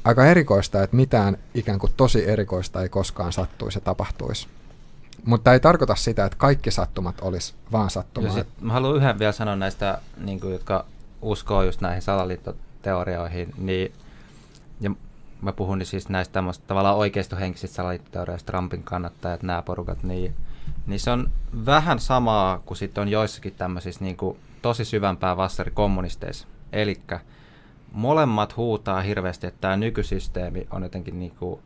aika 0.04 0.26
erikoista, 0.26 0.82
että 0.82 0.96
mitään 0.96 1.38
ikään 1.54 1.78
kuin 1.78 1.92
tosi 1.96 2.28
erikoista 2.28 2.82
ei 2.82 2.88
koskaan 2.88 3.32
sattuisi 3.32 3.76
ja 3.78 3.80
tapahtuisi. 3.80 4.48
Mutta 5.24 5.52
ei 5.52 5.60
tarkoita 5.60 5.94
sitä, 5.94 6.24
että 6.24 6.38
kaikki 6.38 6.70
sattumat 6.70 7.20
olisi 7.20 7.54
vaan 7.72 7.90
sattumaa. 7.90 8.44
mä 8.60 8.72
haluan 8.72 8.96
yhden 8.96 9.18
vielä 9.18 9.32
sanoa 9.32 9.56
näistä, 9.56 9.98
niin 10.16 10.40
kuin, 10.40 10.52
jotka 10.52 10.84
uskoo 11.22 11.62
just 11.62 11.80
näihin 11.80 12.02
salaliittoteorioihin, 12.02 13.54
niin 13.58 13.92
ja 14.80 14.90
mä 15.42 15.52
puhun 15.52 15.78
niin 15.78 15.86
siis 15.86 16.08
näistä 16.08 16.32
tämmöistä 16.32 16.64
tavallaan 16.66 16.96
oikeistohenkisistä 16.96 17.76
salaliittoteorioista, 17.76 18.52
Trumpin 18.52 18.82
kannattajat, 18.82 19.42
nämä 19.42 19.62
porukat, 19.62 20.02
niin, 20.02 20.34
niin 20.86 21.00
se 21.00 21.10
on 21.10 21.30
vähän 21.66 22.00
samaa 22.00 22.58
kuin 22.58 22.78
sitten 22.78 23.02
on 23.02 23.08
joissakin 23.08 23.54
tämmöisissä 23.58 24.04
niin 24.04 24.16
kuin 24.16 24.38
tosi 24.62 24.84
syvämpää 24.84 25.36
kommunisteissa. 25.74 26.46
Elikkä 26.72 27.20
molemmat 27.94 28.56
huutaa 28.56 29.02
hirveästi, 29.02 29.46
että 29.46 29.60
tämä 29.60 29.76
nykysysteemi 29.76 30.66
on 30.70 30.82
jotenkin 30.82 31.18
niin 31.18 31.32
kuin 31.38 31.60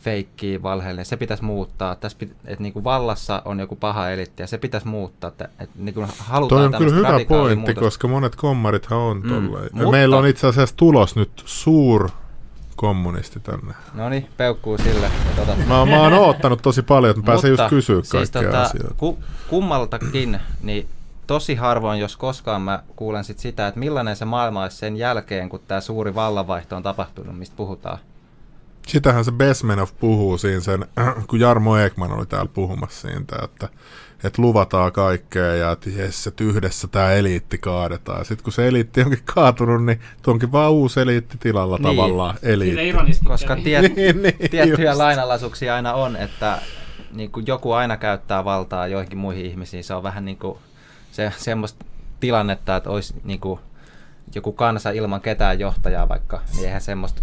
feikki, 0.00 0.62
valheellinen, 0.62 1.06
se 1.06 1.16
pitäisi 1.16 1.44
muuttaa. 1.44 1.94
Tässä 1.94 2.18
pit, 2.18 2.32
että 2.44 2.62
niin 2.62 2.72
kuin 2.72 2.84
vallassa 2.84 3.42
on 3.44 3.60
joku 3.60 3.76
paha 3.76 4.10
elitti 4.10 4.42
ja 4.42 4.46
se 4.46 4.58
pitäisi 4.58 4.88
muuttaa. 4.88 5.28
Että, 5.28 5.48
että 5.58 5.78
niin 5.78 5.94
kuin 5.94 6.06
halutaan 6.18 6.58
Toi 6.58 6.66
on 6.66 6.84
kyllä 6.84 6.96
hyvä 6.96 7.20
pointti, 7.28 7.56
muutos. 7.56 7.84
koska 7.84 8.08
monet 8.08 8.36
kommarithan 8.36 8.98
on 8.98 9.22
mm, 9.22 9.50
Mutta... 9.72 9.90
Meillä 9.90 10.16
on 10.16 10.26
itse 10.26 10.46
asiassa 10.46 10.76
tulos 10.76 11.16
nyt 11.16 11.42
suur 11.44 12.10
kommunisti 12.76 13.40
tänne. 13.40 13.74
No 13.94 14.08
niin, 14.08 14.28
peukkuu 14.36 14.78
sille. 14.78 15.10
Tota. 15.36 15.56
Mä, 15.56 15.86
mä 15.86 16.00
oon 16.00 16.12
oottanut 16.12 16.62
tosi 16.62 16.82
paljon, 16.82 17.10
että 17.10 17.22
mä 17.22 17.26
pääsen 17.26 17.50
just 17.50 17.62
kysyä 17.68 18.02
siis 18.02 18.30
kaikkea 18.30 18.42
tota, 18.42 18.62
asioita. 18.62 18.94
Ku, 18.96 19.18
kummaltakin, 19.48 20.40
niin 20.62 20.88
tosi 21.26 21.54
harvoin, 21.54 22.00
jos 22.00 22.16
koskaan 22.16 22.62
mä 22.62 22.82
kuulen 22.96 23.24
sit 23.24 23.38
sitä, 23.38 23.66
että 23.68 23.80
millainen 23.80 24.16
se 24.16 24.24
maailma 24.24 24.62
olisi 24.62 24.76
sen 24.76 24.96
jälkeen, 24.96 25.48
kun 25.48 25.60
tämä 25.68 25.80
suuri 25.80 26.14
vallanvaihto 26.14 26.76
on 26.76 26.82
tapahtunut, 26.82 27.38
mistä 27.38 27.56
puhutaan. 27.56 27.98
Sitähän 28.86 29.24
se 29.24 29.32
Besmenov 29.32 29.88
puhuu 30.00 30.38
siinä 30.38 30.60
sen, 30.60 30.86
kun 31.28 31.40
Jarmo 31.40 31.76
Ekman 31.76 32.12
oli 32.12 32.26
täällä 32.26 32.50
puhumassa 32.54 33.08
siitä, 33.08 33.36
että, 33.44 33.68
että 34.24 34.42
luvataan 34.42 34.92
kaikkea 34.92 35.54
ja 35.54 35.70
että 35.70 35.90
jes, 35.90 36.26
että 36.26 36.44
yhdessä 36.44 36.88
tämä 36.88 37.12
eliitti 37.12 37.58
kaadetaan. 37.58 38.24
Sitten 38.24 38.44
kun 38.44 38.52
se 38.52 38.68
eliitti 38.68 39.00
onkin 39.00 39.22
kaatunut, 39.24 39.84
niin 39.84 40.00
tuonkin 40.22 40.52
vaan 40.52 40.72
uusi 40.72 41.00
eliitti 41.00 41.38
tilalla 41.38 41.76
niin. 41.76 41.82
tavallaan 41.82 42.36
eliitti. 42.42 43.18
Koska 43.24 43.56
tiet, 43.56 43.82
niin, 43.96 44.22
niin, 44.22 44.50
tiettyjä 44.50 44.90
just. 44.90 44.98
lainalaisuuksia 44.98 45.74
aina 45.74 45.94
on, 45.94 46.16
että 46.16 46.58
niin 47.12 47.32
kuin 47.32 47.46
joku 47.46 47.72
aina 47.72 47.96
käyttää 47.96 48.44
valtaa 48.44 48.86
joihinkin 48.86 49.18
muihin 49.18 49.46
ihmisiin. 49.46 49.84
Se 49.84 49.94
on 49.94 50.02
vähän 50.02 50.24
niin 50.24 50.38
kuin 50.38 50.58
se, 51.16 51.32
semmoista 51.36 51.84
tilannetta, 52.20 52.76
että 52.76 52.90
olisi 52.90 53.14
niin 53.24 53.40
kuin 53.40 53.60
joku 54.34 54.52
kansa 54.52 54.90
ilman 54.90 55.20
ketään 55.20 55.58
johtajaa 55.58 56.08
vaikka, 56.08 56.40
niin 56.54 56.64
eihän 56.64 56.80
semmoista 56.80 57.22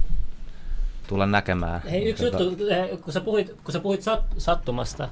tulla 1.07 1.25
näkemään. 1.25 1.81
Hei, 1.81 2.09
yksi 2.09 2.23
tota... 2.23 2.43
juttu, 2.43 2.67
eh, 2.67 2.99
kun 3.01 3.13
sä 3.13 3.21
puhuit, 3.21 3.55
kun 3.63 3.73
sä 3.73 3.79
puhuit 3.79 4.01
sat, 4.01 4.21
sattumasta, 4.37 5.09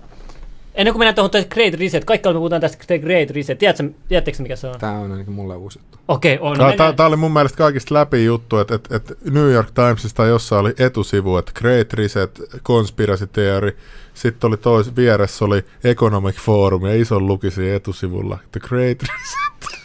Ennen 0.75 0.93
kuin 0.93 0.99
mennään 0.99 1.15
tuohon 1.15 1.45
Great 1.49 1.73
Reset, 1.73 2.05
kaikki 2.05 2.29
me 2.29 2.33
puhutaan 2.33 2.61
tästä 2.61 2.83
The 2.87 2.99
Great 2.99 3.29
Reset. 3.29 3.57
Tiedätkö, 3.57 3.89
tiedätkö 4.07 4.31
mikä 4.43 4.55
se 4.55 4.67
on? 4.67 4.79
Tämä 4.79 4.99
on 4.99 5.11
ainakin 5.11 5.33
mulle 5.33 5.55
uusi 5.55 5.79
juttu. 5.79 5.97
Okei, 6.07 6.35
okay, 6.35 6.47
on. 6.51 6.57
Tämä, 6.57 6.73
tämä, 6.77 6.93
tämä 6.93 7.07
oli 7.07 7.15
mun 7.15 7.31
mielestä 7.31 7.57
kaikista 7.57 7.95
läpi 7.95 8.25
juttu, 8.25 8.57
että, 8.57 8.75
että, 8.75 8.95
että 8.95 9.13
New 9.31 9.51
York 9.51 9.71
Timesista 9.71 10.25
jossa 10.25 10.59
oli 10.59 10.73
etusivu, 10.79 11.37
että 11.37 11.51
Great 11.55 11.93
Reset, 11.93 12.41
Conspiracy 12.63 13.27
Theory, 13.27 13.77
sitten 14.21 14.47
oli 14.47 14.57
tois, 14.57 14.95
vieressä 14.95 15.45
oli 15.45 15.65
Economic 15.83 16.35
Forum 16.35 16.85
ja 16.85 16.95
ison 16.95 17.27
lukisi 17.27 17.69
etusivulla 17.69 18.37
The 18.51 18.59
Great 18.59 18.97
Reset. 19.01 19.81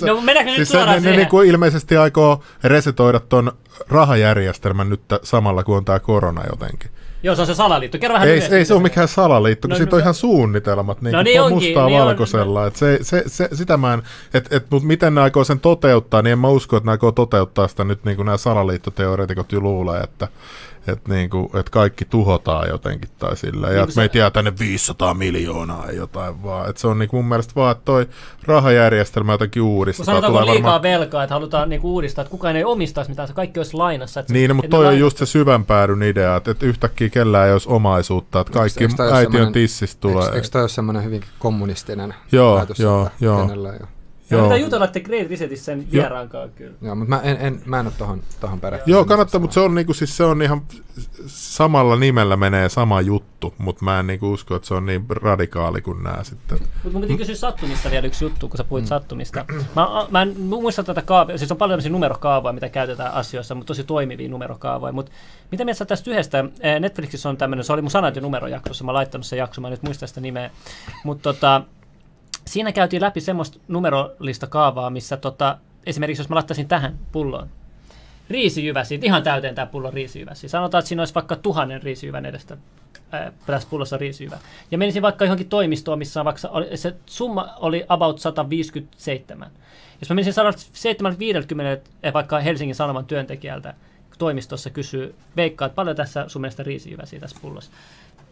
no 0.06 0.20
mennäänkö 0.20 0.50
siis 0.50 0.58
nyt 0.58 0.68
suoraan 0.68 1.02
ne, 1.02 1.10
ne, 1.10 1.10
ne 1.10 1.16
niin 1.16 1.28
kuin 1.28 1.48
ilmeisesti 1.48 1.96
aikoo 1.96 2.42
resetoida 2.64 3.20
ton 3.20 3.52
rahajärjestelmän 3.88 4.90
nyt 4.90 5.00
samalla, 5.22 5.64
kun 5.64 5.76
on 5.76 5.84
tämä 5.84 5.98
korona 5.98 6.42
jotenkin. 6.50 6.90
Joo, 7.22 7.34
se 7.34 7.40
on 7.40 7.46
se 7.46 7.54
salaliitto. 7.54 7.98
Kerro 7.98 8.14
vähän 8.14 8.28
ei, 8.28 8.42
ei 8.50 8.64
se 8.64 8.74
ole 8.74 8.82
mikään 8.82 9.08
salaliitto, 9.08 9.68
kun 9.68 9.70
no, 9.70 9.76
siitä 9.76 9.96
on 9.96 10.02
ihan 10.02 10.14
suunnitelmat 10.14 11.02
niin 11.02 11.12
no, 11.12 11.22
niin 11.22 11.40
onkin, 11.40 11.68
mustaa 11.68 11.86
niin 11.86 12.00
valkoisella. 12.00 12.60
On. 12.60 12.66
Et 12.66 12.76
se, 12.76 12.98
se, 13.02 13.22
se, 13.26 13.48
sitä 13.52 13.76
mä 13.76 13.94
en, 13.94 14.02
et, 14.34 14.52
et, 14.52 14.66
mutta 14.70 14.86
miten 14.86 15.14
ne 15.14 15.20
aikoo 15.20 15.44
sen 15.44 15.60
toteuttaa, 15.60 16.22
niin 16.22 16.32
en 16.32 16.38
mä 16.38 16.48
usko, 16.48 16.76
että 16.76 16.86
ne 16.86 16.90
aikoo 16.90 17.12
toteuttaa 17.12 17.68
sitä 17.68 17.84
nyt 17.84 18.04
niin 18.04 18.16
kuin 18.16 18.26
nämä 18.26 18.36
salaliittoteoreetikot 18.36 19.52
jo 19.52 19.60
luulee, 19.60 20.00
että 20.00 20.28
että 20.88 21.12
niinku, 21.12 21.50
et 21.54 21.70
kaikki 21.70 22.04
tuhotaan 22.04 22.68
jotenkin 22.68 23.10
tai 23.18 23.36
sillä. 23.36 23.66
Ja 23.66 23.72
niin 23.72 23.82
että 23.82 23.96
me 23.96 24.02
ei 24.02 24.08
tiedä 24.08 24.30
tänne 24.30 24.52
500 24.58 25.14
miljoonaa 25.14 25.90
jotain 25.90 26.42
vaan. 26.42 26.70
Et 26.70 26.76
se 26.76 26.86
on 26.86 26.98
niinku 26.98 27.16
mun 27.16 27.24
mielestä 27.24 27.52
vaan, 27.56 27.72
että 27.72 27.84
toi 27.84 28.08
rahajärjestelmä 28.44 29.32
jotenkin 29.32 29.62
uudistaa. 29.62 30.04
Sanotaan, 30.04 30.32
kun 30.32 30.40
liikaa 30.40 30.72
varmaan... 30.72 30.82
velkaa, 30.82 31.22
että 31.22 31.34
halutaan 31.34 31.68
niinku 31.68 31.94
uudistaa, 31.94 32.22
että 32.22 32.30
kukaan 32.30 32.56
ei 32.56 32.64
omistaisi 32.64 33.10
mitään, 33.10 33.28
se 33.28 33.34
kaikki 33.34 33.60
olisi 33.60 33.76
lainassa. 33.76 34.20
Että 34.20 34.32
niin, 34.32 34.48
no, 34.48 34.54
mutta 34.54 34.70
toi 34.70 34.80
on 34.80 34.86
lain... 34.86 35.00
just 35.00 35.18
se 35.18 35.26
syvän 35.26 35.64
päädyn 35.64 36.02
idea, 36.02 36.36
että, 36.36 36.50
että 36.50 36.66
yhtäkkiä 36.66 37.08
kellään 37.08 37.46
ei 37.46 37.52
olisi 37.52 37.68
omaisuutta, 37.68 38.40
että 38.40 38.52
kaikki 38.52 38.84
eikö, 38.84 39.02
eikö 39.04 39.14
äiti 39.14 39.40
on 39.40 39.52
tissistä 39.52 40.00
tulee. 40.00 40.24
Eikö, 40.24 40.36
eikö 40.36 40.48
toi 40.48 40.60
ole 40.60 40.68
semmoinen 40.68 41.04
hyvin 41.04 41.22
kommunistinen 41.38 42.14
joo, 42.32 42.56
ajatus, 42.56 42.78
joo, 42.78 43.08
joo. 43.20 43.50
Joo. 43.54 43.88
Pitää 44.28 44.56
jutella 44.56 44.86
te 44.86 45.00
Great 45.00 45.30
Resetissä 45.30 45.64
sen 45.64 45.86
vieraankaan 45.92 46.50
kyllä. 46.50 46.74
Joo, 46.82 46.94
mutta 46.94 47.08
mä 47.08 47.20
en, 47.20 47.36
en, 47.40 47.62
mä 47.64 47.80
en 47.80 47.86
ole 47.86 47.94
tohon, 47.98 48.22
tohon 48.40 48.60
perehtynyt. 48.60 48.92
Joo, 48.92 49.04
kannattaa, 49.04 49.40
mutta 49.40 49.54
se 49.54 49.60
on, 49.60 49.74
niinku, 49.74 49.94
siis 49.94 50.16
se 50.16 50.24
on 50.24 50.42
ihan 50.42 50.62
samalla 51.26 51.96
nimellä 51.96 52.36
menee 52.36 52.68
sama 52.68 53.00
juttu, 53.00 53.54
mutta 53.58 53.84
mä 53.84 54.00
en 54.00 54.06
niinku 54.06 54.32
usko, 54.32 54.56
että 54.56 54.68
se 54.68 54.74
on 54.74 54.86
niin 54.86 55.04
radikaali 55.08 55.82
kuin 55.82 56.02
nämä 56.02 56.24
sitten. 56.24 56.58
Mutta 56.60 56.90
mun 56.98 57.00
piti 57.00 57.16
kysyä 57.16 57.34
sattumista 57.34 57.90
vielä 57.90 58.06
yksi 58.06 58.24
juttu, 58.24 58.48
kun 58.48 58.56
sä 58.56 58.64
puhuit 58.64 58.84
mm. 58.84 58.88
sattumista. 58.88 59.44
Mä, 59.76 59.88
mä 60.10 60.22
en 60.22 60.40
muista 60.40 60.82
tätä 60.82 61.02
kaavaa, 61.02 61.38
siis 61.38 61.52
on 61.52 61.58
paljon 61.58 61.72
tämmöisiä 61.72 61.92
numerokaavoja, 61.92 62.52
mitä 62.52 62.68
käytetään 62.68 63.12
asioissa, 63.12 63.54
mutta 63.54 63.66
tosi 63.66 63.84
toimivia 63.84 64.28
numerokaavoja. 64.28 64.92
Mutta 64.92 65.12
mitä 65.50 65.64
mieltä 65.64 65.84
tästä 65.84 66.10
yhdestä? 66.10 66.44
Netflixissä 66.80 67.28
on 67.28 67.36
tämmöinen, 67.36 67.64
se 67.64 67.72
oli 67.72 67.82
mun 67.82 67.90
sanat 67.90 68.16
ja 68.16 68.22
numerojaksossa, 68.22 68.84
mä 68.84 68.90
oon 68.90 68.94
laittanut 68.94 69.26
sen 69.26 69.38
jakson, 69.38 69.62
mä 69.62 69.68
en 69.68 69.72
nyt 69.72 69.82
muista 69.82 70.06
sitä 70.06 70.20
nimeä. 70.20 70.50
Mutta 71.04 71.22
tota, 71.22 71.62
siinä 72.46 72.72
käytiin 72.72 73.02
läpi 73.02 73.20
semmoista 73.20 73.58
numerollista 73.68 74.46
kaavaa, 74.46 74.90
missä 74.90 75.16
tota, 75.16 75.58
esimerkiksi 75.86 76.20
jos 76.20 76.28
mä 76.28 76.34
laittaisin 76.34 76.68
tähän 76.68 76.98
pulloon 77.12 77.48
riisijyväsi, 78.30 79.00
ihan 79.02 79.22
täyteen 79.22 79.54
tämä 79.54 79.66
pullo 79.66 79.90
riisijyväsi. 79.90 80.48
Sanotaan, 80.48 80.78
että 80.78 80.88
siinä 80.88 81.00
olisi 81.00 81.14
vaikka 81.14 81.36
tuhannen 81.36 81.82
riisijyvän 81.82 82.26
edestä 82.26 82.56
ää, 83.12 83.32
tässä 83.46 83.68
pullossa 83.70 83.96
riisijyvä. 83.96 84.38
Ja 84.70 84.78
menisin 84.78 85.02
vaikka 85.02 85.24
johonkin 85.24 85.48
toimistoon, 85.48 85.98
missä 85.98 86.24
vaikka 86.24 86.48
oli, 86.48 86.76
se 86.76 86.94
summa 87.06 87.54
oli 87.56 87.84
about 87.88 88.18
157. 88.18 89.50
Jos 90.00 90.08
mä 90.08 90.14
menisin 90.14 90.32
150 90.32 91.90
eh, 92.02 92.12
vaikka 92.12 92.40
Helsingin 92.40 92.74
Sanoman 92.74 93.06
työntekijältä 93.06 93.74
toimistossa 94.18 94.70
kysyy, 94.70 95.14
veikkaat 95.36 95.74
paljon 95.74 95.96
tässä 95.96 96.24
sun 96.28 96.42
mielestä 96.42 96.62
riisijyväsiä 96.62 97.20
tässä 97.20 97.36
pullossa. 97.42 97.70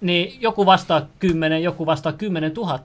Niin 0.00 0.40
joku 0.40 0.66
vastaa 0.66 1.06
10, 1.18 1.62
joku 1.62 1.86
vastaa 1.86 2.12
10 2.12 2.52
000 2.54 2.80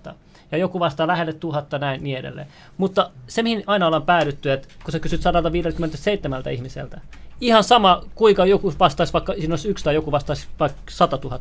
ja 0.52 0.58
joku 0.58 0.80
vastaa 0.80 1.08
lähelle 1.08 1.34
tuhatta 1.34 1.80
näin 1.80 2.04
niin 2.04 2.18
edelleen. 2.18 2.48
Mutta 2.78 3.12
se, 3.28 3.44
mihin 3.44 3.64
aina 3.68 3.88
ollaan 3.88 4.04
päädytty, 4.04 4.52
että 4.52 4.68
kun 4.84 4.92
sä 4.92 5.00
kysyt 5.00 5.22
157 5.22 6.44
ihmiseltä, 6.52 7.02
ihan 7.42 7.64
sama, 7.64 8.04
kuinka 8.16 8.46
joku 8.46 8.74
vastaisi, 8.80 9.14
vaikka 9.14 9.34
siinä 9.34 9.52
olisi 9.54 9.70
yksi 9.70 9.84
tai 9.84 9.96
joku 9.96 10.12
vastaisi 10.12 10.48
vaikka 10.60 10.80
100 10.90 11.20
000, 11.24 11.40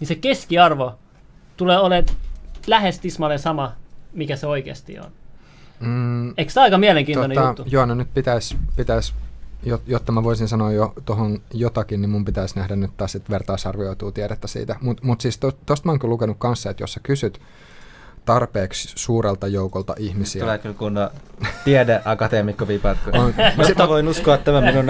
niin 0.00 0.08
se 0.08 0.14
keskiarvo 0.14 0.98
tulee 1.56 1.78
olemaan 1.78 2.16
lähes 2.66 2.98
tismalleen 2.98 3.40
sama, 3.40 3.72
mikä 4.12 4.36
se 4.36 4.46
oikeasti 4.46 4.98
on. 4.98 5.10
Mm, 5.80 6.34
Eikö 6.36 6.52
tämä 6.52 6.64
aika 6.64 6.78
mielenkiintoinen 6.78 7.36
tota, 7.36 7.48
juttu? 7.48 7.64
Joo, 7.66 7.86
no 7.86 7.94
nyt 7.94 8.14
pitäisi, 8.14 8.56
pitäisi 8.76 9.14
jotta 9.86 10.12
mä 10.12 10.22
voisin 10.22 10.48
sanoa 10.48 10.72
jo 10.72 10.92
tuohon 11.04 11.40
jotakin, 11.52 12.00
niin 12.00 12.10
mun 12.10 12.24
pitäisi 12.24 12.56
nähdä 12.56 12.76
nyt 12.76 12.90
taas 12.96 13.18
vertaisarvioitua 13.30 14.12
tiedettä 14.12 14.46
siitä. 14.46 14.76
Mutta 14.80 15.06
mut 15.06 15.20
siis 15.20 15.38
tuosta 15.38 15.62
to, 15.66 15.74
mä 15.84 15.92
oon 15.92 16.10
lukenut 16.10 16.36
kanssa, 16.38 16.70
että 16.70 16.82
jos 16.82 16.92
sä 16.92 17.00
kysyt 17.02 17.40
tarpeeksi 18.26 18.92
suurelta 18.96 19.46
joukolta 19.46 19.94
ihmisiä. 19.98 20.40
Tulee 20.40 20.58
kyllä 20.58 20.74
kun 20.74 20.98
tiedeakateemikko 21.64 22.68
viipaat. 22.68 22.98
Mä 23.78 23.88
voin 23.88 24.08
uskoa 24.08 24.34
että 24.34 24.44
tämä 24.44 24.60
minun 24.60 24.86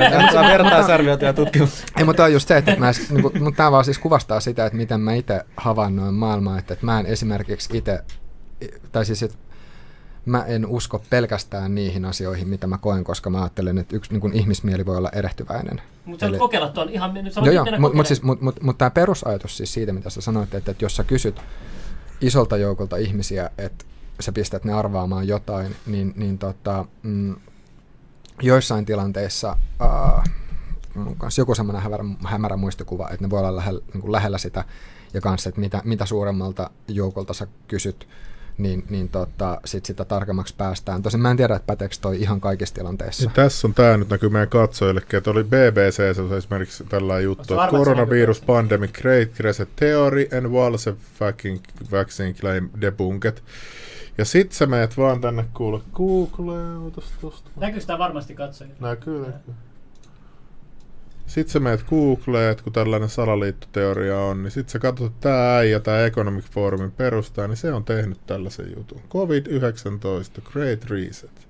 vertaisarviota 0.48 1.24
ja 1.24 1.32
tutkimus. 1.32 1.84
Ei, 1.98 2.04
mutta 2.04 2.24
on 2.24 2.32
just 2.32 2.48
se, 2.48 2.56
että 2.56 2.76
mä, 2.76 2.92
niin 3.10 3.22
kuin, 3.22 3.42
mutta 3.42 3.56
tämä 3.56 3.72
vaan 3.72 3.84
siis 3.84 3.98
kuvastaa 3.98 4.40
sitä, 4.40 4.66
että 4.66 4.76
miten 4.76 5.00
mä 5.00 5.14
itse 5.14 5.44
havainnoin 5.56 6.14
maailmaa, 6.14 6.58
että, 6.58 6.74
että 6.74 6.86
mä 6.86 7.00
en 7.00 7.06
esimerkiksi 7.06 7.76
itse, 7.78 8.04
tai 8.92 9.04
siis, 9.04 9.22
että 9.22 9.36
mä 10.24 10.44
en 10.44 10.66
usko 10.66 11.02
pelkästään 11.10 11.74
niihin 11.74 12.04
asioihin, 12.04 12.48
mitä 12.48 12.66
mä 12.66 12.78
koen, 12.78 13.04
koska 13.04 13.30
mä 13.30 13.42
ajattelen, 13.42 13.78
että 13.78 13.96
yksi 13.96 14.12
niin 14.12 14.20
kuin 14.20 14.32
ihmismieli 14.32 14.86
voi 14.86 14.96
olla 14.96 15.10
erehtyväinen. 15.12 15.82
Mutta 16.04 16.30
sä 16.30 16.38
kokeilla 16.38 16.68
tuon 16.68 16.88
ihan... 16.88 17.14
Joo, 17.44 17.52
joo, 17.52 17.64
mutta 17.78 17.96
mut, 17.96 18.06
siis, 18.06 18.22
mut, 18.22 18.40
mut, 18.40 18.62
mut 18.62 18.78
tämä 18.78 18.90
perusajatus 18.90 19.56
siis 19.56 19.72
siitä, 19.72 19.92
mitä 19.92 20.10
sä 20.10 20.20
sanoit, 20.20 20.54
että, 20.54 20.70
että 20.70 20.84
jos 20.84 20.96
sä 20.96 21.04
kysyt 21.04 21.40
isolta 22.20 22.56
joukolta 22.56 22.96
ihmisiä, 22.96 23.50
että 23.58 23.84
sä 24.20 24.32
pistät 24.32 24.64
ne 24.64 24.72
arvaamaan 24.72 25.28
jotain, 25.28 25.76
niin, 25.86 26.12
niin 26.16 26.38
tota, 26.38 26.84
mm, 27.02 27.36
joissain 28.42 28.84
tilanteissa 28.84 29.56
äh, 29.80 30.24
joku 31.38 31.54
semmoinen 31.54 31.82
hämärä, 31.82 32.04
hämärä 32.24 32.56
muistikuva, 32.56 33.08
että 33.10 33.24
ne 33.24 33.30
voi 33.30 33.38
olla 33.38 33.56
lähellä, 33.56 33.80
niin 33.92 34.00
kuin 34.00 34.12
lähellä 34.12 34.38
sitä, 34.38 34.64
ja 35.14 35.20
kanssa, 35.20 35.48
että 35.48 35.60
mitä, 35.60 35.82
mitä 35.84 36.06
suuremmalta 36.06 36.70
joukolta 36.88 37.34
sä 37.34 37.46
kysyt, 37.68 38.08
niin, 38.58 38.84
niin 38.90 39.08
tota, 39.08 39.60
sit 39.64 39.84
sitä 39.84 40.04
tarkemmaksi 40.04 40.54
päästään. 40.56 41.02
Tosin 41.02 41.20
mä 41.20 41.30
en 41.30 41.36
tiedä, 41.36 41.56
että 41.56 41.66
päteekö 41.66 41.96
toi 42.00 42.20
ihan 42.20 42.40
kaikissa 42.40 42.74
tilanteissa. 42.74 43.24
Ja 43.24 43.30
tässä 43.34 43.66
on 43.66 43.74
tämä 43.74 43.96
nyt 43.96 44.08
näkyy 44.08 44.28
meidän 44.28 44.48
katsojille, 44.48 45.02
että 45.12 45.30
oli 45.30 45.44
BBC 45.44 46.14
se 46.14 46.22
on 46.22 46.36
esimerkiksi 46.36 46.84
tällainen 46.84 47.24
juttu, 47.24 47.54
että 47.54 47.68
coronavirus 47.70 48.40
pandemic 48.40 48.92
great 48.92 49.40
reset 49.40 49.68
theory 49.76 50.28
and 50.38 50.46
a 50.46 50.94
fucking 51.18 51.60
vaccine 51.90 52.32
claim 52.32 52.68
debunked. 52.80 53.38
Ja 54.18 54.24
sit 54.24 54.52
sä 54.52 54.66
meet 54.66 54.96
vaan 54.96 55.20
tänne 55.20 55.44
kuule 55.54 55.80
Google, 55.94 56.90
tosta, 56.94 57.14
tosta. 57.20 57.50
Näkyy 57.56 57.80
sitä 57.80 57.98
varmasti 57.98 58.34
katsojille? 58.34 58.76
Näkyy, 58.80 59.20
näkyy. 59.20 59.54
Sitten 61.26 61.52
sä 61.52 61.60
meet 61.60 61.82
Googleen, 61.82 62.52
että 62.52 62.64
kun 62.64 62.72
tällainen 62.72 63.08
salaliittoteoria 63.08 64.18
on, 64.18 64.42
niin 64.42 64.50
sitten 64.50 64.72
sä 64.72 64.78
katsot, 64.78 65.06
että 65.06 65.20
tämä 65.20 65.56
äijä, 65.56 65.80
tämä 65.80 66.04
Economic 66.04 66.44
Forumin 66.44 66.92
perustaja, 66.92 67.48
niin 67.48 67.56
se 67.56 67.72
on 67.72 67.84
tehnyt 67.84 68.26
tällaisen 68.26 68.72
jutun. 68.76 69.00
COVID-19, 69.10 70.52
Great 70.52 70.84
Reset. 70.84 71.45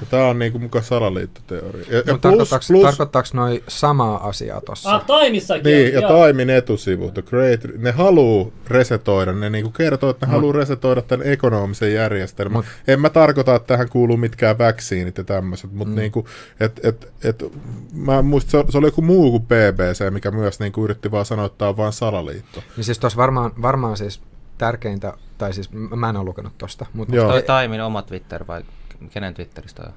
Ja 0.00 0.06
tämä 0.10 0.26
on 0.26 0.38
niinku 0.38 0.58
mukaan 0.58 0.84
salaliittoteoria. 0.84 1.84
Ja, 1.90 2.02
ja 2.06 2.18
plus, 2.22 2.50
plus, 2.68 2.82
tarkoittaako 2.82 3.28
noin 3.32 3.62
samaa 3.68 4.28
asiaa 4.28 4.60
tuossa? 4.60 4.94
Ah, 4.94 5.04
Taimissakin. 5.06 5.64
Niin, 5.64 5.94
ja 5.94 6.00
joo. 6.00 6.10
Taimin 6.10 6.50
etusivu, 6.50 7.10
the 7.10 7.22
great, 7.22 7.60
ne 7.78 7.90
haluu 7.90 8.52
resetoida, 8.68 9.32
ne 9.32 9.50
niinku 9.50 9.70
kertoo, 9.70 10.10
että 10.10 10.26
ne 10.26 10.32
haluu 10.32 10.52
resetoida 10.52 11.02
tämän 11.02 11.26
ekonomisen 11.26 11.94
järjestelmän. 11.94 12.52
Mut, 12.52 12.66
en 12.88 13.00
mä 13.00 13.10
tarkoita, 13.10 13.54
että 13.54 13.66
tähän 13.66 13.88
kuuluu 13.88 14.16
mitkään 14.16 14.58
vaksiinit 14.58 15.18
ja 15.18 15.24
tämmöiset, 15.24 15.72
mutta 15.72 15.94
mm. 15.94 16.00
niinku, 16.00 16.28
et, 16.60 16.80
et, 16.82 17.12
et, 17.24 17.44
mä 17.92 18.22
muistin, 18.22 18.50
se, 18.50 18.72
se 18.72 18.78
oli 18.78 18.86
joku 18.86 19.02
muu 19.02 19.30
kuin 19.30 19.42
BBC, 19.42 20.10
mikä 20.10 20.30
myös 20.30 20.60
niinku 20.60 20.84
yritti 20.84 21.10
vaan 21.10 21.24
sanoa, 21.24 21.46
että 21.46 21.58
tämä 21.58 21.68
on 21.68 21.76
vain 21.76 21.92
salaliitto. 21.92 22.62
Niin 22.76 22.84
siis 22.84 22.98
tuossa 22.98 23.16
varmaan, 23.16 23.52
varmaan 23.62 23.96
siis 23.96 24.20
tärkeintä, 24.58 25.12
tai 25.38 25.52
siis 25.52 25.72
mä 25.72 26.08
en 26.08 26.16
ole 26.16 26.24
lukenut 26.24 26.52
tosta. 26.58 26.86
Mutta 26.92 27.16
Toi 27.16 27.42
Taimin 27.42 27.80
oma 27.82 28.02
Twitter 28.02 28.46
vai 28.46 28.62
kenen 29.08 29.34
Twitteristä 29.34 29.82
on? 29.86 29.92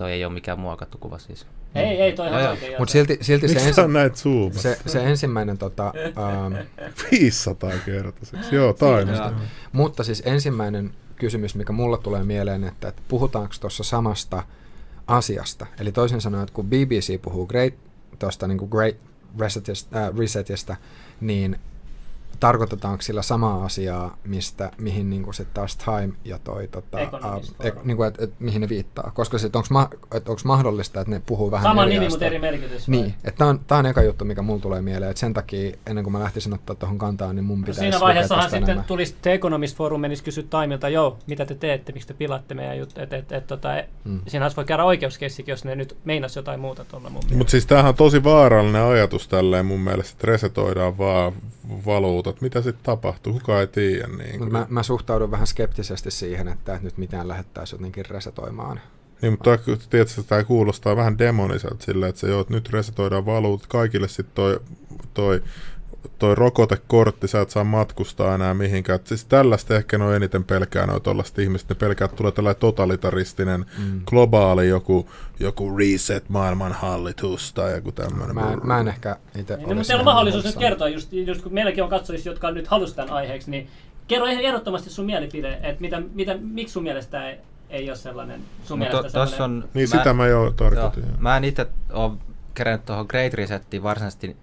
toi 0.00 0.12
ei 0.12 0.24
ole 0.24 0.32
mikään 0.32 0.58
muokattu 0.58 0.98
kuva 0.98 1.18
siis. 1.18 1.46
Ei, 1.74 2.02
ei, 2.02 2.12
toi 2.12 2.46
oikein. 2.48 2.74
Mutta 2.78 2.92
silti, 2.92 3.18
silti 3.20 3.48
se, 3.48 3.68
ensi, 3.68 3.88
näet 3.88 4.16
zoom? 4.16 4.52
se, 4.52 4.78
se 4.86 5.04
ensimmäinen, 5.04 5.58
tota, 5.58 5.92
ähm, 6.06 6.54
500 7.10 7.70
kertaiseksi. 7.84 8.54
Joo, 8.54 8.72
taimista. 8.72 9.24
Joo. 9.24 9.40
mutta 9.72 10.04
siis 10.04 10.22
ensimmäinen 10.26 10.94
kysymys, 11.16 11.54
mikä 11.54 11.72
mulle 11.72 11.98
tulee 11.98 12.24
mieleen, 12.24 12.64
että, 12.64 12.88
että 12.88 13.02
puhutaanko 13.08 13.54
tuossa 13.60 13.84
samasta 13.84 14.42
asiasta. 15.06 15.66
Eli 15.80 15.92
toisin 15.92 16.20
sanoen, 16.20 16.42
että 16.42 16.54
kun 16.54 16.66
BBC 16.66 17.22
puhuu 17.22 17.46
great, 17.46 17.74
tuosta 18.18 18.46
niin 18.46 18.68
great 18.70 18.96
resetistä, 19.38 20.04
äh, 20.04 20.16
resetistä, 20.18 20.76
niin 21.20 21.60
tarkoitetaanko 22.40 23.02
sillä 23.02 23.22
samaa 23.22 23.64
asiaa, 23.64 24.16
mistä, 24.24 24.70
mihin 24.78 25.10
niin 25.10 25.22
kuin 25.22 25.34
sit 25.34 25.54
taas 25.54 25.76
Time 25.76 26.12
ja 26.24 26.38
toi, 26.38 26.68
tota, 26.68 26.98
Forum. 27.62 27.80
niin 27.84 27.96
kuin, 27.96 28.08
et, 28.08 28.20
et, 28.20 28.32
mihin 28.40 28.60
ne 28.60 28.68
viittaa. 28.68 29.10
Koska 29.14 29.38
sitten 29.38 29.58
onko 29.58 29.68
ma- 29.70 29.88
mahdollista, 30.44 31.00
että 31.00 31.10
ne 31.10 31.22
puhuu 31.26 31.50
vähän 31.50 31.62
Sama 31.64 31.82
eri 31.82 31.92
nimi, 31.94 32.08
mutta 32.08 32.26
eri 32.26 32.38
merkitys. 32.38 32.88
Niin, 32.88 33.14
että 33.24 33.38
tämä 33.38 33.50
on, 33.50 33.60
tää 33.66 33.78
on 33.78 33.86
eka 33.86 34.02
juttu, 34.02 34.24
mikä 34.24 34.42
mulla 34.42 34.60
tulee 34.60 34.82
mieleen, 34.82 35.10
että 35.10 35.20
sen 35.20 35.34
takia 35.34 35.76
ennen 35.86 36.04
kuin 36.04 36.12
mä 36.12 36.20
lähtisin 36.20 36.54
ottaa 36.54 36.76
tuohon 36.76 36.98
kantaa, 36.98 37.32
niin 37.32 37.44
mun 37.44 37.58
No 37.60 37.62
pitäisi 37.62 37.80
siinä 37.80 37.96
lukea 37.96 38.06
vaiheessahan 38.06 38.42
sitten 38.44 38.62
enemmän. 38.62 38.84
tulisi 38.84 39.14
The 39.22 39.32
Economist 39.32 39.76
Forum 39.76 40.00
menisi 40.00 40.24
kysyä 40.24 40.44
Taimilta, 40.50 40.88
joo, 40.88 41.18
mitä 41.26 41.46
te 41.46 41.54
teette, 41.54 41.92
miksi 41.92 42.08
te 42.08 42.14
pilaatte 42.14 42.54
meidän 42.54 42.78
juttu. 42.78 43.00
Et, 43.00 43.12
et, 43.12 43.32
et, 43.32 43.46
tota, 43.46 43.68
Mm. 44.04 44.20
Siinä 44.26 44.44
olisi 44.44 44.56
voi 44.56 44.64
käydä 44.64 44.84
oikeuskessikin, 44.84 45.52
jos 45.52 45.64
ne 45.64 45.74
nyt 45.74 45.96
meinas 46.04 46.36
jotain 46.36 46.60
muuta 46.60 46.84
tuolla 46.84 47.10
mun 47.10 47.18
mielestä. 47.18 47.38
Mutta 47.38 47.50
siis 47.50 47.66
tämähän 47.66 47.88
on 47.88 47.94
tosi 47.94 48.24
vaarallinen 48.24 48.82
ajatus 48.82 49.28
tälleen 49.28 49.66
mun 49.66 49.80
mielestä, 49.80 50.12
että 50.12 50.26
resetoidaan 50.26 50.98
vaan 50.98 51.32
valuutat. 52.30 52.42
Mitä 52.42 52.62
sitten 52.62 52.84
tapahtuu? 52.84 53.32
Kuka 53.32 53.60
ei 53.60 53.66
tiedä. 53.66 54.06
Niin 54.06 54.52
mä, 54.52 54.66
mä 54.68 54.82
suhtaudun 54.82 55.30
vähän 55.30 55.46
skeptisesti 55.46 56.10
siihen, 56.10 56.48
että 56.48 56.78
nyt 56.82 56.98
mitään 56.98 57.28
lähettäisiin 57.28 57.78
jotenkin 57.78 58.06
resetoimaan. 58.06 58.80
Niin, 59.22 59.32
mutta 59.32 59.58
tiedätkö, 59.90 60.22
tämä 60.22 60.44
kuulostaa 60.44 60.96
vähän 60.96 61.18
demoniselta 61.18 61.84
silleen, 61.84 62.10
että 62.10 62.20
se 62.20 62.28
joo, 62.28 62.40
että 62.40 62.54
nyt 62.54 62.68
resetoidaan 62.68 63.26
valuutat 63.26 63.66
kaikille 63.66 64.08
sitten 64.08 64.34
toi, 64.34 64.60
toi, 65.14 65.42
toi 66.18 66.34
rokotekortti, 66.34 67.28
sä 67.28 67.40
et 67.40 67.50
saa 67.50 67.64
matkustaa 67.64 68.34
enää 68.34 68.54
mihinkään. 68.54 68.96
Et 69.00 69.06
siis 69.06 69.24
tällaista 69.24 69.76
ehkä 69.76 69.98
ne 69.98 70.04
on 70.04 70.14
eniten 70.14 70.44
pelkää 70.44 70.86
noin 70.86 71.02
tollaista 71.02 71.42
ihmistä, 71.42 71.74
ne 71.74 71.78
pelkää, 71.78 72.04
että 72.04 72.16
tulee 72.16 72.32
tällainen 72.32 72.60
totalitaristinen, 72.60 73.66
Mm. 73.78 74.00
globaali 74.06 74.68
joku, 74.68 75.10
joku 75.40 75.76
reset 75.76 76.28
maailman 76.28 76.72
hallitus 76.72 77.52
tai 77.52 77.74
joku 77.74 77.92
tämmöinen. 77.92 78.34
Mä, 78.34 78.52
en- 78.52 78.66
mä 78.66 78.80
en 78.80 78.88
ehkä 78.88 79.16
itse 79.38 79.56
Niin, 79.56 79.68
mutta 79.68 79.84
teillä 79.86 80.00
on 80.00 80.04
mahdollisuus 80.04 80.44
nyt 80.44 80.56
kertoa, 80.56 80.88
just, 80.88 81.12
just 81.12 81.42
kun 81.42 81.54
meilläkin 81.54 81.84
on 81.84 81.90
katsojissa, 81.90 82.28
jotka 82.28 82.50
nyt 82.50 82.66
halusivat 82.66 82.96
tämän 82.96 83.12
aiheeksi, 83.16 83.50
niin 83.50 83.68
kerro 84.08 84.26
ihan 84.26 84.44
ehdottomasti 84.44 84.90
sun 84.90 85.06
mielipide, 85.06 85.58
että 85.62 85.80
mitä, 85.80 86.02
mitä, 86.14 86.36
miksi 86.40 86.72
sun 86.72 86.82
mielestä 86.82 87.28
ei, 87.30 87.38
ei 87.70 87.90
ole 87.90 87.96
sellainen, 87.96 88.40
sun 88.64 88.78
No, 88.78 88.84
mielestä 88.84 89.02
to, 89.02 89.26
sellainen, 89.26 89.42
on, 89.42 89.68
Niin 89.74 89.88
sitä 89.88 90.14
mä 90.14 90.26
jo 90.26 90.52
tarkoitin. 90.56 91.02
Joo. 91.02 91.12
mä 91.18 91.36
en 91.36 91.44
itse 91.44 91.66
ole 91.92 92.12
kerännyt 92.54 92.84
tuohon 92.86 93.06
Great 93.08 93.34
Resettiin 93.34 93.82
varsinaisesti 93.82 94.36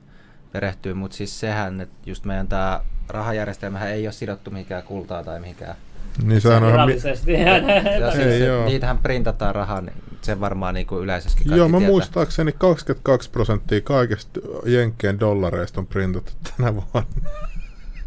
perehtyä, 0.52 0.94
mutta 0.94 1.18
siis 1.18 1.40
sehän, 1.40 1.82
että 1.82 1.96
just 2.06 2.26
meidän 2.26 2.48
tämä 2.48 2.82
rahajärjestelmähän 3.10 3.90
ei 3.90 4.08
ole 4.08 4.14
sidottu 4.14 4.52
mihinkään 4.52 4.84
kultaa 4.84 5.24
tai 5.24 5.40
mihinkään. 5.40 5.76
Niin 6.24 6.42
sehän 6.42 6.64
on 6.64 6.70
ihan... 6.70 6.90
Mi- 6.90 6.96
virallisesti. 6.96 7.32
Ja 8.02 8.12
siis 8.12 8.26
Ei, 8.26 8.40
se, 8.40 8.66
niitähän 8.66 8.98
printataan 8.98 9.56
rahaa, 9.56 9.82
niin 9.82 9.96
se 10.22 10.40
varmaan 10.40 10.74
niin 10.74 10.88
kuin 10.88 11.04
yleisesti 11.04 11.38
kaikki 11.44 11.58
Joo, 11.58 11.70
mä 11.70 11.78
tietää. 11.78 11.92
muistaakseni 11.92 12.52
22 12.58 13.30
prosenttia 13.30 13.82
kaikista 13.82 14.40
Jenkkien 14.66 15.20
dollareista 15.20 15.82
on 15.82 15.88
printattu 15.88 16.32
tänä 16.58 16.74
vuonna. 16.76 17.04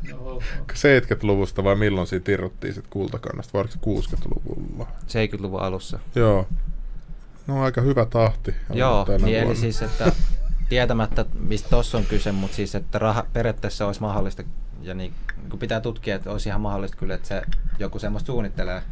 Joo. 0.08 0.42
70-luvusta 0.72 1.64
vai 1.64 1.76
milloin 1.76 2.06
siitä 2.06 2.32
irrottiin 2.32 2.74
sit 2.74 2.84
kultakannasta, 2.90 3.52
vai 3.52 3.60
oliko 3.60 4.00
se 4.00 4.16
60-luvulla? 4.16 4.86
70-luvun 5.08 5.60
alussa. 5.60 5.98
Joo. 6.14 6.46
No 7.46 7.62
aika 7.62 7.80
hyvä 7.80 8.04
tahti. 8.04 8.54
Joo, 8.72 9.06
niin 9.24 9.38
eli 9.38 9.56
siis, 9.56 9.82
että 9.82 10.12
tietämättä 10.70 11.24
mistä 11.38 11.68
tuossa 11.68 11.98
on 11.98 12.04
kyse, 12.04 12.32
mutta 12.32 12.56
siis, 12.56 12.74
että 12.74 12.98
raha, 12.98 13.26
periaatteessa 13.32 13.86
olisi 13.86 14.00
mahdollista, 14.00 14.42
ja 14.82 14.94
niin, 14.94 15.12
kun 15.50 15.58
pitää 15.58 15.80
tutkia, 15.80 16.16
että 16.16 16.30
olisi 16.30 16.48
ihan 16.48 16.60
mahdollista 16.60 16.96
kyllä, 16.96 17.14
että 17.14 17.28
se 17.28 17.42
joku 17.78 17.98
semmoista 17.98 18.26
suunnittelee. 18.26 18.82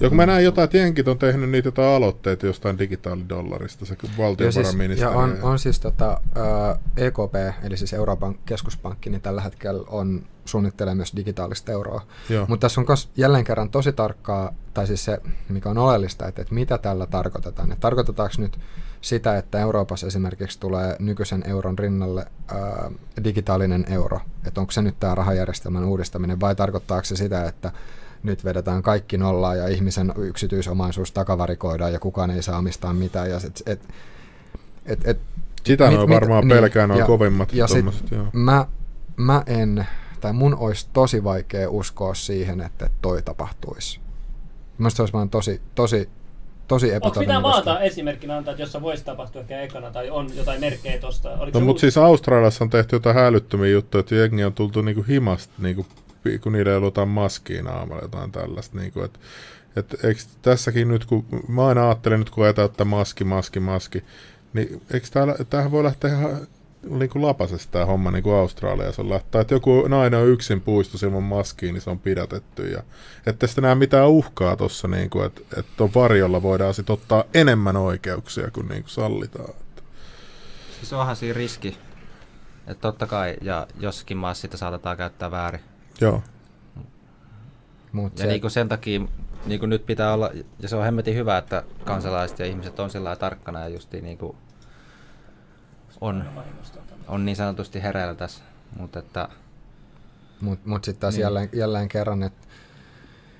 Joo, 0.00 0.10
kun 0.10 0.16
mä 0.16 0.26
näin 0.26 0.44
jotain, 0.44 0.64
että 0.64 0.76
jenkit 0.76 1.08
on 1.08 1.18
tehnyt 1.18 1.50
niitä 1.50 1.68
jotain 1.68 1.88
aloitteita 1.88 2.46
jostain 2.46 2.78
digitaalidollarista, 2.78 3.86
se 3.86 3.94
Joo, 3.94 4.06
siis, 4.06 4.18
valtiovarainministeriö. 4.18 5.12
ja 5.12 5.18
on, 5.18 5.38
on 5.42 5.58
siis 5.58 5.80
tota, 5.80 6.20
ä, 6.36 6.78
EKP, 6.96 7.64
eli 7.64 7.76
siis 7.76 7.92
Euroopan 7.92 8.34
keskuspankki, 8.46 9.10
niin 9.10 9.20
tällä 9.20 9.40
hetkellä 9.40 9.84
on 9.88 10.22
suunnittelee 10.48 10.94
myös 10.94 11.12
digitaalista 11.16 11.72
euroa. 11.72 12.02
Joo. 12.28 12.46
Mutta 12.48 12.64
tässä 12.64 12.80
on 12.80 12.84
myös 12.88 13.08
jälleen 13.16 13.44
kerran 13.44 13.70
tosi 13.70 13.92
tarkkaa, 13.92 14.52
tai 14.74 14.86
siis 14.86 15.04
se, 15.04 15.18
mikä 15.48 15.70
on 15.70 15.78
oleellista, 15.78 16.26
että, 16.26 16.42
että 16.42 16.54
mitä 16.54 16.78
tällä 16.78 17.06
tarkoitetaan. 17.06 17.72
Että 17.72 17.80
tarkoitetaanko 17.80 18.34
nyt 18.38 18.58
sitä, 19.00 19.36
että 19.38 19.60
Euroopassa 19.60 20.06
esimerkiksi 20.06 20.60
tulee 20.60 20.96
nykyisen 20.98 21.44
euron 21.46 21.78
rinnalle 21.78 22.26
ää, 22.48 22.90
digitaalinen 23.24 23.84
euro, 23.88 24.20
että 24.46 24.60
onko 24.60 24.70
se 24.70 24.82
nyt 24.82 24.94
tämä 25.00 25.14
rahajärjestelmän 25.14 25.84
uudistaminen, 25.84 26.40
vai 26.40 26.54
tarkoittaako 26.54 27.04
se 27.04 27.16
sitä, 27.16 27.44
että 27.44 27.72
nyt 28.22 28.44
vedetään 28.44 28.82
kaikki 28.82 29.18
nollaa 29.18 29.54
ja 29.54 29.68
ihmisen 29.68 30.12
yksityisomaisuus 30.16 31.12
takavarikoidaan 31.12 31.92
ja 31.92 31.98
kukaan 31.98 32.30
ei 32.30 32.42
saa 32.42 32.58
omistaa 32.58 32.92
mitään. 32.92 33.30
Ja 33.30 33.36
et, 33.36 33.62
et, 33.66 33.80
et, 34.86 35.08
et, 35.08 35.18
Sitä 35.64 35.90
mit- 35.90 35.98
on 35.98 36.08
mit- 36.08 36.14
varmaan 36.14 36.48
niin, 36.48 36.60
pelkää, 36.60 36.86
noin 36.86 37.00
ja- 37.00 37.06
kovimmat 37.06 37.52
ja 37.52 37.66
sit- 37.66 37.76
tommoset, 37.76 38.10
joo. 38.10 38.26
mä, 38.32 38.66
mä 39.16 39.42
en, 39.46 39.86
tai 40.20 40.32
mun 40.32 40.54
olisi 40.54 40.88
tosi 40.92 41.24
vaikea 41.24 41.70
uskoa 41.70 42.14
siihen, 42.14 42.60
että 42.60 42.90
toi 43.02 43.22
tapahtuisi. 43.22 44.00
Mielestäni 44.78 44.96
se 44.96 45.02
olisi 45.02 45.12
vaan 45.12 45.30
tosi, 45.30 45.60
tosi, 45.74 46.08
tosi 46.68 46.92
Onko 46.94 47.20
mitään 47.20 47.42
maata 47.42 47.80
esimerkkinä 47.80 48.36
antaa, 48.36 48.52
että 48.52 48.62
jossa 48.62 48.82
voisi 48.82 49.04
tapahtua 49.04 49.40
ehkä 49.40 49.60
ekana, 49.60 49.90
tai 49.90 50.10
on 50.10 50.36
jotain 50.36 50.60
merkkejä 50.60 50.98
tosta? 50.98 51.30
Oliko 51.30 51.58
No 51.58 51.66
mutta 51.66 51.80
siis 51.80 51.98
Australiassa 51.98 52.64
on 52.64 52.70
tehty 52.70 52.96
jotain 52.96 53.16
hälyttömiä 53.16 53.70
juttuja, 53.70 54.00
että 54.00 54.14
jengi 54.14 54.44
on 54.44 54.52
tultu 54.52 54.82
niinku 54.82 55.04
himasta, 55.08 55.52
niinku, 55.58 55.86
kun 56.40 56.52
niillä 56.52 56.70
ei 56.70 56.76
ollut 56.76 56.86
jotain 56.86 57.08
maskia 57.08 57.62
naamalla, 57.62 58.02
jotain 58.02 58.32
tällaista. 58.32 58.78
Niinku, 58.78 59.02
et, 59.02 59.20
et, 59.76 60.04
eikö 60.04 60.20
tässäkin 60.42 60.88
nyt, 60.88 61.04
kun 61.04 61.24
mä 61.48 61.66
aina 61.66 61.88
ajattelen 61.88 62.18
nyt, 62.18 62.30
kun 62.30 62.44
ajetaan 62.44 62.66
ottaa 62.66 62.84
maski, 62.84 63.24
maski, 63.24 63.60
maski, 63.60 64.04
niin 64.52 64.82
eikö 64.92 65.06
täällä, 65.12 65.34
tämähän 65.50 65.72
voi 65.72 65.84
lähteä 65.84 66.10
ihan 66.10 66.38
niinku 66.82 67.22
lapasesta 67.22 67.72
tämä 67.72 67.86
homma 67.86 68.10
niin 68.10 68.22
kuin 68.22 68.36
Australiassa 68.36 69.02
on 69.02 69.10
lähtää. 69.10 69.40
Että 69.40 69.54
joku 69.54 69.88
nainen 69.88 70.20
on 70.20 70.28
yksin 70.28 70.60
puistossa 70.60 71.06
ilman 71.06 71.22
maskia, 71.22 71.72
niin 71.72 71.80
se 71.80 71.90
on 71.90 71.98
pidätetty. 71.98 72.68
Ja, 72.68 72.82
että 73.26 73.46
sitten 73.46 73.62
näe 73.62 73.74
mitään 73.74 74.08
uhkaa 74.08 74.56
tuossa, 74.56 74.88
niin 74.88 75.10
kuin, 75.10 75.26
että, 75.26 75.40
että 75.56 75.72
tuon 75.76 75.90
varjolla 75.94 76.42
voidaan 76.42 76.74
sit 76.74 76.90
ottaa 76.90 77.24
enemmän 77.34 77.76
oikeuksia 77.76 78.50
kuin, 78.50 78.68
niin 78.68 78.82
kuin 78.82 78.90
sallitaan. 78.90 79.54
Siis 80.78 80.92
onhan 80.92 81.16
siinä 81.16 81.34
riski, 81.34 81.78
että 82.66 82.80
totta 82.80 83.06
kai, 83.06 83.36
ja 83.40 83.66
jossakin 83.80 84.16
maassa 84.16 84.40
sitä 84.40 84.56
saatetaan 84.56 84.96
käyttää 84.96 85.30
väärin. 85.30 85.60
Joo. 86.00 86.22
Mut 87.92 88.18
Ja 88.18 88.22
se, 88.22 88.26
niin 88.26 88.40
kuin 88.40 88.50
sen 88.50 88.68
takia 88.68 89.00
niin 89.46 89.60
kuin 89.60 89.70
nyt 89.70 89.86
pitää 89.86 90.12
olla, 90.12 90.30
ja 90.58 90.68
se 90.68 90.76
on 90.76 90.84
hemmetin 90.84 91.14
hyvä, 91.14 91.38
että 91.38 91.62
kansalaiset 91.84 92.38
ja 92.38 92.46
ihmiset 92.46 92.80
on 92.80 92.90
sillä 92.90 93.16
tarkkana 93.16 93.60
ja 93.60 93.68
justiin 93.68 94.04
niin 94.04 94.18
kuin 94.18 94.36
on, 96.00 96.24
on 97.08 97.24
niin 97.24 97.36
sanotusti 97.36 97.82
hereillä 97.82 98.14
tässä. 98.14 98.42
Mutta 98.78 98.98
että 98.98 99.28
mut, 100.40 100.66
mut 100.66 100.84
sitten 100.84 101.00
taas 101.00 101.14
Niin. 101.14 101.22
jälleen, 101.22 101.48
jälleen 101.52 101.88
kerran, 101.88 102.22
että 102.22 102.48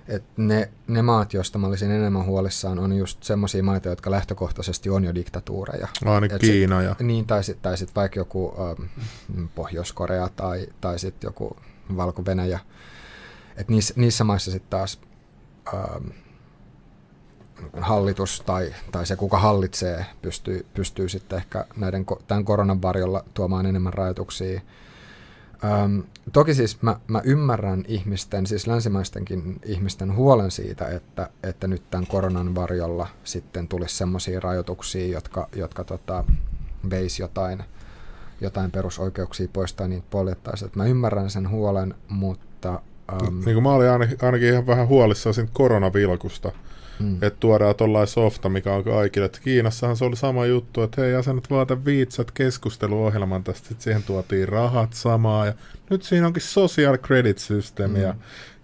et 0.08 0.24
ne, 0.36 0.70
ne 0.86 1.02
maat, 1.02 1.32
joista 1.32 1.58
mä 1.58 1.66
olisin 1.66 1.90
enemmän 1.90 2.24
huolissaan, 2.24 2.78
on 2.78 2.92
just 2.96 3.22
semmoisia 3.22 3.62
maita, 3.62 3.88
jotka 3.88 4.10
lähtökohtaisesti 4.10 4.90
on 4.90 5.04
jo 5.04 5.14
diktatuureja. 5.14 5.88
Ainakin 6.04 6.36
Et 6.36 6.40
se- 6.40 6.46
Kiina 6.46 6.82
ja 6.82 6.96
Niin, 7.00 7.26
tai 7.26 7.44
sitten 7.44 7.62
tai 7.62 7.76
sit 7.78 7.94
vaikka 7.96 8.20
joku 8.20 8.54
ähm, 8.60 9.46
Pohjois-Korea 9.54 10.28
tai, 10.36 10.66
tai 10.80 10.98
sitten 10.98 11.28
joku 11.28 11.56
Valko-Venäjä. 11.96 12.58
Et 13.56 13.68
niissä, 13.68 13.94
niissä 13.96 14.24
maissa 14.24 14.50
sitten 14.50 14.70
taas 14.70 15.00
ähm, 15.74 16.06
hallitus 17.80 18.42
tai, 18.46 18.74
tai 18.92 19.06
se, 19.06 19.16
kuka 19.16 19.38
hallitsee, 19.38 20.06
pystyy, 20.22 20.66
pystyy 20.74 21.08
sitten 21.08 21.36
ehkä 21.36 21.64
näiden, 21.76 22.06
tämän 22.28 22.44
koronan 22.44 22.82
varjolla 22.82 23.24
tuomaan 23.34 23.66
enemmän 23.66 23.92
rajoituksia. 23.92 24.60
Ähm, 25.64 26.00
toki 26.32 26.54
siis 26.54 26.82
mä, 26.82 26.96
mä 27.06 27.20
ymmärrän 27.24 27.84
ihmisten, 27.88 28.46
siis 28.46 28.66
länsimaistenkin 28.66 29.60
ihmisten 29.64 30.16
huolen 30.16 30.50
siitä, 30.50 30.88
että, 30.88 31.30
että 31.42 31.66
nyt 31.66 31.82
tämän 31.90 32.06
koronan 32.06 32.54
varjolla 32.54 33.08
sitten 33.24 33.68
tulisi 33.68 33.96
semmoisia 33.96 34.40
rajoituksia, 34.40 35.06
jotka, 35.06 35.48
jotka 35.56 35.84
tota, 35.84 36.24
veisi 36.90 37.22
jotain, 37.22 37.62
jotain 38.40 38.70
perusoikeuksia 38.70 39.48
pois 39.52 39.74
tai 39.74 39.88
niitä 39.88 40.06
poljettaisiin. 40.10 40.66
Et 40.66 40.76
Mä 40.76 40.84
ymmärrän 40.84 41.30
sen 41.30 41.50
huolen, 41.50 41.94
mutta... 42.08 42.80
Ähm, 43.12 43.34
niin 43.34 43.54
kuin 43.54 43.62
mä 43.62 43.72
olin 43.72 43.88
ainakin 44.22 44.48
ihan 44.48 44.66
vähän 44.66 44.88
huolissaan 44.88 45.34
siitä 45.34 45.50
koronavilkusta, 45.52 46.52
mm, 47.00 47.14
että 47.14 47.40
tuodaan 47.40 47.74
tollain 47.74 48.08
softa, 48.08 48.48
mikä 48.48 48.72
on 48.72 48.84
kaikille. 48.84 49.26
Et 49.26 49.40
Kiinassahan 49.44 49.96
se 49.96 50.04
oli 50.04 50.16
sama 50.16 50.46
juttu, 50.46 50.82
että 50.82 51.02
hei, 51.02 51.12
nyt 51.34 51.50
vaata 51.50 51.84
viitsat 51.84 52.30
keskusteluohjelman 52.30 53.44
tästä, 53.44 53.68
sitten 53.68 53.84
siihen 53.84 54.02
tuotiin 54.02 54.48
rahat 54.48 54.92
samaa, 54.92 55.46
ja 55.46 55.52
nyt 55.90 56.02
siinä 56.02 56.26
onkin 56.26 56.42
social 56.42 56.96
credit 56.96 57.38
system, 57.38 57.90
Mm. 57.90 57.96
ja, 57.96 58.14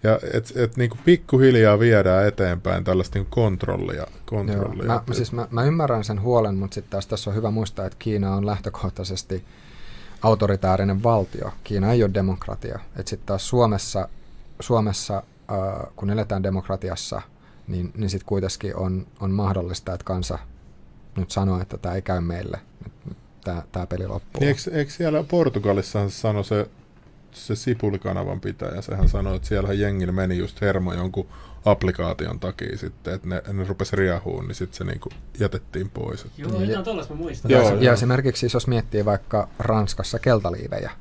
Ja 0.03 0.19
että 0.33 0.53
et, 0.63 0.77
niinku 0.77 0.97
pikkuhiljaa 1.05 1.79
viedään 1.79 2.27
eteenpäin 2.27 2.83
tällaista 2.83 3.19
niinku 3.19 3.31
kontrollia. 3.35 4.07
kontrollia. 4.25 4.85
Joo, 4.85 5.01
mä, 5.07 5.13
siis 5.13 5.31
mä, 5.31 5.47
mä 5.51 5.63
ymmärrän 5.63 6.03
sen 6.03 6.21
huolen, 6.21 6.55
mutta 6.55 6.75
sitten 6.75 6.91
taas 6.91 7.07
tässä 7.07 7.29
on 7.29 7.35
hyvä 7.35 7.51
muistaa, 7.51 7.85
että 7.85 7.95
Kiina 7.99 8.35
on 8.35 8.45
lähtökohtaisesti 8.45 9.43
autoritäärinen 10.21 11.03
valtio. 11.03 11.51
Kiina 11.63 11.91
ei 11.91 12.03
ole 12.03 12.13
demokratia. 12.13 12.79
Sitten 12.95 13.25
taas 13.25 13.47
Suomessa, 13.49 14.09
Suomessa 14.59 15.17
äh, 15.17 15.87
kun 15.95 16.09
eletään 16.09 16.43
demokratiassa, 16.43 17.21
niin, 17.67 17.91
niin 17.97 18.09
sitten 18.09 18.27
kuitenkin 18.27 18.75
on, 18.75 19.07
on 19.19 19.31
mahdollista, 19.31 19.93
että 19.93 20.05
kansa 20.05 20.39
nyt 21.17 21.31
sanoo, 21.31 21.61
että 21.61 21.77
tämä 21.77 21.95
ei 21.95 22.01
käy 22.01 22.21
meille. 22.21 22.59
Tämä 23.71 23.87
peli 23.87 24.07
loppuu. 24.07 24.39
Niin 24.39 24.47
eikö, 24.47 24.61
eikö 24.71 24.91
siellä 24.91 25.23
Portugalissa 25.23 26.09
sano 26.09 26.43
se 26.43 26.69
se 27.35 27.55
Sipulikanavan 27.55 28.39
pitäjä, 28.39 28.81
sehän 28.81 29.09
sanoi, 29.09 29.35
että 29.35 29.47
siellä 29.47 29.73
jengillä 29.73 30.13
meni 30.13 30.37
just 30.37 30.61
hermo 30.61 30.93
jonkun 30.93 31.27
applikaation 31.65 32.39
takia 32.39 32.77
sitten, 32.77 33.13
että 33.13 33.27
ne, 33.27 33.41
ne 33.53 33.63
rupesi 33.63 33.95
riahuun, 33.95 34.47
niin 34.47 34.55
sitten 34.55 34.77
se 34.77 34.83
niinku 34.83 35.09
jätettiin 35.39 35.89
pois. 35.89 36.25
Joo, 36.37 36.49
jotain 36.49 36.67
niin, 36.67 36.83
tuollaista 36.83 37.13
mä 37.13 37.19
muistan. 37.19 37.51
Joo, 37.51 37.69
ja, 37.69 37.83
ja 37.83 37.93
esimerkiksi 37.93 38.39
siis 38.39 38.53
jos 38.53 38.67
miettii 38.67 39.05
vaikka 39.05 39.47
Ranskassa 39.59 40.19
keltaliivejä, 40.19 40.91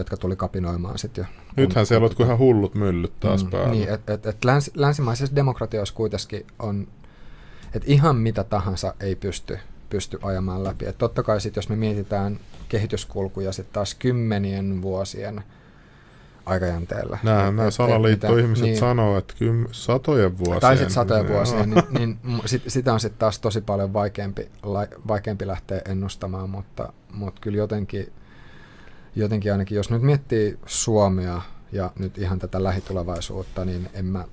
jotka 0.00 0.16
tuli 0.16 0.36
kapinoimaan 0.36 0.98
sitten 0.98 1.22
jo. 1.22 1.28
Nythän 1.56 1.86
siellä 1.86 2.04
on 2.06 2.26
ihan 2.26 2.38
hullut 2.38 2.74
myllyt 2.74 3.20
taas 3.20 3.44
mm, 3.44 3.50
päällä. 3.50 3.70
Niin, 3.70 3.88
että 3.88 4.12
et, 4.12 4.26
et 4.26 4.44
läns, 4.44 4.70
länsimaisessa 4.74 5.36
demokratioissa 5.36 5.94
kuitenkin 5.94 6.46
on, 6.58 6.88
että 7.74 7.88
ihan 7.92 8.16
mitä 8.16 8.44
tahansa 8.44 8.94
ei 9.00 9.16
pysty, 9.16 9.58
pysty 9.90 10.18
ajamaan 10.22 10.64
läpi. 10.64 10.86
Et 10.86 10.98
totta 10.98 11.22
kai 11.22 11.40
sitten 11.40 11.58
jos 11.58 11.68
me 11.68 11.76
mietitään 11.76 12.40
kehityskulkuja 12.68 13.52
sitten 13.52 13.72
taas 13.72 13.94
kymmenien 13.94 14.82
vuosien 14.82 15.42
aikajänteellä. 16.48 17.18
Näin, 17.22 17.56
nämä 17.56 17.70
salaliittoihmiset 17.70 18.64
niin, 18.64 18.76
sanoo, 18.76 19.18
että 19.18 19.34
kym, 19.38 19.66
satojen 19.70 20.38
vuosien. 20.38 20.60
Tai 20.60 20.76
sitten 20.76 20.94
satojen 20.94 21.28
vuosien, 21.28 21.70
niin, 21.70 21.84
niin 22.22 22.40
sit, 22.44 22.62
sitä 22.66 22.92
on 22.92 23.00
sitten 23.00 23.18
taas 23.18 23.38
tosi 23.38 23.60
paljon 23.60 23.92
vaikeampi, 23.92 24.48
la, 24.62 24.86
vaikeampi 25.08 25.46
lähteä 25.46 25.82
ennustamaan, 25.88 26.50
mutta, 26.50 26.92
mutta 27.12 27.40
kyllä 27.40 27.58
jotenkin, 27.58 28.12
jotenkin 29.22 29.52
ainakin, 29.52 29.76
jos 29.76 29.90
nyt 29.90 30.02
miettii 30.02 30.58
Suomea 30.66 31.42
ja 31.72 31.92
nyt 31.98 32.18
ihan 32.18 32.38
tätä 32.38 32.62
lähitulevaisuutta, 32.62 33.64
niin 33.64 33.88
en 33.94 34.04
mä, 34.04 34.24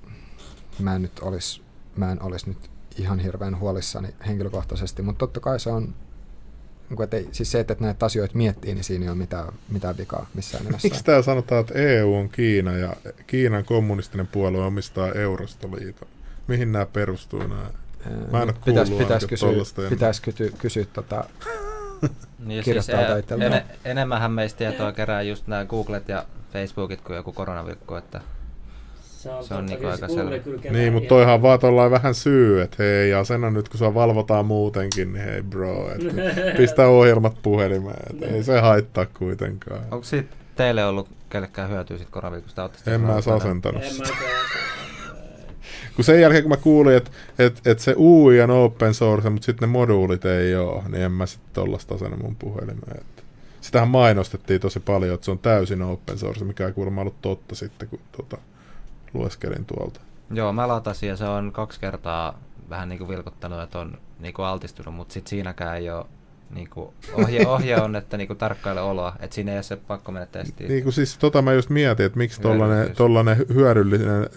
mä, 0.79 0.95
en 0.95 1.01
nyt 1.01 1.19
olisi, 1.19 1.61
mä 1.95 2.11
en 2.11 2.21
olisi 2.21 2.49
nyt 2.49 2.69
ihan 2.97 3.19
hirveän 3.19 3.59
huolissani 3.59 4.07
henkilökohtaisesti, 4.27 5.01
mutta 5.01 5.19
totta 5.19 5.39
kai 5.39 5.59
se 5.59 5.69
on 5.69 5.95
niin 6.89 6.97
kuin, 6.97 7.03
että 7.03 7.17
ei, 7.17 7.29
siis 7.31 7.51
se, 7.51 7.59
että 7.59 7.75
näitä 7.79 8.05
asioita 8.05 8.37
miettii, 8.37 8.73
niin 8.73 8.83
siinä 8.83 9.05
ei 9.05 9.09
ole 9.09 9.17
mitään, 9.17 9.53
mitään 9.69 9.97
vikaa 9.97 10.29
missään 10.33 10.65
nimessä. 10.65 10.85
Miksi 10.87 11.03
tämä 11.03 11.21
sanotaan, 11.21 11.61
että 11.61 11.73
EU 11.73 12.15
on 12.15 12.29
Kiina 12.29 12.71
ja 12.71 12.95
Kiinan 13.27 13.65
kommunistinen 13.65 14.27
puolue 14.27 14.65
omistaa 14.65 15.11
Eurostoliiton? 15.11 16.07
Mihin 16.47 16.71
nämä 16.71 16.85
perustuu 16.85 17.39
nämä? 17.39 17.69
Mä 18.31 18.41
en 18.41 18.53
pitäisi, 18.65 18.93
pitäisi 18.93 19.27
kysyä, 19.27 19.49
pitäisi 19.89 20.21
kysyä, 20.21 20.49
kysyä 20.57 20.85
tota, 20.93 21.23
niin 22.45 22.63
siis 22.63 22.89
en, 22.89 23.41
en, 23.41 23.61
enemmänhän 23.85 24.31
meistä 24.31 24.57
tietoa 24.57 24.91
kerää 24.91 25.21
just 25.21 25.47
nämä 25.47 25.65
Googlet 25.65 26.09
ja 26.09 26.25
Facebookit 26.53 27.01
kuin 27.01 27.15
joku 27.15 27.31
koronavirkku, 27.31 27.95
että 27.95 28.21
se 29.25 29.29
on, 29.29 29.43
se 29.43 29.53
on 29.53 29.65
niinku 29.65 29.87
aika 29.87 30.07
selvä. 30.07 30.31
Niin, 30.71 30.93
mutta 30.93 31.09
toihan 31.09 31.41
vaan 31.41 31.59
tuollain 31.59 31.91
vähän 31.91 32.15
syy, 32.15 32.61
että 32.61 32.83
hei, 32.83 33.13
asena 33.13 33.49
nyt 33.49 33.69
kun 33.69 33.77
sua 33.77 33.93
valvotaan 33.93 34.45
muutenkin, 34.45 35.13
niin 35.13 35.25
hei 35.25 35.41
bro, 35.41 35.91
että 35.91 36.13
pistä 36.57 36.87
ohjelmat 36.87 37.37
puhelimeen, 37.43 38.03
että 38.09 38.25
ei 38.25 38.43
se 38.43 38.59
haittaa 38.59 39.05
kuitenkaan. 39.05 39.81
Onko 39.91 40.03
siitä 40.03 40.35
teille 40.55 40.85
ollut 40.85 41.09
kellekään 41.29 41.69
hyötyä 41.69 41.97
siitä 41.97 42.11
koronaviikosta? 42.11 42.69
En 42.87 43.01
mä 43.01 43.13
edes 43.13 43.27
asentanut 43.27 43.83
sitä. 43.83 44.09
Kun 45.95 46.05
sen 46.05 46.21
jälkeen 46.21 46.43
kun 46.43 46.49
mä 46.49 46.57
kuulin, 46.57 46.95
että 46.97 47.11
et, 47.39 47.61
et 47.65 47.79
se 47.79 47.95
UI 47.97 48.41
on 48.41 48.51
open 48.51 48.93
source, 48.93 49.29
mutta 49.29 49.45
sitten 49.45 49.69
ne 49.69 49.71
moduulit 49.71 50.25
ei 50.25 50.55
ole, 50.55 50.83
niin 50.89 51.03
en 51.03 51.11
mä 51.11 51.25
sitten 51.25 51.53
tollasta 51.53 51.95
asenna 51.95 52.17
mun 52.17 52.35
puhelimeen. 52.35 52.97
Että. 53.01 53.23
Sitähän 53.61 53.87
mainostettiin 53.87 54.61
tosi 54.61 54.79
paljon, 54.79 55.13
että 55.13 55.25
se 55.25 55.31
on 55.31 55.39
täysin 55.39 55.81
open 55.81 56.17
source, 56.17 56.45
mikä 56.45 56.67
ei 56.67 56.73
kuulemma 56.73 57.01
ollut 57.01 57.21
totta 57.21 57.55
sitten, 57.55 57.89
kun 57.89 57.99
tota, 58.17 58.37
lueskelin 59.13 59.65
tuolta. 59.65 59.99
Joo, 60.31 60.53
mä 60.53 60.67
latasin 60.67 61.09
ja 61.09 61.15
se 61.15 61.25
on 61.25 61.51
kaksi 61.51 61.79
kertaa 61.79 62.39
vähän 62.69 62.89
niin 62.89 62.99
kuin 62.99 63.09
vilkottanut, 63.09 63.61
että 63.61 63.79
on 63.79 63.97
niin 64.19 64.33
kuin 64.33 64.45
altistunut, 64.45 64.95
mutta 64.95 65.13
sitten 65.13 65.29
siinäkään 65.29 65.77
ei 65.77 65.89
ole 65.89 66.05
niin 66.49 66.69
kuin 66.69 66.89
ohje, 67.13 67.47
ohje 67.47 67.81
on, 67.81 67.95
että 67.95 68.17
niin 68.17 68.27
kuin 68.27 68.37
tarkkaile 68.37 68.81
oloa, 68.81 69.15
että 69.19 69.35
siinä 69.35 69.51
ei 69.51 69.57
ole 69.57 69.63
se 69.63 69.75
pakko 69.75 70.11
mennä 70.11 70.25
testiin. 70.25 70.69
Niin 70.69 70.83
kuin 70.83 70.93
siis 70.93 71.17
tota 71.17 71.41
mä 71.41 71.53
just 71.53 71.69
mietin, 71.69 72.05
että 72.05 72.17
miksi 72.17 72.41
tollanen, 72.41 72.95
tollanen 72.95 73.37
hyödyllinen 73.53 74.29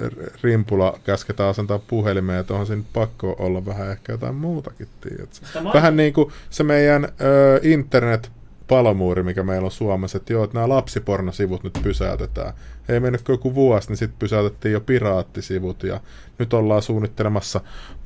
rimpula 0.43 0.99
käsketään 1.05 1.49
asentaa 1.49 1.79
puhelimeen, 1.79 2.41
että 2.41 2.55
onhan 2.55 2.67
siinä 2.67 2.83
pakko 2.93 3.37
olla 3.39 3.67
vähän 3.67 3.91
ehkä 3.91 4.13
jotain 4.13 4.35
muutakin, 4.35 4.89
tiedätkö? 5.01 5.47
Vähän 5.75 5.97
niin 5.97 6.13
kuin 6.13 6.33
se 6.51 6.65
meidän 6.65 7.05
ö, 7.05 7.61
internet 7.63 8.31
palomuuri, 8.69 9.23
mikä 9.23 9.43
meillä 9.43 9.65
on 9.65 9.71
Suomessa, 9.71 10.17
että 10.19 10.33
joo, 10.33 10.45
että 10.45 10.55
nämä 10.55 10.69
lapsipornosivut 10.69 11.65
nyt 11.65 11.79
pysäytetään. 11.83 12.53
Ei 12.89 13.01
mennyt 13.01 13.29
joku 13.29 13.55
vuosi, 13.55 13.89
niin 13.89 13.97
sitten 13.97 14.19
pysäytettiin 14.19 14.73
jo 14.73 14.81
piraattisivut 14.81 15.83
ja 15.83 16.01
nyt 16.39 16.55
ollaan 16.55 16.83
suunnittelemassa 16.83 17.61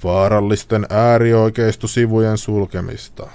vaarallisten 0.05 0.87
äärioikeistosivujen 0.91 2.39
sulkemista. 2.39 3.29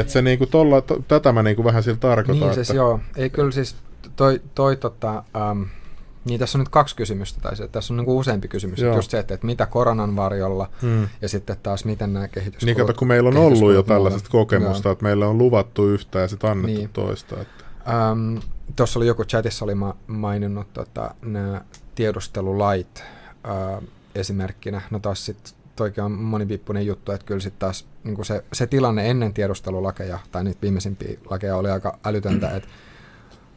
Että 0.00 0.12
se 0.12 0.22
niinku 0.22 0.46
tolla, 0.46 0.80
to, 0.80 1.02
tätä 1.08 1.32
mä 1.32 1.42
niinku 1.42 1.64
vähän 1.64 1.82
sillä 1.82 1.98
tarkoitan. 2.00 2.40
Niin 2.40 2.54
siis 2.54 2.70
että... 2.70 2.76
joo, 2.76 3.00
ei 3.16 3.30
kyllä 3.30 3.50
siis 3.50 3.76
toi, 4.16 4.40
toi 4.54 4.76
tota, 4.76 5.22
um, 5.50 5.66
niin 6.24 6.40
tässä 6.40 6.58
on 6.58 6.60
nyt 6.60 6.68
kaksi 6.68 6.96
kysymystä, 6.96 7.40
tai 7.40 7.56
se, 7.56 7.68
tässä 7.68 7.94
on 7.94 7.96
niin 7.96 8.08
useampi 8.08 8.48
kysymys. 8.48 8.78
Joo. 8.78 8.96
Just 8.96 9.10
se, 9.10 9.18
että, 9.18 9.34
että 9.34 9.46
mitä 9.46 9.66
koronan 9.66 10.16
varjolla, 10.16 10.68
hmm. 10.82 11.08
ja 11.22 11.28
sitten 11.28 11.56
taas 11.62 11.84
miten 11.84 12.12
nämä 12.12 12.28
kehitys. 12.28 12.64
Niin 12.64 12.76
kato, 12.76 12.94
kun 12.94 13.08
meillä 13.08 13.28
on 13.28 13.36
ollut 13.36 13.74
jo 13.74 13.82
tällaisesta 13.82 14.30
kokemusta, 14.30 14.88
Joo. 14.88 14.92
että 14.92 15.02
meillä 15.02 15.28
on 15.28 15.38
luvattu 15.38 15.86
yhtä 15.86 16.18
ja 16.18 16.28
sitten 16.28 16.50
annettu 16.50 16.78
niin. 16.78 16.90
toista. 16.92 17.40
Että. 17.40 17.64
Um, 18.12 18.40
Tuossa 18.76 18.98
oli 18.98 19.06
joku 19.06 19.24
chatissa 19.24 19.64
oli 19.64 19.74
ma- 19.74 19.96
maininnut 20.06 20.72
tota, 20.72 21.14
nämä 21.22 21.60
tiedustelulait 21.94 23.04
uh, 23.78 23.88
esimerkkinä. 24.14 24.80
No 24.90 24.98
taas 24.98 25.26
sitten 25.26 25.52
toikin 25.78 26.04
on 26.04 26.12
monivippunen 26.12 26.86
juttu, 26.86 27.12
että 27.12 27.26
kyllä 27.26 27.40
sitten 27.40 27.58
taas 27.58 27.86
niin 28.04 28.24
se, 28.24 28.44
se 28.52 28.66
tilanne 28.66 29.10
ennen 29.10 29.34
tiedustelulakeja, 29.34 30.18
tai 30.32 30.44
niitä 30.44 30.62
viimeisimpiä 30.62 31.18
lakeja 31.30 31.56
oli 31.56 31.70
aika 31.70 31.98
älytöntä, 32.04 32.50
että 32.56 32.68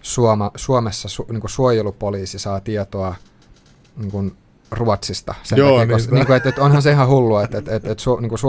Suoma, 0.02 0.52
Suomessa 0.56 1.10
su, 1.10 1.28
niin 1.30 1.42
suojelupoliisi 1.46 2.40
saa 2.40 2.60
tietoa 2.60 3.16
niin 3.98 4.38
Ruotsista. 4.72 5.36
Sen 5.44 5.58
Joo, 5.58 5.70
takia, 5.70 5.86
niin, 5.86 5.90
koska, 5.90 6.16
niin 6.16 6.26
kuin, 6.26 6.38
että, 6.38 6.50
että 6.50 6.64
onhan 6.64 6.82
se 6.82 6.92
ihan 6.92 7.08
hullua, 7.08 7.44
että, 7.44 7.58
että, 7.58 7.76
että, 7.76 7.92
että 7.92 8.04
su, 8.04 8.16
niin 8.16 8.30
kuin 8.30 8.40
su, 8.40 8.48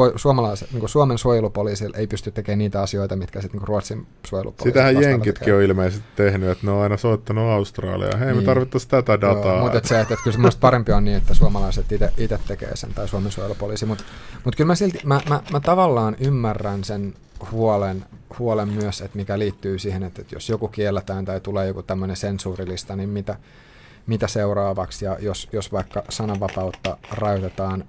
niin 0.70 0.80
kuin 0.80 0.88
Suomen 0.88 1.18
suojelupoliisi 1.18 1.88
ei 1.94 2.06
pysty 2.06 2.30
tekemään 2.30 2.58
niitä 2.58 2.82
asioita, 2.82 3.16
mitkä 3.16 3.40
sitten 3.40 3.58
niin 3.58 3.68
Ruotsin 3.68 4.06
suojelupoliisi 4.26 4.70
Sitähän 4.70 5.02
jenkitkin 5.02 5.34
tekee. 5.34 5.54
on 5.54 5.62
ilmeisesti 5.62 6.04
tehnyt, 6.16 6.50
että 6.50 6.66
ne 6.66 6.72
on 6.72 6.82
aina 6.82 6.96
soittanut 6.96 7.50
Australiaan. 7.50 8.18
Hei, 8.18 8.28
niin. 8.28 8.36
me 8.36 8.42
tarvittaisiin 8.42 8.90
tätä 8.90 9.20
dataa. 9.20 9.52
Joo, 9.52 9.62
mutta 9.62 9.78
että 9.78 9.88
se, 9.88 10.00
että, 10.00 10.14
että 10.14 10.24
kyllä 10.24 10.50
se 10.50 10.58
parempi 10.58 10.92
on 10.92 11.04
niin, 11.04 11.16
että 11.16 11.34
suomalaiset 11.34 11.86
itse 12.18 12.38
tekee 12.48 12.76
sen, 12.76 12.94
tai 12.94 13.08
Suomen 13.08 13.32
suojelupoliisi. 13.32 13.86
Mutta 13.86 14.04
mut 14.44 14.56
kyllä 14.56 14.68
mä 14.68 14.74
silti, 14.74 15.00
mä, 15.04 15.20
mä, 15.28 15.40
mä 15.52 15.60
tavallaan 15.60 16.16
ymmärrän 16.20 16.84
sen 16.84 17.14
huolen, 17.50 18.04
huolen 18.38 18.68
myös, 18.68 19.00
että 19.00 19.16
mikä 19.16 19.38
liittyy 19.38 19.78
siihen, 19.78 20.02
että, 20.02 20.22
että 20.22 20.34
jos 20.34 20.48
joku 20.48 20.68
kielletään 20.68 21.24
tai 21.24 21.40
tulee 21.40 21.66
joku 21.66 21.82
tämmöinen 21.82 22.16
sensuurilista, 22.16 22.96
niin 22.96 23.08
mitä, 23.08 23.36
mitä 24.06 24.28
seuraavaksi, 24.28 25.04
ja 25.04 25.16
jos, 25.20 25.48
jos 25.52 25.72
vaikka 25.72 26.02
sananvapautta 26.08 26.96
rajoitetaan 27.10 27.84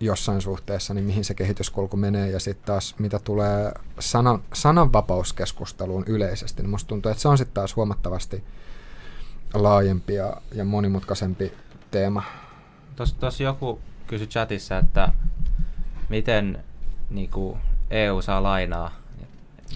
jossain 0.00 0.42
suhteessa, 0.42 0.94
niin 0.94 1.04
mihin 1.04 1.24
se 1.24 1.34
kehityskulku 1.34 1.96
menee, 1.96 2.30
ja 2.30 2.40
sitten 2.40 2.66
taas 2.66 2.94
mitä 2.98 3.18
tulee 3.18 3.72
sanan, 3.98 4.42
sananvapauskeskusteluun 4.54 6.04
yleisesti, 6.06 6.62
niin 6.62 6.70
musta 6.70 6.88
tuntuu, 6.88 7.10
että 7.10 7.22
se 7.22 7.28
on 7.28 7.38
sitten 7.38 7.54
taas 7.54 7.76
huomattavasti 7.76 8.44
laajempi 9.54 10.14
ja, 10.14 10.36
ja 10.54 10.64
monimutkaisempi 10.64 11.52
teema. 11.90 12.22
Tuossa 13.20 13.42
joku 13.42 13.80
kysyi 14.06 14.26
chatissa, 14.26 14.78
että 14.78 15.12
miten 16.08 16.64
niin 17.10 17.30
kuin, 17.30 17.58
EU 17.90 18.22
saa 18.22 18.42
lainaa. 18.42 18.90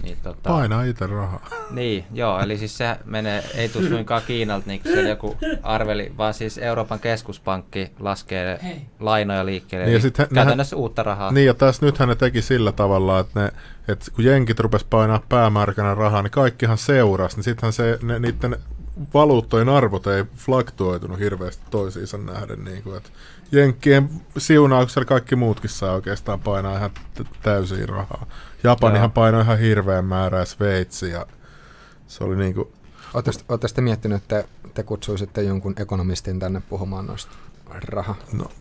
Niin, 0.01 0.17
tota, 0.23 0.49
Painaa 0.49 0.83
itse 0.83 1.07
rahaa. 1.07 1.49
Niin, 1.71 2.05
joo, 2.13 2.39
eli 2.39 2.57
siis 2.57 2.77
se 2.77 2.97
menee, 3.05 3.43
ei 3.55 3.69
tule 3.69 3.89
suinkaan 3.89 4.21
Kiinalta, 4.27 4.67
niin 4.67 4.81
kuin 4.81 5.07
joku 5.07 5.37
arveli, 5.63 6.11
vaan 6.17 6.33
siis 6.33 6.57
Euroopan 6.57 6.99
keskuspankki 6.99 7.91
laskee 7.99 8.59
Hei. 8.63 8.81
lainoja 8.99 9.45
liikkeelle, 9.45 9.85
niin, 9.85 10.01
eli 10.01 10.11
käytännössä 10.33 10.75
nehän, 10.75 10.81
uutta 10.81 11.03
rahaa. 11.03 11.31
Niin, 11.31 11.47
ja 11.47 11.53
tässä 11.53 11.85
nythän 11.85 12.09
ne 12.09 12.15
teki 12.15 12.41
sillä 12.41 12.71
tavalla, 12.71 13.19
että, 13.19 13.39
ne, 13.41 13.51
että 13.87 14.11
kun 14.15 14.25
jenkit 14.25 14.59
rupes 14.59 14.83
painaa 14.83 15.23
päämärkänä 15.29 15.95
rahaa, 15.95 16.21
niin 16.21 16.31
kaikkihan 16.31 16.77
seurasi, 16.77 17.35
niin 17.35 17.43
sittenhän 17.43 17.73
se, 17.73 17.99
ne, 18.01 18.19
niiden 18.19 18.57
valuuttojen 19.13 19.69
arvot 19.69 20.07
ei 20.07 20.23
flaktuoitunut 20.37 21.19
hirveästi 21.19 21.63
toisiinsa 21.71 22.17
nähden. 22.17 22.63
Niin 22.63 22.83
kuin, 22.83 22.97
että 22.97 23.09
Jenkkien 23.51 24.09
siunauksella 24.37 25.05
kaikki 25.05 25.35
muutkin 25.35 25.69
saa 25.69 25.93
oikeastaan 25.93 26.39
painaa 26.39 26.77
ihan 26.77 26.91
täysin 27.41 27.89
rahaa. 27.89 28.25
Japanihan 28.63 29.11
painoi 29.11 29.41
ihan 29.41 29.59
hirveän 29.59 30.05
määrää 30.05 30.45
Sveitsi 30.45 31.09
ja 31.09 31.25
se 32.07 32.23
oli 32.23 32.35
niinku... 32.35 32.71
Oletteko 33.13 33.57
te 33.57 33.81
miettinyt, 33.81 34.21
että 34.21 34.43
te 34.73 34.83
kutsuisitte 34.83 35.41
jonkun 35.41 35.73
ekonomistin 35.77 36.39
tänne 36.39 36.61
puhumaan 36.69 37.07
noista 37.07 37.31
raha 37.81 38.15
no, 38.33 38.51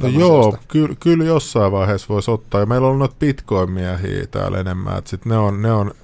no 0.00 0.08
joo, 0.08 0.58
kyllä, 0.68 0.94
kyllä 1.00 1.24
jossain 1.24 1.72
vaiheessa 1.72 2.08
voisi 2.08 2.30
ottaa. 2.30 2.60
Ja 2.60 2.66
meillä 2.66 2.88
on 2.88 2.98
noita 2.98 3.14
bitcoin-miehiä 3.20 4.26
täällä 4.30 4.58
enemmän. 4.58 4.98
Että 4.98 5.10
sit 5.10 5.24
ne, 5.24 5.36
on, 5.36 5.62
ne 5.62 5.72
on 5.72 5.94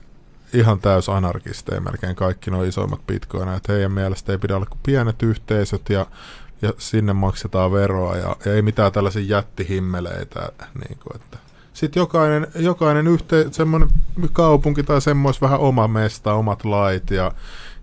ihan 0.52 0.80
täys 0.80 1.08
anarkisteja 1.08 1.80
melkein 1.80 2.16
kaikki 2.16 2.50
nuo 2.50 2.62
isoimmat 2.64 3.06
bitcoinit. 3.06 3.68
Heidän 3.68 3.92
mielestä 3.92 4.32
ei 4.32 4.38
pidä 4.38 4.56
olla 4.56 4.66
kuin 4.66 4.80
pienet 4.82 5.22
yhteisöt 5.22 5.88
ja, 5.88 6.06
ja 6.62 6.72
sinne 6.78 7.12
maksetaan 7.12 7.72
veroa 7.72 8.16
ja, 8.16 8.36
ja 8.44 8.54
ei 8.54 8.62
mitään 8.62 8.92
tällaisia 8.92 9.22
jättihimmeleitä. 9.22 10.52
Niin 10.74 10.98
kuin, 10.98 11.16
että. 11.22 11.45
Sitten 11.76 12.00
jokainen, 12.00 12.46
jokainen 12.54 13.06
yhte, 13.06 13.46
semmoinen 13.50 13.88
kaupunki 14.32 14.82
tai 14.82 15.00
semmois 15.00 15.40
vähän 15.40 15.60
oma 15.60 15.88
mesta, 15.88 16.34
omat 16.34 16.64
lait 16.64 17.10
ja, 17.10 17.32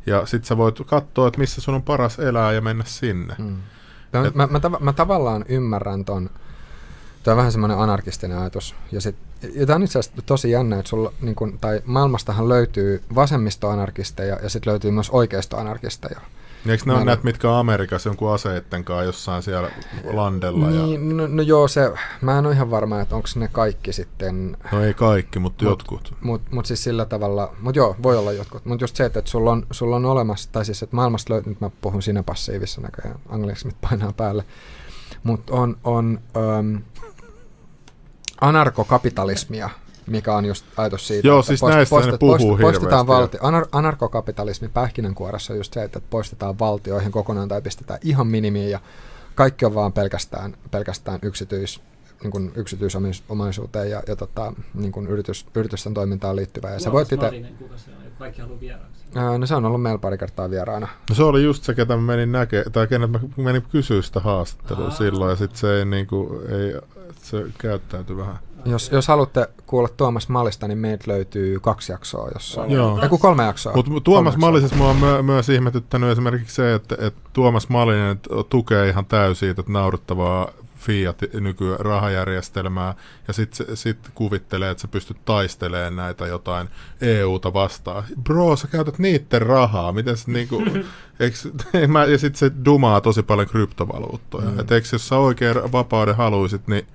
ja 0.05 0.25
sitten 0.25 0.47
sä 0.47 0.57
voit 0.57 0.79
katsoa, 0.85 1.27
että 1.27 1.39
missä 1.39 1.61
sun 1.61 1.75
on 1.75 1.83
paras 1.83 2.19
elää 2.19 2.51
ja 2.51 2.61
mennä 2.61 2.83
sinne. 2.87 3.35
Mm. 3.37 3.57
Et, 4.27 4.35
mä, 4.35 4.47
mä, 4.47 4.59
tav- 4.59 4.79
mä 4.79 4.93
tavallaan 4.93 5.45
ymmärrän 5.47 6.05
ton, 6.05 6.29
Tämä 7.23 7.33
on 7.33 7.37
vähän 7.37 7.51
semmoinen 7.51 7.77
anarkistinen 7.77 8.37
ajatus. 8.37 8.75
Ja, 8.91 9.01
sit, 9.01 9.15
ja 9.55 9.65
tämä 9.65 9.75
on 9.75 9.83
itse 9.83 9.99
asiassa 9.99 10.21
tosi 10.25 10.51
jännä, 10.51 10.79
että 10.79 10.89
sulla, 10.89 11.13
niin 11.21 11.35
kun, 11.35 11.59
tai 11.61 11.81
maailmastahan 11.85 12.49
löytyy 12.49 13.03
vasemmistoanarkisteja 13.15 14.39
ja 14.43 14.49
sitten 14.49 14.71
löytyy 14.71 14.91
myös 14.91 15.09
oikeistoanarkisteja. 15.09 16.21
Eikö 16.67 16.83
ne 16.85 16.93
ole 16.93 17.05
näitä, 17.05 17.23
mitkä 17.23 17.51
on 17.51 17.57
Amerikassa 17.57 18.09
jonkun 18.09 18.33
aseitten 18.33 18.83
kanssa 18.83 19.03
jossain 19.03 19.43
siellä 19.43 19.71
landella? 20.03 20.69
Niin, 20.69 21.09
ja... 21.09 21.15
no, 21.15 21.27
no 21.27 21.41
joo, 21.41 21.67
se, 21.67 21.93
mä 22.21 22.39
en 22.39 22.45
ole 22.45 22.53
ihan 22.53 22.71
varma, 22.71 23.01
että 23.01 23.15
onko 23.15 23.27
ne 23.35 23.47
kaikki 23.47 23.93
sitten... 23.93 24.57
No 24.71 24.83
ei 24.83 24.93
kaikki, 24.93 25.39
mutta 25.39 25.65
mut, 25.65 25.71
jotkut. 25.71 26.15
Mutta 26.21 26.55
mut 26.55 26.65
siis 26.65 26.83
sillä 26.83 27.05
tavalla, 27.05 27.53
mutta 27.59 27.79
joo, 27.79 27.95
voi 28.03 28.17
olla 28.17 28.31
jotkut. 28.31 28.65
Mutta 28.65 28.83
just 28.83 28.95
se, 28.95 29.05
että, 29.05 29.19
että 29.19 29.31
sulla, 29.31 29.51
on, 29.51 29.67
sulla 29.71 29.95
on 29.95 30.05
olemassa, 30.05 30.49
tai 30.51 30.65
siis 30.65 30.83
että 30.83 30.95
maailmasta 30.95 31.33
löytyy, 31.33 31.49
nyt 31.51 31.61
mä 31.61 31.69
puhun 31.81 32.01
siinä 32.01 32.23
passiivissa 32.23 32.81
näköjään, 32.81 33.19
angliksi 33.29 33.69
painaa 33.89 34.13
päälle, 34.13 34.45
mutta 35.23 35.53
on, 35.53 35.77
on 35.83 36.19
um, 36.59 36.81
anarkokapitalismia, 38.41 39.69
mikä 40.07 40.35
on 40.35 40.45
just 40.45 40.65
ajatus 40.77 41.07
siitä, 41.07 41.27
Joo, 41.27 41.39
että 41.39 41.47
siis 41.47 41.59
post, 41.59 41.73
näistä 41.73 41.95
post, 41.95 42.11
ne 42.11 42.17
puhuu 42.17 42.49
post, 42.49 42.61
poistetaan 42.61 43.07
valtio. 43.07 43.39
Anar, 43.43 43.65
anarkokapitalismi 43.71 44.67
pähkinänkuoressa 44.67 45.53
on 45.53 45.59
just 45.59 45.73
se, 45.73 45.83
että 45.83 46.01
poistetaan 46.09 46.59
valtioihin 46.59 47.11
kokonaan 47.11 47.47
tai 47.47 47.61
pistetään 47.61 47.99
ihan 48.03 48.27
minimiin 48.27 48.71
ja 48.71 48.79
kaikki 49.35 49.65
on 49.65 49.75
vaan 49.75 49.93
pelkästään, 49.93 50.55
pelkästään 50.71 51.19
yksityis, 51.21 51.81
niin 52.23 52.31
kuin 52.31 52.51
yksityisomaisuuteen 52.55 53.89
ja, 53.89 54.03
ja 54.07 54.15
tota, 54.15 54.53
niin 54.73 54.91
kuin 54.91 55.07
yritys, 55.07 55.45
yritysten 55.55 55.93
toimintaan 55.93 56.35
liittyvää. 56.35 56.73
Ja 56.73 56.79
se 56.79 56.91
voit. 56.91 57.07
Kaikki 58.19 58.41
haluaa 58.41 58.59
vieraaksi. 58.59 59.03
no 59.37 59.45
se 59.45 59.55
on 59.55 59.65
ollut 59.65 59.81
meillä 59.81 59.99
pari 59.99 60.17
kertaa 60.17 60.49
vieraana. 60.49 60.87
No 61.09 61.15
se 61.15 61.23
oli 61.23 61.43
just 61.43 61.63
se, 61.63 61.73
ketä 61.73 61.95
mä 61.95 62.01
menin 62.01 62.31
näkemään, 62.31 62.71
tai 62.71 62.87
kenet 62.87 63.11
mä 63.11 63.19
menin 63.37 63.61
kysyä 63.61 64.01
sitä 64.01 64.19
haastattelua 64.19 64.85
Aa. 64.85 64.91
silloin, 64.91 65.29
ja 65.29 65.35
sitten 65.35 65.59
se 65.59 65.77
ei, 65.77 65.85
niin 65.85 66.07
kuin, 66.07 66.51
ei 66.51 66.81
se 67.21 67.45
käyttäytyi 67.57 68.17
vähän. 68.17 68.39
Jos, 68.65 68.89
jos 68.91 69.07
haluatte 69.07 69.47
kuulla 69.65 69.89
Tuomas 69.97 70.29
Mallista, 70.29 70.67
niin 70.67 70.77
meiltä 70.77 71.03
löytyy 71.07 71.59
kaksi 71.59 71.91
jaksoa 71.91 72.29
jossain. 72.33 72.71
Joo. 72.71 72.99
Eiku 73.01 73.17
kolme 73.17 73.43
jaksoa. 73.43 73.73
Mutta 73.73 73.91
Tuomas 74.03 74.37
Mallisessa 74.37 74.75
mua 74.75 74.89
on 74.89 74.95
myö, 74.95 75.23
myös 75.23 75.49
ihmetyttänyt 75.49 76.09
esimerkiksi 76.09 76.55
se, 76.55 76.73
että, 76.73 76.97
että 76.99 77.29
Tuomas 77.33 77.69
Mallinen 77.69 78.19
tukee 78.49 78.89
ihan 78.89 79.05
täysin 79.05 79.49
että 79.49 79.63
nauruttavaa 79.67 80.49
fiat 80.83 81.17
nykyrahajärjestelmää 81.33 82.95
ja 83.27 83.33
sitten 83.33 83.77
sit 83.77 83.97
kuvittelee, 84.15 84.71
että 84.71 84.81
sä 84.81 84.87
pystyt 84.87 85.17
taistelemaan 85.25 85.95
näitä 85.95 86.27
jotain 86.27 86.69
EUta 87.01 87.53
vastaan. 87.53 88.03
Bro, 88.23 88.55
sä 88.55 88.67
käytät 88.67 88.99
niitten 88.99 89.41
rahaa. 89.41 89.91
Miten 89.91 90.17
se 90.17 90.31
niinku, 90.31 90.63
eiks, 91.19 91.47
mä, 91.87 92.05
ja 92.05 92.17
sitten 92.17 92.39
se 92.39 92.51
dumaa 92.65 93.01
tosi 93.01 93.23
paljon 93.23 93.47
kryptovaluuttoja. 93.47 94.49
Mm. 94.49 94.59
Et 94.59 94.71
eikö 94.71 94.87
jos 94.91 95.07
sä 95.07 95.17
oikein 95.17 95.55
vapauden 95.71 96.15
haluisit, 96.15 96.67
niin 96.67 96.87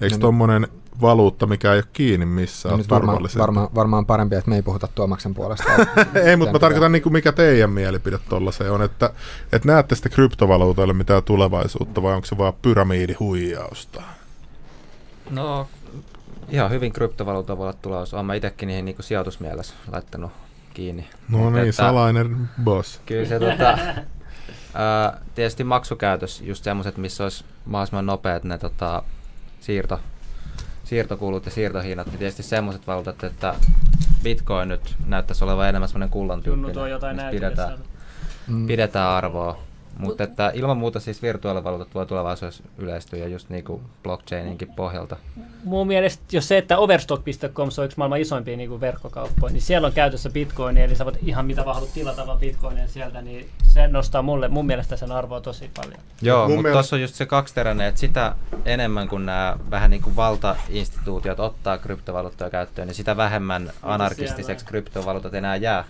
eikö 0.00 0.16
no, 0.16 0.20
tommonen 0.20 0.68
valuutta, 1.00 1.46
mikä 1.46 1.72
ei 1.72 1.78
ole 1.78 1.84
kiinni 1.92 2.26
missään. 2.26 2.78
Nyt 2.78 2.90
varmaan, 2.90 3.22
varma, 3.38 3.70
varmaan 3.74 4.06
parempi, 4.06 4.36
että 4.36 4.50
me 4.50 4.56
ei 4.56 4.62
puhuta 4.62 4.88
Tuomaksen 4.94 5.34
puolesta. 5.34 5.72
ei, 6.24 6.36
mutta 6.36 6.52
mä 6.52 6.58
tarkoitan, 6.58 6.92
niin 6.92 7.02
kuin 7.02 7.12
mikä 7.12 7.32
teidän 7.32 7.70
mielipide 7.70 8.18
tuolla 8.28 8.52
se 8.52 8.70
on, 8.70 8.82
että, 8.82 9.10
että 9.52 9.68
näette 9.68 9.94
sitten 9.94 10.12
kryptovaluutalle 10.12 10.92
mitään 10.92 11.22
tulevaisuutta 11.22 12.02
vai 12.02 12.14
onko 12.14 12.26
se 12.26 12.38
vaan 12.38 12.54
pyramiidihuijausta? 12.62 14.02
No, 15.30 15.68
ihan 16.48 16.70
hyvin 16.70 16.92
kryptovaluutta 16.92 17.58
voi 17.58 17.64
olla 17.64 17.78
tulevaisuus. 17.82 18.14
Olen 18.14 18.36
itsekin 18.36 18.66
niihin 18.66 18.84
niin 18.84 18.96
sijoitusmielessä 19.00 19.74
laittanut 19.92 20.32
kiinni. 20.74 21.08
No 21.28 21.50
niin, 21.50 21.58
että, 21.64 21.72
salainen 21.72 22.48
boss. 22.64 23.00
Kyllä 23.06 23.28
se 23.28 23.38
tota, 23.38 23.78
ää, 24.74 25.20
tietysti 25.34 25.64
maksukäytös, 25.64 26.40
just 26.40 26.64
semmoiset, 26.64 26.96
missä 26.96 27.24
olisi 27.24 27.44
mahdollisimman 27.64 28.06
nopeat 28.06 28.44
ne 28.44 28.58
tota, 28.58 29.02
siirto, 29.60 30.00
siirtokulut 30.90 31.44
ja 31.44 31.50
siirtohinnat, 31.50 32.06
niin 32.06 32.18
tietysti 32.18 32.42
semmoiset 32.42 32.86
valuutat, 32.86 33.24
että 33.24 33.54
Bitcoin 34.22 34.68
nyt 34.68 34.94
näyttäisi 35.06 35.44
olevan 35.44 35.68
enemmän 35.68 35.88
semmoinen 35.88 36.08
kullan 36.08 36.42
tyyppinen, 36.42 37.30
pidetään, 37.30 37.78
mm. 38.48 38.66
pidetään 38.66 39.08
arvoa. 39.08 39.58
Mutta 40.00 40.24
että 40.24 40.50
ilman 40.54 40.76
muuta 40.76 41.00
siis 41.00 41.22
virtuaalivaluutat 41.22 41.94
voi 41.94 42.06
tulevaisuudessa 42.06 42.64
yleistyä 42.78 43.18
ja 43.18 43.28
just 43.28 43.50
niin 43.50 43.64
kuin 43.64 43.82
blockchaininkin 44.02 44.68
pohjalta. 44.76 45.16
Mun 45.64 45.86
mielestä 45.86 46.22
jos 46.32 46.48
se, 46.48 46.58
että 46.58 46.78
overstock.com 46.78 47.68
on 47.78 47.84
yksi 47.84 47.98
maailman 47.98 48.20
isoimpia 48.20 48.56
niin 48.56 48.68
kuin 48.68 48.80
verkkokauppoja, 48.80 49.52
niin 49.52 49.62
siellä 49.62 49.86
on 49.86 49.92
käytössä 49.92 50.30
bitcoin, 50.30 50.76
eli 50.76 50.96
sä 50.96 51.04
voit 51.04 51.18
ihan 51.22 51.46
mitä 51.46 51.64
vaan 51.64 51.74
haluat 51.74 51.92
tilata 51.92 52.26
vaan 52.26 52.38
bitcoinia 52.38 52.88
sieltä, 52.88 53.22
niin 53.22 53.48
se 53.62 53.88
nostaa 53.88 54.22
mulle, 54.22 54.48
mun 54.48 54.66
mielestä 54.66 54.96
sen 54.96 55.12
arvoa 55.12 55.40
tosi 55.40 55.70
paljon. 55.76 56.00
Joo, 56.22 56.40
mutta 56.40 56.62
mielestä... 56.62 56.72
tuossa 56.72 56.96
on 56.96 57.02
just 57.02 57.14
se 57.14 57.26
kaksiteräinen, 57.26 57.86
että 57.86 58.00
sitä 58.00 58.34
enemmän 58.64 59.08
kuin 59.08 59.26
nämä 59.26 59.56
vähän 59.70 59.90
niin 59.90 60.02
kuin 60.02 60.16
valtainstituutiot 60.16 61.40
ottaa 61.40 61.78
kryptovaluuttoja 61.78 62.50
käyttöön, 62.50 62.88
niin 62.88 62.94
sitä 62.94 63.16
vähemmän 63.16 63.72
anarkistiseksi 63.82 64.66
kryptovaluutat 64.66 65.34
enää 65.34 65.56
jää. 65.56 65.84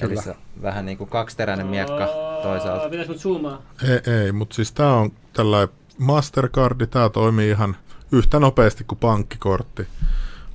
Kyllä. 0.00 0.12
Eli 0.12 0.22
se 0.22 0.34
vähän 0.62 0.86
niin 0.86 0.98
kuin 0.98 1.10
kaksiteräinen 1.10 1.66
miekka 1.66 2.08
toisaalta. 2.42 2.88
Pitäis 2.88 3.08
mut 3.08 3.18
zoomaa? 3.18 3.62
Ei, 3.82 4.12
ei 4.14 4.32
mutta 4.32 4.54
siis 4.54 4.72
tää 4.72 4.92
on 4.92 5.10
tällainen 5.32 5.74
Mastercardi, 5.98 6.86
tää 6.86 7.08
toimii 7.08 7.50
ihan 7.50 7.76
yhtä 8.12 8.40
nopeasti 8.40 8.84
kuin 8.84 8.98
pankkikortti. 8.98 9.86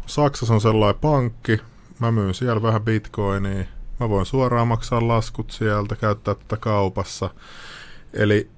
Saksassa 0.06 0.54
on 0.54 0.62
sellainen 0.62 1.02
pankki, 1.02 1.62
mä 2.00 2.12
myyn 2.12 2.34
siellä 2.34 2.62
vähän 2.62 2.82
bitcoinia, 2.82 3.66
mä 4.00 4.10
voin 4.10 4.26
suoraan 4.26 4.68
maksaa 4.68 5.08
laskut 5.08 5.52
sieltä, 5.52 5.96
käyttää 5.96 6.36
tätä 6.36 6.58
kaupassa. 6.58 7.30
Eli 8.14 8.50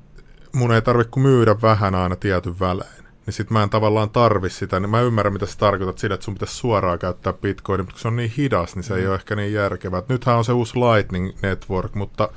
mun 0.54 0.74
ei 0.74 0.82
tarvitse 0.82 1.20
myydä 1.20 1.56
vähän 1.62 1.96
aina 1.96 2.16
tietyn 2.16 2.60
välein 2.60 3.03
niin 3.26 3.34
sit 3.34 3.50
mä 3.50 3.64
en 3.64 3.70
tavallaan 3.70 4.10
tarvi 4.10 4.50
sitä, 4.50 4.80
niin 4.80 4.90
mä 4.90 5.02
ymmärrän 5.02 5.34
mitä 5.34 5.46
sä 5.46 5.58
tarkoitat 5.58 5.98
sillä, 5.98 6.14
että 6.14 6.24
sun 6.24 6.34
pitäisi 6.34 6.56
suoraan 6.56 7.00
käyttää 7.00 7.34
bitcoinia, 7.34 7.84
mutta 7.84 7.94
kun 7.94 8.02
se 8.02 8.08
on 8.08 8.16
niin 8.16 8.34
hidas, 8.38 8.76
niin 8.76 8.84
se 8.84 8.94
mm. 8.94 9.00
ei 9.00 9.08
ole 9.08 9.16
ehkä 9.16 9.36
niin 9.36 9.54
järkevää. 9.54 10.04
nythän 10.10 10.38
on 10.38 10.46
se 10.46 10.54
uusi 10.54 10.74
Lightning 10.76 11.32
Network, 11.42 11.96
mutta 11.96 12.30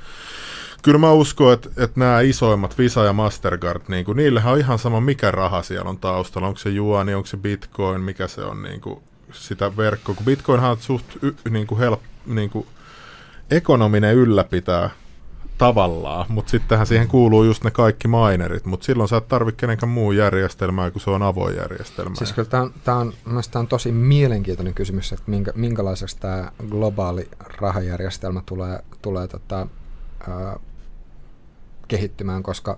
kyllä 0.81 0.97
mä 0.97 1.11
uskon, 1.11 1.53
että, 1.53 1.69
että 1.77 1.99
nämä 1.99 2.21
isoimmat 2.21 2.77
Visa 2.77 3.03
ja 3.03 3.13
Mastercard, 3.13 3.81
niin 3.87 4.05
kuin, 4.05 4.15
niillähän 4.15 4.53
on 4.53 4.59
ihan 4.59 4.79
sama 4.79 5.01
mikä 5.01 5.31
raha 5.31 5.63
siellä 5.63 5.89
on 5.89 5.97
taustalla, 5.97 6.47
onko 6.47 6.59
se 6.59 6.69
juoni, 6.69 7.13
onko 7.13 7.27
se 7.27 7.37
bitcoin, 7.37 8.01
mikä 8.01 8.27
se 8.27 8.41
on 8.41 8.63
niin 8.63 8.81
kuin, 8.81 8.99
sitä 9.31 9.77
verkkoa, 9.77 10.15
kun 10.15 10.25
bitcoinhan 10.25 10.71
on 10.71 10.77
suht 10.79 11.05
y, 11.23 11.33
niin 11.49 11.67
kuin 11.67 11.79
help, 11.79 12.01
niin 12.25 12.49
kuin, 12.49 12.67
ekonominen 13.51 14.15
ylläpitää 14.15 14.89
tavallaan, 15.57 16.25
mutta 16.29 16.49
sittenhän 16.49 16.87
siihen 16.87 17.07
kuuluu 17.07 17.43
just 17.43 17.63
ne 17.63 17.71
kaikki 17.71 18.07
minerit, 18.07 18.65
mutta 18.65 18.85
silloin 18.85 19.09
sä 19.09 19.17
et 19.17 19.27
tarvitse 19.27 19.59
kenenkään 19.59 19.89
muun 19.89 20.15
järjestelmää, 20.15 20.91
kun 20.91 21.01
se 21.01 21.09
on 21.09 21.23
avoin 21.23 21.55
järjestelmä. 21.55 22.15
Siis 22.15 22.33
kyllä 22.33 22.49
tämä 22.83 22.97
on, 22.97 23.13
on 23.55 23.67
tosi 23.67 23.91
mielenkiintoinen 23.91 24.73
kysymys, 24.73 25.13
että 25.13 25.31
minkä, 25.31 25.51
minkälaiseksi 25.55 26.17
tämä 26.19 26.51
globaali 26.69 27.29
rahajärjestelmä 27.39 28.41
tulee, 28.45 28.79
tulee 29.01 29.27
tota, 29.27 29.67
ää, 30.27 30.59
kehittymään, 31.87 32.43
koska, 32.43 32.77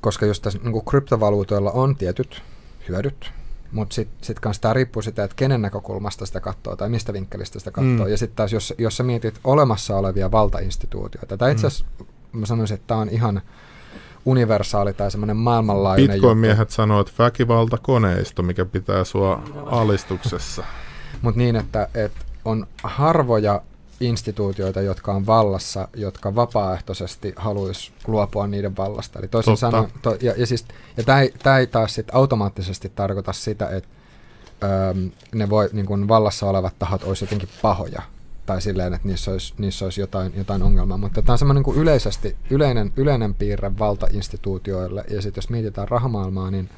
koska 0.00 0.26
just 0.26 0.42
tässä 0.42 0.58
niin 0.62 0.84
kryptovaluutoilla 0.84 1.70
on 1.70 1.96
tietyt 1.96 2.42
hyödyt, 2.88 3.32
mutta 3.72 3.94
sitten 3.94 4.24
sit 4.24 4.40
kanssa 4.40 4.62
tämä 4.62 4.74
riippuu 4.74 5.02
sitä, 5.02 5.24
että 5.24 5.36
kenen 5.36 5.62
näkökulmasta 5.62 6.26
sitä 6.26 6.40
katsoo 6.40 6.76
tai 6.76 6.88
mistä 6.88 7.12
vinkkelistä 7.12 7.58
sitä 7.58 7.70
katsoo. 7.70 8.06
Mm. 8.06 8.10
Ja 8.10 8.18
sitten 8.18 8.36
taas, 8.36 8.52
jos, 8.52 8.74
jos 8.78 8.96
sä 8.96 9.02
mietit 9.02 9.40
olemassa 9.44 9.96
olevia 9.96 10.32
valtainstituutioita, 10.32 11.36
tai 11.36 11.52
itse 11.52 11.62
mm. 11.62 11.66
asiassa 11.66 11.86
mm. 12.32 12.40
mä 12.40 12.46
sanoisin, 12.46 12.74
että 12.74 12.86
tämä 12.86 13.00
on 13.00 13.08
ihan 13.08 13.42
universaali 14.24 14.92
tai 14.92 15.10
semmoinen 15.10 15.36
maailmanlaajuinen 15.36 16.14
Bitcoin-miehet 16.14 16.70
sanoo, 16.70 17.00
että 17.00 17.12
väkivalta 17.18 17.78
koneisto, 17.78 18.42
mikä 18.42 18.64
pitää 18.64 19.04
sua 19.04 19.42
alistuksessa. 19.66 20.64
Mutta 21.22 21.38
niin, 21.38 21.56
että, 21.56 21.88
että 21.94 22.20
on 22.44 22.66
harvoja 22.82 23.62
instituutioita, 24.00 24.80
jotka 24.80 25.12
on 25.12 25.26
vallassa, 25.26 25.88
jotka 25.96 26.34
vapaaehtoisesti 26.34 27.32
haluaisi 27.36 27.92
luopua 28.06 28.46
niiden 28.46 28.76
vallasta. 28.76 29.18
Eli 29.18 29.28
toisin 29.28 29.56
sanoen, 29.56 29.92
to, 30.02 30.16
ja, 30.22 30.34
ja, 30.36 30.46
siis, 30.46 30.64
ja 30.96 31.04
tämä 31.04 31.20
ei, 31.20 31.34
ei 31.58 31.66
taas 31.66 31.94
sit 31.94 32.06
automaattisesti 32.12 32.92
tarkoita 32.94 33.32
sitä, 33.32 33.68
että 33.68 33.88
öö, 34.62 34.94
ne 35.34 35.50
voi, 35.50 35.68
niin 35.72 35.86
kun 35.86 36.08
vallassa 36.08 36.46
olevat 36.46 36.74
tahot 36.78 37.04
olisivat 37.04 37.30
jotenkin 37.30 37.58
pahoja. 37.62 38.02
tai 38.46 38.62
silleen, 38.62 38.94
että 38.94 39.08
niissä 39.08 39.30
olisi, 39.30 39.54
niissä 39.58 39.84
olisi 39.84 40.00
jotain, 40.00 40.32
jotain 40.36 40.62
ongelmaa. 40.62 40.98
Mutta 40.98 41.22
tämä 41.22 41.34
on 41.34 41.38
semmoinen 41.38 41.64
niin 41.66 41.76
yleisesti, 41.76 42.36
yleinen, 42.50 42.92
yleinen 42.96 43.34
piirre 43.34 43.78
valtainstituutioille. 43.78 45.04
Ja 45.10 45.22
sitten 45.22 45.38
jos 45.38 45.50
mietitään 45.50 45.88
rahamaailmaa, 45.88 46.50
niin, 46.50 46.70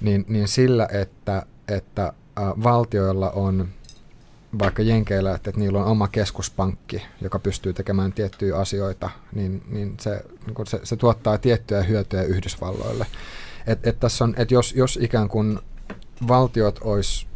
niin, 0.00 0.24
niin 0.28 0.48
sillä, 0.48 0.88
että, 0.92 1.46
että 1.68 2.12
äh, 2.38 2.44
valtioilla 2.64 3.30
on 3.30 3.68
vaikka 4.58 4.82
Jenkeillä, 4.82 5.34
että, 5.34 5.50
että 5.50 5.60
niillä 5.60 5.78
on 5.78 5.90
oma 5.90 6.08
keskuspankki, 6.08 7.02
joka 7.20 7.38
pystyy 7.38 7.72
tekemään 7.72 8.12
tiettyjä 8.12 8.56
asioita, 8.56 9.10
niin, 9.34 9.62
niin, 9.68 9.96
se, 10.00 10.24
niin 10.46 10.66
se, 10.66 10.80
se 10.84 10.96
tuottaa 10.96 11.38
tiettyjä 11.38 11.82
hyötyjä 11.82 12.22
Yhdysvalloille. 12.22 13.06
Et, 13.66 13.86
et 13.86 14.00
tässä 14.00 14.24
on, 14.24 14.34
et 14.36 14.50
jos, 14.50 14.74
jos 14.76 14.98
ikään 15.02 15.28
kuin 15.28 15.58
valtiot 16.28 16.78
olisi, 16.82 17.26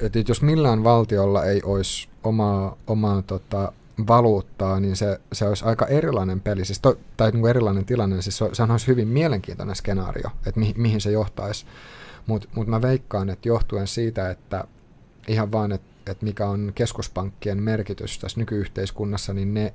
että 0.00 0.18
jos 0.28 0.42
millään 0.42 0.84
valtiolla 0.84 1.44
ei 1.44 1.62
olisi 1.64 2.08
omaa, 2.24 2.76
omaa 2.86 3.22
tota, 3.22 3.72
valuuttaa, 4.08 4.80
niin 4.80 4.96
se, 4.96 5.20
se 5.32 5.48
olisi 5.48 5.64
aika 5.64 5.86
erilainen 5.86 6.40
peli, 6.40 6.64
siis 6.64 6.80
to, 6.80 6.98
tai 7.16 7.30
niin 7.30 7.40
kuin 7.40 7.50
erilainen 7.50 7.84
tilanne, 7.84 8.22
siis 8.22 8.38
se, 8.38 8.48
sehän 8.52 8.70
olisi 8.70 8.86
hyvin 8.86 9.08
mielenkiintoinen 9.08 9.76
skenaario, 9.76 10.30
että 10.46 10.60
mi, 10.60 10.74
mihin 10.76 11.00
se 11.00 11.10
johtaisi. 11.10 11.66
Mutta 12.26 12.48
mut 12.54 12.66
mä 12.66 12.82
veikkaan, 12.82 13.30
että 13.30 13.48
johtuen 13.48 13.86
siitä, 13.86 14.30
että 14.30 14.64
ihan 15.28 15.52
vaan, 15.52 15.72
että 15.72 15.93
että 16.12 16.26
mikä 16.26 16.46
on 16.46 16.72
keskuspankkien 16.74 17.62
merkitys 17.62 18.18
tässä 18.18 18.40
nykyyhteiskunnassa, 18.40 19.34
niin 19.34 19.54
ne, 19.54 19.74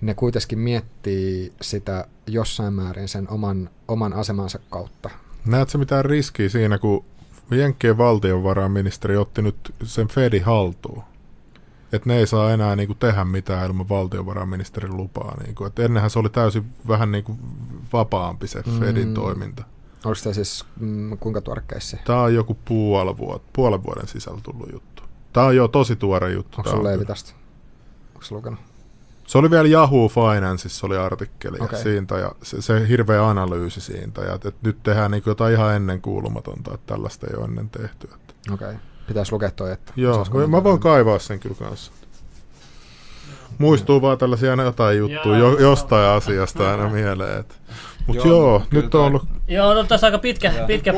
ne 0.00 0.14
kuitenkin 0.14 0.58
miettii 0.58 1.52
sitä 1.60 2.06
jossain 2.26 2.74
määrin 2.74 3.08
sen 3.08 3.30
oman, 3.30 3.70
oman 3.88 4.12
asemansa 4.12 4.58
kautta. 4.70 5.10
Näetkö 5.46 5.78
mitään 5.78 6.04
riskiä 6.04 6.48
siinä, 6.48 6.78
kun 6.78 7.04
Jenkkien 7.50 7.98
valtionvarainministeri 7.98 9.16
otti 9.16 9.42
nyt 9.42 9.74
sen 9.82 10.08
Fedin 10.08 10.44
haltuun? 10.44 11.02
Että 11.92 12.08
ne 12.08 12.18
ei 12.18 12.26
saa 12.26 12.52
enää 12.52 12.76
niinku 12.76 12.94
tehdä 12.94 13.24
mitään 13.24 13.66
ilman 13.66 13.88
valtionvarainministerin 13.88 14.96
lupaa. 14.96 15.36
Niinku. 15.44 15.64
Et 15.64 15.78
ennenhän 15.78 16.10
se 16.10 16.18
oli 16.18 16.28
täysin 16.28 16.64
vähän 16.88 17.12
niinku 17.12 17.36
vapaampi 17.92 18.46
se 18.46 18.62
Fedin 18.62 19.08
mm. 19.08 19.14
toiminta. 19.14 19.64
Onko 20.04 20.18
tämä 20.22 20.34
siis 20.34 20.64
mm, 20.80 21.18
kuinka 21.18 21.40
tuore 21.40 21.62
Tämä 22.04 22.22
on 22.22 22.34
joku 22.34 22.58
puolen 22.64 23.18
vuoden, 23.18 23.46
puolen 23.52 23.82
vuoden 23.82 24.08
sisällä 24.08 24.40
tullut 24.42 24.72
juttu. 24.72 24.97
Tämä 25.38 25.48
on 25.48 25.56
jo 25.56 25.68
tosi 25.68 25.96
tuore 25.96 26.32
juttu. 26.32 26.56
Onko 26.58 26.70
sulla 26.70 26.84
Leevi 26.84 27.04
tästä? 27.04 27.32
Onko 28.14 28.26
lukenut? 28.30 28.60
Se 29.26 29.38
oli 29.38 29.50
vielä 29.50 29.68
Yahoo 29.68 30.08
Financeissa 30.08 30.86
oli 30.86 30.96
artikkeli 30.96 31.58
okay. 31.60 31.82
siitä 31.82 32.18
ja 32.18 32.32
se, 32.42 32.62
se 32.62 32.88
hirveä 32.88 33.28
analyysi 33.28 33.80
siitä. 33.80 34.20
Ja 34.20 34.34
että 34.34 34.52
nyt 34.62 34.82
tehdään 34.82 35.10
niin 35.10 35.22
jotain 35.26 35.54
ihan 35.54 35.74
ennen 35.74 36.00
kuulumatonta, 36.00 36.74
että 36.74 36.94
tällaista 36.94 37.26
ei 37.26 37.36
ole 37.36 37.44
ennen 37.44 37.70
tehty. 37.70 38.08
Okei, 38.52 38.68
okay. 38.68 38.74
pitäisi 39.06 39.32
lukea 39.32 39.50
toi, 39.50 39.72
että... 39.72 39.92
Joo, 39.96 40.26
mä 40.48 40.64
voin 40.64 40.80
kaivaa 40.80 41.18
sen 41.18 41.40
kyllä 41.40 41.56
kanssa. 41.58 41.92
Muistuu 43.58 44.02
vaan 44.02 44.18
tällaisia 44.18 44.52
jotain 44.52 44.98
juttuja 44.98 45.38
jo, 45.38 45.58
jostain 45.58 46.08
asiasta 46.08 46.70
aina 46.70 46.88
mieleen. 46.88 47.44
Mutta 48.06 48.28
joo, 48.28 48.38
joo 48.38 48.62
nyt 48.70 48.94
on 48.94 49.04
ollut... 49.04 49.28
Joo, 49.48 49.74
no 49.74 49.84
tässä 49.84 50.06
aika 50.06 50.18
pitkä, 50.18 50.52
pitkä 50.66 50.92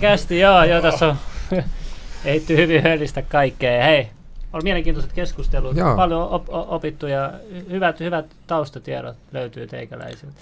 kästi. 0.00 0.40
Joo, 0.40 0.64
joo, 0.64 0.82
tässä 0.82 1.06
on 1.06 1.16
ehitty 2.24 2.56
hyvin 2.56 2.82
höllistä 2.82 3.22
kaikkea. 3.22 3.84
Hei, 3.84 4.08
oli 4.52 4.62
mielenkiintoiset 4.62 5.12
keskustelut, 5.12 5.76
Joo. 5.76 5.96
paljon 5.96 6.28
op- 6.28 6.48
opittu 6.50 7.06
ja 7.06 7.32
hyvät, 7.70 8.00
hyvät 8.00 8.26
taustatiedot 8.46 9.16
löytyy 9.32 9.66
teikäläisiltä. 9.66 10.34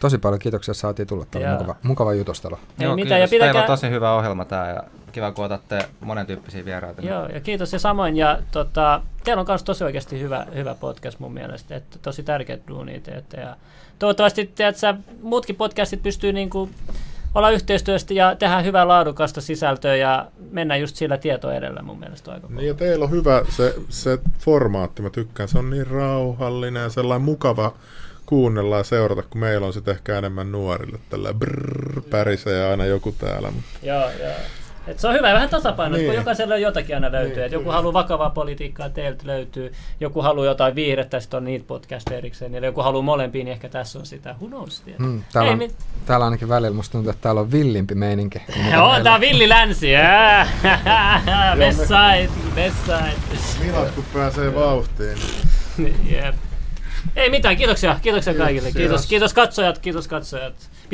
Tosi 0.00 0.18
paljon 0.18 0.38
kiitoksia, 0.38 0.72
että 0.72 0.80
saatiin 0.80 1.08
tulla. 1.08 1.26
Tämä 1.30 1.52
mukava, 1.52 1.76
mukava 1.82 2.14
jutustelu. 2.14 2.58
Joo, 2.78 2.94
mitä, 2.94 3.18
ja 3.18 3.28
pitäkää... 3.28 3.52
Teillä 3.52 3.60
on 3.60 3.66
tosi 3.66 3.90
hyvä 3.90 4.14
ohjelma 4.14 4.44
tämä 4.44 4.68
ja 4.68 4.82
kiva, 5.12 5.32
kun 5.32 5.44
otatte 5.44 5.88
monen 6.00 6.26
tyyppisiä 6.26 6.64
vieraita. 6.64 7.02
Joo, 7.02 7.26
ja 7.26 7.40
kiitos 7.40 7.72
ja 7.72 7.78
samoin. 7.78 8.16
Ja 8.16 8.38
tota, 8.50 9.02
teillä 9.24 9.40
on 9.40 9.46
myös 9.48 9.62
tosi 9.62 9.84
oikeasti 9.84 10.20
hyvä, 10.20 10.46
hyvä 10.54 10.74
podcast 10.74 11.18
mun 11.18 11.32
mielestä, 11.32 11.76
että 11.76 11.98
tosi 12.02 12.22
tärkeät 12.22 12.60
duunia 12.68 13.00
teette. 13.00 13.40
Ja 13.40 13.56
toivottavasti 13.98 14.52
tiedätkö, 14.54 14.94
muutkin 15.22 15.56
podcastit 15.56 16.02
pystyy 16.02 16.32
niinku 16.32 16.70
olla 17.34 17.50
yhteistyöstä 17.50 18.14
ja 18.14 18.36
tehdä 18.36 18.60
hyvää 18.60 18.88
laadukasta 18.88 19.40
sisältöä 19.40 19.96
ja 19.96 20.26
mennä 20.50 20.76
just 20.76 20.96
sillä 20.96 21.18
tietoa 21.18 21.54
edellä 21.54 21.82
mun 21.82 22.00
mielestä 22.00 22.32
aika 22.32 22.46
Niin 22.50 22.68
ja 22.68 22.74
teillä 22.74 23.04
on 23.04 23.10
hyvä 23.10 23.42
se, 23.48 23.74
se 23.88 24.18
formaatti, 24.38 25.02
mä 25.02 25.10
tykkään, 25.10 25.48
se 25.48 25.58
on 25.58 25.70
niin 25.70 25.86
rauhallinen 25.86 26.82
ja 26.82 26.88
sellainen 26.88 27.24
mukava 27.24 27.74
kuunnella 28.26 28.76
ja 28.76 28.84
seurata, 28.84 29.22
kun 29.22 29.40
meillä 29.40 29.66
on 29.66 29.72
sitten 29.72 29.94
ehkä 29.94 30.18
enemmän 30.18 30.52
nuorille, 30.52 30.98
tällä 31.10 31.34
brrr, 31.34 32.02
pärisee 32.10 32.70
aina 32.70 32.84
joku 32.84 33.12
täällä. 33.12 33.50
Mutta... 33.50 33.70
Joo, 33.82 34.10
joo. 34.10 34.34
Et 34.90 34.98
se 34.98 35.08
on 35.08 35.14
hyvä 35.14 35.32
vähän 35.32 35.48
tasapaino, 35.48 35.96
niin. 35.96 36.06
kun 36.06 36.14
jokaisella 36.14 36.54
on 36.54 36.60
jotakin 36.60 36.94
aina 36.94 37.12
löytyy. 37.12 37.36
Niin, 37.36 37.46
et 37.46 37.52
joku 37.52 37.70
haluaa 37.70 37.92
vakavaa 37.92 38.30
politiikkaa, 38.30 38.88
teiltä 38.88 39.26
löytyy. 39.26 39.72
Joku 40.00 40.22
haluaa 40.22 40.46
jotain 40.46 40.74
viihdettä, 40.74 41.20
sitten 41.20 41.38
on 41.38 41.44
niitä 41.44 41.64
podcast 41.68 42.10
erikseen. 42.10 42.54
Eli 42.54 42.66
joku 42.66 42.82
haluaa 42.82 43.02
molempiin, 43.02 43.44
niin 43.44 43.52
ehkä 43.52 43.68
tässä 43.68 43.98
on 43.98 44.06
sitä. 44.06 44.34
Who 44.40 44.48
knows, 44.48 44.82
hmm, 44.98 45.22
täällä, 45.32 45.52
on, 45.52 45.58
mit... 45.58 45.74
täällä 46.06 46.24
ainakin 46.24 46.48
välillä 46.48 46.76
musta 46.76 46.92
tuntuu, 46.92 47.10
että 47.10 47.22
täällä 47.22 47.40
on 47.40 47.52
villimpi 47.52 47.94
meininki. 47.94 48.42
Joo, 48.72 49.00
tää 49.02 49.14
on 49.14 49.20
villi 49.20 49.48
länsi. 49.48 49.90
Westside, 51.58 52.30
Westside. 52.56 53.64
Milat 53.64 53.90
kun 53.90 54.04
pääsee 54.12 54.54
vauhtiin. 54.54 55.18
Jep. 56.10 56.34
Ei 57.16 57.30
mitään, 57.30 57.56
kiitoksia. 57.56 57.96
Kiitoksia 58.02 58.34
kaikille. 58.34 58.72
Kiitos, 58.72 59.06
kiitos 59.06 59.34
katsojat, 59.34 59.78
kiitos 59.78 60.08
katsojat. 60.08 60.54